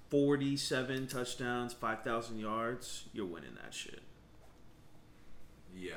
forty 0.09 0.55
seven 0.57 1.07
touchdowns, 1.07 1.73
five 1.73 2.03
thousand 2.03 2.39
yards, 2.39 3.05
you're 3.13 3.25
winning 3.25 3.55
that 3.63 3.73
shit. 3.73 4.01
Yeah. 5.75 5.95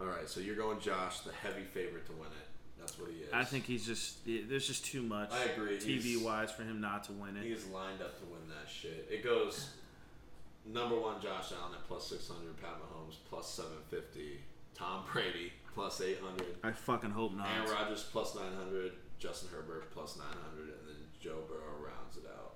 All 0.00 0.06
right, 0.06 0.28
so 0.28 0.40
you're 0.40 0.56
going 0.56 0.80
Josh, 0.80 1.20
the 1.20 1.32
heavy 1.32 1.62
favorite 1.62 2.06
to 2.06 2.12
win 2.12 2.26
it. 2.26 2.48
That's 2.78 2.98
what 2.98 3.10
he 3.10 3.18
is. 3.18 3.32
I 3.32 3.44
think 3.44 3.64
he's 3.64 3.86
just 3.86 4.18
there's 4.26 4.66
just 4.66 4.84
too 4.84 5.02
much 5.02 5.30
I 5.32 5.44
agree. 5.52 5.76
TV 5.78 6.02
He's- 6.02 6.22
wise 6.22 6.50
for 6.50 6.64
him 6.64 6.80
not 6.80 7.04
to 7.04 7.12
win 7.12 7.36
it. 7.36 7.44
He's 7.44 7.64
lined 7.66 8.02
up 8.02 8.18
to 8.18 8.24
win 8.26 8.40
that 8.48 8.70
shit. 8.70 9.08
It 9.10 9.24
goes 9.24 9.70
number 10.66 10.98
one 10.98 11.20
Josh 11.20 11.52
Allen 11.52 11.74
at 11.74 11.86
plus 11.86 12.06
six 12.06 12.28
hundred, 12.28 12.56
Pat 12.60 12.76
Mahomes 12.80 13.16
plus 13.28 13.48
seven 13.48 13.78
fifty, 13.90 14.40
Tom 14.74 15.04
Brady 15.12 15.52
plus 15.74 16.00
eight 16.00 16.18
hundred, 16.20 16.56
I 16.62 16.72
fucking 16.72 17.10
hope 17.10 17.34
not. 17.34 17.48
Aaron 17.56 17.70
Rodgers 17.70 18.04
plus 18.10 18.34
nine 18.34 18.54
hundred, 18.56 18.92
Justin 19.18 19.50
Herbert 19.54 19.90
plus 19.92 20.16
nine 20.16 20.36
hundred, 20.48 20.74
and 20.78 20.88
then 20.88 20.96
Joe 21.20 21.42
Burrow 21.48 21.78
rounds 21.80 22.16
it 22.16 22.24
out 22.28 22.54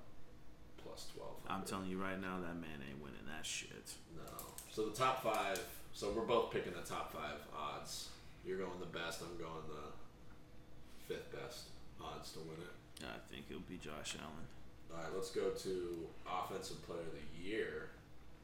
plus 0.82 1.06
twelve. 1.14 1.36
I'm 1.48 1.62
telling 1.62 1.88
you 1.90 2.00
right 2.00 2.20
now, 2.20 2.38
that 2.40 2.54
man 2.54 2.82
ain't 2.88 3.02
winning 3.02 3.26
that 3.34 3.44
shit. 3.46 3.94
No. 4.16 4.44
So 4.70 4.86
the 4.86 4.96
top 4.96 5.22
five. 5.22 5.60
So 5.92 6.12
we're 6.14 6.22
both 6.22 6.52
picking 6.52 6.74
the 6.74 6.88
top 6.88 7.12
five 7.12 7.40
odds. 7.56 8.10
You're 8.44 8.58
going 8.58 8.78
the 8.78 8.86
best. 8.86 9.20
I'm 9.20 9.36
going 9.36 9.66
the 9.66 11.12
fifth 11.12 11.32
best 11.32 11.70
odds 12.00 12.30
to 12.32 12.38
win 12.40 12.58
it. 12.60 13.04
I 13.04 13.18
think 13.32 13.46
it'll 13.50 13.62
be 13.62 13.78
Josh 13.78 14.14
Allen. 14.20 14.46
All 14.92 15.02
right, 15.02 15.12
let's 15.14 15.30
go 15.30 15.50
to 15.50 16.06
offensive 16.26 16.80
player 16.86 17.00
of 17.00 17.12
the 17.12 17.42
year, 17.42 17.90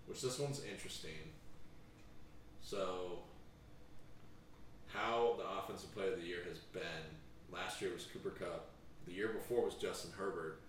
which 0.07 0.23
this 0.23 0.39
one's 0.39 0.63
interesting. 0.65 1.33
So, 2.63 3.19
how 4.87 5.35
the 5.39 5.45
offensive 5.59 5.93
player 5.95 6.13
of 6.13 6.21
the 6.21 6.27
year 6.27 6.41
has 6.49 6.59
been. 6.59 7.05
Last 7.53 7.83
year 7.83 7.93
was 7.93 8.07
Cooper 8.07 8.31
Kupp. 8.31 8.71
The 9.07 9.13
year 9.13 9.29
before 9.29 9.65
was 9.65 9.75
Justin 9.75 10.13
Herbert. 10.17 10.61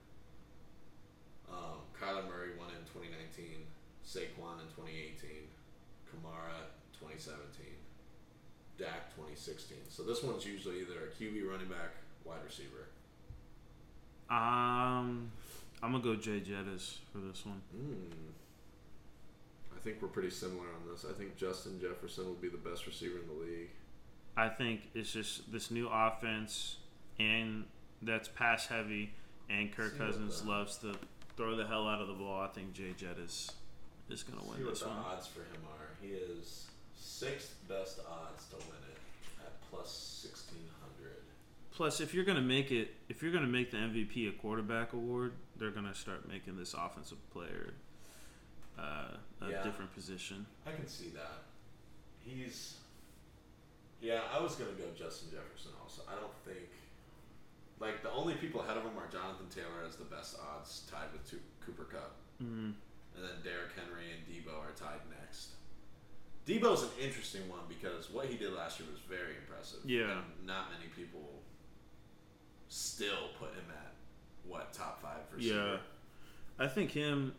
Um, 1.50 1.86
Kyler 2.00 2.28
Murray 2.28 2.50
won 2.58 2.70
in 2.70 2.84
2019. 2.92 3.64
Saquon 4.06 4.60
in 4.62 4.68
2018. 4.76 5.48
Kamara 6.10 6.68
2017. 7.00 7.66
Dak 8.78 9.16
2016. 9.16 9.78
So 9.90 10.04
this 10.04 10.22
one's 10.22 10.46
usually 10.46 10.82
either 10.82 11.08
a 11.08 11.24
QB 11.24 11.50
running 11.50 11.68
back, 11.68 11.96
wide 12.26 12.44
receiver. 12.44 12.90
Um, 14.30 15.32
I'm 15.82 15.92
gonna 15.92 16.04
go 16.04 16.16
Jay 16.16 16.42
Jettas 16.42 16.98
for 17.12 17.20
this 17.20 17.46
one. 17.46 17.62
Hmm. 17.72 18.32
I 19.86 19.88
think 19.90 20.02
we're 20.02 20.08
pretty 20.08 20.32
similar 20.32 20.66
on 20.66 20.92
this. 20.92 21.06
I 21.08 21.14
think 21.14 21.38
Justin 21.38 21.80
Jefferson 21.80 22.26
will 22.26 22.34
be 22.34 22.50
the 22.50 22.58
best 22.58 22.88
receiver 22.88 23.20
in 23.20 23.28
the 23.28 23.46
league. 23.46 23.70
I 24.36 24.50
think 24.50 24.90
it's 24.96 25.14
just 25.14 25.52
this 25.52 25.70
new 25.70 25.88
offense, 25.88 26.78
and 27.20 27.66
that's 28.02 28.28
pass 28.28 28.66
heavy, 28.66 29.12
and 29.48 29.72
Kirk 29.72 29.92
See 29.92 30.00
Cousins 30.00 30.44
loves 30.44 30.78
to 30.80 30.96
throw 31.38 31.56
the 31.56 31.68
hell 31.68 31.88
out 31.88 32.02
of 32.02 32.08
the 32.08 32.16
ball. 32.16 32.42
I 32.42 32.48
think 32.48 32.74
Jay 32.74 32.96
Jettas 32.98 33.28
is 33.28 33.52
is 34.10 34.24
gonna 34.24 34.42
See 34.42 34.50
win 34.50 34.62
what 34.66 34.70
this 34.72 34.80
the 34.82 34.88
one. 34.88 34.98
odds 34.98 35.28
for 35.28 35.42
him 35.42 35.62
are. 35.78 35.90
He 36.02 36.14
is 36.14 36.66
sixth 36.96 37.54
best 37.70 38.00
odds 38.10 38.48
to 38.50 38.56
win 38.56 38.82
it 38.90 38.98
at 39.46 39.54
plus 39.70 39.92
sixteen 40.24 40.68
hundred. 40.82 41.18
Plus, 41.72 42.02
if 42.02 42.12
you're 42.12 42.26
gonna 42.26 42.42
make 42.42 42.72
it, 42.72 42.96
if 43.08 43.22
you're 43.22 43.32
gonna 43.32 43.46
make 43.46 43.70
the 43.70 43.78
MVP 43.78 44.28
a 44.30 44.32
quarterback 44.32 44.94
award, 44.94 45.34
they're 45.58 45.70
gonna 45.70 45.94
start 45.94 46.28
making 46.28 46.58
this 46.58 46.74
offensive 46.74 47.20
player 47.30 47.74
uh, 48.78 49.18
a 49.42 49.50
Yeah. 49.50 49.64
different 49.64 49.94
position. 49.94 50.46
I 50.66 50.72
can 50.72 50.88
see 50.88 51.10
that. 51.10 51.44
He's. 52.20 52.76
Yeah, 54.02 54.22
I 54.32 54.40
was 54.40 54.56
gonna 54.56 54.72
go 54.74 54.86
Justin 54.98 55.30
Jefferson. 55.32 55.72
Also, 55.82 56.02
I 56.08 56.16
don't 56.20 56.36
think. 56.46 56.70
Like 57.80 58.04
the 58.04 58.12
only 58.12 58.36
people 58.36 58.62
ahead 58.62 58.78
of 58.78 58.84
him 58.84 58.98
are 58.98 59.08
Jonathan 59.12 59.48
Taylor 59.50 59.84
as 59.86 59.96
the 59.98 60.06
best 60.06 60.38
odds, 60.40 60.84
tied 60.90 61.12
with 61.12 61.30
two, 61.30 61.40
Cooper 61.60 61.84
Kupp. 61.84 62.16
Mm. 62.42 62.74
And 63.16 63.24
then 63.24 63.42
Derrick 63.44 63.72
Henry 63.76 64.12
and 64.12 64.24
Deebo 64.28 64.54
are 64.60 64.72
tied 64.76 65.02
next. 65.10 65.50
Deebo's 66.46 66.84
an 66.84 66.90
interesting 67.02 67.48
one 67.50 67.62
because 67.68 68.10
what 68.12 68.28
he 68.28 68.38
did 68.38 68.54
last 68.54 68.80
year 68.80 68.88
was 68.92 69.00
very 69.02 69.36
impressive. 69.42 69.80
Yeah. 69.86 70.22
Not 70.46 70.68
many 70.72 70.90
people 70.96 71.42
still 72.70 73.30
put 73.40 73.50
him 73.54 73.66
at 73.70 73.94
what 74.46 74.72
top 74.74 75.02
five 75.02 75.28
for 75.30 75.40
Yeah, 75.40 75.78
I 76.60 76.68
think 76.68 76.92
him, 76.92 77.34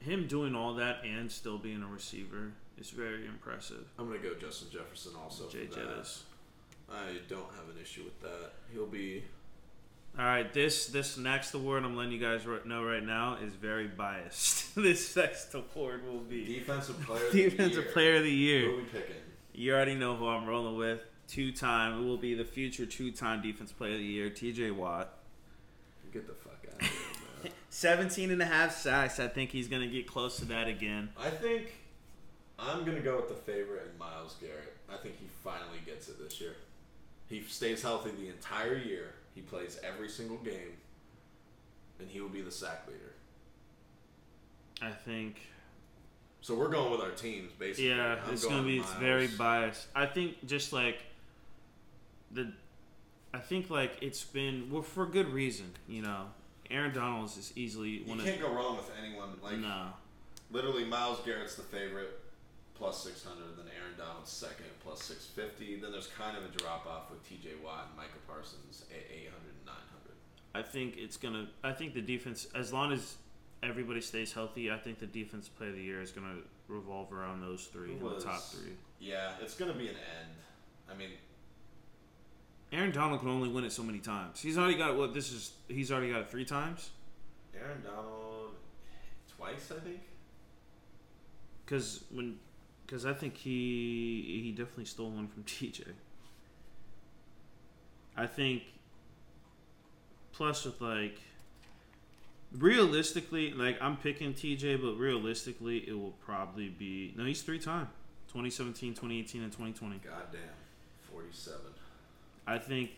him 0.00 0.26
doing 0.26 0.54
all 0.54 0.74
that 0.74 1.04
and 1.04 1.30
still 1.30 1.58
being 1.58 1.82
a 1.82 1.86
receiver 1.86 2.52
is 2.78 2.90
very 2.90 3.26
impressive. 3.26 3.86
I'm 3.98 4.06
gonna 4.06 4.18
go 4.18 4.34
Justin 4.34 4.68
Jefferson 4.72 5.12
also. 5.22 5.48
Jay. 5.48 5.66
Jettas. 5.66 6.20
I 6.90 7.18
don't 7.28 7.52
have 7.54 7.68
an 7.74 7.80
issue 7.80 8.02
with 8.04 8.20
that. 8.22 8.52
He'll 8.72 8.86
be 8.86 9.22
All 10.18 10.24
right, 10.24 10.52
this 10.52 10.86
this 10.86 11.16
next 11.16 11.54
award 11.54 11.84
I'm 11.84 11.96
letting 11.96 12.12
you 12.12 12.18
guys 12.18 12.42
know 12.64 12.82
right 12.84 13.04
now 13.04 13.36
is 13.44 13.54
very 13.54 13.86
biased. 13.86 14.74
this 14.76 15.14
next 15.14 15.54
award 15.54 16.04
will 16.06 16.20
be 16.20 16.44
defensive 16.46 17.00
player. 17.06 17.24
of 17.26 17.32
the 17.32 17.50
defensive 17.50 17.92
player 17.92 18.16
of 18.16 18.24
the 18.24 18.30
Who 18.30 18.36
year. 18.36 18.70
are 18.72 18.76
we 18.76 18.82
picking? 18.84 19.14
You 19.52 19.74
already 19.74 19.94
know 19.94 20.16
who 20.16 20.26
I'm 20.26 20.46
rolling 20.46 20.76
with. 20.76 21.00
Two 21.28 21.52
time, 21.52 22.00
it 22.02 22.04
will 22.06 22.16
be 22.16 22.34
the 22.34 22.44
future 22.44 22.86
two 22.86 23.12
time 23.12 23.40
defense 23.42 23.70
player 23.70 23.92
of 23.92 23.98
the 23.98 24.04
year, 24.04 24.30
TJ 24.30 24.74
Watt. 24.74 25.14
Get 26.12 26.26
the 26.26 26.34
fuck 26.34 26.58
out 26.74 26.80
of 26.82 26.88
here. 26.88 26.90
17 27.70 28.30
and 28.30 28.42
a 28.42 28.46
half 28.46 28.76
sacks. 28.76 29.18
I 29.20 29.28
think 29.28 29.50
he's 29.50 29.68
going 29.68 29.82
to 29.82 29.88
get 29.88 30.06
close 30.06 30.36
to 30.38 30.44
that 30.46 30.68
again. 30.68 31.08
I 31.18 31.30
think 31.30 31.72
I'm 32.58 32.84
gonna 32.84 33.00
go 33.00 33.16
with 33.16 33.28
the 33.28 33.34
favorite 33.34 33.86
and 33.88 33.98
Myles 33.98 34.36
Garrett. 34.40 34.76
I 34.92 34.96
think 34.98 35.18
he 35.18 35.26
finally 35.42 35.78
gets 35.86 36.08
it 36.08 36.18
this 36.22 36.40
year. 36.40 36.56
He 37.28 37.42
stays 37.42 37.80
healthy 37.82 38.10
the 38.10 38.28
entire 38.28 38.76
year. 38.76 39.14
He 39.34 39.40
plays 39.40 39.78
every 39.82 40.08
single 40.10 40.36
game, 40.38 40.76
and 41.98 42.08
he 42.10 42.20
will 42.20 42.28
be 42.28 42.42
the 42.42 42.50
sack 42.50 42.82
leader. 42.86 43.14
I 44.82 44.90
think 44.90 45.36
So 46.42 46.54
we're 46.54 46.68
going 46.68 46.90
with 46.90 47.00
our 47.00 47.10
teams, 47.12 47.50
basically. 47.58 47.88
Yeah, 47.90 48.16
I'm 48.26 48.34
it's 48.34 48.44
going 48.44 48.56
gonna 48.56 48.66
be 48.66 48.80
Myles. 48.80 48.94
very 48.94 49.26
biased. 49.28 49.86
I 49.94 50.04
think 50.06 50.44
just 50.46 50.72
like 50.72 50.98
the, 52.30 52.52
I 53.32 53.38
think 53.38 53.70
like 53.70 53.92
it's 54.02 54.24
been 54.24 54.68
well 54.70 54.82
for 54.82 55.06
good 55.06 55.28
reason. 55.28 55.72
You 55.88 56.02
know, 56.02 56.26
Aaron 56.70 56.92
Donald 56.94 57.26
is 57.26 57.52
easily 57.56 57.90
You 57.90 58.06
one 58.06 58.20
of 58.20 58.24
can't 58.24 58.40
go 58.40 58.50
wrong 58.52 58.76
with 58.76 58.90
anyone. 59.02 59.30
Like 59.42 59.58
no. 59.58 59.88
literally, 60.50 60.84
Myles 60.84 61.20
Garrett's 61.24 61.56
the 61.56 61.62
favorite, 61.62 62.20
plus 62.74 63.02
six 63.02 63.24
hundred. 63.24 63.56
Then 63.56 63.66
Aaron 63.80 63.96
Donald's 63.98 64.30
second, 64.30 64.66
plus 64.82 65.02
six 65.02 65.26
fifty. 65.26 65.78
Then 65.80 65.92
there's 65.92 66.08
kind 66.08 66.36
of 66.36 66.44
a 66.44 66.56
drop 66.58 66.86
off 66.86 67.10
with 67.10 67.26
T.J. 67.28 67.50
Watt 67.64 67.88
and 67.88 67.96
Micah 67.96 68.20
Parsons 68.26 68.84
at 68.90 69.04
800 69.10 69.26
and 69.26 69.66
900. 69.66 69.78
I 70.54 70.62
think 70.62 70.96
it's 70.96 71.16
gonna. 71.16 71.48
I 71.64 71.72
think 71.72 71.94
the 71.94 72.02
defense, 72.02 72.46
as 72.54 72.72
long 72.72 72.92
as 72.92 73.16
everybody 73.62 74.00
stays 74.00 74.32
healthy, 74.32 74.70
I 74.70 74.78
think 74.78 74.98
the 74.98 75.06
defense 75.06 75.48
play 75.48 75.68
of 75.68 75.74
the 75.74 75.82
year 75.82 76.00
is 76.00 76.12
gonna 76.12 76.36
revolve 76.68 77.12
around 77.12 77.40
those 77.40 77.66
three, 77.66 77.92
in 77.92 77.98
the 77.98 78.20
top 78.20 78.40
three. 78.42 78.72
Yeah, 79.00 79.32
it's 79.42 79.54
gonna 79.54 79.74
be 79.74 79.88
an 79.88 79.96
end. 79.96 80.34
I 80.90 80.94
mean, 80.94 81.10
Aaron 82.72 82.92
Donald 82.92 83.20
can 83.20 83.28
only 83.28 83.48
win 83.48 83.64
it 83.64 83.72
so 83.72 83.82
many 83.82 83.98
times. 83.98 84.40
He's 84.40 84.56
already 84.56 84.76
got 84.76 84.96
what 84.96 85.12
this 85.12 85.32
is. 85.32 85.52
He's 85.68 85.90
already 85.90 86.10
got 86.10 86.20
it 86.20 86.30
three 86.30 86.44
times. 86.44 86.90
Aaron 87.54 87.82
Donald 87.82 88.54
twice, 89.36 89.72
I 89.76 89.80
think. 89.80 90.00
Because 91.64 92.04
when, 92.10 92.38
because 92.86 93.04
I 93.04 93.12
think 93.12 93.36
he 93.36 94.40
he 94.44 94.52
definitely 94.52 94.84
stole 94.84 95.10
one 95.10 95.26
from 95.26 95.42
TJ. 95.44 95.84
I 98.16 98.26
think. 98.26 98.62
Plus, 100.32 100.64
with 100.64 100.80
like, 100.80 101.18
realistically, 102.56 103.52
like 103.52 103.76
I'm 103.82 103.96
picking 103.96 104.32
TJ, 104.32 104.80
but 104.80 104.94
realistically, 104.94 105.78
it 105.88 105.98
will 105.98 106.14
probably 106.24 106.68
be 106.68 107.12
no. 107.16 107.24
He's 107.24 107.42
three 107.42 107.58
time, 107.58 107.88
2017, 108.28 108.94
2018, 108.94 109.42
and 109.42 109.52
2020. 109.52 109.98
Goddamn, 109.98 110.40
47. 111.12 111.60
I 112.50 112.58
think. 112.58 112.90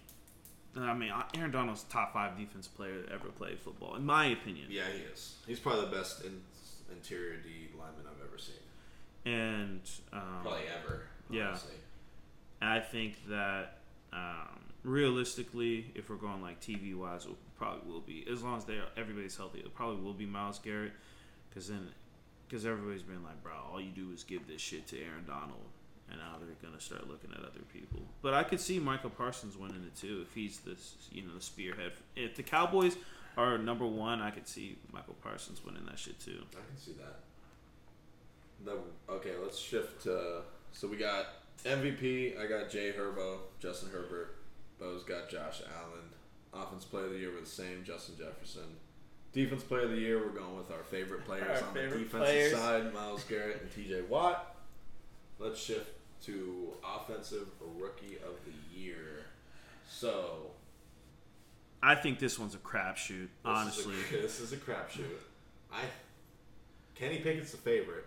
I 0.75 0.95
mean, 0.95 1.13
Aaron 1.37 1.51
Donald's 1.51 1.83
top 1.85 2.15
five 2.15 2.39
defense 2.39 2.67
player 2.67 3.03
to 3.03 3.13
ever 3.13 3.29
play 3.29 3.57
football, 3.57 3.95
in 3.95 4.07
my 4.07 4.27
opinion. 4.27 4.69
Yeah, 4.71 4.85
he 4.91 5.03
is. 5.03 5.37
He's 5.47 5.61
probably 5.61 5.83
the 5.83 5.95
best 5.97 6.25
in, 6.25 6.41
interior 6.91 7.37
D 7.37 7.69
lineman 7.79 8.07
I've 8.07 8.27
ever 8.27 8.39
seen. 8.39 8.55
And 9.31 9.81
um, 10.15 10.41
Probably 10.43 10.63
ever. 10.83 11.03
yeah. 11.31 11.59
And 12.63 12.71
I 12.71 12.81
think 12.81 13.17
that 13.29 13.81
um, 14.15 14.61
realistically, 14.83 15.93
if 15.95 16.09
we're 16.09 16.17
going 16.17 16.41
like 16.41 16.61
TV 16.61 16.95
wise, 16.97 17.27
it 17.27 17.33
probably 17.59 17.93
will 17.93 18.01
be 18.01 18.25
as 18.31 18.43
long 18.43 18.57
as 18.57 18.65
they 18.65 18.79
everybody's 18.97 19.37
healthy. 19.37 19.61
It 19.61 19.75
probably 19.75 20.03
will 20.03 20.15
be 20.15 20.27
Myles 20.27 20.59
Garrett, 20.59 20.93
because 21.51 21.69
then 21.69 21.89
because 22.49 22.67
everybody's 22.67 23.03
been 23.03 23.23
like, 23.23 23.43
bro, 23.43 23.53
all 23.73 23.81
you 23.81 23.91
do 23.91 24.11
is 24.13 24.25
give 24.25 24.47
this 24.47 24.61
shit 24.61 24.87
to 24.89 24.99
Aaron 24.99 25.25
Donald, 25.27 25.69
and 26.13 26.21
now 26.21 26.37
they're 26.39 26.55
gonna 26.63 26.81
start 26.81 27.09
looking 27.09 27.31
at 27.33 27.39
other 27.39 27.65
people. 27.73 28.01
But 28.21 28.35
I 28.35 28.43
could 28.45 28.61
see 28.61 28.79
Micah 28.79 29.09
Parsons 29.09 29.57
winning 29.57 29.83
it 29.85 29.97
too 29.97 30.25
if 30.27 30.35
he's 30.35 30.59
this 30.59 30.95
you 31.11 31.23
know 31.23 31.35
the 31.35 31.41
spearhead. 31.41 31.93
If 32.15 32.37
the 32.37 32.43
Cowboys 32.43 32.97
are 33.37 33.57
number 33.59 33.87
one, 33.87 34.21
I 34.21 34.31
could 34.31 34.47
see 34.47 34.77
Micah 34.93 35.13
Parsons 35.23 35.65
winning 35.65 35.87
that 35.87 35.99
shit 35.99 36.21
too. 36.21 36.43
I 36.53 36.67
can 36.69 36.77
see 36.77 36.93
that. 36.93 37.21
The, 38.65 38.79
okay, 39.13 39.33
let's 39.43 39.59
shift 39.59 40.03
to. 40.05 40.43
So 40.73 40.87
we 40.87 40.97
got 40.97 41.27
MVP. 41.65 42.39
I 42.39 42.47
got 42.47 42.71
Jay 42.71 42.93
Herbo, 42.93 43.39
Justin 43.59 43.91
Herbert. 43.91 44.37
Bo's 44.79 45.03
got 45.03 45.29
Josh 45.29 45.63
Allen. 45.81 46.05
Offense 46.55 46.85
player 46.85 47.07
of 47.07 47.13
the 47.13 47.19
year 47.19 47.31
we're 47.33 47.41
the 47.41 47.47
same, 47.47 47.83
Justin 47.83 48.17
Jefferson. 48.19 48.77
Defense 49.33 49.63
player 49.63 49.83
of 49.85 49.91
the 49.91 49.97
year, 49.97 50.19
we're 50.19 50.39
going 50.39 50.57
with 50.57 50.71
our 50.71 50.83
favorite 50.83 51.25
players 51.25 51.63
Our 51.63 51.69
on 51.69 51.75
favorite 51.75 51.91
the 51.91 52.05
defensive 52.05 52.27
players. 52.27 52.53
side, 52.53 52.93
Myles 52.93 53.25
Garrett 53.25 53.63
and 53.63 53.71
TJ 53.71 54.07
Watt. 54.09 54.55
Let's 55.39 55.59
shift 55.59 55.89
to 56.27 56.73
offensive 56.85 57.49
rookie 57.79 58.17
of 58.17 58.35
the 58.45 58.79
year. 58.79 59.25
So 59.89 60.51
I 61.83 61.95
think 61.95 62.19
this 62.19 62.39
one's 62.39 62.55
a 62.55 62.59
crapshoot, 62.59 63.29
honestly. 63.45 63.95
is 63.95 64.13
a, 64.13 64.17
this 64.23 64.41
is 64.41 64.53
a 64.53 64.57
crapshoot. 64.57 65.19
I 65.73 65.83
Kenny 66.95 67.19
Pickett's 67.19 67.51
the 67.51 67.57
favorite. 67.57 68.05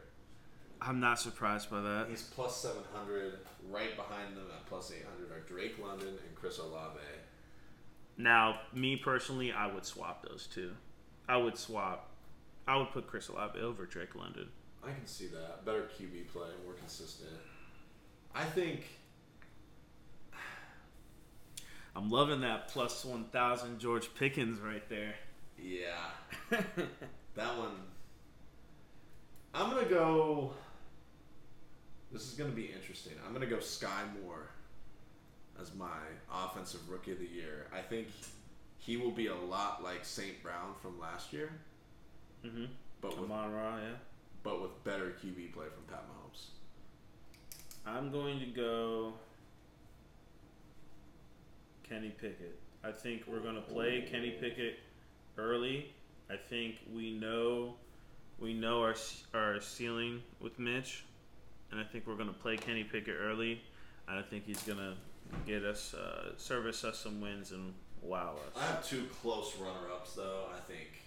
I'm 0.82 1.00
not 1.00 1.20
surprised 1.20 1.70
by 1.70 1.82
that. 1.82 2.08
He's 2.10 2.22
plus 2.22 2.58
700. 2.58 3.40
Right 3.72 3.96
behind 3.96 4.38
them 4.38 4.46
at 4.54 4.66
plus 4.68 4.92
800 4.92 5.32
are 5.36 5.42
Drake 5.42 5.76
London 5.82 6.10
and 6.10 6.36
Chris 6.36 6.60
Olave. 6.60 7.00
Now, 8.18 8.60
me 8.74 8.96
personally, 8.96 9.52
I 9.52 9.68
would 9.68 9.86
swap 9.86 10.26
those 10.28 10.48
two. 10.48 10.72
I 11.28 11.38
would 11.38 11.58
swap. 11.58 12.12
I 12.68 12.78
would 12.78 12.92
put 12.92 13.08
Chris 13.08 13.28
Olave 13.30 13.60
over 13.60 13.86
Drake 13.86 14.16
London. 14.16 14.50
I 14.84 14.92
can 14.92 15.06
see 15.06 15.28
that. 15.28 15.66
Better 15.66 15.90
QB 16.00 16.28
play, 16.32 16.48
more 16.64 16.74
consistent. 16.74 17.32
I 18.36 18.44
think. 18.44 18.84
I'm 21.96 22.10
loving 22.10 22.42
that 22.42 22.68
plus 22.68 23.06
1,000 23.06 23.80
George 23.80 24.14
Pickens 24.16 24.60
right 24.60 24.88
there. 24.90 25.16
Yeah. 25.58 26.10
that 26.50 27.58
one. 27.58 27.78
I'm 29.54 29.70
going 29.72 29.86
to 29.86 29.90
go. 29.90 30.54
This 32.12 32.24
is 32.24 32.34
going 32.34 32.50
to 32.50 32.56
be 32.56 32.66
interesting. 32.66 33.14
I'm 33.26 33.34
going 33.34 33.48
to 33.48 33.54
go 33.54 33.62
Skyy 33.62 34.22
Moore 34.22 34.50
as 35.62 35.74
my 35.74 35.88
offensive 36.32 36.90
rookie 36.90 37.14
of 37.14 37.20
the 37.20 37.28
year. 37.28 37.68
I 37.74 37.80
think 37.80 38.08
he 38.78 38.98
will 38.98 39.12
be 39.12 39.28
a 39.28 39.36
lot 39.36 39.82
like 39.82 40.04
St. 40.04 40.44
Brown 40.44 40.74
from 40.82 41.00
last 41.00 41.32
year, 41.32 41.52
mm-hmm. 42.46 42.66
but 43.02 43.20
with, 43.20 43.32
Amon 43.32 43.54
Ra, 43.54 43.78
yeah. 43.78 43.84
but 44.44 44.62
with 44.62 44.84
better 44.84 45.16
QB 45.24 45.54
play 45.54 45.66
from 45.74 45.84
Pat 45.90 46.04
Mahomes. 46.10 46.15
I'm 47.86 48.12
going 48.12 48.40
to 48.40 48.46
go 48.48 49.14
Kenny 51.88 52.10
Pickett. 52.10 52.58
I 52.84 52.92
think 52.92 53.24
we're 53.28 53.40
going 53.40 53.56
to 53.56 53.62
play 53.62 54.08
Kenny 54.10 54.32
Pickett 54.32 54.80
early. 55.38 55.94
I 56.30 56.36
think 56.36 56.76
we 56.94 57.14
know 57.14 57.76
we 58.40 58.54
know 58.54 58.82
our 58.82 58.96
our 59.34 59.62
ceiling 59.62 60.22
with 60.40 60.58
Mitch, 60.60 61.04
and 61.72 61.80
I 61.80 61.84
think 61.84 62.08
we're 62.08 62.16
going 62.16 62.28
to 62.28 62.34
play 62.34 62.58
Kenny 62.58 62.84
Pickett 62.84 63.16
early. 63.20 63.62
I 64.08 64.22
think 64.22 64.46
he's 64.46 64.62
going 64.64 64.80
to 64.80 64.94
get 65.46 65.64
us 65.64 65.94
uh, 65.94 66.38
service 66.38 66.84
us 66.84 67.00
some 67.00 67.22
wins 67.22 67.52
and 67.52 67.74
wow 68.02 68.36
us. 68.48 68.62
I 68.62 68.66
have 68.68 68.88
two 68.88 69.06
close 69.22 69.56
runner-ups 69.58 70.14
though. 70.14 70.46
I 70.56 70.60
think 70.72 71.02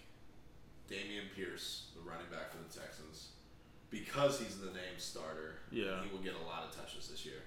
Dameon 0.91 1.35
Pierce, 1.35 1.87
the 1.95 2.09
running 2.09 2.27
back 2.31 2.51
for 2.51 2.59
the 2.59 2.81
Texans, 2.81 3.28
because 3.91 4.39
he's 4.39 4.59
the 4.59 4.67
name 4.67 4.99
starter. 4.99 5.57
Yeah. 5.71 6.03
he 6.03 6.11
will 6.11 6.23
get 6.23 6.35
a 6.35 6.47
lot 6.47 6.65
of 6.65 6.77
touches 6.77 7.09
this 7.09 7.25
year. 7.25 7.43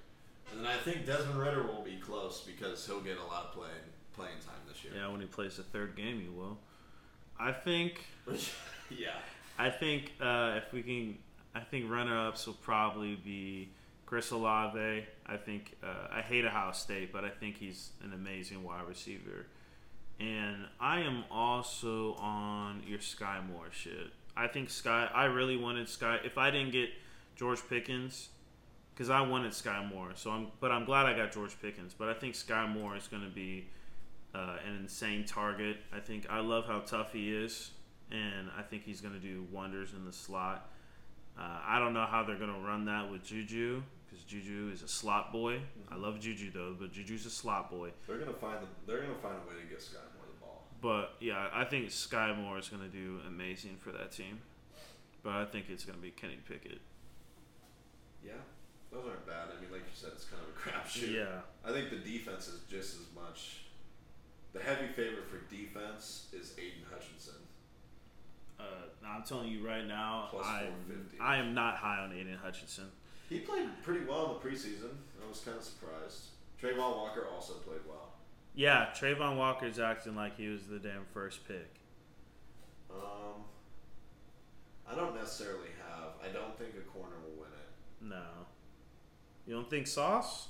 And 0.51 0.59
then 0.59 0.67
I 0.67 0.77
think 0.77 1.05
Desmond 1.05 1.39
Ridder 1.39 1.63
will 1.63 1.81
be 1.81 1.97
close 1.97 2.41
because 2.41 2.85
he'll 2.85 3.01
get 3.01 3.17
a 3.17 3.25
lot 3.25 3.45
of 3.45 3.51
playing 3.53 3.71
playing 4.15 4.39
time 4.45 4.59
this 4.67 4.83
year. 4.83 4.93
Yeah, 4.95 5.07
when 5.07 5.21
he 5.21 5.27
plays 5.27 5.57
the 5.57 5.63
third 5.63 5.95
game, 5.95 6.19
he 6.19 6.27
will. 6.27 6.57
I 7.39 7.51
think 7.51 8.05
yeah. 8.89 9.11
I 9.57 9.69
think 9.69 10.11
uh, 10.19 10.55
if 10.57 10.73
we 10.73 10.81
can, 10.81 11.17
I 11.55 11.61
think 11.61 11.89
runner-ups 11.89 12.47
will 12.47 12.55
probably 12.55 13.15
be 13.15 13.69
Chris 14.05 14.31
Olave. 14.31 15.05
I 15.25 15.37
think 15.37 15.77
uh, 15.83 16.07
I 16.11 16.21
hate 16.21 16.43
Ohio 16.45 16.71
State, 16.71 17.13
but 17.13 17.23
I 17.23 17.29
think 17.29 17.57
he's 17.57 17.91
an 18.03 18.13
amazing 18.13 18.63
wide 18.63 18.87
receiver. 18.87 19.45
And 20.19 20.65
I 20.79 20.99
am 21.01 21.23
also 21.31 22.13
on 22.15 22.83
your 22.85 22.99
Skyy 22.99 23.47
Moore 23.47 23.67
shit. 23.71 24.11
I 24.35 24.47
think 24.47 24.69
Sky. 24.69 25.09
I 25.13 25.25
really 25.25 25.57
wanted 25.57 25.89
Sky. 25.89 26.19
If 26.23 26.37
I 26.37 26.51
didn't 26.51 26.71
get 26.71 26.89
George 27.35 27.59
Pickens, 27.69 28.29
because 28.93 29.09
I 29.09 29.21
wanted 29.21 29.51
Skyy 29.51 29.91
Moore, 29.91 30.11
so 30.15 30.31
I'm. 30.31 30.47
But 30.59 30.71
I'm 30.71 30.85
glad 30.85 31.05
I 31.05 31.15
got 31.15 31.31
George 31.31 31.55
Pickens. 31.61 31.93
But 31.97 32.09
I 32.09 32.13
think 32.13 32.35
Skyy 32.35 32.71
Moore 32.73 32.95
is 32.95 33.07
going 33.07 33.23
to 33.23 33.29
be 33.29 33.67
uh, 34.33 34.57
an 34.67 34.77
insane 34.81 35.25
target. 35.25 35.77
I 35.93 35.99
think 35.99 36.27
I 36.29 36.39
love 36.39 36.65
how 36.65 36.79
tough 36.79 37.13
he 37.13 37.33
is, 37.33 37.71
and 38.11 38.49
I 38.57 38.61
think 38.61 38.83
he's 38.83 39.01
going 39.01 39.13
to 39.13 39.19
do 39.19 39.45
wonders 39.51 39.93
in 39.93 40.05
the 40.05 40.13
slot. 40.13 40.69
Uh, 41.37 41.59
I 41.65 41.79
don't 41.79 41.93
know 41.93 42.05
how 42.05 42.23
they're 42.23 42.37
going 42.37 42.53
to 42.53 42.59
run 42.59 42.85
that 42.85 43.09
with 43.09 43.23
Juju 43.23 43.81
because 44.11 44.25
Juju 44.25 44.71
is 44.73 44.83
a 44.83 44.87
slot 44.87 45.31
boy. 45.31 45.61
I 45.89 45.95
love 45.95 46.19
Juju 46.19 46.51
though, 46.51 46.75
but 46.77 46.91
Juju's 46.91 47.25
a 47.25 47.29
slot 47.29 47.71
boy. 47.71 47.91
They're 48.07 48.17
gonna 48.17 48.33
find 48.33 48.59
the, 48.61 48.67
they're 48.85 49.01
gonna 49.01 49.15
find 49.15 49.35
a 49.35 49.49
way 49.49 49.61
to 49.61 49.67
get 49.69 49.81
Sky. 49.81 49.99
But 50.81 51.13
yeah, 51.19 51.47
I 51.53 51.63
think 51.63 51.89
Skyy 51.89 52.35
Moore 52.35 52.57
is 52.57 52.69
going 52.69 52.81
to 52.81 52.89
do 52.89 53.19
amazing 53.27 53.77
for 53.79 53.91
that 53.91 54.11
team. 54.11 54.39
But 55.23 55.33
I 55.33 55.45
think 55.45 55.65
it's 55.69 55.85
going 55.85 55.97
to 55.97 56.01
be 56.01 56.09
Kenny 56.09 56.39
Pickett. 56.47 56.81
Yeah, 58.25 58.33
those 58.91 59.05
aren't 59.05 59.25
bad. 59.27 59.49
I 59.55 59.61
mean, 59.61 59.71
like 59.71 59.81
you 59.81 59.93
said, 59.93 60.11
it's 60.15 60.25
kind 60.25 60.41
of 60.41 60.49
a 60.49 60.57
crapshoot. 60.59 61.13
Yeah. 61.13 61.41
I 61.63 61.71
think 61.71 61.91
the 61.91 61.97
defense 61.97 62.47
is 62.47 62.61
just 62.69 62.95
as 62.99 63.05
much. 63.15 63.61
The 64.53 64.59
heavy 64.61 64.87
favorite 64.87 65.29
for 65.29 65.37
defense 65.53 66.27
is 66.33 66.53
Aidan 66.57 66.83
Hutchinson. 66.91 67.35
Uh, 68.59 68.63
I'm 69.07 69.23
telling 69.23 69.49
you 69.49 69.65
right 69.65 69.87
now, 69.87 70.27
Plus 70.29 70.45
I 70.45 70.67
I 71.19 71.37
am 71.37 71.53
not 71.53 71.77
high 71.77 71.99
on 71.99 72.11
Aidan 72.11 72.37
Hutchinson. 72.43 72.85
He 73.29 73.39
played 73.39 73.69
pretty 73.81 74.05
well 74.05 74.25
in 74.25 74.33
the 74.33 74.55
preseason. 74.55 74.91
I 75.23 75.29
was 75.29 75.39
kind 75.39 75.57
of 75.57 75.63
surprised. 75.63 76.25
Travon 76.61 76.95
Walker 76.95 77.27
also 77.33 77.53
played 77.53 77.79
well. 77.87 78.00
Yeah, 78.53 78.87
Travon 78.93 79.37
Walker's 79.37 79.79
acting 79.79 80.15
like 80.15 80.37
he 80.37 80.47
was 80.47 80.67
the 80.67 80.79
damn 80.79 81.05
first 81.13 81.47
pick. 81.47 81.69
Um, 82.89 83.45
I 84.89 84.95
don't 84.95 85.15
necessarily 85.15 85.69
have 85.87 86.09
I 86.21 86.33
don't 86.33 86.57
think 86.57 86.71
a 86.77 86.81
corner 86.89 87.15
will 87.23 87.41
win 87.41 87.51
it. 87.51 88.05
No. 88.05 88.25
You 89.47 89.55
don't 89.55 89.69
think 89.69 89.87
Sauce? 89.87 90.49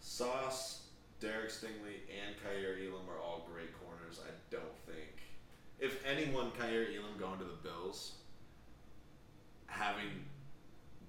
Sauce, 0.00 0.82
Derek 1.20 1.50
Stingley, 1.50 2.00
and 2.08 2.34
Kaiir 2.42 2.78
Elam 2.80 3.08
are 3.08 3.20
all 3.20 3.46
great 3.52 3.70
corners. 3.84 4.20
I 4.24 4.30
don't 4.50 4.78
think. 4.86 5.20
If 5.78 6.04
anyone, 6.06 6.50
Kaiir 6.52 6.88
Elam 6.96 7.18
going 7.18 7.38
to 7.38 7.44
the 7.44 7.58
Bills, 7.62 8.14
having 9.66 10.24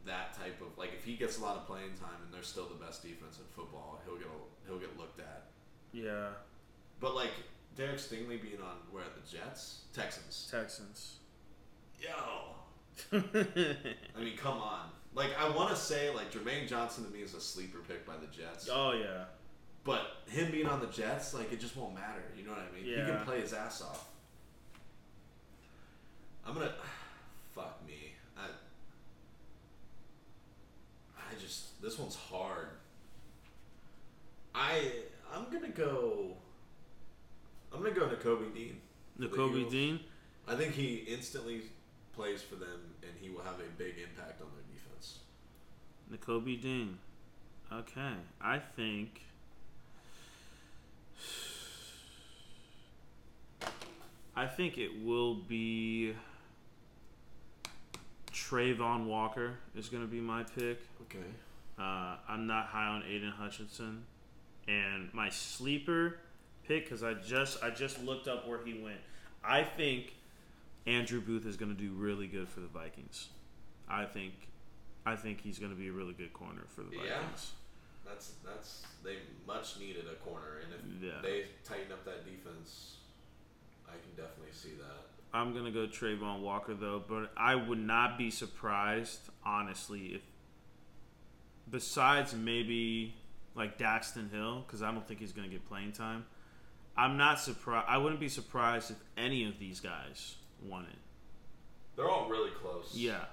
that 0.05 0.33
type 0.33 0.61
of 0.61 0.77
like, 0.77 0.91
if 0.97 1.03
he 1.03 1.15
gets 1.15 1.39
a 1.39 1.41
lot 1.41 1.55
of 1.55 1.65
playing 1.65 1.93
time 1.99 2.19
and 2.23 2.33
they're 2.33 2.43
still 2.43 2.67
the 2.67 2.83
best 2.83 3.03
defense 3.03 3.37
in 3.39 3.45
football, 3.55 4.01
he'll 4.05 4.17
get 4.17 4.27
a, 4.27 4.67
he'll 4.67 4.79
get 4.79 4.97
looked 4.97 5.19
at. 5.19 5.45
Yeah. 5.93 6.29
But 6.99 7.15
like 7.15 7.31
Derek 7.75 7.97
Stingley 7.97 8.41
being 8.41 8.61
on 8.61 8.77
where 8.91 9.03
the 9.03 9.37
Jets, 9.37 9.81
Texans. 9.93 10.47
Texans. 10.51 11.15
Yo. 12.01 12.09
I 13.13 14.19
mean, 14.19 14.37
come 14.37 14.57
on. 14.57 14.89
Like 15.15 15.29
I 15.39 15.49
want 15.49 15.69
to 15.69 15.75
say 15.75 16.13
like 16.13 16.31
Jermaine 16.31 16.67
Johnson 16.67 17.05
to 17.05 17.11
me 17.11 17.19
is 17.19 17.33
a 17.33 17.41
sleeper 17.41 17.79
pick 17.87 18.05
by 18.05 18.13
the 18.17 18.27
Jets. 18.27 18.69
oh 18.71 18.91
yeah. 18.91 19.25
But 19.83 20.01
him 20.29 20.51
being 20.51 20.67
on 20.67 20.81
the 20.81 20.87
Jets, 20.87 21.33
like 21.33 21.51
it 21.51 21.59
just 21.59 21.75
won't 21.75 21.95
matter. 21.95 22.21
You 22.37 22.43
know 22.43 22.51
what 22.51 22.59
I 22.59 22.75
mean? 22.75 22.85
He 22.85 22.93
can 22.95 23.23
play 23.25 23.41
his 23.41 23.53
ass 23.53 23.81
off. 23.81 24.07
I'm 26.45 26.53
gonna 26.53 26.73
fuck 27.55 27.79
me. 27.87 28.13
I 28.37 28.43
I 31.17 31.39
just 31.39 31.81
this 31.81 31.97
one's 31.97 32.15
hard. 32.15 32.67
I 34.53 34.91
I'm 35.33 35.45
gonna 35.51 35.69
go. 35.69 36.35
I'm 37.73 37.81
gonna 37.83 37.95
go 37.95 38.07
Nakobe 38.07 38.53
Dean. 38.53 38.79
Nakobe 39.19 39.69
Dean. 39.69 39.99
I 40.47 40.55
think 40.55 40.73
he 40.73 41.05
instantly 41.07 41.63
plays 42.15 42.41
for 42.41 42.55
them, 42.55 42.95
and 43.03 43.11
he 43.21 43.29
will 43.29 43.43
have 43.43 43.59
a 43.59 43.67
big 43.77 43.95
impact 43.99 44.41
on 44.41 44.47
their 44.55 44.63
defense. 44.73 45.19
Nakobe 46.11 46.59
Dean. 46.61 46.97
Okay. 47.71 48.15
I 48.41 48.59
think. 48.59 49.21
I 54.35 54.47
think 54.47 54.77
it 54.77 55.03
will 55.03 55.35
be. 55.35 56.15
Travon 58.49 59.05
Walker 59.05 59.53
is 59.75 59.89
going 59.89 60.03
to 60.03 60.09
be 60.09 60.19
my 60.19 60.43
pick. 60.43 60.79
Okay. 61.03 61.25
Uh, 61.77 62.15
I'm 62.27 62.47
not 62.47 62.67
high 62.67 62.87
on 62.87 63.03
Aidan 63.03 63.31
Hutchinson, 63.31 64.05
and 64.69 65.11
my 65.13 65.29
sleeper 65.29 66.17
pick 66.67 66.85
because 66.85 67.03
I 67.03 67.15
just 67.15 67.63
I 67.63 67.71
just 67.71 68.03
looked 68.03 68.27
up 68.27 68.47
where 68.47 68.63
he 68.63 68.73
went. 68.81 68.99
I 69.43 69.63
think 69.63 70.13
Andrew 70.85 71.21
Booth 71.21 71.45
is 71.45 71.57
going 71.57 71.75
to 71.75 71.81
do 71.81 71.91
really 71.91 72.27
good 72.27 72.47
for 72.47 72.59
the 72.59 72.67
Vikings. 72.67 73.29
I 73.89 74.05
think 74.05 74.33
I 75.05 75.15
think 75.15 75.41
he's 75.41 75.57
going 75.59 75.71
to 75.71 75.77
be 75.77 75.87
a 75.87 75.91
really 75.91 76.13
good 76.13 76.33
corner 76.33 76.63
for 76.75 76.81
the 76.81 76.89
Vikings. 76.97 77.05
Yeah. 77.09 78.11
That's 78.11 78.31
that's 78.45 78.83
they 79.03 79.17
much 79.47 79.79
needed 79.79 80.05
a 80.11 80.15
corner, 80.27 80.61
and 80.63 80.73
if 80.73 81.03
Yeah. 81.03 81.21
they 81.21 81.45
tighten 81.63 81.91
up 81.91 82.03
that 82.05 82.25
defense, 82.25 82.97
I 83.87 83.91
can 83.91 84.11
definitely 84.15 84.53
see 84.53 84.73
that. 84.79 85.05
I'm 85.31 85.53
gonna 85.53 85.69
go 85.71 85.85
Travon 85.85 86.39
Walker 86.41 86.73
though, 86.73 87.03
but 87.07 87.31
I 87.37 87.53
would 87.53 87.77
not 87.77 88.17
be 88.17 88.31
surprised, 88.31 89.19
honestly, 89.45 90.15
if 90.15 90.21
besides 91.69 92.33
maybe 92.33 93.13
like 93.55 93.77
Daxton 93.77 94.31
Hill, 94.31 94.63
because 94.65 94.81
I 94.81 94.91
don't 94.91 95.07
think 95.07 95.19
he's 95.19 95.31
gonna 95.31 95.47
get 95.47 95.67
playing 95.67 95.91
time. 95.91 96.25
I'm 96.97 97.17
not 97.17 97.39
surprised. 97.39 97.85
I 97.87 97.97
wouldn't 97.97 98.19
be 98.19 98.29
surprised 98.29 98.91
if 98.91 98.97
any 99.17 99.45
of 99.45 99.57
these 99.59 99.79
guys 99.79 100.35
won 100.61 100.83
it. 100.83 100.97
They're 101.95 102.09
all 102.09 102.29
really 102.29 102.51
close. 102.51 102.91
Yeah. 102.93 103.25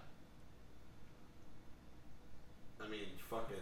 I 2.80 2.88
mean, 2.88 3.06
fucking. 3.30 3.56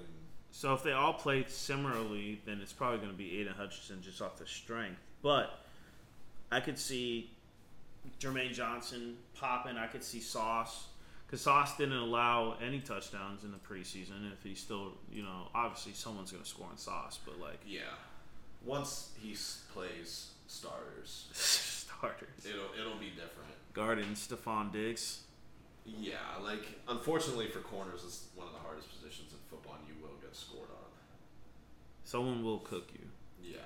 So 0.50 0.73
if 0.74 0.83
they 0.83 0.92
all 0.92 1.15
play 1.15 1.44
similarly, 1.49 2.41
then 2.47 2.60
it's 2.62 2.73
probably 2.73 2.99
going 2.99 3.10
to 3.10 3.16
be 3.16 3.41
Aidan 3.41 3.55
Hutchinson 3.55 4.02
just 4.02 4.23
off 4.23 4.36
the 4.36 4.47
strength. 4.47 5.00
But 5.23 5.58
I 6.52 6.60
could 6.60 6.78
see 6.78 7.31
Jermaine 8.20 8.52
Johnson 8.52 9.16
popping. 9.34 9.76
I 9.76 9.86
could 9.86 10.05
see 10.05 10.20
Sauce 10.20 10.86
because 11.26 11.40
Sauce 11.40 11.76
didn't 11.76 11.96
allow 11.96 12.56
any 12.64 12.80
touchdowns 12.80 13.44
in 13.44 13.50
the 13.52 13.58
preseason. 13.58 14.32
If 14.32 14.42
he's 14.42 14.60
still, 14.60 14.92
you 15.10 15.22
know, 15.22 15.48
obviously 15.54 15.92
someone's 15.92 16.30
going 16.30 16.42
to 16.42 16.48
score 16.48 16.66
on 16.70 16.76
Sauce, 16.78 17.18
but 17.24 17.40
like 17.40 17.60
Yeah. 17.66 17.82
Once 18.64 19.10
he 19.20 19.36
plays 19.74 20.30
starters, 20.46 21.28
starters, 21.32 22.46
it'll 22.48 22.70
it'll 22.78 22.98
be 22.98 23.10
different. 23.10 23.52
Garden, 23.74 24.14
Stefon 24.14 24.72
Diggs. 24.72 25.20
Yeah, 25.86 26.14
like 26.42 26.62
unfortunately 26.88 27.48
for 27.48 27.58
corners, 27.60 28.00
it's 28.06 28.28
one 28.34 28.46
of 28.46 28.54
the 28.54 28.60
hardest 28.60 28.88
positions 28.88 29.32
in 29.32 29.38
football, 29.50 29.74
and 29.78 29.86
you 29.86 30.02
will 30.02 30.16
get 30.22 30.34
scored 30.34 30.70
on. 30.70 30.88
Someone 32.04 32.42
will 32.42 32.60
cook 32.60 32.88
you. 32.94 33.06
Yeah, 33.42 33.58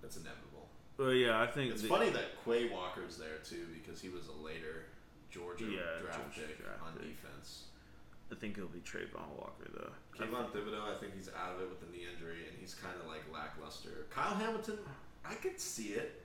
that's 0.00 0.16
inevitable. 0.16 0.68
But 0.96 1.10
yeah, 1.16 1.40
I 1.42 1.46
think 1.46 1.72
It's 1.72 1.82
the- 1.82 1.88
funny 1.88 2.08
that 2.10 2.42
Quay 2.46 2.70
Walker's 2.70 3.18
there 3.18 3.38
too 3.44 3.66
because 3.74 4.00
he 4.00 4.08
was 4.08 4.28
a 4.28 4.42
later 4.42 4.86
Georgia 5.34 5.64
Yeah, 5.66 5.98
draft 6.00 6.22
Georgia 6.38 6.46
pick 6.54 6.62
draft 6.62 6.82
on 6.86 6.92
pick. 6.94 7.10
defense. 7.10 7.64
I 8.30 8.36
think 8.36 8.56
it'll 8.56 8.70
be 8.70 8.80
Travon 8.80 9.28
Walker 9.36 9.66
though. 9.74 9.90
Kayvon 10.14 10.50
Thibodeaux, 10.50 10.94
I 10.94 10.98
think 10.98 11.14
he's 11.14 11.28
out 11.28 11.56
of 11.56 11.60
it 11.62 11.68
with 11.68 11.80
the 11.80 11.90
knee 11.90 12.06
injury, 12.06 12.46
and 12.48 12.56
he's 12.58 12.74
kind 12.74 12.94
of 13.00 13.06
like 13.06 13.22
lackluster. 13.32 14.06
Kyle 14.10 14.34
Hamilton, 14.34 14.78
I 15.24 15.34
could 15.34 15.60
see 15.60 15.88
it 15.98 16.22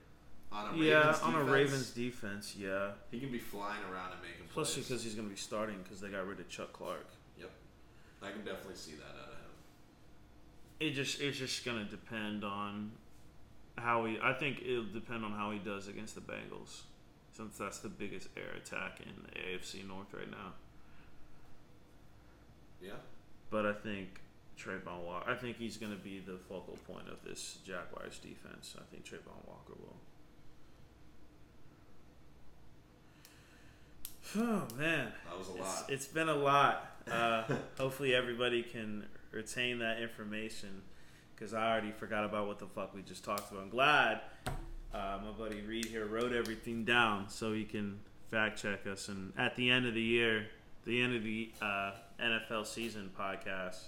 on 0.52 0.74
a 0.74 0.76
Yeah, 0.78 0.98
Ravens 1.10 1.18
on 1.22 1.34
a 1.34 1.38
defense. 1.38 1.50
Ravens 1.50 1.90
defense, 1.90 2.54
yeah. 2.56 2.90
He 3.10 3.20
can 3.20 3.30
be 3.30 3.38
flying 3.38 3.82
around 3.92 4.12
and 4.12 4.22
making 4.22 4.46
Plus, 4.52 4.74
plays. 4.74 4.86
because 4.88 5.02
he's 5.04 5.14
going 5.14 5.28
to 5.28 5.34
be 5.34 5.38
starting 5.40 5.76
because 5.82 6.00
they 6.00 6.08
got 6.08 6.26
rid 6.26 6.40
of 6.40 6.48
Chuck 6.48 6.72
Clark. 6.72 7.06
Yep, 7.38 7.50
I 8.22 8.30
can 8.30 8.44
definitely 8.44 8.74
see 8.76 8.92
that 8.92 9.10
out 9.20 9.28
of 9.28 9.34
him. 9.34 9.50
It 10.80 10.90
just 10.92 11.20
it's 11.20 11.36
just 11.38 11.64
going 11.64 11.78
to 11.84 11.90
depend 11.90 12.42
on 12.44 12.92
how 13.76 14.06
he. 14.06 14.18
I 14.22 14.32
think 14.32 14.62
it'll 14.62 14.84
depend 14.84 15.24
on 15.24 15.32
how 15.32 15.50
he 15.52 15.58
does 15.58 15.86
against 15.88 16.14
the 16.14 16.22
Bengals, 16.22 16.80
since 17.32 17.56
that's 17.58 17.78
the 17.78 17.88
biggest 17.88 18.28
air 18.36 18.52
attack 18.56 19.00
in 19.00 19.12
the 19.24 19.30
AFC 19.40 19.86
North 19.86 20.12
right 20.12 20.30
now. 20.30 20.52
Yeah, 22.82 22.92
But 23.50 23.66
I 23.66 23.72
think 23.74 24.20
Travon 24.58 25.04
Walker. 25.04 25.30
I 25.30 25.34
think 25.34 25.56
he's 25.58 25.76
going 25.76 25.92
to 25.92 25.98
be 25.98 26.18
the 26.18 26.38
focal 26.48 26.78
point 26.86 27.08
of 27.08 27.16
this 27.24 27.58
Jaguars 27.64 28.18
defense. 28.18 28.74
I 28.78 28.82
think 28.90 29.04
Travon 29.04 29.46
Walker 29.46 29.74
will. 29.78 29.96
Oh 34.36 34.62
man, 34.78 35.12
that 35.28 35.38
was 35.38 35.48
a 35.48 35.52
It's, 35.52 35.60
lot. 35.60 35.84
it's 35.90 36.06
been 36.06 36.28
a 36.28 36.34
lot. 36.34 36.86
Uh, 37.10 37.42
hopefully, 37.78 38.14
everybody 38.14 38.62
can 38.62 39.04
retain 39.32 39.78
that 39.80 40.00
information 40.00 40.82
because 41.34 41.52
I 41.54 41.68
already 41.72 41.90
forgot 41.90 42.24
about 42.24 42.46
what 42.46 42.58
the 42.60 42.66
fuck 42.66 42.94
we 42.94 43.00
just 43.02 43.24
talked 43.24 43.50
about. 43.50 43.64
I'm 43.64 43.70
glad 43.70 44.20
uh, 44.94 45.18
my 45.24 45.30
buddy 45.38 45.60
Reed 45.62 45.86
here 45.86 46.06
wrote 46.06 46.32
everything 46.32 46.84
down 46.84 47.28
so 47.28 47.52
he 47.52 47.64
can 47.64 48.00
fact 48.30 48.60
check 48.60 48.86
us. 48.86 49.08
And 49.08 49.32
at 49.38 49.56
the 49.56 49.70
end 49.70 49.86
of 49.86 49.94
the 49.94 50.02
year, 50.02 50.46
the 50.84 51.00
end 51.00 51.14
of 51.14 51.22
the 51.22 51.50
uh, 51.60 51.92
NFL 52.22 52.66
season 52.66 53.10
podcast 53.18 53.78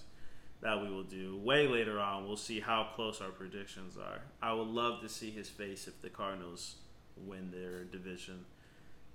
that 0.61 0.81
we 0.81 0.89
will 0.89 1.03
do 1.03 1.37
way 1.37 1.67
later 1.67 1.99
on, 1.99 2.25
we'll 2.25 2.37
see 2.37 2.59
how 2.59 2.87
close 2.95 3.19
our 3.21 3.31
predictions 3.31 3.97
are. 3.97 4.21
I 4.41 4.53
would 4.53 4.67
love 4.67 5.01
to 5.01 5.09
see 5.09 5.29
his 5.29 5.49
face 5.49 5.87
if 5.87 6.01
the 6.01 6.09
Cardinals 6.09 6.75
win 7.17 7.51
their 7.51 7.83
division 7.83 8.45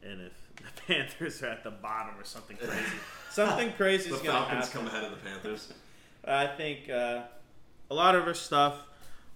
and 0.03 0.21
if 0.21 0.33
the 0.57 0.83
Panthers 0.93 1.43
are 1.43 1.49
at 1.49 1.65
the 1.65 1.71
bottom 1.71 2.15
or 2.19 2.25
something 2.25 2.57
crazy. 2.57 2.83
something 3.31 3.73
crazy 3.73 4.11
the 4.11 4.17
is 4.17 4.23
going 4.23 4.37
to 4.37 4.43
Falcons 4.43 4.69
come 4.69 4.87
ahead 4.87 5.05
of 5.05 5.11
the 5.11 5.17
Panthers. 5.17 5.73
I 6.25 6.47
think 6.47 6.91
uh, 6.91 7.23
a 7.91 7.95
lot 7.95 8.15
of 8.15 8.27
our 8.27 8.35
stuff 8.35 8.83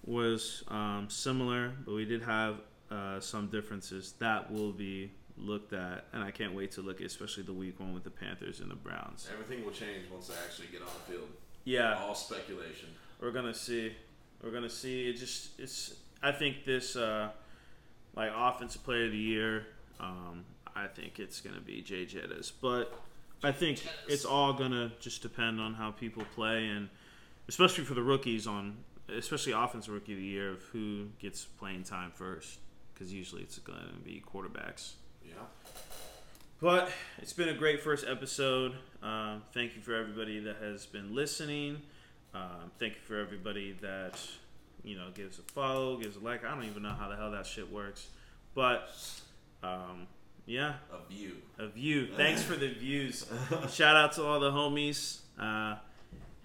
was 0.05 0.63
um, 0.67 1.07
similar, 1.09 1.71
but 1.85 1.93
we 1.93 2.05
did 2.05 2.21
have 2.23 2.57
uh, 2.91 3.19
some 3.19 3.47
differences 3.47 4.13
that 4.19 4.51
will 4.51 4.71
be 4.71 5.11
looked 5.37 5.73
at, 5.73 6.05
and 6.13 6.23
I 6.23 6.31
can't 6.31 6.53
wait 6.53 6.71
to 6.73 6.81
look 6.81 6.99
at, 7.01 7.07
especially 7.07 7.43
the 7.43 7.53
week 7.53 7.79
one 7.79 7.93
with 7.93 8.03
the 8.03 8.09
Panthers 8.09 8.59
and 8.59 8.69
the 8.69 8.75
Browns. 8.75 9.27
Everything 9.31 9.63
will 9.65 9.71
change 9.71 10.05
once 10.11 10.27
they 10.27 10.35
actually 10.45 10.67
get 10.71 10.81
on 10.81 10.87
the 10.87 11.11
field. 11.13 11.27
Yeah, 11.63 11.97
All 11.97 12.13
speculation. 12.15 12.89
we're 13.21 13.31
gonna 13.31 13.53
see. 13.53 13.93
We're 14.43 14.51
gonna 14.51 14.69
see. 14.69 15.09
It 15.09 15.13
just 15.17 15.59
it's. 15.59 15.95
I 16.21 16.31
think 16.31 16.65
this 16.65 16.95
uh, 16.95 17.29
like 18.15 18.31
offensive 18.35 18.83
player 18.83 19.05
of 19.05 19.11
the 19.11 19.17
year. 19.17 19.67
Um, 19.99 20.43
I 20.75 20.87
think 20.87 21.19
it's 21.19 21.39
gonna 21.39 21.61
be 21.61 21.81
Jay 21.81 22.05
Jettas, 22.05 22.51
but 22.61 22.93
I 23.43 23.51
think 23.53 23.77
Jettas. 23.79 24.09
it's 24.09 24.25
all 24.25 24.51
gonna 24.53 24.91
just 24.99 25.21
depend 25.21 25.61
on 25.61 25.73
how 25.73 25.91
people 25.91 26.23
play, 26.35 26.67
and 26.67 26.89
especially 27.47 27.85
for 27.85 27.93
the 27.93 28.01
rookies 28.03 28.45
on, 28.45 28.77
especially 29.09 29.53
offensive 29.53 29.93
rookie 29.93 30.13
of 30.13 30.19
the 30.19 30.25
year 30.25 30.51
of 30.51 30.61
who 30.71 31.07
gets 31.19 31.43
playing 31.45 31.83
time 31.83 32.11
first, 32.11 32.59
because 32.93 33.13
usually 33.13 33.41
it's 33.41 33.57
gonna 33.59 33.91
be 34.03 34.23
quarterbacks. 34.33 34.93
Yeah. 35.25 35.33
But 36.61 36.89
it's 37.21 37.33
been 37.33 37.49
a 37.49 37.53
great 37.53 37.81
first 37.81 38.05
episode. 38.07 38.73
Um, 39.01 39.43
thank 39.53 39.75
you 39.75 39.81
for 39.81 39.93
everybody 39.95 40.39
that 40.39 40.57
has 40.61 40.85
been 40.85 41.13
listening. 41.13 41.81
Um, 42.33 42.71
thank 42.79 42.93
you 42.95 43.01
for 43.05 43.17
everybody 43.19 43.75
that 43.81 44.17
you 44.83 44.95
know 44.95 45.09
gives 45.13 45.39
a 45.39 45.41
follow, 45.41 45.97
gives 45.97 46.15
a 46.15 46.19
like. 46.19 46.45
I 46.45 46.53
don't 46.53 46.63
even 46.63 46.83
know 46.83 46.93
how 46.97 47.09
the 47.09 47.15
hell 47.15 47.31
that 47.31 47.45
shit 47.45 47.69
works, 47.71 48.07
but 48.55 48.89
um, 49.61 50.07
Yeah, 50.45 50.73
A 50.91 51.13
view. 51.13 51.33
a 51.59 51.67
view. 51.67 52.07
Thanks 52.15 52.41
for 52.43 52.55
the 52.55 52.69
views. 52.69 53.25
Shout 53.71 53.95
out 53.97 54.13
to 54.13 54.23
all 54.23 54.39
the 54.39 54.51
homies. 54.51 55.19
Uh, 55.39 55.75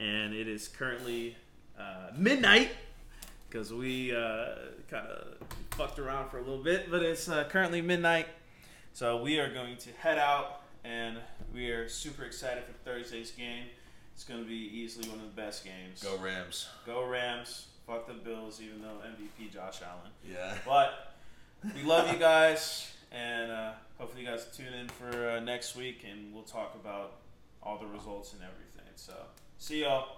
and 0.00 0.32
it 0.34 0.46
is 0.48 0.68
currently 0.68 1.36
uh, 1.78 2.10
midnight 2.16 2.70
because 3.48 3.72
we 3.72 4.14
uh, 4.14 4.46
kind 4.90 5.06
of 5.06 5.36
fucked 5.70 5.98
around 5.98 6.28
for 6.28 6.38
a 6.38 6.42
little 6.42 6.62
bit, 6.62 6.90
but 6.90 7.02
it's 7.02 7.28
uh, 7.28 7.44
currently 7.44 7.80
midnight. 7.80 8.26
So 8.92 9.22
we 9.22 9.38
are 9.38 9.52
going 9.52 9.76
to 9.78 9.90
head 9.92 10.18
out, 10.18 10.62
and 10.84 11.18
we 11.54 11.70
are 11.70 11.88
super 11.88 12.24
excited 12.24 12.64
for 12.64 12.72
Thursday's 12.88 13.30
game. 13.30 13.66
It's 14.14 14.24
going 14.24 14.42
to 14.42 14.48
be 14.48 14.56
easily 14.56 15.08
one 15.08 15.20
of 15.20 15.24
the 15.24 15.40
best 15.40 15.64
games. 15.64 16.02
Go 16.02 16.16
Rams. 16.16 16.68
Go 16.84 17.06
Rams. 17.06 17.68
Fuck 17.86 18.06
the 18.08 18.14
Bills, 18.14 18.60
even 18.60 18.82
though 18.82 18.98
MVP 19.06 19.52
Josh 19.52 19.80
Allen. 19.82 20.10
Yeah. 20.28 20.54
But 20.66 21.14
we 21.74 21.82
love 21.82 22.12
you 22.12 22.18
guys, 22.18 22.90
and 23.12 23.50
uh, 23.50 23.72
hopefully 23.98 24.24
you 24.24 24.28
guys 24.28 24.46
tune 24.54 24.74
in 24.74 24.88
for 24.88 25.30
uh, 25.30 25.40
next 25.40 25.76
week, 25.76 26.04
and 26.10 26.34
we'll 26.34 26.42
talk 26.42 26.74
about 26.74 27.18
all 27.62 27.78
the 27.78 27.86
results 27.86 28.32
and 28.32 28.42
everything. 28.42 28.92
So 28.96 29.14
see 29.58 29.82
y'all. 29.82 30.17